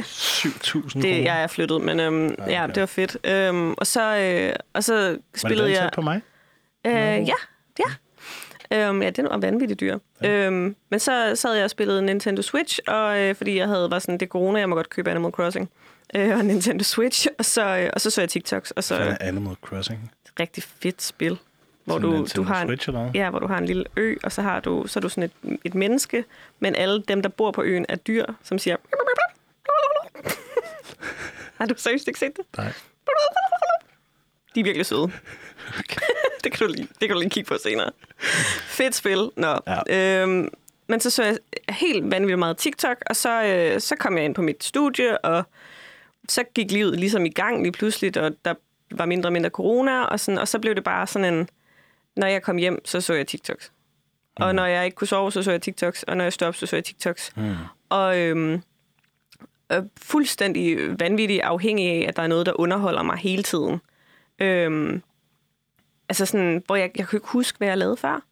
7.000 0.00 1.00
det, 1.02 1.24
jeg 1.24 1.42
er 1.42 1.46
flyttet, 1.46 1.80
men 1.82 2.00
øhm, 2.00 2.34
okay. 2.38 2.50
ja, 2.50 2.66
det 2.66 2.80
var 2.80 2.86
fedt. 2.86 3.16
Øhm, 3.24 3.72
og 3.78 3.86
så, 3.86 4.16
øh, 4.16 4.52
og 4.72 4.84
så 4.84 4.94
Var 4.94 5.10
det 5.10 5.20
spillede 5.40 5.70
jeg... 5.70 5.90
på 5.94 6.00
mig? 6.00 6.20
Øh, 6.86 6.92
ja, 7.28 7.34
ja. 7.78 7.84
Øhm, 8.72 9.02
ja, 9.02 9.10
den 9.10 9.24
var 9.24 9.36
vanvittigt 9.38 9.80
dyr. 9.80 9.98
Ja. 10.22 10.46
Øhm, 10.46 10.76
men 10.90 11.00
så 11.00 11.32
sad 11.34 11.54
jeg 11.54 11.64
og 11.64 11.70
spillede 11.70 12.02
Nintendo 12.02 12.42
Switch, 12.42 12.78
og 12.86 13.18
øh, 13.18 13.34
fordi 13.34 13.56
jeg 13.56 13.66
havde 13.66 13.90
var 13.90 13.98
sådan, 13.98 14.14
det 14.14 14.22
er 14.26 14.30
corona, 14.30 14.58
jeg 14.58 14.68
må 14.68 14.74
godt 14.74 14.90
købe 14.90 15.10
Animal 15.10 15.32
Crossing. 15.32 15.70
Øh, 16.14 16.38
og 16.38 16.44
Nintendo 16.50 16.84
Switch, 16.84 17.26
og 17.38 17.44
så, 17.44 17.76
øh, 17.76 17.90
og 17.92 18.00
så 18.00 18.10
så 18.10 18.20
jeg 18.20 18.28
TikToks, 18.30 18.70
og 18.70 18.84
så 18.84 18.96
Hvad 18.96 19.06
er 19.06 19.16
Animal 19.20 19.56
Crossing? 19.62 20.12
et 20.24 20.32
rigtig 20.40 20.62
fedt 20.62 21.02
spil, 21.02 21.38
hvor 21.84 21.94
Sådan 21.94 22.10
du, 22.10 22.16
Nintendo 22.16 22.42
du 22.42 22.48
har 22.48 22.62
en, 22.62 22.68
Switch, 22.68 22.88
eller 22.88 23.10
ja, 23.14 23.30
hvor 23.30 23.38
du 23.38 23.46
har 23.46 23.58
en 23.58 23.66
lille 23.66 23.84
ø, 23.96 24.14
og 24.22 24.32
så 24.32 24.42
har 24.42 24.60
du 24.60 24.86
så 24.86 24.98
er 24.98 25.00
du 25.00 25.08
sådan 25.08 25.24
et, 25.24 25.58
et 25.64 25.74
menneske, 25.74 26.24
men 26.60 26.74
alle 26.74 27.02
dem, 27.02 27.22
der 27.22 27.28
bor 27.28 27.50
på 27.50 27.62
øen, 27.62 27.86
er 27.88 27.96
dyr, 27.96 28.24
som 28.42 28.58
siger... 28.58 28.76
har 31.58 31.66
du 31.66 31.74
seriøst 31.76 32.08
ikke 32.08 32.20
set 32.20 32.36
det? 32.36 32.44
Nej. 32.56 32.72
De 34.58 34.60
er 34.60 34.64
virkelig 34.64 34.86
søde. 34.86 35.02
det, 36.44 36.52
kan 36.52 36.66
du 36.66 36.72
lige, 36.72 36.88
det 37.00 37.08
kan 37.08 37.10
du 37.10 37.18
lige 37.18 37.30
kigge 37.30 37.48
på 37.48 37.56
senere. 37.62 37.90
Fedt 38.66 38.94
spil. 38.94 39.30
Nå. 39.36 39.58
Ja. 39.66 40.22
Øhm, 40.22 40.48
men 40.86 41.00
så 41.00 41.10
så 41.10 41.22
jeg 41.22 41.38
helt 41.68 42.10
vanvittigt 42.10 42.38
meget 42.38 42.56
TikTok, 42.56 42.96
og 43.06 43.16
så, 43.16 43.44
øh, 43.44 43.80
så 43.80 43.96
kom 43.96 44.16
jeg 44.16 44.24
ind 44.24 44.34
på 44.34 44.42
mit 44.42 44.64
studie, 44.64 45.18
og 45.18 45.44
så 46.28 46.44
gik 46.54 46.70
livet 46.70 46.98
ligesom 46.98 47.26
i 47.26 47.30
gang 47.30 47.62
lige 47.62 47.72
pludselig, 47.72 48.22
og 48.22 48.32
der 48.44 48.54
var 48.90 49.06
mindre 49.06 49.28
og 49.28 49.32
mindre 49.32 49.50
corona, 49.50 50.02
og, 50.02 50.20
sådan, 50.20 50.38
og 50.38 50.48
så 50.48 50.58
blev 50.58 50.74
det 50.74 50.84
bare 50.84 51.06
sådan 51.06 51.34
en, 51.34 51.48
når 52.16 52.26
jeg 52.26 52.42
kom 52.42 52.56
hjem, 52.56 52.84
så 52.84 53.00
så 53.00 53.14
jeg 53.14 53.26
TikToks. 53.26 53.72
Og 54.36 54.54
når 54.54 54.66
jeg 54.66 54.84
ikke 54.84 54.94
kunne 54.94 55.08
sove, 55.08 55.32
så 55.32 55.42
så 55.42 55.50
jeg 55.50 55.62
TikToks, 55.62 56.02
og 56.02 56.16
når 56.16 56.24
jeg 56.24 56.32
stod 56.32 56.48
op, 56.48 56.54
så 56.54 56.66
så 56.66 56.76
jeg 56.76 56.84
TikToks. 56.84 57.32
Mm. 57.36 57.54
Og 57.88 58.18
øhm, 58.18 58.62
er 59.68 59.82
fuldstændig 59.96 61.00
vanvittig 61.00 61.42
afhængig 61.42 61.88
af, 61.88 62.08
at 62.08 62.16
der 62.16 62.22
er 62.22 62.26
noget, 62.26 62.46
der 62.46 62.60
underholder 62.60 63.02
mig 63.02 63.18
hele 63.18 63.42
tiden. 63.42 63.80
Øhm, 64.38 65.02
altså 66.08 66.26
sådan, 66.26 66.62
hvor 66.66 66.76
jeg, 66.76 66.90
jeg 66.96 67.06
kunne 67.08 67.16
ikke 67.16 67.28
huske, 67.28 67.58
hvad 67.58 67.68
jeg 67.68 67.78
lavede 67.78 67.96
før. 67.96 68.22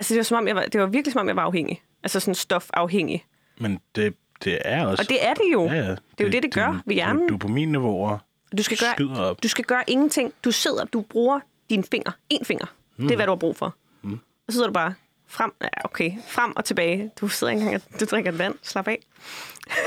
Altså 0.00 0.14
det 0.14 0.16
var, 0.18 0.22
som 0.24 0.38
om, 0.38 0.48
jeg 0.48 0.56
var, 0.56 0.62
det 0.62 0.80
var 0.80 0.86
virkelig 0.86 1.12
som 1.12 1.20
om, 1.20 1.28
jeg 1.28 1.36
var 1.36 1.42
afhængig. 1.42 1.82
Altså 2.02 2.20
sådan 2.20 2.34
stofafhængig. 2.34 3.26
Men 3.60 3.80
det, 3.94 4.14
det 4.44 4.58
er 4.64 4.86
også... 4.86 5.02
Og 5.02 5.08
det 5.08 5.26
er 5.26 5.34
det 5.34 5.52
jo. 5.52 5.66
ja, 5.66 5.74
ja. 5.74 5.82
Det 5.90 5.96
er 6.20 6.24
jo 6.24 6.30
det, 6.30 6.42
det 6.42 6.54
gør 6.54 6.82
ved 6.86 6.94
hjernen. 6.94 7.28
Dopaminniveauer 7.28 8.18
Du 8.58 8.62
skal 8.62 8.78
gøre, 8.78 9.18
op. 9.30 9.42
du 9.42 9.48
skal 9.48 9.64
gøre 9.64 9.84
ingenting. 9.86 10.32
Du 10.44 10.50
sidder, 10.52 10.84
du 10.84 11.00
bruger 11.00 11.40
dine 11.70 11.84
finger. 11.90 12.12
En 12.30 12.44
finger. 12.44 12.66
Mm. 12.96 13.04
Det 13.04 13.12
er, 13.12 13.16
hvad 13.16 13.26
du 13.26 13.32
har 13.32 13.36
brug 13.36 13.56
for. 13.56 13.74
Mm. 14.02 14.12
Og 14.12 14.18
så 14.48 14.52
sidder 14.52 14.66
du 14.66 14.72
bare 14.72 14.94
frem, 15.26 15.52
ja, 15.62 15.68
okay, 15.84 16.12
frem 16.28 16.52
og 16.56 16.64
tilbage. 16.64 17.10
Du 17.20 17.28
sidder 17.28 17.52
ikke 17.52 17.64
engang, 17.64 18.00
du 18.00 18.04
drikker 18.04 18.32
vand. 18.32 18.54
Slap 18.62 18.88
af. 18.88 18.98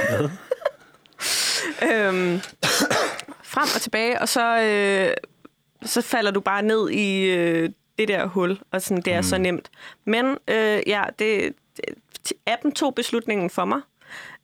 øhm, 1.91 2.39
frem 3.51 3.67
og 3.75 3.81
tilbage, 3.81 4.21
og 4.21 4.29
så, 4.29 4.61
øh, 4.61 5.13
så 5.87 6.01
falder 6.01 6.31
du 6.31 6.39
bare 6.39 6.61
ned 6.61 6.89
i 6.89 7.23
øh, 7.23 7.69
det 7.99 8.07
der 8.07 8.25
hul, 8.25 8.59
og 8.71 8.81
sådan, 8.81 9.03
det 9.03 9.13
er 9.13 9.19
mm. 9.19 9.23
så 9.23 9.37
nemt. 9.37 9.69
Men 10.05 10.25
øh, 10.47 10.81
ja, 10.87 11.03
det, 11.19 11.53
det, 11.77 12.33
appen 12.45 12.71
tog 12.71 12.95
beslutningen 12.95 13.49
for 13.49 13.65
mig. 13.65 13.81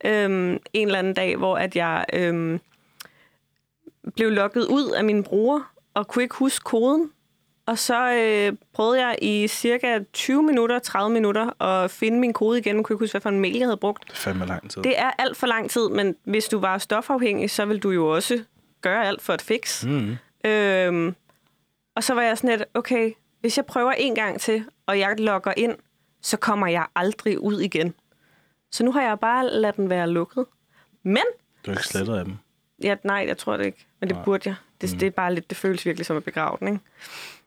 Øhm, 0.06 0.60
en 0.74 0.88
eller 0.88 1.00
anden 1.00 1.14
dag, 1.14 1.36
hvor 1.36 1.58
at 1.58 1.76
jeg 1.76 2.06
øhm, 2.14 2.60
blev 4.16 4.32
lukket 4.32 4.66
ud 4.66 4.92
af 4.92 5.04
min 5.04 5.24
bror, 5.24 5.68
og 5.94 6.08
kunne 6.08 6.24
ikke 6.24 6.36
huske 6.36 6.64
koden. 6.64 7.12
Og 7.66 7.78
så 7.78 8.12
øh, 8.12 8.58
prøvede 8.74 9.08
jeg 9.08 9.18
i 9.22 9.48
cirka 9.48 10.00
20 10.14 10.44
minutter, 10.44 10.80
30 10.80 11.14
minutter, 11.14 11.64
at 11.64 11.92
finde 11.92 12.20
min 12.20 12.34
kode 12.34 12.58
igen. 12.58 12.76
Jeg 12.76 12.86
kunne 12.86 12.94
ikke 12.94 13.04
huske, 13.04 13.14
hvad 13.14 13.22
for 13.22 13.30
en 13.30 13.40
mail, 13.40 13.58
jeg 13.58 13.68
havde 13.68 13.78
brugt. 13.78 14.04
Det 14.08 14.12
er 14.12 14.16
fandme 14.16 14.46
lang 14.46 14.70
tid. 14.72 14.82
Det 14.82 15.00
er 15.00 15.12
alt 15.20 15.38
for 15.38 15.48
lang 15.48 15.70
tid, 15.70 15.90
men 15.90 16.16
hvis 16.24 16.46
du 16.46 16.60
var 16.60 16.78
stofafhængig, 16.78 17.50
så 17.50 17.66
vil 17.66 17.80
du 17.80 17.90
jo 17.90 18.08
også 18.08 18.44
gøre 18.82 19.08
alt 19.08 19.22
for 19.22 19.34
et 19.34 19.42
fix. 19.42 19.86
Mm. 19.86 20.18
Øhm, 20.46 21.16
og 21.96 22.04
så 22.04 22.14
var 22.14 22.22
jeg 22.22 22.38
sådan 22.38 22.58
lidt, 22.58 22.70
okay, 22.74 23.12
hvis 23.42 23.58
jeg 23.58 23.66
prøver 23.66 23.92
en 23.92 24.16
gang 24.16 24.42
til, 24.42 24.66
og 24.86 25.00
jeg 25.00 25.16
logger 25.20 25.54
ind, 25.58 25.76
så 26.22 26.38
kommer 26.38 26.68
jeg 26.68 26.86
aldrig 26.96 27.40
ud 27.40 27.60
igen. 27.62 27.94
Så 28.72 28.84
nu 28.86 28.92
har 28.92 29.02
jeg 29.02 29.20
bare 29.20 29.50
ladet 29.50 29.76
den 29.76 29.90
være 29.90 30.10
lukket. 30.10 30.46
Men 31.04 31.24
Du 31.66 31.72
har 31.72 31.78
ikke 31.78 31.88
slettet 31.88 32.18
af 32.18 32.26
dem. 32.26 32.36
Ja, 32.84 32.96
nej, 33.04 33.24
jeg 33.28 33.38
tror 33.38 33.58
det 33.58 33.66
ikke. 33.66 33.86
Men 34.00 34.10
det 34.10 34.16
Nej. 34.16 34.26
burde 34.26 34.50
jeg. 34.50 34.56
Det, 34.82 34.94
Mm. 34.94 35.00
det 35.00 35.06
er 35.06 35.12
bare 35.12 35.34
lidt, 35.36 35.50
det 35.50 35.58
føles 35.58 35.86
virkelig 35.86 36.06
som 36.06 36.18
at 36.18 36.24
begrave 36.24 36.58
den, 36.60 36.68
ikke? 36.68 36.80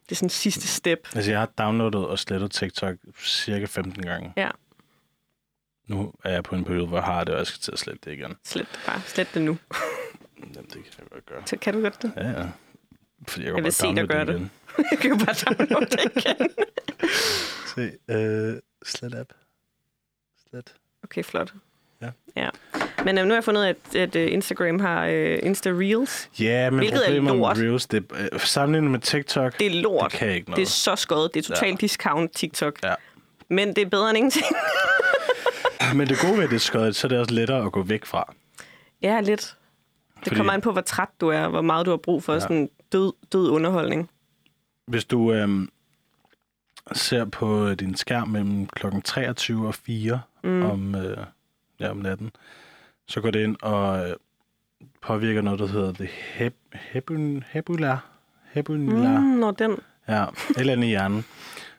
Det 0.09 0.13
er 0.13 0.17
sådan 0.17 0.29
sidste 0.31 0.69
step. 0.69 1.09
Altså, 1.15 1.31
jeg 1.31 1.41
har 1.41 1.47
downloadet 1.59 2.07
og 2.07 2.19
slettet 2.19 2.51
TikTok 2.51 2.95
cirka 3.25 3.65
15 3.65 4.03
gange. 4.03 4.33
Ja. 4.37 4.51
Nu 5.87 6.13
er 6.25 6.33
jeg 6.33 6.43
på 6.45 6.55
en 6.55 6.65
periode, 6.65 6.87
hvor 6.87 6.97
jeg 6.97 7.05
har 7.05 7.25
det, 7.25 7.35
og 7.35 7.39
jeg 7.39 7.47
skal 7.47 7.61
til 7.61 7.73
at 7.73 7.79
slette 7.79 8.01
det 8.11 8.17
igen. 8.17 8.37
Slet 8.45 8.69
det 8.73 8.81
bare. 8.87 9.01
Slet 9.07 9.29
det 9.35 9.43
nu. 9.43 9.59
Jamen, 10.55 10.65
det 10.71 10.73
kan 10.73 10.93
jeg 10.99 11.07
godt 11.13 11.27
gøre. 11.27 11.43
Så 11.47 11.57
kan 11.57 11.75
du 11.75 11.81
godt 11.83 12.03
det? 12.03 12.13
Ja, 12.17 12.29
ja. 12.29 12.47
Fordi 13.29 13.45
jeg, 13.45 13.47
Jeg 13.47 13.55
kan 13.55 13.65
vil 13.65 13.73
se 13.73 13.87
dig 13.95 14.09
gøre 14.09 14.25
det. 14.27 14.35
igen. 14.35 14.51
Jeg 14.91 14.99
kan 14.99 15.11
jo 15.11 15.17
bare 15.17 15.55
downloade 15.55 15.87
det 15.87 16.01
igen. 16.17 16.49
Se, 17.75 17.93
øh, 18.11 18.57
slet 18.85 19.15
app. 19.15 19.33
Slet. 20.51 20.75
Okay, 21.05 21.23
flot. 21.25 21.53
Ja. 22.03 22.11
ja. 22.37 22.49
Men 23.05 23.19
øhm, 23.19 23.27
nu 23.29 23.33
har 23.33 23.37
jeg 23.37 23.45
fundet 23.45 23.61
ud 23.61 23.67
af, 23.67 23.75
at, 23.89 23.97
at 23.97 24.17
øh, 24.17 24.33
Instagram 24.33 24.81
har 24.81 25.07
øh, 25.07 25.39
Insta 25.43 25.71
Reels. 25.71 26.31
Ja, 26.41 26.71
men 26.71 26.79
Hvilket 26.79 26.97
er 26.99 27.05
problemet 27.05 27.33
med 27.33 27.41
lort. 27.41 27.59
Reels, 27.59 27.87
det, 27.87 28.05
øh, 28.33 28.41
sammenlignet 28.41 28.91
med 28.91 29.01
TikTok, 29.01 29.59
Det 29.59 29.67
er 29.67 29.71
lort. 29.83 30.11
det 30.13 30.19
kan 30.19 30.29
ikke 30.29 30.45
Det 30.47 30.53
er 30.53 30.57
noget. 30.57 30.69
så 30.69 30.97
skøjet. 30.97 31.35
Det 31.35 31.45
er 31.51 31.55
totalt 31.55 31.71
Ja. 31.83 31.87
discount 31.87 32.33
TikTok. 32.37 32.79
Ja. 32.83 32.95
Men 33.49 33.69
det 33.69 33.79
er 33.79 33.87
bedre 33.87 34.09
end 34.11 34.17
ingenting. 34.19 34.45
Men 35.97 36.09
det 36.09 36.19
gode 36.21 36.37
ved, 36.37 36.45
at 36.45 36.51
det 36.51 36.57
er 36.57 36.61
skøjet, 36.61 36.97
så 36.97 37.07
er 37.07 37.09
det 37.09 37.19
også 37.19 37.35
lettere 37.35 37.65
at 37.67 37.73
gå 37.73 37.83
væk 37.83 38.05
fra. 38.07 38.35
ja, 39.03 39.21
lidt. 39.21 39.57
Det 40.21 40.29
Fordi- 40.29 40.37
kommer 40.37 40.53
an 40.53 40.61
på, 40.61 40.73
hvor 40.73 40.81
træt 40.81 41.09
du 41.21 41.29
er, 41.29 41.41
og 41.45 41.51
hvor 41.51 41.61
meget 41.61 41.87
du 41.87 41.91
har 41.91 41.97
brug 41.97 42.23
for 42.23 42.33
Ja. 42.33 42.41
sådan 42.41 42.71
død, 42.93 43.13
død 43.33 43.49
underholdning. 43.51 44.11
Hvis 44.87 45.05
du 45.05 45.33
øhm, 45.33 45.69
ser 46.93 47.25
på 47.25 47.75
din 47.75 47.95
skærm 47.95 48.29
mellem 48.29 48.67
kl. 48.67 48.87
23 49.05 49.67
og 49.67 49.75
4 49.75 50.21
mm. 50.45 50.63
om, 50.63 50.95
øh, 50.95 51.17
ja, 51.81 51.91
om 51.91 51.97
natten, 51.97 52.31
så 53.09 53.21
går 53.21 53.31
det 53.31 53.43
ind 53.45 53.57
og 53.63 54.09
øh, 54.11 54.17
påvirker 55.03 55.43
noget, 55.43 55.61
der 55.61 55.67
hedder 55.67 55.93
det 55.93 56.09
heb, 56.11 56.55
hebun, 56.73 57.45
hebular. 57.49 58.07
Hebular. 58.53 59.21
Mm, 59.21 59.27
når 59.27 59.51
den... 59.51 59.77
Ja, 60.09 60.27
eller 60.57 60.73
andet 60.73 60.87
i 60.87 60.89
hjernen, 60.89 61.25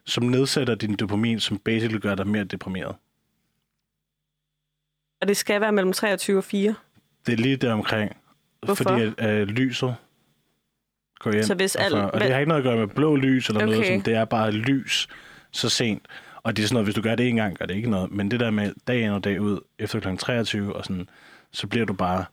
som 0.05 0.23
nedsætter 0.23 0.75
din 0.75 0.95
dopamin, 0.95 1.39
som 1.39 1.57
basically 1.57 1.99
gør 2.01 2.15
dig 2.15 2.27
mere 2.27 2.43
deprimeret. 2.43 2.95
Og 5.21 5.27
det 5.27 5.37
skal 5.37 5.61
være 5.61 5.71
mellem 5.71 5.93
23 5.93 6.37
og 6.37 6.43
4. 6.43 6.75
Det 7.25 7.33
er 7.33 7.37
lige 7.37 7.57
der 7.57 7.73
omkring. 7.73 8.17
Hvorfor? 8.65 8.83
Fordi 8.83 9.13
at, 9.17 9.29
øh, 9.41 9.47
lyset 9.47 9.95
går 11.19 11.31
ind. 11.31 11.43
Så 11.43 11.55
hvis 11.55 11.75
og, 11.75 11.83
al- 11.85 11.91
for, 11.91 11.97
og 11.99 12.21
det 12.21 12.31
har 12.31 12.39
ikke 12.39 12.49
noget 12.49 12.61
at 12.61 12.63
gøre 12.63 12.77
med 12.77 12.87
blå 12.87 13.15
lys 13.15 13.47
eller 13.49 13.65
noget 13.65 13.77
Okay. 13.79 13.87
sådan. 13.87 14.01
Det 14.01 14.15
er 14.15 14.25
bare 14.25 14.51
lys 14.51 15.07
så 15.51 15.69
sent. 15.69 16.07
Og 16.43 16.57
det 16.57 16.63
er 16.63 16.67
sådan 16.67 16.73
noget, 16.75 16.85
hvis 16.85 16.95
du 16.95 17.01
gør 17.01 17.15
det 17.15 17.29
en 17.29 17.35
gang, 17.35 17.57
gør 17.57 17.65
det 17.65 17.75
ikke 17.75 17.89
noget. 17.89 18.11
Men 18.11 18.31
det 18.31 18.39
der 18.39 18.51
med 18.51 18.73
dag 18.87 19.01
ind 19.01 19.11
og 19.11 19.23
dag 19.23 19.41
ud, 19.41 19.59
efter 19.79 19.99
kl. 19.99 20.15
23 20.17 20.75
og 20.75 20.85
sådan, 20.85 21.09
så 21.51 21.67
bliver 21.67 21.85
du 21.85 21.93
bare, 21.93 22.25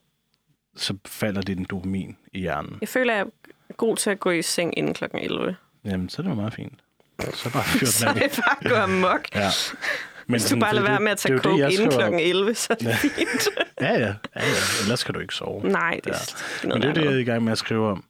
så 0.77 0.97
falder 1.07 1.41
din 1.43 1.65
dopamin 1.65 2.17
i 2.33 2.41
hjernen. 2.41 2.79
Jeg 2.81 2.89
føler, 2.89 3.15
jeg 3.15 3.27
er 3.69 3.73
god 3.75 3.97
til 3.97 4.11
at 4.11 4.21
gå 4.21 4.31
i 4.31 4.43
seng 4.43 4.79
inden 4.79 4.95
kl. 4.95 5.05
11. 5.15 5.57
Jamen, 5.85 6.09
så 6.09 6.23
er 6.23 6.25
det 6.25 6.31
jo 6.31 6.35
meget 6.35 6.55
fint. 6.55 6.73
Så 7.35 7.53
bare 7.53 7.65
fyr 7.65 7.87
Så 7.87 8.09
den 8.15 8.23
er 8.23 8.29
det 8.29 8.41
bare 8.47 8.69
gå 8.71 8.75
amok. 8.77 9.35
Ja. 9.35 9.49
Men 10.31 10.41
Hvis 10.41 10.51
du 10.51 10.59
bare 10.61 10.75
lader 10.75 10.89
være 10.89 11.01
med 11.01 11.13
at 11.13 11.19
tage 11.19 11.39
coke 11.39 11.73
inden 11.73 11.91
kl. 11.91 12.01
11, 12.21 12.55
så 12.55 12.67
er 12.73 12.75
det 12.77 12.95
fint. 12.95 13.49
Ja, 13.81 13.93
ja, 13.93 13.99
ja, 14.01 14.15
ja. 14.37 14.43
Ellers 14.83 15.05
kan 15.05 15.15
du 15.15 15.21
ikke 15.21 15.35
sove. 15.35 15.69
Nej, 15.69 16.01
det 16.05 16.15
er 16.15 16.35
Ja. 16.65 16.69
Men 16.69 16.83
det 16.83 16.89
er 16.89 16.95
det, 16.95 17.05
jeg 17.05 17.13
er 17.13 17.19
i 17.19 17.25
gang 17.25 17.45
med 17.45 17.53
at 17.53 17.59
skrive 17.59 17.91
om 17.91 18.05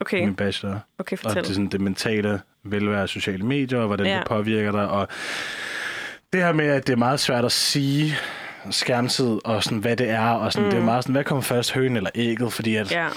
Okay, 0.00 0.20
min 0.20 0.34
bachelor. 0.34 0.78
okay, 0.98 1.16
Og 1.16 1.22
det, 1.22 1.26
er 1.26 1.28
fortæl. 1.40 1.54
sådan, 1.54 1.66
det 1.66 1.80
mentale 1.80 2.40
velvære 2.64 3.02
af 3.02 3.08
sociale 3.08 3.46
medier, 3.46 3.78
og 3.78 3.86
hvordan 3.86 4.06
ja. 4.06 4.12
Ja. 4.12 4.18
det 4.18 4.26
påvirker 4.28 4.72
dig. 4.72 4.88
Og 4.88 5.08
det 6.32 6.42
her 6.42 6.52
med, 6.52 6.66
at 6.66 6.86
det 6.86 6.92
er 6.92 6.96
meget 6.96 7.20
svært 7.20 7.44
at 7.44 7.52
sige 7.52 8.16
skærmtid, 8.70 9.38
og 9.44 9.62
sådan, 9.64 9.78
hvad 9.78 9.96
det 9.96 10.10
er. 10.10 10.28
Og 10.30 10.52
sådan, 10.52 10.64
mm. 10.66 10.70
Det 10.70 10.80
er 10.80 10.84
meget 10.84 11.04
sådan, 11.04 11.12
hvad 11.14 11.24
kommer 11.24 11.42
først, 11.42 11.72
hønen 11.72 11.96
eller 11.96 12.10
ægget? 12.14 12.52
Fordi 12.52 12.76
at, 12.76 12.92
ja. 12.92 13.08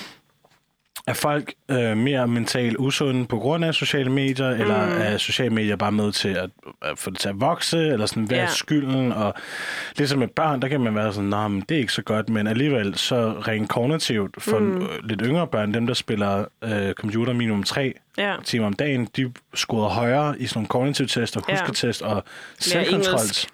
Er 1.07 1.13
folk 1.13 1.53
øh, 1.71 1.97
mere 1.97 2.27
mentalt 2.27 2.75
usunde 2.79 3.25
på 3.25 3.37
grund 3.39 3.65
af 3.65 3.73
sociale 3.73 4.11
medier, 4.11 4.55
mm. 4.55 4.61
eller 4.61 4.75
er 4.75 5.17
sociale 5.17 5.49
medier 5.53 5.75
bare 5.75 5.91
med 5.91 6.11
til 6.11 6.29
at, 6.29 6.49
at 6.81 6.97
få 6.99 7.09
det 7.09 7.19
til 7.19 7.29
at 7.29 7.41
vokse, 7.41 7.77
eller 7.87 8.05
sådan, 8.05 8.23
hvad 8.23 8.37
er 8.37 8.41
Ja. 8.41 8.47
skylden? 8.47 9.11
Og 9.11 9.33
ligesom 9.97 10.19
med 10.19 10.27
børn, 10.27 10.61
der 10.61 10.67
kan 10.67 10.81
man 10.81 10.95
være 10.95 11.13
sådan, 11.13 11.29
nej, 11.29 11.47
men 11.47 11.61
det 11.69 11.75
er 11.75 11.79
ikke 11.79 11.93
så 11.93 12.01
godt, 12.01 12.29
men 12.29 12.47
alligevel 12.47 12.97
så 12.97 13.31
rent 13.47 13.69
kognitivt 13.69 14.35
for 14.43 14.59
mm. 14.59 14.77
øh, 14.81 14.87
lidt 15.03 15.21
yngre 15.25 15.47
børn, 15.47 15.73
dem 15.73 15.87
der 15.87 15.93
spiller 15.93 16.45
øh, 16.63 16.93
computer 16.93 17.33
minimum 17.33 17.63
tre 17.63 17.93
ja. 18.17 18.35
timer 18.45 18.65
om 18.67 18.73
dagen, 18.73 19.07
de 19.17 19.31
scorede 19.55 19.89
højere 19.89 20.39
i 20.39 20.47
sådan 20.47 20.57
nogle 20.59 20.67
kognitive 20.67 21.07
test 21.07 21.37
og 21.37 21.43
husketest 21.49 22.01
og 22.01 22.23
selvkontrol. 22.59 23.13
engelsk. 23.13 23.47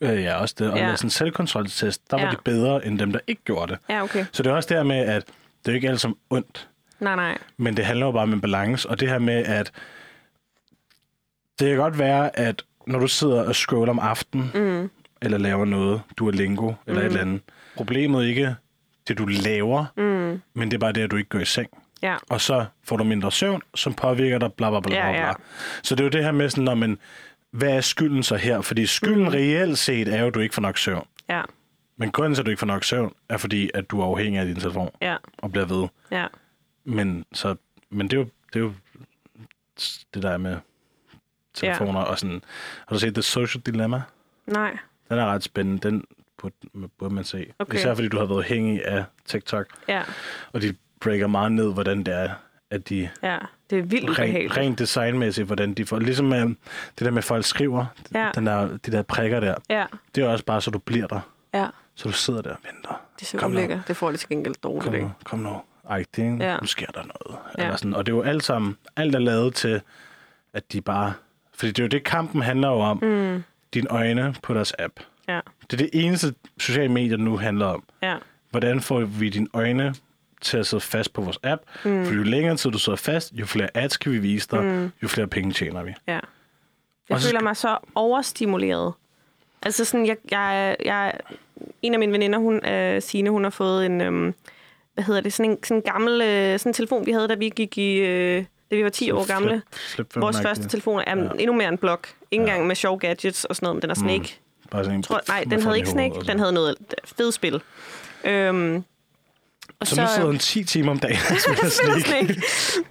Øh, 0.00 0.22
ja, 0.22 0.34
også 0.36 0.54
det. 0.58 0.70
Og 0.70 0.78
ja. 0.78 0.96
sådan 0.96 1.10
selvkontroltest, 1.10 2.10
der 2.10 2.16
var 2.16 2.24
Ja. 2.24 2.30
de 2.30 2.36
bedre 2.44 2.86
end 2.86 2.98
dem, 2.98 3.12
der 3.12 3.20
ikke 3.26 3.42
gjorde 3.44 3.72
det. 3.72 3.78
Ja, 3.90 4.02
okay. 4.02 4.24
Så 4.32 4.42
det 4.42 4.50
er 4.50 4.54
også 4.54 4.74
der 4.74 4.82
med, 4.82 4.96
at 4.96 5.22
det 5.26 5.68
er 5.68 5.72
jo 5.72 5.74
ikke 5.74 5.88
alt 5.88 6.00
som 6.00 6.16
ondt, 6.30 6.68
Nej, 7.00 7.16
nej. 7.16 7.38
men 7.56 7.76
det 7.76 7.84
handler 7.84 8.06
jo 8.06 8.12
bare 8.12 8.22
om 8.22 8.32
en 8.32 8.40
balance. 8.40 8.88
Og 8.88 9.00
det 9.00 9.08
her 9.08 9.18
med, 9.18 9.44
at 9.44 9.72
det 11.58 11.68
kan 11.68 11.76
godt 11.76 11.98
være, 11.98 12.38
at 12.38 12.62
når 12.86 12.98
du 12.98 13.08
sidder 13.08 13.44
og 13.44 13.54
scroller 13.54 13.92
om 13.92 13.98
aftenen, 13.98 14.50
mm. 14.54 14.90
eller 15.22 15.38
laver 15.38 15.64
noget, 15.64 16.02
du 16.16 16.28
er 16.28 16.32
lingo, 16.32 16.72
eller 16.86 17.00
mm. 17.00 17.06
et 17.06 17.10
eller 17.10 17.20
andet, 17.20 17.40
problemet 17.76 18.24
er 18.24 18.28
ikke 18.28 18.54
det, 19.08 19.18
du 19.18 19.26
laver, 19.26 19.84
mm. 19.96 20.40
men 20.54 20.70
det 20.70 20.74
er 20.74 20.78
bare 20.78 20.92
det, 20.92 21.00
at 21.00 21.10
du 21.10 21.16
ikke 21.16 21.28
går 21.30 21.38
i 21.38 21.44
seng. 21.44 21.68
Ja, 22.02 22.16
Og 22.28 22.40
så 22.40 22.64
får 22.84 22.96
du 22.96 23.04
mindre 23.04 23.32
søvn, 23.32 23.62
som 23.74 23.94
påvirker 23.94 24.38
dig, 24.38 24.52
bla 24.52 24.70
bla 24.70 24.80
bla. 24.80 24.96
Ja, 24.96 25.02
bla, 25.02 25.12
bla. 25.12 25.26
ja. 25.26 25.32
Så 25.82 25.94
det 25.94 26.00
er 26.00 26.04
jo 26.04 26.10
det 26.10 26.24
her 26.24 26.32
med 26.32 26.50
sådan, 26.50 26.64
når 26.64 26.74
man, 26.74 26.98
hvad 27.50 27.68
er 27.76 27.80
skylden 27.80 28.22
så 28.22 28.36
her? 28.36 28.60
Fordi 28.60 28.86
skylden 28.86 29.22
mm. 29.22 29.28
reelt 29.28 29.78
set 29.78 30.08
er 30.14 30.20
jo, 30.20 30.26
at 30.26 30.34
du 30.34 30.40
ikke 30.40 30.54
får 30.54 30.62
nok 30.62 30.78
søvn. 30.78 31.06
ja, 31.28 31.42
Men 31.96 32.10
grunden 32.10 32.34
til, 32.34 32.42
at 32.42 32.46
du 32.46 32.50
ikke 32.50 32.60
får 32.60 32.66
nok 32.66 32.84
søvn, 32.84 33.12
er 33.28 33.36
fordi, 33.36 33.70
at 33.74 33.90
du 33.90 34.00
er 34.00 34.04
afhængig 34.04 34.40
af 34.40 34.46
din 34.46 34.56
telefon 34.56 34.90
ja, 35.02 35.16
og 35.38 35.52
bliver 35.52 35.66
ved. 35.66 35.88
ja. 36.10 36.26
Men, 36.88 37.24
så, 37.32 37.56
men 37.90 38.08
det, 38.10 38.16
er 38.16 38.20
jo, 38.20 38.28
det 38.52 38.56
er 38.56 38.60
jo 38.64 38.72
det 40.14 40.22
der 40.22 40.30
er 40.30 40.38
med 40.38 40.56
telefoner 41.54 42.00
og 42.00 42.18
sådan. 42.18 42.42
Har 42.86 42.94
du 42.94 43.00
set 43.00 43.14
The 43.14 43.22
Social 43.22 43.62
Dilemma? 43.62 44.02
Nej. 44.46 44.78
Den 45.08 45.18
er 45.18 45.26
ret 45.26 45.42
spændende. 45.42 45.90
Den 45.90 46.04
burde, 46.38 46.54
burde 46.98 47.14
man 47.14 47.24
se. 47.24 47.52
Okay. 47.58 47.78
Især 47.78 47.94
fordi 47.94 48.08
du 48.08 48.18
har 48.18 48.24
været 48.26 48.38
afhængig 48.38 48.84
af 48.86 49.04
TikTok. 49.24 49.66
Ja, 49.88 50.02
Og 50.52 50.62
de 50.62 50.74
breaker 51.00 51.26
meget 51.26 51.52
ned, 51.52 51.72
hvordan 51.72 51.98
det 51.98 52.14
er, 52.14 52.30
at 52.70 52.88
de 52.88 53.08
ja. 53.22 53.38
Det 53.70 53.78
er 53.78 53.82
vildt 53.82 54.18
rent, 54.18 54.56
rent 54.56 54.78
designmæssigt, 54.78 55.46
hvordan 55.46 55.74
de 55.74 55.86
får... 55.86 55.98
Ligesom 55.98 56.26
med 56.26 56.40
det 56.40 56.56
der 56.98 57.10
med, 57.10 57.18
at 57.18 57.24
folk 57.24 57.44
skriver, 57.44 57.86
Ja. 58.14 58.30
den 58.34 58.46
der, 58.46 58.76
de 58.76 58.92
der 58.92 59.02
prikker 59.02 59.40
der, 59.40 59.54
Ja, 59.70 59.86
det 60.14 60.24
er 60.24 60.28
også 60.28 60.44
bare, 60.44 60.60
så 60.60 60.70
du 60.70 60.78
bliver 60.78 61.06
der. 61.06 61.20
ja. 61.54 61.66
Så 61.94 62.08
du 62.08 62.12
sidder 62.12 62.42
der 62.42 62.50
og 62.50 62.58
venter. 62.64 63.02
Det 63.20 63.22
er 63.34 63.38
så 63.38 63.46
ulækkert. 63.46 63.80
Det 63.88 63.96
får 63.96 64.10
det 64.10 64.20
til 64.20 64.28
gengæld 64.28 64.54
dårligt 64.62 64.84
Kom 64.84 65.00
nu, 65.02 65.10
kom 65.24 65.38
nu. 65.38 65.60
Er, 65.88 66.36
Ja. 66.40 66.56
nu 66.60 66.66
sker 66.66 66.86
der 66.86 67.00
noget. 67.02 67.38
Ja. 67.58 67.62
Eller 67.64 67.76
sådan. 67.76 67.94
Og 67.94 68.06
det 68.06 68.12
er 68.12 68.16
jo 68.16 68.22
alt 68.22 68.44
sammen, 68.44 68.76
alt 68.96 69.14
er 69.14 69.18
lavet 69.18 69.54
til, 69.54 69.80
at 70.52 70.72
de 70.72 70.80
bare... 70.80 71.12
Fordi 71.54 71.72
det 71.72 71.78
er 71.78 71.84
jo 71.84 71.88
det, 71.88 72.04
kampen 72.04 72.42
handler 72.42 72.68
jo 72.68 72.74
om. 72.80 72.98
Mm. 73.04 73.42
Dine 73.74 73.86
øjne 73.90 74.34
på 74.42 74.54
deres 74.54 74.74
app. 74.78 74.92
Ja, 75.28 75.40
Det 75.70 75.72
er 75.72 75.76
det 75.76 75.90
eneste, 75.92 76.34
sociale 76.58 76.92
medier 76.92 77.16
nu 77.16 77.36
handler 77.36 77.66
om. 77.66 77.84
ja, 78.02 78.16
Hvordan 78.50 78.80
får 78.80 79.00
vi 79.00 79.28
dine 79.28 79.46
øjne 79.54 79.94
til 80.40 80.58
at 80.58 80.66
sidde 80.66 80.80
fast 80.80 81.12
på 81.12 81.20
vores 81.22 81.38
app? 81.42 81.62
Mm. 81.84 82.04
For 82.06 82.14
jo 82.14 82.22
længere 82.22 82.56
tid 82.56 82.70
du 82.70 82.78
sidder 82.78 82.96
fast, 82.96 83.32
jo 83.32 83.46
flere 83.46 83.68
ads 83.74 83.96
kan 83.96 84.12
vi 84.12 84.18
vise 84.18 84.48
dig, 84.50 84.62
mm. 84.64 84.90
jo 85.02 85.08
flere 85.08 85.26
penge 85.26 85.52
tjener 85.52 85.82
vi. 85.82 85.94
ja. 86.06 86.12
Jeg 86.12 87.14
Og 87.14 87.20
så 87.20 87.28
føler 87.28 87.40
sk- 87.40 87.42
mig 87.44 87.56
så 87.56 87.78
overstimuleret. 87.94 88.92
Altså 89.62 89.84
sådan, 89.84 90.06
jeg, 90.06 90.16
jeg, 90.30 90.76
jeg 90.84 91.12
en 91.82 91.92
af 91.94 91.98
mine 92.00 92.12
veninder, 92.12 92.38
hun, 92.38 92.54
uh, 92.54 93.02
Signe, 93.02 93.30
hun 93.30 93.42
har 93.44 93.50
fået 93.50 93.86
en, 93.86 94.00
um, 94.00 94.34
hvad 94.98 95.04
hedder 95.04 95.20
det, 95.20 95.32
sådan 95.32 95.50
en, 95.50 95.58
sådan 95.64 95.76
en 95.76 95.82
gammel 95.82 96.12
uh, 96.12 96.58
sådan 96.60 96.60
en 96.70 96.72
telefon, 96.72 97.06
vi 97.06 97.12
havde, 97.12 97.28
da 97.28 97.34
vi 97.34 97.48
gik 97.48 97.78
i, 97.78 98.00
uh, 98.00 98.44
da 98.70 98.76
vi 98.76 98.84
var 98.84 98.90
10 98.90 99.10
år 99.10 99.26
gamle. 99.26 99.62
Flip, 99.72 100.12
flip 100.12 100.22
Vores 100.22 100.40
første 100.40 100.68
telefon 100.68 101.00
er 101.06 101.16
ja. 101.16 101.28
endnu 101.38 101.52
mere 101.56 101.68
en 101.68 101.78
blok. 101.78 102.08
Ikke 102.30 102.42
engang 102.42 102.66
med 102.66 102.76
sjove 102.76 102.98
gadgets 102.98 103.44
og 103.44 103.56
sådan 103.56 103.66
noget, 103.66 103.76
men 103.76 103.82
den 103.82 103.90
er 103.90 103.94
sådan 103.94 104.10
ikke 104.10 104.38
Bare 104.70 104.84
sådan 104.84 104.96
en, 104.96 105.02
tror, 105.02 105.20
nej, 105.28 105.44
den 105.50 105.62
havde 105.62 105.76
ikke 105.76 105.88
hovedet 105.90 106.12
Snake. 106.12 106.14
og 106.14 106.26
Den 106.26 106.38
havde 106.38 106.52
noget 106.52 106.74
fed 107.04 107.32
spil. 107.32 107.62
Øhm, 108.24 108.84
og 109.80 109.86
Så, 109.86 109.94
så 109.94 110.00
nu 110.00 110.06
sidder 110.14 110.26
hun 110.26 110.38
10 110.38 110.64
timer 110.64 110.90
om 110.90 110.98
dagen 110.98 111.16
og 111.30 111.36
spiller 111.36 111.70
Snake. 111.70 112.34
Snake. 112.34 112.42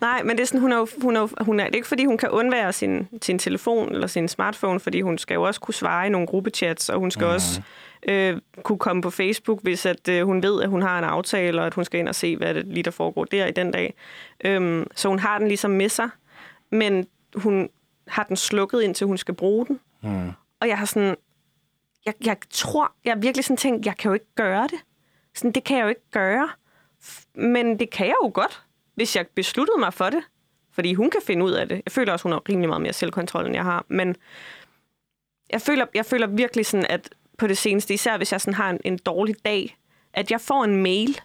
Nej, 0.01 0.23
men 0.23 0.37
det 0.37 0.43
er 0.43 0.47
sådan, 0.47 0.61
hun 0.61 0.71
er, 0.71 0.77
jo- 0.77 0.87
hun 1.01 1.15
er, 1.15 1.43
hun 1.43 1.59
er, 1.59 1.63
det 1.63 1.71
er 1.71 1.75
ikke 1.75 1.87
fordi, 1.87 2.05
hun 2.05 2.17
kan 2.17 2.29
undvære 2.29 2.73
sin, 2.73 3.07
sin 3.21 3.39
telefon 3.39 3.93
eller 3.93 4.07
sin 4.07 4.27
smartphone, 4.27 4.79
fordi 4.79 5.01
hun 5.01 5.17
skal 5.17 5.35
jo 5.35 5.43
også 5.43 5.59
kunne 5.59 5.73
svare 5.73 6.07
i 6.07 6.09
nogle 6.09 6.27
gruppechats, 6.27 6.89
og 6.89 6.99
hun 6.99 7.11
skal 7.11 7.25
mm. 7.25 7.33
også 7.33 7.61
øh, 8.07 8.37
kunne 8.63 8.79
komme 8.79 9.01
på 9.01 9.09
Facebook, 9.09 9.63
hvis 9.63 9.85
at, 9.85 10.07
øh, 10.09 10.25
hun 10.25 10.43
ved, 10.43 10.61
at 10.61 10.69
hun 10.69 10.81
har 10.81 10.97
en 10.97 11.03
aftale, 11.03 11.61
og 11.61 11.67
at 11.67 11.73
hun 11.73 11.85
skal 11.85 11.99
ind 11.99 12.07
og 12.07 12.15
se, 12.15 12.37
hvad 12.37 12.53
det 12.53 12.67
lige 12.67 12.83
der 12.83 12.91
foregår 12.91 13.25
der 13.25 13.45
i 13.45 13.51
den 13.51 13.71
dag. 13.71 13.93
Øhm, 14.45 14.87
så 14.95 15.09
hun 15.09 15.19
har 15.19 15.39
den 15.39 15.47
ligesom 15.47 15.71
med 15.71 15.89
sig, 15.89 16.09
men 16.71 17.07
hun 17.35 17.69
har 18.07 18.23
den 18.23 18.35
slukket, 18.35 18.81
indtil 18.81 19.07
hun 19.07 19.17
skal 19.17 19.33
bruge 19.33 19.65
den. 19.65 19.79
Mm. 20.01 20.31
Og 20.59 20.67
jeg 20.67 20.77
har 20.77 20.85
sådan, 20.85 21.15
jeg, 22.05 22.13
jeg 22.25 22.37
tror, 22.49 22.91
jeg 23.05 23.13
har 23.13 23.19
virkelig 23.19 23.45
sådan 23.45 23.57
tænkt, 23.57 23.85
jeg 23.85 23.97
kan 23.97 24.09
jo 24.09 24.13
ikke 24.13 24.35
gøre 24.35 24.63
det. 24.63 24.79
Sådan, 25.35 25.51
det 25.51 25.63
kan 25.63 25.77
jeg 25.77 25.83
jo 25.83 25.89
ikke 25.89 26.11
gøre. 26.11 26.49
Men 27.35 27.79
det 27.79 27.89
kan 27.89 28.07
jeg 28.07 28.15
jo 28.23 28.31
godt, 28.33 28.63
hvis 28.95 29.15
jeg 29.15 29.27
besluttede 29.35 29.79
mig 29.79 29.93
for 29.93 30.09
det. 30.09 30.23
Fordi 30.71 30.93
hun 30.93 31.09
kan 31.09 31.21
finde 31.27 31.45
ud 31.45 31.51
af 31.51 31.69
det. 31.69 31.81
Jeg 31.85 31.91
føler 31.91 32.13
også, 32.13 32.23
hun 32.23 32.31
har 32.31 32.49
rimelig 32.49 32.69
meget 32.69 32.81
mere 32.81 32.93
selvkontrol, 32.93 33.45
end 33.45 33.55
jeg 33.55 33.63
har. 33.63 33.85
Men 33.87 34.15
jeg 35.49 35.61
føler, 35.61 35.85
jeg 35.93 36.05
føler 36.05 36.27
virkelig 36.27 36.65
sådan, 36.65 36.85
at 36.89 37.09
på 37.37 37.47
det 37.47 37.57
seneste, 37.57 37.93
især 37.93 38.17
hvis 38.17 38.31
jeg 38.31 38.41
sådan 38.41 38.53
har 38.53 38.69
en, 38.69 38.79
en 38.85 38.97
dårlig 38.97 39.35
dag, 39.45 39.77
at 40.13 40.31
jeg 40.31 40.41
får 40.41 40.63
en 40.63 40.83
mail 40.83 41.19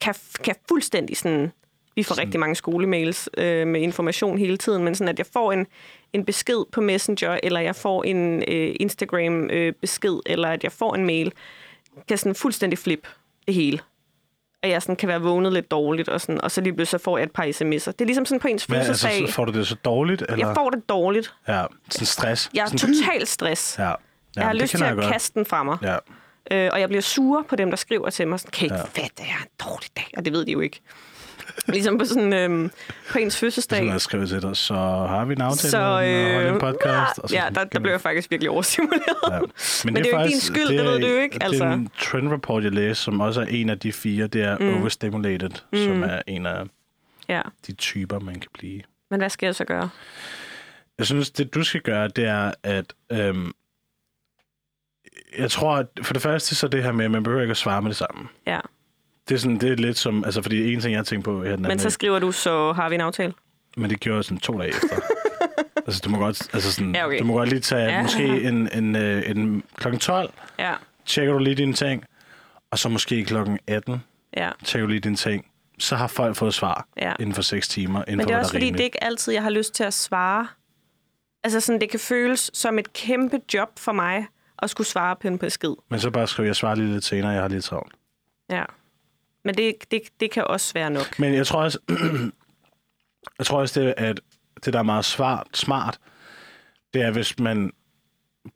kan, 0.00 0.14
kan 0.44 0.54
fuldstændig 0.68 1.16
sådan... 1.16 1.52
Vi 1.96 2.02
får 2.02 2.18
rigtig 2.18 2.40
mange 2.40 2.54
skolemails 2.54 3.28
øh, 3.36 3.66
med 3.66 3.80
information 3.80 4.38
hele 4.38 4.56
tiden, 4.56 4.84
men 4.84 4.94
sådan, 4.94 5.08
at 5.08 5.18
jeg 5.18 5.26
får 5.32 5.52
en, 5.52 5.66
en 6.12 6.24
besked 6.24 6.64
på 6.72 6.80
Messenger, 6.80 7.40
eller 7.42 7.60
jeg 7.60 7.76
får 7.76 8.04
en 8.04 8.42
øh, 8.48 8.74
Instagram-besked, 8.80 10.20
eller 10.26 10.48
at 10.48 10.64
jeg 10.64 10.72
får 10.72 10.94
en 10.94 11.06
mail, 11.06 11.32
kan 12.08 12.18
sådan 12.18 12.34
fuldstændig 12.34 12.78
flip 12.78 13.06
det 13.46 13.54
hele. 13.54 13.78
At 14.62 14.70
jeg 14.70 14.82
sådan 14.82 14.96
kan 14.96 15.08
være 15.08 15.20
vågnet 15.20 15.52
lidt 15.52 15.70
dårligt, 15.70 16.08
og, 16.08 16.20
sådan, 16.20 16.40
og 16.40 16.50
så 16.50 16.60
lige 16.60 16.72
pludselig 16.72 17.00
så 17.00 17.04
får 17.04 17.18
jeg 17.18 17.24
et 17.24 17.32
par 17.32 17.42
sms'er. 17.44 17.92
Det 17.92 18.00
er 18.00 18.04
ligesom 18.04 18.26
sådan 18.26 18.40
på 18.40 18.48
ens 18.48 18.68
altså, 18.68 18.86
fødselsdag. 18.86 19.28
så 19.28 19.34
får 19.34 19.44
du 19.44 19.52
det 19.52 19.66
så 19.66 19.74
dårligt? 19.74 20.22
Eller? 20.22 20.46
jeg 20.46 20.54
får 20.56 20.70
det 20.70 20.88
dårligt. 20.88 21.34
Ja, 21.48 21.64
sådan 21.90 22.06
stress. 22.06 22.50
Jeg 22.54 22.62
er 22.62 22.66
sådan, 22.66 22.94
totalt 22.94 23.28
stress. 23.28 23.78
Ja. 23.78 23.92
Ja 24.36 24.40
jeg 24.40 24.46
har 24.48 24.52
det 24.52 24.62
lyst 24.62 24.76
til 24.76 24.84
at 24.84 24.94
godt. 24.96 25.12
kaste 25.12 25.34
den 25.38 25.46
fra 25.46 25.62
mig. 25.62 25.78
Ja. 25.82 25.96
Øh, 26.50 26.70
og 26.72 26.80
jeg 26.80 26.88
bliver 26.88 27.02
sur 27.02 27.44
på 27.48 27.56
dem, 27.56 27.70
der 27.70 27.76
skriver 27.76 28.10
til 28.10 28.28
mig. 28.28 28.40
Sådan, 28.40 28.50
kan 28.50 28.62
I 28.62 28.64
ikke 28.64 28.74
Ja. 28.74 28.80
ja. 28.80 29.02
fatte, 29.02 29.22
at 29.22 29.26
jeg 29.26 29.34
har 29.34 29.44
en 29.44 29.50
dårlig 29.70 29.88
dag? 29.96 30.10
Og 30.16 30.24
det 30.24 30.32
ved 30.32 30.44
de 30.46 30.52
jo 30.52 30.60
ikke. 30.60 30.80
ligesom 31.68 31.98
på 31.98 32.04
sådan 32.04 32.32
øhm, 32.32 32.70
på 33.10 33.18
ens 33.18 33.36
fødselsdag. 33.38 33.78
Så 33.78 33.84
når 33.84 33.92
jeg 33.92 34.00
skriver 34.00 34.26
til 34.26 34.42
dig, 34.42 34.56
så 34.56 34.74
har 34.74 35.24
vi 35.24 35.32
en 35.34 35.40
aftale 35.40 35.70
Så, 35.70 35.78
holde 35.82 36.48
en 36.48 36.54
øh, 36.54 36.60
podcast. 36.60 37.18
og 37.18 37.28
så 37.28 37.34
ja, 37.36 37.44
der, 37.54 37.64
der 37.64 37.80
blev 37.80 37.92
jeg 37.92 38.00
faktisk 38.00 38.30
virkelig 38.30 38.50
overstimuleret. 38.50 39.02
Ja. 39.30 39.38
Men 39.84 39.96
det 39.96 40.06
er 40.06 40.10
jo 40.18 40.24
ikke 40.24 40.32
din 40.32 40.40
skyld, 40.40 40.68
det 40.68 40.84
ved 40.84 41.00
du 41.00 41.06
jo 41.06 41.16
ikke, 41.18 41.34
Det 41.34 41.42
altså. 41.42 41.64
er 41.64 41.72
en 41.72 41.90
trend 42.00 42.32
report, 42.32 42.64
jeg 42.64 42.72
læste, 42.72 43.02
som 43.04 43.20
også 43.20 43.40
er 43.40 43.46
en 43.46 43.68
af 43.70 43.78
de 43.78 43.92
fire. 43.92 44.26
Det 44.26 44.42
er 44.42 44.58
mm. 44.58 44.80
overstimulated, 44.80 45.50
mm. 45.72 45.78
som 45.78 46.02
er 46.02 46.22
en 46.26 46.46
af 46.46 46.64
Ja. 47.28 47.42
de 47.66 47.72
typer, 47.72 48.18
man 48.18 48.34
kan 48.34 48.50
blive. 48.54 48.82
Men 49.10 49.20
hvad 49.20 49.30
skal 49.30 49.46
jeg 49.46 49.54
så 49.54 49.64
gøre? 49.64 49.88
Jeg 50.98 51.06
synes, 51.06 51.30
det 51.30 51.54
du 51.54 51.62
skal 51.64 51.80
gøre, 51.80 52.08
det 52.08 52.24
er, 52.26 52.52
at 52.62 52.92
øhm, 53.12 53.52
jeg 55.38 55.50
tror, 55.50 55.76
at 55.76 55.86
for 56.02 56.12
det 56.12 56.22
første, 56.22 56.54
så 56.54 56.68
det 56.68 56.82
her 56.82 56.92
med, 56.92 57.04
at 57.04 57.10
man 57.10 57.22
behøver 57.22 57.42
ikke 57.42 57.50
at 57.50 57.56
svare 57.56 57.82
med 57.82 57.90
det 57.90 57.96
samme. 57.96 58.28
Ja. 58.46 58.60
Det 59.28 59.34
er, 59.34 59.38
sådan, 59.38 59.58
det 59.58 59.72
er 59.72 59.76
lidt 59.76 59.98
som, 59.98 60.24
altså 60.24 60.42
fordi 60.42 60.72
en 60.74 60.80
ting, 60.80 60.94
jeg 60.94 61.06
tænker 61.06 61.24
på 61.24 61.44
her 61.44 61.56
den 61.56 61.62
Men 61.62 61.78
så 61.78 61.90
skriver 61.90 62.18
du, 62.18 62.32
så 62.32 62.72
har 62.72 62.88
vi 62.88 62.94
en 62.94 63.00
aftale. 63.00 63.32
men 63.76 63.90
det 63.90 64.00
gjorde 64.00 64.16
jeg 64.16 64.24
sådan 64.24 64.38
to 64.38 64.58
dage 64.58 64.68
efter. 64.68 64.96
altså, 65.86 66.00
du 66.04 66.10
må 66.10 66.18
godt, 66.18 66.54
altså 66.54 66.72
sådan, 66.72 66.94
Ja, 66.94 67.06
okay. 67.06 67.18
du 67.18 67.24
må 67.24 67.34
godt 67.34 67.48
lige 67.48 67.60
tage 67.60 67.84
Ja. 67.84 68.02
måske 68.02 68.42
en, 68.42 68.68
en, 68.74 68.96
øh, 68.96 69.30
en, 69.30 69.62
klokken 69.76 70.00
12, 70.00 70.30
Ja. 70.58 70.74
tjekker 71.06 71.32
du 71.32 71.38
lige 71.38 71.54
dine 71.56 71.72
ting, 71.72 72.04
og 72.70 72.78
så 72.78 72.88
måske 72.88 73.24
klokken 73.24 73.58
18, 73.66 74.02
Ja. 74.36 74.50
tjekker 74.64 74.86
du 74.86 74.90
lige 74.90 75.00
dine 75.00 75.16
ting. 75.16 75.46
Så 75.78 75.96
har 75.96 76.06
folk 76.06 76.36
fået 76.36 76.54
svar 76.54 76.86
Ja. 76.96 77.12
inden 77.20 77.34
for 77.34 77.42
6 77.42 77.68
timer, 77.68 78.02
inden 78.02 78.16
Men 78.16 78.24
for, 78.24 78.26
det 78.26 78.32
er 78.32 78.36
hvad 78.36 78.40
også 78.44 78.52
fordi, 78.52 78.64
rimeligt. 78.64 78.78
det 78.78 78.82
er 78.82 78.84
ikke 78.86 79.04
altid, 79.04 79.32
jeg 79.32 79.42
har 79.42 79.50
lyst 79.50 79.74
til 79.74 79.84
at 79.84 79.94
svare. 79.94 80.46
Altså 81.44 81.60
sådan, 81.60 81.80
det 81.80 81.90
kan 81.90 82.00
føles 82.00 82.50
som 82.54 82.78
et 82.78 82.92
kæmpe 82.92 83.40
job 83.54 83.68
for 83.78 83.92
mig 83.92 84.26
at 84.62 84.70
skulle 84.70 84.86
svare 84.86 85.16
på 85.16 85.28
en 85.28 85.38
besked. 85.38 85.74
Men 85.90 86.00
så 86.00 86.10
bare 86.10 86.26
skriv, 86.26 86.46
jeg 86.46 86.56
svarer 86.56 86.74
lige 86.74 86.92
lidt 86.92 87.04
senere, 87.04 87.30
jeg 87.32 87.40
har 87.42 87.48
lidt 87.48 87.64
travlt. 87.64 87.92
Ja. 88.50 88.64
Men 89.44 89.54
det, 89.54 89.74
det, 89.90 90.00
det 90.20 90.30
kan 90.30 90.44
også 90.46 90.72
være 90.74 90.90
nok. 90.90 91.18
Men 91.18 91.34
jeg 91.34 91.46
tror 91.46 91.62
også, 91.62 91.78
jeg 93.38 93.46
tror 93.46 93.60
også 93.60 93.80
det, 93.80 93.94
at 93.96 94.20
det, 94.64 94.72
der 94.72 94.78
er 94.78 94.82
meget 94.82 95.04
smart, 95.04 95.46
smart, 95.54 95.98
det 96.94 97.02
er, 97.02 97.10
hvis 97.10 97.38
man 97.38 97.72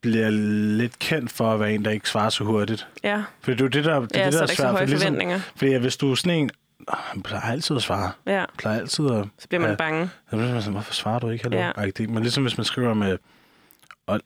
bliver 0.01 0.31
lidt 0.77 0.99
kendt 0.99 1.33
for 1.33 1.53
at 1.53 1.61
være 1.61 1.75
en, 1.75 1.85
der 1.85 1.91
ikke 1.91 2.09
svarer 2.09 2.29
så 2.29 2.45
hurtigt. 2.45 2.89
Ja, 3.05 3.23
For 3.41 3.51
det 3.51 3.61
er 3.61 3.65
jo 3.65 3.69
det, 3.69 3.85
der, 3.85 4.01
det, 4.01 4.17
er 4.17 4.21
ja 4.21 4.27
det, 4.27 4.35
så 4.35 4.39
der 4.39 4.43
er 4.43 4.47
så 4.49 4.55
svært. 4.57 4.71
høje 4.71 4.87
for 4.87 4.91
ligesom-. 4.91 5.41
Fordi 5.57 5.75
hvis 5.75 5.97
du 5.97 6.11
er 6.11 6.15
sådan 6.15 6.39
en, 6.39 6.51
"Åh, 6.89 6.99
han 6.99 7.23
plejer 7.23 7.43
altid 7.53 7.77
at 7.77 7.83
svare. 7.83 8.13
Ja, 8.27 8.45
plejer 8.59 8.81
altid 8.81 9.11
at... 9.11 9.25
så 9.39 9.49
bliver 9.49 9.61
man 9.61 9.71
Ja. 9.71 9.77
bange. 9.77 10.11
Så 10.31 10.37
bliver 10.37 10.53
man 10.53 10.63
sådan, 10.63 10.73
hvorfor 10.73 10.93
svarer 10.95 11.19
du 11.19 11.29
ikke? 11.29 11.45
Hallo? 11.45 11.59
Ja. 11.59 11.73
Ja. 11.99 12.07
Men 12.07 12.23
ligesom 12.23 12.43
hvis 12.45 12.57
man 12.59 12.65
skriver 12.65 12.95
med 12.95 13.19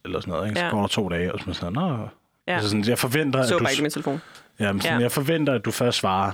eller 0.05 0.20
sådan 0.20 0.33
noget, 0.33 0.49
ikke? 0.49 0.59
så 0.59 0.64
Ja. 0.64 0.70
går 0.70 0.81
der 0.81 0.87
to 0.89 1.09
dage, 1.09 1.33
og 1.33 1.39
så 1.39 1.45
man 1.47 1.55
sådan, 1.55 1.72
nå... 1.72 2.09
Ja. 2.47 2.55
Altså 2.55 2.68
sådan, 2.70 2.85
jeg 2.89 2.99
forventer, 2.99 3.43
Så 3.47 3.55
at 3.55 3.59
du, 3.59 3.64
bare 3.64 3.72
ikke 3.72 3.83
min 3.83 3.91
telefon. 3.91 4.20
ja, 4.61 4.72
men 4.72 4.81
sådan, 4.83 4.97
Ja. 4.99 5.03
jeg 5.03 5.12
forventer, 5.12 5.53
at 5.55 5.64
du 5.64 5.70
først 5.70 5.99
svarer 5.99 6.33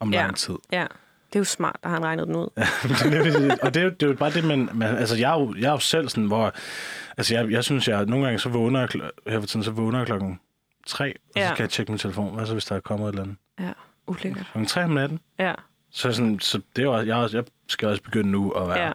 om 0.00 0.12
Ja. 0.12 0.22
lang 0.22 0.36
tid. 0.36 0.54
Ja, 0.72 0.80
det 1.28 1.36
er 1.36 1.40
jo 1.40 1.44
smart, 1.44 1.76
har 1.84 1.90
han 1.90 2.04
regnet 2.04 2.26
den 2.26 2.36
ud. 2.36 2.46
og 3.62 3.74
det 3.74 3.80
er, 3.80 3.84
jo, 3.84 3.90
det 3.90 4.02
er 4.02 4.06
jo 4.06 4.14
bare 4.14 4.30
det, 4.30 4.44
man... 4.44 4.68
man 4.74 4.96
altså, 4.96 5.16
jeg 5.16 5.34
er, 5.34 5.40
jo, 5.40 5.54
jeg 5.58 5.66
er 5.66 5.72
jo 5.72 5.78
selv 5.78 6.08
sådan, 6.08 6.24
hvor... 6.26 6.52
Altså, 7.16 7.34
jeg, 7.34 7.50
jeg 7.50 7.64
synes, 7.64 7.88
jeg 7.88 8.06
nogle 8.06 8.24
gange 8.24 8.38
så 8.38 8.48
vågner 8.48 8.80
jeg, 8.80 8.88
kl- 8.94 9.30
her 9.30 9.40
for 9.40 9.46
tiden, 9.46 9.64
så 9.64 9.70
vågner 9.70 9.98
jeg 9.98 10.06
klokken 10.06 10.40
tre, 10.86 11.12
og 11.34 11.40
Ja. 11.40 11.48
så 11.48 11.54
skal 11.54 11.62
jeg 11.62 11.70
tjekke 11.70 11.92
min 11.92 11.98
telefon. 11.98 12.34
Hvad 12.34 12.46
så, 12.46 12.52
hvis 12.52 12.64
der 12.64 12.76
er 12.76 12.80
kommet 12.80 13.06
et 13.06 13.12
eller 13.12 13.22
andet? 13.22 13.36
Ja, 13.60 13.72
ulækkert. 14.06 14.46
Klokken 14.52 14.66
tre 14.66 14.84
om 14.84 14.90
natten. 14.90 15.20
Ja, 15.38 15.52
Så, 15.90 16.12
sådan, 16.12 16.40
så 16.40 16.60
det 16.76 16.82
er 16.82 16.86
jo, 16.86 16.96
jeg, 16.96 17.28
jeg 17.32 17.44
skal 17.68 17.88
også 17.88 18.02
begynde 18.02 18.30
nu 18.30 18.50
at 18.50 18.68
være... 18.68 18.78
ja. 18.86 18.92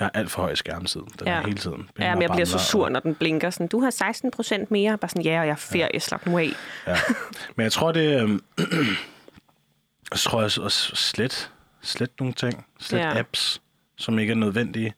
Jeg 0.00 0.06
er 0.14 0.18
alt 0.18 0.30
for 0.30 0.42
høj 0.42 0.54
skærmtid. 0.54 1.00
Den 1.18 1.26
Ja. 1.28 1.40
hele 1.40 1.58
tiden. 1.58 1.90
ja 1.98 2.14
men 2.14 2.22
jeg 2.22 2.30
bliver 2.30 2.44
så 2.44 2.58
sur, 2.58 2.84
og- 2.84 2.92
når 2.92 3.00
den 3.00 3.14
blinker. 3.14 3.50
Sådan, 3.50 3.66
du 3.66 3.80
har 3.80 3.90
16 3.90 4.30
procent 4.30 4.70
mere. 4.70 4.98
Bare 4.98 5.08
sådan, 5.08 5.22
ja, 5.22 5.40
og 5.40 5.46
jeg 5.46 5.52
er 5.52 5.56
ferie. 5.56 6.00
Slap 6.00 6.26
nu 6.26 6.38
af. 6.38 6.48
Ja. 6.86 6.96
Men 7.56 7.64
jeg 7.64 7.72
tror, 7.72 7.92
det 7.92 8.20
øhm, 8.20 8.40
jeg 10.12 10.18
tror 10.18 10.42
også, 10.42 10.62
også 10.62 10.96
slet, 10.96 11.50
slet 11.82 12.10
nogle 12.20 12.34
ting. 12.34 12.66
Slet 12.80 12.98
Ja. 12.98 13.08
ja. 13.08 13.18
apps, 13.18 13.62
som 13.96 14.18
ikke 14.18 14.30
er 14.30 14.34
nødvendige. 14.36 14.94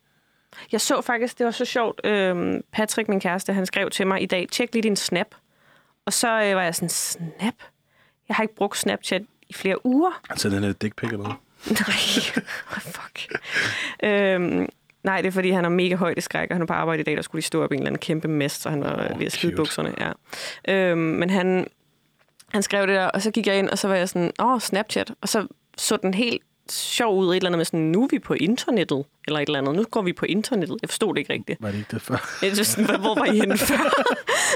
Jeg 0.73 0.81
så 0.81 1.01
faktisk, 1.03 1.39
det 1.39 1.47
var 1.47 1.53
så 1.53 1.65
sjovt. 1.65 2.01
Øhm, 2.05 2.63
Patrick, 2.73 3.09
min 3.09 3.21
kæreste, 3.21 3.53
han 3.53 3.67
skrev 3.67 3.91
til 3.91 4.07
mig 4.07 4.23
i 4.23 4.27
dag, 4.27 4.49
tjek 4.53 4.73
lige 4.73 4.83
din 4.83 4.97
Snap. 4.97 5.27
Og 6.07 6.13
så 6.13 6.29
øh, 6.43 6.57
var 6.57 6.63
jeg 6.63 6.75
sådan, 6.75 6.89
Snap? 6.89 7.55
Jeg 8.29 8.37
har 8.37 8.43
ikke 8.43 8.55
brugt 8.55 8.79
Snapchat 8.79 9.23
i 9.49 9.53
flere 9.53 9.87
uger. 9.87 10.21
Altså, 10.31 10.49
den 10.49 10.65
er 10.65 10.73
dick 10.73 10.97
pic 10.97 11.09
eller 11.09 11.19
noget. 11.23 11.37
Nej, 11.71 12.81
fuck. 12.81 13.35
Øhm, 14.05 14.69
nej, 15.05 15.21
det 15.21 15.29
er 15.29 15.33
fordi, 15.33 15.51
han 15.51 15.65
er 15.65 15.69
mega 15.69 15.95
højt 15.95 16.19
i 16.19 16.21
skræk, 16.21 16.51
og 16.51 16.55
han 16.55 16.63
er 16.63 16.67
på 16.67 16.73
arbejde 16.73 17.01
i 17.01 17.05
dag, 17.05 17.17
der 17.17 17.23
skulle 17.23 17.41
de 17.43 17.47
stå 17.47 17.65
op 17.65 17.73
i 17.73 17.75
en 17.75 17.81
eller 17.81 17.91
anden 17.91 18.01
kæmpe 18.01 18.29
mest, 18.29 18.63
så 18.63 18.71
han 18.71 18.81
var 18.81 19.09
oh, 19.13 19.19
ved 19.19 19.27
at 19.27 19.33
skide 19.33 19.53
cute. 19.53 19.57
bukserne. 19.57 19.95
Ja. 20.01 20.13
Øhm, 20.75 20.99
men 20.99 21.31
han, 21.31 21.67
han 22.49 22.63
skrev 22.63 22.87
det 22.87 22.95
der, 22.97 23.07
og 23.07 23.23
så 23.23 23.31
gik 23.31 23.47
jeg 23.47 23.59
ind, 23.59 23.69
og 23.69 23.79
så 23.79 23.89
var 23.89 23.95
jeg 23.95 24.09
sådan, 24.09 24.33
åh, 24.43 24.61
Snapchat. 24.61 25.13
Og 25.23 25.29
så 25.29 25.47
så 25.77 25.97
den 25.97 26.15
helt 26.15 26.43
sjov 26.71 27.19
ud, 27.19 27.29
et 27.31 27.37
eller 27.37 27.49
andet 27.49 27.59
med 27.59 27.65
sådan, 27.65 27.81
nu 27.81 28.03
er 28.05 28.09
vi 28.11 28.19
på 28.19 28.35
internettet, 28.35 29.05
eller 29.27 29.41
et 29.41 29.47
eller 29.47 29.59
andet. 29.59 29.75
Nu 29.75 29.85
går 29.91 30.03
vi 30.03 30.13
på 30.13 30.27
internettet. 30.27 30.77
Jeg 30.83 30.91
forstod 30.91 31.15
det 31.15 31.19
ikke 31.19 31.33
rigtigt. 31.33 31.63
Var 31.63 31.71
det 31.71 31.79
ikke 31.79 31.89
det 31.91 32.03
før? 32.03 32.39
Jeg 32.43 32.53
synes, 32.53 32.69
sådan, 32.69 33.01
hvor 33.01 33.15
var 33.15 33.25
I 33.25 33.39
henne 33.39 33.59
før? 33.69 34.03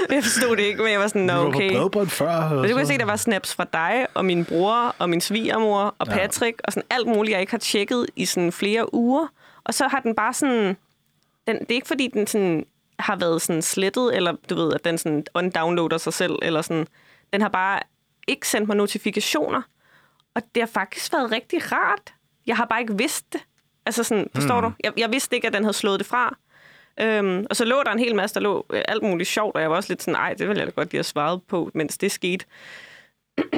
jeg 0.09 0.23
forstod 0.23 0.55
det 0.55 0.63
ikke, 0.63 0.83
men 0.83 0.91
jeg 0.91 0.99
var 0.99 1.07
sådan, 1.07 1.21
nå, 1.21 1.33
var 1.33 1.45
okay. 1.45 1.71
på 1.71 1.77
bredbånd 1.77 2.07
før. 2.09 2.49
Men 2.61 2.69
du 2.69 2.77
kan 2.77 2.87
se, 2.87 2.97
der 2.97 3.05
var 3.05 3.15
snaps 3.15 3.55
fra 3.55 3.65
dig, 3.73 4.05
og 4.13 4.25
min 4.25 4.45
bror, 4.45 4.95
og 4.99 5.09
min 5.09 5.21
svigermor, 5.21 5.95
og 5.99 6.07
Ja. 6.07 6.13
Patrick, 6.13 6.61
og 6.63 6.73
sådan 6.73 6.87
alt 6.89 7.07
muligt, 7.07 7.33
jeg 7.33 7.41
ikke 7.41 7.51
har 7.53 7.57
tjekket 7.57 8.05
i 8.15 8.25
sådan 8.25 8.51
flere 8.51 8.93
uger. 8.93 9.27
Og 9.65 9.73
så 9.73 9.87
har 9.87 9.99
den 9.99 10.15
bare 10.15 10.33
sådan... 10.33 10.77
Den, 11.47 11.59
det 11.59 11.71
er 11.71 11.75
ikke, 11.75 11.87
fordi 11.87 12.07
den 12.07 12.27
sådan 12.27 12.65
har 12.99 13.15
været 13.15 13.41
sådan 13.41 13.61
slettet, 13.61 14.15
eller 14.15 14.35
du 14.49 14.55
ved, 14.55 14.73
at 14.73 14.85
den 14.85 14.97
sådan 14.97 15.25
undownloader 15.33 15.97
sig 15.97 16.13
selv, 16.13 16.35
eller 16.41 16.61
sådan. 16.61 16.87
Den 17.33 17.41
har 17.41 17.49
bare 17.49 17.79
ikke 18.27 18.47
sendt 18.47 18.67
mig 18.67 18.77
notifikationer. 18.77 19.61
Og 20.35 20.41
det 20.55 20.61
har 20.63 20.67
faktisk 20.67 21.13
været 21.13 21.31
rigtig 21.31 21.71
rart. 21.71 22.13
Jeg 22.47 22.57
har 22.57 22.65
bare 22.65 22.81
ikke 22.81 22.97
vidst 22.97 23.33
det. 23.33 23.41
Altså 23.85 24.03
sådan, 24.03 24.27
forstår 24.35 24.61
Hmm. 24.61 24.69
du? 24.71 24.75
Jeg, 24.83 24.93
jeg 24.97 25.11
vidste 25.11 25.35
ikke, 25.35 25.47
at 25.47 25.53
den 25.53 25.63
havde 25.63 25.73
slået 25.73 25.99
det 25.99 26.07
fra. 26.07 26.37
Øhm, 26.99 27.45
og 27.49 27.55
så 27.55 27.65
lå 27.65 27.83
der 27.85 27.91
en 27.91 27.99
hel 27.99 28.15
masse, 28.15 28.33
der 28.33 28.39
lå 28.39 28.65
øh, 28.69 28.81
alt 28.87 29.03
muligt 29.03 29.29
sjovt, 29.29 29.55
og 29.55 29.61
jeg 29.61 29.69
var 29.69 29.75
også 29.75 29.91
lidt 29.93 30.03
sådan, 30.03 30.15
ej, 30.15 30.33
det 30.33 30.47
ville 30.47 30.59
jeg 30.59 30.67
da 30.67 30.71
godt 30.71 30.91
lige 30.91 30.97
have 30.97 31.03
svaret 31.03 31.43
på, 31.43 31.71
mens 31.73 31.97
det 31.97 32.11
skete. 32.11 32.45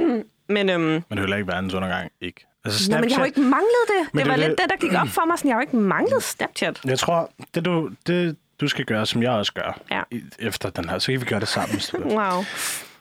Men, 0.49 0.69
øhm, 0.69 0.81
Men 0.81 1.01
det 1.09 1.11
er 1.11 1.19
heller 1.19 1.37
ikke 1.37 1.47
verdens 1.47 1.73
undergang, 1.73 2.11
ikke? 2.21 2.45
Altså, 2.65 2.91
Nå, 2.91 2.97
men 2.99 3.09
jeg 3.09 3.15
har 3.17 3.21
jo 3.23 3.25
ikke 3.25 3.41
manglet 3.41 3.85
det. 3.87 4.13
Men 4.13 4.19
det 4.19 4.25
det 4.25 4.27
var 4.27 4.33
er 4.43 4.47
lidt 4.47 4.49
det- 4.59 4.71
det, 4.71 4.81
der 4.81 4.87
gik 4.87 5.01
op 5.01 5.07
for 5.07 5.25
mig. 5.25 5.37
Sådan, 5.39 5.49
jeg 5.49 5.55
har 5.55 5.61
jo 5.61 5.67
ikke 5.67 5.77
manglet 5.77 6.23
Snapchat. 6.23 6.79
Jeg 6.85 6.99
tror, 6.99 7.31
det 7.55 7.65
du, 7.65 7.89
det 8.07 8.35
du 8.61 8.67
skal 8.67 8.85
gøre, 8.85 9.05
som 9.05 9.23
jeg 9.23 9.31
også 9.31 9.53
gør, 9.53 9.79
Ja. 9.91 10.01
i- 10.11 10.23
efter 10.39 10.69
den 10.69 10.89
her, 10.89 10.99
så 10.99 11.11
kan 11.11 11.19
vi 11.21 11.25
gøre 11.25 11.39
det 11.39 11.47
sammen. 11.47 11.79
Wow. 12.17 12.43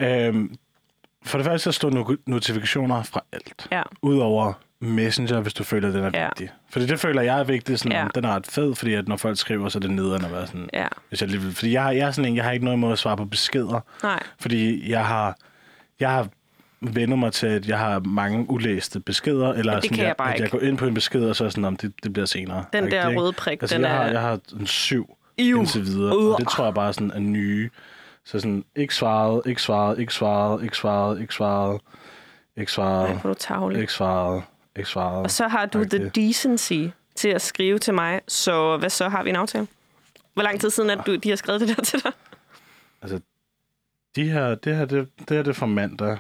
øhm, 0.01 0.55
for 1.25 1.39
det 1.39 1.45
første, 1.47 1.65
så 1.65 1.73
står 1.73 1.91
no- 1.91 2.23
notifikationer 2.27 3.03
fra 3.03 3.21
alt. 3.33 3.67
Ja. 3.73 3.83
Udover 4.03 4.53
Messenger, 4.81 5.41
hvis 5.41 5.55
du 5.55 5.65
føler, 5.65 5.89
at 5.89 5.95
den 5.95 6.05
er 6.05 6.11
Ja. 6.15 6.25
vigtig. 6.25 6.51
Fordi 6.71 6.87
det 6.87 7.01
føler 7.01 7.23
jeg 7.23 7.41
er 7.41 7.45
vigtigt. 7.45 7.79
Sådan, 7.81 7.93
ja. 7.93 8.07
Den 8.15 8.25
er 8.25 8.29
ret 8.35 8.47
fed, 8.47 8.75
fordi 8.75 8.95
at 8.95 9.09
når 9.09 9.17
folk 9.17 9.39
skriver, 9.39 9.69
så 9.69 9.79
er 9.79 9.81
det 9.81 9.91
nederen 9.91 10.25
at 10.25 10.33
være 10.33 10.47
sådan... 10.47 10.69
Ja. 10.73 10.87
Hvis 11.09 11.21
jeg 11.21 11.29
lige 11.31 11.41
vil, 11.41 11.55
fordi 11.55 11.73
jeg, 11.73 11.83
har- 11.83 11.91
jeg 11.91 12.07
er 12.07 12.11
sådan 12.11 12.31
en, 12.31 12.37
jeg 12.37 12.45
har 12.45 12.53
ikke 12.53 12.65
noget 12.65 12.77
imod 12.77 12.93
at 12.93 12.99
svare 12.99 13.17
på 13.17 13.25
beskeder. 13.25 13.81
Nej. 14.03 14.23
Fordi 14.41 14.91
jeg 14.91 15.07
har, 15.07 15.37
jeg 16.01 16.11
har 16.11 16.29
vendt 16.93 17.19
mig 17.19 17.33
til, 17.33 17.47
at 17.47 17.67
jeg 17.69 17.79
har 17.79 18.01
mange 18.01 18.51
ulæste 18.51 19.01
beskeder. 19.01 19.53
Eller 19.53 19.75
det 19.75 19.85
sådan, 19.85 19.97
kan 19.97 20.07
jeg 20.07 20.15
bare 20.19 20.35
at 20.35 20.41
jeg 20.41 20.51
går 20.51 20.61
ind 20.61 20.79
på 20.79 20.87
en 20.87 20.95
besked, 20.95 21.25
og 21.25 21.37
så 21.37 21.45
er 21.45 21.49
sådan, 21.49 21.65
om 21.65 21.77
det, 21.77 21.93
det 22.03 22.13
bliver 22.13 22.27
senere. 22.27 22.65
Den 22.73 22.91
der 22.91 23.09
det, 23.09 23.19
røde 23.19 23.33
prik, 23.33 23.63
altså, 23.63 23.77
den 23.77 23.85
jeg, 23.85 23.91
har, 23.91 24.03
er- 24.05 24.11
jeg 24.11 24.21
har 24.21 24.39
en 24.61 24.67
syv 24.67 25.17
Iu. 25.39 25.59
indtil 25.61 25.83
videre, 25.87 26.13
og 26.35 26.41
det 26.41 26.49
tror 26.49 26.65
jeg 26.65 26.75
bare 26.75 26.93
sådan 26.93 27.11
er 27.11 27.19
nye. 27.19 27.71
Så 28.25 28.41
sådan, 28.41 28.65
ikke 28.77 28.95
svaret, 28.95 29.43
ikke 29.47 29.63
svaret, 29.63 29.99
ikke 29.99 30.13
svaret, 30.13 30.63
ikke 30.63 30.77
svaret, 30.77 31.21
ikke 31.21 31.35
svaret, 31.35 31.81
ikke 32.57 32.73
svaret, 32.73 33.07
Ej, 33.09 33.13
hvor 33.15 33.31
er 33.31 33.35
du 33.35 33.39
tavlig. 33.39 33.81
ikke 33.81 33.93
svaret, 33.93 34.43
ikke 34.77 34.89
svaret. 34.91 35.25
Og 35.25 35.31
så 35.31 35.49
har 35.49 35.67
du 35.67 35.79
the 35.85 35.97
Agtigt. 36.05 36.15
decency 36.15 36.83
til 37.15 37.29
at 37.29 37.43
skrive 37.43 37.79
til 37.79 37.95
mig. 37.95 38.21
Så 38.29 38.77
hvad 38.77 38.91
så? 38.91 39.09
Har 39.09 39.23
vi 39.23 39.31
en 39.31 39.37
aftale? 39.37 39.67
Hvor 40.35 40.43
lang 40.43 40.61
tid 40.61 40.71
siden, 40.71 40.91
at 40.91 40.99
du, 41.07 41.17
de 41.17 41.29
har 41.29 41.37
skrevet 41.37 41.61
det 41.61 41.77
der 41.77 41.83
til 41.83 42.03
dig? 42.05 42.13
Altså, 43.03 43.21
de 44.17 44.31
her, 44.31 44.55
det 44.55 44.77
her, 44.77 44.85
det, 44.85 45.09
det 45.19 45.31
her 45.37 45.43
det 45.43 45.49
er 45.51 45.53
fra 45.55 45.67
mandag. 45.67 46.19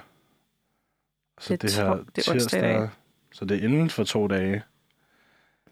Så 1.40 1.56
Det 1.56 1.78
er 1.78 1.94
to- 1.94 2.04
det 2.16 2.28
er 2.28 2.32
onsdag 2.32 2.58
i 2.58 2.62
dag. 2.62 2.88
Så 3.32 3.44
det 3.44 3.56
er 3.58 3.64
inden 3.64 3.90
for 3.90 4.04
to 4.04 4.26
dage. 4.26 4.62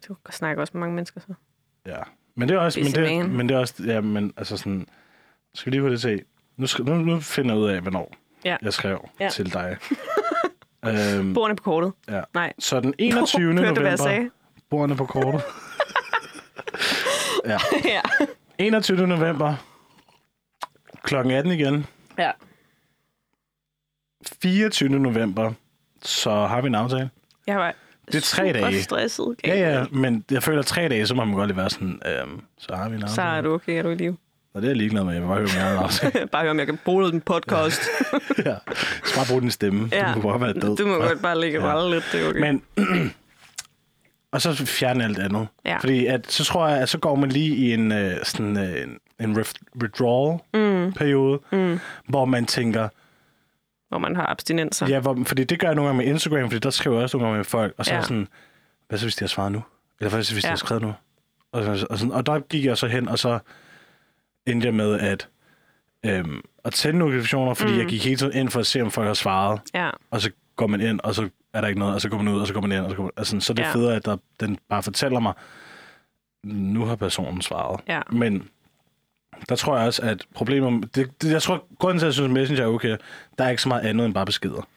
Du 0.09 0.17
snakker 0.31 0.61
også 0.61 0.71
med 0.75 0.81
mange 0.81 0.95
mennesker, 0.95 1.21
så. 1.21 1.35
Ja. 1.87 1.97
Men 2.35 2.49
det 2.49 2.55
er 2.55 2.59
også, 2.59 2.81
men 2.81 2.93
det, 2.93 3.19
man. 3.19 3.37
men 3.37 3.49
det 3.49 3.55
er 3.55 3.59
også, 3.59 3.75
ja, 3.87 4.01
men 4.01 4.33
altså 4.37 4.57
sådan, 4.57 4.87
skal 5.55 5.71
vi 5.71 5.75
lige 5.75 5.83
hurtigt 5.83 6.01
se. 6.03 6.21
Nu, 6.57 6.67
skal, 6.67 6.85
nu, 6.85 6.95
nu 6.95 7.21
finder 7.21 7.55
jeg 7.55 7.63
ud 7.63 7.69
af, 7.69 7.81
hvornår 7.81 8.15
Ja. 8.45 8.57
jeg 8.63 8.73
skrev 8.73 9.09
Ja. 9.21 9.29
til 9.29 9.53
dig. 9.53 9.77
Øhm, 10.87 11.35
Bordene 11.35 11.57
på 11.57 11.63
kortet. 11.63 11.93
ja. 12.09 12.23
Nej. 12.35 12.53
Så 12.59 12.81
den 12.81 12.95
21. 12.99 13.43
Hørte 13.45 13.57
du, 13.57 13.63
november... 13.63 13.81
hvad 13.81 13.91
jeg 13.91 13.99
sagde? 13.99 14.31
Bordene 14.71 14.97
på 14.97 15.07
kortet. 15.07 15.43
ja. 17.47 17.59
ja. 17.85 18.01
21. 18.59 19.07
november. 19.07 19.55
Klokken 21.03 21.33
18 21.33 21.53
igen. 21.53 21.87
ja. 22.19 22.31
24. 24.43 24.89
november. 24.99 25.53
Så 26.03 26.31
har 26.31 26.61
vi 26.61 26.67
en 26.67 26.75
aftale. 26.75 27.11
Jeg 27.47 27.57
var 27.59 27.75
Det 28.07 28.15
er 28.15 28.21
tre 28.21 28.53
dage. 28.53 28.83
stresset. 28.83 29.35
Ja, 29.45 29.55
ja, 29.79 29.85
men 29.93 30.25
jeg 30.31 30.43
føler 30.43 30.63
tre 30.63 30.89
dage, 30.89 31.07
så 31.07 31.15
må 31.15 31.25
man 31.25 31.35
godt 31.35 31.49
lige 31.49 31.57
være 31.57 31.71
sådan, 31.71 32.01
øhm, 32.07 32.41
så 32.59 32.75
har 32.75 32.89
vi 32.89 32.97
en 32.97 33.03
aftale. 33.03 33.15
Så 33.15 33.23
er 33.23 33.41
du 33.41 33.55
okay, 33.55 33.79
er 33.79 33.83
du 33.83 33.89
i 33.91 33.95
live? 33.95 34.17
Og 34.55 34.63
det 34.63 34.69
er 34.69 34.71
jeg 34.71 34.77
ligeglad 34.77 35.05
med. 35.05 35.13
Jeg 35.13 35.23
vil 35.23 35.29
bare 35.29 35.37
høre, 35.39 35.49
om 35.49 35.55
jeg 35.57 35.65
har 35.65 35.73
en 35.73 35.79
aftale. 35.85 36.27
bare 36.27 36.43
høre, 36.43 36.51
om 36.51 36.59
jeg 36.59 36.67
kan 36.67 36.79
bruge 36.85 37.11
den 37.13 37.21
podcast. 37.21 37.81
ja. 38.47 38.55
Skal 39.05 39.17
bare 39.17 39.27
bruge 39.29 39.41
din 39.41 39.51
stemme. 39.51 39.89
ja. 39.93 40.13
Du 40.15 40.21
må 40.21 40.31
godt 40.31 40.43
være 40.43 40.53
død. 40.53 40.77
Du 40.77 40.87
må 40.87 40.95
godt 40.97 41.23
bare 41.23 41.41
ligge 41.41 41.67
Ja. 41.67 41.79
ja. 41.85 41.91
lidt, 41.95 42.05
det 42.13 42.25
er 42.25 42.29
okay. 42.29 42.41
Men, 42.41 42.63
og 44.33 44.43
så 44.43 44.67
fjerne 44.67 45.05
alt 45.05 45.19
andet. 45.19 45.49
Ja. 45.65 45.79
Fordi 45.79 46.07
at, 46.07 46.33
så 46.33 46.45
tror 46.45 46.69
jeg, 46.69 46.79
at 46.79 46.89
så 46.89 46.99
går 46.99 47.15
man 47.15 47.29
lige 47.29 47.57
i 47.57 47.73
en, 47.75 47.93
øh, 47.93 48.17
sådan, 48.25 48.57
øh, 48.59 48.87
en, 49.21 49.45
withdrawal-periode, 49.83 51.39
mm. 51.53 51.79
hvor 52.09 52.25
man 52.25 52.47
tænker, 52.47 52.89
Hvor 53.93 53.99
man 53.99 54.17
har 54.17 54.27
abstinenser. 54.27 54.87
ja, 54.89 55.01
hvor, 55.01 55.19
fordi 55.27 55.45
det 55.45 55.59
gør 55.61 55.67
jeg 55.69 55.75
nogle 55.75 55.89
gange 55.89 55.99
med 56.05 56.07
Instagram, 56.13 56.51
fordi 56.51 56.59
der 56.59 56.71
skriver 56.71 56.97
jeg 56.97 57.03
også 57.03 57.17
nogle 57.17 57.27
gange 57.27 57.37
med 57.39 57.45
folk, 57.45 57.75
og 57.79 57.85
så 57.85 57.93
ja. 57.95 57.99
Er 57.99 58.03
sådan, 58.03 58.29
hvad 58.89 58.99
så 58.99 59.05
hvis 59.05 59.17
de 59.17 59.23
har 59.23 59.29
svaret 59.29 59.53
nu? 59.53 59.63
Eller 60.01 60.11
hvad 60.11 60.23
så 60.23 60.35
hvis 60.35 60.45
ja. 60.45 60.49
de 60.49 60.51
har 60.51 60.57
skrevet 60.57 60.83
nu? 60.83 60.95
Og, 61.53 61.79
så- 61.79 61.87
og, 61.91 61.99
sådan, 61.99 62.13
og 62.13 62.27
der 62.27 62.41
gik 62.41 62.65
jeg 62.65 62.79
så 62.79 62.87
hen, 62.87 63.09
og 63.09 63.19
så 63.19 63.39
endte 64.47 64.67
jeg 64.67 64.75
med 64.75 64.99
at, 65.01 65.29
øhm, 66.07 66.41
at 66.65 66.73
tænde 66.73 66.99
notifikationer, 66.99 67.55
fordi 67.55 67.73
mm. 67.73 67.79
jeg 67.79 67.87
gik 67.87 68.05
hele 68.05 68.17
tiden 68.17 68.33
ind 68.37 68.49
for 68.49 68.61
at 68.61 68.67
se, 68.67 68.83
om 68.83 68.91
folk 68.91 69.07
har 69.07 69.15
svaret. 69.15 69.61
Ja. 69.75 69.91
og 70.11 70.21
så 70.21 70.31
går 70.57 70.67
man 70.67 70.81
ind, 70.81 71.01
og 71.05 71.15
så 71.15 71.29
er 71.53 71.61
der 71.61 71.69
ikke 71.69 71.81
noget, 71.81 71.95
og 71.95 72.01
så 72.01 72.09
går 72.09 72.17
man 72.19 72.35
ud, 72.35 72.41
og 72.41 72.47
så 72.47 72.55
går 72.55 72.61
man 72.61 72.73
ind, 72.73 72.81
og 72.85 72.91
så 72.91 72.97
går 72.97 73.03
man, 73.03 73.11
altså, 73.17 73.41
så 73.41 73.53
er 73.53 73.55
det. 73.55 73.63
Ja. 73.63 73.73
federe, 73.75 73.97
at 73.97 74.05
der, 74.05 74.17
den 74.41 74.59
bare 74.69 74.83
fortæller 74.83 75.21
mig, 75.21 75.33
nu 76.45 76.85
har 76.85 76.97
personen 76.97 77.43
svaret. 77.43 77.81
Ja. 77.89 78.01
Men 78.13 78.49
der 79.49 79.57
tror 79.57 79.77
jeg 79.79 79.87
også, 79.87 80.03
at 80.03 80.25
problemet... 80.35 80.95
Det, 80.95 81.23
det, 81.23 81.33
jeg 81.33 81.43
tror, 81.43 81.65
grunden 81.79 81.99
til, 81.99 82.07
at 82.07 82.09
jeg 82.09 82.15
synes, 82.15 82.29
at 82.29 82.33
Messenger 82.33 82.65
er 82.65 82.69
okay, 82.69 82.97
der 83.39 83.45
er 83.45 83.51
ikke 83.51 83.63
så 83.63 83.69
meget 83.69 83.83
andet 83.87 84.07
end 84.07 84.15
bare 84.15 84.27
beskeder. 84.27 84.69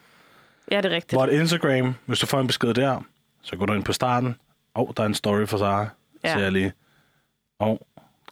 ja, 0.72 0.78
det 0.78 0.86
er 0.86 0.96
rigtigt. 0.96 1.14
Hvor 1.14 1.24
et 1.24 1.34
Instagram, 1.34 1.96
hvis 2.06 2.20
du 2.20 2.26
får 2.26 2.40
en 2.40 2.48
besked 2.48 2.74
der, 2.74 3.02
så 3.42 3.56
går 3.56 3.66
du 3.66 3.74
ind 3.74 3.84
på 3.84 3.94
starten, 3.94 4.36
og 4.74 4.88
oh, 4.88 4.94
der 4.98 5.04
er 5.04 5.08
en 5.08 5.14
story 5.14 5.46
for 5.46 5.58
Sara, 5.58 5.88
ja. 6.24 6.34
Så 6.34 6.40
jeg 6.40 6.52
lige, 6.52 6.74
åh, 7.60 7.70
oh, 7.70 7.78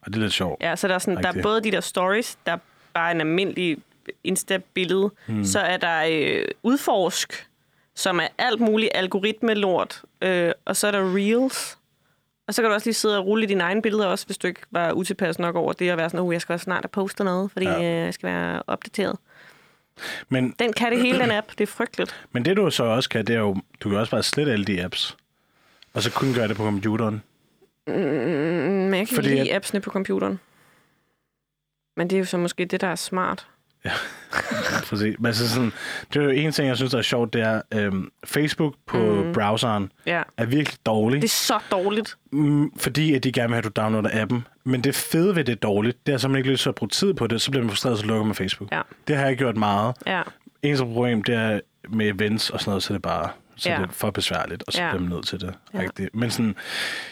det 0.05 0.15
er 0.15 0.19
lidt 0.19 0.33
sjovt. 0.33 0.63
Ja, 0.63 0.75
så 0.75 0.87
der 0.87 0.93
er, 0.93 0.99
sådan, 0.99 1.23
der 1.23 1.33
er 1.33 1.41
både 1.43 1.61
de 1.63 1.71
der 1.71 1.81
stories, 1.81 2.37
der 2.45 2.51
er 2.51 2.57
bare 2.93 3.11
en 3.11 3.19
almindelig 3.21 3.77
Insta-billede. 4.23 5.11
Mm. 5.27 5.43
Så 5.43 5.59
er 5.59 5.77
der 5.77 6.03
øh, 6.09 6.45
udforsk, 6.63 7.47
som 7.95 8.19
er 8.19 8.27
alt 8.37 8.59
muligt 8.59 8.91
algoritme-lort. 8.95 10.01
Øh, 10.21 10.51
og 10.65 10.75
så 10.75 10.87
er 10.87 10.91
der 10.91 11.15
reels. 11.15 11.77
Og 12.47 12.53
så 12.53 12.61
kan 12.61 12.69
du 12.69 12.73
også 12.73 12.87
lige 12.87 12.93
sidde 12.93 13.17
og 13.17 13.25
rulle 13.25 13.43
i 13.43 13.47
dine 13.47 13.63
egne 13.63 13.81
billeder 13.81 14.05
også, 14.07 14.25
hvis 14.25 14.37
du 14.37 14.47
ikke 14.47 14.59
var 14.71 14.91
utilpas 14.91 15.39
nok 15.39 15.55
over 15.55 15.73
det, 15.73 15.89
at 15.89 15.97
være 15.97 16.09
sådan, 16.09 16.19
oh, 16.25 16.33
jeg 16.33 16.41
skal 16.41 16.53
også 16.53 16.63
snart 16.63 16.83
have 16.83 16.89
postet 16.89 17.25
noget, 17.25 17.51
fordi 17.51 17.65
Ja. 17.65 17.77
øh, 17.77 17.83
jeg 18.05 18.13
skal 18.13 18.29
være 18.29 18.63
opdateret. 18.67 19.17
Men, 20.29 20.55
Den 20.59 20.73
kan 20.73 20.91
det 20.91 21.01
hele, 21.01 21.19
den 21.19 21.31
app. 21.31 21.47
Det 21.49 21.61
er 21.61 21.67
frygteligt. 21.67 22.25
men 22.31 22.45
det 22.45 22.57
du 22.57 22.69
så 22.71 22.83
også 22.83 23.09
kan, 23.09 23.27
det 23.27 23.35
er 23.35 23.39
jo, 23.39 23.55
du 23.79 23.89
kan 23.89 23.97
også 23.97 24.11
bare 24.11 24.23
slette 24.23 24.51
alle 24.51 24.65
de 24.65 24.83
apps, 24.83 25.17
og 25.93 26.01
så 26.03 26.11
kun 26.11 26.33
gøre 26.33 26.47
det 26.47 26.55
på 26.57 26.63
computeren. 26.63 27.23
Mm, 27.87 27.93
men 27.93 28.93
jeg 28.93 29.07
kan 29.07 29.15
Fordi 29.15 29.15
fordi 29.15 29.29
lide 29.29 29.49
at- 29.51 29.55
appsene 29.55 29.79
på 29.81 29.89
computeren. 29.89 30.39
Men 31.97 32.09
det 32.09 32.15
er 32.15 32.19
jo 32.19 32.25
så 32.25 32.37
måske 32.37 32.65
det, 32.65 32.81
der 32.81 32.87
er 32.87 32.95
smart. 32.95 33.47
Præcis. 34.89 35.15
Men 35.19 35.25
altså 35.25 35.49
sådan, 35.49 35.71
det 36.13 36.19
er 36.19 36.23
jo 36.23 36.29
en 36.29 36.51
ting, 36.51 36.67
jeg 36.67 36.77
synes, 36.77 36.91
der 36.91 36.97
er 36.97 37.01
sjovt, 37.01 37.33
det 37.33 37.41
er, 37.41 37.61
øhm, 37.73 38.09
Facebook 38.25 38.73
på 38.87 38.97
mm. 38.97 39.33
browseren 39.33 39.91
Ja. 40.05 40.21
er 40.37 40.45
virkelig 40.45 40.77
dårlig, 40.85 41.21
Det 41.21 41.27
er 41.27 41.31
så 41.31 41.59
dårligt. 41.71 42.17
mm, 42.31 42.71
fordi 42.77 43.13
at 43.13 43.23
de 43.23 43.31
gerne 43.31 43.47
vil 43.47 43.53
have, 43.55 43.65
at 43.67 43.75
du 43.75 43.81
downloader 43.81 44.21
appen. 44.21 44.47
Men 44.63 44.81
det 44.81 44.95
fede 44.95 45.35
ved 45.35 45.43
det 45.43 45.51
er 45.51 45.55
dårligt, 45.55 46.07
det 46.07 46.13
er, 46.13 46.17
så 46.17 46.27
man 46.27 46.37
ikke 46.37 46.49
lyst 46.49 46.61
til 46.63 46.69
at 46.69 46.75
bruge 46.75 46.89
tid 46.89 47.13
på 47.13 47.27
det, 47.27 47.41
så 47.41 47.51
bliver 47.51 47.63
man 47.63 47.69
frustreret, 47.69 47.99
så 47.99 48.05
lukker 48.05 48.25
man 48.25 48.35
Facebook. 48.35 48.71
Ja. 48.71 48.81
Det 49.07 49.17
har 49.17 49.25
jeg 49.25 49.37
gjort 49.37 49.57
meget. 49.57 49.95
Ja. 50.07 50.21
Eneste 50.63 50.85
problem, 50.85 51.23
det 51.23 51.35
er 51.35 51.59
med 51.89 52.07
events 52.15 52.49
og 52.49 52.59
sådan 52.59 52.69
noget, 52.71 52.83
så 52.83 52.93
er 52.93 52.95
det 52.95 53.01
bare 53.01 53.29
så 53.55 53.69
Ja. 53.69 53.75
det 53.75 53.83
er 53.83 53.87
for 53.91 54.11
besværligt, 54.11 54.63
og 54.67 54.73
så 54.73 54.81
Ja. 54.83 54.89
bliver 54.89 55.01
man 55.01 55.09
nødt 55.11 55.27
til 55.27 55.41
det. 55.41 55.53
Ja. 55.73 55.79
Rigtigt. 55.79 56.15
Men 56.15 56.31
sådan, 56.31 56.55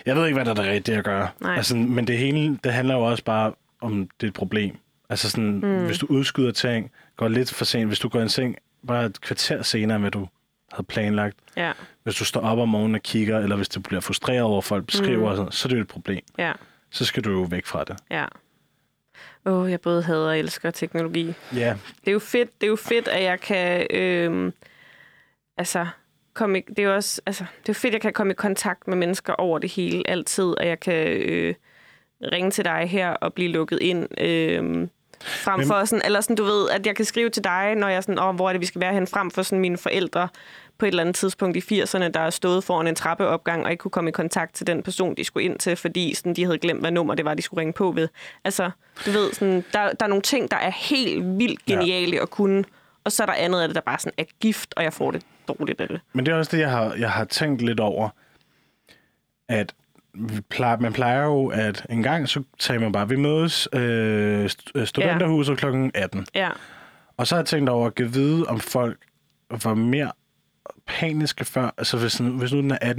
jeg 0.06 0.15
ved 0.15 0.26
ikke, 0.26 0.35
hvad 0.35 0.45
der 0.45 0.52
er 0.52 0.56
det 0.56 0.65
rigtige 0.73 0.98
at 0.98 1.03
gøre. 1.03 1.27
Nej. 1.39 1.56
Altså, 1.56 1.76
men 1.76 2.07
det 2.07 2.18
hele, 2.18 2.57
det 2.64 2.73
handler 2.73 2.95
jo 2.95 3.02
også 3.02 3.23
bare 3.23 3.53
om, 3.81 4.10
det 4.22 4.27
er 4.27 4.30
et 4.30 4.34
problem. 4.34 4.76
Altså 5.12 5.30
sådan, 5.30 5.60
mm. 5.64 5.86
hvis 5.86 5.98
du 5.98 6.06
udskyder 6.10 6.52
ting, 6.52 6.92
går 7.18 7.28
lidt 7.28 7.54
for 7.54 7.66
sent, 7.66 7.88
hvis 7.88 8.00
du 8.00 8.10
går 8.10 8.22
i 8.22 8.30
seng 8.30 8.58
bare 8.88 9.06
et 9.06 9.22
kvarter 9.22 9.62
senere, 9.62 9.96
end 9.96 10.04
hvad 10.04 10.12
du 10.12 10.28
havde 10.72 10.84
planlagt, 10.88 11.38
Ja. 11.58 11.72
hvis 12.04 12.16
du 12.16 12.26
står 12.26 12.42
op 12.42 12.58
om 12.60 12.70
morgenen 12.70 12.96
og 12.96 13.02
kigger, 13.02 13.40
eller 13.40 13.56
hvis 13.56 13.70
du 13.70 13.80
bliver 13.80 14.02
frustreret 14.02 14.42
over, 14.42 14.58
at 14.58 14.64
folk 14.64 14.86
beskriver, 14.86 15.30
mm. 15.30 15.36
sådan, 15.36 15.52
så 15.52 15.68
er 15.68 15.70
det 15.70 15.76
jo 15.78 15.82
et 15.82 15.88
problem. 15.88 16.22
Ja. 16.38 16.52
Så 16.90 17.06
skal 17.06 17.24
du 17.24 17.32
jo 17.32 17.42
væk 17.42 17.66
fra 17.66 17.84
det. 17.84 17.98
Ja. 18.12 18.26
Åh, 19.46 19.54
oh, 19.62 19.72
jeg 19.72 19.82
både 19.82 20.04
hader 20.04 20.28
og 20.28 20.40
elsker 20.40 20.72
teknologi. 20.72 21.34
Ja, 21.56 21.78
Det 22.02 22.08
er 22.08 22.12
jo 22.12 22.20
fedt, 22.20 22.62
det 22.62 22.68
er 22.68 22.70
jo 22.70 22.76
fedt 22.76 23.08
at 23.08 23.24
jeg 23.24 23.40
kan... 23.40 23.88
Øh, 23.90 24.52
altså, 25.58 25.88
komme 26.34 26.60
i, 26.60 26.62
det 26.68 26.80
er 26.80 26.84
jo 26.84 26.96
også, 26.96 27.22
altså, 27.26 27.46
det 27.62 27.70
er 27.70 27.74
fedt, 27.74 27.92
at 27.92 27.94
jeg 27.94 28.02
kan 28.02 28.14
komme 28.14 28.32
i 28.32 28.36
kontakt 28.36 28.88
med 28.88 28.98
mennesker 28.98 29.34
over 29.34 29.60
det 29.60 29.72
hele 29.72 30.10
altid, 30.10 30.44
og 30.46 30.68
jeg 30.68 30.80
kan 30.80 31.08
øh, 31.08 31.56
ringe 32.32 32.52
til 32.52 32.66
dig 32.66 32.90
her 32.90 33.10
og 33.10 33.34
blive 33.34 33.50
lukket 33.52 33.80
ind. 33.82 34.22
Øh, 34.22 34.88
frem 35.26 35.60
Men- 35.60 35.68
for 35.68 35.85
sådan, 35.85 36.06
eller 36.06 36.22
sådan, 36.22 36.35
du 36.35 36.43
ved, 36.43 36.69
at 36.69 36.85
jeg 36.88 36.95
kan 36.95 37.06
skrive 37.06 37.30
til 37.30 37.43
dig, 37.43 37.76
når 37.76 37.88
jeg 37.88 37.98
er 37.98 38.02
sådan, 38.02 38.19
åh, 38.19 38.35
hvor 38.35 38.48
er 38.49 38.53
det, 38.53 38.61
vi 38.61 38.65
skal 38.65 38.81
være 38.81 38.93
hen, 38.93 39.07
frem 39.07 39.31
for 39.31 39.43
sådan 39.43 39.60
mine 39.60 39.77
forældre 39.77 40.27
på 40.77 40.85
et 40.85 40.88
eller 40.88 41.02
andet 41.03 41.15
tidspunkt 41.15 41.57
i 41.72 41.81
80'erne, 41.81 42.07
der 42.07 42.19
er 42.19 42.30
stået 42.30 42.64
foran 42.64 42.88
en 42.88 42.95
trappeopgang 42.95 43.65
og 43.65 43.72
ikke 43.72 43.81
kunne 43.81 43.91
komme 43.91 44.10
i 44.10 44.11
kontakt 44.11 44.56
til 44.56 44.68
den 44.68 44.84
person, 44.84 45.15
de 45.15 45.23
skulle 45.23 45.43
ind 45.43 45.60
til, 45.60 45.76
fordi 45.76 46.15
sådan, 46.15 46.34
de 46.34 46.43
havde 46.45 46.57
glemt, 46.57 46.80
hvad 46.80 46.91
nummer 46.91 47.15
det 47.15 47.26
var, 47.26 47.34
de 47.34 47.41
skulle 47.41 47.61
ringe 47.61 47.73
på 47.73 47.91
ved. 47.91 48.07
Altså, 48.43 48.72
du 49.06 49.11
ved, 49.11 49.34
sådan, 49.34 49.65
der, 49.73 49.89
der 49.91 50.06
er 50.06 50.07
nogle 50.07 50.22
ting, 50.22 50.52
der 50.52 50.57
er 50.57 50.72
helt 50.72 51.39
vildt 51.39 51.65
geniale 51.65 52.15
ja. 52.15 52.22
at 52.22 52.30
kunne, 52.30 52.64
og 53.03 53.11
så 53.11 53.23
er 53.23 53.26
der 53.26 53.34
andet 53.34 53.61
af 53.61 53.68
det, 53.68 53.76
der 53.76 53.81
bare 53.81 53.99
sådan 53.99 54.14
er 54.18 54.23
gift, 54.39 54.73
og 54.77 54.84
jeg 54.84 54.93
får 54.93 55.11
det 55.11 55.23
dårligt 55.48 55.81
af 55.81 55.88
det. 55.88 56.02
men 56.14 56.26
det 56.26 56.31
er 56.31 56.35
også 56.38 56.52
det, 56.57 56.61
jeg 56.61 56.69
har, 56.72 56.93
jeg 56.93 57.11
har 57.11 57.26
tænkt 57.26 57.61
lidt 57.61 57.80
over, 57.80 58.10
at 59.49 59.73
plejer, 60.50 60.78
man 60.80 60.94
plejer 60.94 61.24
jo, 61.24 61.48
at 61.48 61.86
en 61.90 62.04
gang 62.04 62.30
så 62.30 62.44
sagde 62.60 62.82
man 62.82 62.92
bare, 62.92 63.10
vi 63.10 63.16
mødes 63.16 63.68
øh, 63.74 64.46
st- 64.46 64.86
studenterhuset 64.86 65.64
ja. 65.64 65.72
kl. 65.72 65.90
18. 65.94 66.26
Ja, 66.36 66.50
Og 67.18 67.28
så 67.28 67.36
har 67.36 67.40
jeg 67.42 67.46
tænkt 67.48 67.70
over 67.70 67.88
at 67.88 67.96
give 67.96 68.14
vide, 68.14 68.46
om 68.48 68.60
folk 68.60 68.98
var 69.64 69.74
mere 69.74 70.12
paniske 70.88 71.46
før. 71.46 71.74
Altså 71.78 71.98
hvis, 71.98 72.18
hvis 72.18 72.54
nu 72.54 72.62
den 72.62 72.72
er 72.72 72.94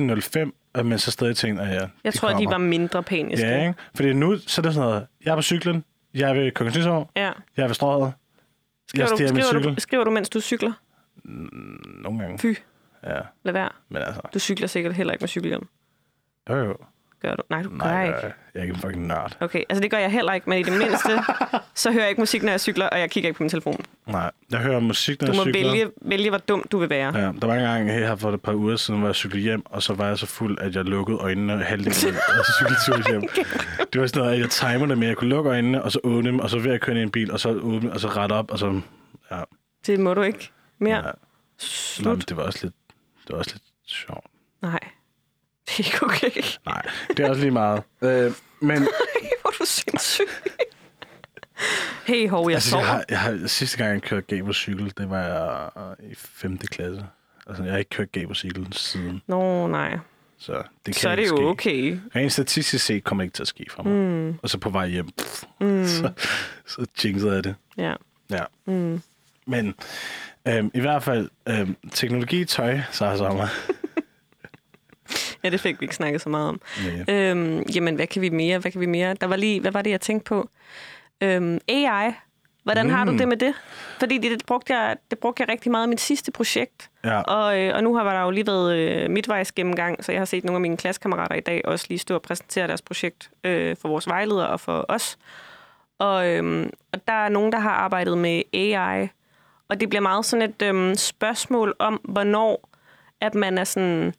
18.05, 0.44 0.70
at 0.74 0.86
man 0.86 0.98
så 0.98 1.10
stadig 1.10 1.36
tænker, 1.36 1.62
at 1.62 1.74
ja, 1.74 1.86
jeg 2.04 2.14
tror, 2.14 2.28
kommer. 2.28 2.46
de 2.46 2.52
var 2.52 2.58
mindre 2.58 3.02
paniske. 3.02 3.46
Ja, 3.46 3.60
ikke? 3.60 3.74
Fordi 3.94 4.12
nu 4.12 4.36
så 4.38 4.60
er 4.60 4.62
det 4.62 4.74
sådan 4.74 4.88
noget, 4.88 5.06
jeg 5.24 5.32
er 5.32 5.36
på 5.36 5.42
cyklen, 5.42 5.84
jeg 6.14 6.30
er 6.30 6.34
ved 6.34 6.50
Kongens 6.52 6.78
Nytorv, 6.78 7.08
ja. 7.16 7.30
jeg 7.56 7.62
er 7.62 7.66
ved 7.66 7.74
strøget, 7.74 8.12
Skriver, 8.88 9.06
jeg 9.10 9.10
du, 9.10 9.16
skriver, 9.26 9.44
cykel. 9.60 9.74
du, 9.76 9.80
skriver 9.80 10.04
du, 10.04 10.10
mens 10.10 10.28
du 10.28 10.40
cykler? 10.40 10.72
Nogle 12.02 12.18
gange. 12.22 12.38
Fy, 12.38 12.46
Ja, 13.06 13.20
lad 13.44 13.52
være. 13.52 13.68
men 13.88 14.02
altså, 14.02 14.20
Du 14.34 14.38
cykler 14.38 14.66
sikkert 14.66 14.94
heller 14.94 15.12
ikke 15.12 15.22
med 15.22 15.28
cykelhjelm. 15.28 15.68
jo 16.48 16.56
jo. 16.56 16.76
Gør 17.22 17.34
du? 17.34 17.42
Nej, 17.50 17.62
du 17.62 17.68
gør 17.68 17.76
Nej, 17.76 18.02
ikke. 18.06 18.14
jeg, 18.16 18.32
jeg 18.54 18.60
er 18.60 18.62
ikke 18.62 18.74
en 18.74 18.80
fucking 18.80 19.06
nørd. 19.06 19.36
Okay, 19.40 19.62
altså 19.68 19.82
det 19.82 19.90
gør 19.90 19.98
jeg 19.98 20.10
heller 20.12 20.32
ikke, 20.32 20.50
men 20.50 20.58
i 20.58 20.62
det 20.62 20.72
mindste, 20.78 21.10
så 21.74 21.90
hører 21.92 22.02
jeg 22.02 22.08
ikke 22.10 22.20
musik, 22.20 22.42
når 22.42 22.50
jeg 22.50 22.60
cykler, 22.60 22.88
og 22.88 22.98
jeg 23.00 23.10
kigger 23.10 23.28
ikke 23.28 23.36
på 23.36 23.42
min 23.42 23.50
telefon. 23.50 23.84
Nej, 24.06 24.30
jeg 24.50 24.58
hører 24.60 24.80
musik, 24.80 25.20
når 25.20 25.26
Du 25.26 25.32
jeg 25.32 25.36
må 25.38 25.44
cykler. 25.44 25.70
vælge, 25.70 25.90
vælge, 26.02 26.28
hvor 26.30 26.38
dum 26.38 26.66
du 26.72 26.78
vil 26.78 26.90
være. 26.90 27.18
Ja, 27.18 27.32
der 27.40 27.46
var 27.46 27.54
en 27.54 27.60
gang 27.62 27.90
her 27.90 28.16
for 28.16 28.32
et 28.32 28.42
par 28.42 28.54
uger 28.54 28.76
siden, 28.76 29.00
hvor 29.00 29.08
jeg 29.08 29.14
cyklede 29.14 29.42
hjem, 29.42 29.62
og 29.66 29.82
så 29.82 29.94
var 29.94 30.06
jeg 30.08 30.18
så 30.18 30.26
fuld, 30.26 30.58
at 30.60 30.74
jeg 30.74 30.84
lukkede 30.84 31.18
øjnene 31.18 31.64
halvdelen, 31.64 32.14
og 32.38 32.44
så 32.44 32.52
cyklede 32.58 32.80
tur 32.86 33.10
hjem. 33.12 33.46
Det 33.92 34.00
var 34.00 34.06
sådan 34.06 34.20
noget, 34.22 34.34
at 34.34 34.40
jeg 34.40 34.50
timer 34.50 34.86
det 34.86 34.98
med, 34.98 35.06
at 35.06 35.08
jeg 35.08 35.16
kunne 35.16 35.30
lukke 35.30 35.50
øjnene, 35.50 35.82
og 35.82 35.92
så 35.92 36.00
åbne 36.04 36.28
dem, 36.30 36.38
og 36.38 36.50
så 36.50 36.58
ved 36.58 36.70
at 36.72 36.80
køre 36.80 36.92
ind 36.94 37.00
i 37.00 37.02
en 37.02 37.10
bil, 37.10 37.32
og 37.32 37.40
så 37.40 37.48
åbne, 37.50 37.92
og 37.92 38.00
så 38.00 38.08
rette 38.08 38.32
op, 38.32 38.50
og 38.50 38.58
så... 38.58 38.80
Ja, 39.30 39.42
Det 39.86 40.00
må 40.00 40.14
du 40.14 40.22
ikke 40.22 40.50
mere. 40.78 40.96
ja. 40.96 41.02
Nå, 41.02 41.10
Slut. 41.58 42.06
men 42.18 42.20
det 42.28 42.36
var 42.36 42.42
også 42.42 42.58
lidt, 42.62 42.74
det 43.26 43.32
var 43.32 43.38
også 43.38 43.50
lidt 43.54 43.62
sjovt. 43.86 44.26
Nej. 44.62 44.78
Det 45.76 45.86
er 45.86 45.92
ikke 45.94 46.02
okay. 46.06 46.42
Nej, 46.66 46.82
det 47.08 47.20
er 47.20 47.28
også 47.30 47.40
lige 47.42 47.50
meget. 47.50 47.82
Øh, 48.02 48.32
men 48.60 48.78
Hvor 49.42 49.50
er 49.50 49.54
du 49.60 49.64
sindssyg. 49.64 50.24
Hey, 52.06 52.28
hov, 52.28 52.48
jeg 52.50 52.54
altså, 52.54 52.70
sover. 52.70 52.82
jeg 52.84 52.92
har, 52.92 53.04
jeg 53.08 53.20
har, 53.20 53.46
sidste 53.46 53.78
gang, 53.78 53.92
jeg 53.92 54.02
kørte 54.02 54.26
gab 54.36 54.44
på 54.44 54.52
cykel, 54.52 54.92
det 54.98 55.10
var 55.10 55.18
jeg 55.18 55.70
øh, 56.04 56.10
i 56.10 56.14
5. 56.14 56.58
klasse. 56.58 57.06
Altså, 57.46 57.62
jeg 57.62 57.72
har 57.72 57.78
ikke 57.78 57.88
kørt 57.90 58.12
gab 58.12 58.28
på 58.28 58.34
cykel 58.34 58.72
siden, 58.72 59.22
Nå, 59.26 59.66
nej. 59.66 59.98
så 60.38 60.52
det 60.52 60.64
kan 60.84 60.94
Så 60.94 61.08
er 61.08 61.16
det 61.16 61.22
ikke 61.22 61.30
jo 61.30 61.36
ske. 61.36 61.44
okay. 61.46 61.98
Rent 62.16 62.32
statistisk 62.32 62.84
set 62.86 63.04
kommer 63.04 63.22
det 63.24 63.26
ikke 63.26 63.34
til 63.34 63.42
at 63.42 63.48
ske 63.48 63.66
for 63.70 63.82
mig. 63.82 63.92
Mm. 63.92 64.38
Og 64.42 64.48
så 64.50 64.58
på 64.58 64.70
vej 64.70 64.88
hjem, 64.88 65.10
pff, 65.18 65.44
mm. 65.60 65.86
så, 65.98 66.12
så 66.66 66.86
jinxede 67.04 67.34
jeg 67.34 67.44
det. 67.44 67.54
Ja. 67.78 67.94
Ja. 68.30 68.44
Mm. 68.66 69.02
Men 69.46 69.74
øhm, 70.48 70.70
i 70.74 70.80
hvert 70.80 71.02
fald, 71.02 71.30
øhm, 71.48 71.76
teknologi, 71.92 72.44
tøj, 72.44 72.80
så 72.90 73.04
er 73.04 73.16
sommer. 73.16 73.46
ja, 75.44 75.50
det 75.50 75.60
fik 75.60 75.80
vi 75.80 75.84
ikke 75.84 75.94
snakket 75.94 76.20
så 76.20 76.28
meget 76.28 76.48
om. 76.48 76.60
Nej. 77.06 77.14
Øhm, 77.16 77.62
jamen, 77.74 77.94
hvad 77.94 78.06
kan 78.06 78.22
vi 78.22 78.30
mere? 78.30 78.58
Hvad 78.58 78.70
kan 78.70 78.80
vi 78.80 78.86
mere? 78.86 79.14
Der 79.14 79.26
var 79.26 79.36
lige, 79.36 79.60
hvad 79.60 79.72
var 79.72 79.82
det, 79.82 79.90
jeg 79.90 80.00
tænkte 80.00 80.28
på? 80.28 80.48
Øhm, 81.20 81.58
AI 81.68 82.12
Hvordan 82.64 82.86
mm. 82.86 82.92
har 82.92 83.04
du 83.04 83.12
Mm. 83.12 83.18
det 83.18 83.28
med 83.28 83.36
det? 83.36 83.54
Fordi 83.98 84.18
det, 84.18 84.30
det, 84.30 84.46
brugte 84.46 84.74
jeg, 84.74 84.96
det 85.10 85.18
brugte 85.18 85.40
jeg 85.40 85.48
rigtig 85.48 85.70
meget 85.70 85.86
i 85.86 85.88
mit 85.88 86.00
sidste 86.00 86.32
projekt. 86.32 86.90
Ja. 87.04 87.20
Og, 87.20 87.60
øh, 87.60 87.74
og 87.74 87.82
nu 87.84 87.94
har 87.94 88.04
der 88.12 88.22
jo 88.22 88.30
lige 88.30 88.46
været 88.46 88.76
øh, 88.76 89.10
midtvejs 89.10 89.52
gennemgang, 89.52 90.04
så 90.04 90.12
jeg 90.12 90.20
har 90.20 90.24
set 90.24 90.44
nogle 90.44 90.56
af 90.56 90.60
mine 90.60 90.76
klassekammerater 90.76 91.34
i 91.34 91.40
dag 91.40 91.60
også 91.64 91.86
lige 91.88 91.98
stå 91.98 92.14
og 92.14 92.22
præsentere 92.22 92.66
deres 92.66 92.82
projekt 92.82 93.30
øh, 93.44 93.76
for 93.76 93.88
vores 93.88 94.08
vejledere 94.08 94.48
og 94.48 94.60
for 94.60 94.84
os. 94.88 95.18
Og, 95.98 96.28
øh, 96.28 96.66
og 96.92 97.00
der 97.08 97.12
er 97.14 97.28
nogen, 97.28 97.52
der 97.52 97.58
har 97.58 97.70
arbejdet 97.70 98.18
med 98.18 98.42
AI, 98.54 99.08
og 99.68 99.80
det 99.80 99.88
bliver 99.88 100.02
meget 100.02 100.24
sådan 100.24 100.50
et 100.50 100.62
øh, 100.62 100.96
spørgsmål 100.96 101.74
om, 101.78 102.00
hvornår 102.04 102.68
at 103.20 103.34
man 103.34 103.58
er 103.58 103.64
sådan 103.64 104.14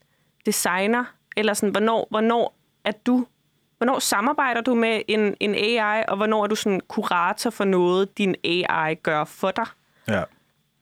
designer, 0.45 1.05
eller 1.37 1.53
sådan, 1.53 1.71
hvornår, 1.71 2.07
hvornår 2.09 2.55
er 2.83 2.91
du 3.05 3.25
Hvornår 3.77 3.99
samarbejder 3.99 4.61
du 4.61 4.75
med 4.75 5.01
en, 5.07 5.35
en 5.39 5.55
AI, 5.55 6.03
og 6.07 6.17
hvornår 6.17 6.43
er 6.43 6.47
du 6.47 6.55
sådan 6.55 6.81
kurator 6.87 7.49
for 7.49 7.63
noget, 7.63 8.17
din 8.17 8.35
AI 8.43 8.95
gør 8.95 9.23
for 9.23 9.51
dig? 9.51 9.65
ja. 10.07 10.23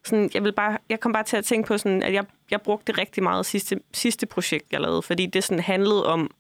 sådan, 0.06 0.30
jeg, 0.34 0.44
vil 0.44 0.52
bare, 0.52 0.78
jeg 0.90 1.00
kom 1.00 1.14
bare 1.14 1.24
til 1.24 1.38
at 1.38 1.46
tænke 1.46 1.68
på, 1.68 1.78
sådan, 1.78 2.04
at 2.04 2.14
jeg, 2.14 2.26
jeg 2.52 2.62
brugte 2.62 2.92
det 2.92 3.00
rigtig 3.00 3.24
meget 3.24 3.46
sidste, 3.46 3.80
sidste 3.94 4.26
projekt, 4.26 4.66
jeg 4.72 4.82
lavede, 4.82 5.02
fordi 5.02 5.26
det 5.26 5.44
sådan 5.44 5.64
handlede 5.64 6.06
om, 6.06 6.32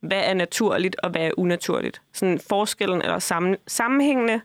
hvad 0.00 0.22
er 0.24 0.34
naturligt 0.34 0.96
og 1.02 1.10
hvad 1.10 1.26
er 1.26 1.30
unaturligt. 1.36 2.02
Sådan 2.12 2.40
forskellen 2.48 3.02
eller 3.02 3.18
sammen, 3.18 3.56
sammenhængende, 3.66 4.40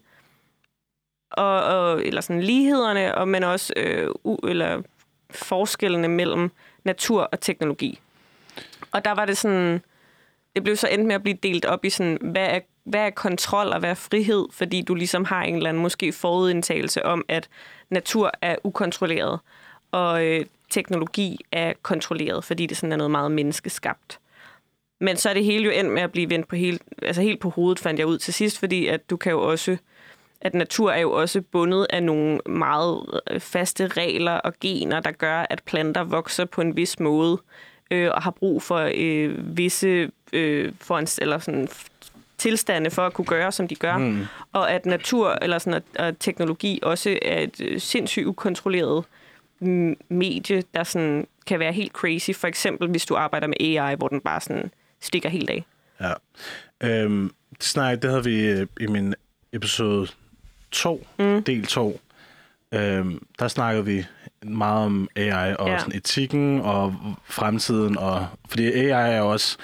og, 1.32 1.64
og, 1.64 2.06
eller 2.06 2.22
sådan 2.22 2.42
lighederne, 2.42 3.16
og, 3.16 3.28
men 3.28 3.44
også 3.44 3.74
øh, 3.78 4.10
u, 4.24 4.36
eller 4.36 4.82
forskellene 5.32 6.08
mellem 6.08 6.52
natur 6.84 7.22
og 7.22 7.40
teknologi. 7.40 8.00
Og 8.94 9.06
der 9.06 9.12
var 9.12 9.26
det 9.26 9.38
sådan, 9.38 9.82
det 10.56 10.64
blev 10.64 10.76
så 10.76 10.88
endt 10.88 11.06
med 11.06 11.16
at 11.16 11.24
blive 11.24 11.38
delt 11.44 11.66
op 11.66 11.86
i 11.86 11.90
sådan, 11.90 12.18
hvad 12.22 12.48
er, 12.48 12.60
hvad 12.84 13.02
er 13.02 13.10
kontrol 13.10 13.68
og 13.68 13.80
hvad 13.80 13.90
er 13.90 13.94
frihed, 13.94 14.46
fordi 14.52 14.82
du 14.82 14.96
ligesom 14.96 15.26
har 15.26 15.44
en 15.44 15.56
eller 15.56 15.70
anden 15.70 15.82
måske 15.82 16.12
forudindtagelse 16.12 17.06
om, 17.06 17.26
at 17.28 17.50
natur 17.90 18.32
er 18.42 18.56
ukontrolleret, 18.64 19.40
og 19.92 20.26
øh, 20.26 20.46
teknologi 20.70 21.38
er 21.52 21.74
kontrolleret, 21.82 22.44
fordi 22.44 22.66
det 22.66 22.78
sådan 22.78 22.92
er 22.92 22.98
noget 22.98 23.12
meget 23.12 23.32
menneskeskabt. 23.32 24.20
Men 25.02 25.18
så 25.18 25.30
er 25.30 25.34
det 25.34 25.46
hele 25.46 25.66
jo 25.66 25.72
endt 25.72 25.92
med 25.92 26.02
at 26.02 26.12
blive 26.12 26.30
vendt 26.30 26.48
på 26.48 26.56
helt, 26.56 26.82
altså 27.02 27.22
helt 27.22 27.40
på 27.40 27.50
hovedet, 27.50 27.80
fandt 27.80 28.00
jeg 28.00 28.08
ud 28.08 28.18
til 28.18 28.34
sidst, 28.34 28.60
fordi 28.60 28.88
at 28.88 29.10
du 29.10 29.18
kan 29.18 29.32
jo 29.32 29.42
også, 29.42 29.78
at 30.42 30.54
natur 30.54 30.92
er 30.92 31.00
jo 31.00 31.12
også 31.12 31.42
bundet 31.42 31.88
af 31.90 32.04
nogle 32.04 32.40
meget 32.46 33.20
øh, 33.32 33.40
faste 33.40 33.88
regler 33.88 34.32
og 34.32 34.54
gener, 34.62 35.00
der 35.00 35.12
gør, 35.12 35.46
at 35.50 35.64
planter 35.64 36.04
vokser 36.04 36.46
på 36.46 36.62
en 36.62 36.76
vis 36.76 37.00
måde, 37.00 37.42
øh, 37.92 38.12
og 38.14 38.22
har 38.22 38.32
brug 38.32 38.62
for 38.62 38.92
øh, 38.96 39.58
visse 39.58 40.12
øh, 40.34 40.72
for 40.82 40.98
en, 40.98 41.08
eller 41.22 41.40
sådan, 41.40 41.68
tilstande 42.38 42.92
for 42.92 43.06
at 43.06 43.14
kunne 43.14 43.26
gøre, 43.26 43.52
som 43.52 43.68
de 43.68 43.76
gør. 43.76 43.98
Mm. 43.98 44.26
Og 44.52 44.72
at 44.72 44.86
natur 44.86 45.38
eller 45.42 45.58
sådan, 45.58 45.74
at, 45.74 45.84
at 45.96 46.16
teknologi 46.20 46.80
også 46.84 47.20
er 47.22 47.40
et 47.40 47.62
øh, 47.62 47.80
sindssygt 47.82 48.26
ukontrolleret 48.26 49.06
mm, 49.60 49.96
medie, 50.10 50.64
der 50.74 50.84
sådan, 50.84 51.28
kan 51.46 51.60
være 51.60 51.74
helt 51.74 51.92
crazy. 51.92 52.32
For 52.32 52.48
eksempel, 52.48 52.90
hvis 52.90 53.06
du 53.06 53.16
arbejder 53.16 53.48
med 53.48 53.56
AI, 53.60 53.96
hvor 53.96 54.08
den 54.08 54.22
bare 54.22 54.42
sådan 54.42 54.72
stikker 55.00 55.30
helt 55.30 55.50
af. 55.50 55.66
Ja. 56.02 56.14
Øhm, 56.84 57.32
det, 57.58 57.64
snak, 57.64 58.02
det 58.02 58.10
havde 58.10 58.24
vi 58.24 58.46
øh, 58.46 58.68
i 58.80 58.88
min 58.88 59.16
episode 59.52 60.08
2, 60.72 61.08
mm. 61.20 61.44
del 61.44 61.66
2. 61.66 62.00
Øhm, 62.72 63.26
der 63.40 63.48
snakkede 63.48 63.86
vi 63.86 64.06
meget 64.46 64.86
om 64.86 65.08
AI 65.16 65.56
og 65.60 65.68
Ja. 65.68 65.80
sådan 65.80 65.96
etikken 65.96 66.62
og 66.62 66.96
fremtiden. 67.26 67.98
Og, 67.98 68.28
fordi 68.50 68.72
AI 68.72 69.16
er 69.16 69.22
også 69.22 69.58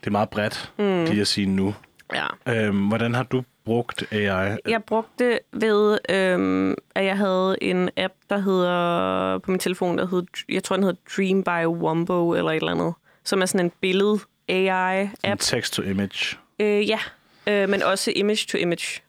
det 0.00 0.06
er 0.06 0.10
meget 0.12 0.28
bredt, 0.30 0.72
mm. 0.78 1.04
lige 1.04 1.20
at 1.20 1.26
sige 1.26 1.46
nu. 1.46 1.74
Ja. 2.14 2.26
Øhm, 2.66 2.88
hvordan 2.88 3.14
har 3.14 3.22
du 3.22 3.42
brugt 3.64 4.04
AI? 4.12 4.56
Jeg 4.68 4.84
brugte 4.86 5.24
det 5.24 5.38
ved, 5.52 5.98
øhm, 6.08 6.74
at 6.94 7.04
jeg 7.04 7.16
havde 7.16 7.56
en 7.60 7.90
app, 7.96 8.14
der 8.30 8.38
hedder 8.38 9.38
på 9.38 9.50
min 9.50 9.60
telefon, 9.60 9.98
der 9.98 10.06
hed, 10.06 10.22
jeg 10.48 10.64
tror, 10.64 10.76
den 10.76 10.84
hedder 10.84 10.98
Dream 11.16 11.42
by 11.42 11.66
Wombo 11.66 12.34
eller 12.34 12.50
et 12.50 12.56
eller 12.56 12.72
andet, 12.72 12.94
som 13.24 13.42
er 13.42 13.46
sådan 13.46 13.66
en 13.66 13.72
billede 13.80 14.18
AI-app. 14.48 15.40
Text 15.40 15.72
to 15.72 15.82
image. 15.82 16.36
Øh, 16.60 16.88
ja, 16.88 16.98
øh, 17.46 17.68
men 17.68 17.82
også 17.82 18.12
image 18.16 18.46
to 18.48 18.58
image. 18.58 19.00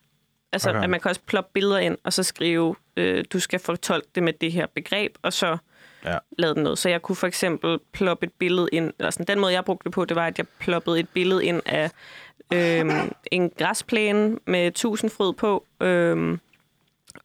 Altså, 0.54 0.70
okay. 0.70 0.84
At 0.84 0.90
man 0.90 1.00
kan 1.00 1.10
også 1.10 1.22
ploppe 1.26 1.50
billeder 1.54 1.78
ind, 1.78 1.98
og 2.04 2.14
så 2.14 2.24
skrive, 2.24 2.76
øh, 2.98 3.26
du 3.34 3.40
skal 3.40 3.60
fortolke 3.60 4.08
det 4.16 4.24
med 4.24 4.34
det 4.34 4.52
her 4.52 4.66
begreb, 4.66 5.16
og 5.22 5.34
så 5.34 5.58
Ja. 6.06 6.18
lave 6.38 6.54
den 6.54 6.64
noget. 6.64 6.78
Så 6.78 6.90
jeg 6.90 7.02
kunne 7.02 7.16
for 7.16 7.28
eksempel 7.28 7.80
ploppe 7.92 8.26
et 8.26 8.32
billede 8.34 8.70
ind, 8.72 8.94
eller 9.00 9.12
sådan, 9.12 9.26
den 9.28 9.40
måde, 9.40 9.54
jeg 9.54 9.66
brugte 9.66 9.84
det 9.84 9.92
på, 9.92 10.06
det 10.06 10.16
var, 10.16 10.28
at 10.28 10.38
jeg 10.38 10.48
ploppede 10.60 11.00
et 11.00 11.10
billede 11.10 11.46
ind 11.46 11.62
af 11.66 11.92
øh, 12.54 12.86
en 13.32 13.50
græsplæne 13.50 14.38
med 14.46 14.72
tusindfrød 14.72 15.34
på, 15.34 15.66
øh, 15.82 16.38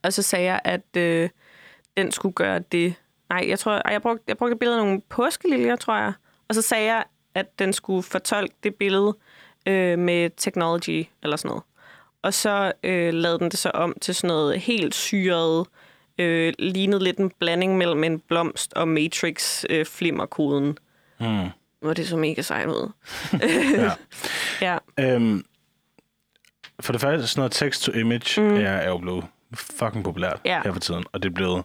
og 0.03 0.13
så 0.13 0.23
sagde 0.23 0.45
jeg, 0.45 0.61
at 0.65 0.97
øh, 0.97 1.29
den 1.97 2.13
skulle 2.13 2.33
gøre 2.33 2.59
det. 2.59 2.95
Nej, 3.29 3.45
jeg 3.49 3.59
tror, 3.59 3.91
jeg 3.91 4.03
brugte, 4.03 4.25
jeg 4.29 4.37
brugte 4.39 4.53
et 4.53 4.59
billede 4.59 4.79
af 4.79 4.85
nogle 4.85 5.01
påskeliljer, 5.09 5.77
tror 5.77 5.97
jeg. 5.97 6.13
Og 6.49 6.55
så 6.55 6.63
sagde 6.63 6.85
jeg, 6.85 7.05
at 7.35 7.59
den 7.59 7.73
skulle 7.73 8.03
fortolke 8.03 8.55
det 8.63 8.75
billede 8.75 9.17
øh, 9.67 9.99
med 9.99 10.31
technology 10.37 11.07
eller 11.23 11.37
sådan 11.37 11.49
noget. 11.49 11.63
Og 12.23 12.35
så 12.35 12.73
øh, 12.83 13.15
lavede 13.15 13.39
den 13.39 13.51
det 13.51 13.59
så 13.59 13.71
om 13.71 13.97
til 14.01 14.15
sådan 14.15 14.29
noget 14.29 14.61
helt 14.61 14.95
syret, 14.95 15.67
øh, 16.19 16.53
lignede 16.59 17.05
lidt 17.05 17.19
en 17.19 17.31
blanding 17.41 17.77
mellem 17.79 18.05
en 18.05 18.21
blomst 18.21 18.73
og 18.75 18.89
Matrix 18.89 19.65
øh, 19.71 19.87
flimmerkoden. 19.87 20.79
Mm. 21.21 21.49
Hvor 21.81 21.93
det 21.95 22.09
så 22.09 22.17
mega 22.17 22.43
sejt 22.43 22.67
ud. 22.69 22.93
ja. 23.77 23.91
Ja, 24.61 24.79
Øhm, 25.01 25.45
for 26.81 26.93
det 26.93 27.01
første, 27.01 27.27
sådan 27.27 27.41
noget 27.41 27.53
text 27.53 27.83
to 27.83 27.93
image 27.93 28.41
mm. 28.41 28.57
er, 28.57 28.61
er 28.69 28.89
jo 28.89 28.99
blevet 28.99 29.25
fucking 29.55 30.05
populært 30.05 30.41
Ja. 30.45 30.61
her 30.65 30.73
for 30.73 30.81
tiden, 30.81 31.05
og 31.13 31.23
det 31.23 31.29
er 31.29 31.35
blevet 31.35 31.65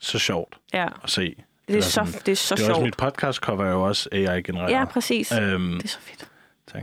så 0.00 0.18
sjovt 0.18 0.54
ja. 0.72 0.86
at 1.04 1.10
se. 1.10 1.34
Det 1.68 1.76
er, 1.76 1.80
sådan- 1.82 2.12
så, 2.12 2.22
det 2.26 2.32
er 2.32 2.36
så 2.36 2.54
det 2.54 2.60
er 2.62 2.64
også 2.64 2.74
sjovt. 2.74 2.84
mit 2.84 2.96
podcast 2.96 3.38
cover 3.40 3.64
er 3.64 3.70
jo 3.70 3.82
også 3.82 4.08
AI-genereret. 4.12 4.70
Ja, 4.70 4.84
præcis. 4.84 5.32
Øhm, 5.32 5.72
Det 5.72 5.84
er 5.84 5.88
så 5.88 5.98
fedt. 6.00 6.28
tak. 6.72 6.82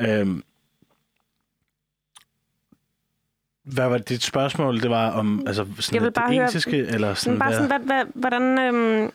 Øhm, 0.00 0.42
hvad 3.64 3.88
var 3.88 3.98
dit 3.98 4.22
spørgsmål? 4.22 4.80
Det 4.80 4.90
var 4.90 5.10
om 5.10 5.42
altså, 5.46 5.66
sådan 5.78 5.94
Jeg 5.94 6.02
vil 6.02 6.06
det 6.06 6.14
bare 6.14 6.34
høre- 6.34 6.44
etiske, 6.48 6.76
eller 6.78 7.14
sådan, 7.14 7.38
bare 7.38 7.52
sådan, 7.52 7.66
hvad, 7.66 7.78
hvad, 7.78 8.04
hvordan... 8.14 8.58
Øhm, 8.58 9.10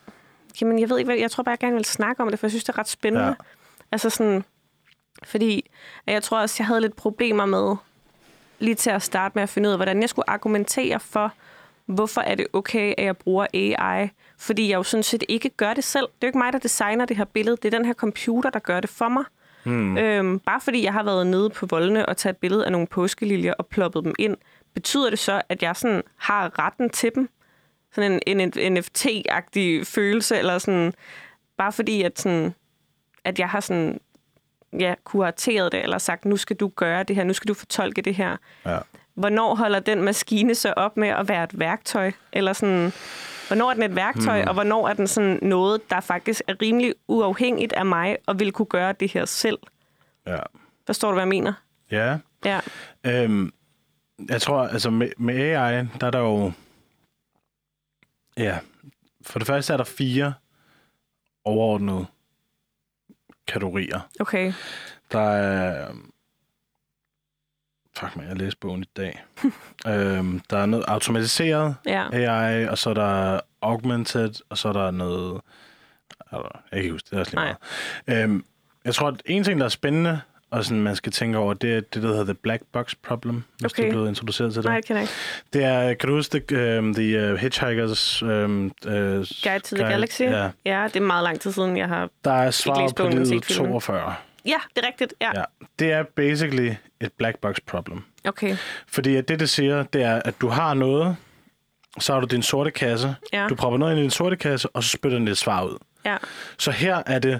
jamen, 0.61 0.79
jeg 0.79 0.89
ved 0.89 0.97
ikke, 0.97 1.07
hvad, 1.07 1.17
jeg 1.17 1.31
tror 1.31 1.43
bare, 1.43 1.51
jeg 1.51 1.59
gerne 1.59 1.75
vil 1.75 1.85
snakke 1.85 2.23
om 2.23 2.29
det, 2.29 2.39
for 2.39 2.47
jeg 2.47 2.51
synes, 2.51 2.63
det 2.63 2.73
er 2.73 2.77
ret 2.77 2.87
spændende. 2.89 3.27
Ja. 3.27 3.33
Altså 3.91 4.09
sådan... 4.09 4.43
Fordi 5.23 5.69
jeg 6.07 6.23
tror 6.23 6.39
også, 6.39 6.55
jeg 6.59 6.67
havde 6.67 6.81
lidt 6.81 6.95
problemer 6.95 7.45
med 7.45 7.75
lige 8.59 8.75
til 8.75 8.89
at 8.89 9.01
starte 9.01 9.31
med 9.35 9.43
at 9.43 9.49
finde 9.49 9.69
ud 9.69 9.71
af, 9.71 9.77
hvordan 9.77 10.01
jeg 10.01 10.09
skulle 10.09 10.29
argumentere 10.29 10.99
for, 10.99 11.33
hvorfor 11.85 12.21
er 12.21 12.35
det 12.35 12.47
okay, 12.53 12.93
at 12.97 13.05
jeg 13.05 13.17
bruger 13.17 13.45
AI. 13.53 14.09
Fordi 14.39 14.69
jeg 14.69 14.75
jo 14.77 14.83
sådan 14.83 15.03
set 15.03 15.23
ikke 15.29 15.49
gør 15.49 15.73
det 15.73 15.83
selv. 15.83 16.05
Det 16.05 16.13
er 16.23 16.27
jo 16.27 16.27
ikke 16.27 16.37
mig, 16.37 16.53
der 16.53 16.59
designer 16.59 17.05
det 17.05 17.17
her 17.17 17.25
billede. 17.25 17.57
Det 17.57 17.73
er 17.73 17.77
den 17.77 17.85
her 17.85 17.93
computer, 17.93 18.49
der 18.49 18.59
gør 18.59 18.79
det 18.79 18.89
for 18.89 19.09
mig. 19.09 19.23
Hmm. 19.67 19.97
Øhm, 19.97 20.39
bare 20.39 20.61
fordi 20.61 20.83
jeg 20.83 20.93
har 20.93 21.03
været 21.03 21.27
nede 21.27 21.49
på 21.49 21.65
voldene 21.65 22.05
og 22.05 22.17
taget 22.17 22.33
et 22.33 22.39
billede 22.39 22.65
af 22.65 22.71
nogle 22.71 22.87
påskeliljer 22.87 23.53
og 23.53 23.65
ploppet 23.67 24.03
dem 24.03 24.13
ind, 24.19 24.37
betyder 24.73 25.09
det 25.09 25.19
så, 25.19 25.41
at 25.49 25.63
jeg 25.63 25.75
sådan 25.75 26.03
har 26.17 26.59
retten 26.59 26.89
til 26.89 27.11
dem? 27.15 27.29
Sådan 27.95 28.11
en, 28.11 28.39
en, 28.39 28.53
en 28.57 28.77
NFT-agtig 28.77 29.85
følelse, 29.85 30.37
eller 30.37 30.57
sådan, 30.57 30.93
bare 31.57 31.71
fordi, 31.71 32.01
at, 32.01 32.19
sådan, 32.19 32.53
at 33.23 33.39
jeg 33.39 33.49
har 33.49 33.59
sådan, 33.59 33.99
ja, 34.79 34.93
kurateret 35.03 35.71
det, 35.71 35.83
eller 35.83 35.97
sagt, 35.97 36.25
nu 36.25 36.37
skal 36.37 36.55
du 36.55 36.71
gøre 36.75 37.03
det 37.03 37.15
her, 37.15 37.23
nu 37.23 37.33
skal 37.33 37.47
du 37.47 37.53
fortolke 37.53 38.01
det 38.01 38.15
her. 38.15 38.37
Ja. 38.65 38.77
Hvornår 39.13 39.55
holder 39.55 39.79
den 39.79 40.03
maskine 40.03 40.55
så 40.55 40.73
op 40.77 40.97
med 40.97 41.07
at 41.07 41.29
være 41.29 41.43
et 41.43 41.59
værktøj? 41.59 42.11
Eller 42.33 42.53
sådan, 42.53 42.93
hvornår 43.47 43.69
er 43.69 43.73
den 43.73 43.83
et 43.83 43.95
værktøj, 43.95 44.39
Hmm. 44.39 44.47
og 44.47 44.53
hvornår 44.53 44.87
er 44.87 44.93
den 44.93 45.07
sådan 45.07 45.39
noget, 45.41 45.89
der 45.89 45.99
faktisk 45.99 46.41
er 46.47 46.61
rimelig 46.61 46.93
uafhængigt 47.07 47.73
af 47.73 47.85
mig, 47.85 48.17
og 48.25 48.39
vil 48.39 48.51
kunne 48.51 48.65
gøre 48.65 48.93
det 48.93 49.11
her 49.11 49.25
selv? 49.25 49.57
ja. 50.27 50.39
Forstår 50.85 51.07
du, 51.09 51.13
hvad 51.13 51.21
jeg 51.23 51.27
mener? 51.29 51.53
Ja. 51.91 52.17
Ja. 52.45 52.59
Øhm, 53.05 53.53
jeg 54.29 54.41
tror, 54.41 54.61
altså 54.67 54.89
med, 54.89 55.09
med 55.17 55.35
AI, 55.35 55.85
der 56.01 56.07
er 56.07 56.11
der 56.11 56.19
jo... 56.19 56.51
Ja, 58.37 58.59
for 59.21 59.39
det 59.39 59.47
første 59.47 59.73
er 59.73 59.77
der 59.77 59.83
fire 59.83 60.33
overordnede 61.45 62.05
kategorier. 63.47 63.99
Okay. 64.19 64.53
Der 65.11 65.19
er... 65.19 65.93
Fuck 67.99 68.15
man, 68.15 68.27
jeg 68.27 68.37
læste 68.37 68.57
bogen 68.59 68.81
i 68.83 68.89
dag. 68.97 69.23
øhm, 69.87 70.41
der 70.49 70.57
er 70.57 70.65
noget 70.65 70.85
automatiseret 70.87 71.75
Ja. 71.85 72.03
AI, 72.13 72.67
og 72.67 72.77
så 72.77 72.89
er 72.89 72.93
der 72.93 73.39
augmented, 73.61 74.31
og 74.49 74.57
så 74.57 74.67
er 74.69 74.73
der 74.73 74.91
noget... 74.91 75.41
Altså, 76.31 76.49
jeg 76.53 76.61
kan 76.71 76.79
ikke 76.79 76.91
huske 76.91 77.07
det, 77.09 77.15
er 77.15 77.19
også 77.19 77.31
lige 77.31 77.45
Nej. 77.45 77.53
meget. 78.07 78.23
Øhm, 78.23 78.45
jeg 78.85 78.95
tror, 78.95 79.07
at 79.07 79.21
en 79.25 79.43
ting, 79.43 79.59
der 79.59 79.65
er 79.65 79.69
spændende, 79.69 80.21
og 80.51 80.65
sådan, 80.65 80.81
man 80.83 80.95
skal 80.95 81.11
tænke 81.11 81.37
over, 81.37 81.53
det 81.53 81.75
er 81.75 81.81
det, 81.81 82.03
der 82.03 82.07
hedder 82.09 82.23
The 82.23 82.33
Black 82.33 82.63
Box 82.73 82.93
Problem, 83.07 83.43
hvis 83.59 83.71
Okay. 83.71 83.83
du 83.83 83.87
er 83.87 83.91
blevet 83.91 84.07
introduceret 84.09 84.53
til 84.53 84.63
det. 84.63 84.69
Nej, 84.69 84.77
det 84.77 84.85
kan 84.85 84.95
jeg 84.95 85.03
ikke. 85.03 85.13
Det 85.53 85.63
er, 85.63 85.93
kan 85.93 86.09
du 86.09 86.15
huske 86.15 86.39
det, 86.39 86.79
um, 86.79 86.93
The 86.93 87.33
uh, 87.33 87.39
Hitchhiker's 87.39 88.25
um, 88.25 88.65
uh, 88.85 88.91
Guide 88.91 89.59
to 89.59 89.75
the 89.75 89.83
Galaxy. 89.85 90.21
Ja. 90.21 90.49
Ja, 90.65 90.83
det 90.87 90.95
er 90.95 90.99
meget 91.01 91.23
lang 91.23 91.39
tid 91.39 91.51
siden, 91.51 91.77
jeg 91.77 91.87
har... 91.87 92.09
Der 92.23 92.31
er 92.31 92.51
svaret 92.51 92.95
på 92.95 93.07
livet 93.07 93.27
set 93.27 93.45
filmen. 93.45 93.69
42. 93.71 94.15
Ja, 94.47 94.57
det 94.75 94.83
er 94.83 94.87
rigtigt. 94.87 95.13
Ja. 95.21 95.31
Ja. 95.39 95.43
Det 95.79 95.91
er 95.91 96.03
basically 96.03 96.73
et 97.01 97.13
black 97.17 97.37
box 97.39 97.55
problem. 97.67 98.03
Okay. 98.25 98.57
Fordi 98.87 99.15
at 99.15 99.27
det, 99.27 99.39
det 99.39 99.49
siger, 99.49 99.83
det 99.83 100.03
er, 100.03 100.21
at 100.25 100.41
du 100.41 100.47
har 100.47 100.73
noget, 100.73 101.15
så 101.99 102.13
har 102.13 102.19
du 102.19 102.25
din 102.25 102.41
sorte 102.43 102.71
kasse. 102.71 103.15
Ja. 103.33 103.47
Du 103.49 103.55
propper 103.55 103.77
noget 103.79 103.91
ind 103.91 103.99
i 103.99 104.03
din 104.03 104.11
sorte 104.11 104.35
kasse, 104.35 104.69
og 104.69 104.83
så 104.83 104.89
spytter 104.89 105.17
den 105.17 105.27
et 105.27 105.37
svar 105.37 105.63
ud. 105.63 105.77
Ja. 106.05 106.17
Så 106.57 106.71
her 106.71 107.03
er 107.05 107.19
det, 107.19 107.39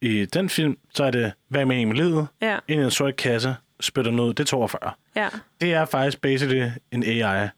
i 0.00 0.24
den 0.24 0.48
film, 0.48 0.76
så 0.94 1.04
er 1.04 1.10
det, 1.10 1.32
hvad 1.48 1.60
er 1.60 1.64
meningen 1.64 1.88
med 1.96 1.96
livet? 2.04 2.26
Ja. 2.40 2.58
Ind 2.68 2.80
i 2.80 2.84
en 2.84 2.90
sort 2.90 3.16
kasse, 3.16 3.56
spytter 3.80 4.12
ud, 4.22 4.28
det 4.34 4.40
er 4.40 4.44
42. 4.44 4.92
Ja. 5.16 5.28
Det 5.60 5.74
er 5.74 5.84
faktisk 5.84 6.20
basically 6.20 6.70
en 6.92 7.02
AI, 7.02 7.48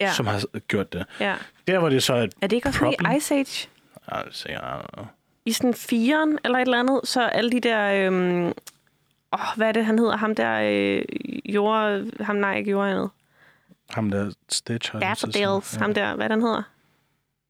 Ja. 0.00 0.12
som 0.12 0.26
har 0.26 0.58
gjort 0.58 0.92
det. 0.92 1.06
ja. 1.20 1.34
Der, 1.66 1.78
hvor 1.78 1.88
det 1.88 2.02
så 2.02 2.14
er 2.14 2.22
et 2.22 2.34
Er 2.42 2.46
det 2.46 2.56
ikke 2.56 2.68
også 2.68 2.78
problem. 2.78 3.12
i 3.12 3.16
Ice 3.16 3.34
Age? 3.34 3.68
Ja, 4.12 4.20
det 4.28 4.46
jeg, 4.48 4.80
I 5.48 5.52
sådan 5.52 5.74
firen 5.74 6.38
eller 6.44 6.58
et 6.58 6.62
eller 6.62 6.78
andet, 6.78 7.00
så 7.04 7.22
alle 7.22 7.50
de 7.50 7.60
der... 7.60 8.06
Øhm, 8.06 8.46
åh, 9.32 9.40
hvad 9.56 9.68
er 9.68 9.72
det, 9.72 9.84
han 9.84 9.98
hedder? 9.98 10.16
Ham 10.16 10.34
der 10.34 10.60
øh, 10.62 11.02
jord... 11.54 12.02
Ham 12.20 12.36
nej, 12.36 12.56
ikke 12.56 12.70
jord 12.70 13.10
Ham 13.90 14.10
der 14.10 14.30
Stitch. 14.48 14.90
jeg. 14.94 15.02
Daffodils. 15.02 15.74
Ham 15.74 15.94
der, 15.94 16.14
hvad 16.14 16.28
den 16.28 16.40
hedder? 16.42 16.62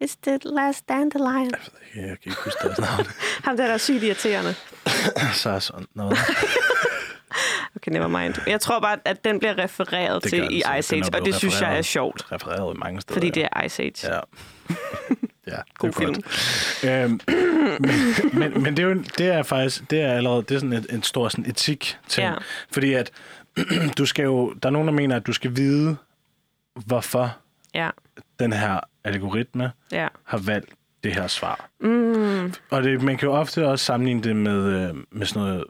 It's 0.04 0.16
the 0.26 0.38
last 0.44 0.88
dandelion. 0.88 1.50
Ja, 1.96 2.00
jeg 2.00 2.08
kan 2.08 2.18
ikke 2.26 2.38
huske 2.44 2.58
deres 2.62 2.78
navn. 2.78 3.06
Ham 3.44 3.56
der, 3.56 3.66
der 3.66 3.74
er 3.74 3.78
sygt 3.78 4.02
irriterende. 4.02 4.54
så 5.42 5.50
er 5.50 5.58
sådan 5.58 5.86
noget. 5.94 6.18
Okay, 7.76 7.92
never 7.92 8.08
mind. 8.08 8.34
Jeg 8.46 8.60
tror 8.60 8.80
bare, 8.80 8.96
at 9.04 9.24
den 9.24 9.38
bliver 9.38 9.58
refereret 9.58 10.22
Det 10.22 10.30
til 10.30 10.48
i. 10.50 10.62
Ice 10.78 10.96
Age, 10.96 11.04
og 11.14 11.24
det 11.24 11.34
synes 11.34 11.54
jeg 11.60 11.66
er 11.66 11.66
refereret. 11.66 11.84
sjovt, 11.84 12.32
Refereret 12.32 12.76
mange 12.78 13.00
steder. 13.00 13.14
fordi 13.14 13.30
det 13.30 13.48
er 13.52 13.62
Ice 13.64 13.82
Age. 13.82 14.14
Ja. 14.14 14.20
Ja, 15.46 15.56
God 15.78 15.92
film. 15.92 16.14
godt. 16.14 16.84
Øhm, 16.84 17.20
men, 18.32 18.52
men, 18.52 18.62
men 18.62 18.76
det 18.76 18.82
er 18.82 18.88
jo 18.88 18.94
det 19.18 19.26
er 19.26 19.42
faktisk 19.42 19.90
det 19.90 20.00
er 20.00 20.12
allerede 20.12 20.42
det 20.42 20.50
er 20.54 20.58
sådan 20.58 20.72
et, 20.72 20.86
en 20.90 21.02
stor 21.02 21.28
sådan 21.28 21.46
etik 21.50 21.98
ting, 22.08 22.26
Ja. 22.28 22.34
fordi 22.72 22.92
at 22.92 23.10
du 23.98 24.06
skal 24.06 24.22
jo 24.24 24.52
der 24.62 24.68
er 24.68 24.70
nogen 24.72 24.88
der 24.88 24.94
mener 24.94 25.16
at 25.16 25.26
du 25.26 25.32
skal 25.32 25.56
vide 25.56 25.96
hvorfor 26.86 27.36
Ja, 27.74 27.90
den 28.40 28.52
her 28.52 28.80
algoritme 29.04 29.72
ja. 29.92 30.08
har 30.24 30.38
valgt 30.38 30.70
det 31.04 31.14
her 31.14 31.26
svar. 31.26 31.68
Mm. 31.80 32.52
Og 32.70 32.82
det, 32.82 33.02
man 33.02 33.16
kan 33.18 33.28
jo 33.28 33.34
ofte 33.34 33.68
også 33.68 33.84
sammenligne 33.84 34.22
det 34.22 34.36
med, 34.36 34.88
øh, 34.88 34.94
med 35.10 35.26
sådan 35.26 35.42
noget 35.42 35.64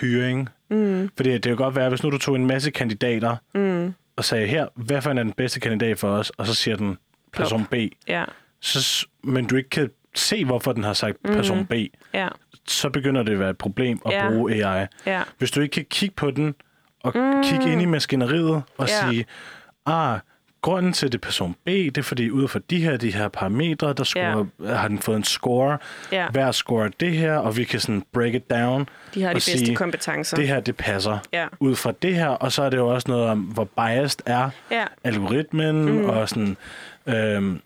hyring. 0.00 0.48
Mm. 0.70 1.10
Fordi 1.16 1.32
det 1.32 1.42
kan 1.42 1.56
godt 1.56 1.74
være, 1.76 1.88
hvis 1.88 2.02
nu 2.02 2.10
du 2.10 2.18
tog 2.18 2.36
en 2.36 2.46
masse 2.46 2.70
kandidater 2.70 3.36
mm. 3.54 3.94
og 4.16 4.24
sagde, 4.24 4.46
her, 4.46 4.66
hvad 4.74 5.02
for 5.02 5.10
en 5.10 5.18
er 5.18 5.22
den 5.22 5.32
bedste 5.32 5.60
kandidat 5.60 5.98
for 5.98 6.08
os? 6.10 6.30
Og 6.30 6.46
så 6.46 6.54
siger 6.54 6.76
den 6.76 6.98
person 7.32 7.64
B. 7.64 7.74
Ja, 8.08 8.24
Så, 8.60 9.06
men 9.24 9.46
du 9.46 9.56
ikke 9.56 9.70
kan 9.70 9.90
se, 10.14 10.44
hvorfor 10.44 10.72
den 10.72 10.84
har 10.84 10.92
sagt 10.92 11.16
person 11.24 11.66
B. 11.66 11.72
ja, 12.14 12.28
Så 12.66 12.90
begynder 12.90 13.22
det 13.22 13.32
at 13.32 13.38
være 13.38 13.50
et 13.50 13.58
problem 13.58 14.00
at 14.06 14.12
Ja. 14.12 14.28
bruge 14.30 14.52
AI. 14.66 14.86
ja. 15.06 15.22
Hvis 15.38 15.50
du 15.50 15.60
ikke 15.60 15.72
kan 15.72 15.86
kigge 15.90 16.14
på 16.14 16.30
den 16.30 16.54
og 17.00 17.12
mm. 17.14 17.42
kigge 17.42 17.72
ind 17.72 17.82
i 17.82 17.84
maskineriet 17.84 18.62
og 18.78 18.88
Ja. 18.88 19.10
sige, 19.10 19.26
ah, 19.86 20.18
grunden 20.62 20.92
til 20.92 21.12
det 21.12 21.14
er 21.18 21.22
person 21.22 21.54
B, 21.64 21.66
det 21.68 21.98
er 21.98 22.02
fordi 22.02 22.30
ud 22.30 22.48
fra 22.48 22.60
de 22.70 22.82
her, 22.82 22.96
de 22.96 23.12
her 23.14 23.28
parametre, 23.28 23.92
der 23.92 24.04
score, 24.04 24.46
har 24.66 24.88
den 24.88 24.98
fået 24.98 25.16
en 25.16 25.24
score. 25.24 25.78
Ja. 26.12 26.28
Hver 26.30 26.52
score 26.52 26.84
er 26.84 26.90
det 27.00 27.12
her, 27.12 27.34
og 27.36 27.56
vi 27.56 27.64
kan 27.64 27.80
sådan 27.80 28.02
break 28.12 28.34
it 28.34 28.50
down. 28.50 28.88
De 29.14 29.22
har 29.22 29.28
de 29.28 29.34
bedste 29.34 29.58
sige, 29.58 29.76
kompetencer. 29.76 30.36
Det 30.36 30.48
her, 30.48 30.60
det 30.60 30.76
passer 30.76 31.18
Ja. 31.32 31.46
ud 31.60 31.76
fra 31.76 31.92
det 32.02 32.14
her. 32.14 32.28
Og 32.28 32.52
så 32.52 32.62
er 32.62 32.70
det 32.70 32.76
jo 32.76 32.88
også 32.88 33.08
noget 33.10 33.24
om, 33.28 33.38
hvor 33.40 33.64
biased 33.64 34.20
er 34.26 34.50
Ja. 34.70 34.84
algoritmen, 35.04 35.84
mm. 35.84 36.04
og 36.08 36.28
sådan... 36.28 36.56
Øhm, 37.06 37.60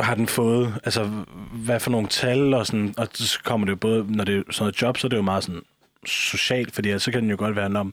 har 0.00 0.14
den 0.14 0.26
fået, 0.26 0.74
altså 0.84 1.10
hvad 1.52 1.80
for 1.80 1.90
nogle 1.90 2.08
tal, 2.08 2.54
og, 2.54 2.66
sådan, 2.66 2.94
og 2.96 3.08
så 3.14 3.38
kommer 3.44 3.64
det 3.66 3.70
jo 3.70 3.76
både, 3.76 4.06
når 4.08 4.24
det 4.24 4.36
er 4.36 4.42
sådan 4.50 4.62
noget 4.64 4.82
job, 4.82 4.98
så 4.98 5.06
er 5.06 5.08
det 5.08 5.16
jo 5.16 5.22
meget 5.22 5.44
sådan 5.44 5.62
socialt, 6.06 6.74
fordi 6.74 6.98
så 6.98 7.10
kan 7.12 7.22
den 7.22 7.30
jo 7.30 7.36
godt 7.38 7.56
være, 7.56 7.68
når 7.70 7.90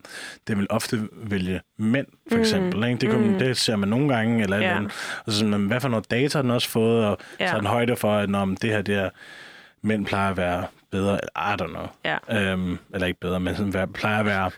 det 0.47 0.57
vil 0.57 0.67
ofte 0.69 1.07
vælge 1.13 1.61
mænd, 1.77 2.07
for 2.31 2.37
eksempel. 2.39 2.83
Ikke? 2.83 2.99
Det, 3.01 3.09
kan, 3.09 3.31
mm. 3.31 3.39
det 3.39 3.57
ser 3.57 3.75
man 3.75 3.89
nogle 3.89 4.15
gange, 4.15 4.43
eller, 4.43 4.55
eller 4.57 4.69
andet. 4.75 4.91
Og 5.25 5.31
så 5.31 5.37
sådan, 5.39 5.51
men 5.51 5.67
hvad 5.67 5.79
for 5.79 5.89
noget 5.89 6.11
data 6.11 6.37
har 6.37 6.41
den 6.41 6.51
også 6.51 6.69
fået, 6.69 7.05
og 7.05 7.17
Ja. 7.39 7.51
så 7.51 7.57
den 7.57 7.65
højde 7.65 7.95
for, 7.95 8.15
at 8.15 8.29
når 8.29 8.45
det 8.45 8.69
her, 8.69 8.81
det 8.81 8.95
er, 8.95 9.09
mænd 9.81 10.05
plejer 10.05 10.29
at 10.31 10.37
være 10.37 10.65
bedre, 10.91 11.19
I 11.35 11.61
don't 11.61 11.67
know. 11.67 11.87
Ja. 12.05 12.51
Øhm, 12.51 12.77
eller 12.93 13.07
ikke 13.07 13.19
bedre, 13.19 13.39
men 13.39 13.55
sådan, 13.55 13.93
plejer 13.93 14.19
at 14.19 14.25
være, 14.25 14.51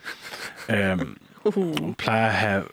øhm, 0.69 1.18
Uh, 1.44 1.94
plejer 1.98 2.26
at 2.28 2.34
have 2.34 2.64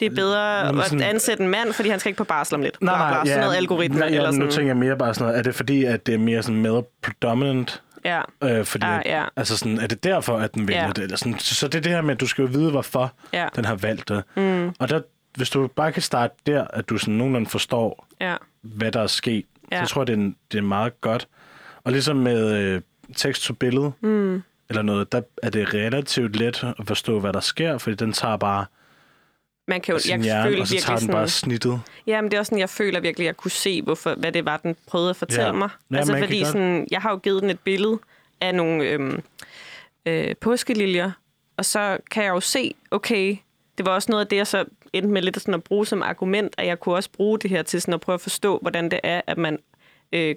det 0.00 0.06
er 0.06 0.14
bedre 0.14 0.72
men 0.72 0.80
at 0.80 0.86
sådan- 0.88 1.02
ansætte 1.02 1.42
en 1.44 1.50
mand, 1.50 1.72
fordi 1.72 1.88
han 1.88 2.00
skal 2.00 2.08
ikke 2.10 2.18
på 2.18 2.24
barsel 2.24 2.54
om 2.54 2.62
lidt. 2.62 2.82
Nej, 2.82 2.98
nej, 2.98 3.26
sådan 3.26 3.40
noget 3.40 3.56
algoritme. 3.56 3.98
Nej, 3.98 4.08
ja, 4.08 4.14
eller 4.16 4.30
nu 4.30 4.36
sådan. 4.36 4.50
tænker 4.50 4.68
jeg 4.68 4.76
mere 4.76 4.96
bare 4.96 5.14
sådan 5.14 5.24
noget. 5.26 5.38
Er 5.38 5.42
det 5.42 5.54
fordi, 5.54 5.84
at 5.84 6.06
det 6.06 6.14
er 6.14 6.18
mere 6.18 6.42
sådan 6.42 6.62
male 6.62 6.82
predominant? 7.02 7.82
Ja, 8.04 8.20
Øh, 8.42 8.64
fordi, 8.64 8.84
Ah, 8.86 8.96
at, 8.98 9.02
ja. 9.06 9.24
altså 9.36 9.56
sådan, 9.58 9.78
er 9.78 9.86
det 9.86 10.04
derfor, 10.04 10.38
at 10.38 10.54
den 10.54 10.68
vælger 10.68 10.82
Ja. 10.82 10.88
det? 10.88 10.98
Eller 10.98 11.16
sådan, 11.16 11.38
så 11.38 11.68
det 11.68 11.74
er 11.78 11.80
det 11.82 11.92
her 11.92 12.00
med, 12.02 12.14
at 12.14 12.20
du 12.20 12.26
skal 12.26 12.42
jo 12.42 12.48
vide, 12.52 12.70
hvorfor 12.70 13.12
ja, 13.32 13.46
den 13.56 13.64
har 13.64 13.74
valgt 13.74 14.08
det. 14.08 14.22
Mm. 14.36 14.68
Og 14.78 14.88
der, 14.88 15.00
hvis 15.36 15.50
du 15.50 15.66
bare 15.66 15.92
kan 15.92 16.02
starte 16.02 16.34
der, 16.46 16.64
at 16.64 16.88
du 16.88 16.98
sådan 16.98 17.14
nogenlunde 17.14 17.50
forstår, 17.50 18.06
ja, 18.20 18.34
hvad 18.62 18.92
der 18.92 19.00
er 19.00 19.06
sket, 19.06 19.44
Ja. 19.72 19.84
så 19.84 19.90
tror 19.94 20.00
jeg, 20.02 20.06
det 20.06 20.18
er, 20.18 20.30
det 20.52 20.58
er 20.58 20.62
meget 20.62 21.00
godt. 21.00 21.28
Og 21.84 21.92
ligesom 21.92 22.16
med 22.16 22.52
øh, 22.56 22.80
tekst 23.16 23.42
til 23.42 23.52
billede, 23.52 23.92
mm. 24.00 24.42
eller 24.68 24.82
noget, 24.82 25.12
der 25.12 25.20
er 25.42 25.50
det 25.50 25.74
relativt 25.74 26.36
let 26.36 26.64
at 26.78 26.86
forstå, 26.86 27.20
hvad 27.20 27.32
der 27.32 27.40
sker, 27.40 27.78
fordi 27.78 27.96
den 27.96 28.12
tager 28.12 28.36
bare 28.36 28.64
man 29.68 29.80
kan 29.80 29.94
jo, 29.94 29.98
sin 29.98 30.10
jeg 30.12 30.20
hjerne, 30.20 30.48
føler 30.50 30.60
og 30.60 30.66
så 30.68 30.72
tager 30.74 30.82
virkelig 30.90 31.00
den 31.08 31.12
bare 31.14 31.28
sådan, 31.28 31.48
snittet. 31.50 31.80
ja, 32.06 32.20
men 32.20 32.30
det 32.30 32.36
er 32.36 32.40
også 32.40 32.48
sådan, 32.50 32.58
jeg 32.60 32.70
føler 32.70 33.00
virkelig, 33.00 33.24
at 33.24 33.26
jeg 33.26 33.36
kunne 33.36 33.50
se, 33.50 33.82
hvorfor, 33.82 34.14
hvad 34.14 34.32
det 34.32 34.44
var, 34.44 34.56
den 34.56 34.76
prøvede 34.86 35.10
at 35.10 35.16
fortælle 35.16 35.44
Ja. 35.46 35.52
mig. 35.52 35.68
Ja, 35.90 35.96
altså, 35.96 36.16
fordi 36.18 36.38
godt- 36.38 36.46
sådan, 36.48 36.86
jeg 36.90 37.00
har 37.00 37.10
jo 37.10 37.16
givet 37.16 37.42
den 37.42 37.50
et 37.50 37.60
billede 37.60 37.98
af 38.40 38.54
nogle 38.54 38.84
øhm, 38.84 39.22
øh, 40.06 40.34
påskeliljer, 40.40 41.10
og 41.56 41.64
så 41.64 41.98
kan 42.10 42.24
jeg 42.24 42.30
jo 42.30 42.40
se, 42.40 42.74
okay, 42.90 43.36
det 43.78 43.86
var 43.86 43.92
også 43.92 44.10
noget 44.12 44.24
af 44.24 44.28
det, 44.28 44.36
jeg 44.36 44.46
så 44.46 44.64
endte 44.92 45.08
med 45.10 45.22
lidt 45.22 45.40
sådan 45.40 45.54
at 45.54 45.64
bruge 45.64 45.86
som 45.86 46.02
argument, 46.02 46.54
at 46.58 46.66
jeg 46.66 46.80
kunne 46.80 46.94
også 46.94 47.10
bruge 47.10 47.38
det 47.38 47.50
her 47.50 47.62
til 47.62 47.80
sådan 47.80 47.94
at 47.94 48.00
prøve 48.00 48.14
at 48.14 48.20
forstå, 48.20 48.58
hvordan 48.62 48.90
det 48.90 49.00
er, 49.02 49.20
at 49.26 49.38
man 49.38 49.58
øh, 50.12 50.34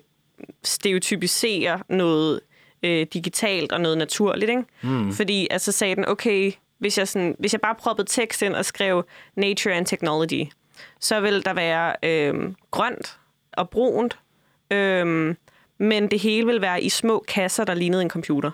stereotypiserer 0.63 1.79
noget 1.89 2.39
øh, 2.83 3.07
digitalt 3.13 3.71
og 3.71 3.81
noget 3.81 3.97
naturligt. 3.97 4.49
Ikke? 4.49 4.63
Mm. 4.81 5.11
Fordi 5.13 5.47
altså 5.51 5.71
sagde 5.71 5.95
den, 5.95 6.07
okay, 6.07 6.51
hvis 6.79 6.97
jeg, 6.97 7.07
sådan, 7.07 7.35
hvis 7.39 7.53
jeg 7.53 7.61
bare 7.61 7.75
proppede 7.75 8.07
tekst 8.09 8.41
ind 8.41 8.55
og 8.55 8.65
skrev 8.65 9.05
nature 9.35 9.73
and 9.75 9.85
technology, 9.85 10.43
så 10.99 11.19
vil 11.19 11.45
der 11.45 11.53
være 11.53 11.95
øh, 12.03 12.53
grønt 12.71 13.19
og 13.53 13.69
brunt, 13.69 14.19
øh, 14.71 15.35
men 15.77 16.07
det 16.11 16.19
hele 16.19 16.45
vil 16.45 16.61
være 16.61 16.81
i 16.83 16.89
små 16.89 17.23
kasser, 17.27 17.63
der 17.63 17.73
lignede 17.73 18.01
en 18.01 18.09
computer. 18.09 18.51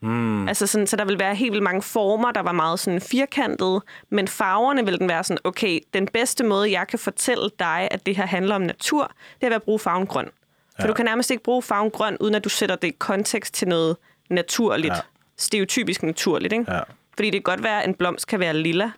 Mm. 0.00 0.48
Altså 0.48 0.66
sådan, 0.66 0.86
så 0.86 0.96
der 0.96 1.04
vil 1.04 1.18
være 1.18 1.34
helt 1.34 1.52
vildt 1.52 1.62
mange 1.64 1.82
former, 1.82 2.32
der 2.32 2.40
var 2.40 2.52
meget 2.52 2.80
sådan 2.80 3.00
firkantede, 3.00 3.80
men 4.10 4.28
farverne 4.28 4.84
vil 4.84 4.98
den 4.98 5.08
være 5.08 5.24
sådan, 5.24 5.38
okay, 5.44 5.80
den 5.94 6.06
bedste 6.12 6.44
måde, 6.44 6.72
jeg 6.72 6.86
kan 6.88 6.98
fortælle 6.98 7.50
dig, 7.58 7.88
at 7.90 8.06
det 8.06 8.16
her 8.16 8.26
handler 8.26 8.54
om 8.54 8.60
natur, 8.62 9.12
det 9.40 9.46
er 9.46 9.48
ved 9.50 9.56
at 9.56 9.62
bruge 9.62 9.78
farven 9.78 10.06
grøn. 10.06 10.28
For 10.76 10.82
Ja. 10.82 10.88
du 10.88 10.94
kan 10.94 11.04
nærmest 11.04 11.30
ikke 11.30 11.42
bruge 11.42 11.62
farven 11.62 11.90
grøn, 11.90 12.16
uden 12.20 12.34
at 12.34 12.44
du 12.44 12.48
sætter 12.48 12.76
det 12.76 12.88
i 12.88 12.96
kontekst 12.98 13.54
til 13.54 13.68
noget 13.68 13.96
naturligt, 14.30 14.94
Ja. 14.94 15.00
stereotypisk 15.36 16.02
naturligt. 16.02 16.52
Ikke? 16.52 16.72
Ja. 16.72 16.80
Fordi 17.18 17.30
det 17.30 17.44
kan 17.44 17.52
godt 17.52 17.62
være, 17.62 17.82
at 17.82 17.88
en 17.88 17.94
blomst 17.94 18.26
kan 18.26 18.40
være 18.40 18.54
lilla, 18.56 18.90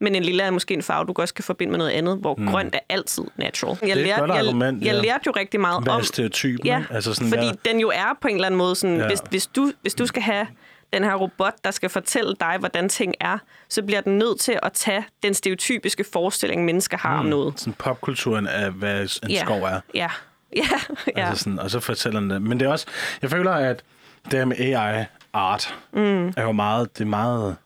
men 0.00 0.14
en 0.14 0.22
lilla 0.22 0.44
er 0.44 0.50
måske 0.50 0.74
en 0.74 0.82
farve, 0.82 1.04
du 1.06 1.14
også 1.18 1.34
kan 1.34 1.44
forbinde 1.44 1.70
med 1.70 1.78
noget 1.78 1.90
andet, 1.90 2.18
hvor 2.18 2.34
mm. 2.38 2.46
grønt 2.48 2.74
er 2.74 2.78
altid 2.88 3.24
natural. 3.36 3.76
Jeg, 3.82 3.90
et 3.90 3.96
lærte, 3.96 4.20
godt 4.20 4.30
argument, 4.30 4.80
jeg, 4.84 4.86
jeg 4.86 4.94
ja. 4.94 5.08
lærte 5.08 5.22
jo 5.26 5.32
rigtig 5.36 5.60
meget 5.60 5.82
Hvad 5.82 5.92
er 5.92 5.96
om... 5.96 6.02
stereotypen? 6.02 6.66
Ja, 6.66 6.84
altså 6.90 7.14
sådan, 7.14 7.28
fordi 7.28 7.46
hvad- 7.46 7.72
den 7.72 7.80
jo 7.80 7.88
er 7.94 8.18
på 8.20 8.28
en 8.28 8.34
eller 8.34 8.46
anden 8.46 8.58
måde 8.58 8.74
sådan, 8.76 8.96
ja. 8.96 9.06
hvis, 9.06 9.22
hvis, 9.30 9.46
du, 9.46 9.72
hvis 9.82 9.94
du 9.94 10.06
skal 10.06 10.22
have 10.22 10.46
den 10.92 11.04
her 11.04 11.14
robot, 11.14 11.52
der 11.64 11.70
skal 11.70 11.88
fortælle 11.90 12.34
dig, 12.40 12.56
hvordan 12.58 12.88
ting 12.88 13.14
er, 13.20 13.38
så 13.68 13.82
bliver 13.82 14.00
den 14.00 14.18
nødt 14.18 14.40
til 14.40 14.58
at 14.62 14.72
tage 14.72 15.04
den 15.22 15.34
stereotypiske 15.34 16.04
forestilling, 16.12 16.64
mennesker 16.64 16.98
har 16.98 17.14
mm. 17.14 17.20
om 17.20 17.26
noget. 17.26 17.60
sådan 17.60 17.72
popkulturen 17.72 18.46
af, 18.46 18.70
hvad 18.70 19.00
en 19.22 19.30
Ja. 19.30 19.40
skov 19.44 19.62
er. 19.62 19.80
Ja, 19.94 20.08
ja, 20.56 20.62
ja. 21.16 21.28
Altså 21.28 21.44
sådan, 21.44 21.58
og 21.58 21.70
så 21.70 21.80
fortæller 21.80 22.20
den 22.20 22.30
det. 22.30 22.42
Men 22.42 22.60
det 22.60 22.66
er 22.66 22.70
også, 22.72 22.86
jeg 23.22 23.30
føler, 23.30 23.50
at 23.52 23.82
det 24.24 24.32
her 24.32 24.44
med 24.44 24.56
AI 24.58 25.04
art 25.34 25.74
mm. 25.92 26.28
er 26.28 26.42
jo 26.42 26.52
meget, 26.52 26.98
det 26.98 27.04
er 27.04 27.08
meget 27.08 27.56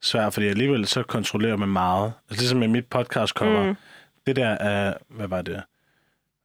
svært, 0.00 0.34
fordi 0.34 0.46
alligevel 0.46 0.86
så 0.86 1.02
kontrollerer 1.02 1.56
man 1.56 1.68
meget. 1.68 2.12
Altså 2.30 2.42
ligesom 2.42 2.58
med 2.58 2.68
mit 2.68 2.86
podcast 2.86 3.34
kommer, 3.34 3.66
mm. 3.66 3.74
det 4.26 4.36
der 4.36 4.48
er, 4.48 4.94
hvad 5.08 5.28
var 5.28 5.42
det? 5.42 5.62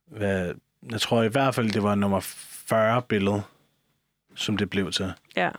Hvad, 0.06 0.53
jeg 0.91 1.02
tror 1.02 1.23
i 1.23 1.27
hvert 1.27 1.56
fald, 1.56 1.72
det 1.72 1.84
var 1.84 1.95
nummer 1.95 2.19
40 2.19 3.02
billede, 3.02 3.41
som 4.35 4.57
det 4.57 4.69
blev 4.69 4.91
til. 4.91 5.14
ja. 5.35 5.49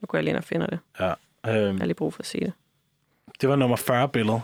Nu 0.00 0.06
går 0.06 0.18
jeg 0.18 0.24
lige 0.24 0.30
ind 0.30 0.38
og 0.38 0.44
finder 0.44 0.66
det. 0.66 0.78
Ja. 1.00 1.12
Jeg 1.44 1.56
Øhm, 1.68 1.78
har 1.78 1.86
lige 1.86 1.94
brug 1.94 2.14
for 2.14 2.20
at 2.20 2.26
se 2.26 2.40
det. 2.40 2.52
det 3.40 3.48
var 3.48 3.56
nummer 3.56 3.76
40 3.76 4.08
billede. 4.08 4.40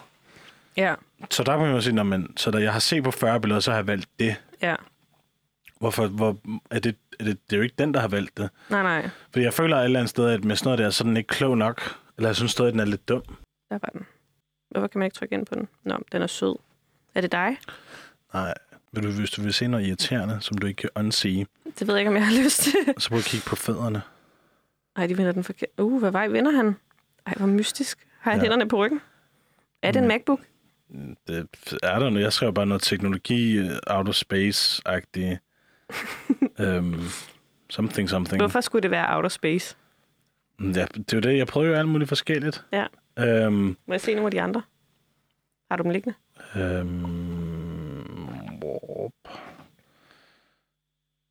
Ja, 0.77 0.95
Så 1.31 1.43
der 1.43 1.53
kan 1.57 1.67
man 1.67 1.75
jo 1.75 1.81
sige, 1.81 1.95
når 1.95 2.03
man, 2.03 2.33
så 2.37 2.51
da 2.51 2.59
jeg 2.59 2.73
har 2.73 2.81
set 2.81 3.05
på 3.05 3.11
40 3.11 3.41
billeder, 3.41 3.61
så 3.61 3.71
har 3.71 3.79
jeg 3.79 3.87
valgt 3.87 4.09
det. 4.19 4.37
ja. 4.63 4.77
Hvorfor, 5.79 6.07
hvor, 6.07 6.37
er 6.71 6.79
det, 6.79 6.97
det, 7.25 7.39
det 7.51 7.53
er 7.53 7.57
jo 7.57 7.63
ikke 7.63 7.75
den, 7.79 7.95
der 7.95 8.01
har 8.01 8.09
valgt 8.09 8.37
det. 8.37 8.51
Nej, 8.71 8.83
nej. 8.83 9.11
Fordi 9.33 9.45
jeg 9.45 9.55
føler 9.55 9.77
et 9.77 9.85
eller 9.85 9.99
andet 10.01 10.11
sted, 10.11 10.29
at 10.31 10.45
med 10.45 10.57
sådan 10.57 10.67
noget 10.67 10.79
der, 10.79 10.91
så 10.91 11.05
er 11.05 11.07
den 11.09 11.17
ikke 11.17 11.29
klog 11.29 11.59
nok. 11.59 11.83
Eller 12.19 12.29
jeg 12.29 12.37
synes 12.37 12.53
stadig, 12.53 12.69
at 12.69 12.73
den 12.73 12.81
er 12.81 12.85
lidt 12.85 13.09
dum. 13.09 13.23
Der 13.71 13.79
var 13.83 13.91
den. 13.93 14.07
Hvorfor 14.71 14.87
kan 14.87 14.99
man 14.99 15.07
ikke 15.07 15.15
trykke 15.15 15.35
ind 15.35 15.47
på 15.47 15.55
den? 15.55 15.69
Nå, 15.85 15.99
den 16.13 16.23
er 16.23 16.27
sød. 16.27 16.57
Er 17.15 17.21
det 17.21 17.33
dig? 17.33 17.57
Nej, 18.35 18.55
Vil 18.93 19.03
du, 19.05 19.11
hvis 19.11 19.31
du 19.31 19.43
vil 19.43 19.55
se 19.55 19.67
noget 19.67 19.87
irriterende, 19.87 20.39
som 20.41 20.59
du 20.59 20.67
ikke 20.67 20.77
kan 20.81 20.91
unsee, 20.95 21.47
Det 21.79 21.87
ved 21.87 21.95
jeg 21.95 22.01
ikke, 22.01 22.09
om 22.09 22.17
jeg 22.17 22.27
har 22.27 22.43
lyst 22.45 22.61
til. 22.63 22.73
så 22.99 23.09
prøv 23.09 23.19
at 23.19 23.25
kigge 23.25 23.47
på 23.47 23.57
fødderne. 23.57 24.03
Ej, 24.97 25.07
de 25.07 25.17
vender 25.19 25.33
den 25.33 25.45
forkert. 25.45 25.69
Uh, 25.79 25.99
hvad 25.99 26.11
vej 26.11 26.29
vender 26.29 26.51
han? 26.53 26.77
Ej, 27.27 27.35
hvor 27.37 27.47
mystisk. 27.47 28.07
Har 28.19 28.31
han 28.31 28.41
Ja. 28.41 28.45
hænderne 28.45 28.69
på 28.69 28.77
ryggen? 28.77 29.01
Er 29.83 29.91
det 29.93 29.99
en 29.99 30.05
Mm. 30.05 30.09
MacBook? 30.09 30.41
Det 31.27 31.47
er 31.83 31.99
der 31.99 32.11
nu. 32.11 32.19
Jeg 32.21 32.33
skrev 32.33 32.55
bare 32.55 32.67
noget 32.67 32.83
teknologi, 32.83 33.61
uh, 33.61 33.67
outer 33.87 34.13
space-agtigt. 34.13 35.39
Um, 36.79 37.01
something, 37.71 38.09
something. 38.09 38.41
Hvorfor 38.43 38.61
skulle 38.61 38.83
det 38.83 38.91
være 38.91 39.17
outer 39.17 39.29
space? 39.29 39.77
Ja, 40.61 40.67
det 40.67 41.13
er 41.13 41.17
jo 41.17 41.21
det. 41.21 41.39
Jeg 41.39 41.47
prøver 41.47 41.67
jo 41.69 41.75
alt 41.75 41.89
muligt 41.89 42.09
forskelligt. 42.09 42.65
Ja. 42.73 43.47
Um, 43.47 43.77
Må 43.87 43.95
jeg 43.95 44.01
se 44.01 44.15
nogle 44.15 44.27
af 44.27 44.31
de 44.31 44.43
andre? 44.43 44.63
Har 45.71 45.77
du 45.77 45.83
dem 45.83 45.91
liggende? 45.91 46.15
um, 46.55 48.29
warp. 48.65 49.13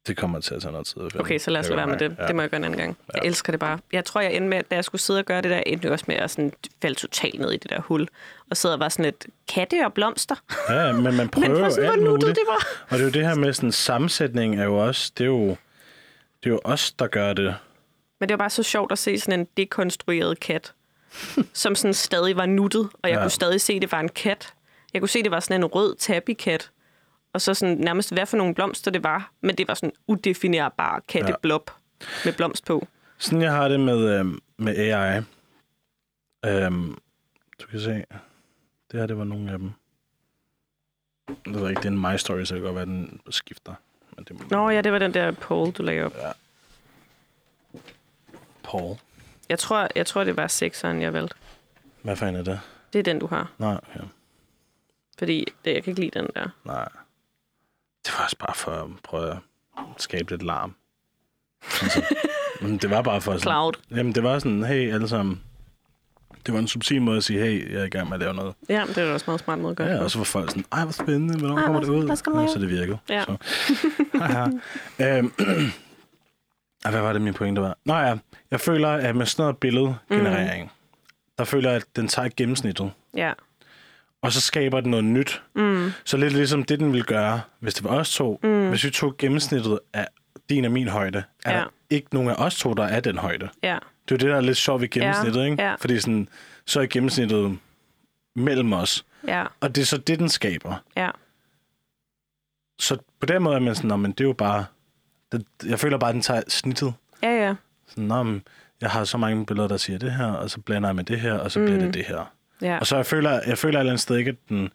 Det 0.08 0.18
kommer 0.18 0.40
til 0.40 0.56
at 0.56 0.62
tage 0.62 0.72
noget 0.72 0.88
tid. 0.88 1.20
Okay, 1.20 1.40
så 1.40 1.52
lad 1.52 1.60
os 1.60 1.66
lade 1.70 1.78
være 1.78 1.88
med 1.88 1.98
det. 1.98 2.16
Ja. 2.20 2.28
Det 2.28 2.36
må 2.36 2.42
jeg 2.42 2.50
gøre 2.50 2.58
en 2.58 2.64
anden 2.64 2.80
gang. 2.80 2.98
Ja. 3.14 3.20
Jeg 3.20 3.28
elsker 3.28 3.52
det 3.54 3.60
bare. 3.60 3.80
Jeg 3.92 4.06
tror, 4.06 4.22
jeg 4.22 4.34
endte 4.34 4.50
med, 4.50 4.64
da 4.72 4.76
jeg 4.76 4.86
skulle 4.86 5.02
sidde 5.02 5.20
og 5.20 5.26
gøre 5.26 5.42
det 5.42 5.52
der, 5.52 5.64
endte 5.66 5.86
jeg 5.86 5.92
også 5.94 6.06
med 6.08 6.16
at 6.16 6.32
sådan 6.32 6.54
falde 6.82 6.96
totalt 6.96 7.40
ned 7.40 7.52
i 7.52 7.58
det 7.58 7.70
der 7.70 7.82
hul. 7.82 8.08
Og 8.50 8.58
sidde 8.58 8.74
og 8.74 8.80
var 8.80 8.90
sådan 8.90 9.06
et 9.06 9.26
katte 9.54 9.86
og 9.86 9.94
blomster. 9.94 10.36
Ja, 10.70 10.92
men 10.92 11.04
man 11.04 11.16
Men 11.18 11.30
prøver 11.30 11.60
jo 11.60 11.70
sådan, 11.70 11.92
alt 11.92 12.04
muligt. 12.04 12.26
det 12.26 12.44
var. 12.48 12.68
Og 12.90 12.98
det 12.98 13.00
er 13.00 13.04
jo 13.04 13.12
det 13.12 13.28
her 13.28 13.36
med 13.36 13.54
sådan 13.54 13.72
sammensætning 13.72 14.60
er 14.60 14.64
jo 14.64 14.78
også, 14.88 15.12
det 15.18 15.24
er 15.24 15.28
jo, 15.28 15.48
det 16.44 16.46
er 16.46 16.50
jo 16.50 16.60
os, 16.64 16.92
der 16.92 17.08
gør 17.08 17.34
det. 17.34 17.56
Men 18.20 18.30
det 18.30 18.34
var 18.34 18.38
bare 18.38 18.50
så 18.50 18.64
sjovt 18.64 18.92
at 18.92 19.00
se 19.00 19.20
sådan 19.20 19.40
en 19.40 19.48
dekonstrueret 19.58 20.40
kat, 20.40 20.74
som 21.54 21.76
sådan 21.76 21.94
stadig 21.94 22.36
var 22.36 22.46
nuttet, 22.46 22.90
og 23.04 23.10
jeg 23.10 23.16
ja. 23.16 23.22
kunne 23.22 23.32
stadig 23.32 23.62
se, 23.62 23.74
at 23.74 23.82
det 23.82 23.92
var 23.92 24.00
en 24.00 24.10
kat. 24.10 24.54
Jeg 24.94 25.02
kunne 25.02 25.10
se, 25.10 25.20
at 25.20 25.26
det 25.26 25.32
var 25.32 25.40
sådan 25.40 25.62
en 25.62 25.66
rød 25.66 25.96
tabby-kat, 25.96 26.70
og 27.34 27.42
så 27.42 27.54
sådan 27.54 27.78
nærmest, 27.78 28.14
hvad 28.14 28.26
for 28.26 28.38
nogle 28.38 28.56
blomster 28.56 28.92
det 28.92 29.04
var, 29.04 29.32
men 29.42 29.56
det 29.56 29.68
var 29.68 29.74
sådan 29.74 29.94
udefinerbar 30.08 31.02
katteblob 31.08 31.72
med 32.26 32.34
blomst 32.34 32.66
på. 32.66 32.88
Sådan 33.18 33.42
jeg 33.42 33.52
har 33.52 33.68
det 33.68 33.80
med, 33.80 34.20
øhm, 34.20 34.40
med 34.58 34.76
AI. 34.78 35.22
Øhm, 36.46 36.98
du 37.62 37.68
kan 37.68 37.80
se, 37.80 37.94
det 38.92 39.00
her, 39.00 39.06
det 39.06 39.18
var 39.18 39.24
nogle 39.24 39.52
af 39.52 39.58
dem. 39.60 39.72
Det 41.28 41.54
ved 41.54 41.62
jeg 41.62 41.70
ikke, 41.70 41.80
det 41.80 41.86
er 41.88 41.92
en 41.92 42.02
My 42.02 42.18
Story, 42.18 42.44
så 42.46 42.56
det 42.56 42.62
kan 42.62 42.74
godt 42.74 42.76
være, 42.76 42.86
den 42.86 43.22
skifter. 43.30 43.74
Men 44.16 44.26
det 44.26 44.40
må... 44.40 44.46
Nå 44.52 44.70
ja, 44.70 44.82
det 44.82 44.92
var 44.92 45.00
den 45.00 45.14
der 45.14 45.32
poll, 45.32 45.72
du 45.72 45.84
lagde 45.84 46.04
op. 46.04 46.16
Paul. 48.64 48.98
Jeg 49.50 49.60
tror, 49.60 49.88
jeg 49.96 50.08
tror 50.08 50.24
det 50.24 50.38
var 50.38 50.48
sekseren, 50.48 51.02
jeg 51.02 51.14
valgte. 51.14 51.36
Hvad 52.02 52.16
fanden 52.16 52.36
er 52.36 52.44
det? 52.44 52.60
Det 52.94 53.00
er 53.00 53.04
den, 53.04 53.20
du 53.20 53.28
har. 53.28 53.52
Nej, 53.58 53.80
ja. 53.96 54.02
Fordi 55.18 55.46
det, 55.66 55.74
jeg 55.74 55.84
kan 55.84 55.92
ikke 55.92 56.02
lide 56.02 56.20
den 56.20 56.30
der. 56.36 56.50
Nej. 56.66 56.90
Det 58.06 58.14
var 58.18 58.24
også 58.24 58.38
bare 58.38 58.56
for 58.56 58.72
at 58.72 58.88
prøve 59.04 59.32
at 59.32 59.38
skabe 59.98 60.32
lidt 60.32 60.44
larm. 60.44 60.76
Altså, 61.82 62.02
men 62.62 62.78
det 62.78 62.90
var 62.90 63.02
bare 63.02 63.22
for 63.22 63.32
sådan... 63.32 63.42
Cloud. 63.42 63.74
Jamen, 63.92 64.16
det 64.16 64.24
var 64.24 64.40
sådan, 64.40 64.64
hey, 64.64 64.94
alle 64.94 65.08
sammen. 65.08 65.42
Det 66.46 66.54
var 66.54 66.60
en 66.60 66.68
subtil 66.68 67.02
måde 67.02 67.18
at 67.18 67.24
sige, 67.24 67.40
hey, 67.40 67.74
jeg 67.74 67.82
er 67.82 67.86
i 67.86 67.90
gang 67.90 68.10
med 68.10 68.14
at 68.14 68.20
lave 68.20 68.34
noget. 68.34 68.56
Ja, 68.70 68.84
det 68.88 68.98
er 68.98 69.06
da 69.06 69.14
også 69.14 69.24
meget 69.28 69.40
smart 69.40 69.60
måde 69.60 69.72
at 69.72 69.78
gøre 69.78 69.88
Ja, 69.88 69.94
det 69.94 70.02
og 70.02 70.12
så 70.12 70.18
var 70.18 70.24
folk 70.26 70.50
sådan, 70.50 70.66
ej, 70.72 70.84
hvor 70.84 70.92
spændende, 70.92 71.38
hvornår 71.38 71.58
Ej, 71.58 71.66
kommer 71.66 71.80
det 71.80 71.90
ud? 71.90 72.16
skal 72.16 72.34
Ja, 72.36 72.48
så 72.48 72.60
det 72.60 72.70
virkede. 72.70 72.98
Ja. 73.10 73.24
Så. 73.26 73.38
Øhm, 75.00 75.34
hvad 76.92 77.02
var 77.02 77.14
det, 77.14 77.22
min 77.22 77.34
pointe 77.34 77.62
var? 77.62 77.78
Nå 77.86 77.94
ja, 77.96 78.18
jeg 78.52 78.60
føler, 78.60 78.90
at 78.90 79.16
med 79.16 79.26
sådan 79.26 79.44
noget 79.44 79.58
billedgenerering, 79.58 80.64
mm. 80.64 80.70
der 81.38 81.44
føler 81.44 81.70
jeg, 81.70 81.78
at 81.78 81.86
den 81.96 82.08
tager 82.08 82.30
gennemsnittet, 82.38 82.92
Ja. 83.18 83.34
Og 84.22 84.32
så 84.32 84.42
skaber 84.42 84.82
den 84.82 84.92
noget 84.92 85.06
nyt. 85.06 85.44
Mm. 85.56 85.92
Så 86.06 86.18
lidt 86.18 86.34
ligesom 86.34 86.64
det, 86.64 86.80
den 86.80 86.92
ville 86.94 87.06
gøre, 87.06 87.42
hvis 87.60 87.74
det 87.74 87.84
var 87.84 87.90
os 87.90 88.16
to. 88.16 88.40
Mm. 88.44 88.70
Hvis 88.70 88.84
vi 88.84 88.90
tog 88.90 89.16
gennemsnittet 89.18 89.80
af 89.94 90.08
din 90.50 90.66
og 90.66 90.72
min 90.72 90.88
højde, 90.88 91.24
er 91.46 91.52
Ja. 91.54 91.60
der 91.60 91.66
ikke 91.90 92.08
nogen 92.14 92.30
af 92.30 92.36
os 92.38 92.56
to, 92.60 92.74
der 92.74 92.84
er 92.84 93.00
den 93.00 93.18
højde. 93.18 93.50
Ja. 93.64 93.78
Det 94.10 94.12
er 94.12 94.16
jo 94.16 94.18
det, 94.18 94.30
der 94.30 94.36
er 94.36 94.42
lidt 94.42 94.58
sjovt 94.58 94.82
ved 94.82 94.90
gennemsnittet, 94.90 95.46
ikke? 95.46 95.64
ja. 95.64 95.76
Fordi 95.76 96.00
sådan, 96.00 96.30
så 96.66 96.82
er 96.82 96.86
gennemsnittet 96.86 97.58
mellem 98.36 98.74
os. 98.74 99.06
Ja. 99.28 99.46
Og 99.60 99.76
det 99.76 99.82
er 99.82 99.86
så 99.86 99.98
det, 99.98 100.20
den 100.20 100.30
skaber. 100.30 100.76
Ja. 100.98 101.10
Så 102.80 102.98
på 103.20 103.26
den 103.26 103.44
måde 103.44 103.56
er 103.56 103.60
man 103.60 103.76
sådan, 103.76 103.88
"Nå, 103.88 103.96
men 103.96 104.12
det 104.12 104.20
er 104.22 104.28
jo 104.28 104.34
bare... 104.34 104.66
Det, 105.32 105.46
jeg 105.66 105.80
føler 105.80 105.98
bare, 105.98 106.10
at 106.10 106.14
den 106.14 106.22
tager 106.22 106.42
snittet. 106.48 106.94
Ja, 107.24 107.30
ja. 107.30 107.56
Sådan, 107.88 108.08
men 108.26 108.44
jeg 108.82 108.90
har 108.90 109.04
så 109.04 109.18
mange 109.18 109.46
billeder, 109.46 109.68
der 109.68 109.78
siger 109.78 110.00
det 110.00 110.12
her, 110.12 110.26
og 110.26 110.50
så 110.50 110.60
blander 110.62 110.90
jeg 110.90 110.96
med 110.96 111.04
det 111.04 111.20
her, 111.20 111.34
og 111.34 111.52
så 111.52 111.60
mm. 111.60 111.66
bliver 111.66 111.80
det 111.80 111.94
det 111.94 112.06
her. 112.06 112.34
Ja. 112.62 112.78
Og 112.78 112.88
så 112.88 112.96
jeg 112.96 113.06
føler 113.06 113.42
jeg 113.48 113.58
føler 113.58 113.80
et 113.80 113.82
eller 113.82 113.92
andet 113.92 114.02
sted 114.02 114.18
ikke, 114.18 114.30
at 114.30 114.50
den 114.50 114.70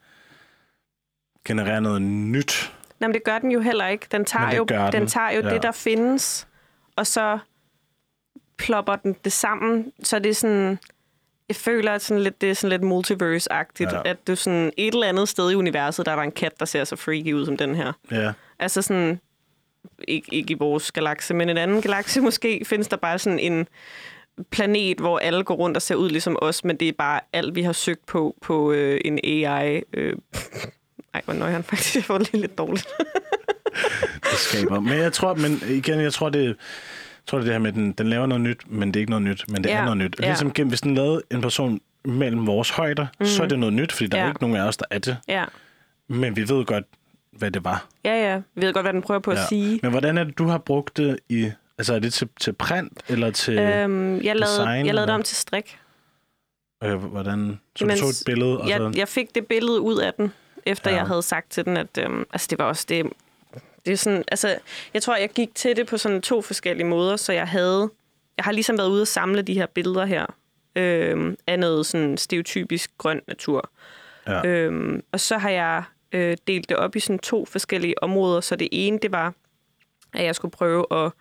genererer 1.45 1.81
noget 1.81 2.03
nyt. 2.03 2.73
Nå, 3.01 3.07
men 3.07 3.15
det 3.15 3.25
gør 3.25 3.39
den 3.39 3.51
jo 3.51 3.61
heller 3.61 3.87
ikke. 3.87 4.07
Den 4.13 4.25
tager 4.25 4.55
jo, 4.55 4.65
den. 4.65 4.93
den. 4.93 5.07
tager 5.07 5.31
jo 5.31 5.41
Ja. 5.43 5.55
det, 5.55 5.63
der 5.63 5.73
findes, 5.73 6.49
og 6.97 7.07
så 7.07 7.39
plopper 8.59 8.97
den 8.97 9.17
det 9.25 9.33
sammen. 9.33 9.93
Så 10.03 10.19
det 10.19 10.31
er 10.31 10.35
sådan... 10.35 10.79
Jeg 11.49 11.57
føler, 11.57 11.93
at 11.93 12.03
sådan 12.03 12.23
lidt, 12.23 12.41
det 12.41 12.51
er 12.51 12.55
sådan 12.55 12.81
lidt 12.81 12.83
multiverse-agtigt. 12.83 13.95
Ja. 13.95 14.03
At 14.05 14.27
du 14.27 14.37
sådan 14.37 14.73
et 14.77 14.95
eller 14.95 15.07
andet 15.07 15.29
sted 15.29 15.51
i 15.51 15.55
universet, 15.55 16.07
der 16.07 16.13
er 16.13 16.17
der 16.17 16.23
en 16.23 16.33
kat, 16.33 16.53
der 16.61 16.67
ser 16.67 16.85
så 16.85 16.97
freaky 16.97 17.33
ud 17.33 17.47
som 17.47 17.57
den 17.57 17.75
her. 17.75 17.93
Ja, 18.11 18.33
Altså 18.59 18.83
sådan... 18.83 19.21
Ikke, 20.09 20.35
ikke 20.35 20.53
i 20.53 20.57
vores 20.59 20.93
galakse, 20.93 21.35
men 21.35 21.49
en 21.49 21.57
anden 21.59 21.83
galakse 21.83 22.21
måske, 22.21 22.63
findes 22.65 22.89
der 22.89 22.97
bare 22.97 23.19
sådan 23.19 23.39
en 23.39 23.69
planet, 24.51 24.99
hvor 24.99 25.19
alle 25.19 25.45
går 25.45 25.55
rundt 25.55 25.77
og 25.77 25.83
ser 25.83 25.95
ud 25.95 26.11
ligesom 26.11 26.37
os, 26.43 26.65
men 26.65 26.77
det 26.77 26.89
er 26.89 26.93
bare 26.99 27.21
alt, 27.33 27.55
vi 27.55 27.63
har 27.63 27.73
søgt 27.73 28.07
på 28.07 28.37
på 28.43 28.73
øh, 28.73 29.01
en 29.05 29.19
AI. 29.25 29.83
Øh. 29.93 30.17
Ej, 31.15 31.23
hvor 31.25 31.35
nøj 31.35 31.51
han 31.51 31.63
faktisk. 31.65 31.95
Jeg 31.95 32.05
får 32.05 32.19
det 32.19 32.33
lidt 32.33 32.59
dårligt. 32.59 32.89
det 34.31 34.39
skaber. 34.39 34.81
Men 34.81 34.93
jeg 34.99 35.13
tror, 35.13 35.35
men 35.35 35.63
igen, 35.69 36.01
jeg 36.01 36.13
tror, 36.13 36.29
det, 36.29 36.45
jeg 36.47 36.55
tror, 37.27 37.39
det 37.39 37.43
er 37.43 37.47
det 37.47 37.53
her 37.55 37.59
med, 37.59 37.73
den, 37.73 37.93
den 37.93 38.09
laver 38.09 38.27
noget 38.27 38.41
nyt, 38.41 38.59
men 38.67 38.89
det 38.89 38.97
er 38.97 39.01
ikke 39.01 39.11
noget 39.11 39.25
nyt, 39.25 39.45
men 39.49 39.65
det 39.65 39.71
Ja, 39.71 39.79
er 39.79 39.85
noget 39.85 39.99
nyt. 39.99 40.17
ja. 40.21 40.27
Ligesom 40.27 40.53
gennem, 40.53 40.69
hvis 40.69 40.81
den 40.81 40.95
lavede 40.95 41.23
en 41.31 41.41
person 41.41 41.81
mellem 42.05 42.47
vores 42.47 42.71
højder, 42.71 43.07
mm. 43.21 43.27
så 43.27 43.43
er 43.43 43.47
det 43.47 43.59
noget 43.59 43.73
nyt, 43.73 43.93
fordi 43.93 44.07
der 44.07 44.17
ja. 44.19 44.23
er 44.23 44.27
Ja. 44.27 44.31
ikke 44.31 44.41
nogen 44.43 44.57
af 44.57 44.63
os, 44.63 44.77
der 44.77 44.85
er 44.91 44.99
det. 44.99 45.17
ja. 45.29 45.45
Men 46.09 46.37
vi 46.37 46.49
ved 46.49 46.65
godt, 46.65 46.85
hvad 47.33 47.51
det 47.51 47.65
var. 47.65 47.87
Ja, 48.05 48.15
ja. 48.15 48.29
Jeg 48.31 48.43
ved 48.55 48.73
godt, 48.73 48.85
hvad 48.85 48.93
den 48.93 49.03
prøver 49.03 49.21
på 49.21 49.31
at 49.31 49.39
sige. 49.49 49.81
Men 49.83 49.91
hvordan 49.91 50.19
er 50.19 50.25
det, 50.25 50.39
du 50.39 50.47
har 50.47 50.59
brugt 50.59 50.97
det 50.97 51.19
i... 51.29 51.51
Altså, 51.79 51.95
er 51.95 51.99
det 51.99 52.13
til, 52.13 52.29
til 52.41 52.53
print, 52.53 53.03
eller 53.09 53.31
til... 53.31 53.59
Øhm, 53.59 54.23
jeg, 54.23 54.37
lavede, 54.37 54.41
design, 54.41 54.69
jeg 54.69 54.77
lavede 54.77 54.89
eller? 54.89 55.07
det 55.07 55.15
om 55.15 55.23
til 55.23 55.37
strik. 55.37 55.79
Øh, 56.85 56.95
hvordan... 56.95 57.61
Så 57.77 57.85
Jamen, 57.85 57.97
du 57.97 58.01
tog 58.01 58.09
et 58.11 58.23
billede, 58.27 58.61
og 58.61 58.69
så... 58.69 58.83
Jeg, 58.83 58.97
jeg 58.97 59.09
fik 59.09 59.35
det 59.35 59.47
billede 59.47 59.81
ud 59.81 59.99
af 59.99 60.15
den, 60.15 60.33
efter 60.67 60.91
ja. 60.91 60.97
jeg 60.97 61.07
havde 61.07 61.23
sagt 61.23 61.51
til 61.51 61.65
den, 61.65 61.77
at 61.77 61.99
øhm, 61.99 62.27
altså, 62.33 62.47
det 62.51 62.59
var 62.59 62.65
også 62.65 62.87
det... 62.89 63.07
Det 63.87 63.93
er 63.93 63.97
sådan, 63.97 64.25
altså, 64.29 64.59
jeg 64.95 65.03
tror, 65.03 65.17
jeg 65.17 65.31
gik 65.31 65.55
til 65.55 65.77
det 65.77 65.87
på 65.87 65.97
sådan 65.97 66.23
to 66.23 66.43
forskellige 66.43 66.87
måder, 66.87 67.17
så 67.17 67.33
jeg 67.33 67.49
havde... 67.49 67.91
Jeg 68.37 68.45
har 68.45 68.53
ligesom 68.53 68.79
været 68.79 68.89
ude 68.89 69.03
og 69.03 69.09
samle 69.09 69.43
de 69.43 69.55
her 69.55 69.67
billeder 69.67 70.05
her, 70.05 70.27
øhm, 70.77 71.37
af 71.47 71.59
noget 71.59 71.87
sådan 71.87 72.17
stereotypisk 72.17 72.91
grøn 72.99 73.21
natur. 73.29 73.71
Ja. 74.27 74.47
Øhm, 74.47 75.03
og 75.13 75.21
så 75.21 75.39
har 75.39 75.51
jeg 75.51 75.85
øh, 76.13 76.37
delt 76.47 76.69
det 76.69 76.77
op 76.77 76.97
i 76.97 77.01
sådan 77.01 77.19
to 77.19 77.45
forskellige 77.45 78.03
områder. 78.03 78.41
Så 78.41 78.57
det 78.57 78.69
ene, 78.73 78.99
det 79.03 79.13
var, 79.13 79.35
at 80.13 80.25
jeg 80.25 80.35
skulle 80.35 80.53
prøve 80.53 80.87
at 80.91 81.13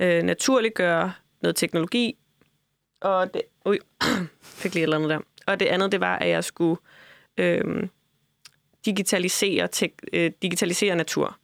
øh, 0.00 0.22
naturliggøre 0.22 1.12
noget 1.42 1.56
teknologi. 1.56 2.16
Og 3.00 3.34
det... 3.34 3.42
Ui, 3.66 3.78
fik 4.42 4.74
lige 4.74 4.82
et 4.82 4.82
eller 4.82 4.96
andet 4.96 5.10
der. 5.10 5.20
Og 5.46 5.60
det 5.60 5.66
andet, 5.66 5.92
det 5.92 6.00
var, 6.00 6.16
at 6.16 6.28
jeg 6.28 6.44
skulle 6.44 6.80
øh, 7.36 7.88
digitalisere, 8.84 9.68
tek, 9.68 9.92
øh, 10.12 10.32
digitalisere 10.42 10.96
natur. 10.96 11.38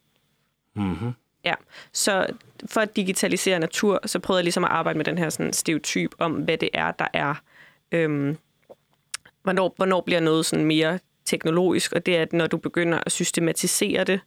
Mm-hmm. 0.75 1.11
Ja, 1.45 1.53
så 1.93 2.27
for 2.69 2.81
at 2.81 2.95
digitalisere 2.95 3.59
natur, 3.59 3.99
så 4.05 4.19
prøvede 4.19 4.39
jeg 4.39 4.43
ligesom 4.43 4.63
at 4.63 4.69
arbejde 4.69 4.97
med 4.97 5.05
den 5.05 5.17
her 5.17 5.29
sådan 5.29 5.53
stereotyp 5.53 6.15
om, 6.19 6.33
hvad 6.33 6.57
det 6.57 6.69
er, 6.73 6.91
der 6.91 7.07
er... 7.13 7.35
Øhm, 7.91 8.37
hvornår, 9.43 9.73
hvornår 9.75 10.01
bliver 10.01 10.19
noget 10.19 10.45
sådan 10.45 10.65
mere 10.65 10.99
teknologisk, 11.25 11.93
og 11.93 12.05
det 12.05 12.17
er, 12.17 12.21
at 12.21 12.33
når 12.33 12.47
du 12.47 12.57
begynder 12.57 12.99
at 13.05 13.11
systematisere 13.11 14.03
det, 14.03 14.19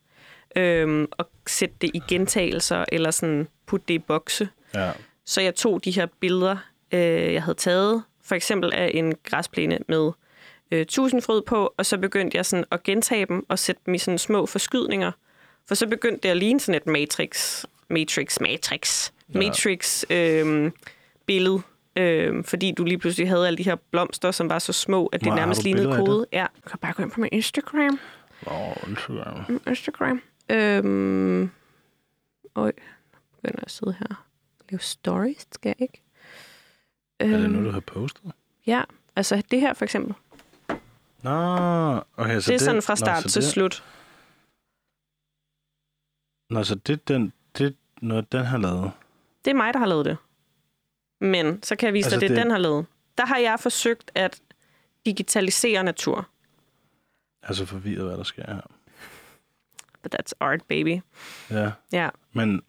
øhm, 0.57 1.07
og 1.11 1.29
sætte 1.47 1.75
det 1.81 1.91
i 1.95 2.03
gentagelser, 2.09 2.85
eller 2.93 3.11
sådan 3.11 3.49
putte 3.67 3.85
det 3.89 3.95
i 3.95 3.99
bokse. 3.99 4.49
Ja. 4.75 4.91
Så 5.25 5.41
jeg 5.41 5.55
tog 5.55 5.85
de 5.85 5.91
her 5.91 6.07
billeder, 6.21 6.57
øh, 6.93 7.33
jeg 7.35 7.43
havde 7.43 7.59
taget, 7.59 8.03
for 8.25 8.35
eksempel 8.35 8.73
af 8.75 8.91
en 8.95 9.15
græsplæne 9.25 9.79
med 9.89 10.11
øh, 10.71 10.87
tusindfrød 10.87 11.43
på, 11.43 11.75
og 11.77 11.87
så 11.87 11.99
begyndte 11.99 12.37
jeg 12.37 12.47
sådan 12.47 12.65
at 12.71 12.83
gentage 12.83 13.27
dem 13.27 13.47
og 13.49 13.59
sætte 13.59 13.83
dem 13.87 13.95
i 13.95 13.99
sådan 13.99 14.19
små 14.19 14.47
forskydninger. 14.47 15.13
For 15.69 15.75
så 15.75 15.87
begyndte 15.87 16.21
det 16.23 16.29
at 16.29 16.37
ligne 16.37 16.61
sådan 16.61 16.75
et 16.75 16.87
matrix, 16.87 17.65
matrix, 17.91 18.41
matrix, 18.41 19.11
Ja. 19.35 19.39
matrix 19.39 20.05
øh, 20.11 20.71
billede. 21.27 21.63
Øh, 21.97 22.45
fordi 22.45 22.73
du 22.79 22.85
lige 22.85 22.99
pludselig 22.99 23.29
havde 23.29 23.47
alle 23.47 23.57
de 23.59 23.63
her 23.63 23.77
blomster, 23.91 24.31
som 24.31 24.49
var 24.51 24.59
så 24.59 24.73
små, 24.73 25.07
at 25.07 25.21
det 25.21 25.29
har 25.29 25.37
nærmest 25.37 25.63
lignede 25.65 25.97
kode. 25.97 26.27
Ja, 26.33 26.47
du 26.65 26.69
kan 26.71 26.79
bare 26.79 26.93
gå 26.93 27.03
ind 27.03 27.11
på 27.11 27.21
min 27.21 27.29
Instagram. 27.33 27.99
Åh, 28.47 28.89
Instagram. 28.89 29.41
Mm, 29.49 29.61
Instagram. 29.69 30.23
Øhm, 30.51 31.51
øj, 32.55 32.73
nu 33.13 33.19
begynder 33.37 33.57
jeg 33.59 33.63
at 33.65 33.71
sidde 33.71 33.93
her 33.93 34.27
lave 34.71 34.81
stories, 34.81 35.47
skal 35.53 35.69
jeg 35.79 35.83
ikke? 35.83 36.03
Er 37.19 37.27
det 37.27 37.35
Øhm, 37.45 37.51
noget, 37.53 37.67
du 37.67 37.71
har 37.71 37.81
postet? 37.81 38.33
Ja, 38.67 38.83
altså 39.17 39.43
det 39.51 39.61
her 39.61 39.75
for 39.75 39.85
eksempel. 39.85 40.15
Nå, 41.23 41.31
okay, 42.17 42.41
så 42.41 42.51
det 42.51 42.55
er 42.55 42.65
sådan 42.65 42.83
fra 42.83 42.93
nå, 42.93 42.97
start 42.97 43.23
så 43.23 43.29
til 43.29 43.43
det, 43.43 43.51
slut. 43.51 43.85
Nå, 46.51 46.63
så 46.65 46.75
det 46.75 47.09
den, 47.09 47.33
det 47.59 47.77
noget, 48.03 48.33
den 48.33 48.45
har 48.45 48.59
lavet. 48.59 48.93
Det 49.45 49.51
er 49.51 49.55
mig, 49.55 49.75
der 49.75 49.79
har 49.81 49.87
lavet 49.87 50.05
det. 50.05 50.17
Men 51.21 51.63
så 51.63 51.77
kan 51.77 51.87
jeg 51.87 51.95
vise 51.95 52.07
Altså, 52.07 52.15
dig, 52.21 52.21
det, 52.21 52.31
det 52.31 52.37
det- 52.37 52.45
den 52.45 52.51
har 52.51 52.59
lavet. 52.59 52.87
Der 53.19 53.27
har 53.27 53.39
jeg 53.39 53.61
forsøgt 53.61 54.11
at 54.15 54.43
digitalisere 55.07 55.85
natur. 55.85 56.29
Jeg 57.43 57.49
er 57.49 57.55
så 57.55 57.67
forvirret, 57.67 58.05
hvad 58.07 58.17
der 58.17 58.23
sker 58.23 58.47
her. 58.55 58.61
But 60.11 60.15
that's 60.21 60.33
art, 60.41 60.61
baby. 60.69 61.01
Ja, 61.51 61.71
Ja. 61.93 62.09
men 62.33 62.63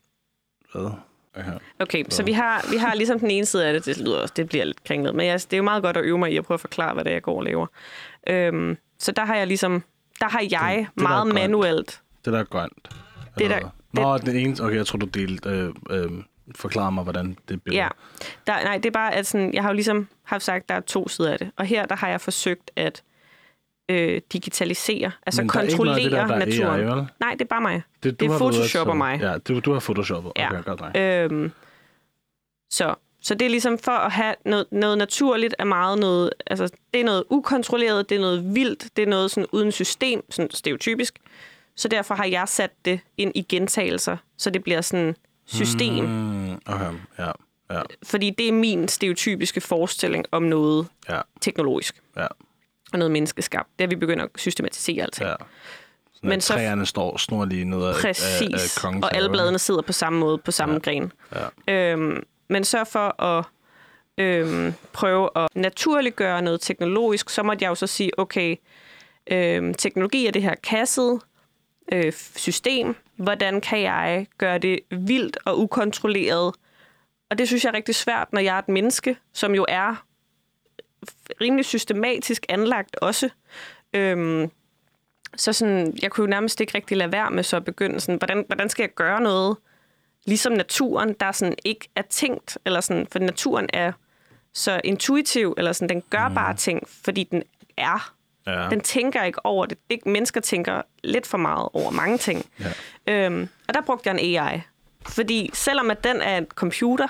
hvad? 0.74 0.92
Okay. 1.36 1.52
Okay, 1.80 2.04
så 2.10 2.24
vi 2.24 2.32
har, 2.32 2.66
vi 2.72 2.78
har 2.78 2.96
ligesom 2.96 3.20
den 3.20 3.32
ene 3.32 3.46
side 3.46 3.66
af 3.68 3.74
det, 3.74 3.86
det, 3.86 3.98
lyder, 3.98 4.20
også- 4.22 4.34
det 4.38 4.50
bliver 4.50 4.66
lidt 4.66 4.84
kringlet, 4.84 5.16
men 5.16 5.26
jeg, 5.28 5.34
det 5.42 5.54
er 5.54 5.58
jo 5.58 5.64
meget 5.64 5.84
godt 5.84 5.98
at 5.98 6.04
øve 6.04 6.18
mig 6.18 6.32
i 6.34 6.38
at 6.38 6.46
prøve 6.46 6.56
at 6.56 6.62
forklare, 6.62 6.94
hvad 6.94 7.04
det 7.04 7.10
er, 7.10 7.16
jeg 7.16 7.22
går 7.22 7.38
og 7.38 7.44
laver. 7.44 7.68
Øhm, 8.28 8.78
så 9.00 9.12
der 9.12 9.26
har 9.26 9.36
jeg 9.36 9.48
ligesom, 9.48 9.84
der 10.20 10.30
har 10.30 10.40
jeg 10.40 10.50
Det- 10.50 10.78
det, 10.78 10.88
det 10.88 10.96
der 10.96 11.04
meget 11.04 11.28
manuelt. 11.34 12.02
Det 12.26 12.34
der 12.34 12.40
er 12.40 12.44
grønt. 12.44 12.90
Det 13.38 13.50
der-? 13.50 13.70
Nå, 13.92 14.18
den 14.18 14.36
ene... 14.36 14.56
Okay, 14.64 14.76
jeg 14.76 14.88
tror, 14.88 14.98
du 15.00 15.06
delte... 15.06 15.50
Øh, 15.50 15.74
øh, 15.90 16.12
forklare 16.56 16.92
mig, 16.92 17.04
hvordan 17.04 17.38
det 17.50 17.64
billede. 17.64 17.84
Ja, 17.84 17.88
der, 18.48 18.64
nej, 18.64 18.78
det 18.78 18.86
er 18.86 18.92
bare, 18.92 19.14
at 19.16 19.28
sådan, 19.28 19.54
jeg 19.54 19.62
har 19.64 19.70
jo 19.70 19.74
ligesom 19.74 20.08
haft 20.24 20.44
sagt, 20.44 20.64
at 20.64 20.70
der 20.70 20.76
er 20.76 20.80
to 20.80 21.08
sider 21.08 21.32
af 21.32 21.38
det. 21.40 21.52
Og 21.58 21.66
her, 21.66 21.86
der 21.86 21.96
har 21.96 22.08
jeg 22.10 22.22
forsøgt 22.22 22.72
at 22.76 23.04
øh, 23.90 24.22
digitalisere, 24.34 25.12
altså 25.26 25.42
Men 25.42 25.50
er 25.50 25.54
kontrollere 25.54 26.04
der, 26.04 26.10
der 26.10 26.34
er 26.34 26.46
naturen. 26.46 26.80
AI, 26.80 26.86
vel? 26.86 27.08
Nej, 27.20 27.32
det 27.32 27.42
er 27.42 27.46
bare 27.46 27.62
mig. 27.62 27.82
Det, 28.04 28.20
Det 28.20 28.32
er 28.32 28.38
Photoshop 28.38 28.88
og 28.88 28.98
mig. 28.98 29.20
Ja, 29.22 29.38
du, 29.38 29.60
du 29.60 29.74
har 29.74 29.80
photoshoppet. 29.80 30.32
Ja. 30.36 30.50
Okay, 30.50 30.64
godt 30.64 30.82
nok. 30.82 30.98
Øhm, 30.98 31.52
så, 32.70 32.96
så 33.22 33.36
det 33.36 33.46
er 33.46 33.50
ligesom 33.50 33.78
for 33.78 33.92
at 33.92 34.12
have 34.12 34.36
noget, 34.46 34.66
noget 34.72 34.98
naturligt 34.98 35.56
er 35.60 35.64
meget 35.64 36.00
noget, 36.00 36.30
altså 36.48 36.70
det 36.94 37.02
er 37.02 37.06
noget 37.06 37.24
ukontrolleret, 37.30 38.10
det 38.10 38.16
er 38.16 38.20
noget 38.22 38.56
vildt, 38.56 38.88
det 38.96 39.04
er 39.04 39.08
noget 39.08 39.32
sådan 39.32 39.48
uden 39.52 39.72
system, 39.72 40.32
sådan 40.32 40.52
stereotypisk. 40.52 41.20
Så 41.76 41.88
derfor 41.88 42.16
har 42.16 42.26
jeg 42.26 42.48
sat 42.48 42.72
det 42.86 43.00
ind 43.18 43.32
i 43.36 43.42
gentagelser, 43.42 44.18
så 44.38 44.50
det 44.50 44.64
bliver 44.64 44.82
sådan 44.82 45.16
system. 45.46 46.06
Mm, 46.06 46.54
okay, 46.66 46.92
ja, 47.20 47.32
ja, 47.72 47.82
Fordi 48.04 48.30
det 48.30 48.48
er 48.48 48.52
min 48.52 48.88
stereotypiske 48.88 49.62
forestilling 49.62 50.26
om 50.32 50.44
noget 50.44 50.88
ja, 51.10 51.22
teknologisk 51.42 52.02
ja, 52.18 52.28
og 52.94 53.00
noget 53.00 53.12
menneskeskabt. 53.12 53.70
Det 53.80 53.84
er, 53.86 53.88
vi 53.90 53.96
begynder 53.96 54.24
at 54.24 54.30
systematisere 54.36 55.04
alting. 55.04 55.30
ja. 55.30 55.36
Men 56.22 56.30
Men 56.30 56.42
så- 56.42 56.54
træerne 56.54 56.86
står 56.86 57.18
snorlige 57.18 57.66
ned 57.66 57.84
ad, 57.84 57.88
af, 57.90 57.96
Præcis. 58.02 58.78
af 58.78 58.82
kongens 58.82 59.04
og 59.06 59.16
alle 59.16 59.30
bladene 59.30 59.60
sidder 59.60 59.82
på 59.82 59.92
samme 59.94 60.20
måde, 60.20 60.38
på 60.38 60.52
samme 60.52 60.74
ja. 60.76 60.80
gren. 60.80 61.12
Ja. 61.68 61.74
Øhm, 61.92 62.24
men 62.50 62.64
sørg 62.64 62.88
for 62.88 63.22
at 63.24 63.46
øhm, 64.18 64.74
prøve 64.94 65.30
at 65.36 65.48
naturliggøre 65.56 66.42
noget 66.42 66.62
teknologisk, 66.62 67.30
så 67.30 67.44
måtte 67.44 67.64
jeg 67.64 67.70
jo 67.70 67.76
så 67.76 67.88
sige, 67.88 68.20
okay, 68.20 68.56
øhm, 69.32 69.74
teknologi 69.74 70.28
er 70.28 70.32
det 70.32 70.42
her 70.42 70.56
kasset 70.64 71.20
øh, 71.92 72.14
system. 72.36 72.96
Hvordan 73.16 73.62
kan 73.62 73.82
jeg 73.82 74.28
gøre 74.38 74.58
det 74.58 74.80
vildt 74.92 75.38
og 75.46 75.60
ukontrolleret? 75.60 76.56
Og 77.32 77.38
det 77.38 77.48
synes 77.48 77.64
jeg 77.64 77.70
er 77.70 77.74
rigtig 77.76 77.96
svært, 77.96 78.34
når 78.34 78.42
jeg 78.42 78.56
er 78.56 78.60
et 78.60 78.70
menneske, 78.70 79.18
som 79.34 79.56
jo 79.56 79.66
er 79.70 80.04
rimelig 81.42 81.66
systematisk 81.66 82.46
anlagt 82.50 82.96
også. 82.96 83.30
Øhm, 83.94 84.52
så 85.36 85.54
sådan, 85.54 85.98
jeg 86.02 86.12
kunne 86.12 86.24
jo 86.24 86.30
nærmest 86.30 86.62
ikke 86.62 86.76
rigtig 86.76 86.98
lade 86.98 87.12
være 87.12 87.32
med 87.32 87.44
så 87.44 87.56
at 87.58 87.66
begynde 87.66 88.00
sådan, 88.00 88.18
hvordan, 88.18 88.44
hvordan 88.48 88.70
skal 88.70 88.84
jeg 88.84 88.94
gøre 88.96 89.22
noget, 89.22 89.58
ligesom 90.26 90.54
naturen, 90.54 91.14
der 91.14 91.32
sådan 91.32 91.56
ikke 91.66 91.90
er 91.96 92.02
tænkt, 92.02 92.58
eller 92.66 92.82
sådan, 92.82 93.08
for 93.12 93.20
naturen 93.20 93.70
er 93.74 93.92
så 94.54 94.82
intuitiv, 94.84 95.54
eller 95.58 95.74
sådan, 95.74 95.90
den 95.90 96.04
gør 96.10 96.32
bare 96.36 96.56
ting, 96.56 96.88
fordi 97.06 97.24
den 97.24 97.44
er. 97.78 98.14
Ja. 98.48 98.68
Den 98.70 98.82
tænker 98.82 99.24
ikke 99.24 99.46
over 99.46 99.66
det. 99.66 99.78
det. 99.90 100.06
Mennesker 100.06 100.42
tænker 100.42 100.82
lidt 101.04 101.28
for 101.28 101.38
meget 101.38 101.70
over 101.74 101.92
mange 101.92 102.18
ting. 102.18 102.46
Ja. 103.08 103.26
Øhm, 103.26 103.50
og 103.68 103.74
der 103.74 103.82
brugte 103.82 104.10
jeg 104.10 104.20
en 104.20 104.38
AI. 104.40 104.62
Fordi 105.08 105.50
selvom 105.54 105.92
at 105.92 106.04
den 106.04 106.22
er 106.22 106.38
en 106.38 106.46
computer, 106.46 107.08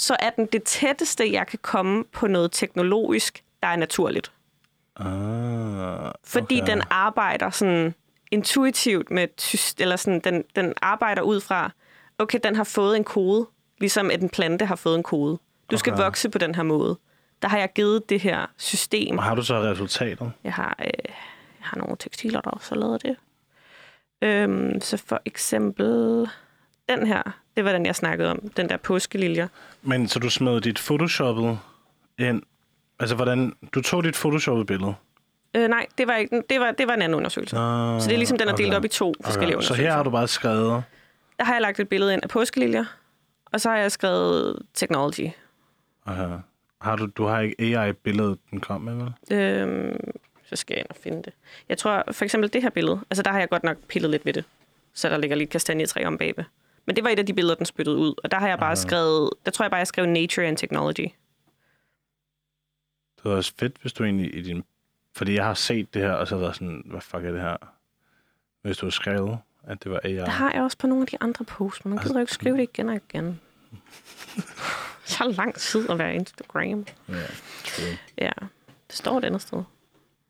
så 0.00 0.16
er 0.20 0.30
den 0.30 0.46
det 0.46 0.62
tætteste, 0.62 1.32
jeg 1.32 1.46
kan 1.46 1.58
komme 1.62 2.04
på 2.04 2.26
noget 2.26 2.52
teknologisk, 2.52 3.44
der 3.62 3.68
er 3.68 3.76
naturligt. 3.76 4.32
Ah, 4.96 6.12
Fordi 6.24 6.60
okay. 6.62 6.72
den 6.72 6.82
arbejder 6.90 7.50
sådan 7.50 7.94
intuitivt 8.30 9.10
med, 9.10 9.28
eller 9.78 9.96
sådan, 9.96 10.20
den, 10.20 10.44
den 10.56 10.74
arbejder 10.82 11.22
ud 11.22 11.40
fra, 11.40 11.70
okay, 12.18 12.38
den 12.42 12.56
har 12.56 12.64
fået 12.64 12.96
en 12.96 13.04
kode, 13.04 13.46
ligesom 13.80 14.10
at 14.10 14.22
en 14.22 14.28
plante 14.28 14.64
har 14.66 14.76
fået 14.76 14.94
en 14.96 15.02
kode. 15.02 15.38
Du 15.70 15.76
skal 15.78 15.92
Okay. 15.92 16.02
vokse 16.02 16.30
på 16.30 16.38
den 16.38 16.54
her 16.54 16.62
måde. 16.62 16.98
Der 17.42 17.48
har 17.48 17.58
jeg 17.58 17.72
givet 17.74 18.08
det 18.08 18.20
her 18.20 18.46
system. 18.56 19.18
Og 19.18 19.24
Har 19.24 19.34
du 19.34 19.42
så 19.42 19.60
resultatet? 19.62 20.32
Jeg 20.44 20.52
har, 20.54 20.76
øh, 20.80 20.86
jeg 21.60 21.66
har 21.66 21.76
nogle 21.76 21.96
tekstiler, 21.98 22.40
der 22.40 22.50
også 22.50 22.74
har 22.74 22.80
lavet 22.80 23.02
det. 23.02 23.16
Øhm, 24.22 24.80
så 24.80 24.96
for 24.96 25.20
eksempel 25.24 26.28
den 26.88 27.06
her, 27.06 27.22
det 27.56 27.64
var 27.64 27.72
den, 27.72 27.86
jeg 27.86 27.96
snakkede 27.96 28.30
om, 28.30 28.48
den 28.56 28.68
der 28.68 28.76
påskeliljer. 28.76 29.48
Men 29.82 30.08
så 30.08 30.18
du 30.18 30.30
smed 30.30 30.60
dit 30.60 30.78
photoshoppet 30.78 31.58
ind? 32.18 32.42
Altså, 33.00 33.16
hvordan... 33.16 33.52
Du 33.74 33.80
tog 33.82 34.04
dit 34.04 34.14
photoshoppet 34.14 34.66
billede? 34.66 34.94
Øh, 35.56 35.68
nej, 35.68 35.86
det 35.98 36.06
var, 36.06 36.16
ikke, 36.16 36.42
det, 36.50 36.60
var, 36.60 36.70
det 36.70 36.86
var 36.88 36.94
en 36.94 37.02
anden 37.02 37.16
undersøgelse. 37.16 37.56
Ah, 37.56 38.00
Så 38.00 38.08
det 38.08 38.14
er 38.14 38.18
ligesom, 38.18 38.38
den 38.38 38.48
er 38.48 38.54
delt 38.56 38.68
okay. 38.68 38.76
op 38.76 38.84
i 38.84 38.88
to 38.88 39.14
forskellige 39.24 39.56
Okay. 39.56 39.64
Så 39.64 39.72
undersøgelser. 39.72 39.90
her 39.90 39.96
har 39.96 40.02
du 40.02 40.10
bare 40.10 40.28
skrevet... 40.28 40.82
Der 41.38 41.44
har 41.44 41.52
jeg 41.52 41.62
lagt 41.62 41.80
et 41.80 41.88
billede 41.88 42.12
ind 42.12 42.22
af 42.22 42.28
påskeliljer, 42.28 42.84
og 43.52 43.60
så 43.60 43.68
har 43.70 43.76
jeg 43.76 43.92
skrevet 43.92 44.62
technology. 44.74 45.28
Okay. 46.06 46.28
Har 46.80 46.96
du, 46.96 47.06
du 47.06 47.24
har 47.24 47.40
ikke 47.40 47.76
AI-billedet, 47.76 48.38
den 48.50 48.60
kom 48.60 48.80
med, 48.80 48.94
vel? 48.94 49.38
Øhm, 49.38 50.00
så 50.46 50.56
skal 50.56 50.74
jeg 50.74 50.80
ind 50.80 50.90
og 50.90 50.96
finde 51.02 51.22
det. 51.22 51.32
Jeg 51.68 51.78
tror 51.78 52.04
for 52.12 52.24
eksempel 52.24 52.52
det 52.52 52.62
her 52.62 52.70
billede, 52.70 53.00
altså 53.10 53.22
der 53.22 53.30
har 53.32 53.38
jeg 53.38 53.48
godt 53.48 53.64
nok 53.64 53.76
pillet 53.88 54.10
lidt 54.10 54.26
ved 54.26 54.32
det, 54.32 54.44
så 54.94 55.08
der 55.08 55.16
ligger 55.16 55.36
lidt 55.36 55.50
kastanjetræ 55.50 56.04
om 56.04 56.18
bagved. 56.18 56.44
Men 56.88 56.96
det 56.96 57.04
var 57.04 57.10
et 57.10 57.18
af 57.18 57.26
de 57.26 57.34
billeder, 57.34 57.54
den 57.54 57.66
spyttede 57.66 57.96
ud, 57.96 58.14
og 58.24 58.30
der 58.30 58.38
har 58.38 58.48
jeg 58.48 58.58
bare 58.58 58.68
Aha. 58.68 58.74
skrevet, 58.74 59.30
der 59.44 59.50
tror 59.50 59.64
jeg 59.64 59.70
bare, 59.70 59.78
jeg 59.78 59.86
skrev 59.86 60.06
nature 60.06 60.46
and 60.46 60.56
technology. 60.56 61.08
Det 63.16 63.24
var 63.24 63.30
også 63.30 63.52
fedt, 63.58 63.76
hvis 63.80 63.92
du 63.92 64.04
egentlig 64.04 64.34
i 64.34 64.42
din... 64.42 64.64
Fordi 65.16 65.34
jeg 65.34 65.44
har 65.44 65.54
set 65.54 65.94
det 65.94 66.02
her, 66.02 66.12
og 66.12 66.28
så 66.28 66.36
været 66.36 66.54
sådan, 66.54 66.82
hvad 66.86 67.00
fuck 67.00 67.24
er 67.24 67.32
det 67.32 67.40
her? 67.40 67.56
Hvis 68.62 68.76
du 68.76 68.86
har 68.86 68.90
skrevet, 68.90 69.38
at 69.62 69.84
det 69.84 69.92
var 69.92 70.00
AI. 70.04 70.14
Der 70.14 70.30
har 70.30 70.52
jeg 70.52 70.62
også 70.62 70.78
på 70.78 70.86
nogle 70.86 71.02
af 71.02 71.06
de 71.06 71.16
andre 71.20 71.44
posts, 71.44 71.84
men 71.84 71.94
man 71.94 72.02
gider 72.02 72.14
jo 72.14 72.20
ikke 72.20 72.32
skrive 72.32 72.56
det 72.56 72.62
igen 72.62 72.88
og 72.88 72.96
igen. 72.96 73.40
Så 75.04 75.34
lang 75.36 75.54
tid 75.54 75.90
at 75.90 75.98
være 75.98 76.14
Instagram. 76.14 76.86
Ja, 77.08 77.26
true. 77.64 77.98
Ja, 78.18 78.32
det 78.86 78.96
står 78.96 79.18
et 79.18 79.24
andet 79.24 79.42
sted. 79.42 79.58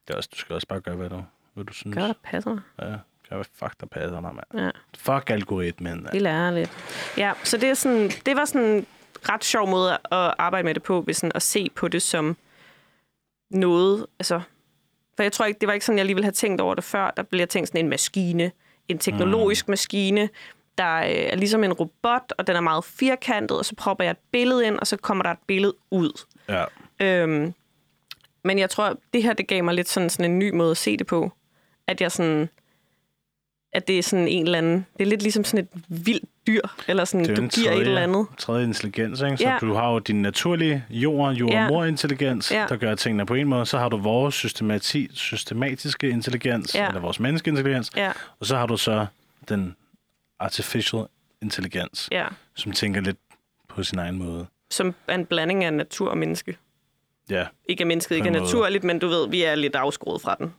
det 0.09 0.15
er 0.15 0.17
også, 0.17 0.29
du 0.33 0.39
skal 0.39 0.55
også 0.55 0.67
bare 0.67 0.81
gøre, 0.81 0.97
hvad 0.97 1.11
du, 1.11 1.25
hvad 1.55 1.65
du 1.65 1.73
synes. 1.73 1.95
Gør, 1.95 2.07
der 2.07 2.15
passer. 2.23 2.59
Ja, 2.83 2.97
hvad 3.37 3.45
fuck 3.55 3.81
der 3.81 3.87
passer 3.87 4.21
dig, 4.21 4.35
mand. 4.35 4.65
Ja. 4.65 4.71
Fuck 4.99 5.31
algoritmen. 5.31 6.09
Vi 6.13 6.19
lærer 6.19 6.51
lidt. 6.51 6.71
Ja, 7.17 7.33
så 7.45 7.57
det, 7.57 7.69
er 7.69 7.75
sådan, 7.75 8.11
det 8.27 8.37
var 8.37 8.45
sådan 8.45 8.87
ret 9.29 9.45
sjov 9.45 9.69
måde 9.69 9.93
at 9.93 10.35
arbejde 10.39 10.65
med 10.65 10.75
det 10.75 10.83
på, 10.83 11.01
ved 11.07 11.15
sådan 11.15 11.33
at 11.35 11.43
se 11.43 11.71
på 11.75 11.89
det 11.89 12.03
som 12.03 12.37
noget, 13.51 14.07
altså, 14.19 14.41
for 15.17 15.23
jeg 15.23 15.33
tror 15.33 15.45
ikke, 15.45 15.59
det 15.61 15.67
var 15.67 15.73
ikke 15.73 15.87
sådan, 15.87 15.99
jeg 15.99 16.07
lige 16.07 16.15
ville 16.15 16.25
have 16.25 16.33
tænkt 16.33 16.61
over 16.61 16.75
det 16.75 16.85
før. 16.85 17.11
Der 17.11 17.23
blev 17.23 17.39
jeg 17.39 17.49
tænkt 17.49 17.69
sådan 17.69 17.85
en 17.85 17.91
maskine, 17.91 18.53
en 18.89 18.99
teknologisk 18.99 19.69
mm. 19.69 19.73
maskine, 19.73 20.29
der 20.79 20.97
øh, 20.97 21.05
er 21.09 21.37
ligesom 21.37 21.65
en 21.65 21.73
robot, 21.73 22.33
og 22.39 22.47
den 22.47 22.57
er 22.57 22.61
meget 22.61 22.85
firkantet, 22.85 23.59
og 23.59 23.65
så 23.65 23.75
propper 23.77 24.05
jeg 24.05 24.11
et 24.11 24.19
billede 24.33 24.67
ind, 24.67 24.79
og 24.79 24.87
så 24.87 24.97
kommer 24.97 25.23
der 25.23 25.31
et 25.31 25.39
billede 25.47 25.75
ud. 25.91 26.25
Ja. 26.49 26.65
Øhm, 27.01 27.55
men 28.45 28.59
jeg 28.59 28.71
tror, 28.71 28.97
det 29.13 29.23
her, 29.23 29.33
det 29.33 29.49
gav 29.49 29.65
mig 29.65 29.75
lidt 29.75 29.89
sådan, 29.89 30.11
sådan 30.11 30.31
en 30.31 30.39
ny 30.39 30.55
måde 30.55 30.71
at 30.71 30.77
se 30.77 30.97
det 30.97 31.07
på. 31.07 31.33
At 31.87 32.01
jeg 32.01 32.13
sådan, 32.13 32.49
at 33.73 33.89
det 33.89 33.99
er 33.99 34.03
sådan 34.03 34.29
en 34.29 34.45
eller 34.45 34.59
anden, 34.59 34.87
det 34.97 35.03
er 35.05 35.09
lidt 35.09 35.23
ligesom 35.23 35.45
sådan 35.45 35.65
et 35.75 35.83
vildt 36.05 36.25
dyr, 36.47 36.61
eller 36.89 37.05
sådan, 37.05 37.35
du 37.35 37.47
giver 37.49 37.73
et 37.73 37.81
eller 37.81 38.01
andet. 38.01 38.27
tredje 38.39 38.65
intelligens, 38.65 39.21
ikke? 39.21 39.37
Så 39.37 39.43
Ja. 39.49 39.59
du 39.61 39.75
har 39.75 39.93
jo 39.93 39.99
din 39.99 40.23
naturlige 40.23 40.85
jord, 40.91 41.35
jord 41.35 41.51
Ja. 41.53 42.67
der 42.69 42.77
gør 42.77 42.95
tingene 42.95 43.27
på 43.27 43.35
en 43.35 43.49
måde. 43.49 43.67
Så 43.67 43.79
har 43.79 43.89
du 43.89 43.97
vores 43.97 44.35
systemati, 44.35 45.09
systematiske 45.13 46.09
intelligens, 46.09 46.75
Ja. 46.75 46.89
eller 46.89 47.01
vores 47.01 47.21
menneskeintelligens. 47.21 47.91
Ja, 47.97 48.13
Og 48.41 48.47
så 48.47 48.57
har 48.57 48.67
du 48.67 48.77
så 48.77 49.07
den 49.49 49.77
artificial 50.39 51.05
intelligens, 51.43 52.09
ja. 52.13 52.27
som 52.55 52.73
tænker 52.73 53.01
lidt 53.01 53.19
på 53.69 53.83
sin 53.83 53.99
egen 53.99 54.19
måde. 54.19 54.47
Som 54.71 54.95
er 55.09 55.15
en 55.15 55.27
blanding 55.27 55.65
af 55.65 55.73
natur 55.75 56.11
og 56.11 56.19
menneske. 56.19 56.57
Ja, 57.31 57.47
Ikke 57.69 57.81
at 57.83 57.87
mennesket 57.87 58.17
ikke 58.17 58.29
er 58.29 58.33
naturligt, 58.33 58.85
men 58.85 58.99
du 58.99 59.09
ved, 59.09 59.29
vi 59.29 59.43
er 59.43 59.55
lidt 59.55 59.75
afskåret 59.77 60.23
fra 60.23 60.35
den. 60.39 60.55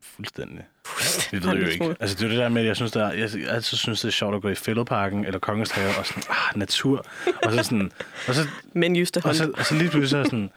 fuldstændig. 0.00 0.64
Vi 0.84 0.90
Fuldstændig. 0.90 1.50
ved 1.50 1.58
jo 1.62 1.66
ikke. 1.66 1.96
Altså, 2.00 2.16
det 2.16 2.24
er 2.24 2.28
det 2.28 2.38
der 2.38 2.48
med, 2.48 2.62
at 2.62 2.68
jeg 2.68 2.76
synes, 2.76 2.92
der, 2.92 3.12
jeg 3.12 3.30
altid 3.48 3.76
synes, 3.76 4.00
det 4.00 4.08
er 4.08 4.12
sjovt 4.12 4.34
at 4.36 4.42
gå 4.42 4.48
i 4.48 4.54
fældeparken 4.54 5.24
eller 5.24 5.38
Kongens 5.38 5.70
Have, 5.70 5.90
og 5.98 6.06
sådan, 6.06 6.22
ah, 6.30 6.58
natur. 6.58 7.06
Og 7.44 7.52
så 7.52 7.62
sådan, 7.62 7.92
og 8.28 8.34
så, 8.34 8.48
Men 8.72 8.96
just 8.96 9.14
det 9.14 9.24
og 9.26 9.34
så, 9.34 9.50
og 9.58 9.64
så 9.66 9.74
lige 9.74 9.90
pludselig 9.90 10.08
så 10.10 10.18
er 10.18 10.24
sådan, 10.24 10.50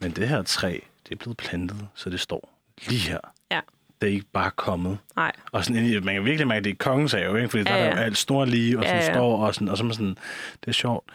men 0.00 0.10
det 0.10 0.28
her 0.28 0.42
træ, 0.42 0.78
det 1.08 1.12
er 1.12 1.16
blevet 1.16 1.36
plantet, 1.36 1.88
så 1.94 2.10
det 2.10 2.20
står 2.20 2.58
lige 2.88 3.00
her. 3.00 3.18
Ja, 3.50 3.60
Det 4.00 4.08
er 4.08 4.12
ikke 4.12 4.26
bare 4.32 4.50
kommet. 4.56 4.98
nej. 5.16 5.32
Og 5.52 5.64
sådan, 5.64 6.04
man 6.04 6.14
kan 6.14 6.24
virkelig 6.24 6.46
mærke, 6.48 6.58
at 6.58 6.64
det 6.64 6.70
er 6.70 6.74
kongens 6.78 7.12
have, 7.12 7.36
ikke? 7.38 7.48
Fordi 7.48 7.64
der 7.64 7.74
Ja, 7.76 7.80
er 7.80 7.84
ja. 7.84 7.90
der 7.90 8.00
alt 8.02 8.18
snorlige, 8.18 8.78
og 8.78 8.84
sådan 8.84 8.98
Ja, 9.00 9.04
ja. 9.06 9.12
står, 9.14 9.46
og, 9.46 9.54
sådan, 9.54 9.68
og 9.68 9.76
så 9.76 9.82
er 9.82 9.86
man 9.86 9.94
sådan, 9.94 10.16
det 10.60 10.68
er 10.68 10.72
sjovt. 10.72 11.10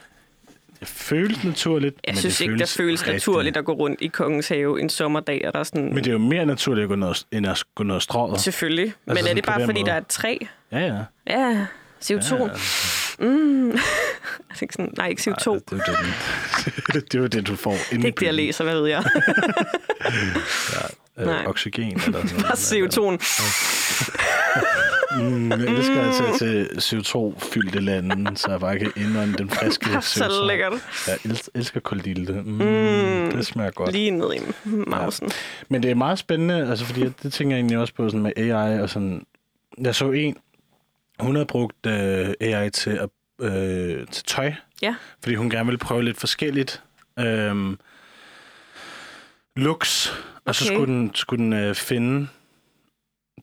Det 0.81 0.89
føles 0.89 1.43
naturligt, 1.43 1.95
Jeg 2.07 2.11
men 2.13 2.17
synes 2.19 2.37
det 2.37 2.45
ikke, 2.45 2.57
der 2.57 2.65
føles 2.77 3.01
rigtigt. 3.01 3.13
naturligt 3.27 3.57
at 3.57 3.65
gå 3.65 3.73
rundt 3.73 4.01
i 4.01 4.07
Kongens 4.07 4.47
Have 4.47 4.81
en 4.81 4.89
sommerdag, 4.89 5.41
og 5.47 5.53
der 5.53 5.59
er 5.59 5.63
sådan... 5.63 5.85
Men 5.85 5.97
det 5.97 6.07
er 6.07 6.11
jo 6.11 6.17
mere 6.17 6.45
naturligt 6.45 6.83
at 6.83 6.89
gå 6.89 6.95
ned, 6.95 7.13
end 7.31 7.47
at 7.47 7.63
gå 7.75 7.83
og 7.89 8.01
strået. 8.01 8.39
Selvfølgelig. 8.41 8.93
Men 9.05 9.17
Altså 9.17 9.29
er 9.29 9.33
det 9.35 9.45
bare, 9.45 9.65
fordi 9.65 9.79
måde. 9.79 9.89
der 9.89 9.93
er 9.93 9.97
et 9.97 10.07
træ? 10.07 10.37
Ja, 10.71 10.79
ja. 10.79 10.97
Ja, 11.27 11.65
CO2. 12.03 12.35
Ja, 12.35 12.43
Ja. 12.43 12.49
Mm. 13.27 13.71
Jeg 14.49 14.57
tænkte 14.57 14.75
sådan, 14.75 14.93
nej, 14.97 15.07
ikke 15.07 15.21
CO2. 15.21 15.51
Ej, 15.51 15.59
det, 15.69 15.81
er 15.87 16.93
det, 16.93 16.93
det 17.11 17.15
er 17.15 17.19
jo 17.19 17.27
det, 17.27 17.47
du 17.47 17.55
får 17.55 17.71
det 17.71 18.01
er 18.01 18.05
ikke 18.05 18.19
det, 18.19 18.25
jeg 18.25 18.33
læser, 18.33 18.63
hvad 18.63 18.73
ved 18.75 18.87
jeg. 18.87 19.03
Nej. 20.73 20.91
Øh, 21.19 21.27
oxygen 21.47 22.01
eller 22.05 22.27
sådan 22.27 22.41
Bare 22.47 22.53
CO2'en. 22.53 23.17
Mm, 25.21 25.51
jeg 25.51 25.59
elsker 25.59 26.01
altså 26.01 26.37
til 26.37 26.65
CO2-fyldte 26.77 27.79
lande, 27.79 28.37
så 28.37 28.51
jeg 28.51 28.59
bare 28.59 28.79
kan 28.79 28.91
indånde 28.95 29.37
den 29.37 29.49
friske 29.49 29.85
CO2. 29.85 30.01
Så 30.19 30.43
lækkert. 30.47 30.73
Jeg 31.07 31.17
els- 31.25 31.47
elsker 31.55 31.79
kuldilte. 31.79 32.33
Mm, 32.33 32.41
Mm. 32.51 33.31
Det 33.31 33.45
smager 33.45 33.71
godt. 33.71 33.91
Lige 33.91 34.11
ned 34.11 34.33
i 34.33 34.39
mausen. 34.65 35.31
Men 35.69 35.83
det 35.83 35.91
er 35.91 35.95
meget 35.95 36.19
spændende, 36.19 36.69
altså 36.69 36.85
fordi 36.85 37.01
jeg- 37.03 37.13
det 37.23 37.33
tænker 37.33 37.55
jeg 37.55 37.59
egentlig 37.59 37.77
også 37.77 37.93
på 37.93 38.09
sådan 38.09 38.21
med 38.21 38.31
AI 38.37 38.79
og 38.79 38.89
sådan. 38.89 39.25
Jeg 39.81 39.95
så 39.95 40.11
en, 40.11 40.37
hun 41.19 41.35
havde 41.35 41.45
brugt 41.45 41.85
øh, 41.85 42.29
AI 42.41 42.69
til, 42.69 42.89
at, 42.89 43.09
øh, 43.41 44.07
til 44.11 44.23
tøj, 44.23 44.53
Ja. 44.81 44.95
fordi 45.23 45.35
hun 45.35 45.49
gerne 45.49 45.65
ville 45.65 45.77
prøve 45.79 46.03
lidt 46.03 46.17
forskelligt. 46.19 46.81
Øhm, 47.19 47.79
looks, 49.55 50.13
og 50.51 50.55
så 50.55 50.65
skulle 50.65 50.93
den, 50.93 51.15
skulle 51.15 51.43
den 51.43 51.53
øh, 51.53 51.75
finde 51.75 52.27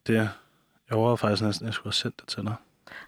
det. 0.06 0.14
Jeg 0.14 0.96
overvejede 0.96 1.16
faktisk 1.16 1.42
næsten, 1.42 1.66
jeg 1.66 1.74
skulle 1.74 1.86
have 1.86 1.92
sendt 1.92 2.20
det 2.20 2.28
til 2.28 2.42
dig. 2.42 2.54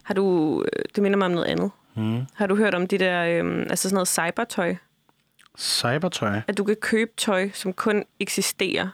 Har 0.02 0.14
du, 0.14 0.62
øh, 0.62 0.82
det 0.94 1.02
minder 1.02 1.18
mig 1.18 1.27
om 1.27 1.32
noget 1.32 1.47
andet. 1.47 1.70
Mm. 1.97 2.22
Har 2.35 2.47
du 2.47 2.56
hørt 2.56 2.74
om 2.74 2.86
de 2.86 2.98
der, 2.98 3.24
øhm, 3.24 3.60
altså 3.60 3.89
sådan 3.89 3.94
noget 3.94 4.09
cybertøj? 4.09 4.74
Cybertøj. 5.59 6.40
At 6.48 6.59
du 6.59 6.64
kan 6.64 6.77
købe 6.77 7.10
tøj, 7.16 7.51
som 7.55 7.72
kun 7.72 8.05
eksisterer 8.20 8.89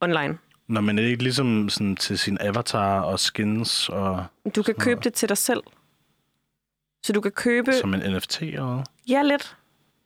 online. 0.00 0.38
Når 0.68 0.80
man 0.80 0.98
er 0.98 1.02
det 1.02 1.10
ikke 1.10 1.22
ligesom 1.22 1.68
sådan 1.68 1.96
til 1.96 2.18
sin 2.18 2.38
avatar 2.40 3.00
og 3.00 3.20
skins 3.20 3.88
og 3.88 4.24
Du 4.56 4.62
kan 4.62 4.74
købe 4.74 4.94
noget. 4.94 5.04
det 5.04 5.14
til 5.14 5.28
dig 5.28 5.36
selv. 5.38 5.62
Så 7.02 7.12
du 7.12 7.20
kan 7.20 7.32
købe, 7.32 7.72
som 7.80 7.94
en 7.94 8.00
NFT 8.12 8.42
eller 8.42 8.82
ja 9.08 9.22
lidt, 9.22 9.56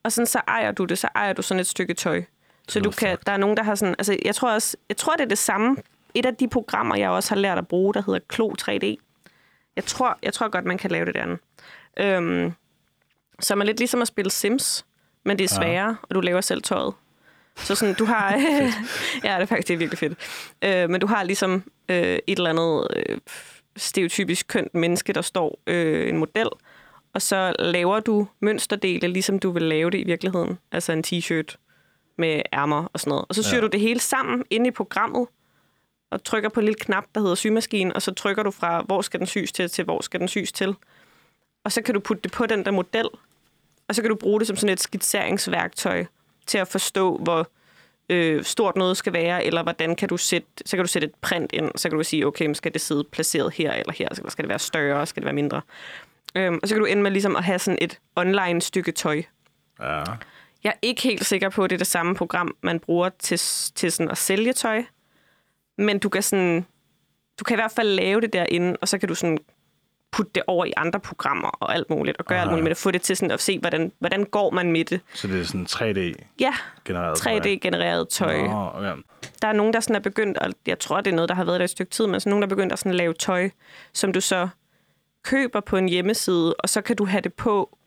og 0.04 0.12
sådan 0.12 0.26
så 0.26 0.40
ejer 0.48 0.72
du 0.72 0.84
det, 0.84 0.98
så 0.98 1.08
ejer 1.14 1.32
du 1.32 1.42
sådan 1.42 1.60
et 1.60 1.66
stykke 1.66 1.94
tøj. 1.94 2.22
Så 2.68 2.80
du 2.80 2.90
kan, 2.90 3.18
der 3.26 3.32
er 3.32 3.36
nogen, 3.36 3.56
der 3.56 3.62
har 3.62 3.74
sådan, 3.74 3.94
altså 3.98 4.16
jeg 4.24 4.34
tror 4.34 4.50
også, 4.50 4.76
jeg 4.88 4.96
tror 4.96 5.12
det 5.16 5.20
er 5.24 5.28
det 5.28 5.38
samme. 5.38 5.76
Et 6.14 6.26
af 6.26 6.34
de 6.36 6.48
programmer, 6.48 6.96
jeg 6.96 7.10
også 7.10 7.30
har 7.34 7.36
lært 7.40 7.58
at 7.58 7.68
bruge, 7.68 7.94
der 7.94 8.02
hedder 8.06 8.20
Klo 8.28 8.52
3D. 8.62 8.96
Jeg 9.76 9.84
tror, 9.84 10.18
jeg 10.22 10.32
tror 10.34 10.48
godt, 10.48 10.64
man 10.64 10.78
kan 10.78 10.90
lave 10.90 11.06
det 11.06 11.14
derinde. 11.14 11.36
Øhm, 11.96 12.52
som 13.40 13.60
er 13.60 13.64
lidt 13.64 13.78
ligesom 13.78 14.02
at 14.02 14.08
spille 14.08 14.30
Sims, 14.30 14.84
men 15.24 15.38
det 15.38 15.44
er 15.44 15.54
Ja. 15.54 15.60
sværere, 15.60 15.96
og 16.02 16.14
du 16.14 16.20
laver 16.20 16.40
selv 16.40 16.62
tøjet. 16.62 16.94
Så 17.56 17.74
sådan, 17.74 17.94
du 17.94 18.04
har... 18.04 18.32
ja, 19.24 19.34
det 19.34 19.42
er 19.42 19.46
faktisk 19.46 19.68
det 19.68 19.74
er 19.74 19.78
virkelig 19.78 19.98
fedt. 19.98 20.18
Øh, 20.62 20.90
men 20.90 21.00
du 21.00 21.06
har 21.06 21.22
ligesom 21.22 21.62
øh, 21.88 21.96
et 21.96 22.22
eller 22.26 22.50
andet 22.50 22.86
øh, 22.96 23.18
stereotypisk 23.76 24.46
kønt 24.48 24.74
menneske, 24.74 25.12
der 25.12 25.22
står 25.22 25.58
øh, 25.66 26.08
en 26.08 26.16
model, 26.16 26.48
og 27.14 27.22
så 27.22 27.54
laver 27.58 28.00
du 28.00 28.28
mønsterdele, 28.40 29.08
ligesom 29.08 29.38
du 29.38 29.50
vil 29.50 29.62
lave 29.62 29.90
det 29.90 29.98
i 29.98 30.04
virkeligheden. 30.04 30.58
Altså 30.72 30.92
en 30.92 31.04
t-shirt 31.06 31.56
med 32.16 32.42
ærmer 32.52 32.84
og 32.92 33.00
sådan 33.00 33.10
noget. 33.10 33.24
Og 33.28 33.34
så 33.34 33.42
syr 33.42 33.56
Ja. 33.56 33.60
du 33.60 33.66
det 33.66 33.80
hele 33.80 34.00
sammen 34.00 34.44
inde 34.50 34.68
i 34.68 34.70
programmet, 34.70 35.26
og 36.10 36.24
trykker 36.24 36.48
på 36.48 36.60
en 36.60 36.64
lille 36.66 36.78
knap, 36.80 37.04
der 37.14 37.20
hedder 37.20 37.34
symaskine, 37.34 37.94
og 37.96 38.02
så 38.02 38.14
trykker 38.14 38.42
du 38.42 38.50
fra, 38.50 38.82
hvor 38.82 39.02
skal 39.02 39.20
den 39.20 39.26
sys 39.26 39.52
til, 39.52 39.68
til 39.70 39.84
hvor 39.84 40.00
skal 40.00 40.20
den 40.20 40.28
sys 40.28 40.52
til. 40.52 40.74
Og 41.64 41.72
så 41.72 41.82
kan 41.82 41.94
du 41.94 42.00
putte 42.00 42.22
det 42.22 42.32
på 42.32 42.46
den 42.46 42.64
der 42.64 42.70
model, 42.70 43.08
og 43.88 43.94
så 43.94 44.02
kan 44.02 44.08
du 44.08 44.14
bruge 44.16 44.40
det 44.40 44.46
som 44.46 44.56
sådan 44.56 44.72
et 44.72 44.80
skitseringsværktøj 44.80 46.04
til 46.46 46.58
at 46.58 46.68
forstå, 46.68 47.16
hvor 47.16 47.48
øh, 48.08 48.44
stort 48.44 48.76
noget 48.76 48.96
skal 48.96 49.12
være, 49.12 49.44
eller 49.44 49.62
hvordan 49.62 49.96
kan 49.96 50.08
du 50.08 50.16
sætte, 50.16 50.48
så 50.66 50.76
kan 50.76 50.84
du 50.84 50.88
sætte 50.88 51.08
et 51.08 51.14
print 51.14 51.52
ind, 51.52 51.70
så 51.76 51.88
kan 51.88 51.98
du 51.98 52.04
sige, 52.04 52.26
okay, 52.26 52.54
skal 52.54 52.72
det 52.72 52.80
sidde 52.80 53.04
placeret 53.04 53.54
her 53.54 53.72
eller 53.72 53.92
her, 53.92 54.08
eller 54.08 54.30
skal 54.30 54.42
det 54.42 54.48
være 54.48 54.58
større, 54.58 55.06
skal 55.06 55.20
det 55.20 55.24
være 55.24 55.34
mindre. 55.34 55.60
Øhm, 56.34 56.58
og 56.62 56.68
så 56.68 56.74
kan 56.74 56.80
du 56.80 56.86
ende 56.86 57.02
med 57.02 57.10
ligesom 57.10 57.36
at 57.36 57.44
have 57.44 57.58
sådan 57.58 57.78
et 57.80 57.98
online 58.16 58.60
stykke 58.60 58.92
tøj. 58.92 59.22
Ja. 59.80 60.04
Jeg 60.64 60.70
er 60.70 60.78
ikke 60.82 61.02
helt 61.02 61.24
sikker 61.24 61.48
på, 61.48 61.64
at 61.64 61.70
det 61.70 61.76
er 61.76 61.78
det 61.78 61.86
samme 61.86 62.14
program, 62.14 62.56
man 62.62 62.80
bruger 62.80 63.08
til, 63.08 63.38
til 63.74 63.92
sådan 63.92 64.10
at 64.10 64.18
sælge 64.18 64.52
tøj. 64.52 64.84
Men 65.78 65.98
du 65.98 66.08
kan, 66.08 66.22
sådan, 66.22 66.66
du 67.38 67.44
kan 67.44 67.54
i 67.54 67.60
hvert 67.60 67.72
fald 67.72 67.88
lave 67.88 68.20
det 68.20 68.32
derinde, 68.32 68.76
og 68.80 68.88
så 68.88 68.98
kan 68.98 69.08
du 69.08 69.14
sådan 69.14 69.38
putte 70.12 70.32
det 70.34 70.42
over 70.46 70.64
i 70.64 70.72
andre 70.76 71.00
programmer 71.00 71.48
og 71.48 71.74
alt 71.74 71.90
muligt, 71.90 72.16
og 72.16 72.24
gøre 72.24 72.38
alt 72.38 72.46
Aha. 72.46 72.52
muligt 72.52 72.64
med 72.64 72.70
det. 72.70 72.76
Få 72.76 72.90
det 72.90 73.02
til 73.02 73.16
sådan 73.16 73.30
at 73.30 73.40
se, 73.40 73.58
hvordan, 73.58 73.92
hvordan 73.98 74.24
går 74.24 74.50
man 74.50 74.72
med 74.72 74.84
det. 74.84 75.00
Så 75.14 75.28
det 75.28 75.40
er 75.40 75.44
sådan 75.44 75.66
3D 75.70 76.14
Ja, 76.40 76.54
genereret. 76.84 77.26
3D-genereret 77.26 78.08
tøj. 78.08 78.36
Nå, 78.42 78.82
ja. 78.82 78.94
Der 79.42 79.48
er 79.48 79.52
nogen, 79.52 79.72
der 79.72 79.80
sådan 79.80 79.96
er 79.96 80.00
begyndt, 80.00 80.38
og 80.38 80.52
jeg 80.66 80.78
tror, 80.78 81.00
det 81.00 81.10
er 81.10 81.14
noget, 81.14 81.28
der 81.28 81.34
har 81.34 81.44
været 81.44 81.60
der 81.60 81.64
et 81.64 81.70
stykke 81.70 81.90
tid, 81.90 82.06
men 82.06 82.20
så 82.20 82.28
nogen, 82.28 82.42
der 82.42 82.46
er 82.46 82.54
begyndt 82.54 82.72
at 82.72 82.78
sådan 82.78 82.94
lave 82.94 83.14
tøj, 83.14 83.50
som 83.92 84.12
du 84.12 84.20
så 84.20 84.48
køber 85.22 85.60
på 85.60 85.76
en 85.76 85.88
hjemmeside, 85.88 86.54
og 86.54 86.68
så 86.68 86.80
kan 86.80 86.96
du 86.96 87.04
have 87.04 87.20
det 87.20 87.34
på 87.34 87.78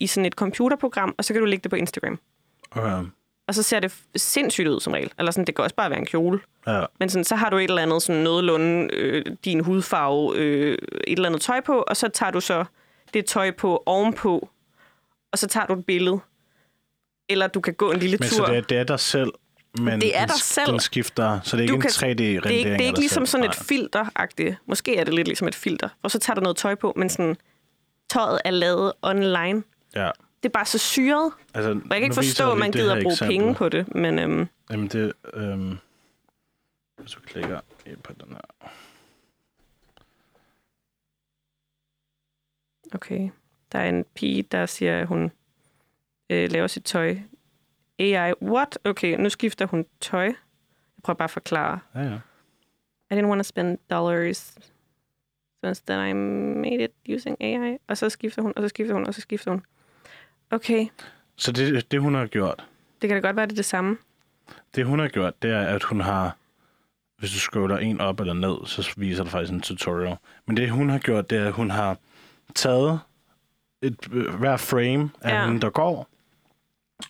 i 0.00 0.06
sådan 0.06 0.24
et 0.26 0.32
computerprogram, 0.34 1.14
og 1.18 1.24
så 1.24 1.32
kan 1.32 1.40
du 1.40 1.46
lægge 1.46 1.62
det 1.62 1.70
på 1.70 1.76
Instagram. 1.76 2.18
Okay. 2.70 3.02
Og 3.48 3.54
så 3.54 3.62
ser 3.62 3.80
det 3.80 3.94
sindssygt 4.16 4.68
ud 4.68 4.80
som 4.80 4.92
regel. 4.92 5.10
Eller 5.18 5.32
sådan, 5.32 5.44
det 5.46 5.54
kan 5.54 5.62
også 5.64 5.76
bare 5.76 5.90
være 5.90 5.98
en 5.98 6.06
kjole. 6.06 6.40
Ja. 6.66 6.84
Men 7.00 7.08
sådan, 7.10 7.24
så 7.24 7.36
har 7.36 7.50
du 7.50 7.56
et 7.56 7.64
eller 7.64 7.82
andet 7.82 8.02
sådan 8.02 8.22
nogenlunde 8.22 8.94
øh, 8.94 9.24
din 9.44 9.60
hudfarve, 9.60 10.36
øh, 10.36 10.72
et 11.06 11.16
eller 11.16 11.28
andet 11.28 11.40
tøj 11.42 11.60
på, 11.60 11.78
og 11.82 11.96
så 11.96 12.08
tager 12.08 12.30
du 12.32 12.40
så 12.40 12.64
det 13.14 13.26
tøj 13.26 13.50
på 13.50 13.82
ovenpå, 13.86 14.48
og 15.32 15.38
så 15.38 15.46
tager 15.46 15.66
du 15.66 15.72
et 15.72 15.86
billede. 15.86 16.20
Eller 17.28 17.46
du 17.46 17.60
kan 17.60 17.74
gå 17.74 17.90
en 17.90 17.98
lille 17.98 18.16
Men 18.20 18.28
tur. 18.28 18.36
så 18.46 18.52
det 18.52 18.56
er, 18.56 18.60
det 18.62 18.78
er 18.78 18.84
dig 18.84 19.00
selv, 19.00 19.30
men 19.78 20.00
Det 20.00 20.16
er 20.16 20.20
den, 20.20 20.28
dig 20.28 20.36
selv. 20.40 20.66
den 20.72 20.80
skifter, 20.80 21.40
så 21.44 21.56
det 21.56 21.62
er 21.62 21.68
Du 21.68 21.74
ikke 21.74 21.88
kan- 21.98 22.08
en 22.10 22.16
3D-rendering 22.16 22.42
det 22.44 22.52
er, 22.54 22.58
ikke, 22.58 22.70
det 22.72 22.80
er 22.80 22.86
ikke 22.86 22.98
ligesom 22.98 23.26
sådan 23.26 23.46
et 23.46 23.54
filter-agtigt. 23.56 24.54
Måske 24.66 24.96
er 24.96 25.04
det 25.04 25.14
lidt 25.14 25.28
ligesom 25.28 25.48
et 25.48 25.54
filter. 25.54 25.88
Og 26.02 26.10
så 26.10 26.18
tager 26.18 26.34
du 26.34 26.40
noget 26.40 26.56
tøj 26.56 26.74
på, 26.74 26.92
men 26.96 27.10
sådan, 27.10 27.36
tøjet 28.10 28.40
er 28.44 28.50
lavet 28.50 28.92
online. 29.02 29.62
Ja. 29.94 30.10
Det 30.42 30.48
er 30.48 30.52
bare 30.52 30.64
så 30.64 30.78
syret. 30.78 31.32
Altså, 31.54 31.70
Og 31.70 31.76
jeg 31.76 31.88
kan 31.90 32.02
ikke 32.02 32.14
forstå, 32.14 32.52
at 32.52 32.58
man 32.58 32.72
gider 32.72 32.94
at 32.94 33.02
bruge 33.02 33.16
penge 33.26 33.54
på 33.54 33.68
det. 33.68 33.94
Men 33.94 34.18
øhm, 34.18 34.46
Jamen 34.70 34.88
det, 34.88 35.12
øhm, 35.34 35.78
hvis 36.98 37.10
du 37.12 37.20
klikker 37.20 37.60
på 38.04 38.12
den 38.12 38.28
her. 38.32 38.70
okay, 42.94 43.30
der 43.72 43.78
er 43.78 43.88
en 43.88 44.04
pige, 44.14 44.42
der 44.42 44.66
siger, 44.66 45.00
at 45.00 45.06
hun 45.06 45.30
øh, 46.30 46.50
laver 46.50 46.66
sit 46.66 46.84
tøj. 46.84 47.16
AI, 47.98 48.32
what? 48.42 48.78
Okay, 48.84 49.16
nu 49.16 49.28
skifter 49.28 49.66
hun 49.66 49.86
tøj. 50.00 50.24
Jeg 50.24 50.34
prøver 51.02 51.16
bare 51.16 51.24
at 51.24 51.30
forklare. 51.30 51.80
Ja, 51.94 52.00
ja. 52.00 52.18
I 53.10 53.14
didn't 53.18 53.26
want 53.26 53.38
to 53.38 53.44
spend 53.44 53.78
dollars. 53.90 54.58
So 55.60 55.68
instead 55.68 56.06
I 56.08 56.12
made 56.12 56.84
it 56.84 56.92
using 57.16 57.36
AI. 57.40 57.78
Og 57.88 57.96
så 57.98 58.08
skifter 58.08 58.42
hun, 58.42 58.52
og 58.56 58.62
så 58.62 58.68
skifter 58.68 58.94
hun, 58.94 59.06
og 59.06 59.14
så 59.14 59.20
skifter 59.20 59.50
hun. 59.50 59.64
Okay, 60.50 60.86
Så 61.36 61.52
det, 61.52 61.90
det, 61.90 62.00
hun 62.00 62.14
har 62.14 62.26
gjort, 62.26 62.64
det 63.02 63.08
kan 63.08 63.22
da 63.22 63.28
godt 63.28 63.36
være, 63.36 63.46
det 63.46 63.52
er 63.52 63.56
det 63.56 63.64
samme. 63.64 63.96
det 64.74 64.86
hun 64.86 64.98
har 64.98 65.08
gjort, 65.08 65.42
det 65.42 65.50
er, 65.50 65.60
at 65.60 65.82
hun 65.82 66.00
har, 66.00 66.36
hvis 67.18 67.30
du 67.32 67.38
scroller 67.38 67.78
en 67.78 68.00
op 68.00 68.20
eller 68.20 68.32
ned, 68.34 68.66
så 68.66 68.92
viser 68.96 69.22
det 69.22 69.32
faktisk 69.32 69.52
en 69.52 69.60
tutorial. 69.60 70.16
Men 70.46 70.56
det 70.56 70.70
hun 70.70 70.88
har 70.90 70.98
gjort, 70.98 71.30
det 71.30 71.38
er, 71.38 71.46
at 71.46 71.52
hun 71.52 71.70
har 71.70 71.96
taget 72.54 73.00
et, 73.82 74.04
hver 74.38 74.56
frame 74.56 75.10
af 75.20 75.30
Ja. 75.34 75.46
hende, 75.46 75.60
der 75.60 75.70
går, 75.70 76.08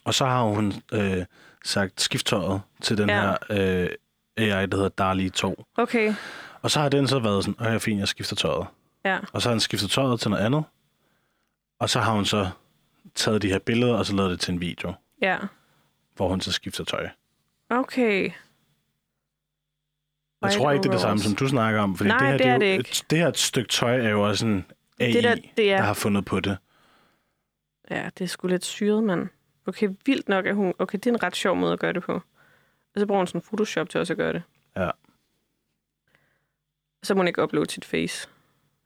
og 0.03 0.13
så 0.13 0.25
har 0.25 0.43
hun 0.43 0.73
øh, 0.93 1.25
sagt 1.65 2.01
skifttøjet 2.01 2.61
til 2.81 2.97
den 2.97 3.09
Ja. 3.09 3.21
her 3.21 3.37
øh, 3.49 3.89
AI, 4.37 4.65
der 4.65 4.75
hedder 4.75 4.89
DALI 4.89 5.29
2. 5.29 5.63
Okay, 5.77 6.13
Og 6.61 6.71
så 6.71 6.79
har 6.79 6.89
den 6.89 7.07
så 7.07 7.19
været 7.19 7.43
sådan, 7.45 7.65
ja, 7.71 7.77
fint, 7.77 7.99
jeg 7.99 8.07
skifter 8.07 8.35
tøjet. 8.35 8.67
ja. 9.05 9.19
Og 9.33 9.41
så 9.41 9.49
har 9.49 9.53
han 9.53 9.59
skiftet 9.59 9.89
tøjet 9.89 10.19
til 10.19 10.29
noget 10.31 10.45
andet. 10.45 10.63
Og 11.79 11.89
så 11.89 11.99
har 11.99 12.13
hun 12.13 12.25
så 12.25 12.49
taget 13.15 13.41
de 13.41 13.47
her 13.49 13.59
billeder, 13.59 13.95
og 13.95 14.05
så 14.05 14.15
lavet 14.15 14.31
det 14.31 14.39
til 14.39 14.53
en 14.53 14.61
video, 14.61 14.93
Ja. 15.21 15.37
hvor 16.15 16.27
hun 16.29 16.41
så 16.41 16.51
skifter 16.51 16.83
tøj. 16.83 17.09
Okay. 17.69 18.31
Jeg 20.41 20.51
tror 20.51 20.71
ikke, 20.71 20.83
det 20.83 20.89
er 20.89 20.93
det 20.93 21.01
samme, 21.01 21.19
som 21.23 21.35
du 21.35 21.47
snakker 21.47 21.81
om. 21.81 21.95
Fordi 21.97 22.07
Nej, 22.07 22.19
det 22.19 22.27
her, 22.31 22.37
det 22.37 22.45
er 22.47 22.53
er 22.53 22.57
det 22.57 22.65
jo, 22.73 22.77
ikke. 22.77 22.89
Et, 22.89 23.05
det 23.09 23.17
her 23.17 23.27
et 23.27 23.37
stykke 23.37 23.69
tøj 23.69 23.99
er 24.05 24.09
jo 24.09 24.27
også 24.27 24.45
en 24.45 24.65
AI, 24.99 25.11
Det 25.11 25.23
der, 25.23 25.35
det 25.57 25.71
er, 25.73 25.77
der 25.77 25.83
har 25.83 25.93
fundet 25.93 26.25
på 26.25 26.39
det. 26.39 26.57
Ja, 27.89 28.09
det 28.17 28.23
er 28.23 28.27
sgu 28.27 28.47
lidt 28.47 28.65
syret, 28.65 29.03
mand. 29.03 29.27
Okay, 29.65 29.89
vildt 30.05 30.29
nok 30.29 30.45
at 30.45 30.55
hun... 30.55 30.73
Okay, 30.79 30.97
det 30.97 31.07
er 31.07 31.11
en 31.13 31.23
ret 31.23 31.35
sjov 31.35 31.55
måde 31.55 31.73
at 31.73 31.79
gøre 31.79 31.93
det 31.93 32.03
på. 32.03 32.13
Og 32.95 32.99
så 32.99 33.05
bruger 33.05 33.19
hun 33.19 33.27
sådan 33.27 33.41
Photoshop 33.41 33.89
til 33.89 33.99
også 33.99 34.13
at 34.13 34.17
gøre 34.17 34.33
det. 34.33 34.43
Ja. 34.75 34.89
Så 37.03 37.13
må 37.13 37.19
hun 37.19 37.27
ikke 37.27 37.43
uploade 37.43 37.71
sit 37.71 37.85
face. 37.85 38.29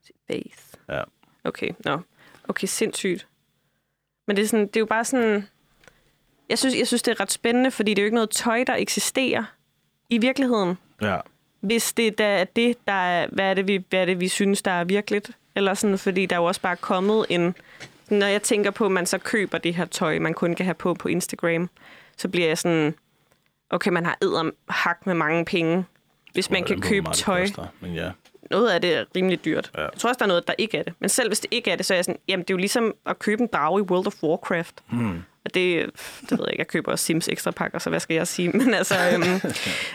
Sit 0.02 0.16
face. 0.26 0.76
Ja. 0.88 1.02
Okay, 1.44 1.70
nå. 1.84 2.00
Okay, 2.48 2.66
sindssygt. 2.66 3.28
Men 4.26 4.36
det 4.36 4.42
er, 4.42 4.46
sådan, 4.46 4.66
det 4.66 4.76
er 4.76 4.80
jo 4.80 4.86
bare 4.86 5.04
sådan... 5.04 5.48
Jeg 6.48 6.58
synes, 6.58 6.78
jeg 6.78 6.86
synes, 6.86 7.02
det 7.02 7.12
er 7.12 7.20
ret 7.20 7.32
spændende, 7.32 7.70
fordi 7.70 7.90
det 7.94 7.98
er 7.98 8.02
jo 8.02 8.06
ikke 8.06 8.14
noget 8.14 8.30
tøj, 8.30 8.64
der 8.66 8.74
eksisterer 8.74 9.44
i 10.10 10.18
virkeligheden. 10.18 10.78
Ja. 11.02 11.16
Hvis 11.60 11.92
det 11.92 12.18
der 12.18 12.24
er 12.24 12.44
det, 12.44 12.76
der 12.86 12.92
er, 12.92 13.26
hvad 13.32 13.50
er 13.50 13.54
det, 13.54 13.68
vi, 13.68 13.84
hvad 13.90 14.00
er 14.00 14.04
det, 14.04 14.20
vi 14.20 14.28
synes, 14.28 14.62
der 14.62 14.70
er 14.70 14.84
virkeligt? 14.84 15.30
Eller 15.54 15.74
sådan, 15.74 15.98
fordi 15.98 16.26
der 16.26 16.36
er 16.36 16.40
jo 16.40 16.44
også 16.44 16.60
bare 16.60 16.76
kommet 16.76 17.26
en... 17.28 17.54
Når 18.10 18.26
jeg 18.26 18.42
tænker 18.42 18.70
på, 18.70 18.86
at 18.86 18.92
man 18.92 19.06
så 19.06 19.18
køber 19.18 19.58
det 19.58 19.74
her 19.74 19.84
tøj, 19.84 20.18
man 20.18 20.34
kun 20.34 20.54
kan 20.54 20.66
have 20.66 20.74
på 20.74 20.94
på 20.94 21.08
Instagram, 21.08 21.70
så 22.16 22.28
bliver 22.28 22.46
jeg 22.46 22.58
sådan... 22.58 22.94
Okay, 23.70 23.90
man 23.90 24.04
har 24.04 24.52
hak 24.68 25.06
med 25.06 25.14
mange 25.14 25.44
penge, 25.44 25.84
hvis 26.32 26.50
man 26.50 26.64
kan 26.64 26.80
købe 26.80 27.10
tøj. 27.14 27.40
koster, 27.40 27.66
Men 27.80 27.94
ja. 27.94 28.10
Noget 28.50 28.70
af 28.70 28.80
det 28.80 28.94
er 28.94 29.04
rimelig 29.16 29.44
dyrt. 29.44 29.70
Ja. 29.76 29.82
Jeg 29.82 29.90
tror 29.98 30.08
også, 30.08 30.18
der 30.18 30.24
er 30.24 30.28
noget, 30.28 30.46
der 30.46 30.54
ikke 30.58 30.78
er 30.78 30.82
det. 30.82 30.92
Men 30.98 31.08
selv 31.08 31.28
hvis 31.28 31.40
det 31.40 31.48
ikke 31.50 31.70
er 31.70 31.76
det, 31.76 31.86
så 31.86 31.94
er 31.94 31.96
jeg 31.96 32.04
sådan, 32.04 32.20
jamen 32.28 32.44
det 32.44 32.50
er 32.50 32.54
jo 32.54 32.58
ligesom 32.58 32.94
at 33.06 33.18
købe 33.18 33.42
en 33.42 33.48
drage 33.52 33.80
i 33.80 33.82
World 33.82 34.06
of 34.06 34.22
Warcraft. 34.22 34.74
Mm. 34.90 35.22
Og 35.44 35.54
det, 35.54 35.90
det 36.20 36.30
ved 36.30 36.38
jeg 36.40 36.52
ikke, 36.52 36.60
jeg 36.60 36.68
køber 36.68 36.92
også 36.92 37.04
Sims 37.04 37.28
ekstra 37.28 37.50
pakker, 37.50 37.78
så 37.78 37.90
hvad 37.90 38.00
skal 38.00 38.14
jeg 38.14 38.28
sige? 38.28 38.48
Men 38.58 38.74
altså, 38.74 38.94
øhm, 39.14 39.52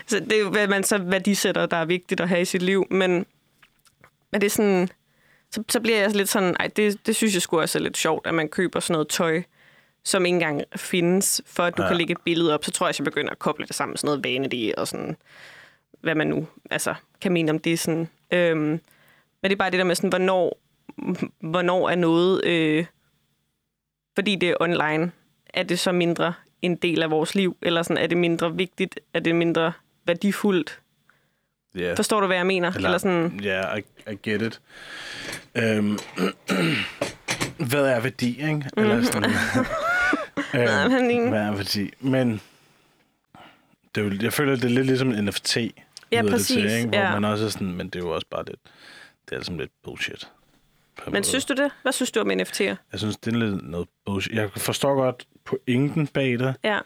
så 0.07 0.19
det 0.19 0.32
er 0.32 0.40
jo, 0.40 0.49
hvad 0.49 0.68
man 0.68 0.84
så 0.84 0.98
værdisætter, 0.98 1.65
der 1.65 1.78
er 1.78 1.86
vigtigt 1.86 2.22
at 2.22 2.30
have 2.30 2.41
i 2.41 2.45
sit 2.45 2.61
liv. 2.61 2.88
Men, 2.90 3.26
men 4.32 4.41
det 4.41 4.44
er 4.44 4.49
sådan, 4.49 4.90
så, 5.52 5.64
så 5.69 5.80
bliver 5.80 5.98
jeg 5.98 6.15
lidt 6.15 6.30
sådan, 6.30 6.56
ej, 6.60 6.68
det, 6.68 7.06
det 7.06 7.15
synes 7.15 7.34
jeg 7.34 7.41
sgu 7.41 7.60
også 7.61 7.78
er 7.78 7.84
lidt 7.84 7.98
sjovt, 7.98 8.28
at 8.28 8.34
man 8.34 8.49
køber 8.49 8.80
sådan 8.80 8.94
noget 8.94 9.07
tøj, 9.07 9.41
som 10.03 10.26
ikke 10.26 10.36
engang 10.36 10.61
findes, 10.76 11.41
for 11.45 11.64
at 11.64 11.78
du 11.78 11.82
ja. 11.82 11.88
kan 11.88 11.98
lægge 11.98 12.11
et 12.11 12.22
billede 12.26 12.53
op. 12.53 12.65
Så 12.65 12.72
tror 12.72 12.86
jeg, 12.86 12.90
at 12.90 12.99
jeg 12.99 13.06
begynder 13.06 13.32
at 13.32 13.40
koble 13.40 13.68
det 13.68 13.76
sammen 13.76 13.91
med 13.91 13.98
sådan 13.98 14.07
noget 14.07 14.23
vanity 14.23 14.72
og 14.78 14.88
sådan, 14.88 15.18
hvad 16.02 16.15
man 16.15 16.28
nu 16.28 16.48
altså, 16.72 16.94
kan 17.22 17.32
mene 17.32 17.52
om 17.52 17.60
det. 17.60 17.80
Sådan. 17.80 18.10
Øhm, 18.32 18.60
men 18.60 18.80
det 19.44 19.52
er 19.52 19.56
bare 19.56 19.72
det 19.72 19.78
der 19.78 19.84
med, 19.86 19.95
sådan, 19.95 20.10
hvornår, 20.10 20.60
hvornår 21.40 21.90
er 21.90 21.95
noget, 21.95 22.45
øh, 22.45 22.86
fordi 24.16 24.36
det 24.36 24.49
er 24.49 24.56
online, 24.60 25.12
er 25.53 25.64
det 25.64 25.80
så 25.80 25.91
mindre 25.91 26.34
en 26.62 26.76
del 26.76 27.03
af 27.03 27.12
vores 27.12 27.36
liv? 27.36 27.58
Eller 27.62 27.84
sådan, 27.84 28.03
er 28.03 28.08
det 28.08 28.18
mindre 28.18 28.56
vigtigt? 28.56 28.99
Er 29.14 29.20
det 29.20 29.36
mindre 29.36 29.74
værdifuldt? 30.06 30.80
Yeah. 31.78 31.95
Forstår 31.95 32.20
du, 32.20 32.28
hvad 32.28 32.38
jeg 32.38 32.45
mener? 32.45 32.72
Eller, 32.74 32.88
Eller 32.90 32.98
sådan, 32.98 33.40
Ja, 33.44 33.62
yeah, 33.62 33.80
I, 33.80 34.12
I 34.12 34.30
get 34.30 34.41
it. 34.41 34.62
Øhm, 35.56 35.99
hvad 37.70 37.86
er 37.86 37.99
værdi, 37.99 38.30
ikke? 38.30 38.66
Eller 38.78 39.03
sådan, 39.03 39.32
Hvad 40.52 40.64
er 40.64 40.90
værdi? 40.90 41.18
øhm, 41.18 41.30
hvad 41.30 41.41
er 41.41 41.52
værdi? 41.56 41.91
Men 41.99 42.41
det 43.95 44.02
er 44.02 44.06
jo, 44.06 44.12
jeg 44.22 44.34
føler, 44.34 44.56
det 44.56 44.66
er 44.66 44.70
lidt 44.70 44.86
ligesom 44.88 45.12
en 45.12 45.26
NFT. 45.26 45.58
Ja, 46.12 46.22
lyder 46.22 46.30
det 46.32 46.32
præcis, 46.32 46.48
Til, 46.48 46.72
ikke? 46.78 46.88
Hvor 46.90 46.98
ja. 46.98 47.12
man 47.20 47.26
også 47.26 47.46
er 47.46 47.50
sådan, 47.50 47.74
men 47.74 47.88
det 47.90 47.96
er 47.96 48.00
jo 48.04 48.10
også 48.16 48.28
bare 48.32 48.46
lidt, 48.46 48.60
det 49.26 49.32
er 49.32 49.36
altså 49.36 49.54
lidt 49.54 49.72
bullshit. 49.84 50.28
men 51.06 51.14
måde. 51.14 51.24
synes 51.24 51.46
du 51.46 51.54
det? 51.54 51.72
Hvad 51.82 51.92
synes 51.92 52.12
du 52.12 52.20
om 52.20 52.32
NFT'er? 52.32 52.64
Jeg 52.64 53.00
synes, 53.00 53.18
det 53.18 53.34
er 53.34 53.38
lidt 53.38 53.70
noget 53.70 53.88
bullshit. 54.06 54.34
Jeg 54.36 54.50
forstår 54.58 54.96
godt 54.96 55.28
pointen 55.46 56.08
bag 56.08 56.40
det, 56.40 56.56
Ja, 56.64 56.80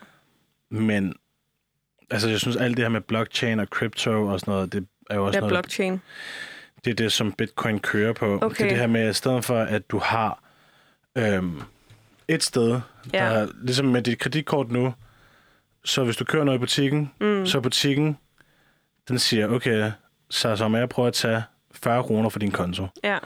men 0.69 1.13
altså, 2.11 2.29
jeg 2.29 2.39
synes, 2.39 2.55
alt 2.57 2.77
det 2.77 2.85
her 2.85 2.89
med 2.89 3.01
blockchain 3.01 3.59
og 3.59 3.67
crypto 3.67 4.27
og 4.27 4.39
sådan 4.39 4.51
noget, 4.51 4.73
det 4.73 4.87
er 5.09 5.15
jo 5.15 5.25
også 5.25 5.31
det 5.31 5.37
er 5.37 5.49
noget, 5.49 5.51
blockchain. 5.63 6.01
det 6.85 6.91
er 6.91 6.95
det, 6.95 7.11
som 7.11 7.31
bitcoin 7.31 7.79
kører 7.79 8.13
på. 8.13 8.33
Det 8.33 8.43
Okay. 8.43 8.65
er 8.65 8.69
det 8.69 8.77
her 8.77 8.87
med, 8.87 9.01
at 9.01 9.09
i 9.09 9.13
stedet 9.13 9.45
for, 9.45 9.59
at 9.59 9.89
du 9.91 9.97
har 9.99 10.43
øhm, 11.15 11.61
et 12.27 12.43
sted, 12.43 12.79
Ja. 13.13 13.19
der 13.29 13.47
ligesom 13.61 13.85
med 13.85 14.01
dit 14.01 14.19
kreditkort 14.19 14.71
nu, 14.71 14.93
så 15.85 16.03
hvis 16.03 16.17
du 16.17 16.25
kører 16.25 16.43
noget 16.43 16.57
i 16.57 16.59
butikken, 16.59 17.11
mm. 17.21 17.45
så 17.45 17.57
er 17.57 17.61
butikken, 17.61 18.17
den 19.07 19.19
siger, 19.19 19.47
okay, 19.47 19.91
så 20.29 20.55
som 20.55 20.75
jeg 20.75 20.89
prøver 20.89 21.07
at 21.07 21.13
tage 21.13 21.43
40 21.71 22.03
kroner 22.03 22.29
for 22.29 22.39
din 22.39 22.51
konto. 22.51 22.87
Ja, 23.03 23.17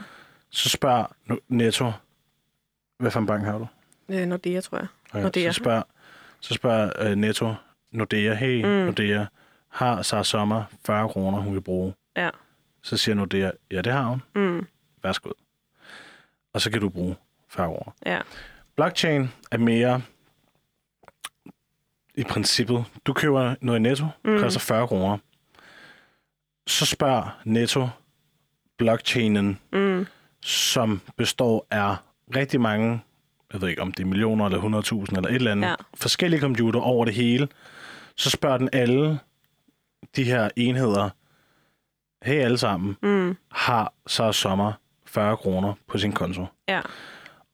Så 0.50 0.68
spørg 0.68 1.06
Netto, 1.48 1.92
hvad 2.98 3.10
for 3.10 3.20
en 3.20 3.26
bank 3.26 3.44
har 3.44 3.58
du? 3.58 3.66
øh, 4.08 4.26
Nordea, 4.26 4.60
tror 4.60 4.78
jeg. 4.78 4.86
Okay, 5.10 5.22
Nordea. 5.22 5.50
Så 5.52 5.56
spørg, 5.56 5.84
så 6.40 6.54
spørg 6.54 6.92
uh, 7.06 7.12
Netto, 7.18 7.54
Nordea, 7.92 8.34
hey, 8.34 8.64
mm. 8.64 8.68
Nordea, 8.70 9.26
har 9.68 10.02
Sara 10.02 10.24
Sommer 10.24 10.64
40 10.86 11.08
kroner, 11.08 11.38
hun 11.38 11.52
kan 11.52 11.62
bruge? 11.62 11.94
Ja. 12.16 12.30
Så 12.82 12.96
siger 12.96 13.14
Nordea, 13.14 13.50
ja, 13.70 13.80
det 13.82 13.92
har 13.92 14.04
hun. 14.04 14.22
Mm, 14.34 14.66
Værsgo. 15.02 15.30
Og 16.54 16.60
så 16.60 16.70
kan 16.70 16.80
du 16.80 16.88
bruge 16.88 17.16
40 17.48 17.66
kroner. 17.68 17.92
ja, 18.06 18.20
Blockchain 18.76 19.32
er 19.50 19.58
mere 19.58 20.02
i 22.14 22.24
princippet, 22.24 22.84
du 23.06 23.12
køber 23.12 23.54
noget 23.60 23.78
i 23.78 23.82
Netto, 23.82 24.06
mm. 24.24 24.38
koster 24.38 24.60
40 24.60 24.86
kroner. 24.88 25.18
Så 26.70 26.86
spørg 26.86 27.30
Netto 27.44 27.88
blockchainen, 28.78 29.58
mm, 29.72 30.06
som 30.42 31.00
består 31.16 31.66
af 31.70 31.96
rigtig 32.36 32.60
mange, 32.60 33.00
jeg 33.52 33.60
ved 33.60 33.68
ikke 33.68 33.82
om 33.82 33.92
det 33.92 34.02
er 34.02 34.06
millioner 34.06 34.44
eller 34.46 34.58
100.000 34.58 35.16
eller 35.16 35.28
et 35.28 35.34
eller 35.34 35.52
andet, 35.52 35.68
Ja. 35.68 35.74
forskellige 35.94 36.40
computer 36.40 36.80
over 36.80 37.04
det 37.04 37.14
hele. 37.14 37.48
Så 38.16 38.30
spørger 38.30 38.58
den 38.58 38.68
alle 38.72 39.18
de 40.16 40.24
her 40.24 40.48
enheder, 40.56 41.10
hey 42.24 42.40
alle 42.40 42.58
sammen, 42.58 42.96
mm, 43.02 43.36
har 43.50 43.92
så 44.06 44.32
sommer 44.32 44.72
40 45.06 45.36
kroner 45.36 45.74
på 45.88 45.98
sin 45.98 46.12
konto. 46.12 46.46
ja, 46.68 46.80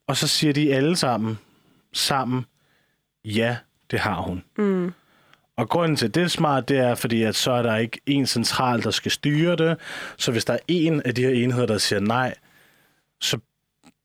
Og 0.07 0.17
så 0.17 0.27
siger 0.27 0.53
de 0.53 0.73
alle 0.75 0.95
sammen, 0.95 1.39
sammen, 1.93 2.45
ja, 3.25 3.57
det 3.91 3.99
har 3.99 4.21
hun. 4.21 4.43
mm, 4.57 4.93
Og 5.57 5.69
grunden 5.69 5.95
til, 5.95 6.05
at 6.07 6.15
det 6.15 6.23
er 6.23 6.27
smart, 6.27 6.69
det 6.69 6.77
er, 6.77 6.95
fordi 6.95 7.23
at 7.23 7.35
så 7.35 7.51
er 7.51 7.61
der 7.61 7.75
ikke 7.75 7.99
en 8.05 8.25
central, 8.27 8.83
der 8.83 8.91
skal 8.91 9.11
styre 9.11 9.55
det. 9.55 9.77
Så 10.17 10.31
hvis 10.31 10.45
der 10.45 10.53
er 10.53 10.57
en 10.67 11.01
af 11.05 11.15
de 11.15 11.21
her 11.21 11.29
enheder, 11.29 11.65
der 11.65 11.77
siger 11.77 11.99
nej, 11.99 12.35
så 13.21 13.37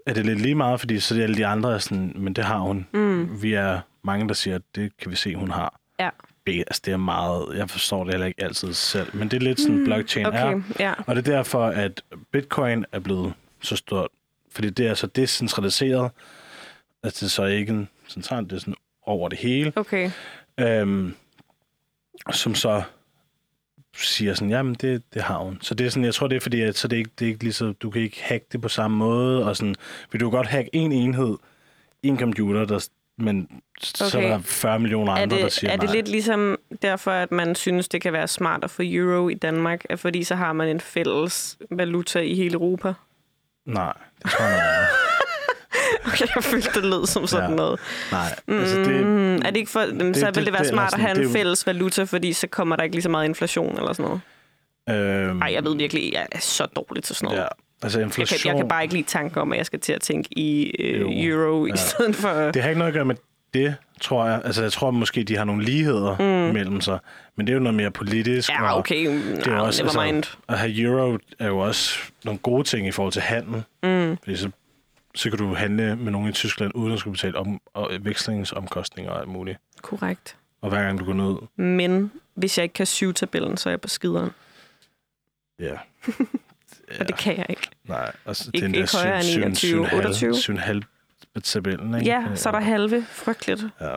er 0.06 0.14
det 0.14 0.26
lidt 0.26 0.40
lige 0.40 0.54
meget, 0.54 0.80
fordi 0.80 1.00
så 1.00 1.14
er 1.18 1.22
alle 1.22 1.36
de 1.36 1.46
andre, 1.46 1.74
er 1.74 1.78
sådan, 1.78 2.12
men 2.16 2.32
det 2.32 2.44
har 2.44 2.58
hun. 2.58 2.86
mm, 2.92 3.42
Vi 3.42 3.52
er 3.54 3.80
mange, 4.04 4.28
der 4.28 4.34
siger, 4.34 4.54
at 4.56 4.62
det 4.74 4.92
kan 4.98 5.10
vi 5.10 5.16
se, 5.16 5.34
hun 5.34 5.50
har. 5.50 5.80
ja. 6.00 6.10
Det, 6.46 6.58
altså, 6.58 6.82
det 6.84 6.92
er 6.92 6.96
meget, 6.96 7.46
jeg 7.56 7.70
forstår 7.70 8.04
det 8.04 8.12
heller 8.12 8.26
ikke 8.26 8.42
altid 8.44 8.72
selv, 8.74 9.16
men 9.16 9.28
det 9.28 9.36
er 9.36 9.40
lidt 9.40 9.60
sådan, 9.60 9.84
blockchain 9.84 10.26
er. 10.26 10.44
Okay, 10.54 10.62
ja, 10.80 10.92
Og 11.06 11.16
det 11.16 11.28
er 11.28 11.32
derfor, 11.32 11.66
at 11.66 12.02
bitcoin 12.32 12.84
er 12.92 12.98
blevet 12.98 13.32
så 13.60 13.76
stort. 13.76 14.08
Fordi 14.52 14.70
det 14.70 14.86
er 14.86 14.94
så 14.94 15.06
decentraliseret, 15.06 16.10
at 17.02 17.12
det 17.14 17.22
er 17.22 17.26
så 17.26 17.44
ikke 17.44 17.72
en 17.72 17.88
central, 18.08 18.44
det 18.44 18.52
er 18.52 18.58
sådan 18.58 18.74
over 19.06 19.28
det 19.28 19.38
hele. 19.38 19.72
okay. 19.76 20.10
Øhm, 20.60 21.14
som 22.31 22.55
så 22.55 22.82
siger 23.97 24.35
sådan, 24.35 24.51
jamen 24.51 24.74
det, 24.74 25.03
det 25.15 25.23
har 25.23 25.39
hun. 25.39 25.59
Så 25.61 25.74
det 25.74 25.86
er 25.86 25.90
sådan, 25.90 26.05
jeg 26.05 26.15
tror 26.15 26.27
det 26.27 26.36
er 26.36 26.40
fordi, 26.40 26.61
at 26.61 26.77
så 26.77 26.89
det 26.89 26.97
er 26.97 26.99
ikke, 26.99 27.11
det 27.19 27.24
er 27.24 27.28
ikke 27.28 27.43
lige 27.43 27.53
så, 27.53 27.73
du 27.73 27.90
kan 27.90 28.03
ikke 28.03 28.23
hacke 28.23 28.47
det 28.53 28.61
på 28.61 28.69
samme 28.69 28.97
måde, 28.97 29.47
og 29.47 29.57
sådan, 29.57 29.74
vil 30.12 30.20
du 30.20 30.31
godt 30.31 30.47
hacke 30.47 30.70
en 30.73 30.93
enhed, 30.93 31.36
en 32.03 32.19
computer, 32.19 32.65
der, 32.65 32.89
men 33.19 33.49
okay. 33.51 34.11
så 34.11 34.19
er 34.19 34.28
der 34.28 34.39
40 34.39 34.78
millioner 34.78 35.12
Er 35.12 35.16
andre, 35.16 35.36
der 35.36 35.43
det, 35.43 35.53
siger 35.53 35.70
er 35.73 35.77
det 35.77 35.89
nej. 35.89 35.94
lidt 35.94 36.09
ligesom 36.09 36.59
derfor, 36.82 37.11
at 37.11 37.32
man 37.32 37.55
synes, 37.55 37.89
det 37.89 38.01
kan 38.01 38.12
være 38.12 38.28
smart 38.28 38.65
at 38.65 38.70
få 38.70 38.82
euro 38.85 39.28
i 39.28 39.35
Danmark? 39.35 39.85
At 39.90 40.01
fordi 40.01 40.24
så 40.24 40.35
har 40.35 40.53
man 40.53 40.69
en 40.69 40.81
fælles 40.81 41.59
valuta 41.70 42.20
i 42.20 42.35
hele 42.35 42.55
Europa? 42.55 42.93
Nej, 43.66 43.93
det 44.23 44.31
tror 44.31 44.44
jeg 44.44 44.55
ikke. 44.55 45.11
Okay, 46.06 46.26
jeg 46.34 46.44
følte, 46.44 46.68
det 46.74 46.84
lød 46.84 47.06
som 47.06 47.26
sådan 47.26 47.50
Ja. 47.50 47.56
noget. 47.56 47.80
Nej, 48.12 48.34
altså 48.48 48.76
det, 48.78 49.06
Mm, 49.06 49.34
er 49.34 49.38
det 49.38 49.56
ikke 49.56 49.70
for, 49.70 49.80
det, 49.80 50.16
så 50.16 50.26
det- 50.26 50.36
vil 50.36 50.44
det 50.44 50.52
være 50.52 50.62
det 50.62 50.70
smart 50.70 50.86
at 50.86 50.90
sådan- 50.90 51.04
have 51.06 51.14
det 51.14 51.20
en 51.22 51.26
jo- 51.28 51.32
fælles 51.32 51.66
valuta, 51.66 52.02
fordi 52.04 52.32
så 52.32 52.46
kommer 52.46 52.76
der 52.76 52.82
ikke 52.82 52.96
lige 52.96 53.02
så 53.02 53.08
meget 53.08 53.24
inflation 53.28 53.76
eller 53.78 53.92
sådan 53.92 54.04
noget? 54.04 54.20
øhm, 54.90 55.36
Nej, 55.36 55.52
jeg 55.52 55.64
ved 55.64 55.76
virkelig, 55.76 56.12
jeg 56.12 56.26
er 56.32 56.38
så 56.40 56.66
dårlig 56.76 57.02
til 57.04 57.16
sådan 57.16 57.26
noget. 57.26 57.40
Ja, 57.40 57.46
altså 57.82 57.98
Jeg 57.98 58.06
inflation, 58.06 58.38
kan, 58.42 58.48
jeg 58.52 58.56
kan 58.62 58.68
bare 58.68 58.82
ikke 58.82 58.94
lide 58.94 59.06
tanken 59.06 59.38
om, 59.38 59.52
at 59.52 59.58
jeg 59.58 59.66
skal 59.66 59.80
til 59.80 59.92
at 59.92 60.00
tænke 60.00 60.28
i 60.38 60.70
øh, 60.78 61.00
euro 61.10 61.66
i 61.66 61.68
Ja. 61.68 61.76
stedet 61.76 62.16
for... 62.16 62.28
det 62.28 62.62
har 62.62 62.68
ikke 62.68 62.78
noget 62.78 62.90
at 62.92 62.94
gøre 62.94 63.04
med 63.04 63.14
det, 63.54 63.74
tror 64.00 64.26
jeg. 64.26 64.40
Altså 64.44 64.62
jeg 64.62 64.72
tror 64.72 64.90
måske, 64.90 65.22
de 65.24 65.36
har 65.36 65.44
nogle 65.44 65.64
ligheder 65.64 66.16
mm. 66.18 66.54
mellem 66.54 66.80
sig, 66.80 66.98
men 67.36 67.46
det 67.46 67.52
er 67.52 67.54
jo 67.54 67.60
noget 67.62 67.74
mere 67.74 67.90
politisk. 67.90 68.48
Ja, 68.50 68.70
og 68.72 68.78
okay. 68.78 69.06
Det 69.36 69.46
er 69.46 69.50
No, 69.56 69.64
også, 69.64 69.82
never 69.82 70.04
mind. 70.04 70.16
altså, 70.16 70.36
at 70.48 70.58
have 70.58 70.80
euro 70.82 71.18
er 71.38 71.46
jo 71.46 71.58
også 71.58 71.98
nogle 72.24 72.38
gode 72.38 72.64
ting 72.64 72.88
i 72.88 72.90
forhold 72.90 73.12
til 73.12 73.22
handel. 73.22 73.62
Mm. 73.82 74.16
Fordi 74.24 74.36
så, 74.36 74.50
så 75.14 75.30
kan 75.30 75.39
du 75.39 75.55
handle 75.55 75.97
med 75.97 76.12
nogen 76.12 76.28
i 76.28 76.32
Tyskland, 76.32 76.72
uden 76.74 76.93
at 76.93 76.98
skulle 76.98 77.12
betale 77.12 77.39
om, 77.39 77.60
og 77.74 77.90
vekslingsomkostninger 78.01 79.12
og 79.12 79.20
alt 79.20 79.28
muligt. 79.28 79.59
Korrekt. 79.82 80.36
Og 80.60 80.68
hver 80.68 80.82
gang 80.82 80.98
du 80.98 81.05
går 81.05 81.12
ned, 81.12 81.36
Men 81.64 82.12
hvis 82.34 82.59
jeg 82.59 82.62
ikke 82.62 82.72
kan 82.72 82.86
syge 82.86 83.12
tabellen, 83.12 83.56
så 83.56 83.68
er 83.68 83.72
jeg 83.72 83.80
på 83.80 83.89
skideren. 83.89 84.30
ja. 85.59 85.76
Og 87.01 87.09
det 87.09 87.16
kan 87.16 87.36
jeg 87.36 87.47
ikke. 87.48 87.68
Nej, 87.84 88.12
altså, 88.26 88.51
Ikke- 88.55 88.66
den 88.66 88.74
ikke 88.74 88.97
højere 88.97 89.18
end 89.24 89.43
21, 89.44 89.89
28. 89.94 90.34
7,5 90.34 91.40
tabellen, 91.44 91.94
ikke? 91.94 92.06
Ja, 92.06 92.26
så 92.34 92.48
er 92.48 92.52
der 92.52 92.60
halve. 92.60 93.05
Frygteligt. 93.10 93.64
Ja. 93.80 93.97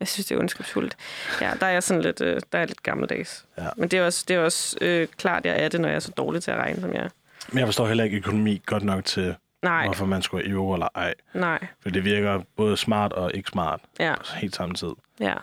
Jeg 0.00 0.08
synes, 0.08 0.26
det 0.26 0.34
er 0.34 0.38
ondskabsfuldt. 0.38 0.96
Ja, 1.40 1.52
der 1.60 1.66
er 1.66 1.70
jeg 1.70 1.82
sådan 1.82 2.02
lidt, 2.02 2.20
øh, 2.20 2.40
der 2.52 2.58
er 2.58 2.66
lidt 2.66 2.82
gammeldags. 2.82 3.44
Ja. 3.58 3.68
Men 3.76 3.88
det 3.88 3.98
er 3.98 4.04
også, 4.06 4.24
det 4.28 4.36
er 4.36 4.40
også 4.40 4.76
øh, 4.80 5.08
klart, 5.16 5.44
jeg 5.46 5.64
er 5.64 5.68
det, 5.68 5.80
når 5.80 5.88
jeg 5.88 5.96
er 5.96 6.00
så 6.00 6.10
dårlig 6.16 6.42
til 6.42 6.50
at 6.50 6.56
regne, 6.56 6.80
som 6.80 6.92
jeg 6.94 7.02
er. 7.04 7.08
Men 7.48 7.58
jeg 7.58 7.66
forstår 7.66 7.86
heller 7.88 8.04
ikke 8.04 8.16
økonomi 8.16 8.62
godt 8.66 8.82
nok 8.82 9.04
til, 9.04 9.34
Nej, 9.64 9.84
hvorfor 9.84 10.06
man 10.06 10.22
skulle 10.22 10.44
have 10.44 10.52
euro 10.54 10.72
eller 10.74 10.88
ej. 10.94 11.14
nej. 11.34 11.66
For 11.82 11.90
det 11.90 12.04
virker 12.04 12.40
både 12.56 12.76
smart 12.76 13.12
og 13.12 13.30
ikke 13.34 13.48
smart 13.50 13.80
Ja, 14.00 14.14
helt 14.36 14.56
samtidig. 14.56 14.94
ja. 15.20 15.34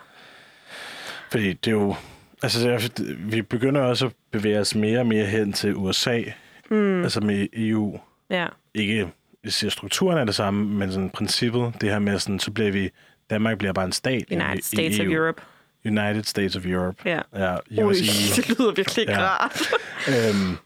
Fordi 1.30 1.52
det 1.52 1.66
er 1.70 1.70
jo... 1.76 1.94
Altså, 2.42 2.90
vi 3.18 3.42
begynder 3.42 3.80
også 3.80 4.06
at 4.06 4.12
bevæge 4.30 4.60
os 4.60 4.74
mere 4.74 4.98
og 4.98 5.06
mere 5.06 5.26
hen 5.26 5.52
til 5.52 5.74
USA, 5.76 6.22
Mm, 6.70 7.02
altså 7.02 7.20
med 7.20 7.46
EU. 7.52 8.00
ja, 8.30 8.46
Ikke, 8.74 9.08
jeg 9.44 9.52
siger, 9.52 9.70
strukturen 9.70 10.18
er 10.18 10.24
det 10.24 10.34
samme, 10.34 10.64
men 10.78 10.92
sådan 10.92 11.10
princippet, 11.10 11.72
det 11.80 11.90
her 11.90 11.98
med 11.98 12.18
sådan, 12.18 12.38
så 12.38 12.50
bliver 12.50 12.70
vi... 12.70 12.90
Danmark 13.30 13.58
bliver 13.58 13.72
bare 13.72 13.84
en 13.84 13.92
stat 13.92 14.24
i- 14.28 14.34
United 14.34 14.58
i, 14.58 14.62
States 14.62 14.98
i 14.98 15.00
of 15.00 15.06
EU. 15.06 15.12
Europe. 15.12 15.42
United 15.86 16.22
States 16.24 16.56
of 16.56 16.66
Europe. 16.66 16.96
Ja. 17.04 17.20
Ja, 17.36 17.56
Ui, 17.70 17.84
USE. 17.84 18.02
det 18.42 18.48
lyder 18.58 18.72
virkelig 18.72 19.02
ikke 19.02 19.12
Ja. 19.12 19.20
rart. 19.28 19.60
Øhm, 20.08 20.56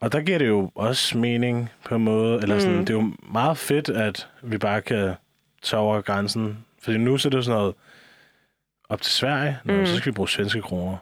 og 0.00 0.12
der 0.12 0.20
giver 0.20 0.38
det 0.38 0.48
jo 0.48 0.70
også 0.74 1.18
mening 1.18 1.70
på 1.84 1.94
en 1.94 2.04
måde. 2.04 2.42
Eller 2.42 2.58
sådan, 2.58 2.76
Mm. 2.78 2.84
Det 2.86 2.94
er 2.96 2.98
jo 3.00 3.12
meget 3.32 3.58
fedt, 3.58 3.88
at 3.88 4.28
vi 4.42 4.58
bare 4.58 4.82
kan 4.82 5.14
tage 5.62 5.80
over 5.80 6.00
grænsen. 6.00 6.64
Fordi 6.82 6.98
nu 6.98 7.18
så 7.18 7.28
er 7.28 7.30
det 7.30 7.36
jo 7.36 7.42
sådan 7.42 7.58
noget 7.58 7.74
op 8.88 9.00
til 9.02 9.12
Sverige, 9.12 9.58
Nå, 9.64 9.76
Mm. 9.76 9.86
så 9.86 9.96
skal 9.96 10.12
vi 10.12 10.14
bruge 10.14 10.28
svenske 10.28 10.62
kroner. 10.62 10.96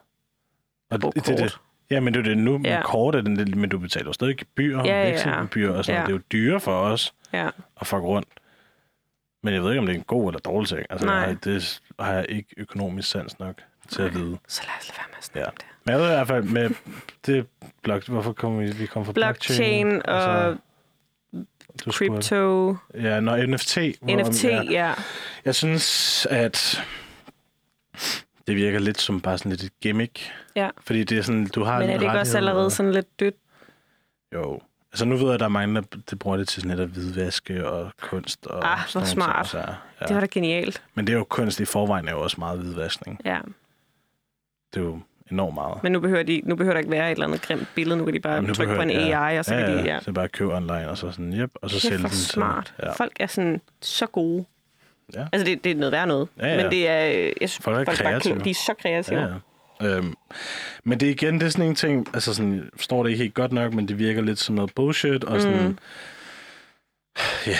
Og 0.90 1.00
Brug 1.00 1.14
det, 1.14 1.26
det, 1.26 1.38
det. 1.38 1.58
Ja, 1.90 2.00
men 2.00 2.14
det 2.14 2.20
er 2.20 2.24
det 2.24 2.38
nu 2.38 2.58
med 2.58 2.70
Ja. 2.70 2.82
kort, 2.84 3.14
er 3.14 3.20
den 3.20 3.36
lidt, 3.36 3.56
men 3.56 3.70
du 3.70 3.78
betaler 3.78 4.06
jo 4.06 4.12
stadig 4.12 4.36
gebyr, 4.36 4.78
Ja, 4.78 4.84
ja, 5.02 5.10
vekselgebyr 5.10 5.70
og 5.70 5.84
sådan 5.84 6.00
Ja. 6.00 6.06
noget. 6.08 6.24
Det 6.32 6.36
er 6.36 6.40
jo 6.40 6.44
dyre 6.50 6.60
for 6.60 6.72
os 6.72 7.14
Ja. 7.32 7.48
at 7.80 7.86
få 7.86 7.96
rundt. 7.98 8.28
Men 9.42 9.54
jeg 9.54 9.62
ved 9.62 9.70
ikke, 9.70 9.80
om 9.80 9.86
det 9.86 9.94
er 9.94 9.98
en 9.98 10.04
god 10.04 10.28
eller 10.30 10.40
dårlig 10.40 10.68
ting. 10.68 10.80
Altså, 10.90 11.06
Nej. 11.06 11.14
jeg, 11.16 11.44
det 11.44 11.80
har 12.00 12.12
jeg 12.12 12.26
ikke 12.28 12.48
økonomisk 12.56 13.10
sans 13.10 13.38
nok 13.38 13.54
til 13.88 14.02
at 14.02 14.14
vide. 14.14 14.38
Så 14.48 14.62
lad 14.66 14.72
os 14.80 14.88
lade 14.88 14.96
være 14.98 15.06
med 15.08 15.18
at 15.18 15.24
snakke 15.24 15.40
Ja. 15.40 15.46
om 15.46 15.54
det. 15.56 15.64
Men 15.84 15.92
jeg 15.92 16.00
ved 16.00 16.06
i 16.06 16.14
hvert 16.14 16.26
fald 16.26 16.44
med 16.44 16.70
det 17.26 17.46
blok, 17.82 18.08
hvorfor 18.08 18.32
kom 18.32 18.60
vi, 18.60 18.70
vi 18.72 18.86
kom 18.86 19.04
fra 19.04 19.12
Blockchain 19.12 20.06
og 20.06 20.56
du 21.84 21.92
spurgte- 21.92 21.92
crypto, 21.92 22.76
Ja, 22.94 23.20
når 23.20 23.36
NFT. 23.46 23.76
hvor- 24.00 24.16
NFT, 24.16 24.44
ja. 24.44 24.62
ja. 24.62 24.94
Jeg 25.44 25.54
synes, 25.54 26.26
at 26.30 26.82
det 28.46 28.56
virker 28.56 28.78
lidt 28.78 29.00
som 29.00 29.20
bare 29.20 29.38
sådan 29.38 29.50
lidt 29.50 29.62
et 29.62 29.80
gimmick. 29.80 30.32
ja. 30.56 30.70
Fordi 30.86 31.04
det 31.04 31.18
er 31.18 31.22
sådan, 31.22 31.46
du 31.46 31.64
har 31.64 31.78
Men 31.78 31.90
er 31.90 31.94
det 31.94 32.02
ikke 32.02 32.18
også 32.18 32.36
allerede 32.36 32.64
og- 32.64 32.72
sådan 32.72 32.92
lidt 32.92 33.20
dødt? 33.20 33.34
Jo. 34.34 34.60
Altså 34.92 35.04
nu 35.04 35.16
ved 35.16 35.24
jeg, 35.24 35.34
at 35.34 35.40
der 35.40 35.46
er 35.46 35.50
mange, 35.50 35.74
der 35.74 35.82
det 36.10 36.18
bruger 36.18 36.36
det 36.36 36.48
til 36.48 36.62
sådan 36.62 36.76
lidt 36.76 36.80
at 36.80 36.88
hvidvaske 36.88 37.68
og 37.68 37.90
kunst. 38.02 38.46
Og 38.46 38.72
Ah, 38.72 38.78
hvor 38.92 39.04
smart. 39.04 39.46
ting, 39.46 39.50
så, 39.50 39.58
ja. 40.00 40.06
Det 40.06 40.14
var 40.14 40.20
da 40.20 40.26
genialt. 40.30 40.82
Men 40.94 41.06
det 41.06 41.12
er 41.12 41.16
jo 41.18 41.24
kunst 41.24 41.60
i 41.60 41.64
forvejen 41.64 42.08
er 42.08 42.12
jo 42.12 42.20
også 42.22 42.36
meget 42.38 42.58
hvidvaskning. 42.60 43.20
Ja. 43.24 43.38
Det 44.74 44.80
er 44.80 44.84
jo 44.84 45.00
enormt 45.30 45.54
meget. 45.54 45.82
Men 45.82 45.92
nu 45.92 46.00
behøver, 46.00 46.22
de, 46.22 46.40
nu 46.44 46.56
behøver 46.56 46.74
der 46.74 46.78
ikke 46.78 46.90
være 46.90 47.06
et 47.06 47.12
eller 47.12 47.26
andet 47.26 47.42
grimt 47.42 47.68
billede. 47.74 47.98
Nu 47.98 48.04
kan 48.04 48.14
de 48.14 48.20
bare 48.20 48.42
nu 48.42 48.54
trykke 48.54 48.74
på 48.74 48.82
en 48.82 48.88
behøver- 48.88 49.18
AI, 49.18 49.38
og 49.38 49.44
så 49.44 49.54
ja, 49.54 49.60
kan 49.66 49.70
ja, 49.76 49.82
de... 49.82 49.84
Ja. 49.84 50.00
Så 50.00 50.12
bare 50.12 50.28
købe 50.28 50.54
online, 50.54 50.90
og 50.90 50.98
så 50.98 51.10
sådan, 51.10 51.32
yep, 51.34 51.50
og 51.54 51.70
så 51.70 51.74
Kæft, 51.74 51.82
sælge 51.82 51.98
den. 52.02 52.10
smart. 52.10 52.74
Ja. 52.82 52.92
Folk 52.92 53.12
er 53.20 53.26
sådan 53.26 53.60
så 53.80 54.06
gode. 54.06 54.44
Ja. 55.14 55.26
Altså, 55.32 55.46
det, 55.46 55.64
det 55.64 55.72
er 55.72 55.76
noget 55.76 55.92
værd 55.92 56.08
noget. 56.08 56.28
Ja, 56.38 56.46
ja. 56.48 56.62
Men 56.62 56.72
det 56.72 56.88
er... 56.88 57.06
øh, 57.08 57.32
Jeg 57.40 57.48
synes, 57.48 57.58
Folk 57.64 57.78
er 57.80 57.84
bare 57.84 57.96
kreative. 57.96 58.34
klo- 58.36 58.44
de 58.44 58.50
er 58.50 58.54
så 58.54 58.74
kreative. 58.82 59.20
Ja, 59.20 59.26
ja. 59.80 59.96
Øhm, 59.96 60.14
men 60.84 61.00
det 61.00 61.06
er 61.06 61.10
igen, 61.10 61.34
det 61.34 61.42
er 61.46 61.50
sådan 61.50 61.66
en 61.66 61.74
ting, 61.74 62.06
altså 62.14 62.34
sådan, 62.34 62.70
forstår 62.76 63.02
det 63.02 63.10
ikke 63.10 63.22
helt 63.22 63.34
godt 63.34 63.52
nok, 63.52 63.74
men 63.74 63.88
det 63.88 63.98
virker 63.98 64.22
lidt 64.22 64.38
som 64.38 64.54
noget 64.54 64.72
bullshit, 64.74 65.24
og 65.24 65.40
sådan, 65.40 65.62
Mm. 65.66 65.78
ja, 67.46 67.56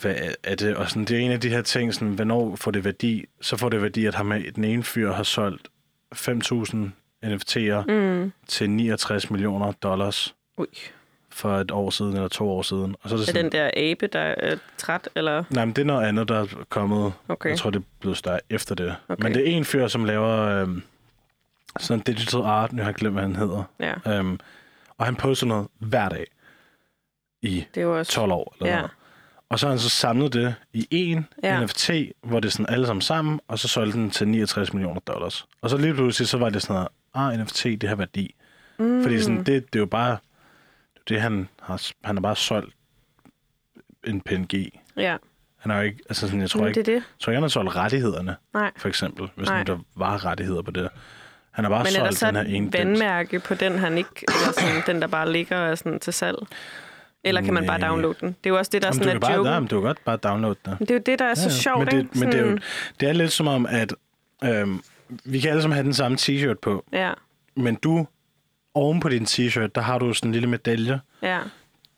hvad 0.00 0.14
er 0.44 0.54
det? 0.54 0.76
Og 0.76 0.88
sådan, 0.88 1.04
det 1.04 1.16
er 1.16 1.20
en 1.20 1.30
af 1.30 1.40
de 1.40 1.48
her 1.48 1.62
ting, 1.62 1.94
sådan, 1.94 2.08
hvornår 2.08 2.56
får 2.56 2.70
det 2.70 2.84
værdi? 2.84 3.24
Så 3.40 3.56
får 3.56 3.68
det 3.68 3.82
værdi, 3.82 4.06
at 4.06 4.14
ham, 4.14 4.32
den 4.54 4.64
ene 4.64 4.82
fyr 4.82 5.12
har 5.12 5.22
solgt 5.22 5.68
5.000 6.14 6.76
NFT'er 7.24 7.92
Mm. 7.92 8.32
til 8.48 8.70
69 8.70 9.30
millioner 9.30 9.72
dollars 9.72 10.34
Ui. 10.56 10.66
for 11.30 11.56
et 11.56 11.70
år 11.70 11.90
siden, 11.90 12.12
eller 12.14 12.28
to 12.28 12.50
år 12.50 12.62
siden. 12.62 12.96
Og 13.02 13.08
så 13.08 13.14
er 13.14 13.18
det 13.18 13.28
Er 13.28 13.32
sådan, 13.32 13.44
den 13.44 13.52
der 13.52 13.70
abe, 13.76 14.06
der 14.06 14.18
er 14.20 14.56
træt, 14.78 15.08
eller... 15.16 15.44
nej, 15.50 15.64
men 15.64 15.74
det 15.74 15.82
er 15.82 15.86
noget 15.86 16.06
andet, 16.06 16.28
der 16.28 16.40
er 16.42 16.46
kommet 16.68 17.12
Okay. 17.28 17.50
Jeg 17.50 17.58
tror, 17.58 17.70
det 17.70 17.78
er 17.80 17.84
blevet 18.00 18.16
større 18.16 18.40
efter 18.50 18.74
det. 18.74 18.96
Okay. 19.08 19.22
Men 19.22 19.34
det 19.34 19.42
er 19.42 19.46
en 19.56 19.64
fyr, 19.64 19.88
som 19.88 20.04
laver 20.04 20.30
øhm, 20.40 20.82
sådan 21.80 22.00
digital 22.04 22.40
art. 22.40 22.72
Nu 22.72 22.82
har 22.82 22.88
jeg 22.88 22.94
glemt, 22.94 23.14
hvad 23.14 23.22
han 23.22 23.36
hedder. 23.36 23.62
Ja, 23.80 23.94
Øhm, 24.18 24.40
og 24.98 25.06
han 25.06 25.16
poster 25.16 25.46
noget 25.46 25.68
hver 25.78 26.08
dag 26.08 26.26
i 27.42 27.64
det 27.74 27.82
jo 27.82 27.98
også... 27.98 28.12
12 28.12 28.32
år. 28.32 28.54
Eller 28.60 28.72
Ja. 28.72 28.76
noget. 28.76 28.90
Og 29.48 29.58
så 29.58 29.66
har 29.66 29.70
han 29.72 29.78
så 29.78 29.88
samlet 29.88 30.32
det 30.32 30.54
i 30.72 30.86
en 30.90 31.26
Ja. 31.42 31.64
NFT, 31.64 31.90
hvor 32.22 32.40
det 32.40 32.48
er 32.48 32.52
sådan 32.52 32.66
alle 32.74 32.86
sammen 32.86 33.00
sammen, 33.00 33.40
og 33.48 33.58
så 33.58 33.68
solgte 33.68 33.98
den 33.98 34.10
til 34.10 34.28
69 34.28 34.72
millioner 34.72 35.00
dollars. 35.00 35.46
Og 35.62 35.70
så 35.70 35.76
lige 35.76 35.94
pludselig, 35.94 36.28
så 36.28 36.38
var 36.38 36.48
det 36.50 36.62
sådan 36.62 36.74
noget, 37.14 37.34
ah, 37.38 37.40
NFT, 37.44 37.64
det 37.64 37.88
har 37.88 37.96
værdi. 37.96 38.34
Mm. 38.78 39.02
Fordi 39.02 39.20
sådan, 39.22 39.38
det, 39.38 39.46
det 39.46 39.74
er 39.74 39.78
jo 39.80 39.86
bare, 39.86 40.16
det 41.08 41.20
han 41.20 41.48
har, 41.62 41.86
han 42.04 42.16
har 42.16 42.20
bare 42.22 42.36
solgt 42.36 42.74
en 44.06 44.20
PNG. 44.20 44.54
Ja, 44.96 45.16
Han 45.58 45.70
har 45.70 45.78
jo 45.78 45.84
ikke, 45.84 45.98
altså 46.08 46.26
sådan, 46.26 46.40
jeg 46.40 46.50
tror 46.50 46.66
ikke, 46.66 46.80
det 46.82 46.88
er 46.88 46.92
det. 46.92 46.94
jeg 46.94 47.02
tror 47.20 47.30
ikke, 47.30 47.36
han 47.36 47.42
har 47.42 47.48
solgt 47.48 47.76
rettighederne 47.76 48.36
Nej. 48.54 48.70
for 48.76 48.88
eksempel, 48.88 49.28
hvis 49.36 49.48
Nej. 49.48 49.58
nu 49.58 49.72
der 49.72 49.78
var 49.96 50.24
rettigheder 50.24 50.62
på 50.62 50.70
det. 50.70 50.88
Han 51.50 51.64
har 51.64 51.70
bare 51.70 51.82
Men 51.82 51.92
solgt 51.92 52.20
den 52.20 52.36
her 52.36 52.42
ene 52.42 52.72
vandmærke 52.72 53.40
på 53.40 53.54
den, 53.54 53.78
han 53.78 53.98
ikke... 53.98 54.10
Eller 54.28 54.52
sådan, 54.52 54.82
den, 54.86 55.02
der 55.02 55.08
bare 55.08 55.32
ligger 55.32 55.58
og 55.60 55.68
er 55.70 55.74
sådan 55.74 56.00
til 56.00 56.12
salg? 56.12 56.36
Eller 57.24 57.40
kan 57.40 57.54
man 57.54 57.66
bare 57.66 57.80
downloade 57.80 58.16
den? 58.20 58.28
Det 58.28 58.36
er 58.44 58.50
jo 58.50 58.58
også 58.58 58.70
det, 58.72 58.82
der 58.82 58.88
er 58.88 58.92
Jamen, 58.92 58.98
du, 58.98 59.04
sådan 59.04 59.20
kan 59.20 59.22
er 59.22 59.28
bare, 59.28 59.36
joke. 59.36 59.48
nej, 59.50 59.60
men 59.60 59.68
du 59.68 59.80
kan 59.80 59.86
godt 59.86 60.04
bare 60.04 60.16
downloade 60.16 60.56
det. 60.64 60.76
Det 60.78 60.90
er 60.90 60.94
jo 60.94 61.00
det, 61.06 61.18
der 61.18 61.24
er 61.24 61.34
så 61.34 61.50
sjovt, 61.62 61.78
men 61.78 61.86
det, 61.88 61.98
ikke? 61.98 62.18
men 62.18 62.32
det, 62.32 62.40
er 62.40 62.46
jo, 62.50 62.58
det 63.00 63.08
er 63.08 63.12
lidt 63.12 63.32
som 63.32 63.46
om, 63.48 63.66
at 63.66 63.94
øhm, 64.44 64.80
vi 65.24 65.40
kan 65.40 65.50
alle 65.50 65.62
sammen 65.62 65.74
have 65.74 65.84
den 65.84 65.94
samme 65.94 66.16
t-shirt 66.20 66.54
på, 66.62 66.84
Ja, 66.92 67.12
men 67.56 67.74
du, 67.74 68.06
oven 68.74 69.00
på 69.00 69.08
din 69.08 69.24
t-shirt, 69.24 69.66
der 69.74 69.80
har 69.80 69.98
du 69.98 70.14
sådan 70.14 70.28
en 70.28 70.32
lille 70.32 70.48
medalje, 70.48 71.00
ja. 71.22 71.38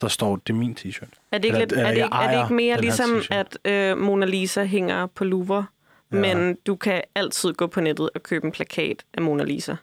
der 0.00 0.08
står, 0.08 0.36
det 0.36 0.52
er 0.52 0.56
min 0.56 0.76
t-shirt. 0.80 1.08
Er 1.32 1.38
det 1.38 1.44
ikke, 1.44 1.54
Eller- 1.54 1.58
lidt, 1.58 1.72
er 1.72 1.84
det 1.86 1.96
ikke, 1.96 2.08
er 2.12 2.36
det 2.36 2.44
ikke 2.44 2.54
mere 2.54 2.74
den 2.76 2.84
ligesom, 2.84 3.22
at 3.30 3.58
øh, 3.64 3.98
Mona 3.98 4.26
Lisa 4.26 4.64
hænger 4.64 5.06
på 5.06 5.24
Louvre, 5.24 5.66
Ja. 6.12 6.16
men 6.20 6.56
du 6.66 6.76
kan 6.76 7.02
altid 7.14 7.52
gå 7.52 7.66
på 7.66 7.80
nettet 7.80 8.10
og 8.14 8.22
købe 8.22 8.46
en 8.46 8.52
plakat 8.52 9.04
af 9.14 9.22
Mona 9.22 9.44
Lisa? 9.44 9.74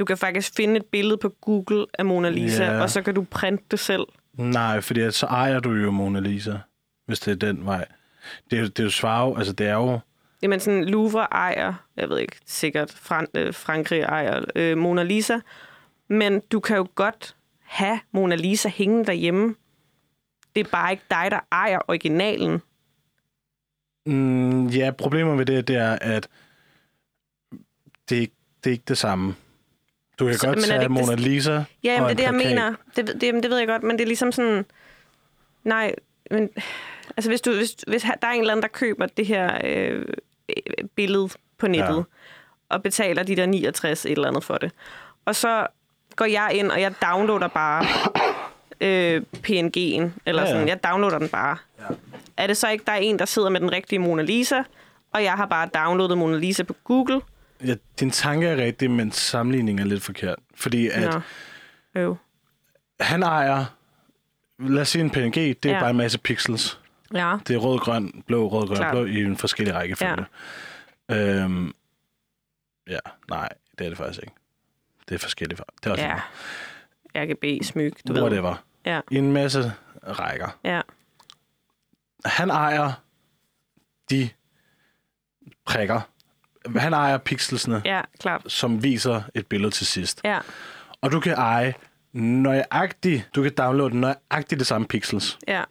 Du 0.00 0.04
kan 0.04 0.16
faktisk 0.18 0.54
finde 0.56 0.76
et 0.76 0.86
billede 0.86 1.16
på 1.16 1.28
Google 1.28 1.86
af 1.98 2.04
Mona 2.04 2.30
Lisa, 2.30 2.64
Ja. 2.64 2.82
og 2.82 2.90
så 2.90 3.02
kan 3.02 3.14
du 3.14 3.26
printe 3.30 3.64
det 3.70 3.78
selv. 3.78 4.02
Nej, 4.32 4.80
fordi 4.80 5.10
så 5.10 5.26
ejer 5.26 5.60
du 5.60 5.72
jo 5.72 5.90
Mona 5.90 6.20
Lisa, 6.20 6.56
hvis 7.06 7.20
det 7.20 7.32
er 7.32 7.52
den 7.52 7.66
vej. 7.66 7.86
Det 8.50 8.58
er, 8.58 8.62
det 8.62 8.78
er 8.78 8.84
jo 8.84 8.90
svaret, 8.90 9.38
altså 9.38 9.52
det 9.52 9.66
er 9.66 9.74
jo... 9.74 9.98
Jamen 10.42 10.60
sådan, 10.60 10.84
Louvre 10.84 11.26
ejer, 11.32 11.74
jeg 11.96 12.08
ved 12.08 12.18
ikke, 12.18 12.36
sikkert 12.46 12.90
Fran- 12.90 13.30
øh, 13.34 13.54
Frankrig 13.54 14.00
ejer 14.00 14.44
øh, 14.56 14.78
Mona 14.78 15.02
Lisa, 15.02 15.38
men 16.08 16.40
du 16.40 16.60
kan 16.60 16.76
jo 16.76 16.86
godt 16.94 17.36
have 17.62 18.00
Mona 18.12 18.34
Lisa 18.34 18.68
hængende 18.68 19.04
derhjemme. 19.04 19.54
Det 20.54 20.66
er 20.66 20.70
bare 20.70 20.90
ikke 20.92 21.04
dig, 21.10 21.28
der 21.30 21.40
ejer 21.52 21.78
originalen. 21.88 22.62
Mm, 24.06 24.66
ja, 24.66 24.90
problemet 24.98 25.38
ved 25.38 25.46
det, 25.46 25.68
det 25.68 25.76
er, 25.76 25.98
at 26.00 26.28
det 28.08 28.30
det 28.64 28.70
er 28.70 28.72
ikke 28.72 28.84
det 28.88 28.98
samme. 28.98 29.34
Du 30.18 30.26
kan 30.26 30.34
Så- 30.38 30.46
godt 30.46 30.64
tage 30.64 30.88
Mona 30.88 31.14
Lisa 31.14 31.50
Ja, 31.52 31.58
og 31.58 31.64
jamen, 31.84 32.02
det 32.02 32.10
er 32.10 32.14
det, 32.16 32.22
jeg 32.22 32.34
mener. 32.48 32.74
Det, 32.96 33.06
det, 33.06 33.22
jamen, 33.22 33.42
det 33.42 33.50
ved 33.50 33.58
jeg 33.58 33.66
godt, 33.66 33.82
men 33.82 33.90
det 33.98 34.00
er 34.00 34.06
ligesom 34.06 34.32
sådan... 34.32 34.64
Nej, 35.64 35.94
men... 36.30 36.50
Altså, 37.16 37.30
hvis, 37.30 37.40
du, 37.40 37.54
hvis, 37.54 37.70
hvis 37.86 38.02
der 38.02 38.28
er 38.28 38.32
en 38.32 38.40
eller 38.40 38.52
anden, 38.52 38.62
der 38.62 38.68
køber 38.68 39.06
det 39.06 39.26
her 39.26 39.58
øh, 39.64 40.04
billede 40.94 41.28
på 41.58 41.68
nettet. 41.68 41.96
Ja. 41.96 42.02
og 42.68 42.82
betaler 42.82 43.22
de 43.22 43.36
der 43.36 43.46
69 43.46 44.04
et 44.06 44.12
eller 44.12 44.28
andet 44.28 44.44
for 44.44 44.54
det, 44.54 44.72
og 45.24 45.34
så 45.36 45.66
går 46.16 46.24
jeg 46.24 46.50
ind, 46.54 46.70
og 46.70 46.80
jeg 46.80 46.94
downloader 47.02 47.48
bare 47.48 47.84
øh, 48.80 49.22
PNG'en, 49.36 50.10
eller 50.26 50.42
Ja, 50.42 50.48
ja. 50.48 50.52
sådan, 50.52 50.68
jeg 50.68 50.84
downloader 50.84 51.18
den 51.18 51.28
bare. 51.28 51.56
Ja. 51.80 51.84
Er 52.36 52.46
det 52.46 52.56
så 52.56 52.68
ikke, 52.68 52.84
der 52.86 52.92
er 52.92 52.96
en, 52.96 53.18
der 53.18 53.24
sidder 53.24 53.48
med 53.48 53.60
den 53.60 53.72
rigtige 53.72 53.98
Mona 53.98 54.22
Lisa, 54.22 54.62
og 55.12 55.24
jeg 55.24 55.32
har 55.32 55.46
bare 55.46 55.68
downloadet 55.74 56.18
Mona 56.18 56.36
Lisa 56.36 56.62
på 56.62 56.76
Google? 56.84 57.20
Ja, 57.64 57.74
din 58.00 58.10
tanke 58.10 58.46
er 58.46 58.56
rigtig, 58.56 58.90
men 58.90 59.12
sammenligningen 59.12 59.86
er 59.86 59.88
lidt 59.88 60.02
forkert. 60.02 60.38
Fordi 60.54 60.88
at 60.88 61.14
Nå. 61.94 62.00
Jo. 62.00 62.16
han 63.00 63.22
ejer, 63.22 63.64
lad 64.58 64.82
os 64.82 64.88
sige 64.88 65.04
en 65.04 65.10
PNG, 65.10 65.34
det 65.34 65.64
er 65.64 65.70
Ja. 65.70 65.80
bare 65.80 65.90
en 65.90 65.96
masse 65.96 66.18
pixels. 66.18 66.80
Ja. 67.14 67.36
Det 67.48 67.54
er 67.54 67.58
rød, 67.58 67.78
grøn, 67.78 68.22
blå, 68.26 68.48
rød, 68.48 68.66
grøn, 68.66 68.76
Klart. 68.76 68.92
blå 68.92 69.04
i 69.04 69.16
en 69.24 69.36
forskellig 69.36 69.74
rækkefølge. 69.74 70.26
Ja. 71.08 71.16
Øhm, 71.42 71.72
ja, 72.88 72.98
nej, 73.30 73.48
det 73.78 73.84
er 73.84 73.88
det 73.88 73.98
faktisk 73.98 74.22
ikke. 74.22 74.34
Det 75.08 75.14
er 75.14 75.18
forskelligt. 75.18 75.60
Det 75.80 75.86
er 75.86 75.90
også 75.90 76.04
Ja. 76.04 76.20
RGB, 77.16 77.64
smyg, 77.64 77.92
du 78.08 78.08
du 78.08 78.12
ved. 78.12 78.22
whatever. 78.22 78.64
Ja, 78.86 79.00
I 79.10 79.16
en 79.16 79.32
masse 79.32 79.72
rækker. 80.06 80.58
ja, 80.64 80.80
Han 82.24 82.50
ejer 82.50 82.92
de 84.10 84.28
prikker. 85.66 86.00
Han 86.76 86.92
ejer 86.92 87.18
pixelsene, 87.18 87.82
ja. 87.84 88.00
klart. 88.20 88.42
som 88.46 88.82
viser 88.82 89.22
et 89.34 89.46
billede 89.46 89.70
til 89.70 89.86
sidst. 89.86 90.20
Ja, 90.24 90.38
Og 91.02 91.12
du 91.12 91.20
kan 91.20 91.32
eje 91.34 91.74
nøjagtigt, 92.12 93.28
du 93.34 93.42
kan 93.42 93.52
downloade 93.58 94.00
nøjagtigt 94.00 94.58
det 94.58 94.66
samme 94.66 94.86
pixels. 94.86 95.38
ja, 95.48 95.62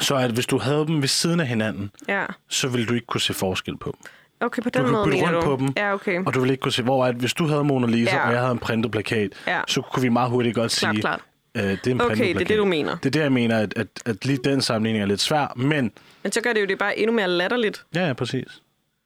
Så 0.00 0.16
at 0.16 0.30
hvis 0.30 0.46
du 0.46 0.58
havde 0.58 0.86
dem 0.86 1.00
ved 1.00 1.08
siden 1.08 1.40
af 1.40 1.46
hinanden, 1.46 1.90
ja. 2.08 2.24
så 2.48 2.68
ville 2.68 2.86
du 2.86 2.94
ikke 2.94 3.06
kunne 3.06 3.20
se 3.20 3.34
forskel 3.34 3.76
på 3.76 3.96
dem. 3.98 4.10
Okay, 4.46 4.62
på 4.62 4.70
den 4.70 4.82
kan 4.84 4.92
måde 4.92 5.04
bytte 5.04 5.22
rundt 5.26 5.34
du. 5.34 5.40
på 5.40 5.56
dem. 5.64 5.72
Ja, 5.76 5.94
okay. 5.94 6.22
Og 6.26 6.34
du 6.34 6.40
ville 6.40 6.52
ikke 6.52 6.62
kunne 6.62 6.72
se, 6.72 6.82
hvor 6.82 7.04
at 7.06 7.14
hvis 7.14 7.34
du 7.34 7.46
havde 7.46 7.64
Mona 7.64 7.86
Lisa, 7.86 8.16
Ja. 8.16 8.26
og 8.26 8.32
jeg 8.32 8.40
havde 8.40 8.52
en 8.52 8.58
printet 8.58 8.92
plakat, 8.92 9.30
Ja. 9.46 9.60
så 9.68 9.80
kunne 9.82 10.02
vi 10.02 10.08
meget 10.08 10.30
hurtigt 10.30 10.54
godt 10.54 10.72
Klart, 10.78 10.94
sige, 10.94 11.00
klart. 11.00 11.20
Øh, 11.54 11.62
det 11.62 11.86
er 11.86 11.90
en 11.90 12.00
Okay, 12.00 12.34
det 12.34 12.40
er 12.42 12.44
det, 12.44 12.58
du 12.58 12.64
mener. 12.64 12.96
Det 12.96 13.06
er 13.06 13.10
det, 13.10 13.20
jeg 13.20 13.32
mener, 13.32 13.58
at, 13.58 13.74
at, 13.76 13.86
at 14.06 14.24
lige 14.24 14.38
den 14.44 14.60
sammenligning 14.60 15.02
er 15.02 15.06
lidt 15.06 15.20
svær, 15.20 15.52
men 15.56 15.92
Men 16.22 16.32
så 16.32 16.40
gør 16.40 16.52
det 16.52 16.60
jo 16.60 16.66
det 16.66 16.78
bare 16.78 16.98
endnu 16.98 17.12
mere 17.16 17.28
latterligt. 17.28 17.84
ja, 17.94 18.06
ja, 18.06 18.12
præcis. 18.12 18.62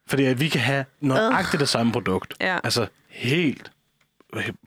Fordi 0.09 0.24
at 0.24 0.41
vi 0.41 0.49
kan 0.49 0.61
have 0.61 0.85
nøjagtigt 1.01 1.61
det 1.61 1.69
samme 1.69 1.93
produkt. 1.93 2.35
Ja. 2.41 2.59
Altså 2.65 2.87
helt 3.09 3.70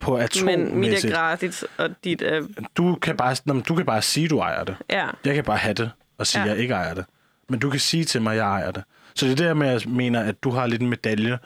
på 0.00 0.10
Men 0.16 0.18
mit 0.18 0.22
er 0.22 0.24
atommæssigt. 0.24 1.12
gratis, 1.12 1.64
og 1.78 1.90
dit 2.04 2.22
er... 2.22 2.46
Du 2.76 2.94
kan, 2.94 3.16
bare, 3.16 3.36
nå, 3.44 3.60
du 3.60 3.74
kan 3.74 3.86
bare 3.86 4.02
sige, 4.02 4.28
du 4.28 4.38
ejer 4.38 4.64
det. 4.64 4.76
Ja, 4.90 5.08
Jeg 5.24 5.34
kan 5.34 5.44
bare 5.44 5.56
have 5.56 5.74
det 5.74 5.90
og 6.18 6.26
sige, 6.26 6.42
Ja. 6.42 6.48
jeg 6.48 6.58
ikke 6.58 6.74
ejer 6.74 6.94
det. 6.94 7.04
Men 7.48 7.60
du 7.60 7.70
kan 7.70 7.80
sige 7.80 8.04
til 8.04 8.22
mig, 8.22 8.36
jeg 8.36 8.46
ejer 8.46 8.70
det. 8.70 8.84
Så 9.14 9.26
det 9.26 9.32
er 9.40 9.44
der 9.46 9.54
med, 9.54 9.68
at 9.68 9.84
jeg 9.84 9.92
mener, 9.92 10.20
at 10.20 10.42
du 10.44 10.50
har 10.50 10.66
lidt 10.66 10.82
en 10.82 10.88
medalje 10.88 11.38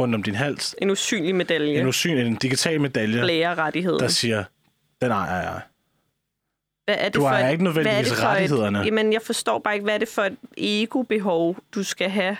rundt 0.00 0.14
om 0.14 0.22
din 0.22 0.34
hals. 0.34 0.74
en 0.82 0.90
usynlig 0.90 1.34
medalje. 1.34 1.80
En 1.80 1.86
usynlig, 1.86 2.26
en 2.26 2.34
digital 2.36 2.80
medalje, 2.80 3.20
Blærerettighed. 3.20 3.98
der 3.98 4.08
siger, 4.08 4.44
den 5.02 5.10
ejer 5.10 5.42
jeg. 5.52 5.60
Hvad 6.84 6.96
er 6.98 7.04
det 7.04 7.14
Du 7.14 7.20
for 7.20 7.28
ejer 7.28 7.48
et- 7.48 7.52
ikke 7.52 7.64
nødvendigvis 7.64 7.96
hvad 7.96 8.08
er 8.08 8.14
det 8.14 8.22
for 8.22 8.28
rettighederne. 8.28 8.80
Et, 8.80 8.86
jamen, 8.86 9.12
jeg 9.12 9.22
forstår 9.22 9.58
bare 9.58 9.74
ikke, 9.74 9.84
hvad 9.84 9.94
er 9.94 9.98
det 9.98 10.08
for 10.08 10.22
et 10.22 10.36
ego-behov, 10.56 11.56
du 11.74 11.82
skal 11.82 12.10
have 12.10 12.36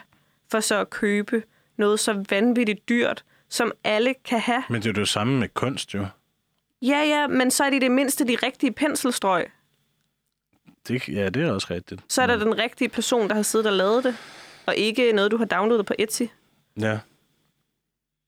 for 0.50 0.60
så 0.60 0.80
at 0.80 0.90
købe 0.90 1.42
noget 1.76 2.00
så 2.00 2.24
vanvittigt 2.30 2.88
dyrt, 2.88 3.24
som 3.48 3.72
alle 3.84 4.14
kan 4.24 4.40
have. 4.40 4.64
Men 4.70 4.82
det 4.82 4.88
er 4.88 4.92
jo 4.92 5.00
det 5.00 5.08
samme 5.08 5.38
med 5.38 5.48
kunst, 5.48 5.94
jo. 5.94 6.06
Ja, 6.82 7.02
ja, 7.04 7.26
men 7.26 7.50
så 7.50 7.64
er 7.64 7.70
det 7.70 7.82
det 7.82 7.90
mindste 7.90 8.28
de 8.28 8.36
rigtige 8.42 8.72
penselstrøg. 8.72 9.50
Det, 10.88 11.08
ja, 11.08 11.28
det 11.28 11.42
er 11.42 11.52
også 11.52 11.66
rigtigt. 11.70 12.00
Så 12.08 12.22
er 12.22 12.26
der 12.26 12.36
den 12.36 12.58
rigtige 12.58 12.88
person, 12.88 13.28
der 13.28 13.34
har 13.34 13.42
siddet 13.42 13.66
og 13.66 13.72
lavet 13.72 14.04
det, 14.04 14.16
og 14.66 14.76
ikke 14.76 15.12
noget, 15.12 15.30
du 15.30 15.36
har 15.36 15.44
downloadet 15.44 15.86
på 15.86 15.94
Etsy. 15.98 16.22
Ja. 16.80 16.98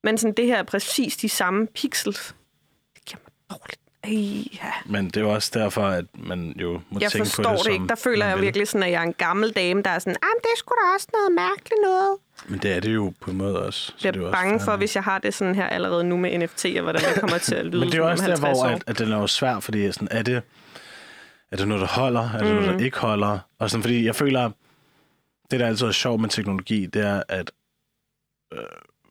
Men 0.05 0.19
sådan, 0.19 0.35
det 0.35 0.47
her 0.47 0.57
er 0.57 0.63
præcis 0.63 1.17
de 1.17 1.29
samme 1.29 1.67
pixels. 1.67 2.35
Det 2.95 3.05
giver 3.05 3.19
mig 3.19 3.33
dårligt. 3.59 3.81
Ej, 4.05 4.11
ja. 4.63 4.73
Men 4.87 5.05
det 5.11 5.17
er 5.17 5.25
også 5.27 5.51
derfor, 5.55 5.83
at 5.83 6.05
man 6.15 6.55
jo 6.57 6.81
må 6.91 6.99
Jeg 7.01 7.11
tænke 7.13 7.27
forstår 7.27 7.43
på 7.45 7.51
det, 7.51 7.59
det, 7.59 7.65
som 7.65 7.73
ikke. 7.73 7.87
Der 7.89 7.95
føler 7.95 8.27
jeg 8.27 8.37
vil. 8.37 8.43
virkelig 8.45 8.69
sådan, 8.69 8.83
at 8.83 8.91
jeg 8.91 8.99
er 8.99 9.07
en 9.07 9.13
gammel 9.13 9.51
dame, 9.51 9.83
der 9.83 9.91
er 9.91 9.99
sådan, 9.99 10.17
ah, 10.23 10.29
det 10.43 10.49
er 10.55 10.57
sgu 10.57 10.75
da 10.75 10.95
også 10.95 11.09
noget 11.13 11.33
mærkeligt 11.35 11.81
noget. 11.83 12.17
Men 12.49 12.59
det 12.59 12.77
er 12.77 12.81
det 12.81 12.95
jo 12.95 13.13
på 13.21 13.31
en 13.31 13.37
måde 13.37 13.67
også. 13.67 13.81
Så 13.81 13.95
Jeg 14.05 14.15
det 14.15 14.21
er 14.21 14.23
jo 14.25 14.29
er 14.29 14.33
bange 14.33 14.61
for, 14.61 14.77
hvis 14.77 14.95
jeg 14.95 15.05
har 15.05 15.19
det 15.19 15.35
sådan 15.35 15.55
her 15.55 15.67
allerede 15.67 16.05
nu 16.05 16.17
med 16.17 16.39
NFT, 16.39 16.67
og 16.77 16.83
hvordan 16.83 17.03
det 17.15 17.21
kommer 17.21 17.39
til 17.39 17.55
at 17.55 17.67
lyde 17.71 17.79
Men 17.81 17.89
det 17.89 17.95
er 17.95 17.99
jo 17.99 18.11
også 18.11 18.25
der, 18.25 18.29
50 18.31 18.59
hvor 18.59 18.67
at, 18.69 18.83
at 18.87 18.99
den 18.99 19.13
er 19.13 19.17
jo 19.19 19.27
svær, 19.27 19.61
fordi 19.61 19.93
sådan, 19.93 20.09
er 20.11 20.23
det, 20.23 20.43
er 21.53 21.57
det 21.57 21.69
noget, 21.69 21.81
der 21.81 21.87
holder? 21.89 22.21
Er 22.31 22.39
det 22.39 22.47
noget, 22.55 22.69
Mhm. 22.69 22.79
der 22.79 22.85
ikke 22.85 22.99
holder? 22.99 23.39
Og 23.59 23.71
sådan, 23.71 23.83
fordi 23.83 24.05
jeg 24.05 24.17
føler, 24.17 24.51
det 25.51 25.61
der 25.61 25.67
altid 25.67 25.87
er 25.87 25.93
sjovt 25.93 26.21
med 26.21 26.29
teknologi, 26.29 26.87
det 26.87 27.07
er, 27.07 27.23
at 27.29 27.51
øh, 28.53 28.59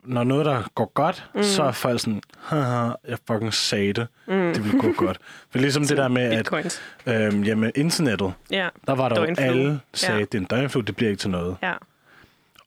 når 0.09 0.23
noget, 0.23 0.45
der 0.45 0.63
går 0.75 0.91
godt, 0.93 1.25
mm. 1.35 1.43
så 1.43 1.63
er 1.63 1.71
folk 1.71 1.99
sådan, 1.99 2.21
haha, 2.39 2.89
jeg 3.07 3.17
fucking 3.27 3.53
sagde 3.53 3.93
det, 3.93 4.07
mm. 4.27 4.33
det 4.53 4.63
ville 4.65 4.79
gå 4.79 4.91
godt. 5.05 5.19
For 5.51 5.59
ligesom 5.59 5.85
det 5.87 5.97
der 5.97 6.07
med, 6.07 6.21
at 6.21 6.37
Bitcoins. 6.37 6.81
øh, 7.05 7.47
jamen, 7.47 7.71
internettet, 7.75 8.33
Ja, 8.51 8.69
der 8.87 8.95
var 8.95 9.09
der 9.09 9.19
jo 9.19 9.25
Døgnflue. 9.25 9.47
alle 9.47 9.79
sagde, 9.93 10.15
Ja. 10.15 10.21
det 10.21 10.35
er 10.35 10.39
en 10.39 10.45
døgnflue, 10.45 10.83
det 10.83 10.95
bliver 10.95 11.09
ikke 11.09 11.19
til 11.19 11.29
noget. 11.29 11.57
ja. 11.63 11.73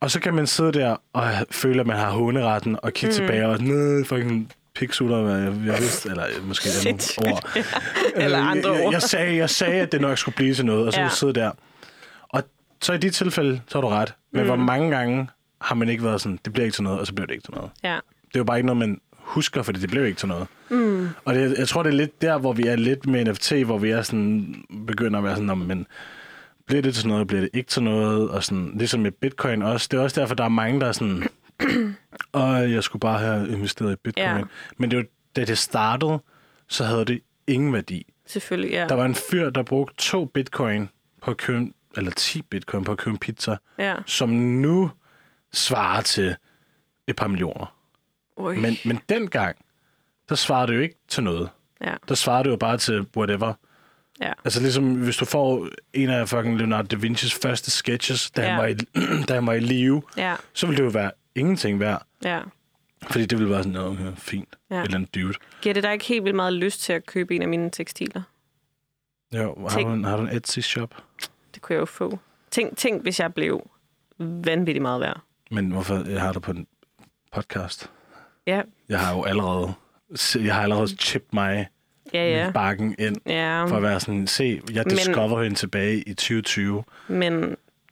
Og 0.01 0.11
så 0.11 0.21
kan 0.21 0.35
man 0.35 0.47
sidde 0.47 0.73
der 0.73 0.97
og 1.13 1.31
føle, 1.51 1.81
at 1.81 1.87
man 1.87 1.97
har 1.97 2.11
håneretten, 2.11 2.79
og 2.83 2.93
kigge 2.93 3.13
mm. 3.13 3.15
tilbage 3.15 3.49
og 3.49 3.59
nej, 3.63 4.05
fucking 4.05 4.53
piksutter, 4.75 5.23
hvad 5.23 5.37
jeg, 5.39 5.53
jeg 5.67 5.79
vidste, 5.79 6.09
eller 6.11 6.25
måske 6.43 6.67
et 6.67 6.71
andet 6.71 6.83
Sindssygt. 7.03 7.27
ord. 7.27 7.57
Eller 8.25 8.39
Øh, 8.41 8.51
andre 8.51 8.73
jeg, 8.73 8.85
ord. 8.85 8.93
Jeg 8.93 9.03
sagde, 9.03 9.37
jeg 9.37 9.51
sagde, 9.51 9.81
at 9.81 9.93
det 9.93 10.01
nok 10.01 10.19
skulle 10.19 10.35
blive 10.35 10.55
til 10.55 10.67
noget, 10.67 10.87
og 10.87 10.93
så 10.93 11.01
ja. 11.01 11.09
sidde 11.09 11.33
der. 11.33 11.51
Og 12.29 12.43
så 12.81 12.93
i 12.93 12.99
de 12.99 13.11
tilfælde, 13.11 13.61
så 13.69 13.79
har 13.79 13.81
du 13.83 13.89
ret. 13.89 14.15
Men 14.33 14.41
mm. 14.43 14.47
hvor 14.47 14.57
mange 14.57 14.91
gange 14.91 15.29
har 15.63 15.75
man 15.75 15.89
ikke 15.89 16.05
været 16.05 16.21
sådan, 16.21 16.39
det 16.45 16.53
bliver 16.53 16.65
ikke 16.65 16.75
til 16.75 16.85
noget, 16.85 17.01
og 17.01 17.07
så 17.07 17.15
bliver 17.15 17.27
det 17.27 17.35
ikke 17.35 17.45
til 17.45 17.55
noget. 17.55 17.71
ja. 17.85 17.99
Det 18.29 18.37
er 18.37 18.41
jo 18.41 18.45
bare 18.45 18.59
ikke 18.59 18.67
noget, 18.67 18.79
man 18.79 19.01
husker, 19.13 19.63
fordi 19.63 19.81
det 19.81 19.91
blev 19.91 20.07
ikke 20.07 20.19
til 20.19 20.29
noget. 20.29 20.47
Mm. 20.71 21.09
Og 21.25 21.35
det, 21.35 21.59
jeg 21.59 21.69
tror, 21.69 21.83
det 21.83 21.91
er 21.91 21.97
lidt 21.97 22.23
der, 22.23 22.39
hvor 22.39 22.53
vi 22.53 22.63
er 22.67 22.77
lidt 22.77 23.07
med 23.07 23.25
NFT, 23.25 23.53
hvor 23.53 23.79
vi 23.79 23.91
er 23.91 24.03
sådan, 24.03 24.55
begynder 24.87 25.19
at 25.19 25.25
være 25.25 25.35
sådan, 25.35 25.47
"Nå, 25.47 25.55
men 25.55 25.87
bliver 26.67 26.83
det 26.83 26.95
til 26.95 27.09
noget, 27.09 27.27
bliver 27.27 27.41
det 27.41 27.51
ikke 27.53 27.69
til 27.71 27.83
noget, 27.83 28.31
og 28.31 28.45
sådan, 28.45 28.73
ligesom 28.79 29.01
med 29.01 29.11
bitcoin 29.11 29.63
også. 29.63 29.89
Det 29.91 29.99
er 29.99 30.03
også 30.03 30.21
derfor, 30.21 30.35
der 30.35 30.45
er 30.45 30.49
mange, 30.49 30.81
der 30.81 30.87
er 30.87 30.93
sådan, 30.93 31.23
og 32.33 32.73
jeg 32.73 32.83
skulle 32.83 33.01
bare 33.01 33.19
have 33.19 33.49
investeret 33.49 33.93
i 33.93 33.97
bitcoin. 33.97 34.27
Ja. 34.39 34.43
Men 34.77 34.91
det 34.91 34.97
var, 34.97 35.05
da 35.37 35.45
det 35.45 35.59
startede, 35.59 36.19
så 36.69 36.85
havde 36.85 37.05
det 37.05 37.21
ingen 37.47 37.73
værdi. 37.73 38.13
Selvfølgelig, 38.27 38.71
ja. 38.71 38.87
Der 38.89 38.95
var 38.95 39.05
en 39.05 39.15
fyr, 39.15 39.51
der 39.51 39.63
brugte 39.63 39.95
to 39.99 40.25
bitcoin 40.25 40.89
på 41.23 41.31
at 41.31 41.37
købe, 41.37 41.67
eller 41.97 42.11
10 42.11 42.43
bitcoin 42.43 42.85
på 42.85 42.93
at 42.93 42.99
købe 42.99 43.11
en 43.11 43.19
pizza, 43.19 43.57
ja. 43.79 43.95
som 44.07 44.29
nu 44.31 44.91
svarer 45.53 46.01
til 46.03 46.37
et 47.07 47.17
par 47.17 47.27
millioner. 47.27 47.77
Ui. 48.37 48.57
Men, 48.61 48.77
men 48.85 49.01
dengang, 49.09 49.57
der 50.29 50.35
svarede 50.35 50.67
det 50.73 50.77
jo 50.77 50.83
ikke 50.83 50.97
til 51.09 51.23
noget. 51.23 51.49
Ja, 51.81 51.95
Der 52.09 52.15
svarede 52.15 52.45
det 52.45 52.51
jo 52.51 52.57
bare 52.57 52.79
til 52.79 53.07
whatever. 53.17 53.55
ja. 54.21 54.33
Altså 54.45 54.61
ligesom, 54.61 54.95
hvis 54.95 55.17
du 55.17 55.25
får 55.25 55.69
en 55.93 56.11
af 56.11 56.29
fucking 56.29 56.57
Leonardo 56.59 56.97
da 56.97 57.07
Vinci's 57.07 57.39
første 57.43 57.71
sketches, 57.71 58.31
da, 58.31 58.43
Ja. 58.43 58.49
han, 58.49 58.59
var 58.59 58.67
i, 58.67 58.75
da 59.29 59.35
han 59.35 59.47
var 59.47 59.53
i 59.53 59.61
live, 59.61 60.03
Ja, 60.17 60.37
så 60.53 60.67
ville 60.67 60.79
det 60.79 60.85
jo 60.85 60.91
være 60.91 61.11
ingenting 61.35 61.81
værd. 61.81 62.07
ja. 62.25 62.41
Fordi 63.11 63.27
det 63.27 63.39
ville 63.39 63.51
være 63.53 63.63
sådan, 63.63 63.77
okay, 63.77 64.13
fint. 64.17 64.49
Ja. 64.71 64.75
Ja. 64.77 64.81
Et 64.81 64.85
eller 64.85 64.97
andet 64.99 65.15
dude. 65.15 65.35
Giver 65.63 65.73
det 65.75 65.83
dig 65.83 65.93
ikke 65.93 66.05
helt 66.05 66.25
vildt 66.25 66.37
meget 66.37 66.53
lyst 66.53 66.81
til 66.83 66.93
at 66.93 67.07
købe 67.07 67.35
en 67.35 67.43
af 67.43 67.49
mine 67.49 67.71
tekstiler? 67.71 68.23
Jo, 69.35 69.69
har 69.71 69.81
du, 69.81 69.89
en, 69.89 70.05
har 70.05 70.17
du 70.17 70.23
en 70.23 70.29
Etsy-shop? 70.29 70.95
Det 71.55 71.63
kunne 71.63 71.75
jeg 71.75 71.81
jo 71.81 71.85
få. 71.87 72.19
Tænk, 72.51 72.77
tænk 72.77 73.03
hvis 73.03 73.21
jeg 73.21 73.35
blev 73.35 73.71
vanvittigt 74.19 74.83
meget 74.83 75.01
værd. 75.01 75.21
Men 75.53 75.71
hvorfor 75.71 76.11
jeg 76.11 76.21
har 76.21 76.33
du 76.33 76.41
på 76.41 76.51
en 76.51 76.67
podcast? 77.33 77.91
Ja, 78.47 78.61
Jeg 78.89 79.01
har 79.01 79.15
jo 79.17 79.23
allerede, 79.25 79.73
jeg 80.45 80.55
har 80.55 80.63
allerede 80.63 80.89
chippet 80.89 81.35
mig 81.35 81.69
ja, 82.15 82.31
ja. 82.45 82.51
bakken 82.51 82.95
ind, 82.99 83.17
Ja, 83.27 83.65
for 83.65 83.77
at 83.77 83.83
være 83.83 84.01
sådan, 84.01 84.27
se, 84.27 84.61
jeg 84.73 84.85
Men- 84.87 84.97
discover 84.97 85.43
hende 85.43 85.57
tilbage 85.57 85.97
i 86.09 86.15
2020. 86.15 86.85
men, 87.09 87.33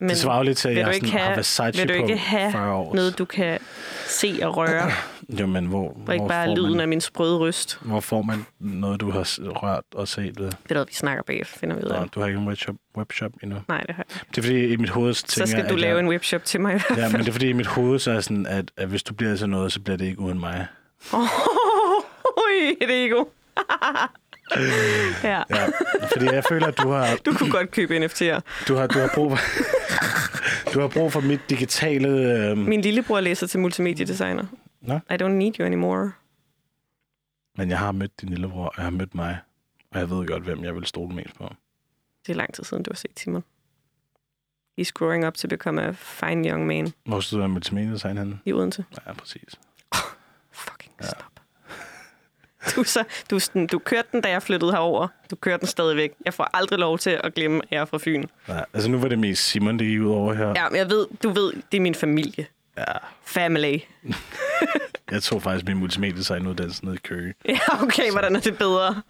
men 0.01 0.09
det 0.09 0.17
svarer 0.19 0.37
jo 0.37 0.43
lidt 0.43 0.59
til, 0.59 0.69
at 0.69 0.77
jeg 0.77 0.85
sådan, 0.85 0.95
ikke 0.95 1.11
har 1.19 1.25
have, 1.25 1.37
Versace 1.37 1.79
vil 1.79 1.89
du 1.89 1.95
på 2.01 2.07
ikke 2.07 2.17
have 2.17 2.53
40 2.53 2.75
år. 2.75 2.95
noget, 2.95 3.19
du 3.19 3.25
kan 3.25 3.59
se 4.07 4.39
og 4.43 4.57
røre, 4.57 4.91
Jo, 5.41 5.47
men 5.47 5.67
hvor, 5.67 5.89
og 6.07 6.15
ikke 6.15 6.23
hvor, 6.23 6.29
bare 6.29 6.55
lyden 6.55 6.71
man, 6.71 6.81
af 6.81 6.89
min 6.89 7.01
sprøde 7.01 7.39
ryst? 7.39 7.79
hvor 7.83 8.01
får 8.01 8.23
man 8.23 8.47
noget, 8.61 9.01
du 9.01 9.11
har 9.11 9.39
rørt 9.41 9.85
og 9.95 10.09
set 10.09 10.41
ved? 10.41 10.47
Det 10.47 10.71
er 10.71 10.75
noget, 10.75 10.89
vi 10.89 10.95
snakker 10.95 11.23
bagefter, 11.23 11.59
finder 11.59 11.77
vi 11.77 11.83
ud 11.85 11.89
af. 11.89 12.01
Nå, 12.01 12.07
du 12.07 12.21
har 12.21 12.27
ikke 12.27 12.41
en 12.41 12.49
webshop, 12.49 12.75
webshop 12.97 13.33
endnu. 13.43 13.59
Nej, 13.69 13.81
det 13.81 13.95
har 13.95 14.05
jeg 14.09 14.17
ikke. 14.17 14.27
Det 14.31 14.39
er 14.39 14.43
fordi, 14.43 14.67
i 14.67 14.77
mit 14.77 14.89
hoved 14.91 15.15
Så 15.15 15.47
skal 15.47 15.61
jeg, 15.61 15.71
du 15.71 15.77
lave 15.77 15.95
jeg, 15.97 16.01
en 16.05 16.09
webshop 16.09 16.45
til 16.45 16.61
mig. 16.61 16.81
Ja, 16.97 17.09
men 17.09 17.21
det 17.21 17.29
er 17.29 17.33
fordi, 17.33 17.49
i 17.49 17.53
mit 17.53 17.67
hoved 17.67 17.99
så 17.99 18.11
er 18.11 18.21
sådan, 18.21 18.47
at, 18.47 18.71
at 18.77 18.89
hvis 18.89 19.03
du 19.03 19.15
bliver 19.15 19.37
til 19.37 19.49
noget, 19.49 19.73
så 19.73 19.81
bliver 19.81 19.97
det 19.97 20.05
ikke 20.05 20.21
uden 20.21 20.41
mig. 20.41 20.67
Ui, 22.45 22.77
et 22.81 23.05
ego. 23.05 23.25
ja. 25.25 25.43
Ja, 25.51 25.67
fordi 26.13 26.25
jeg 26.25 26.45
føler, 26.49 26.67
at 26.67 26.79
du 26.79 26.89
har, 26.89 27.17
Du 27.27 27.33
kunne 27.33 27.51
godt 27.51 27.71
købe 27.71 27.99
NFT'er. 28.05 28.41
du 28.69 28.75
har, 28.75 28.87
du 28.87 28.99
har 28.99 29.11
brug 29.15 29.31
for... 29.31 29.39
Du 30.75 30.81
har 30.81 30.89
brug 30.89 31.13
for 31.13 31.21
mit 31.21 31.41
digitale... 31.51 32.09
Øh... 32.09 32.59
Min 32.59 32.81
lillebror 32.81 33.21
læser 33.21 33.47
til 33.47 33.61
multimediedesigner. 33.61 34.45
Nå. 34.81 34.95
I 35.11 35.15
don't 35.23 35.29
need 35.29 35.53
you 35.59 35.67
anymore. 35.67 36.13
Men 37.57 37.71
jeg 37.71 37.79
har 37.79 37.93
mødt 37.93 38.21
din 38.21 38.29
lillebror, 38.29 38.67
og 38.67 38.75
jeg 38.77 38.85
har 38.85 38.91
mødt 38.91 39.15
mig. 39.15 39.39
Og 39.91 39.99
jeg 39.99 40.11
ved 40.11 40.27
godt, 40.27 40.43
hvem 40.43 40.65
jeg 40.65 40.75
vil 40.75 40.87
stole 40.87 41.15
mest 41.15 41.35
på. 41.35 41.55
Det 42.27 42.33
er 42.33 42.37
lang 42.37 42.55
tid 42.55 42.65
siden, 42.65 42.83
du 42.83 42.91
har 42.91 42.97
set 42.97 43.11
Timon. 43.17 43.45
He's 44.81 44.91
growing 44.95 45.27
up 45.27 45.35
to 45.35 45.49
become 45.49 45.83
a 45.83 45.91
fine 45.91 46.49
young 46.49 46.67
man 46.67 46.93
Hvor 47.07 47.21
studerer 47.21 47.47
du 47.47 47.53
multimedia 47.53 48.09
henne? 48.09 48.39
i 48.45 48.53
Odense. 48.53 48.85
Ja, 49.07 49.13
præcis. 49.13 49.55
Fucking 50.53 50.93
stop. 51.01 51.25
Du, 52.77 52.85
så, 52.85 53.05
du, 53.31 53.39
sådan, 53.39 53.67
du 53.67 53.79
kørte 53.79 54.09
den, 54.13 54.21
da 54.21 54.29
jeg 54.29 54.43
flyttede 54.43 54.73
herover. 54.73 55.09
Du 55.31 55.37
kører 55.37 55.57
den 55.57 55.67
stadigvæk. 55.67 56.13
Jeg 56.25 56.35
får 56.35 56.45
aldrig 56.57 56.79
lov 56.79 56.99
til 56.99 57.11
at 57.25 57.35
glemme, 57.35 57.57
at 57.63 57.69
jeg 57.71 57.81
er 57.81 57.85
fra 57.85 57.99
Fyn. 57.99 58.25
Ja, 58.49 58.61
altså 58.75 58.91
nu 58.91 58.99
var 58.99 59.09
det 59.09 59.19
mest 59.19 59.43
Simon, 59.45 59.79
det 59.79 59.87
gik 59.87 60.01
ud 60.01 60.11
over 60.11 60.35
her. 60.35 60.49
Ja, 60.49 60.69
men 60.69 60.77
jeg 60.79 60.91
ved, 60.91 61.07
du 61.23 61.31
ved, 61.31 61.53
det 61.73 61.77
er 61.79 61.81
min 61.83 61.95
familie. 61.95 62.47
ja. 62.77 62.85
Family. 63.25 63.79
Jeg 65.11 65.23
tog 65.23 65.43
faktisk 65.43 65.67
min 65.67 65.77
multimedia 65.77 66.39
uddannelse 66.49 66.85
ned 66.85 66.95
i 66.95 66.99
Køge. 67.05 67.35
Ja, 67.49 67.59
okay, 67.83 68.11
hvordan 68.11 68.37
er 68.37 68.41
det 68.41 68.59
bedre? 68.59 69.03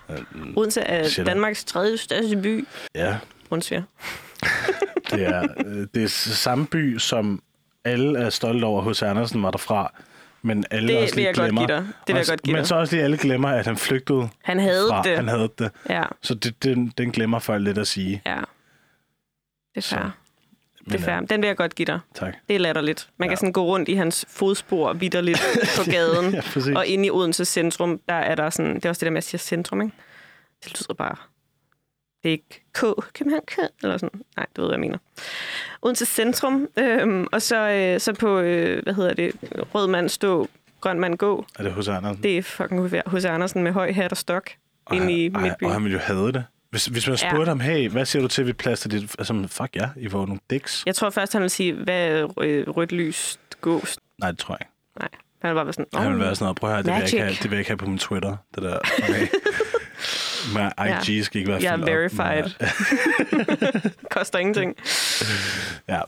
Odense 0.56 0.80
er 0.80 1.08
Sjælland. 1.08 1.34
Danmarks 1.34 1.64
tredje 1.64 1.96
største 1.98 2.36
by. 2.36 2.66
Ja, 2.94 3.18
Rundsviger. 3.52 3.82
det 5.10 5.26
er, 5.26 5.46
øh, 5.66 5.86
det 5.94 6.02
er 6.04 6.08
samme 6.08 6.66
by, 6.66 6.98
som 6.98 7.42
alle 7.84 8.18
er 8.18 8.30
stolte 8.30 8.64
over, 8.64 8.82
hos 8.82 9.02
Andersen 9.02 9.42
var 9.42 9.50
derfra. 9.50 9.92
Men 10.42 10.64
alle 10.70 10.88
Det 10.88 11.02
også 11.02 11.14
lige 11.14 11.26
jeg 11.26 11.34
godt 11.34 11.44
glemmer. 11.44 11.66
give 11.66 11.76
dig. 11.76 11.84
Det 11.86 11.92
vil 12.06 12.12
jeg 12.14 12.18
Også- 12.20 12.32
godt 12.32 12.42
give 12.42 12.52
Men 12.52 12.58
dig. 12.60 12.68
så 12.68 12.74
også 12.74 12.94
lige 12.94 13.04
alle 13.04 13.16
glemmer, 13.18 13.48
at 13.48 13.66
han 13.66 13.76
flygtede 13.76 14.28
Han 14.44 14.58
havde 14.58 14.86
fra. 14.90 15.02
det. 15.02 15.16
Han 15.16 15.28
havde 15.28 15.48
det. 15.58 15.70
Ja, 15.88 16.02
Så 16.22 16.34
det, 16.34 16.64
den, 16.64 16.92
den 16.98 17.10
glemmer 17.12 17.38
folk 17.38 17.64
lidt 17.64 17.78
at 17.78 17.86
sige. 17.86 18.22
ja. 18.26 18.36
Det 18.36 19.76
er 19.76 19.80
Så, 19.80 19.94
fair. 19.96 20.10
Men, 20.86 20.92
Det 20.92 21.00
er 21.00 21.04
fair. 21.04 21.20
Den 21.20 21.40
vil 21.42 21.46
jeg 21.46 21.56
godt 21.56 21.74
give 21.74 21.86
dig. 21.86 22.00
Tak. 22.14 22.34
Det 22.48 22.54
er 22.56 22.60
latterligt. 22.60 23.08
Man 23.16 23.26
Ja. 23.26 23.30
kan 23.30 23.36
sådan 23.36 23.52
gå 23.52 23.64
rundt 23.64 23.88
i 23.88 23.94
hans 23.94 24.24
fodspor 24.28 24.92
vidderligt 24.92 25.40
på 25.78 25.90
gaden. 25.90 26.34
Ja, 26.34 26.40
præcis. 26.40 26.76
og 26.76 26.86
inde 26.86 27.06
i 27.06 27.10
Odense 27.10 27.44
centrum, 27.44 28.00
der 28.08 28.14
er 28.14 28.34
der 28.34 28.50
sådan... 28.50 28.74
Det 28.74 28.84
er 28.84 28.88
også 28.88 29.00
det 29.00 29.06
der 29.06 29.10
med, 29.10 29.18
at 29.18 29.24
jeg 29.24 29.24
siger 29.24 29.38
centrum, 29.38 29.80
ikke? 29.82 29.94
Det 30.64 30.80
lyder 30.80 30.94
bare... 30.94 31.16
Det 32.22 32.28
er 32.28 32.32
ikke 32.32 32.64
K. 32.72 32.80
København 33.14 33.42
K. 33.46 33.58
Eller 33.82 33.96
sådan. 33.96 34.20
Nej, 34.36 34.46
du 34.56 34.60
ved, 34.60 34.68
hvad 34.68 34.74
jeg 34.76 34.80
mener. 34.80 34.98
Odense 35.82 36.06
centrum. 36.06 36.68
Øhm, 36.78 37.26
og 37.32 37.42
så, 37.42 37.56
øh, 37.68 38.00
så 38.00 38.12
på, 38.12 38.38
øh, 38.38 38.82
hvad 38.82 38.94
hedder 38.94 39.14
det? 39.14 39.32
Rød 39.74 39.86
mand 39.88 40.08
stå, 40.08 40.48
grøn 40.80 41.00
mand 41.00 41.18
gå. 41.18 41.46
Er 41.58 41.62
det 41.62 41.72
hos 41.72 41.88
Andersen? 41.88 42.22
Det 42.22 42.38
er 42.38 42.42
fucking 42.42 42.88
H.C. 42.90 43.24
Andersen 43.24 43.62
med 43.62 43.72
høj 43.72 43.92
hat 43.92 44.10
og 44.12 44.16
stok 44.18 44.50
Og 44.84 44.96
inde 44.96 45.12
i 45.12 45.28
midtbyen. 45.28 45.66
Og 45.68 45.72
han 45.72 45.84
ville 45.84 45.94
jo 45.98 46.00
have 46.04 46.32
det. 46.32 46.44
Hvis, 46.70 46.86
hvis 46.86 47.06
man 47.08 47.16
Ja. 47.22 47.30
spurgte 47.30 47.48
ham, 47.48 47.60
hey, 47.60 47.88
hvad 47.90 48.04
siger 48.04 48.22
du 48.22 48.28
til, 48.28 48.42
at 48.42 48.46
vi 48.48 48.52
plaster 48.52 48.88
dit... 48.88 49.14
Altså, 49.18 49.46
fuck 49.50 49.76
ja, 49.76 49.88
I 49.96 50.12
var 50.12 50.18
nogle 50.26 50.40
dicks. 50.50 50.82
Jeg 50.86 50.94
tror 50.94 51.10
først, 51.10 51.32
han 51.32 51.42
vil 51.42 51.50
sige, 51.50 51.72
hvad 51.72 52.28
øh, 52.40 52.68
rødt 52.68 52.92
lys 52.92 53.38
gås? 53.60 53.98
Nej, 54.18 54.30
det 54.30 54.38
tror 54.38 54.54
jeg 54.54 54.60
ikke. 54.60 54.72
Nej, 55.00 55.08
han 55.42 55.50
vil 55.50 55.54
bare 55.54 55.64
være 55.66 55.72
sådan... 55.72 55.86
Han 55.94 56.08
ville 56.12 56.24
være 56.24 56.34
sådan 56.34 56.44
noget, 56.44 56.56
prøv 56.56 56.70
at 56.70 56.76
høre, 56.76 56.82
det 56.82 56.94
vil, 56.94 57.04
ikke 57.12 57.18
have, 57.24 57.34
det 57.34 57.42
vil 57.44 57.50
jeg 57.50 57.58
ikke 57.58 57.70
have 57.70 57.76
på 57.78 57.86
min 57.86 57.98
Twitter. 57.98 58.36
Det 58.54 58.62
der, 58.62 58.78
okay. 59.02 59.26
Men 60.54 60.72
IG 61.08 61.24
skal 61.24 61.38
ikke 61.38 61.52
være 61.52 61.62
Jeg 61.62 61.72
er 61.74 61.84
verified. 61.84 62.50
med- 63.30 63.90
Koster 64.10 64.38
ingenting. 64.38 64.76
Ja. 65.88 66.00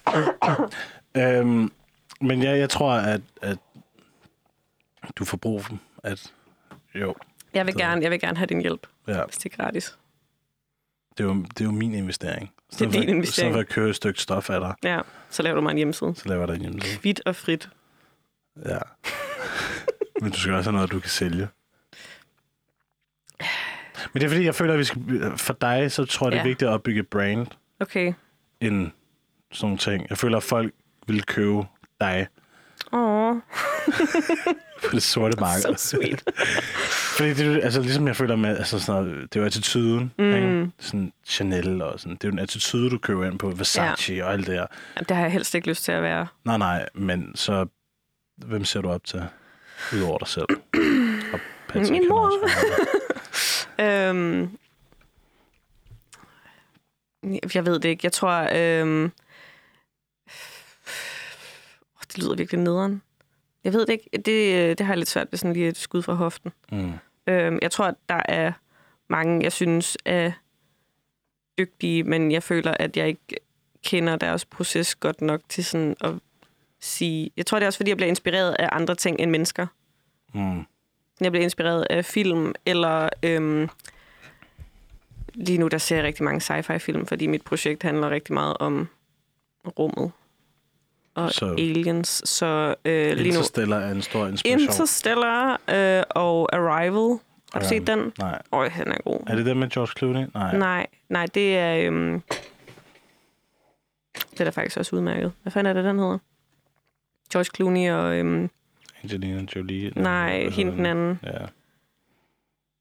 øhm, 1.40 1.72
men 2.20 2.42
ja, 2.42 2.50
jeg 2.56 2.70
tror, 2.70 2.92
at, 2.92 3.20
at 3.42 3.58
du 5.16 5.24
får 5.24 5.36
brug 5.36 5.64
for, 5.64 5.78
at 6.04 6.32
jo, 6.94 7.14
Jeg 7.54 7.66
vil, 7.66 7.76
gerne, 7.76 8.02
jeg 8.02 8.10
vil 8.10 8.20
gerne 8.20 8.36
have 8.36 8.46
din 8.46 8.60
hjælp, 8.60 8.86
ja, 9.08 9.24
hvis 9.24 9.36
det 9.36 9.52
er 9.52 9.56
gratis. 9.62 9.96
Det 11.18 11.24
er 11.24 11.28
jo, 11.28 11.34
det 11.34 11.60
er 11.60 11.64
jo 11.64 11.70
min 11.70 11.94
investering. 11.94 12.50
I 12.72 12.74
Det 12.78 12.86
er 12.86 12.90
din 12.90 13.02
investering. 13.02 13.26
stedet 13.26 13.52
for 13.52 13.60
at 13.60 13.68
købe 13.68 13.88
et 13.90 13.96
stykke 13.96 14.20
stof 14.20 14.50
af 14.50 14.60
dig, 14.60 14.74
Ja, 14.82 15.00
så 15.30 15.42
laver 15.42 15.54
du 15.54 15.60
mig 15.60 15.70
en 15.70 15.76
hjemmeside. 15.76 16.14
så 16.16 16.28
laver 16.28 16.40
jeg 16.40 16.48
dig 16.48 16.54
en 16.54 16.60
hjemmeside. 16.60 16.98
Hvidt 17.00 17.20
og 17.26 17.36
frit. 17.36 17.68
Ja. 18.66 18.78
Men 20.22 20.30
du 20.32 20.38
skal 20.38 20.54
også 20.54 20.70
have 20.70 20.76
noget, 20.76 20.92
du 20.92 21.00
kan 21.00 21.10
sælge. 21.10 21.48
Men 24.12 24.20
det 24.20 24.22
er 24.24 24.28
fordi, 24.28 24.44
jeg 24.44 24.54
føler, 24.54 24.72
at 24.72 24.78
vi 24.78 24.84
skal, 24.84 25.02
for 25.36 25.52
dig, 25.60 25.92
så 25.92 26.04
tror 26.04 26.26
jeg, 26.26 26.32
det 26.32 26.38
er 26.38 26.42
Ja. 26.42 26.48
vigtigt 26.48 26.68
at 26.68 26.74
opbygge 26.74 27.00
et 27.00 27.08
brand, 27.08 27.46
Okay. 27.80 28.12
end 28.60 28.90
sådan 29.52 29.64
nogle 29.66 29.78
ting. 29.78 30.06
Jeg 30.10 30.18
føler, 30.18 30.36
at 30.36 30.42
folk 30.42 30.74
vil 31.06 31.22
købe 31.24 31.62
dig 32.00 32.26
Åh, 32.92 33.36
på 34.84 34.94
det 34.94 35.02
sorte 35.02 35.40
marked. 35.46 35.62
so 35.62 35.74
sweet. 35.76 36.22
Fordi 37.16 37.34
det, 37.34 37.46
er 37.46 37.64
altså, 37.64 37.80
ligesom 37.80 38.06
jeg 38.06 38.16
føler 38.16 38.36
med, 38.36 38.58
altså 38.58 38.78
sådan 38.78 39.02
noget, 39.02 39.32
det 39.32 39.36
er 39.36 39.40
jo 39.40 39.46
attituden, 39.46 40.12
mm. 40.18 40.34
ikke? 40.34 40.70
Sådan 40.78 41.12
Chanel 41.26 41.82
og 41.82 42.00
sådan. 42.00 42.12
Det 42.16 42.24
er 42.24 42.28
jo 42.28 42.32
en 42.32 42.38
attitude, 42.38 42.90
du 42.90 42.98
køber 42.98 43.26
ind 43.26 43.38
på, 43.38 43.50
Versace 43.50 44.14
ja. 44.14 44.24
og 44.24 44.32
alt 44.32 44.46
det. 44.46 44.52
Jamen, 44.52 44.68
Det 45.08 45.16
har 45.16 45.22
jeg 45.22 45.32
helst 45.32 45.54
ikke 45.54 45.68
lyst 45.68 45.84
til 45.84 45.92
at 45.92 46.02
være. 46.02 46.26
Nej, 46.44 46.58
nej, 46.58 46.88
men 46.94 47.36
så, 47.36 47.66
hvem 48.36 48.64
ser 48.64 48.80
du 48.80 48.90
op 48.90 49.04
til? 49.04 49.24
Udover 49.94 50.18
dig 50.18 50.28
selv. 50.28 50.46
Og 51.32 51.40
Patrick, 51.68 51.90
Min 51.90 52.08
mor. 52.08 52.32
Øhm, 53.80 54.58
jeg 57.54 57.66
ved 57.66 57.78
det 57.80 57.88
ikke. 57.88 58.00
Jeg 58.04 58.12
tror... 58.12 58.48
Øhm, 58.54 59.12
det 62.12 62.22
lyder 62.22 62.36
virkelig 62.36 62.60
nederen. 62.60 63.02
Jeg 63.64 63.72
ved 63.72 63.86
det 63.86 63.92
ikke. 63.92 64.08
Det, 64.12 64.78
det 64.78 64.86
har 64.86 64.92
jeg 64.92 64.98
lidt 64.98 65.08
svært 65.08 65.28
ved 65.30 65.38
sådan 65.38 65.52
lige 65.52 65.68
et 65.68 65.76
skud 65.76 66.02
fra 66.02 66.14
hoften. 66.14 66.52
Mm. 66.72 66.92
Øhm, 67.26 67.58
jeg 67.62 67.70
tror, 67.70 67.84
at 67.84 67.94
der 68.08 68.22
er 68.24 68.52
mange, 69.08 69.42
jeg 69.42 69.52
synes 69.52 69.98
er 70.04 70.32
dygtige, 71.58 72.04
men 72.04 72.32
jeg 72.32 72.42
føler, 72.42 72.74
at 72.80 72.96
jeg 72.96 73.08
ikke 73.08 73.36
kender 73.84 74.16
deres 74.16 74.44
proces 74.44 74.94
godt 74.94 75.20
nok 75.20 75.40
til 75.48 75.64
sådan 75.64 75.96
at 76.00 76.14
sige... 76.80 77.30
Jeg 77.36 77.46
tror, 77.46 77.58
det 77.58 77.62
er 77.62 77.66
også, 77.66 77.76
fordi 77.76 77.90
jeg 77.90 77.96
bliver 77.96 78.08
inspireret 78.08 78.56
af 78.58 78.68
andre 78.72 78.94
ting 78.94 79.20
end 79.20 79.30
mennesker. 79.30 79.66
Mm. 80.34 80.64
Jeg 81.20 81.32
bliver 81.32 81.44
inspireret 81.44 81.86
af 81.90 82.04
film, 82.04 82.54
eller 82.66 83.08
øhm, 83.22 83.68
lige 85.34 85.58
nu 85.58 85.68
der 85.68 85.78
ser 85.78 85.96
jeg 85.96 86.04
rigtig 86.04 86.24
mange 86.24 86.40
sci-fi-film, 86.40 87.06
fordi 87.06 87.26
mit 87.26 87.42
projekt 87.42 87.82
handler 87.82 88.10
rigtig 88.10 88.34
meget 88.34 88.56
om 88.60 88.88
rummet 89.78 90.12
og 91.14 91.32
Så- 91.32 91.54
aliens. 91.58 92.22
Så 92.28 92.74
øh, 92.84 93.06
lige 93.16 93.16
nu... 93.16 93.24
Interstellar 93.24 93.76
er 93.80 93.90
en 93.92 94.02
stor 94.02 94.26
inspiration. 94.26 94.60
Interstellar 94.60 95.60
øh, 95.70 96.02
og 96.10 96.48
Arrival. 96.56 97.18
Har 97.52 97.60
du 97.60 97.66
set 97.68 97.86
den? 97.86 98.12
Nej. 98.18 98.42
Øj, 98.52 98.68
den 98.78 98.92
er 98.92 99.02
god. 99.04 99.20
Er 99.26 99.36
det 99.36 99.46
den 99.46 99.58
med 99.58 99.68
George 99.70 99.92
Clooney? 99.98 100.26
Nej. 100.34 100.56
Nej, 100.58 100.86
nej, 101.08 101.26
det 101.34 101.56
er... 101.58 101.76
Øhm, 101.86 102.22
det 104.30 104.40
er 104.40 104.44
da 104.44 104.50
faktisk 104.50 104.76
også 104.76 104.96
udmærket. 104.96 105.32
Hvad 105.42 105.52
fanden 105.52 105.70
er 105.76 105.82
det, 105.82 105.84
den 105.88 105.98
hedder? 105.98 106.18
George 107.32 107.50
Clooney 107.56 107.90
og... 107.90 108.16
Øhm, 108.18 108.50
Angelina 109.02 109.46
Jolie? 109.56 109.92
nej, 109.96 110.48
hende 110.48 110.72
den 110.72 110.86
anden. 110.86 111.20
Ja. 111.22 111.38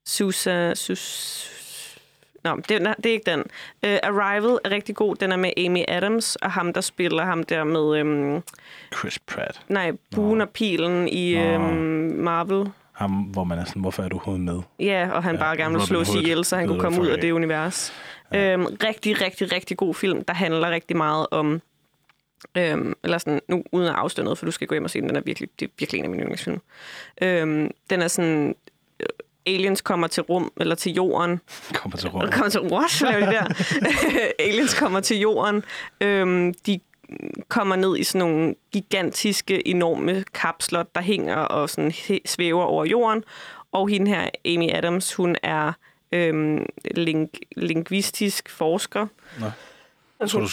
Susa... 0.05 0.73
Sus... 0.75 1.47
Nå, 2.43 2.55
det, 2.55 2.71
er- 2.87 2.93
det 2.93 3.05
er 3.05 3.13
ikke 3.13 3.31
den. 3.31 3.39
Uh, 3.39 3.97
Arrival 4.03 4.57
er 4.63 4.71
rigtig 4.71 4.95
god. 4.95 5.15
Den 5.15 5.31
er 5.31 5.35
med 5.35 5.51
Amy 5.57 5.83
Adams, 5.87 6.35
og 6.35 6.51
ham, 6.51 6.73
der 6.73 6.81
spiller 6.81 7.23
ham 7.25 7.43
der 7.43 7.63
med... 7.63 7.97
Øhm, 7.99 8.41
Chris 8.99 9.19
Pratt. 9.19 9.61
nej, 9.67 9.91
buen 10.15 10.41
og 10.41 10.49
pilen 10.49 11.07
i 11.07 11.35
Nå. 11.35 11.41
øhm, 11.41 11.63
Marvel. 12.17 12.71
Ham, 12.91 13.11
hvor 13.11 13.43
man 13.43 13.59
er 13.59 13.65
sådan, 13.65 13.81
hvorfor 13.81 14.03
er 14.03 14.09
du 14.09 14.15
overhovedet 14.15 14.45
med? 14.45 14.59
Ja, 14.79 15.09
og 15.11 15.23
han 15.23 15.35
Ja, 15.35 15.41
bare 15.41 15.57
gerne 15.57 15.73
vil 15.77 15.81
slås 15.87 16.15
ihjel, 16.15 16.45
så 16.45 16.55
han 16.57 16.67
kunne 16.67 16.79
komme 16.79 17.01
ud 17.01 17.07
af 17.07 17.21
det 17.21 17.31
univers. 17.31 17.93
Ja. 18.33 18.53
Øhm, 18.53 18.65
rigtig, 18.83 19.21
rigtig, 19.21 19.51
rigtig 19.53 19.77
god 19.77 19.93
film, 19.95 20.23
der 20.23 20.33
handler 20.33 20.69
rigtig 20.71 20.97
meget 20.97 21.27
om... 21.31 21.61
Øhm, 22.57 22.93
eller 23.03 23.17
sådan, 23.17 23.39
nu 23.47 23.63
uden 23.71 23.87
at 23.87 23.93
afsløre 23.95 24.23
noget, 24.23 24.37
for 24.37 24.45
du 24.45 24.51
skal 24.51 24.67
gå 24.67 24.75
hjem 24.75 24.83
og 24.83 24.89
se 24.89 25.01
den, 25.01 25.07
den 25.09 25.15
er 25.17 25.21
virkelig, 25.21 25.49
det 25.59 25.65
er 25.65 25.71
virkelig 25.79 25.99
en 25.99 26.03
af 26.05 26.09
mine 26.09 26.21
yndlingsfilm. 26.23 26.59
Øhm, 27.21 27.71
den 27.89 28.01
er 28.01 28.07
sådan... 28.07 28.55
Aliens 29.45 29.81
kommer 29.81 30.07
til 30.07 30.23
rum, 30.23 30.51
eller 30.57 30.75
til 30.75 30.93
jorden, 30.93 31.39
Kommer 31.73 31.97
til 31.97 32.09
rum. 32.09 32.31
kommer 32.31 32.49
til 32.49 32.61
what? 32.61 32.99
Hvad 32.99 33.11
laver 33.11 33.25
de 33.25 33.31
der? 33.31 34.27
Aliens 34.45 34.73
kommer 34.73 34.99
til 34.99 35.17
jorden. 35.19 35.63
Øhm, 36.01 36.53
de 36.53 36.79
kommer 37.47 37.75
ned 37.75 37.97
i 37.97 38.03
sådan 38.03 38.19
nogle 38.27 38.55
gigantiske, 38.71 39.67
enorme 39.67 40.23
kapsler, 40.33 40.83
der 40.95 41.01
hænger 41.01 41.35
og 41.35 41.69
sådan 41.69 41.93
svæver 42.25 42.63
over 42.63 42.85
jorden. 42.85 43.23
Og 43.71 43.89
hende 43.89 44.11
her, 44.11 44.29
Amy 44.45 44.69
Adams, 44.73 45.13
hun 45.13 45.35
er 45.43 45.71
øhm, 46.11 46.65
link- 46.97 47.39
lingvistisk 47.57 48.49
forsker. 48.49 49.07
Nå. 49.39 49.45
Jeg 50.19 50.29
tror, 50.29 50.39
du, 50.39 50.47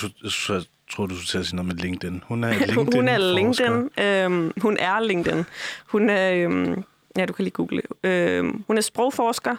jeg 0.54 0.62
tror, 0.90 1.06
du 1.06 1.16
skulle 1.26 1.44
sige 1.44 1.56
noget 1.56 1.66
med 1.68 1.76
LinkedIn. 1.76 2.22
Hun 2.26 2.44
er 2.44 2.48
LinkedIn. 2.50 2.74
hun 2.94 3.08
er 3.08 3.18
LinkedIn. 3.34 3.90
Øhm, 4.04 4.52
hun 4.60 4.76
er 4.80 5.00
LinkedIn. 5.00 5.44
Hun 5.86 6.10
er, 6.10 6.32
øhm, 6.32 6.84
ja, 7.18 7.26
du 7.26 7.32
kan 7.32 7.42
lige 7.42 7.52
google. 7.52 7.82
Øhm, 8.04 8.64
hun 8.66 8.76
er 8.76 8.80
sprogforsker, 8.80 9.56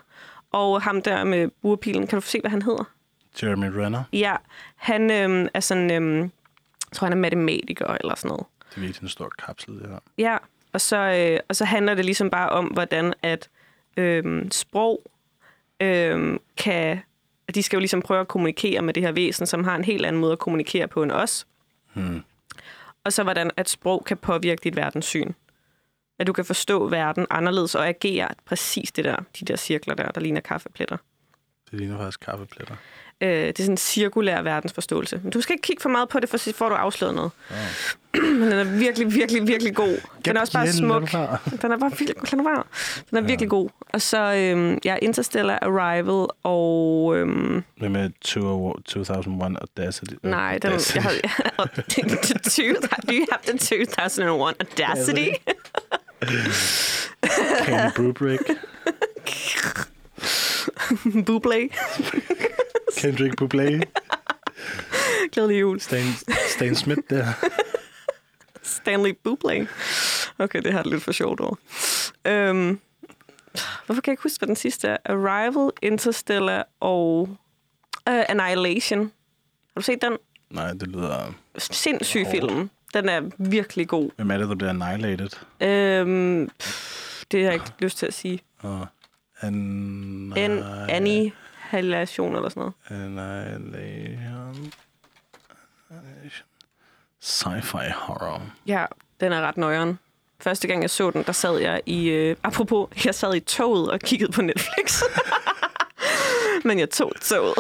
og 0.52 0.82
ham 0.82 1.02
der 1.02 1.24
med 1.24 1.50
burpilen, 1.62 2.08
kan 2.08 2.20
du 2.20 2.26
se, 2.26 2.40
hvad 2.42 2.52
han 2.52 2.62
hedder? 2.62 2.84
Jeremy 3.44 3.66
Renner. 3.66 4.04
Ja, 4.14 4.36
han 4.76 5.12
øhm, 5.12 5.48
er 5.54 5.60
sådan, 5.60 5.92
øhm, 5.92 6.22
jeg 6.22 6.94
tror, 6.94 7.06
han 7.06 7.14
er 7.14 7.22
matematiker 7.22 7.88
eller 7.88 8.16
sådan 8.16 8.30
noget. 8.30 8.46
Det 8.70 8.78
er 8.78 8.82
virkelig 8.82 9.04
en 9.04 9.10
stor 9.10 9.32
kapsel, 9.46 9.74
det 9.74 9.90
her. 9.90 10.00
Ja, 10.18 10.38
og 10.74 10.82
så, 10.82 10.98
øh, 10.98 11.40
og 11.50 11.56
så 11.56 11.66
handler 11.66 11.96
det 11.96 12.06
ligesom 12.06 12.30
bare 12.30 12.50
om, 12.50 12.66
hvordan 12.66 13.14
at 13.22 13.50
øhm, 13.98 14.52
sprog 14.52 15.12
øhm, 15.80 16.40
kan... 16.58 17.00
De 17.56 17.64
skal 17.64 17.78
jo 17.78 17.80
ligesom 17.80 18.02
prøve 18.02 18.22
at 18.22 18.28
kommunikere 18.28 18.82
med 18.82 18.94
det 18.94 19.04
her 19.04 19.12
væsen, 19.12 19.48
som 19.48 19.64
har 19.64 19.76
en 19.76 19.84
helt 19.84 20.06
anden 20.06 20.22
måde 20.22 20.32
at 20.32 20.40
kommunikere 20.40 20.88
på 20.88 21.04
end 21.04 21.12
os. 21.12 21.48
Hmm. 21.94 22.24
Og 23.04 23.14
så 23.14 23.24
hvordan 23.24 23.52
at 23.58 23.70
sprog 23.70 24.06
kan 24.06 24.18
påvirke 24.18 24.62
dit 24.64 24.76
verdenssyn. 24.76 25.34
At 26.20 26.28
du 26.28 26.34
kan 26.34 26.46
forstå 26.46 26.88
verden 26.88 27.26
anderledes 27.30 27.76
og 27.76 27.88
agere 27.88 28.28
præcis 28.46 28.92
det 28.92 29.06
der, 29.06 29.16
de 29.40 29.46
der 29.46 29.56
cirkler 29.56 29.96
der, 29.96 30.08
der 30.12 30.22
ligner 30.22 30.42
kaffepletter. 30.42 30.98
Det 31.72 31.80
ligner 31.80 31.98
faktisk 31.98 32.20
kaffepletter. 32.20 32.76
Øh, 33.22 33.30
det 33.30 33.60
er 33.60 33.64
sådan 33.64 33.74
en 33.74 33.78
cirkulær 33.78 34.42
verdensforståelse. 34.42 35.20
Men 35.24 35.32
du 35.32 35.42
skal 35.42 35.54
ikke 35.54 35.62
kigge 35.62 35.82
for 35.82 35.90
meget 35.90 36.10
på 36.10 36.20
det, 36.20 36.30
for 36.30 36.38
så 36.38 36.54
får 36.54 36.70
du 36.70 36.76
afsløret 36.76 37.16
noget. 37.16 37.32
Men 38.14 38.42
den 38.42 38.52
er 38.52 38.64
virkelig, 38.64 39.16
virkelig, 39.16 39.48
virkelig 39.48 39.76
god. 39.76 39.98
Den 40.26 40.38
er 40.38 40.42
også 40.42 40.54
bare 40.54 40.72
smuk. 40.72 41.12
Den 41.62 41.72
er 41.72 41.78
bare 41.78 41.92
virkelig, 42.00 42.32
den 42.32 42.40
er, 42.40 42.64
den 43.10 43.18
er 43.18 43.22
virkelig 43.22 43.50
god. 43.50 43.70
Og 43.94 44.02
så 44.02 44.34
øhm, 44.34 44.78
ja, 44.86 44.96
Interstellar 45.02 45.60
Arrival 45.62 46.28
og... 46.44 47.16
Øhm, 47.18 47.64
Hvad 47.78 47.90
med 47.90 48.10
2001 48.22 49.58
Audacity? 49.62 50.14
nej, 50.24 50.58
den, 50.62 50.72
jeg 50.96 51.04
havde, 51.04 51.22
the 52.24 52.40
two, 52.40 52.74
do 53.08 53.14
you 53.14 53.26
have 53.32 53.42
the 53.48 53.58
2001 53.58 54.56
Audacity? 54.60 55.28
Kenny 57.66 57.92
Brubrick. 57.96 58.42
Bublé. 61.26 61.70
Kendrick 62.98 63.42
Bublé. 63.42 63.82
Glædelig 65.32 65.60
jul. 65.60 65.80
Stan, 65.80 66.06
Stan 66.56 66.76
Smith 66.76 67.02
der. 67.10 67.26
Stanley 68.64 69.18
Bublé. 69.28 69.68
Okay, 70.40 70.62
det 70.62 70.74
har 70.74 70.84
det 70.84 70.92
lidt 70.92 71.04
for 71.04 71.12
sjovt 71.12 71.40
over. 71.40 71.56
Øhm, 72.26 72.80
hvorfor 73.86 74.02
kan 74.02 74.12
jeg 74.12 74.14
ikke 74.14 74.24
huske, 74.24 74.40
hvad 74.40 74.48
den 74.48 74.56
sidste 74.56 74.88
er? 74.88 74.98
Arrival, 75.06 75.72
Interstellar 75.82 76.68
og 76.80 77.30
uh, 78.10 78.24
Annihilation. 78.30 79.00
Har 79.00 79.76
du 79.76 79.82
set 79.82 80.02
den? 80.02 80.18
Nej, 80.50 80.74
det 80.74 80.88
lyder... 80.88 81.34
Sindssyg 81.58 82.26
film. 82.32 82.70
Den 82.94 83.10
er 83.10 83.22
virkelig 83.38 83.88
god. 83.88 84.10
Hvem 84.16 84.32
er 84.32 84.38
det, 84.38 84.50
der 84.50 84.56
bliver 84.56 84.70
annihilated? 84.70 85.30
Øhm, 85.62 86.50
pff, 86.60 87.24
det 87.32 87.40
har 87.40 87.52
jeg 87.52 87.54
ikke 87.54 87.72
lyst 87.80 87.98
til 87.98 88.06
at 88.06 88.14
sige. 88.14 88.40
Og 88.60 88.88
an... 89.42 89.54
En 90.38 90.64
annihilation 90.90 92.36
eller 92.36 92.50
sådan 92.50 92.62
noget. 92.62 92.74
Annihilation. 92.90 94.72
Annihilation. 95.90 96.46
Sci-fi 97.24 97.92
horror. 97.96 98.42
Ja, 98.68 98.86
den 99.20 99.32
er 99.34 99.42
ret 99.42 99.58
nøjeren. 99.58 100.00
Første 100.42 100.68
gang 100.68 100.82
jeg 100.82 100.90
så 100.90 101.12
den, 101.12 101.24
der 101.24 101.32
sad 101.32 101.58
jeg 101.58 101.82
i... 101.86 102.10
Øh, 102.10 102.36
apropos, 102.44 103.06
jeg 103.06 103.16
sad 103.16 103.36
i 103.36 103.40
toget 103.40 103.92
og 103.92 104.00
kiggede 104.00 104.32
på 104.32 104.42
Netflix. 104.42 105.02
Men 106.66 106.80
jeg 106.80 106.90
tog 106.90 107.12
toget. 107.22 107.56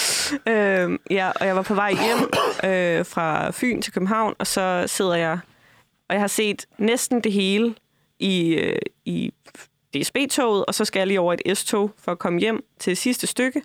øhm, 0.48 1.00
ja, 1.10 1.30
og 1.40 1.46
jeg 1.46 1.56
var 1.56 1.62
på 1.62 1.74
vej 1.74 1.92
hjem 1.92 2.18
øh, 2.72 3.06
fra 3.06 3.50
Fyn 3.50 3.82
til 3.82 3.92
København, 3.92 4.34
og 4.38 4.46
så 4.46 4.84
sidder 4.86 5.14
jeg... 5.14 5.38
Og 6.08 6.14
jeg 6.14 6.20
har 6.22 6.28
set 6.28 6.66
næsten 6.78 7.20
det 7.20 7.32
hele 7.32 7.74
i, 8.18 8.54
øh, 8.54 8.78
i 9.04 9.32
DSB-toget, 9.94 10.64
og 10.64 10.74
så 10.74 10.84
skal 10.84 11.00
jeg 11.00 11.06
lige 11.06 11.20
over 11.20 11.36
et 11.44 11.58
S-tog 11.58 11.90
for 11.98 12.12
at 12.12 12.18
komme 12.18 12.40
hjem 12.40 12.64
til 12.78 12.96
sidste 12.96 13.26
stykke. 13.26 13.62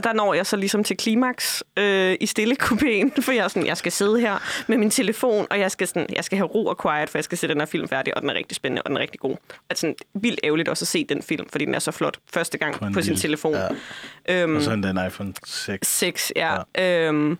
Og 0.00 0.04
der 0.04 0.12
når 0.12 0.34
jeg 0.34 0.46
så 0.46 0.56
ligesom 0.56 0.84
til 0.84 0.96
klimaks 0.96 1.64
øh, 1.76 2.16
i 2.20 2.26
stille 2.26 2.56
kupéen, 2.62 3.10
for 3.24 3.32
jeg, 3.32 3.44
er 3.44 3.48
sådan, 3.48 3.66
jeg 3.66 3.76
skal 3.76 3.92
sidde 3.92 4.20
her 4.20 4.38
med 4.66 4.76
min 4.78 4.90
telefon, 4.90 5.46
og 5.50 5.58
jeg 5.60 5.70
skal, 5.70 5.86
sådan, 5.88 6.06
jeg 6.16 6.24
skal 6.24 6.36
have 6.38 6.46
ro 6.48 6.66
og 6.66 6.78
quiet, 6.82 7.10
for 7.10 7.18
jeg 7.18 7.24
skal 7.24 7.38
se 7.38 7.48
den 7.48 7.58
her 7.60 7.66
film 7.66 7.88
færdig, 7.88 8.16
og 8.16 8.22
den 8.22 8.30
er 8.30 8.34
rigtig 8.34 8.56
spændende, 8.56 8.82
og 8.82 8.88
den 8.88 8.96
er 8.96 9.00
rigtig 9.00 9.20
god. 9.20 9.36
Altså, 9.70 9.80
sådan, 9.80 9.96
vildt 10.14 10.40
ærgerligt 10.44 10.68
også 10.68 10.82
at 10.84 10.88
se 10.88 11.04
den 11.04 11.22
film, 11.22 11.48
fordi 11.48 11.64
den 11.64 11.74
er 11.74 11.78
så 11.78 11.90
flot 11.90 12.18
første 12.34 12.58
gang 12.58 12.74
på, 12.74 12.84
på 12.94 13.00
sin 13.02 13.12
lille- 13.12 13.20
telefon. 13.20 13.54
Ja. 13.54 14.42
Øhm, 14.42 14.56
Og 14.56 14.62
så 14.62 14.70
en 14.70 14.82
den 14.82 15.06
iPhone 15.06 15.32
6. 15.46 15.88
6, 15.98 16.32
ja. 16.36 16.56
ja. 16.78 17.06
Øhm, 17.08 17.38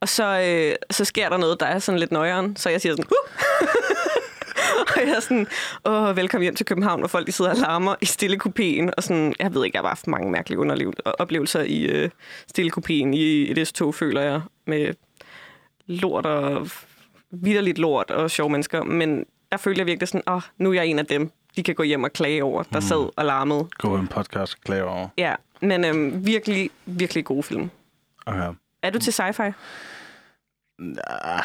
og 0.00 0.08
så, 0.08 0.24
øh, 0.40 0.74
så 0.90 1.04
sker 1.04 1.28
der 1.28 1.36
noget, 1.36 1.60
der 1.60 1.66
er 1.66 1.78
sådan 1.78 1.98
lidt 1.98 2.12
nøjeren, 2.12 2.56
så 2.56 2.70
jeg 2.70 2.80
siger 2.80 2.92
sådan, 2.92 3.04
huh! 3.08 3.68
og 4.96 5.06
jeg 5.06 5.16
er 5.16 5.20
sådan, 5.20 5.46
åh, 5.84 6.16
velkommen 6.16 6.42
hjem 6.42 6.54
til 6.54 6.66
København, 6.66 7.02
og 7.02 7.10
folk 7.10 7.26
de 7.26 7.32
sidder 7.32 7.50
og 7.50 7.56
larmer 7.56 7.94
i 8.00 8.06
stillekopien, 8.06 8.90
og 8.96 9.02
sådan, 9.02 9.34
jeg 9.38 9.54
ved 9.54 9.64
ikke, 9.64 9.76
jeg 9.76 9.82
har 9.82 9.88
haft 9.88 10.06
mange 10.06 10.30
mærkelige 10.30 10.92
oplevelser 11.04 11.62
i 11.62 11.82
øh, 11.82 12.10
stillekopien 12.48 13.14
i 13.14 13.50
et 13.50 13.68
S-tog, 13.68 13.94
føler 13.94 14.20
jeg, 14.20 14.40
med 14.66 14.94
lort 15.86 16.26
og 16.26 16.68
vidderligt 17.30 17.78
lort 17.78 18.10
og 18.10 18.30
sjove 18.30 18.50
mennesker, 18.50 18.82
men 18.82 19.24
der 19.52 19.56
følte 19.56 19.78
jeg 19.78 19.86
virkelig 19.86 20.08
sådan, 20.08 20.22
åh, 20.34 20.42
nu 20.58 20.70
er 20.70 20.74
jeg 20.74 20.86
en 20.86 20.98
af 20.98 21.06
dem, 21.06 21.30
de 21.56 21.62
kan 21.62 21.74
gå 21.74 21.82
hjem 21.82 22.04
og 22.04 22.12
klage 22.12 22.44
over, 22.44 22.62
der 22.62 22.80
sad 22.80 23.10
og 23.16 23.24
larmede. 23.24 23.68
Gå 23.78 23.96
en 23.96 24.08
podcast 24.08 24.54
og 24.54 24.60
klage 24.64 24.84
over. 24.84 25.08
Ja, 25.18 25.34
men 25.60 25.84
øhm, 25.84 26.26
virkelig, 26.26 26.70
virkelig 26.86 27.24
god 27.24 27.42
film. 27.42 27.70
Okay. 28.26 28.52
Er 28.82 28.90
du 28.90 28.98
til 28.98 29.10
sci-fi? 29.10 29.52
Ah, 31.06 31.42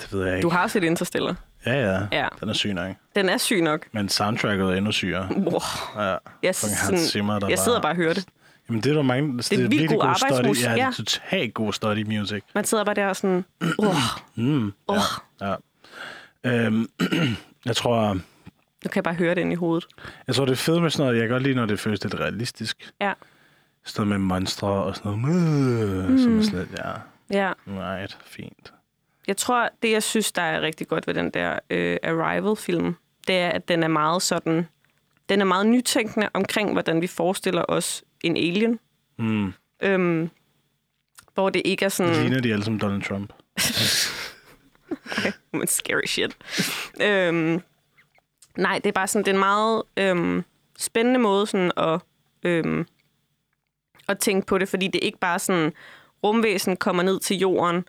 det 0.00 0.12
ved 0.12 0.26
jeg 0.26 0.36
ikke. 0.36 0.42
Du 0.42 0.48
har 0.48 0.66
set 0.66 0.84
Interstellar. 0.84 1.34
Ja, 1.66 1.72
ja. 1.92 2.06
Ja. 2.12 2.28
Den 2.40 2.48
er 2.48 2.52
syg 2.52 2.72
nok. 2.74 2.94
Den 3.16 3.28
er 3.28 3.36
syg 3.36 3.60
nok. 3.60 3.86
Men 3.92 4.08
soundtracket 4.08 4.66
er 4.66 4.72
endnu 4.72 4.92
sygere. 4.92 5.28
Wow. 5.36 5.60
Ja. 5.96 6.16
Jeg, 6.42 6.54
sådan, 6.54 6.98
Zimmer, 6.98 7.38
der 7.38 7.48
jeg 7.48 7.58
sidder 7.58 7.80
bare 7.80 7.92
og 7.92 7.96
hører 7.96 8.14
det. 8.14 8.24
Jamen, 8.68 8.82
det 8.82 8.90
er 8.90 8.94
der 8.94 9.02
mange... 9.02 9.38
Det, 9.38 9.52
er 9.52 9.56
vildt 9.56 9.70
virkelig 9.70 10.00
god 10.00 10.14
study. 10.16 10.30
arbejdsmusik, 10.30 10.64
Ja, 10.66 10.70
det 10.72 10.76
ja. 10.78 10.86
er 10.88 10.92
totalt 10.92 11.54
god 11.54 11.72
study 11.72 12.02
music. 12.18 12.42
Man 12.54 12.64
sidder 12.64 12.84
bare 12.84 12.94
der 12.94 13.06
og 13.06 13.16
sådan, 13.16 13.44
uh, 13.78 13.86
Mm, 14.34 14.72
uh. 14.88 14.96
ja, 15.40 15.54
ja. 16.44 16.66
Øhm, 16.66 16.88
jeg 17.66 17.76
tror... 17.76 18.14
Nu 18.84 18.88
kan 18.92 19.02
bare 19.02 19.14
høre 19.14 19.34
det 19.34 19.40
ind 19.40 19.52
i 19.52 19.56
hovedet. 19.56 19.86
Jeg 20.26 20.34
tror, 20.34 20.44
det 20.44 20.52
er 20.52 20.56
fedt 20.56 20.82
med 20.82 20.90
sådan 20.90 21.06
noget. 21.06 21.18
Jeg 21.20 21.28
kan 21.28 21.34
godt 21.34 21.42
lide, 21.42 21.54
når 21.54 21.66
det 21.66 21.80
føles 21.80 22.02
lidt 22.02 22.14
realistisk. 22.14 22.90
Ja. 23.00 23.12
Sådan 23.84 24.08
noget 24.08 24.20
med 24.20 24.26
monstre 24.28 24.68
og 24.68 24.96
sådan 24.96 25.12
noget. 25.12 26.10
Mm. 26.10 26.18
Som 26.18 26.38
er 26.38 26.42
sådan 26.42 26.58
lidt, 26.58 26.78
ja, 26.78 26.92
Ja. 27.38 27.52
right, 27.68 28.18
fint. 28.24 28.72
Jeg 29.26 29.36
tror, 29.36 29.68
det 29.82 29.90
jeg 29.90 30.02
synes, 30.02 30.32
der 30.32 30.42
er 30.42 30.60
rigtig 30.60 30.88
godt 30.88 31.06
ved 31.06 31.14
den 31.14 31.30
der 31.30 31.58
øh, 31.70 31.96
Arrival-film, 32.02 32.96
det 33.26 33.38
er, 33.38 33.48
at 33.48 33.68
den 33.68 33.82
er 33.82 33.88
meget 33.88 34.22
sådan... 34.22 34.68
Den 35.28 35.40
er 35.40 35.44
meget 35.44 35.66
nytænkende 35.66 36.28
omkring, 36.34 36.72
hvordan 36.72 37.00
vi 37.00 37.06
forestiller 37.06 37.64
os 37.68 38.04
en 38.20 38.36
alien. 38.36 38.78
Mm. 39.18 39.52
Øhm, 39.82 40.30
hvor 41.34 41.50
det 41.50 41.62
ikke 41.64 41.84
er 41.84 41.88
sådan... 41.88 42.22
Ligner 42.22 42.40
de 42.40 42.52
alle 42.52 42.64
som 42.64 42.78
Donald 42.78 43.02
Trump? 43.02 43.32
Men 45.52 45.66
scary 45.66 46.06
shit. 46.06 46.36
øhm, 47.00 47.62
nej, 48.56 48.78
det 48.78 48.86
er 48.86 48.92
bare 48.92 49.06
sådan, 49.06 49.24
det 49.24 49.30
er 49.30 49.34
en 49.34 49.38
meget 49.38 49.82
øhm, 49.96 50.44
spændende 50.78 51.20
måde 51.20 51.46
sådan 51.46 51.72
at, 51.76 52.00
øhm, 52.42 52.86
at 54.08 54.18
tænke 54.18 54.46
på 54.46 54.58
det, 54.58 54.68
fordi 54.68 54.86
det 54.86 54.94
er 54.94 55.06
ikke 55.06 55.18
bare 55.18 55.38
sådan, 55.38 55.72
rumvæsen 56.24 56.76
kommer 56.76 57.02
ned 57.02 57.20
til 57.20 57.38
jorden 57.38 57.84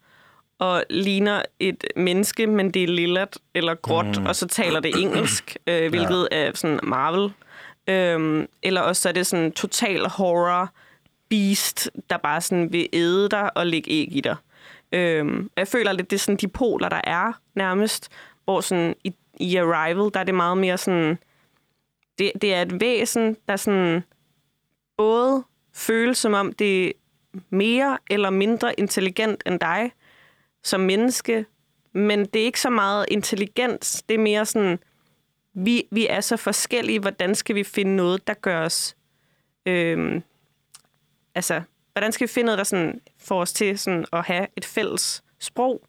og 0.59 0.83
ligner 0.89 1.41
et 1.59 1.83
menneske, 1.95 2.47
men 2.47 2.71
det 2.71 2.83
er 2.83 2.87
lillet 2.87 3.37
eller 3.53 3.75
gråt, 3.75 4.19
mm. 4.19 4.25
og 4.25 4.35
så 4.35 4.47
taler 4.47 4.79
det 4.79 5.01
engelsk, 5.01 5.57
øh, 5.67 5.89
hvilket 5.89 6.27
ja. 6.31 6.37
er 6.37 6.51
sådan 6.55 6.79
Marvel. 6.83 7.33
Øhm, 7.87 8.47
eller 8.63 8.81
også 8.81 9.01
så 9.01 9.09
er 9.09 9.13
det 9.13 9.27
sådan 9.27 9.51
total 9.51 10.07
horror 10.07 10.73
beast, 11.29 11.89
der 12.09 12.17
bare 12.17 12.41
sådan 12.41 12.73
vil 12.73 12.89
æde 12.93 13.29
dig 13.29 13.57
og 13.57 13.67
lægge 13.67 13.91
æg 13.91 14.15
i 14.15 14.21
dig. 14.21 14.35
Øhm, 14.91 15.49
jeg 15.57 15.67
føler 15.67 15.91
lidt, 15.91 16.09
det 16.09 16.15
er 16.15 16.19
sådan 16.19 16.37
de 16.37 16.47
poler, 16.47 16.89
der 16.89 17.01
er 17.03 17.31
nærmest, 17.55 18.09
hvor 18.43 18.61
sådan 18.61 18.95
i, 19.03 19.13
i 19.39 19.55
Arrival, 19.55 20.11
der 20.13 20.19
er 20.19 20.23
det 20.23 20.35
meget 20.35 20.57
mere 20.57 20.77
sådan, 20.77 21.17
det, 22.19 22.31
det 22.41 22.53
er 22.53 22.61
et 22.61 22.81
væsen, 22.81 23.37
der 23.49 23.55
sådan 23.55 24.03
både 24.97 25.43
føles 25.73 26.17
som 26.17 26.33
om 26.33 26.53
det 26.53 26.87
er 26.87 26.91
mere 27.49 27.97
eller 28.09 28.29
mindre 28.29 28.79
intelligent 28.79 29.43
end 29.45 29.59
dig 29.59 29.91
som 30.63 30.79
menneske, 30.79 31.45
men 31.93 32.25
det 32.25 32.41
er 32.41 32.45
ikke 32.45 32.61
så 32.61 32.69
meget 32.69 33.05
intelligens, 33.11 34.03
det 34.09 34.15
er 34.15 34.19
mere 34.19 34.45
sådan, 34.45 34.79
vi, 35.53 35.83
vi 35.91 36.07
er 36.07 36.21
så 36.21 36.37
forskellige, 36.37 36.99
hvordan 36.99 37.35
skal 37.35 37.55
vi 37.55 37.63
finde 37.63 37.95
noget, 37.95 38.27
der 38.27 38.33
gør 38.33 38.65
os, 38.65 38.95
øhm, 39.65 40.23
altså, 41.35 41.61
hvordan 41.93 42.11
skal 42.11 42.27
vi 42.27 42.31
finde 42.33 42.45
noget, 42.45 42.57
der 42.57 42.63
sådan 42.63 43.01
får 43.19 43.41
os 43.41 43.53
til 43.53 43.79
sådan 43.79 44.05
at 44.13 44.25
have 44.25 44.47
et 44.57 44.65
fælles 44.65 45.23
sprog? 45.39 45.81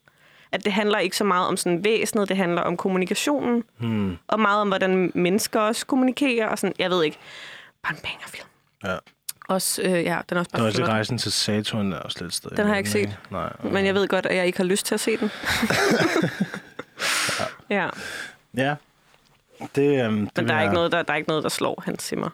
At 0.51 0.65
det 0.65 0.73
handler 0.73 0.99
ikke 0.99 1.17
så 1.17 1.23
meget 1.23 1.47
om 1.47 1.57
sådan 1.57 1.83
væsenet, 1.83 2.29
det 2.29 2.37
handler 2.37 2.61
om 2.61 2.77
kommunikationen, 2.77 3.63
Hmm. 3.77 4.17
og 4.27 4.39
meget 4.39 4.61
om, 4.61 4.67
hvordan 4.67 5.11
mennesker 5.15 5.59
også 5.59 5.85
kommunikerer, 5.85 6.47
og 6.47 6.59
sådan, 6.59 6.75
jeg 6.79 6.89
ved 6.89 7.03
ikke, 7.03 7.17
bare 7.83 7.93
en 7.95 7.99
bangerfilm. 8.03 8.47
Ja. 8.83 8.97
Også, 9.47 9.81
øh, 9.81 9.89
ja, 9.91 10.21
den 10.29 10.37
er 10.37 10.39
også 10.39 10.49
Der 10.51 10.57
er 10.57 10.61
bare 10.61 10.67
også 10.67 10.77
flot. 10.77 10.89
rejsen 10.89 11.17
til 11.17 11.31
Saturn 11.31 11.93
er 11.93 11.97
også 11.99 12.17
lidt 12.23 12.33
sted. 12.33 12.49
Den 12.51 12.59
har 12.59 12.67
jeg 12.67 12.77
ikke 12.77 12.89
set. 12.89 13.17
Nej. 13.31 13.53
Men 13.63 13.85
jeg 13.85 13.93
ved 13.95 14.07
godt, 14.07 14.25
at 14.25 14.35
jeg 14.35 14.45
ikke 14.45 14.57
har 14.57 14.65
lyst 14.65 14.85
til 14.85 14.93
at 14.93 14.99
se 14.99 15.17
den. 15.17 15.31
ja, 17.69 17.89
Ja. 18.57 18.75
Det, 19.75 20.05
øhm, 20.05 20.27
det 20.27 20.37
men 20.37 20.47
der 20.47 20.53
er, 20.55 20.61
ikke 20.61 20.73
noget, 20.73 20.91
der, 20.91 21.03
der 21.03 21.13
er 21.13 21.17
ikke 21.17 21.29
noget, 21.29 21.43
der 21.43 21.49
slår 21.49 21.81
Hans 21.85 22.03
Zimmer. 22.03 22.29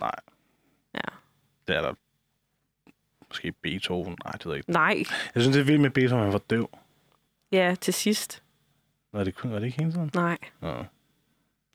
Nej, 0.00 0.14
Ja. 0.94 1.00
det 1.68 1.76
er 1.76 1.80
der. 1.82 1.94
Måske 3.28 3.52
Beethoven. 3.52 4.16
Nej, 4.24 4.32
det 4.32 4.44
ved 4.46 4.52
jeg 4.52 4.58
ikke. 4.58 4.70
Nej, 4.72 5.04
Jeg 5.34 5.42
synes, 5.42 5.54
det 5.54 5.60
er 5.60 5.64
vildt 5.64 5.80
med 5.80 5.90
Beethoven, 5.90 6.24
han 6.24 6.32
var 6.32 6.38
døv. 6.38 6.70
ja, 7.52 7.74
til 7.80 7.94
sidst. 7.94 8.42
Var 9.12 9.24
det, 9.24 9.34
kun- 9.34 9.50
var 9.52 9.58
det 9.58 9.66
ikke 9.66 9.78
hele 9.78 9.92
tiden? 9.92 10.10
Nej, 10.14 10.38
Nå, 10.60 10.84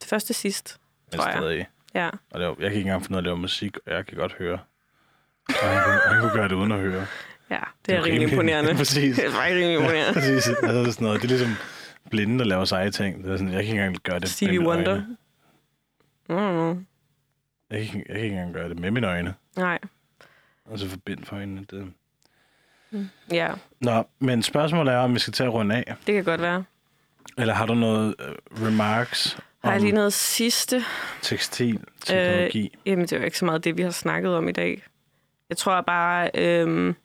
det 0.01 0.07
første 0.09 0.33
sidst, 0.33 0.79
men 1.11 1.19
tror 1.19 1.27
jeg. 1.29 1.37
stadig. 1.37 1.67
Ja, 1.93 2.09
Og 2.31 2.39
det 2.39 2.47
var, 2.47 2.55
jeg 2.59 2.69
kan 2.69 2.77
ikke 2.77 2.79
engang 2.79 3.01
finde 3.01 3.13
ud 3.13 3.17
af 3.17 3.19
at 3.19 3.23
lave 3.23 3.37
musik, 3.37 3.77
og 3.85 3.93
jeg 3.93 4.05
kan 4.05 4.17
godt 4.17 4.33
høre. 4.33 4.59
Og 5.49 5.53
han, 5.69 5.83
kunne, 5.83 6.13
han 6.13 6.21
kunne 6.21 6.31
gøre 6.33 6.47
det 6.47 6.55
uden 6.55 6.71
at 6.71 6.79
høre. 6.79 7.05
ja 7.49 7.59
det 7.85 7.95
er 7.95 8.05
rimelig 8.05 8.31
imponerende. 8.31 8.75
Præcis. 8.83 9.15
Det 9.15 9.25
er 9.25 9.31
faktisk 9.31 9.55
rimelig 9.55 9.73
imponerende. 9.75 10.13
Præcis. 10.13 10.47
Altså, 10.47 10.79
det 10.79 10.87
er 10.87 10.91
sådan 10.91 11.05
noget. 11.05 11.21
Det 11.21 11.31
er 11.31 11.37
ligesom 11.37 11.55
blinde, 12.09 12.39
der 12.39 12.45
laver 12.45 12.65
seje 12.65 12.91
ting. 12.91 13.23
Det 13.23 13.31
er 13.31 13.37
sådan, 13.37 13.53
jeg 13.53 13.63
kan 13.63 13.73
ikke 13.73 13.83
engang 13.83 13.97
gøre 14.03 14.19
det 14.19 14.29
Stevie 14.29 14.59
med 14.59 14.67
Wonder. 14.67 14.91
øjne. 14.91 16.71
Mm, 16.73 16.85
Jeg 17.71 17.87
kan, 17.87 18.03
jeg 18.07 18.15
kan 18.15 18.15
ikke 18.15 18.27
engang 18.27 18.53
gøre 18.53 18.69
det 18.69 18.79
med 18.79 18.91
mine 18.91 19.07
øjne. 19.07 19.33
nej, 19.57 19.79
Og 20.65 20.79
så 20.79 20.89
forbind 20.89 21.25
for 21.25 21.35
øjnene. 21.35 21.65
Det. 21.71 21.93
ja, 23.31 23.51
Nå, 23.81 24.03
men 24.19 24.43
spørgsmålet 24.43 24.93
er, 24.93 24.97
om 24.97 25.13
vi 25.13 25.19
skal 25.19 25.33
tage 25.33 25.47
at 25.47 25.53
runde 25.53 25.75
af. 25.75 25.95
det 26.07 26.15
kan 26.15 26.23
godt 26.23 26.41
være. 26.41 26.63
Eller 27.37 27.53
har 27.53 27.65
du 27.65 27.73
noget 27.73 28.15
uh, 28.19 28.65
remarks 28.67 29.37
Har 29.63 29.71
jeg 29.71 29.81
lige 29.81 29.91
noget 29.91 30.13
sidste? 30.13 30.83
tekstil, 31.21 31.79
teknologi? 32.05 32.63
Øh, 32.65 32.87
jamen, 32.91 33.01
det 33.05 33.13
er 33.13 33.17
jo 33.17 33.23
ikke 33.25 33.37
så 33.37 33.45
meget 33.45 33.63
det, 33.63 33.77
vi 33.77 33.81
har 33.81 33.89
snakket 33.91 34.35
om 34.35 34.47
i 34.49 34.51
dag. 34.51 34.83
Jeg 35.51 35.57
tror 35.57 35.81
bare, 35.81 36.31
øhm, 36.35 36.95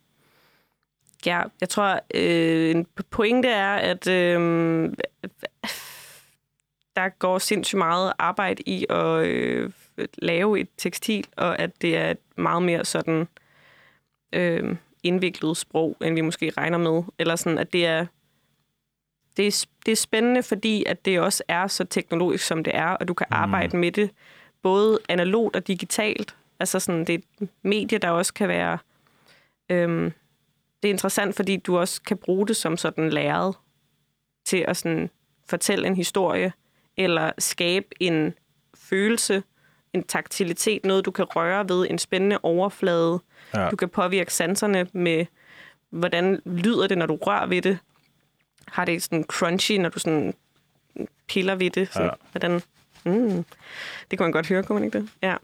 ja, 1.27 1.43
jeg 1.61 1.69
tror, 1.69 2.01
øh, 2.15 2.71
en 2.71 2.87
pointe 3.11 3.49
er, 3.49 3.75
at 3.75 4.07
øhm, 4.07 4.95
der 6.97 7.09
går 7.09 7.39
sindssygt 7.39 7.79
meget 7.79 8.13
arbejde 8.19 8.63
i 8.67 8.87
at 8.91 9.27
øh, 9.27 9.71
lave 10.19 10.61
et 10.61 10.69
tekstil, 10.77 11.27
og 11.37 11.59
at 11.59 11.83
det 11.83 11.97
er 11.97 12.11
et 12.11 12.19
meget 12.37 12.63
mere 12.63 12.85
sådan 12.85 13.29
øh, 14.33 14.77
indviklet 15.03 15.57
sprog, 15.57 15.97
end 16.01 16.15
vi 16.15 16.21
måske 16.21 16.53
regner 16.57 16.79
med. 16.79 17.03
Eller 17.19 17.37
sådan, 17.37 17.59
at 17.59 17.73
det 17.73 17.87
er, 17.87 18.07
det 19.37 19.47
er, 19.47 19.67
det 19.87 19.93
er 19.93 19.97
spændende, 19.97 20.43
fordi 20.43 20.85
at 20.85 21.05
det 21.05 21.21
også 21.21 21.43
er 21.49 21.67
så 21.67 21.85
teknologisk, 21.85 22.47
som 22.47 22.65
det 22.65 22.77
er, 22.77 22.89
og 22.89 23.09
du 23.09 23.15
kan 23.15 23.27
arbejde 23.31 23.77
med 23.77 23.93
det 23.93 24.11
både 24.63 24.99
analogt 25.09 25.57
og 25.57 25.67
digitalt. 25.67 26.37
Altså 26.61 26.81
sådan, 26.81 27.05
det 27.05 27.15
er 27.15 27.19
et 27.43 27.49
medie, 27.63 27.99
der 27.99 28.11
også 28.11 28.35
kan 28.35 28.49
være... 28.49 28.79
Øhm, 29.69 30.13
det 30.83 30.89
er 30.89 30.93
interessant, 30.93 31.37
fordi 31.37 31.57
du 31.57 31.79
også 31.79 32.03
kan 32.03 32.17
bruge 32.17 32.47
det 32.47 32.57
som 32.57 32.77
sådan 32.77 33.11
læret 33.11 33.55
til 34.45 34.65
at 34.69 34.77
sådan 34.77 35.11
fortælle 35.49 35.87
en 35.87 35.97
historie, 35.97 36.53
eller 36.97 37.33
skabe 37.39 37.87
en 38.01 38.35
følelse, 38.75 39.43
en 39.93 40.03
taktilitet, 40.03 40.85
noget 40.85 41.05
du 41.05 41.11
kan 41.11 41.25
røre 41.25 41.69
ved, 41.69 41.87
en 41.91 41.99
spændende 41.99 42.39
overflade. 42.43 43.21
Ja. 43.55 43.69
Du 43.71 43.77
kan 43.77 43.89
påvirke 43.89 44.35
sanserne 44.35 44.87
med, 44.93 45.27
hvordan 45.91 46.43
lyder 46.45 46.87
det, 46.87 46.99
når 46.99 47.07
du 47.07 47.17
rører 47.17 47.47
ved 47.47 47.63
det. 47.63 47.79
Har 48.69 48.85
det 48.85 49.03
sådan 49.03 49.25
crunchy, 49.25 49.73
når 49.73 49.89
du 49.89 49.99
sådan 49.99 50.35
piller 51.29 51.55
ved 51.55 51.71
det? 51.71 51.93
Sådan, 51.93 52.09
Ja. 52.09 52.15
Hvordan, 52.31 52.63
mm, 53.07 53.45
det 54.11 54.19
kunne 54.19 54.25
man 54.25 54.33
godt 54.33 54.49
høre, 54.49 54.63
kunne 54.63 54.75
man 54.81 54.85
ikke 54.85 54.99
det? 54.99 55.09
Ja. 55.23 55.35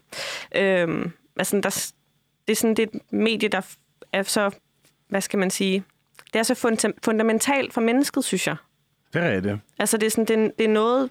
Øhm, 0.55 1.11
altså, 1.37 1.55
der, 1.63 1.91
det 2.47 2.51
er 2.51 2.55
sådan 2.55 2.75
det 2.75 2.89
et 2.93 3.01
medie, 3.11 3.49
der 3.49 3.61
er 4.13 4.23
så, 4.23 4.51
hvad 5.09 5.21
skal 5.21 5.39
man 5.39 5.49
sige, 5.51 5.83
det 6.33 6.39
er 6.39 6.43
så 6.43 6.53
funda- 6.53 6.97
fundamentalt 7.05 7.73
for 7.73 7.81
mennesket, 7.81 8.23
synes 8.23 8.47
jeg. 8.47 8.55
Det 9.13 9.23
er 9.23 9.31
rigtigt. 9.35 9.55
Altså, 9.79 9.97
det 9.97 10.05
er, 10.05 10.11
sådan, 10.11 10.25
det, 10.25 10.39
er, 10.45 10.49
det 10.57 10.63
er 10.65 10.69
noget, 10.69 11.09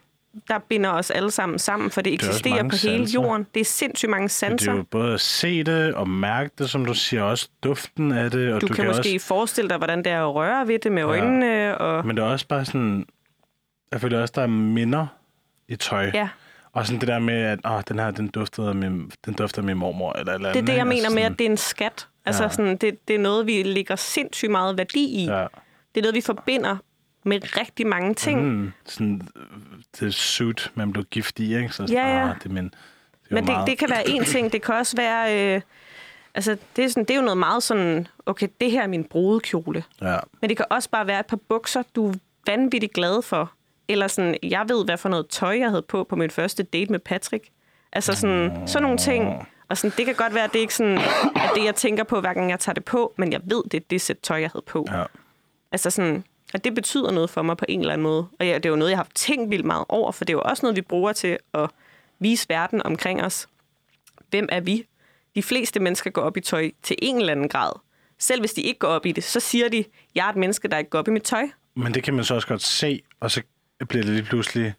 der 0.49 0.59
binder 0.59 0.91
os 0.91 1.11
alle 1.11 1.31
sammen 1.31 1.59
sammen, 1.59 1.91
for 1.91 2.01
det 2.01 2.13
også 2.21 2.29
eksisterer 2.31 2.63
på 2.63 2.69
hele 2.69 2.79
sanser. 2.79 3.21
jorden. 3.23 3.47
Det 3.55 3.61
er 3.61 3.65
sindssygt 3.65 4.11
mange 4.11 4.23
Men 4.23 4.27
det 4.29 4.31
sanser. 4.33 4.73
er 4.73 4.77
jo 4.77 4.83
både 4.83 5.15
at 5.15 5.21
se 5.21 5.65
det 5.65 5.95
og 5.95 6.09
mærke 6.09 6.51
det, 6.59 6.71
som 6.71 6.85
du 6.85 6.95
siger, 6.95 7.23
også 7.23 7.49
duften 7.63 8.13
af 8.13 8.31
det. 8.31 8.53
Og 8.55 8.61
Du, 8.61 8.67
du 8.67 8.75
kan, 8.75 8.87
måske 8.87 9.15
også, 9.17 9.27
forestille 9.27 9.69
dig, 9.71 9.77
hvordan 9.79 9.99
det 9.99 10.07
er 10.07 10.23
at 10.29 10.35
røre 10.35 10.69
ved 10.69 10.79
det 10.79 10.93
med 10.93 11.03
øjnene. 11.03 11.79
Og, 11.79 12.07
Men 12.07 12.17
det 12.17 12.23
er 12.23 12.27
også 12.27 12.47
bare 12.49 12.65
sådan... 12.65 13.07
Jeg 13.93 14.01
føler 14.01 14.21
også, 14.21 14.33
der 14.37 14.43
er 14.43 14.47
minder 14.47 15.07
i 15.69 15.77
tøj. 15.77 16.11
ja, 16.15 16.29
Og 16.73 16.87
sådan 16.87 17.01
det 17.01 17.09
der 17.09 17.19
med, 17.19 17.35
at 17.43 17.59
åh, 17.65 17.81
den 17.89 17.99
her, 17.99 18.11
den 18.11 18.29
duftede 18.29 18.69
af 18.69 18.75
min, 18.75 19.11
den 19.27 19.35
dufter 19.35 19.59
af 19.63 19.65
min 19.67 19.77
mormor. 19.77 20.13
Eller, 20.13 20.33
eller 20.35 20.53
det 20.53 20.63
er 20.63 20.65
det, 20.67 20.77
jeg 20.77 20.87
mener 20.87 20.97
altså 21.03 21.15
med, 21.15 21.23
sådan- 21.23 21.33
at 21.33 21.39
det 21.39 21.47
er 21.47 21.51
en 21.51 21.57
skat. 21.57 22.09
Altså, 22.25 22.43
Ja. 22.43 22.49
sådan, 22.49 22.77
det, 22.77 23.09
det 23.09 23.17
er 23.17 23.21
noget, 23.21 23.47
vi 23.47 23.63
lægger 23.63 23.97
sindssygt 23.97 24.51
meget 24.51 24.79
værdi 24.79 25.05
i. 25.05 25.25
Ja, 25.25 25.47
Det 25.95 26.01
er 26.01 26.03
noget, 26.03 26.15
vi 26.15 26.21
forbinder 26.21 26.77
med 27.25 27.41
rigtig 27.59 27.87
mange 27.87 28.15
ting. 28.15 28.45
Mm. 28.53 28.73
Sådan, 28.85 29.29
øh, 29.37 29.43
det 30.01 30.15
suit, 30.15 30.71
man 30.75 30.93
blev 30.93 31.05
gift 31.05 31.39
i, 31.41 31.57
ikke? 31.57 31.69
Så, 31.69 31.87
Ja, 31.91 32.09
ja. 32.19 32.29
Ah, 32.31 32.37
det, 32.43 32.51
men, 32.51 32.65
det 32.65 32.73
Men 33.31 33.37
det, 33.37 33.53
meget- 33.53 33.67
det 33.67 33.79
kan 33.79 33.91
være 33.91 34.09
en 34.09 34.25
ting. 34.25 34.53
Det 34.53 34.63
kan 34.63 34.75
også 34.75 34.97
være... 34.97 35.55
Øh, 35.57 35.61
altså, 36.35 36.57
det 36.77 36.85
er, 36.85 36.89
sådan, 36.89 37.05
det 37.05 37.11
er 37.11 37.17
jo 37.17 37.23
noget 37.23 37.39
meget 37.39 37.63
sådan... 37.63 38.07
Okay, 38.27 38.49
det 38.61 38.71
her 38.71 38.83
er 38.83 38.87
min 38.87 39.05
brudekjole. 39.05 39.85
Ja. 40.01 40.17
Men 40.41 40.49
det 40.51 40.57
kan 40.57 40.67
også 40.71 40.91
bare 40.91 41.07
være 41.07 41.21
et 41.21 41.27
par 41.27 41.39
bukser, 41.49 41.83
du 41.97 42.09
er 42.11 42.15
vanvittigt 42.47 42.93
glad 42.93 43.23
for. 43.23 43.53
Eller 43.93 44.07
sådan, 44.07 44.37
jeg 44.43 44.65
ved, 44.69 44.85
hvad 44.85 44.97
for 44.97 45.09
noget 45.09 45.29
tøj, 45.29 45.59
jeg 45.59 45.69
havde 45.69 45.83
på 45.83 46.05
på 46.05 46.17
min 46.17 46.31
første 46.31 46.63
date 46.63 46.93
med 46.93 46.99
Patrick. 46.99 47.49
Altså 47.93 48.15
sådan, 48.15 48.63
sådan 48.67 48.83
nogle 48.83 48.99
ting. 48.99 49.49
Og 49.69 49.79
sådan, 49.79 49.97
det 49.97 50.07
kan 50.07 50.15
godt 50.15 50.35
være, 50.35 50.45
at 50.45 50.53
det 50.53 50.59
ikke 50.59 50.75
sådan, 50.75 50.99
at 51.35 51.51
det, 51.55 51.65
jeg 51.65 51.75
tænker 51.75 52.05
på, 52.05 52.21
hver 52.21 52.33
gang 52.35 52.51
jeg 52.51 52.61
tager 52.61 52.75
det 52.75 52.85
på, 52.85 53.15
men 53.19 53.33
jeg 53.33 53.41
ved, 53.45 53.63
det 53.71 53.75
er 53.75 53.85
det 53.91 54.01
sæt 54.01 54.19
tøj, 54.19 54.41
jeg 54.41 54.51
havde 54.53 54.65
på. 54.67 54.87
ja. 54.91 55.05
Altså 55.73 55.91
sådan, 55.91 56.25
og 56.55 56.65
det 56.65 56.75
betyder 56.75 57.11
noget 57.11 57.31
for 57.31 57.43
mig 57.43 57.57
på 57.57 57.65
en 57.69 57.81
eller 57.81 57.93
anden 57.93 58.03
måde. 58.03 58.27
Og 58.41 58.47
ja, 58.47 58.55
det 58.55 58.67
er 58.67 58.71
jo 58.71 58.77
noget, 58.77 58.91
jeg 58.91 58.99
har 58.99 59.09
tænkt 59.15 59.51
vildt 59.51 59.65
meget 59.65 59.85
over, 59.89 60.13
for 60.13 60.25
det 60.25 60.33
er 60.33 60.37
jo 60.37 60.43
også 60.43 60.63
noget, 60.67 60.77
vi 60.77 60.83
bruger 60.83 61.13
til 61.13 61.39
at 61.55 61.71
vise 62.19 62.49
verden 62.49 62.83
omkring 62.83 63.23
os. 63.23 63.49
Hvem 64.31 64.49
er 64.53 64.61
vi? 64.61 64.87
De 65.35 65.43
fleste 65.43 65.81
mennesker 65.81 66.11
går 66.11 66.23
op 66.23 66.37
i 66.37 66.41
tøj 66.41 66.71
til 66.83 66.97
en 67.03 67.17
eller 67.17 67.33
anden 67.33 67.49
grad. 67.49 67.73
Selv 68.19 68.41
hvis 68.41 68.53
de 68.53 68.63
ikke 68.63 68.79
går 68.79 68.89
op 68.89 69.07
i 69.07 69.13
det, 69.13 69.25
så 69.25 69.41
siger 69.41 69.69
de, 69.69 69.85
jeg 70.15 70.27
er 70.27 70.31
et 70.31 70.37
menneske, 70.37 70.69
der 70.69 70.79
ikke 70.79 70.91
går 70.91 70.99
op 70.99 71.09
i 71.09 71.11
mit 71.11 71.23
tøj. 71.23 71.49
Men 71.75 71.95
det 71.95 72.03
kan 72.03 72.15
man 72.15 72.25
så 72.25 72.35
også 72.35 72.49
godt 72.49 72.63
se, 72.63 73.03
og 73.21 73.31
så 73.31 73.43
bliver 73.89 74.05
det 74.05 74.13
lige 74.15 74.25
pludselig 74.25 74.75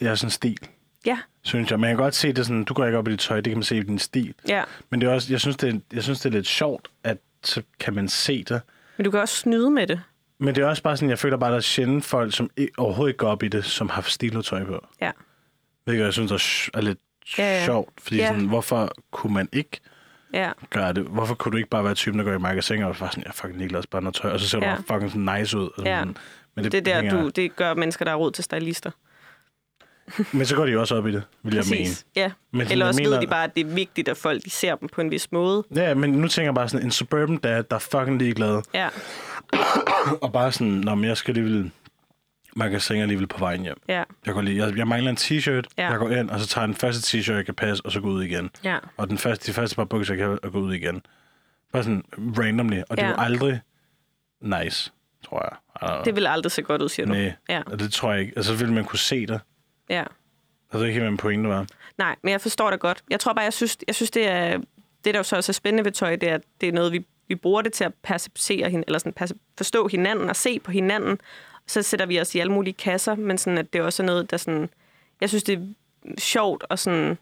ja, 0.00 0.16
sådan 0.16 0.30
stil, 0.30 0.58
Ja, 1.06 1.18
synes 1.42 1.70
jeg. 1.70 1.80
Man 1.80 1.90
kan 1.90 1.96
godt 1.96 2.14
se 2.14 2.32
det 2.32 2.46
sådan, 2.46 2.64
du 2.64 2.74
går 2.74 2.86
ikke 2.86 2.98
op 2.98 3.08
i 3.08 3.10
dit 3.10 3.18
tøj, 3.20 3.36
det 3.36 3.44
kan 3.50 3.56
man 3.56 3.62
se 3.62 3.76
i 3.76 3.82
din 3.82 3.98
stil. 3.98 4.34
ja. 4.48 4.62
Men 4.90 5.00
det 5.00 5.06
er 5.08 5.12
også, 5.12 5.32
jeg 5.32 5.40
synes, 5.40 5.56
det 5.56 5.74
er, 5.74 5.78
jeg 5.92 6.02
synes, 6.02 6.20
det 6.20 6.28
er 6.28 6.32
lidt 6.32 6.46
sjovt, 6.46 6.88
at 7.04 7.18
så 7.44 7.62
kan 7.80 7.94
man 7.94 8.08
se 8.08 8.44
det. 8.44 8.60
Men 8.96 9.04
du 9.04 9.10
kan 9.10 9.20
også 9.20 9.36
snyde 9.36 9.70
med 9.70 9.86
det. 9.86 10.00
Men 10.38 10.54
det 10.54 10.62
er 10.62 10.66
også 10.66 10.82
bare 10.82 10.96
sådan, 10.96 11.10
jeg 11.10 11.18
føler 11.18 11.36
bare, 11.36 11.48
at 11.48 11.52
der 11.52 11.56
er 11.56 11.60
sjældent 11.62 12.04
folk, 12.04 12.34
som 12.36 12.50
overhovedet 12.78 13.10
ikke 13.10 13.18
går 13.18 13.28
op 13.28 13.42
i 13.42 13.48
det, 13.48 13.64
som 13.64 13.88
har 13.88 14.02
stilotøj 14.02 14.64
på. 14.64 14.86
Ja. 15.00 15.10
Hvilket 15.84 16.04
jeg 16.04 16.12
synes 16.12 16.32
er, 16.32 16.70
er 16.78 16.80
lidt 16.82 16.98
Ja, 17.38 17.42
ja. 17.58 17.64
sjovt. 17.64 17.90
Fordi 18.00 18.16
Ja. 18.16 18.26
sådan, 18.28 18.46
hvorfor 18.48 18.92
kunne 19.10 19.34
man 19.34 19.48
ikke 19.52 19.80
Ja, 20.34 20.52
gøre 20.70 20.92
det? 20.92 21.04
Hvorfor 21.04 21.34
kunne 21.34 21.52
du 21.52 21.56
ikke 21.56 21.68
bare 21.70 21.84
være 21.84 21.94
typen, 21.94 22.18
der 22.18 22.24
går 22.24 22.32
i 22.32 22.38
magasin 22.38 22.82
og 22.82 22.96
bare 22.96 23.10
sådan, 23.10 23.24
jeg 23.26 23.34
fucking 23.34 23.58
ligeglad, 23.58 23.82
bare 23.90 24.02
noget 24.02 24.14
tøj, 24.14 24.30
og 24.30 24.40
så 24.40 24.48
ser 24.48 24.58
du 24.60 24.66
Ja. 24.66 24.74
bare 24.74 24.82
fucking 25.00 25.10
sådan 25.10 25.38
nice 25.40 25.58
ud. 25.58 25.68
Og 25.78 25.84
Ja. 25.84 26.04
Men 26.62 26.72
det, 26.72 26.74
er 26.78 26.80
der, 26.94 26.94
hænger- 27.02 27.22
du, 27.22 27.28
det 27.28 27.56
gør 27.56 27.74
mennesker, 27.74 28.04
der 28.04 28.12
har 28.12 28.18
råd 28.18 28.30
til 28.32 28.44
stylister. 28.44 28.90
Men 30.32 30.46
så 30.46 30.56
går 30.56 30.66
de 30.66 30.78
også 30.78 30.94
op 30.96 31.06
i 31.06 31.12
det, 31.12 31.22
vil 31.42 31.54
jeg 31.54 31.64
mene. 31.70 31.86
Ja. 32.16 32.30
Men 32.50 32.66
Eller 32.70 32.86
også 32.86 33.00
mener- 33.00 33.10
ved 33.10 33.20
de 33.20 33.26
bare, 33.26 33.44
at 33.44 33.54
det 33.54 33.60
er 33.66 33.74
vigtigt, 33.74 34.08
at 34.08 34.16
folk 34.16 34.44
de 34.44 34.50
ser 34.50 34.74
dem 34.74 34.88
på 34.88 35.00
en 35.00 35.10
vis 35.10 35.32
måde. 35.32 35.64
Ja, 35.74 35.94
men 35.94 36.10
nu 36.12 36.28
tænker 36.28 36.46
jeg 36.46 36.54
bare 36.54 36.68
sådan, 36.68 36.86
en 36.86 36.90
suburban 36.92 37.36
dad, 37.36 37.62
der 37.64 37.76
er 37.76 37.80
fucking 37.80 38.18
ligeglad. 38.18 38.62
Ja, 38.74 38.88
Og 40.22 40.32
bare 40.32 40.52
sådan, 40.52 40.72
når 40.72 41.04
jeg 41.06 41.16
skal 41.16 41.30
alligevel 41.38 41.70
magasin 42.56 42.96
alligevel 43.00 43.26
på 43.26 43.38
vejen 43.38 43.62
hjem. 43.62 43.76
ja, 43.88 44.02
Jeg, 44.26 44.34
går 44.34 44.40
lige, 44.40 44.66
jeg, 44.66 44.76
jeg 44.78 44.88
mangler 44.88 45.10
en 45.10 45.16
t-shirt, 45.16 45.64
Ja. 45.78 45.90
jeg 45.90 45.98
går 45.98 46.10
ind, 46.10 46.30
og 46.30 46.40
så 46.40 46.46
tager 46.46 46.62
jeg 46.62 46.68
den 46.68 46.76
første 46.76 47.18
t-shirt, 47.18 47.32
jeg 47.34 47.44
kan 47.44 47.54
passe, 47.54 47.86
og 47.86 47.92
så 47.92 48.00
går 48.00 48.08
ud 48.08 48.22
igen. 48.22 48.50
ja. 48.64 48.78
Og 48.96 49.08
den 49.10 49.18
første, 49.18 49.46
de 49.46 49.54
første 49.54 49.76
par 49.76 49.84
bukser, 49.84 50.14
jeg 50.14 50.18
kan 50.28 50.38
og 50.42 50.52
gå 50.52 50.58
ud 50.58 50.74
igen. 50.74 51.02
Bare 51.72 51.82
sådan 51.82 52.04
randomly. 52.38 52.80
Og 52.90 52.96
det 52.96 53.02
er 53.04 53.06
Ja. 53.08 53.12
jo 53.12 53.18
aldrig 53.18 53.60
nice, 54.40 54.92
tror 55.24 55.48
jeg. 55.50 55.88
Know. 55.88 56.04
Det 56.04 56.16
vil 56.16 56.26
aldrig 56.26 56.52
se 56.52 56.62
godt 56.62 56.82
ud, 56.82 56.88
siger 56.88 57.06
du. 57.06 57.12
Nej, 57.12 57.32
Ja, 57.48 57.62
og 57.66 57.78
det 57.78 57.92
tror 57.92 58.12
jeg 58.12 58.20
ikke. 58.20 58.32
Altså, 58.36 58.52
så 58.52 58.58
ville 58.58 58.74
man 58.74 58.84
kunne 58.84 58.98
se 58.98 59.26
det. 59.26 59.40
ja. 59.88 60.04
Jeg 60.72 60.80
ved 60.80 60.86
ikke 60.86 61.00
hvad 61.00 61.10
min 61.10 61.16
pointe 61.16 61.48
var. 61.48 61.66
Nej, 61.98 62.16
men 62.22 62.32
jeg 62.32 62.40
forstår 62.40 62.70
det 62.70 62.80
godt. 62.80 63.02
Jeg 63.10 63.20
tror 63.20 63.32
bare, 63.32 63.44
jeg 63.44 63.52
synes, 63.52 63.78
jeg 63.86 63.94
synes 63.94 64.10
det 64.10 64.28
er... 64.28 64.58
Det, 65.04 65.14
der 65.14 65.18
jo 65.20 65.22
så 65.22 65.36
også 65.36 65.50
er 65.50 65.54
spændende 65.54 65.84
ved 65.84 65.92
tøj, 65.92 66.16
det 66.16 66.28
er, 66.28 66.34
at 66.34 66.42
det 66.60 66.68
er 66.68 66.72
noget, 66.72 66.92
vi, 66.92 67.06
vi 67.28 67.34
bruger 67.34 67.62
det 67.62 67.72
til 67.72 67.84
at 67.84 67.94
percepere 68.02 68.70
hin, 68.70 68.84
eller 68.86 68.98
sådan, 68.98 69.14
perce- 69.20 69.54
forstå 69.56 69.88
hinanden 69.88 70.28
og 70.30 70.36
se 70.36 70.58
på 70.60 70.70
hinanden. 70.70 71.20
Så 71.66 71.82
sætter 71.82 72.06
vi 72.06 72.20
os 72.20 72.34
i 72.34 72.38
alle 72.38 72.52
mulige 72.52 72.74
kasser, 72.74 73.14
men 73.14 73.38
sådan, 73.38 73.58
at 73.58 73.72
det 73.72 73.80
også 73.80 74.02
er 74.02 74.06
noget, 74.06 74.30
der 74.30 74.36
sådan... 74.36 74.68
Jeg 75.20 75.28
synes, 75.28 75.42
det 75.44 75.54
er 76.06 76.20
sjovt 76.20 76.64
og 76.68 76.78
sådan... 76.78 77.18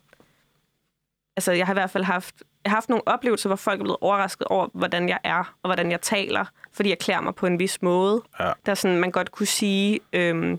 Altså, 1.36 1.52
jeg 1.52 1.66
har 1.66 1.72
i 1.72 1.78
hvert 1.78 1.90
fald 1.90 2.04
haft, 2.04 2.34
jeg 2.66 2.70
har 2.70 2.76
haft 2.76 2.88
nogle 2.88 3.08
oplevelser, 3.08 3.48
hvor 3.48 3.56
folk 3.56 3.80
er 3.80 3.84
blevet 3.84 3.96
overrasket 4.00 4.46
over, 4.46 4.68
hvordan 4.74 5.08
jeg 5.08 5.18
er, 5.24 5.38
og 5.62 5.68
hvordan 5.68 5.90
jeg 5.90 6.00
taler, 6.00 6.44
fordi 6.72 6.88
jeg 6.88 6.98
klæder 6.98 7.20
mig 7.20 7.34
på 7.34 7.46
en 7.46 7.58
vis 7.58 7.82
måde. 7.82 8.22
Ja. 8.40 8.52
Der 8.66 8.74
sådan, 8.74 8.96
man 9.00 9.10
godt 9.10 9.30
kunne 9.30 9.46
sige, 9.46 10.00
øhm, 10.12 10.58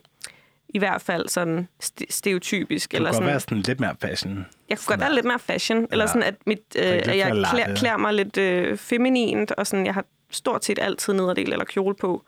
i 0.70 0.80
hvert 0.80 1.02
fald 1.02 1.28
sådan 1.28 1.68
st- 1.84 2.06
stereotypisk. 2.10 2.92
Det 2.92 2.98
eller 2.98 3.10
kunne 3.10 3.14
sådan, 3.16 3.26
godt 3.26 3.32
være 3.32 3.40
sådan 3.40 3.58
lidt 3.58 3.80
mere 3.80 3.96
fashion. 4.02 4.46
jeg 4.70 4.78
kunne 4.78 4.86
godt 4.88 5.00
være 5.00 5.16
lidt 5.16 5.26
mere 5.26 5.40
fashion, 5.40 5.88
eller 5.92 6.04
Ja. 6.04 6.08
sådan, 6.08 6.24
at, 6.24 6.36
mit, 6.46 6.60
øh, 6.78 6.84
at 6.86 7.18
jeg 7.18 7.32
klæder, 7.32 7.76
klæder 7.76 7.98
mig 7.98 8.14
lidt 8.14 8.38
øh, 8.38 8.78
feminint, 8.78 9.52
og 9.52 9.68
sådan, 9.68 9.86
jeg 9.86 9.94
har 9.94 10.06
stort 10.32 10.66
set 10.66 10.80
altid 10.82 11.14
nederdel 11.14 11.52
eller 11.52 11.66
kjole 11.66 11.96
på. 11.96 12.24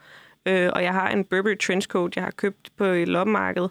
Øh, 0.46 0.70
og 0.74 0.84
jeg 0.84 0.94
har 0.94 1.10
en 1.10 1.24
Burberry 1.26 1.58
trenchcoat, 1.58 2.16
jeg 2.16 2.24
har 2.24 2.32
købt 2.32 2.70
på 2.78 2.84
et 2.84 3.08
loppemarked. 3.08 3.68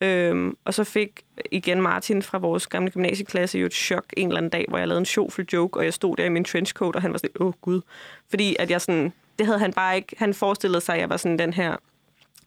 Øhm, 0.00 0.56
og 0.64 0.74
så 0.74 0.84
fik 0.84 1.22
igen 1.50 1.82
Martin 1.82 2.22
fra 2.22 2.38
vores 2.38 2.66
gamle 2.66 2.90
gymnasieklasse 2.90 3.58
jo 3.58 3.66
et 3.66 3.74
chok 3.74 4.04
en 4.16 4.28
eller 4.28 4.36
anden 4.38 4.50
dag, 4.50 4.64
hvor 4.68 4.78
jeg 4.78 4.88
lavede 4.88 4.98
en 5.00 5.06
sjovfuld 5.06 5.46
joke, 5.52 5.80
og 5.80 5.84
jeg 5.84 5.94
stod 5.94 6.16
der 6.16 6.24
i 6.24 6.28
min 6.28 6.44
trenchcoat, 6.44 6.96
og 6.96 7.02
han 7.02 7.12
var 7.12 7.18
sådan, 7.18 7.30
åh 7.40 7.52
gud. 7.60 7.80
Fordi 8.30 8.56
at 8.58 8.70
jeg 8.70 8.80
sådan, 8.80 9.12
det 9.38 9.46
havde 9.46 9.58
han 9.58 9.72
bare 9.72 9.96
ikke, 9.96 10.16
han 10.18 10.34
forestillede 10.34 10.80
sig, 10.80 10.94
at 10.94 11.00
jeg 11.00 11.08
var 11.10 11.16
sådan 11.16 11.38
den 11.38 11.52
her 11.52 11.76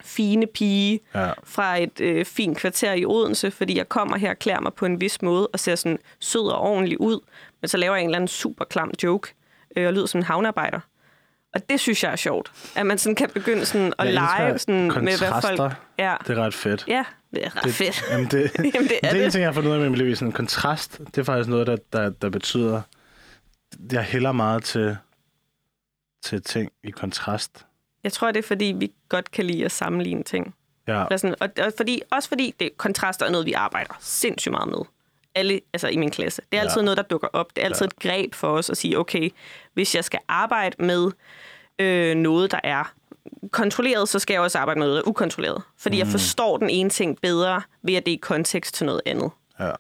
fine 0.02 0.48
pige 0.48 1.00
Ja. 1.16 1.32
fra 1.44 1.78
et 1.78 2.02
øh, 2.02 2.26
fint 2.26 2.58
kvarter 2.58 2.94
i 2.94 3.06
Odense, 3.06 3.52
fordi 3.52 3.78
jeg 3.78 3.90
kommer 3.90 4.18
her 4.18 4.30
og 4.30 4.40
klæder 4.40 4.60
mig 4.60 4.74
på 4.74 4.86
en 4.86 5.02
vis 5.02 5.22
måde 5.22 5.48
og 5.48 5.60
ser 5.60 5.76
sådan 5.76 6.00
sød 6.20 6.48
og 6.48 6.60
ordentlig 6.62 7.02
ud, 7.02 7.20
men 7.62 7.68
så 7.70 7.78
laver 7.78 7.96
jeg 7.96 8.02
en 8.04 8.10
eller 8.10 8.18
anden 8.18 8.28
super 8.28 8.66
klam 8.66 8.92
joke 9.04 9.34
øh, 9.78 9.88
og 9.88 9.94
lyder 9.94 10.06
som 10.06 10.20
en 10.20 10.24
havnearbejder. 10.24 10.80
Og 11.54 11.70
det 11.70 11.80
synes 11.80 12.04
jeg 12.04 12.12
er 12.12 12.16
sjovt, 12.16 12.52
at 12.76 12.86
man 12.86 12.98
sådan 12.98 13.16
kan 13.16 13.30
begynde 13.30 13.66
sådan 13.66 13.94
at 14.00 14.06
Jeg 14.06 14.14
lege 14.14 14.60
sådan 14.60 14.88
med, 14.88 15.18
hvad 15.20 15.42
folk... 15.58 15.74
Ja, 16.00 16.16
Det 16.28 16.38
er 16.38 16.42
ret 16.42 16.54
fedt. 16.54 16.84
ja 16.88 17.04
det 17.34 17.46
er 17.46 17.56
ret 17.58 17.64
det, 17.64 17.74
fedt. 17.74 18.04
Jamen 18.12 18.26
det, 18.28 18.52
Jamen, 18.76 18.88
det 18.90 19.00
er 19.04 19.10
det 19.10 19.10
er 19.12 19.16
en 19.16 19.22
det. 19.22 19.32
ting, 19.32 19.42
jeg 19.42 19.48
har 19.48 19.54
fundet 19.54 19.70
ud 19.70 19.74
af 19.76 19.80
med 19.82 19.90
mit 19.90 19.98
liv. 20.00 20.16
Sådan 20.16 20.28
en 20.28 20.32
kontrast, 20.32 20.98
det 20.98 21.18
er 21.18 21.24
faktisk 21.24 21.50
noget, 21.50 21.68
der, 21.68 21.78
der, 21.94 22.10
der 22.10 22.30
betyder... 22.30 22.82
Jeg 23.92 24.04
hælder 24.04 24.32
meget 24.32 24.64
til, 24.64 24.98
til 26.24 26.42
ting 26.42 26.72
i 26.84 26.90
kontrast. 26.92 27.66
Jeg 28.04 28.14
tror, 28.14 28.32
det 28.32 28.40
er, 28.44 28.48
fordi 28.48 28.76
vi 28.80 28.92
godt 29.10 29.32
kan 29.32 29.46
lide 29.46 29.66
at 29.66 29.72
sammenligne 29.72 30.24
ting. 30.24 30.56
Ja, 30.88 31.04
Eller 31.06 31.18
sådan, 31.18 31.36
og, 31.40 31.50
og 31.66 31.74
fordi, 31.78 32.02
også 32.12 32.30
fordi 32.30 32.56
det 32.60 32.70
kontraster 32.78 33.26
er 33.26 33.30
noget, 33.32 33.46
vi 33.46 33.54
arbejder 33.54 33.94
sindssygt 34.00 34.52
meget 34.52 34.70
med. 34.70 34.80
Alle, 35.36 35.62
altså 35.74 35.88
i 35.88 35.98
min 35.98 36.12
klasse. 36.12 36.42
Det 36.52 36.58
er 36.58 36.62
altid 36.62 36.78
Ja. 36.78 36.84
noget, 36.86 36.98
der 36.98 37.04
dukker 37.04 37.28
op. 37.34 37.56
Det 37.56 37.62
er 37.62 37.66
altid 37.66 37.86
et 37.86 37.96
greb 38.00 38.34
for 38.36 38.48
os 38.48 38.70
at 38.70 38.78
sige, 38.78 39.00
okay, 39.00 39.30
hvis 39.74 39.96
jeg 39.96 40.04
skal 40.04 40.20
arbejde 40.28 40.76
med 40.84 41.12
øh, 41.80 42.16
noget, 42.16 42.52
der 42.52 42.60
er 42.64 42.94
kontrolleret, 43.52 44.10
så 44.10 44.20
skal 44.20 44.34
jeg 44.34 44.42
også 44.42 44.60
arbejde 44.60 44.80
med 44.80 44.88
noget, 44.88 44.98
der 44.98 45.04
er 45.08 45.10
ukontrolleret. 45.10 45.64
Fordi 45.78 45.96
mm. 45.96 46.00
jeg 46.00 46.08
forstår 46.08 46.58
den 46.58 46.70
ene 46.70 46.90
ting 46.90 47.22
bedre, 47.22 47.62
ved 47.84 47.94
at 47.96 48.06
det 48.06 48.12
er 48.12 48.16
i 48.16 48.20
kontekst 48.22 48.76
til 48.76 48.86
noget 48.86 49.02
andet. 49.06 49.32
ja. 49.60 49.72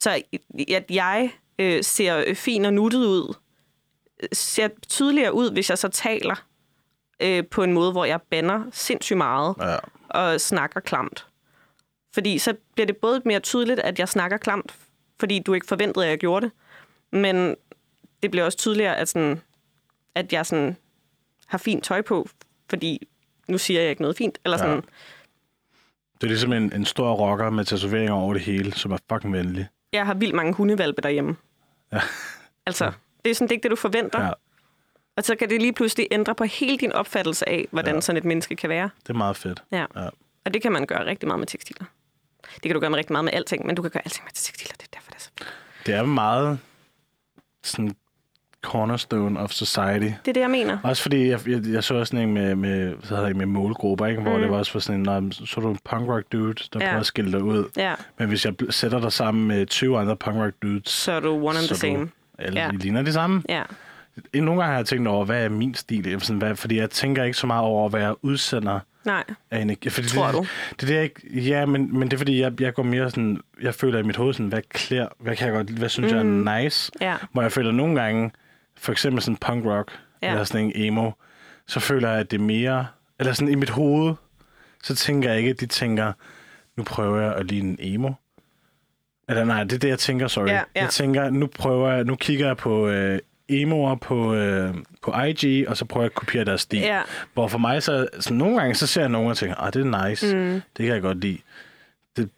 Så 0.00 0.22
at 0.68 0.84
jeg 0.90 1.30
øh, 1.58 1.84
ser 1.84 2.34
fin 2.34 2.64
og 2.64 2.74
nuttet 2.74 3.04
ud, 3.06 3.34
øh, 4.22 4.28
ser 4.32 4.68
tydeligere 4.88 5.32
ud, 5.34 5.50
hvis 5.52 5.70
jeg 5.70 5.78
så 5.78 5.88
taler 5.88 6.44
øh, 7.22 7.44
på 7.50 7.62
en 7.62 7.72
måde, 7.72 7.92
hvor 7.92 8.04
jeg 8.04 8.20
banner 8.30 8.64
sindssygt 8.72 9.16
meget 9.16 9.54
ja. 9.60 9.76
og 10.08 10.40
snakker 10.40 10.80
klamt. 10.80 11.26
Fordi 12.14 12.38
så 12.38 12.54
bliver 12.74 12.86
det 12.86 12.96
både 12.96 13.22
mere 13.24 13.40
tydeligt, 13.40 13.80
at 13.80 13.98
jeg 13.98 14.08
snakker 14.08 14.36
klamt, 14.36 14.74
fordi 15.20 15.38
du 15.38 15.54
ikke 15.54 15.66
forventede, 15.66 16.04
at 16.04 16.10
jeg 16.10 16.18
gjorde 16.18 16.46
det, 16.46 16.52
men 17.20 17.56
det 18.22 18.30
bliver 18.30 18.44
også 18.44 18.58
tydeligere, 18.58 18.96
at, 18.96 19.08
sådan, 19.08 19.40
at 20.14 20.32
jeg 20.32 20.46
sådan 20.46 20.76
har 21.46 21.58
fint 21.58 21.84
tøj 21.84 22.02
på, 22.02 22.28
fordi 22.70 23.08
nu 23.48 23.58
siger 23.58 23.80
jeg 23.80 23.90
ikke 23.90 24.02
noget 24.02 24.16
fint. 24.16 24.38
Eller 24.44 24.56
sådan, 24.58 24.74
Ja. 24.74 24.80
Det 26.14 26.22
er 26.26 26.30
ligesom 26.30 26.52
en, 26.52 26.72
en 26.74 26.84
stor 26.84 27.12
rocker 27.14 27.50
med 27.50 27.64
tatoveringer 27.64 28.12
over 28.14 28.32
det 28.32 28.42
hele, 28.42 28.72
som 28.72 28.92
er 28.92 28.98
fucking 29.12 29.32
venlig. 29.32 29.66
jeg 29.92 30.06
har 30.06 30.14
vildt 30.14 30.34
mange 30.34 30.52
hundevalpe 30.54 31.02
derhjemme. 31.02 31.36
Ja. 31.92 32.00
Altså, 32.66 32.92
det 33.24 33.30
er 33.30 33.34
sådan 33.34 33.48
det 33.48 33.52
er 33.52 33.56
ikke 33.56 33.62
det, 33.62 33.70
du 33.70 33.76
forventer. 33.76 34.24
Ja, 34.24 34.32
Og 35.16 35.24
så 35.24 35.36
kan 35.36 35.50
det 35.50 35.60
lige 35.60 35.72
pludselig 35.72 36.08
ændre 36.10 36.34
på 36.34 36.44
hele 36.44 36.78
din 36.78 36.92
opfattelse 36.92 37.48
af, 37.48 37.68
hvordan 37.70 37.94
Ja. 37.94 38.00
sådan 38.00 38.16
et 38.16 38.24
menneske 38.24 38.56
kan 38.56 38.70
være. 38.70 38.90
det 39.02 39.10
er 39.10 39.14
meget 39.14 39.36
fedt. 39.36 39.62
Ja. 39.72 39.86
Ja. 39.96 40.08
Og 40.44 40.54
det 40.54 40.62
kan 40.62 40.72
man 40.72 40.86
gøre 40.86 41.06
rigtig 41.06 41.26
meget 41.26 41.38
med 41.38 41.46
tekstiler. 41.46 41.84
Det 42.54 42.62
kan 42.62 42.72
du 42.74 42.80
gøre 42.80 42.90
med 42.90 42.98
rigtig 42.98 43.12
meget 43.12 43.24
med 43.24 43.32
alting, 43.32 43.66
men 43.66 43.74
du 43.76 43.82
kan 43.82 43.90
gøre 43.90 44.02
alting 44.04 44.24
med 44.24 44.32
tekstiler. 44.34 44.74
Det 44.80 44.82
er 44.82 44.96
derfor, 44.96 45.10
det 45.10 45.16
er 45.16 45.20
så 45.20 45.30
fedt. 45.38 45.48
Det 45.86 45.94
er 45.94 46.02
meget 46.04 46.58
sådan 47.64 47.94
cornerstone 48.62 49.40
of 49.40 49.50
society. 49.50 50.04
Det 50.24 50.28
er 50.28 50.32
det, 50.32 50.40
jeg 50.40 50.50
mener. 50.50 50.78
Også 50.84 51.02
fordi, 51.02 51.28
jeg, 51.28 51.48
jeg, 51.48 51.60
jeg 51.66 51.84
så 51.84 51.94
også 51.94 52.10
sådan 52.10 52.28
en 52.28 52.34
med, 52.34 52.54
med, 52.54 52.94
så 53.02 53.14
havde 53.14 53.28
jeg 53.28 53.36
med 53.36 53.46
målgrupper, 53.46 54.06
ikke? 54.06 54.22
hvor 54.22 54.34
Mm. 54.36 54.40
det 54.42 54.50
var 54.50 54.56
også 54.56 54.72
for 54.72 54.78
sådan 54.78 55.00
en, 55.00 55.22
"Nå, 55.22 55.30
så 55.32 55.60
du 55.60 55.70
en 55.70 55.78
punk 55.84 56.08
rock 56.08 56.24
dude, 56.32 56.54
der 56.72 56.80
Ja. 56.80 56.86
prøver 56.86 57.00
at 57.00 57.06
skille 57.06 57.32
dig 57.32 57.42
ud. 57.42 57.64
Ja, 57.76 57.94
Men 58.18 58.28
hvis 58.28 58.44
jeg 58.44 58.54
sætter 58.70 59.00
dig 59.00 59.12
sammen 59.12 59.48
med 59.48 59.66
20 59.66 59.98
andre 59.98 60.16
punk 60.16 60.36
rock 60.36 60.54
dudes, 60.62 60.88
så 60.90 61.12
er 61.12 61.20
du 61.20 61.30
one 61.48 61.58
and 61.58 61.66
the 61.66 61.74
same. 61.76 62.08
alle 62.38 62.60
ja. 62.60 62.70
ligner 62.72 63.02
de 63.02 63.12
samme. 63.12 63.42
Ja, 63.48 63.62
Nogle 64.34 64.50
gange 64.50 64.64
har 64.64 64.76
jeg 64.76 64.86
tænkt 64.86 65.08
over, 65.08 65.24
hvad 65.24 65.44
er 65.44 65.48
min 65.48 65.74
stil? 65.74 66.20
Sådan, 66.20 66.38
hvad, 66.38 66.56
fordi 66.56 66.76
jeg 66.76 66.90
tænker 66.90 67.24
ikke 67.24 67.38
så 67.38 67.46
meget 67.46 67.64
over, 67.64 67.88
hvad 67.88 68.00
jeg 68.00 68.14
udsender 68.22 68.80
nej. 69.04 69.24
af 69.50 69.58
energi. 69.58 69.88
Fordi 69.88 70.08
Tror 70.08 70.26
det, 70.26 70.34
du? 70.34 70.46
Det, 70.80 70.88
det 70.88 70.96
er 70.96 71.00
ikke, 71.00 71.40
ja, 71.40 71.66
men, 71.66 71.98
men 71.98 72.08
det 72.08 72.12
er 72.12 72.18
fordi, 72.18 72.40
jeg, 72.40 72.60
jeg 72.60 72.74
går 72.74 72.82
mere 72.82 73.10
sådan, 73.10 73.40
jeg 73.62 73.74
føler 73.74 73.98
i 73.98 74.02
mit 74.02 74.16
hoved 74.16 74.34
sådan, 74.34 74.46
hvad 74.46 74.62
klæder, 74.68 75.08
hvad 75.20 75.36
kan 75.36 75.46
jeg 75.46 75.54
godt, 75.54 75.70
hvad 75.70 75.88
synes 75.88 76.12
mm. 76.12 76.18
jeg 76.18 76.26
er 76.26 76.62
nice? 76.62 76.92
Ja, 77.00 77.16
Hvor 77.32 77.42
jeg 77.42 77.52
føler 77.52 77.72
nogle 77.72 78.00
gange, 78.02 78.30
for 78.76 78.92
eksempel 78.92 79.22
sådan 79.22 79.36
punk 79.36 79.64
rock, 79.64 80.00
ja. 80.22 80.30
eller 80.30 80.44
sådan 80.44 80.66
en 80.66 80.72
emo, 80.74 81.10
så 81.66 81.80
føler 81.80 82.10
jeg, 82.10 82.20
at 82.20 82.30
det 82.30 82.40
er 82.40 82.42
mere 82.42 82.86
Eller 83.18 83.32
sådan 83.32 83.52
i 83.52 83.54
mit 83.54 83.70
hoved, 83.70 84.14
så 84.82 84.94
tænker 84.94 85.28
jeg 85.28 85.38
ikke, 85.38 85.50
at 85.50 85.60
de 85.60 85.66
tænker, 85.66 86.12
nu 86.76 86.84
prøver 86.84 87.20
jeg 87.20 87.34
at 87.34 87.46
ligne 87.46 87.70
en 87.70 87.76
emo. 87.80 88.12
Eller 89.28 89.44
nej, 89.44 89.64
det 89.64 89.72
er 89.72 89.78
det, 89.78 89.88
jeg 89.88 89.98
tænker, 89.98 90.28
sorry. 90.28 90.46
Ja, 90.46 90.52
ja. 90.54 90.62
Jeg 90.74 90.88
tænker, 90.88 91.30
nu 91.30 91.46
prøver 91.46 91.92
jeg, 91.92 92.04
nu 92.04 92.16
kigger 92.16 92.46
jeg 92.46 92.56
på 92.56 92.88
øh, 92.88 93.18
emoer 93.60 93.94
på, 93.94 94.34
øh, 94.34 94.74
på 95.02 95.14
IG, 95.22 95.68
og 95.68 95.76
så 95.76 95.84
prøver 95.84 96.04
jeg 96.04 96.10
at 96.10 96.14
kopiere 96.14 96.44
deres 96.44 96.60
stil. 96.60 96.78
Ja. 96.80 97.02
Hvor 97.34 97.48
for 97.48 97.58
mig, 97.58 97.82
så, 97.82 98.08
så 98.20 98.34
nogle 98.34 98.60
gange, 98.60 98.74
så 98.74 98.86
ser 98.86 99.00
jeg 99.00 99.08
nogen 99.10 99.30
og 99.30 99.36
tænker, 99.36 99.56
ah, 99.56 99.72
det 99.72 99.86
er 99.86 100.08
nice, 100.08 100.36
mm. 100.36 100.52
det 100.52 100.84
kan 100.86 100.94
jeg 100.94 101.02
godt 101.02 101.18
lide. 101.20 101.38
Det, 102.16 102.30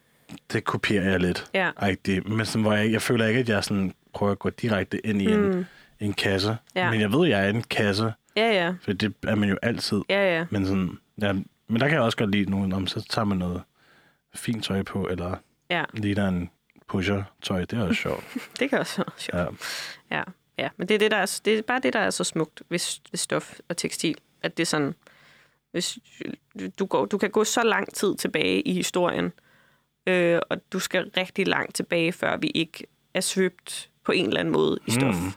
det 0.52 0.64
kopierer 0.64 1.10
jeg 1.10 1.20
lidt. 1.20 1.46
Ja. 1.54 1.70
Rigtigt. 1.82 2.28
Men 2.28 2.46
sådan, 2.46 2.62
hvor 2.62 2.72
jeg, 2.72 2.92
jeg 2.92 3.02
føler 3.02 3.26
ikke, 3.26 3.40
at 3.40 3.48
jeg 3.48 3.64
sådan 3.64 3.94
prøver 4.14 4.32
at 4.32 4.38
gå 4.38 4.50
direkte 4.50 5.06
ind 5.06 5.22
i 5.22 5.36
mm. 5.36 5.50
en, 5.50 5.66
en 6.00 6.12
kasse. 6.12 6.56
Ja. 6.74 6.90
Men 6.90 7.00
jeg 7.00 7.12
ved, 7.12 7.24
at 7.24 7.30
jeg 7.30 7.44
er 7.44 7.48
en 7.50 7.62
kasse, 7.62 8.12
Ja, 8.36 8.52
ja. 8.52 8.74
for 8.82 8.92
det 8.92 9.14
er 9.26 9.34
man 9.34 9.48
jo 9.48 9.56
altid. 9.62 10.00
Ja, 10.10 10.36
ja. 10.38 10.46
Men, 10.50 10.66
sådan, 10.66 10.98
ja, 11.20 11.32
men 11.68 11.80
der 11.80 11.88
kan 11.88 11.90
jeg 11.92 12.00
også 12.02 12.18
godt 12.18 12.30
lide 12.30 12.50
nogen, 12.50 12.72
om 12.72 12.86
så 12.86 13.06
tager 13.10 13.24
man 13.26 13.38
noget 13.38 13.62
fint 14.34 14.64
tøj 14.64 14.82
på, 14.82 15.08
eller 15.08 15.36
Ja, 15.70 15.84
lige 15.92 16.14
der 16.14 16.28
en 16.28 16.50
pusher-tøj. 16.88 17.64
Det 17.64 17.78
er 17.78 17.82
også 17.82 18.02
sjovt. 18.02 18.24
det 18.58 18.70
kan 18.70 18.78
også 18.78 18.96
være 18.96 19.06
sjovt. 19.18 19.60
Ja. 20.10 20.16
Ja, 20.16 20.22
ja. 20.58 20.68
men 20.76 20.88
det 20.88 20.94
er, 20.94 20.98
det, 20.98 21.10
der 21.10 21.16
er, 21.16 21.40
det 21.44 21.58
er 21.58 21.62
bare 21.62 21.80
det, 21.80 21.92
der 21.92 21.98
er 21.98 22.10
så 22.10 22.24
smukt 22.24 22.62
ved, 22.68 23.00
ved 23.10 23.18
stof 23.18 23.58
og 23.68 23.76
tekstil, 23.76 24.16
at 24.42 24.56
det 24.56 24.62
er 24.62 24.66
sådan, 24.66 24.94
hvis 25.72 25.98
du, 26.78 26.86
går, 26.86 27.06
du 27.06 27.18
kan 27.18 27.30
gå 27.30 27.44
så 27.44 27.62
lang 27.62 27.94
tid 27.94 28.16
tilbage 28.16 28.62
i 28.62 28.72
historien, 28.72 29.32
øh, 30.06 30.40
og 30.50 30.72
du 30.72 30.78
skal 30.78 31.10
rigtig 31.16 31.46
langt 31.46 31.74
tilbage, 31.74 32.12
før 32.12 32.36
vi 32.36 32.46
ikke 32.54 32.86
er 33.14 33.20
svøbt 33.20 33.90
på 34.04 34.12
en 34.12 34.26
eller 34.26 34.40
anden 34.40 34.52
måde 34.52 34.78
i 34.86 34.90
stof. 34.90 35.14
Mm. 35.14 35.32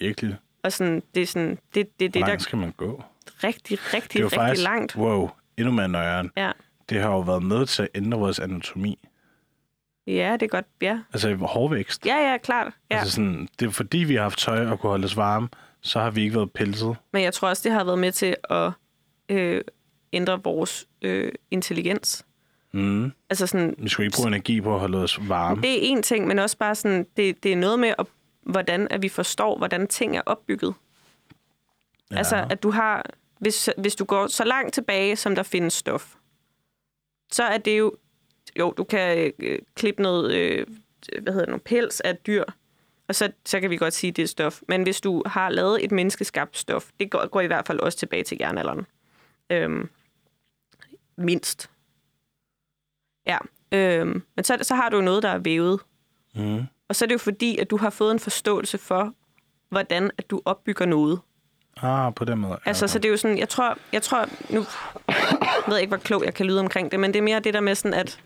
Virkelig. 0.00 0.36
Og 0.62 0.72
sådan, 0.72 1.02
det 1.14 1.22
er 1.22 1.26
sådan, 1.26 1.58
det, 1.74 1.74
det, 1.74 1.84
Hvor 1.98 2.06
det 2.06 2.14
der 2.14 2.20
langt 2.20 2.42
skal 2.42 2.58
man 2.58 2.72
gå? 2.72 3.02
rigtig, 3.44 3.78
rigtig, 3.94 4.12
Det 4.12 4.20
er 4.20 4.24
rigtig 4.24 4.36
faktisk, 4.38 4.62
langt. 4.62 4.96
wow, 4.96 5.30
endnu 5.56 5.72
mere 5.72 5.88
nøjeren. 5.88 6.30
Ja. 6.36 6.52
Det 6.88 7.00
har 7.00 7.08
jo 7.10 7.20
været 7.20 7.42
med 7.42 7.66
til 7.66 7.82
at 7.82 7.88
ændre 7.94 8.18
vores 8.18 8.38
anatomi. 8.38 9.08
Ja, 10.06 10.32
det 10.32 10.42
er 10.42 10.46
godt. 10.48 10.66
Ja, 10.82 10.98
Altså 11.12 11.34
hårvækst. 11.34 12.06
ja, 12.06 12.30
ja 12.30 12.38
klart. 12.38 12.72
Ja. 12.90 12.98
Altså 12.98 13.12
sådan, 13.12 13.48
det 13.58 13.66
er 13.66 13.70
fordi, 13.70 13.98
vi 13.98 14.14
har 14.14 14.22
haft 14.22 14.38
tøj 14.38 14.66
og 14.66 14.80
kunne 14.80 14.90
holde 14.90 15.04
os 15.04 15.16
varme, 15.16 15.48
så 15.80 16.00
har 16.00 16.10
vi 16.10 16.22
ikke 16.22 16.36
været 16.36 16.52
pelset. 16.52 16.96
Men 17.12 17.22
jeg 17.22 17.34
tror 17.34 17.48
også, 17.48 17.68
det 17.68 17.72
har 17.72 17.84
været 17.84 17.98
med 17.98 18.12
til 18.12 18.36
at 18.50 18.72
øh, 19.28 19.60
ændre 20.12 20.42
vores 20.42 20.86
øh, 21.02 21.32
intelligens. 21.50 22.26
Mm. 22.72 23.12
Altså 23.30 23.46
sådan, 23.46 23.74
Vi 23.78 23.88
skulle 23.88 24.06
ikke 24.06 24.16
bruge 24.16 24.28
energi 24.28 24.60
på 24.60 24.74
at 24.74 24.80
holde 24.80 24.98
os 24.98 25.28
varme. 25.28 25.62
Det 25.62 25.70
er 25.72 25.78
en 25.82 26.02
ting, 26.02 26.26
men 26.26 26.38
også 26.38 26.58
bare 26.58 26.74
sådan, 26.74 27.06
det, 27.16 27.42
det 27.42 27.52
er 27.52 27.56
noget 27.56 27.78
med, 27.78 27.94
at, 27.98 28.06
hvordan 28.42 28.88
at 28.90 29.02
vi 29.02 29.08
forstår, 29.08 29.58
hvordan 29.58 29.86
ting 29.86 30.16
er 30.16 30.22
opbygget. 30.26 30.74
Ja. 32.10 32.16
Altså, 32.16 32.46
at 32.50 32.62
du 32.62 32.70
har, 32.70 33.06
hvis, 33.38 33.70
hvis 33.78 33.94
du 33.94 34.04
går 34.04 34.26
så 34.26 34.44
langt 34.44 34.74
tilbage, 34.74 35.16
som 35.16 35.34
der 35.34 35.42
findes 35.42 35.72
stof, 35.72 36.14
så 37.32 37.42
er 37.42 37.58
det 37.58 37.78
jo, 37.78 37.92
jo, 38.58 38.74
du 38.76 38.84
kan 38.84 39.32
øh, 39.38 39.58
klippe 39.74 40.02
noget, 40.02 40.34
øh, 40.34 40.66
hvad 41.22 41.32
hedder 41.32 41.46
det, 41.46 41.48
noget 41.48 41.62
pels 41.62 42.00
af 42.00 42.16
dyr, 42.16 42.44
og 43.08 43.14
så, 43.14 43.32
så 43.44 43.60
kan 43.60 43.70
vi 43.70 43.76
godt 43.76 43.94
sige, 43.94 44.08
at 44.08 44.16
det 44.16 44.22
er 44.22 44.26
stof. 44.26 44.60
Men 44.68 44.82
hvis 44.82 45.00
du 45.00 45.22
har 45.26 45.50
lavet 45.50 45.84
et 45.84 45.92
menneskeskabt 45.92 46.56
stof, 46.58 46.90
det 47.00 47.10
går, 47.10 47.26
går 47.26 47.40
i 47.40 47.46
hvert 47.46 47.66
fald 47.66 47.80
også 47.80 47.98
tilbage 47.98 48.24
til 48.24 48.36
jernalderen. 48.40 48.86
Øhm, 49.50 49.88
mindst. 51.16 51.70
Ja, 53.26 53.38
øhm, 53.72 54.22
men 54.36 54.44
så, 54.44 54.58
så 54.62 54.74
har 54.74 54.88
du 54.88 55.00
noget, 55.00 55.22
der 55.22 55.28
er 55.28 55.38
vævet. 55.38 55.80
Mm. 56.34 56.62
Og 56.88 56.96
så 56.96 57.04
er 57.04 57.06
det 57.06 57.12
jo 57.12 57.18
fordi, 57.18 57.58
at 57.58 57.70
du 57.70 57.76
har 57.76 57.90
fået 57.90 58.12
en 58.12 58.18
forståelse 58.18 58.78
for, 58.78 59.14
hvordan 59.68 60.10
at 60.18 60.30
du 60.30 60.42
opbygger 60.44 60.86
noget. 60.86 61.20
Ah, 61.76 62.14
på 62.14 62.24
den 62.24 62.38
måde. 62.38 62.58
Altså, 62.64 62.88
så 62.88 62.98
det 62.98 63.04
er 63.04 63.10
jo 63.10 63.16
sådan, 63.16 63.38
jeg 63.38 63.48
tror, 63.48 63.78
jeg 63.92 64.02
tror, 64.02 64.28
nu 64.52 64.60
ved 65.66 65.74
jeg 65.74 65.80
ikke, 65.80 65.90
hvor 65.90 65.96
klog 65.96 66.24
jeg 66.24 66.34
kan 66.34 66.46
lyde 66.46 66.60
omkring 66.60 66.92
det, 66.92 67.00
men 67.00 67.12
det 67.12 67.18
er 67.18 67.22
mere 67.22 67.40
det 67.40 67.54
der 67.54 67.60
med 67.60 67.74
sådan, 67.74 67.94
at 67.94 68.20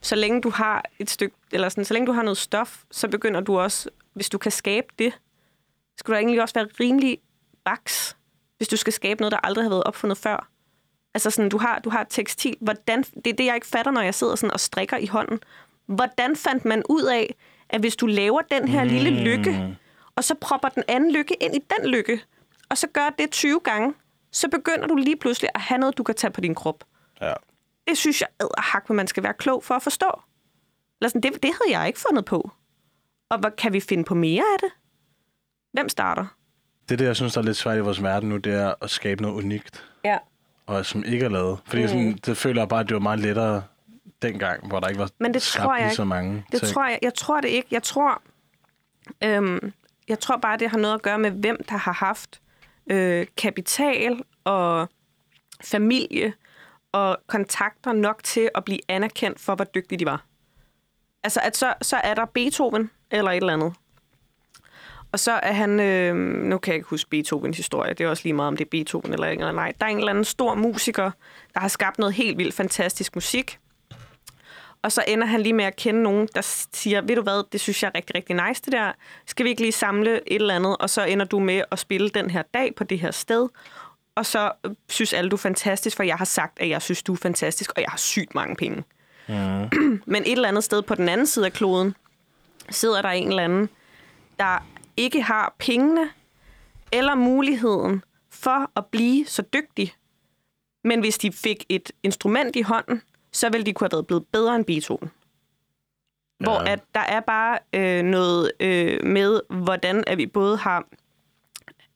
så 0.00 0.16
længe 0.16 0.40
du 0.40 0.50
har 0.50 0.84
et 0.98 1.10
stykke, 1.10 1.36
eller 1.52 1.68
sådan, 1.68 1.84
så 1.84 1.94
længe 1.94 2.06
du 2.06 2.12
har 2.12 2.22
noget 2.22 2.38
stof, 2.38 2.82
så 2.90 3.08
begynder 3.08 3.40
du 3.40 3.58
også, 3.58 3.90
hvis 4.12 4.28
du 4.28 4.38
kan 4.38 4.52
skabe 4.52 4.86
det, 4.98 5.18
skal 5.96 6.12
du 6.12 6.16
egentlig 6.16 6.42
også 6.42 6.54
være 6.54 6.68
rimelig 6.80 7.18
baks, 7.64 8.16
hvis 8.56 8.68
du 8.68 8.76
skal 8.76 8.92
skabe 8.92 9.20
noget, 9.20 9.32
der 9.32 9.38
aldrig 9.42 9.64
har 9.64 9.70
været 9.70 9.84
opfundet 9.84 10.18
før. 10.18 10.48
Altså 11.14 11.30
sådan, 11.30 11.48
du 11.48 11.58
har, 11.58 11.78
du 11.78 11.90
har 11.90 12.00
et 12.00 12.06
tekstil. 12.10 12.56
Hvordan, 12.60 13.02
det 13.02 13.26
er 13.26 13.34
det, 13.34 13.44
jeg 13.44 13.54
ikke 13.54 13.66
fatter, 13.66 13.92
når 13.92 14.00
jeg 14.00 14.14
sidder 14.14 14.34
sådan 14.34 14.52
og 14.52 14.60
strikker 14.60 14.96
i 14.96 15.06
hånden. 15.06 15.40
Hvordan 15.86 16.36
fandt 16.36 16.64
man 16.64 16.82
ud 16.88 17.02
af, 17.02 17.34
at 17.68 17.80
hvis 17.80 17.96
du 17.96 18.06
laver 18.06 18.42
den 18.42 18.68
her 18.68 18.84
mm. 18.84 18.90
lille 18.90 19.10
lykke, 19.10 19.76
og 20.16 20.24
så 20.24 20.34
propper 20.34 20.68
den 20.68 20.82
anden 20.88 21.12
lykke 21.12 21.34
ind 21.42 21.56
i 21.56 21.58
den 21.58 21.90
lykke, 21.90 22.24
og 22.68 22.78
så 22.78 22.86
gør 22.86 23.10
det 23.18 23.30
20 23.30 23.60
gange, 23.64 23.94
så 24.32 24.48
begynder 24.48 24.86
du 24.86 24.96
lige 24.96 25.16
pludselig 25.16 25.50
at 25.54 25.60
have 25.60 25.78
noget, 25.78 25.98
du 25.98 26.02
kan 26.02 26.14
tage 26.14 26.30
på 26.30 26.40
din 26.40 26.54
krop. 26.54 26.84
Ja. 27.20 27.32
Det 27.88 27.98
synes 27.98 28.20
jeg 28.20 28.28
er 28.40 28.60
hak, 28.60 28.90
man 28.90 29.06
skal 29.06 29.22
være 29.22 29.34
klog 29.34 29.64
for 29.64 29.74
at 29.74 29.82
forstå. 29.82 30.10
Eller 31.00 31.08
sådan, 31.08 31.20
det, 31.22 31.32
det 31.42 31.50
havde 31.62 31.78
jeg 31.78 31.86
ikke 31.86 32.00
fundet 32.08 32.24
på. 32.24 32.50
Og 33.30 33.38
hvad, 33.38 33.50
kan 33.58 33.72
vi 33.72 33.80
finde 33.80 34.04
på 34.04 34.14
mere 34.14 34.42
af 34.54 34.58
det? 34.62 34.70
Hvem 35.72 35.88
starter? 35.88 36.26
Det 36.88 36.98
det, 36.98 37.04
jeg 37.04 37.16
synes, 37.16 37.32
der 37.32 37.40
er 37.40 37.44
lidt 37.44 37.56
svært 37.56 37.76
i 37.78 37.80
vores 37.80 38.02
verden 38.02 38.28
nu, 38.28 38.36
det 38.36 38.54
er 38.54 38.74
at 38.82 38.90
skabe 38.90 39.22
noget 39.22 39.34
unikt, 39.34 39.84
Ja. 40.04 40.18
og 40.66 40.86
som 40.86 41.04
ikke 41.04 41.24
er 41.24 41.28
lavet. 41.28 41.58
Fordi 41.66 41.82
mm. 41.82 41.88
sådan, 41.88 42.12
det 42.26 42.36
føler 42.36 42.60
jeg 42.62 42.68
bare, 42.68 42.80
at 42.80 42.86
det 42.88 42.94
var 42.94 43.00
meget 43.00 43.18
lettere 43.20 43.62
dengang, 44.22 44.66
hvor 44.68 44.80
der 44.80 44.88
ikke 44.88 44.98
var 45.00 45.10
Men 45.20 45.34
det 45.34 45.42
skabt 45.42 45.62
tror 45.64 45.76
jeg 45.76 45.84
ikke. 45.86 45.96
så 45.96 46.04
mange 46.04 46.44
Det 46.52 46.60
ting. 46.60 46.72
tror 46.72 46.86
jeg, 46.88 46.98
jeg 47.02 47.14
tror 47.14 47.40
det 47.40 47.48
ikke. 47.48 47.68
Jeg 47.70 47.82
tror, 47.82 48.22
øhm, 49.24 49.72
jeg 50.08 50.18
tror 50.18 50.36
bare, 50.36 50.56
det 50.58 50.70
har 50.70 50.78
noget 50.78 50.94
at 50.94 51.02
gøre 51.02 51.18
med, 51.18 51.30
hvem 51.30 51.64
der 51.68 51.76
har 51.76 51.92
haft 51.92 52.40
øh, 52.90 53.26
kapital 53.36 54.22
og 54.44 54.88
familie 55.64 56.32
og 56.92 57.18
kontakter 57.26 57.92
nok 57.92 58.24
til 58.24 58.50
at 58.54 58.64
blive 58.64 58.78
anerkendt 58.88 59.40
for, 59.40 59.54
hvor 59.54 59.64
dygtige 59.64 59.98
de 59.98 60.06
var. 60.06 60.24
Altså, 61.22 61.40
at 61.42 61.56
så, 61.56 61.74
så 61.82 61.96
er 61.96 62.14
der 62.14 62.24
Beethoven 62.24 62.90
eller 63.10 63.30
et 63.30 63.36
eller 63.36 63.52
andet. 63.52 63.74
Og 65.12 65.18
så 65.18 65.32
er 65.32 65.52
han, 65.52 65.80
øh, 65.80 66.16
nu 66.16 66.58
kan 66.58 66.70
jeg 66.70 66.76
ikke 66.76 66.88
huske 66.88 67.10
Beethovens 67.10 67.56
historie, 67.56 67.94
det 67.94 68.04
er 68.04 68.08
også 68.08 68.22
lige 68.24 68.32
meget, 68.32 68.48
om 68.48 68.56
det 68.56 68.64
er 68.64 68.68
Beethoven 68.70 69.12
eller 69.12 69.26
ikke. 69.26 69.40
eller 69.40 69.52
Nej, 69.52 69.72
der 69.80 69.86
er 69.86 69.90
en 69.90 69.98
eller 69.98 70.10
anden 70.10 70.24
stor 70.24 70.54
musiker, 70.54 71.10
der 71.54 71.60
har 71.60 71.68
skabt 71.68 71.98
noget 71.98 72.14
helt 72.14 72.38
vildt 72.38 72.54
fantastisk 72.54 73.14
musik. 73.14 73.58
Og 74.82 74.92
så 74.92 75.04
ender 75.08 75.26
han 75.26 75.40
lige 75.40 75.52
med 75.52 75.64
at 75.64 75.76
kende 75.76 76.02
nogen, 76.02 76.28
der 76.34 76.40
siger, 76.72 77.00
ved 77.00 77.16
du 77.16 77.22
hvad, 77.22 77.44
det 77.52 77.60
synes 77.60 77.82
jeg 77.82 77.90
er 77.94 77.98
rigtig, 77.98 78.16
rigtig 78.16 78.48
nice 78.48 78.62
det 78.62 78.72
der. 78.72 78.92
Skal 79.26 79.44
vi 79.44 79.50
ikke 79.50 79.62
lige 79.62 79.72
samle 79.72 80.14
et 80.32 80.40
eller 80.40 80.54
andet, 80.54 80.76
og 80.76 80.90
så 80.90 81.04
ender 81.04 81.26
du 81.26 81.38
med 81.38 81.62
at 81.70 81.78
spille 81.78 82.08
den 82.08 82.30
her 82.30 82.42
dag 82.54 82.74
på 82.74 82.84
det 82.84 82.98
her 82.98 83.10
sted. 83.10 83.48
Og 84.18 84.26
så 84.26 84.52
øh, 84.64 84.74
synes 84.88 85.12
alle, 85.12 85.30
du 85.30 85.36
er 85.36 85.38
fantastisk, 85.38 85.96
for 85.96 86.02
jeg 86.02 86.16
har 86.16 86.24
sagt, 86.24 86.60
at 86.60 86.68
jeg 86.68 86.82
synes, 86.82 87.02
du 87.02 87.12
er 87.12 87.16
fantastisk, 87.16 87.72
og 87.76 87.82
jeg 87.82 87.90
har 87.90 87.98
sygt 87.98 88.34
mange 88.34 88.56
penge. 88.56 88.84
Mm. 89.28 90.02
Men 90.06 90.22
et 90.22 90.32
eller 90.32 90.48
andet 90.48 90.64
sted 90.64 90.82
på 90.82 90.94
den 90.94 91.08
anden 91.08 91.26
side 91.26 91.46
af 91.46 91.52
kloden, 91.52 91.94
sidder 92.70 93.02
der 93.02 93.08
en 93.08 93.28
eller 93.28 93.42
anden, 93.42 93.68
der 94.38 94.66
ikke 94.96 95.22
har 95.22 95.54
pengene 95.58 96.10
eller 96.92 97.14
muligheden 97.14 98.04
for 98.30 98.70
at 98.76 98.86
blive 98.86 99.26
så 99.26 99.42
dygtig. 99.42 99.94
Men 100.84 101.00
hvis 101.00 101.18
de 101.18 101.32
fik 101.32 101.64
et 101.68 101.92
instrument 102.02 102.56
i 102.56 102.62
hånden, 102.62 103.02
så 103.32 103.50
ville 103.50 103.66
de 103.66 103.72
kunne 103.72 103.84
have 103.84 103.96
været 103.96 104.06
blevet 104.06 104.26
bedre 104.32 104.56
end 104.56 104.64
Beethoven. 104.64 105.10
Ja. 106.40 106.44
Hvor 106.44 106.58
at 106.58 106.80
der 106.94 107.00
er 107.00 107.20
bare 107.20 107.58
øh, 107.72 108.02
noget 108.02 108.52
øh, 108.60 109.04
med, 109.06 109.40
hvordan 109.50 110.04
at 110.06 110.18
vi 110.18 110.26
både 110.26 110.56
har... 110.56 110.84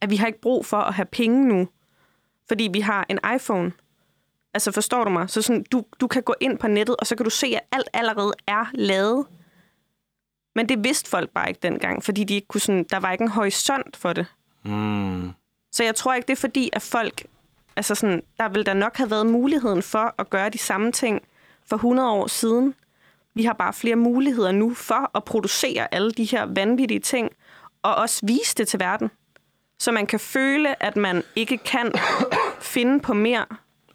At 0.01 0.11
vi 0.11 0.17
har 0.17 0.27
ikke 0.27 0.41
brug 0.41 0.67
for 0.67 0.77
at 0.77 0.95
have 0.95 1.07
penge 1.07 1.49
nu, 1.49 1.69
fordi 2.49 2.69
vi 2.73 2.81
har 2.81 3.07
en 3.09 3.19
iPhone. 3.35 3.73
Altså, 4.55 4.73
forstår 4.73 5.05
du 5.05 5.11
mig? 5.11 5.31
Så 5.31 5.43
sådan, 5.43 5.65
du, 5.73 5.85
du 6.01 6.07
kan 6.07 6.23
gå 6.23 6.35
ind 6.41 6.59
på 6.59 6.69
nettet, 6.69 6.97
og 6.97 7.07
så 7.07 7.17
kan 7.17 7.25
du 7.25 7.31
se, 7.31 7.47
at 7.47 7.63
alt 7.73 7.89
allerede 7.93 8.33
er 8.47 8.67
lavet. 8.75 9.27
Men 10.55 10.69
det 10.69 10.85
vidste 10.85 11.11
folk 11.11 11.31
bare 11.31 11.49
ikke 11.49 11.61
dengang, 11.63 12.05
fordi 12.05 12.25
de 12.25 12.35
ikke 12.35 12.47
kunne 12.47 12.61
sådan, 12.61 12.85
der 12.91 12.97
var 12.97 13.13
ikke 13.13 13.23
en 13.23 13.31
horisont 13.31 13.97
for 13.97 14.13
det. 14.13 14.27
Mm. 14.65 15.31
Så 15.73 15.85
jeg 15.85 15.95
tror 15.95 16.15
ikke, 16.15 16.27
det 16.27 16.33
er 16.33 16.41
fordi, 16.41 16.71
at 16.73 16.83
folk... 16.83 17.27
Altså 17.77 17.95
sådan, 17.95 18.23
der 18.39 18.49
vil 18.49 18.67
der 18.67 18.75
nok 18.75 18.97
have 18.97 19.11
været 19.11 19.27
muligheden 19.27 19.83
for 19.83 20.15
at 20.19 20.31
gøre 20.31 20.49
de 20.49 20.59
samme 20.59 20.93
ting 20.93 21.23
for 21.67 21.77
100 21.77 22.11
år 22.11 22.27
siden. 22.27 22.75
Vi 23.35 23.45
har 23.45 23.53
bare 23.53 23.73
flere 23.73 23.97
muligheder 23.97 24.53
nu 24.53 24.75
for 24.75 25.11
at 25.17 25.25
producere 25.25 25.95
alle 25.95 26.13
de 26.13 26.25
her 26.25 26.47
vanvittige 26.47 27.01
ting, 27.01 27.31
og 27.83 27.95
også 27.95 28.27
vise 28.27 28.55
det 28.55 28.69
til 28.69 28.81
verden. 28.81 29.11
Så 29.83 29.93
man 29.93 30.07
kan 30.07 30.21
føle, 30.21 30.83
at 30.83 30.97
man 30.97 31.23
ikke 31.37 31.59
kan 31.59 31.93
finde 32.61 33.01
på 33.01 33.15
mere. 33.15 33.47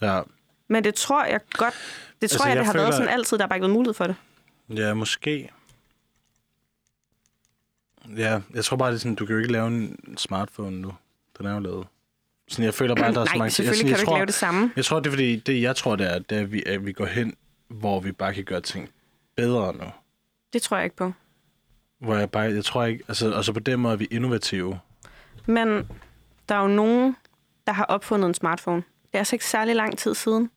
Ja. 0.01 0.22
Men 0.68 0.84
det 0.84 0.95
tror 0.95 1.26
jeg 1.26 1.39
godt... 1.51 1.73
Det 2.22 2.30
tror 2.30 2.35
Altså, 2.35 2.47
jeg, 2.47 2.55
jeg 2.55 2.57
det 2.57 2.65
har 2.65 2.73
føler- 2.73 2.84
været 2.84 2.93
sådan 2.95 3.09
altid. 3.09 3.38
Der 3.38 3.43
har 3.43 3.47
bare 3.47 3.57
ikke 3.57 3.64
været 3.64 3.73
mulighed 3.73 3.93
for 3.93 4.07
det. 4.07 4.15
ja, 4.69 4.93
måske. 4.93 5.49
Ja, 8.18 8.39
jeg 8.53 8.65
tror 8.65 8.77
bare, 8.77 8.89
det 8.89 8.95
er 8.95 8.99
sådan, 8.99 9.15
du 9.15 9.26
kan 9.26 9.34
jo 9.34 9.39
ikke 9.39 9.51
lave 9.51 9.68
en 9.68 9.99
smartphone 10.18 10.81
nu. 10.81 10.93
Den 11.38 11.45
er 11.45 11.53
jo 11.53 11.59
lavet. 11.59 11.88
Sådan, 12.47 12.65
jeg 12.65 12.73
føler 12.73 12.95
bare, 12.95 13.07
at 13.07 13.15
der 13.15 13.22
er 13.22 13.26
så 13.26 13.38
mange 13.38 13.51
selvfølgelig 13.51 13.89
jeg, 13.89 13.97
kan 13.97 14.05
du 14.05 14.11
jeg 14.11 14.15
ikke 14.15 14.19
lave 14.19 14.26
det 14.26 14.34
samme. 14.34 14.72
Jeg 14.76 14.85
tror, 14.85 14.99
det 14.99 15.07
er 15.07 15.11
fordi, 15.11 15.35
det 15.35 15.61
jeg 15.61 15.76
tror, 15.76 15.95
det 15.95 16.11
er, 16.14 16.19
det 16.19 16.38
er 16.38 16.41
at, 16.41 16.51
vi, 16.51 16.64
at 16.65 16.85
vi 16.85 16.91
går 16.93 17.05
hen, 17.05 17.35
hvor 17.68 17.99
vi 17.99 18.11
bare 18.11 18.34
kan 18.34 18.43
gøre 18.43 18.61
ting 18.61 18.89
bedre 19.35 19.73
nu. 19.73 19.85
Det 20.53 20.61
tror 20.61 20.77
jeg 20.77 20.84
ikke 20.84 20.95
på. 20.95 21.14
Hvor 21.99 22.15
jeg 22.15 22.31
bare, 22.31 22.43
jeg 22.43 22.65
tror 22.65 22.85
ikke, 22.85 23.03
altså, 23.07 23.34
altså 23.34 23.53
på 23.53 23.59
den 23.59 23.80
måde 23.80 23.93
er 23.93 23.97
vi 23.97 24.05
innovative. 24.11 24.80
Men 25.48 25.88
der 26.49 26.56
er 26.56 26.61
jo 26.61 26.68
nogen, 26.68 27.15
der 27.68 27.74
har 27.74 27.86
opfundet 27.86 28.28
en 28.28 28.34
smartphone. 28.34 28.78
Det 28.78 29.14
er 29.14 29.18
altså 29.18 29.36
ikke 29.36 29.45
særlig 29.45 29.76
lang 29.76 29.98
tid 29.98 30.15
siden. 30.15 30.49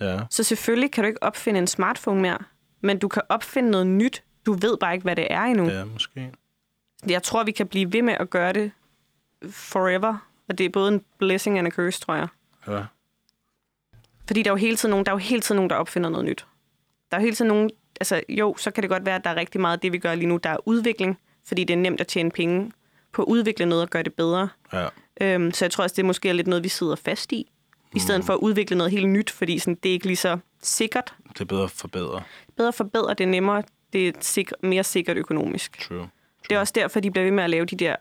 Ja. 0.00 0.20
Så 0.30 0.42
selvfølgelig 0.42 0.92
kan 0.92 1.04
du 1.04 1.08
ikke 1.08 1.22
opfinde 1.22 1.58
en 1.58 1.66
smartphone 1.66 2.22
mere, 2.22 2.38
men 2.80 2.98
du 2.98 3.08
kan 3.08 3.22
opfinde 3.28 3.70
noget 3.70 3.86
nyt. 3.86 4.22
Du 4.46 4.52
ved 4.52 4.76
bare 4.76 4.94
ikke, 4.94 5.02
hvad 5.02 5.16
det 5.16 5.26
er 5.30 5.42
endnu. 5.42 5.68
Ja, 5.68 5.84
måske. 5.84 6.32
Jeg 7.08 7.22
tror, 7.22 7.44
vi 7.44 7.52
kan 7.52 7.66
blive 7.68 7.92
ved 7.92 8.02
med 8.02 8.14
at 8.20 8.30
gøre 8.30 8.52
det 8.52 8.72
forever. 9.50 10.28
Og 10.48 10.58
det 10.58 10.66
er 10.66 10.70
både 10.70 10.92
en 10.94 11.04
blessing 11.18 11.58
and 11.58 11.66
a 11.66 11.70
curse, 11.70 12.00
tror 12.00 12.14
jeg. 12.14 12.28
Ja. 12.68 12.84
Fordi 14.26 14.42
der 14.42 14.50
er 14.50 14.52
jo 14.52 14.56
hele 14.56 14.76
tiden 14.76 14.90
nogen, 14.90 15.06
der, 15.06 15.12
er 15.12 15.14
jo 15.14 15.18
hele 15.18 15.40
tiden 15.40 15.56
nogen, 15.56 15.70
der 15.70 15.76
opfinder 15.76 16.10
noget 16.10 16.26
nyt. 16.26 16.46
Der 17.10 17.16
er 17.16 17.20
jo 17.20 17.24
hele 17.24 17.36
tiden 17.36 17.48
nogen... 17.48 17.70
Altså 18.00 18.22
jo, 18.28 18.56
så 18.58 18.70
kan 18.70 18.82
det 18.82 18.90
godt 18.90 19.06
være, 19.06 19.14
at 19.14 19.24
der 19.24 19.30
er 19.30 19.36
rigtig 19.36 19.60
meget 19.60 19.76
af 19.76 19.80
det, 19.80 19.92
vi 19.92 19.98
gør 19.98 20.14
lige 20.14 20.26
nu, 20.26 20.36
der 20.36 20.50
er 20.50 20.68
udvikling. 20.68 21.18
Fordi 21.44 21.64
det 21.64 21.74
er 21.74 21.78
nemt 21.78 22.00
at 22.00 22.06
tjene 22.06 22.30
penge 22.30 22.72
på 23.14 23.22
at 23.22 23.26
udvikle 23.26 23.66
noget 23.66 23.82
og 23.82 23.90
gøre 23.90 24.02
det 24.02 24.14
bedre. 24.14 24.48
Ja. 24.72 24.88
Øhm, 25.20 25.52
så 25.52 25.64
jeg 25.64 25.70
tror 25.70 25.84
også, 25.84 25.94
det 25.94 26.02
er 26.02 26.06
måske 26.06 26.32
lidt 26.32 26.46
noget, 26.46 26.64
vi 26.64 26.68
sidder 26.68 26.96
fast 26.96 27.32
i. 27.32 27.50
I 27.94 27.98
stedet 27.98 28.24
for 28.24 28.32
at 28.32 28.38
udvikle 28.38 28.76
noget 28.76 28.90
helt 28.90 29.08
nyt, 29.08 29.30
fordi 29.30 29.58
sådan, 29.58 29.74
det 29.82 29.88
er 29.88 29.92
ikke 29.92 30.06
lige 30.06 30.16
så 30.16 30.38
sikkert. 30.62 31.14
Det 31.32 31.40
er 31.40 31.44
bedre 31.44 31.64
at 31.64 31.70
forbedre. 31.70 32.22
Bedre 32.56 32.72
forbedre 32.72 33.14
det 33.14 33.24
er 33.24 33.28
nemmere, 33.28 33.62
det 33.92 34.08
er 34.08 34.12
sikker, 34.20 34.56
mere 34.62 34.84
sikkert 34.84 35.16
økonomisk. 35.16 35.86
True. 35.88 36.08
Det 36.48 36.54
er 36.54 36.58
også 36.58 36.72
derfor, 36.76 37.00
de 37.00 37.10
bliver 37.10 37.24
ved 37.24 37.32
med 37.32 37.44
at 37.44 37.50
lave 37.50 37.64
de 37.64 37.76
der 37.76 37.96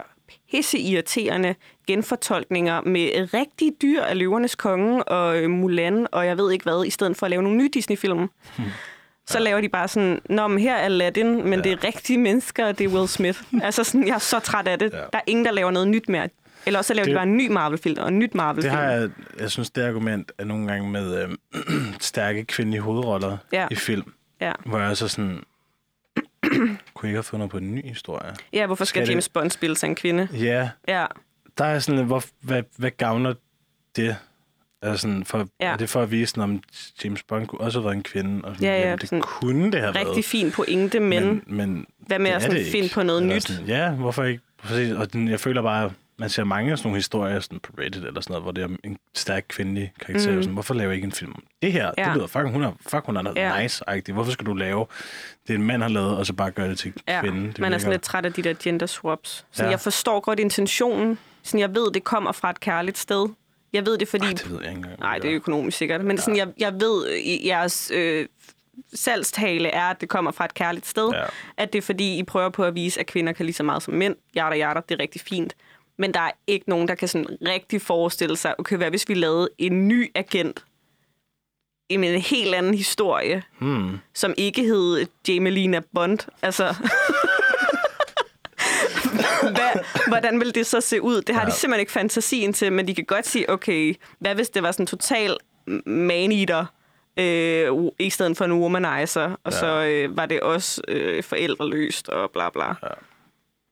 pisseirriterende 0.52 1.56
genfortolkninger 1.88 2.82
med 2.82 3.34
rigtig 3.34 3.72
dyr 3.82 4.02
af 4.02 4.18
løvernes 4.18 4.56
konge 4.56 5.04
og 5.04 5.38
øh, 5.38 5.50
Mulan 5.50 6.08
og 6.12 6.26
jeg 6.26 6.38
ved 6.38 6.52
ikke 6.52 6.64
hvad, 6.64 6.86
i 6.86 6.90
stedet 6.90 7.18
for 7.18 7.26
at 7.26 7.30
lave 7.30 7.44
nogle 7.44 7.58
nye 7.58 7.70
Disney-film. 7.74 8.30
Så 9.28 9.40
laver 9.40 9.62
de 9.62 9.70
bare 9.70 9.88
sådan, 9.88 10.22
Nå, 10.30 10.48
men 10.48 10.60
her 10.60 10.74
er 10.76 10.78
Aladdin, 10.86 11.36
men 11.36 11.48
Ja. 11.48 11.56
ja. 11.56 11.62
det 11.62 11.72
er 11.72 11.84
rigtige 11.84 12.18
mennesker, 12.20 12.66
og 12.68 12.78
det 12.78 12.86
er 12.86 12.90
Will 12.90 13.08
Smith. 13.08 13.42
altså 13.64 13.84
sådan, 13.84 14.08
jeg 14.08 14.14
er 14.16 14.20
så 14.20 14.40
træt 14.40 14.68
af 14.68 14.80
det. 14.80 14.92
Ja. 14.94 14.98
Ja. 14.98 15.04
Der 15.14 15.18
er 15.18 15.22
ingen, 15.28 15.46
der 15.46 15.52
laver 15.52 15.72
noget 15.72 15.88
nyt 15.88 16.10
mere. 16.10 16.30
Eller 16.66 16.80
også 16.80 16.88
så 16.88 16.94
laver 16.94 17.06
Det- 17.06 17.12
de 17.12 17.16
bare 17.16 17.24
en 17.28 17.38
ny 17.38 17.48
Marvel-film 17.52 17.96
og 18.02 18.08
en 18.08 18.20
nyt 18.20 18.36
Marvel-film. 18.36 18.72
Det 18.76 18.80
har 18.86 18.92
jeg, 18.92 19.10
jeg 19.40 19.52
synes, 19.52 19.70
det 19.72 19.82
argument 19.82 20.32
er 20.38 20.44
nogle 20.46 20.68
gange 20.68 20.90
med 20.92 21.24
øh, 21.24 21.30
stærke 22.00 22.46
kvindelige 22.46 22.82
hovedroller 22.82 23.38
Ja. 23.52 23.68
i 23.72 23.76
film, 23.76 24.14
Ja. 24.42 24.52
hvor 24.66 24.80
jeg 24.80 24.98
så 24.98 25.08
sådan, 25.08 25.40
kunne 26.94 27.10
ikke 27.10 27.18
have 27.18 27.24
fundet 27.24 27.50
på 27.50 27.58
en 27.58 27.76
ny 27.76 27.88
historie? 27.88 28.36
ja, 28.54 28.66
hvorfor 28.66 28.86
skal, 28.86 28.88
Skal 29.00 29.08
det- 29.08 29.12
James 29.12 29.30
Bond 29.30 29.50
spille 29.52 29.78
sig 29.78 29.88
en 29.88 29.96
kvinde? 29.96 30.28
Ja, 30.34 30.70
Ja, 30.88 31.06
der 31.58 31.66
er 31.66 31.80
sådan, 31.80 32.06
hvor, 32.06 32.24
hvad, 32.42 32.64
hvad 32.78 32.92
gavner 32.92 33.34
det? 33.96 34.16
Er, 34.84 34.96
sådan 34.96 35.26
for, 35.26 35.48
Ja. 35.62 35.66
er 35.74 35.78
det 35.78 35.90
for 35.90 36.02
at 36.02 36.12
vise, 36.12 36.42
om 36.42 36.62
James 37.04 37.24
Bond 37.24 37.48
kunne 37.48 37.62
også 37.62 37.80
have 37.80 37.86
været 37.86 37.96
en 37.96 38.04
kvinde? 38.04 38.42
Og 38.46 38.56
sådan, 38.56 38.68
Ja, 38.68 38.76
ja, 38.80 38.82
jamen, 38.86 39.00
det 39.00 39.10
sådan 39.10 39.22
kunne 39.22 39.72
det 39.72 39.80
have 39.82 39.94
været. 39.94 40.08
rigtig 40.08 40.26
fin 40.26 40.52
pointe, 40.52 41.00
men, 41.00 41.24
men 41.24 41.44
men 41.48 41.86
hvad 41.98 42.20
med 42.20 42.32
at 42.32 42.42
sådan 42.42 42.66
finde 42.72 42.90
på 42.94 43.04
noget 43.04 43.22
Eller 43.22 43.36
nyt? 43.36 43.44
Sådan, 43.44 43.66
ja, 43.66 43.92
hvorfor 43.92 44.24
ikke? 44.24 44.44
Præcis. 44.64 44.92
Og 44.94 45.14
den, 45.14 45.28
jeg 45.28 45.40
føler 45.40 45.62
bare, 45.62 45.92
man 46.20 46.30
ser 46.30 46.44
mange 46.44 46.72
af 46.72 46.78
sådan 46.78 46.88
nogle 46.88 46.98
historier 46.98 47.40
sådan 47.40 47.60
på 47.60 47.72
Reddit 47.80 47.96
eller 48.06 48.22
sådan 48.22 48.32
noget, 48.34 48.44
hvor 48.44 48.52
det 48.52 48.64
er 48.64 48.68
en 48.84 48.98
stærk 49.16 49.46
kvindelig 49.48 49.92
karakter. 50.06 50.32
Mm. 50.32 50.42
Sådan, 50.42 50.54
hvorfor 50.54 50.74
laver 50.74 50.90
jeg 50.90 50.96
ikke 50.96 51.06
en 51.06 51.12
film 51.12 51.32
om 51.36 51.44
det 51.62 51.72
her? 51.72 51.92
Ja. 51.98 52.06
Det 52.06 52.14
lyder 52.16 52.28
fuck, 52.28 52.46
hun 52.48 52.64
er, 52.64 52.72
fuck, 52.88 53.06
hun 53.06 53.18
er 53.18 53.22
noget 53.22 53.38
Ja. 53.38 53.66
nice-agtigt. 53.66 54.14
Hvorfor 54.14 54.32
skal 54.32 54.46
du 54.46 54.54
lave 54.54 54.86
det, 55.48 55.56
en 55.56 55.64
mand 55.64 55.82
har 55.82 55.90
lavet, 55.90 56.18
og 56.18 56.26
så 56.26 56.34
bare 56.34 56.52
gøre 56.52 56.70
det 56.70 56.78
til 56.80 56.94
Ja, 57.08 57.22
kvinde? 57.22 57.48
Det 57.48 57.60
man 57.60 57.74
er 57.74 57.78
sådan 57.78 57.92
lidt 57.92 58.02
træt 58.02 58.26
af 58.26 58.34
de 58.34 58.42
der 58.42 58.54
gender 58.64 58.86
swaps. 58.86 59.46
Så 59.52 59.64
ja. 59.64 59.70
jeg 59.70 59.80
forstår 59.80 60.20
godt 60.20 60.40
intentionen. 60.40 61.18
Sådan, 61.44 61.60
jeg 61.60 61.76
ved, 61.76 61.92
det 61.94 62.04
kommer 62.04 62.32
fra 62.32 62.50
et 62.50 62.60
kærligt 62.60 62.98
sted. 62.98 63.28
Jeg 63.74 63.86
ved 63.86 63.98
det, 63.98 64.08
fordi... 64.08 64.26
Ej, 64.26 64.32
det 64.34 64.50
ved 64.52 64.60
jeg 64.62 64.70
ikke 64.70 64.78
engang. 64.78 65.00
Nej, 65.00 65.18
det 65.18 65.30
er 65.30 65.36
økonomisk 65.36 65.78
sikkert. 65.78 66.02
Men 66.06 66.16
ja. 66.16 66.22
sådan, 66.22 66.38
jeg, 66.38 66.48
jeg 66.60 66.74
ved, 66.82 67.10
i 67.16 67.48
jeres 67.48 67.92
øh, 67.96 68.28
salgstale 68.94 69.70
er, 69.70 69.84
at 69.90 70.02
det 70.02 70.10
kommer 70.10 70.32
fra 70.32 70.46
et 70.46 70.54
kærligt 70.54 70.88
sted. 70.88 71.10
Ja. 71.14 71.24
At 71.58 71.74
det 71.74 71.78
er, 71.80 71.84
fordi 71.84 72.18
I 72.18 72.24
prøver 72.24 72.50
på 72.50 72.64
at 72.64 72.76
vise, 72.76 73.00
at 73.00 73.06
kvinder 73.06 73.34
kan 73.34 73.46
lige 73.46 73.54
så 73.54 73.64
meget 73.64 73.84
som 73.84 73.94
mænd. 73.94 74.16
Jada, 74.36 74.56
jada, 74.56 74.80
det 74.90 74.96
er 74.96 75.00
rigtig 75.00 75.22
fint. 75.22 75.56
Men 75.98 76.14
der 76.14 76.20
er 76.20 76.32
ikke 76.48 76.70
nogen, 76.70 76.88
der 76.88 76.96
kan 76.96 77.08
sådan 77.08 77.28
rigtig 77.48 77.82
forestille 77.82 78.38
sig, 78.38 78.60
okay, 78.60 78.78
hvad 78.78 78.90
hvis 78.90 79.10
vi 79.10 79.14
lavede 79.14 79.50
en 79.58 79.88
ny 79.88 80.12
agent 80.16 80.64
i 81.90 81.94
en 81.94 82.04
helt 82.22 82.56
anden 82.56 82.74
historie, 82.74 83.44
Hmm. 83.60 83.98
som 84.14 84.34
ikke 84.38 84.64
hed 84.64 85.06
Jamelina 85.28 85.82
Bond. 85.94 86.20
Altså... 86.42 86.76
hvad, 89.42 89.84
hvordan 90.08 90.40
vil 90.40 90.56
det 90.56 90.66
så 90.66 90.82
se 90.82 91.02
ud? 91.02 91.22
Det 91.22 91.36
har 91.36 91.42
ja. 91.42 91.48
de 91.48 91.52
simpelthen 91.52 91.80
ikke 91.80 91.92
fantasien 91.92 92.54
til, 92.54 92.72
men 92.74 92.88
de 92.88 92.96
kan 92.96 93.06
godt 93.06 93.28
sige, 93.28 93.50
okay, 93.50 93.96
hvad 94.20 94.36
hvis 94.36 94.50
det 94.50 94.64
var 94.64 94.72
sådan 94.72 94.88
total 94.88 95.38
man-eater, 95.86 96.66
øh, 97.20 97.68
i 98.00 98.10
stedet 98.10 98.38
for 98.38 98.46
en 98.46 98.52
womanizer, 98.54 99.36
og 99.44 99.52
Ja. 99.52 99.60
så 99.60 99.84
øh, 99.84 100.18
var 100.18 100.26
det 100.26 100.40
også 100.40 100.82
øh, 100.88 101.24
forældreløst 101.24 102.10
og 102.10 102.32
bla 102.32 102.50
bla. 102.50 102.66
Ja. 102.68 102.74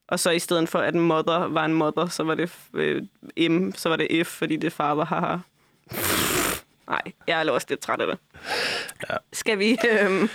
Og 0.10 0.20
så 0.20 0.30
i 0.32 0.40
stedet 0.40 0.70
for, 0.70 0.80
at 0.80 0.94
en 0.94 1.00
mother 1.00 1.48
var 1.48 1.66
en 1.66 1.74
mother, 1.74 2.06
så 2.08 2.24
var 2.24 2.36
det 2.36 2.52
øh, 2.74 3.02
M, 3.52 3.72
så 3.76 3.90
var 3.90 3.96
det 3.96 4.28
F, 4.28 4.30
fordi 4.30 4.56
det 4.56 4.74
far 4.74 4.94
var 4.96 5.06
haha. 5.06 5.38
Nej, 6.92 7.02
jeg 7.28 7.42
er 7.48 7.52
også 7.52 7.68
lidt 7.70 7.80
træt 7.80 8.02
af 8.02 8.08
det. 8.08 8.18
Ja. 9.10 9.16
Skal 9.34 9.60
vi... 9.60 9.78
Øhm, 9.92 10.30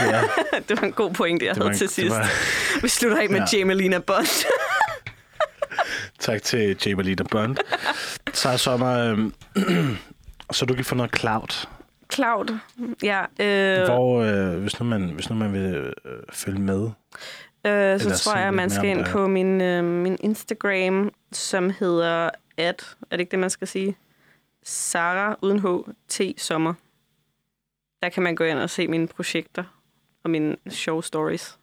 Ja, 0.00 0.22
det 0.68 0.80
var 0.80 0.86
en 0.86 0.92
god 0.92 1.10
pointe, 1.12 1.46
jeg 1.46 1.54
det 1.54 1.62
havde 1.62 1.72
en- 1.72 1.78
til 1.78 1.88
sidst. 1.88 2.14
var- 2.16 2.28
Vi 2.82 2.88
slutter 2.88 3.18
af 3.22 3.28
med 3.30 3.38
Ja. 3.38 3.44
ja. 3.52 3.58
Jamelina 3.58 3.98
Bond. 3.98 4.46
tak 6.18 6.42
til 6.42 6.76
Jabalita 6.86 7.22
Bond. 7.30 7.56
Så 8.32 8.56
sommer, 8.58 8.98
øhm, 8.98 9.34
så 10.52 10.66
du 10.66 10.74
kan 10.74 10.84
få 10.84 10.94
noget 10.94 11.16
cloud. 11.18 11.66
Cloud. 12.12 12.58
Ja, 13.02 13.20
øh, 13.40 13.84
Hvor, 13.84 14.20
øh, 14.22 14.58
hvis, 14.62 14.80
nu 14.80 14.86
man, 14.86 15.02
hvis 15.14 15.30
nu 15.30 15.36
man 15.36 15.52
vil 15.52 15.74
øh, 15.74 15.92
følge 16.32 16.60
med. 16.60 16.90
øh, 17.66 18.00
så 18.00 18.18
tror 18.24 18.36
jeg, 18.36 18.48
at 18.48 18.54
man 18.54 18.70
skal 18.70 18.84
ind 18.84 19.04
på 19.04 19.26
min, 19.26 19.60
øh, 19.60 19.84
min 19.84 20.16
Instagram, 20.20 21.10
som 21.32 21.70
hedder 21.78 22.30
at, 22.56 22.96
er 23.10 23.16
det 23.16 23.20
ikke 23.20 23.30
det, 23.30 23.38
man 23.38 23.50
skal 23.50 23.68
sige? 23.68 23.96
Sara 24.64 25.36
uden 25.42 25.58
H, 25.60 25.66
T 26.08 26.20
sommer. 26.40 26.74
Der 28.02 28.08
kan 28.08 28.22
man 28.22 28.36
gå 28.36 28.44
ind 28.44 28.58
og 28.58 28.70
se 28.70 28.88
mine 28.88 29.06
projekter 29.08 29.64
og 30.24 30.30
mine 30.30 30.56
show 30.70 31.00
stories. 31.00 31.58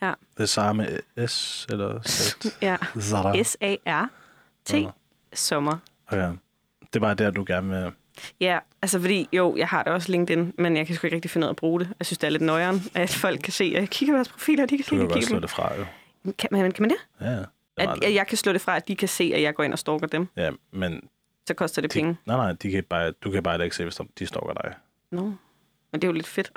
Det 0.00 0.14
er 0.42 0.46
Sara 0.46 0.72
med 0.72 0.98
S 1.28 1.66
eller 1.70 2.02
Z. 2.02 2.36
Ja, 2.62 2.76
Zara. 3.00 3.42
S-A-R-T 3.42 4.72
Ja. 4.74 4.90
sommer. 5.32 5.76
Okay. 6.06 6.32
Det 6.80 6.96
er 6.96 7.00
bare 7.00 7.14
der, 7.14 7.30
du 7.30 7.44
gerne 7.46 7.68
vil... 7.82 7.92
Ja, 8.40 8.58
altså 8.82 9.00
fordi, 9.00 9.28
jo, 9.32 9.56
jeg 9.56 9.68
har 9.68 9.82
det 9.82 9.92
også 9.92 10.12
LinkedIn, 10.12 10.54
men 10.58 10.76
jeg 10.76 10.86
kan 10.86 10.96
sgu 10.96 11.06
ikke 11.06 11.14
rigtig 11.14 11.30
finde 11.30 11.44
ud 11.44 11.48
af 11.48 11.52
at 11.52 11.56
bruge 11.56 11.80
det. 11.80 11.92
Jeg 11.98 12.06
synes, 12.06 12.18
det 12.18 12.26
er 12.26 12.30
lidt 12.30 12.42
nøjeren, 12.42 12.80
at 12.94 13.10
folk 13.10 13.40
kan 13.40 13.52
se, 13.52 13.64
at 13.64 13.72
jeg 13.72 13.88
kigger 13.90 14.12
på 14.12 14.16
deres 14.16 14.28
profiler, 14.28 14.62
og 14.62 14.70
de 14.70 14.76
kan 14.76 14.84
se, 14.84 14.90
Du 14.90 14.94
at 14.96 15.00
kan 15.00 15.08
jeg 15.08 15.14
kigger 15.14 15.28
slå 15.28 15.40
det 15.40 15.50
fra, 15.50 15.74
jo. 15.74 15.84
Kan 16.38 16.48
man, 16.52 16.72
kan 16.72 16.82
man 16.82 16.90
det? 16.90 16.96
Ja, 17.20 17.30
ja. 17.30 17.36
Det 17.38 17.46
At, 17.76 18.04
at 18.04 18.14
jeg 18.14 18.26
kan 18.26 18.38
slå 18.38 18.52
det 18.52 18.60
fra, 18.60 18.76
at 18.76 18.88
de 18.88 18.96
kan 18.96 19.08
se, 19.08 19.32
at 19.34 19.42
jeg 19.42 19.54
går 19.54 19.62
ind 19.64 19.72
og 19.72 19.78
stalker 19.78 20.06
dem. 20.06 20.28
Ja, 20.36 20.50
men 20.72 21.08
Så 21.48 21.54
koster 21.54 21.82
det 21.82 21.92
de, 21.94 21.98
penge. 21.98 22.16
nej, 22.26 22.36
nej, 22.36 22.52
de 22.62 22.70
kan 22.70 22.84
bare, 22.84 23.10
du 23.10 23.30
kan 23.30 23.42
bare 23.42 23.64
ikke 23.64 23.76
se, 23.76 23.82
hvis 23.84 24.00
de 24.18 24.26
stalker 24.26 24.52
dig. 24.62 24.74
No. 25.10 25.22
Men 25.22 25.34
det 25.92 26.04
er 26.04 26.08
jo 26.08 26.12
lidt 26.12 26.26
fedt. 26.26 26.50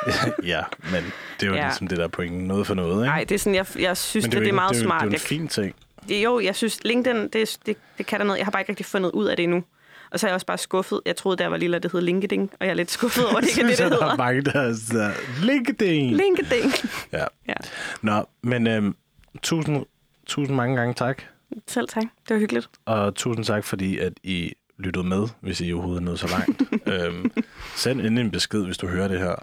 ja, 0.52 0.62
men 0.92 1.04
det 1.40 1.46
er 1.46 1.50
jo 1.50 1.54
ja. 1.54 1.64
Ligesom 1.64 1.88
det 1.88 1.98
der 1.98 2.08
pointen. 2.08 2.40
Noget 2.40 2.66
for 2.66 2.74
noget, 2.74 2.94
ikke? 3.04 3.06
Nej, 3.06 3.24
det 3.24 3.34
er 3.34 3.38
sådan, 3.38 3.54
jeg, 3.54 3.66
jeg 3.78 3.96
synes, 3.96 4.24
men 4.24 4.32
det, 4.32 4.40
det, 4.40 4.46
jo 4.46 4.50
er 4.50 4.54
meget 4.54 4.72
ikke- 4.74 4.84
smart. 4.86 5.00
Det 5.00 5.06
er 5.06 5.10
jo 5.10 5.14
en 5.14 5.20
fin 5.20 5.48
ting. 5.48 5.74
det, 6.08 6.24
jo, 6.24 6.40
jeg 6.40 6.56
synes, 6.56 6.84
LinkedIn, 6.84 7.28
det, 7.28 7.58
det, 7.66 7.76
det 7.98 8.06
kan 8.06 8.20
der 8.20 8.26
noget. 8.26 8.38
Jeg 8.38 8.46
har 8.46 8.50
bare 8.50 8.60
ikke 8.62 8.70
rigtig 8.72 8.86
fundet 8.86 9.10
ud 9.10 9.26
af 9.26 9.36
det 9.36 9.42
endnu. 9.42 9.64
Og 10.10 10.20
så 10.20 10.26
er 10.26 10.28
jeg 10.30 10.34
også 10.34 10.46
bare 10.46 10.58
skuffet. 10.58 11.00
Jeg 11.06 11.16
troede, 11.16 11.42
jeg 11.42 11.50
var 11.50 11.56
lille, 11.56 11.78
det 11.78 11.92
hed 11.92 12.00
LinkedIn, 12.00 12.42
og 12.60 12.66
jeg 12.66 12.70
er 12.70 12.74
lidt 12.74 12.90
skuffet 12.90 13.26
over, 13.26 13.36
at 13.36 13.42
det 13.42 13.48
ikke 13.50 13.60
er 13.62 13.66
det, 13.68 13.78
det 13.78 13.90
der 13.90 13.96
er 13.96 14.02
hedder. 14.02 14.16
mange, 14.16 14.42
der 14.42 14.60
er 14.60 14.74
så, 14.74 15.12
LinkedIn. 15.42 16.10
LinkedIn. 16.16 16.70
Ja. 17.12 17.24
Ja. 17.48 17.54
Nå, 18.02 18.24
men 18.42 18.66
øhm, 18.66 18.96
tusind, 19.42 19.86
tusind 20.26 20.56
mange 20.56 20.76
gange 20.76 20.94
tak. 20.94 21.22
Selv 21.66 21.88
tak. 21.88 22.02
Det 22.02 22.34
var 22.34 22.38
hyggeligt. 22.40 22.68
Og 22.86 23.14
tusind 23.14 23.44
tak, 23.44 23.64
fordi 23.64 23.98
at 23.98 24.12
I 24.22 24.52
lyttede 24.78 25.06
med, 25.06 25.28
hvis 25.40 25.60
I 25.60 25.72
overhovedet 25.72 26.02
nåede 26.02 26.18
så 26.18 26.28
langt. 26.28 26.62
øhm, 26.92 27.30
send 27.76 28.00
endelig 28.00 28.24
en 28.24 28.30
besked, 28.30 28.64
hvis 28.64 28.78
du 28.78 28.86
hører 28.86 29.08
det 29.08 29.18
her. 29.18 29.34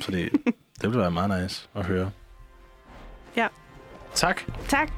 Så 0.00 0.10
det, 0.10 0.30
det 0.82 0.90
vil 0.90 0.98
være 0.98 1.10
meget 1.10 1.42
nice 1.42 1.68
at 1.74 1.84
høre. 1.86 2.10
Ja. 3.36 3.48
Tak. 4.14 4.42
Tak. 4.68 4.92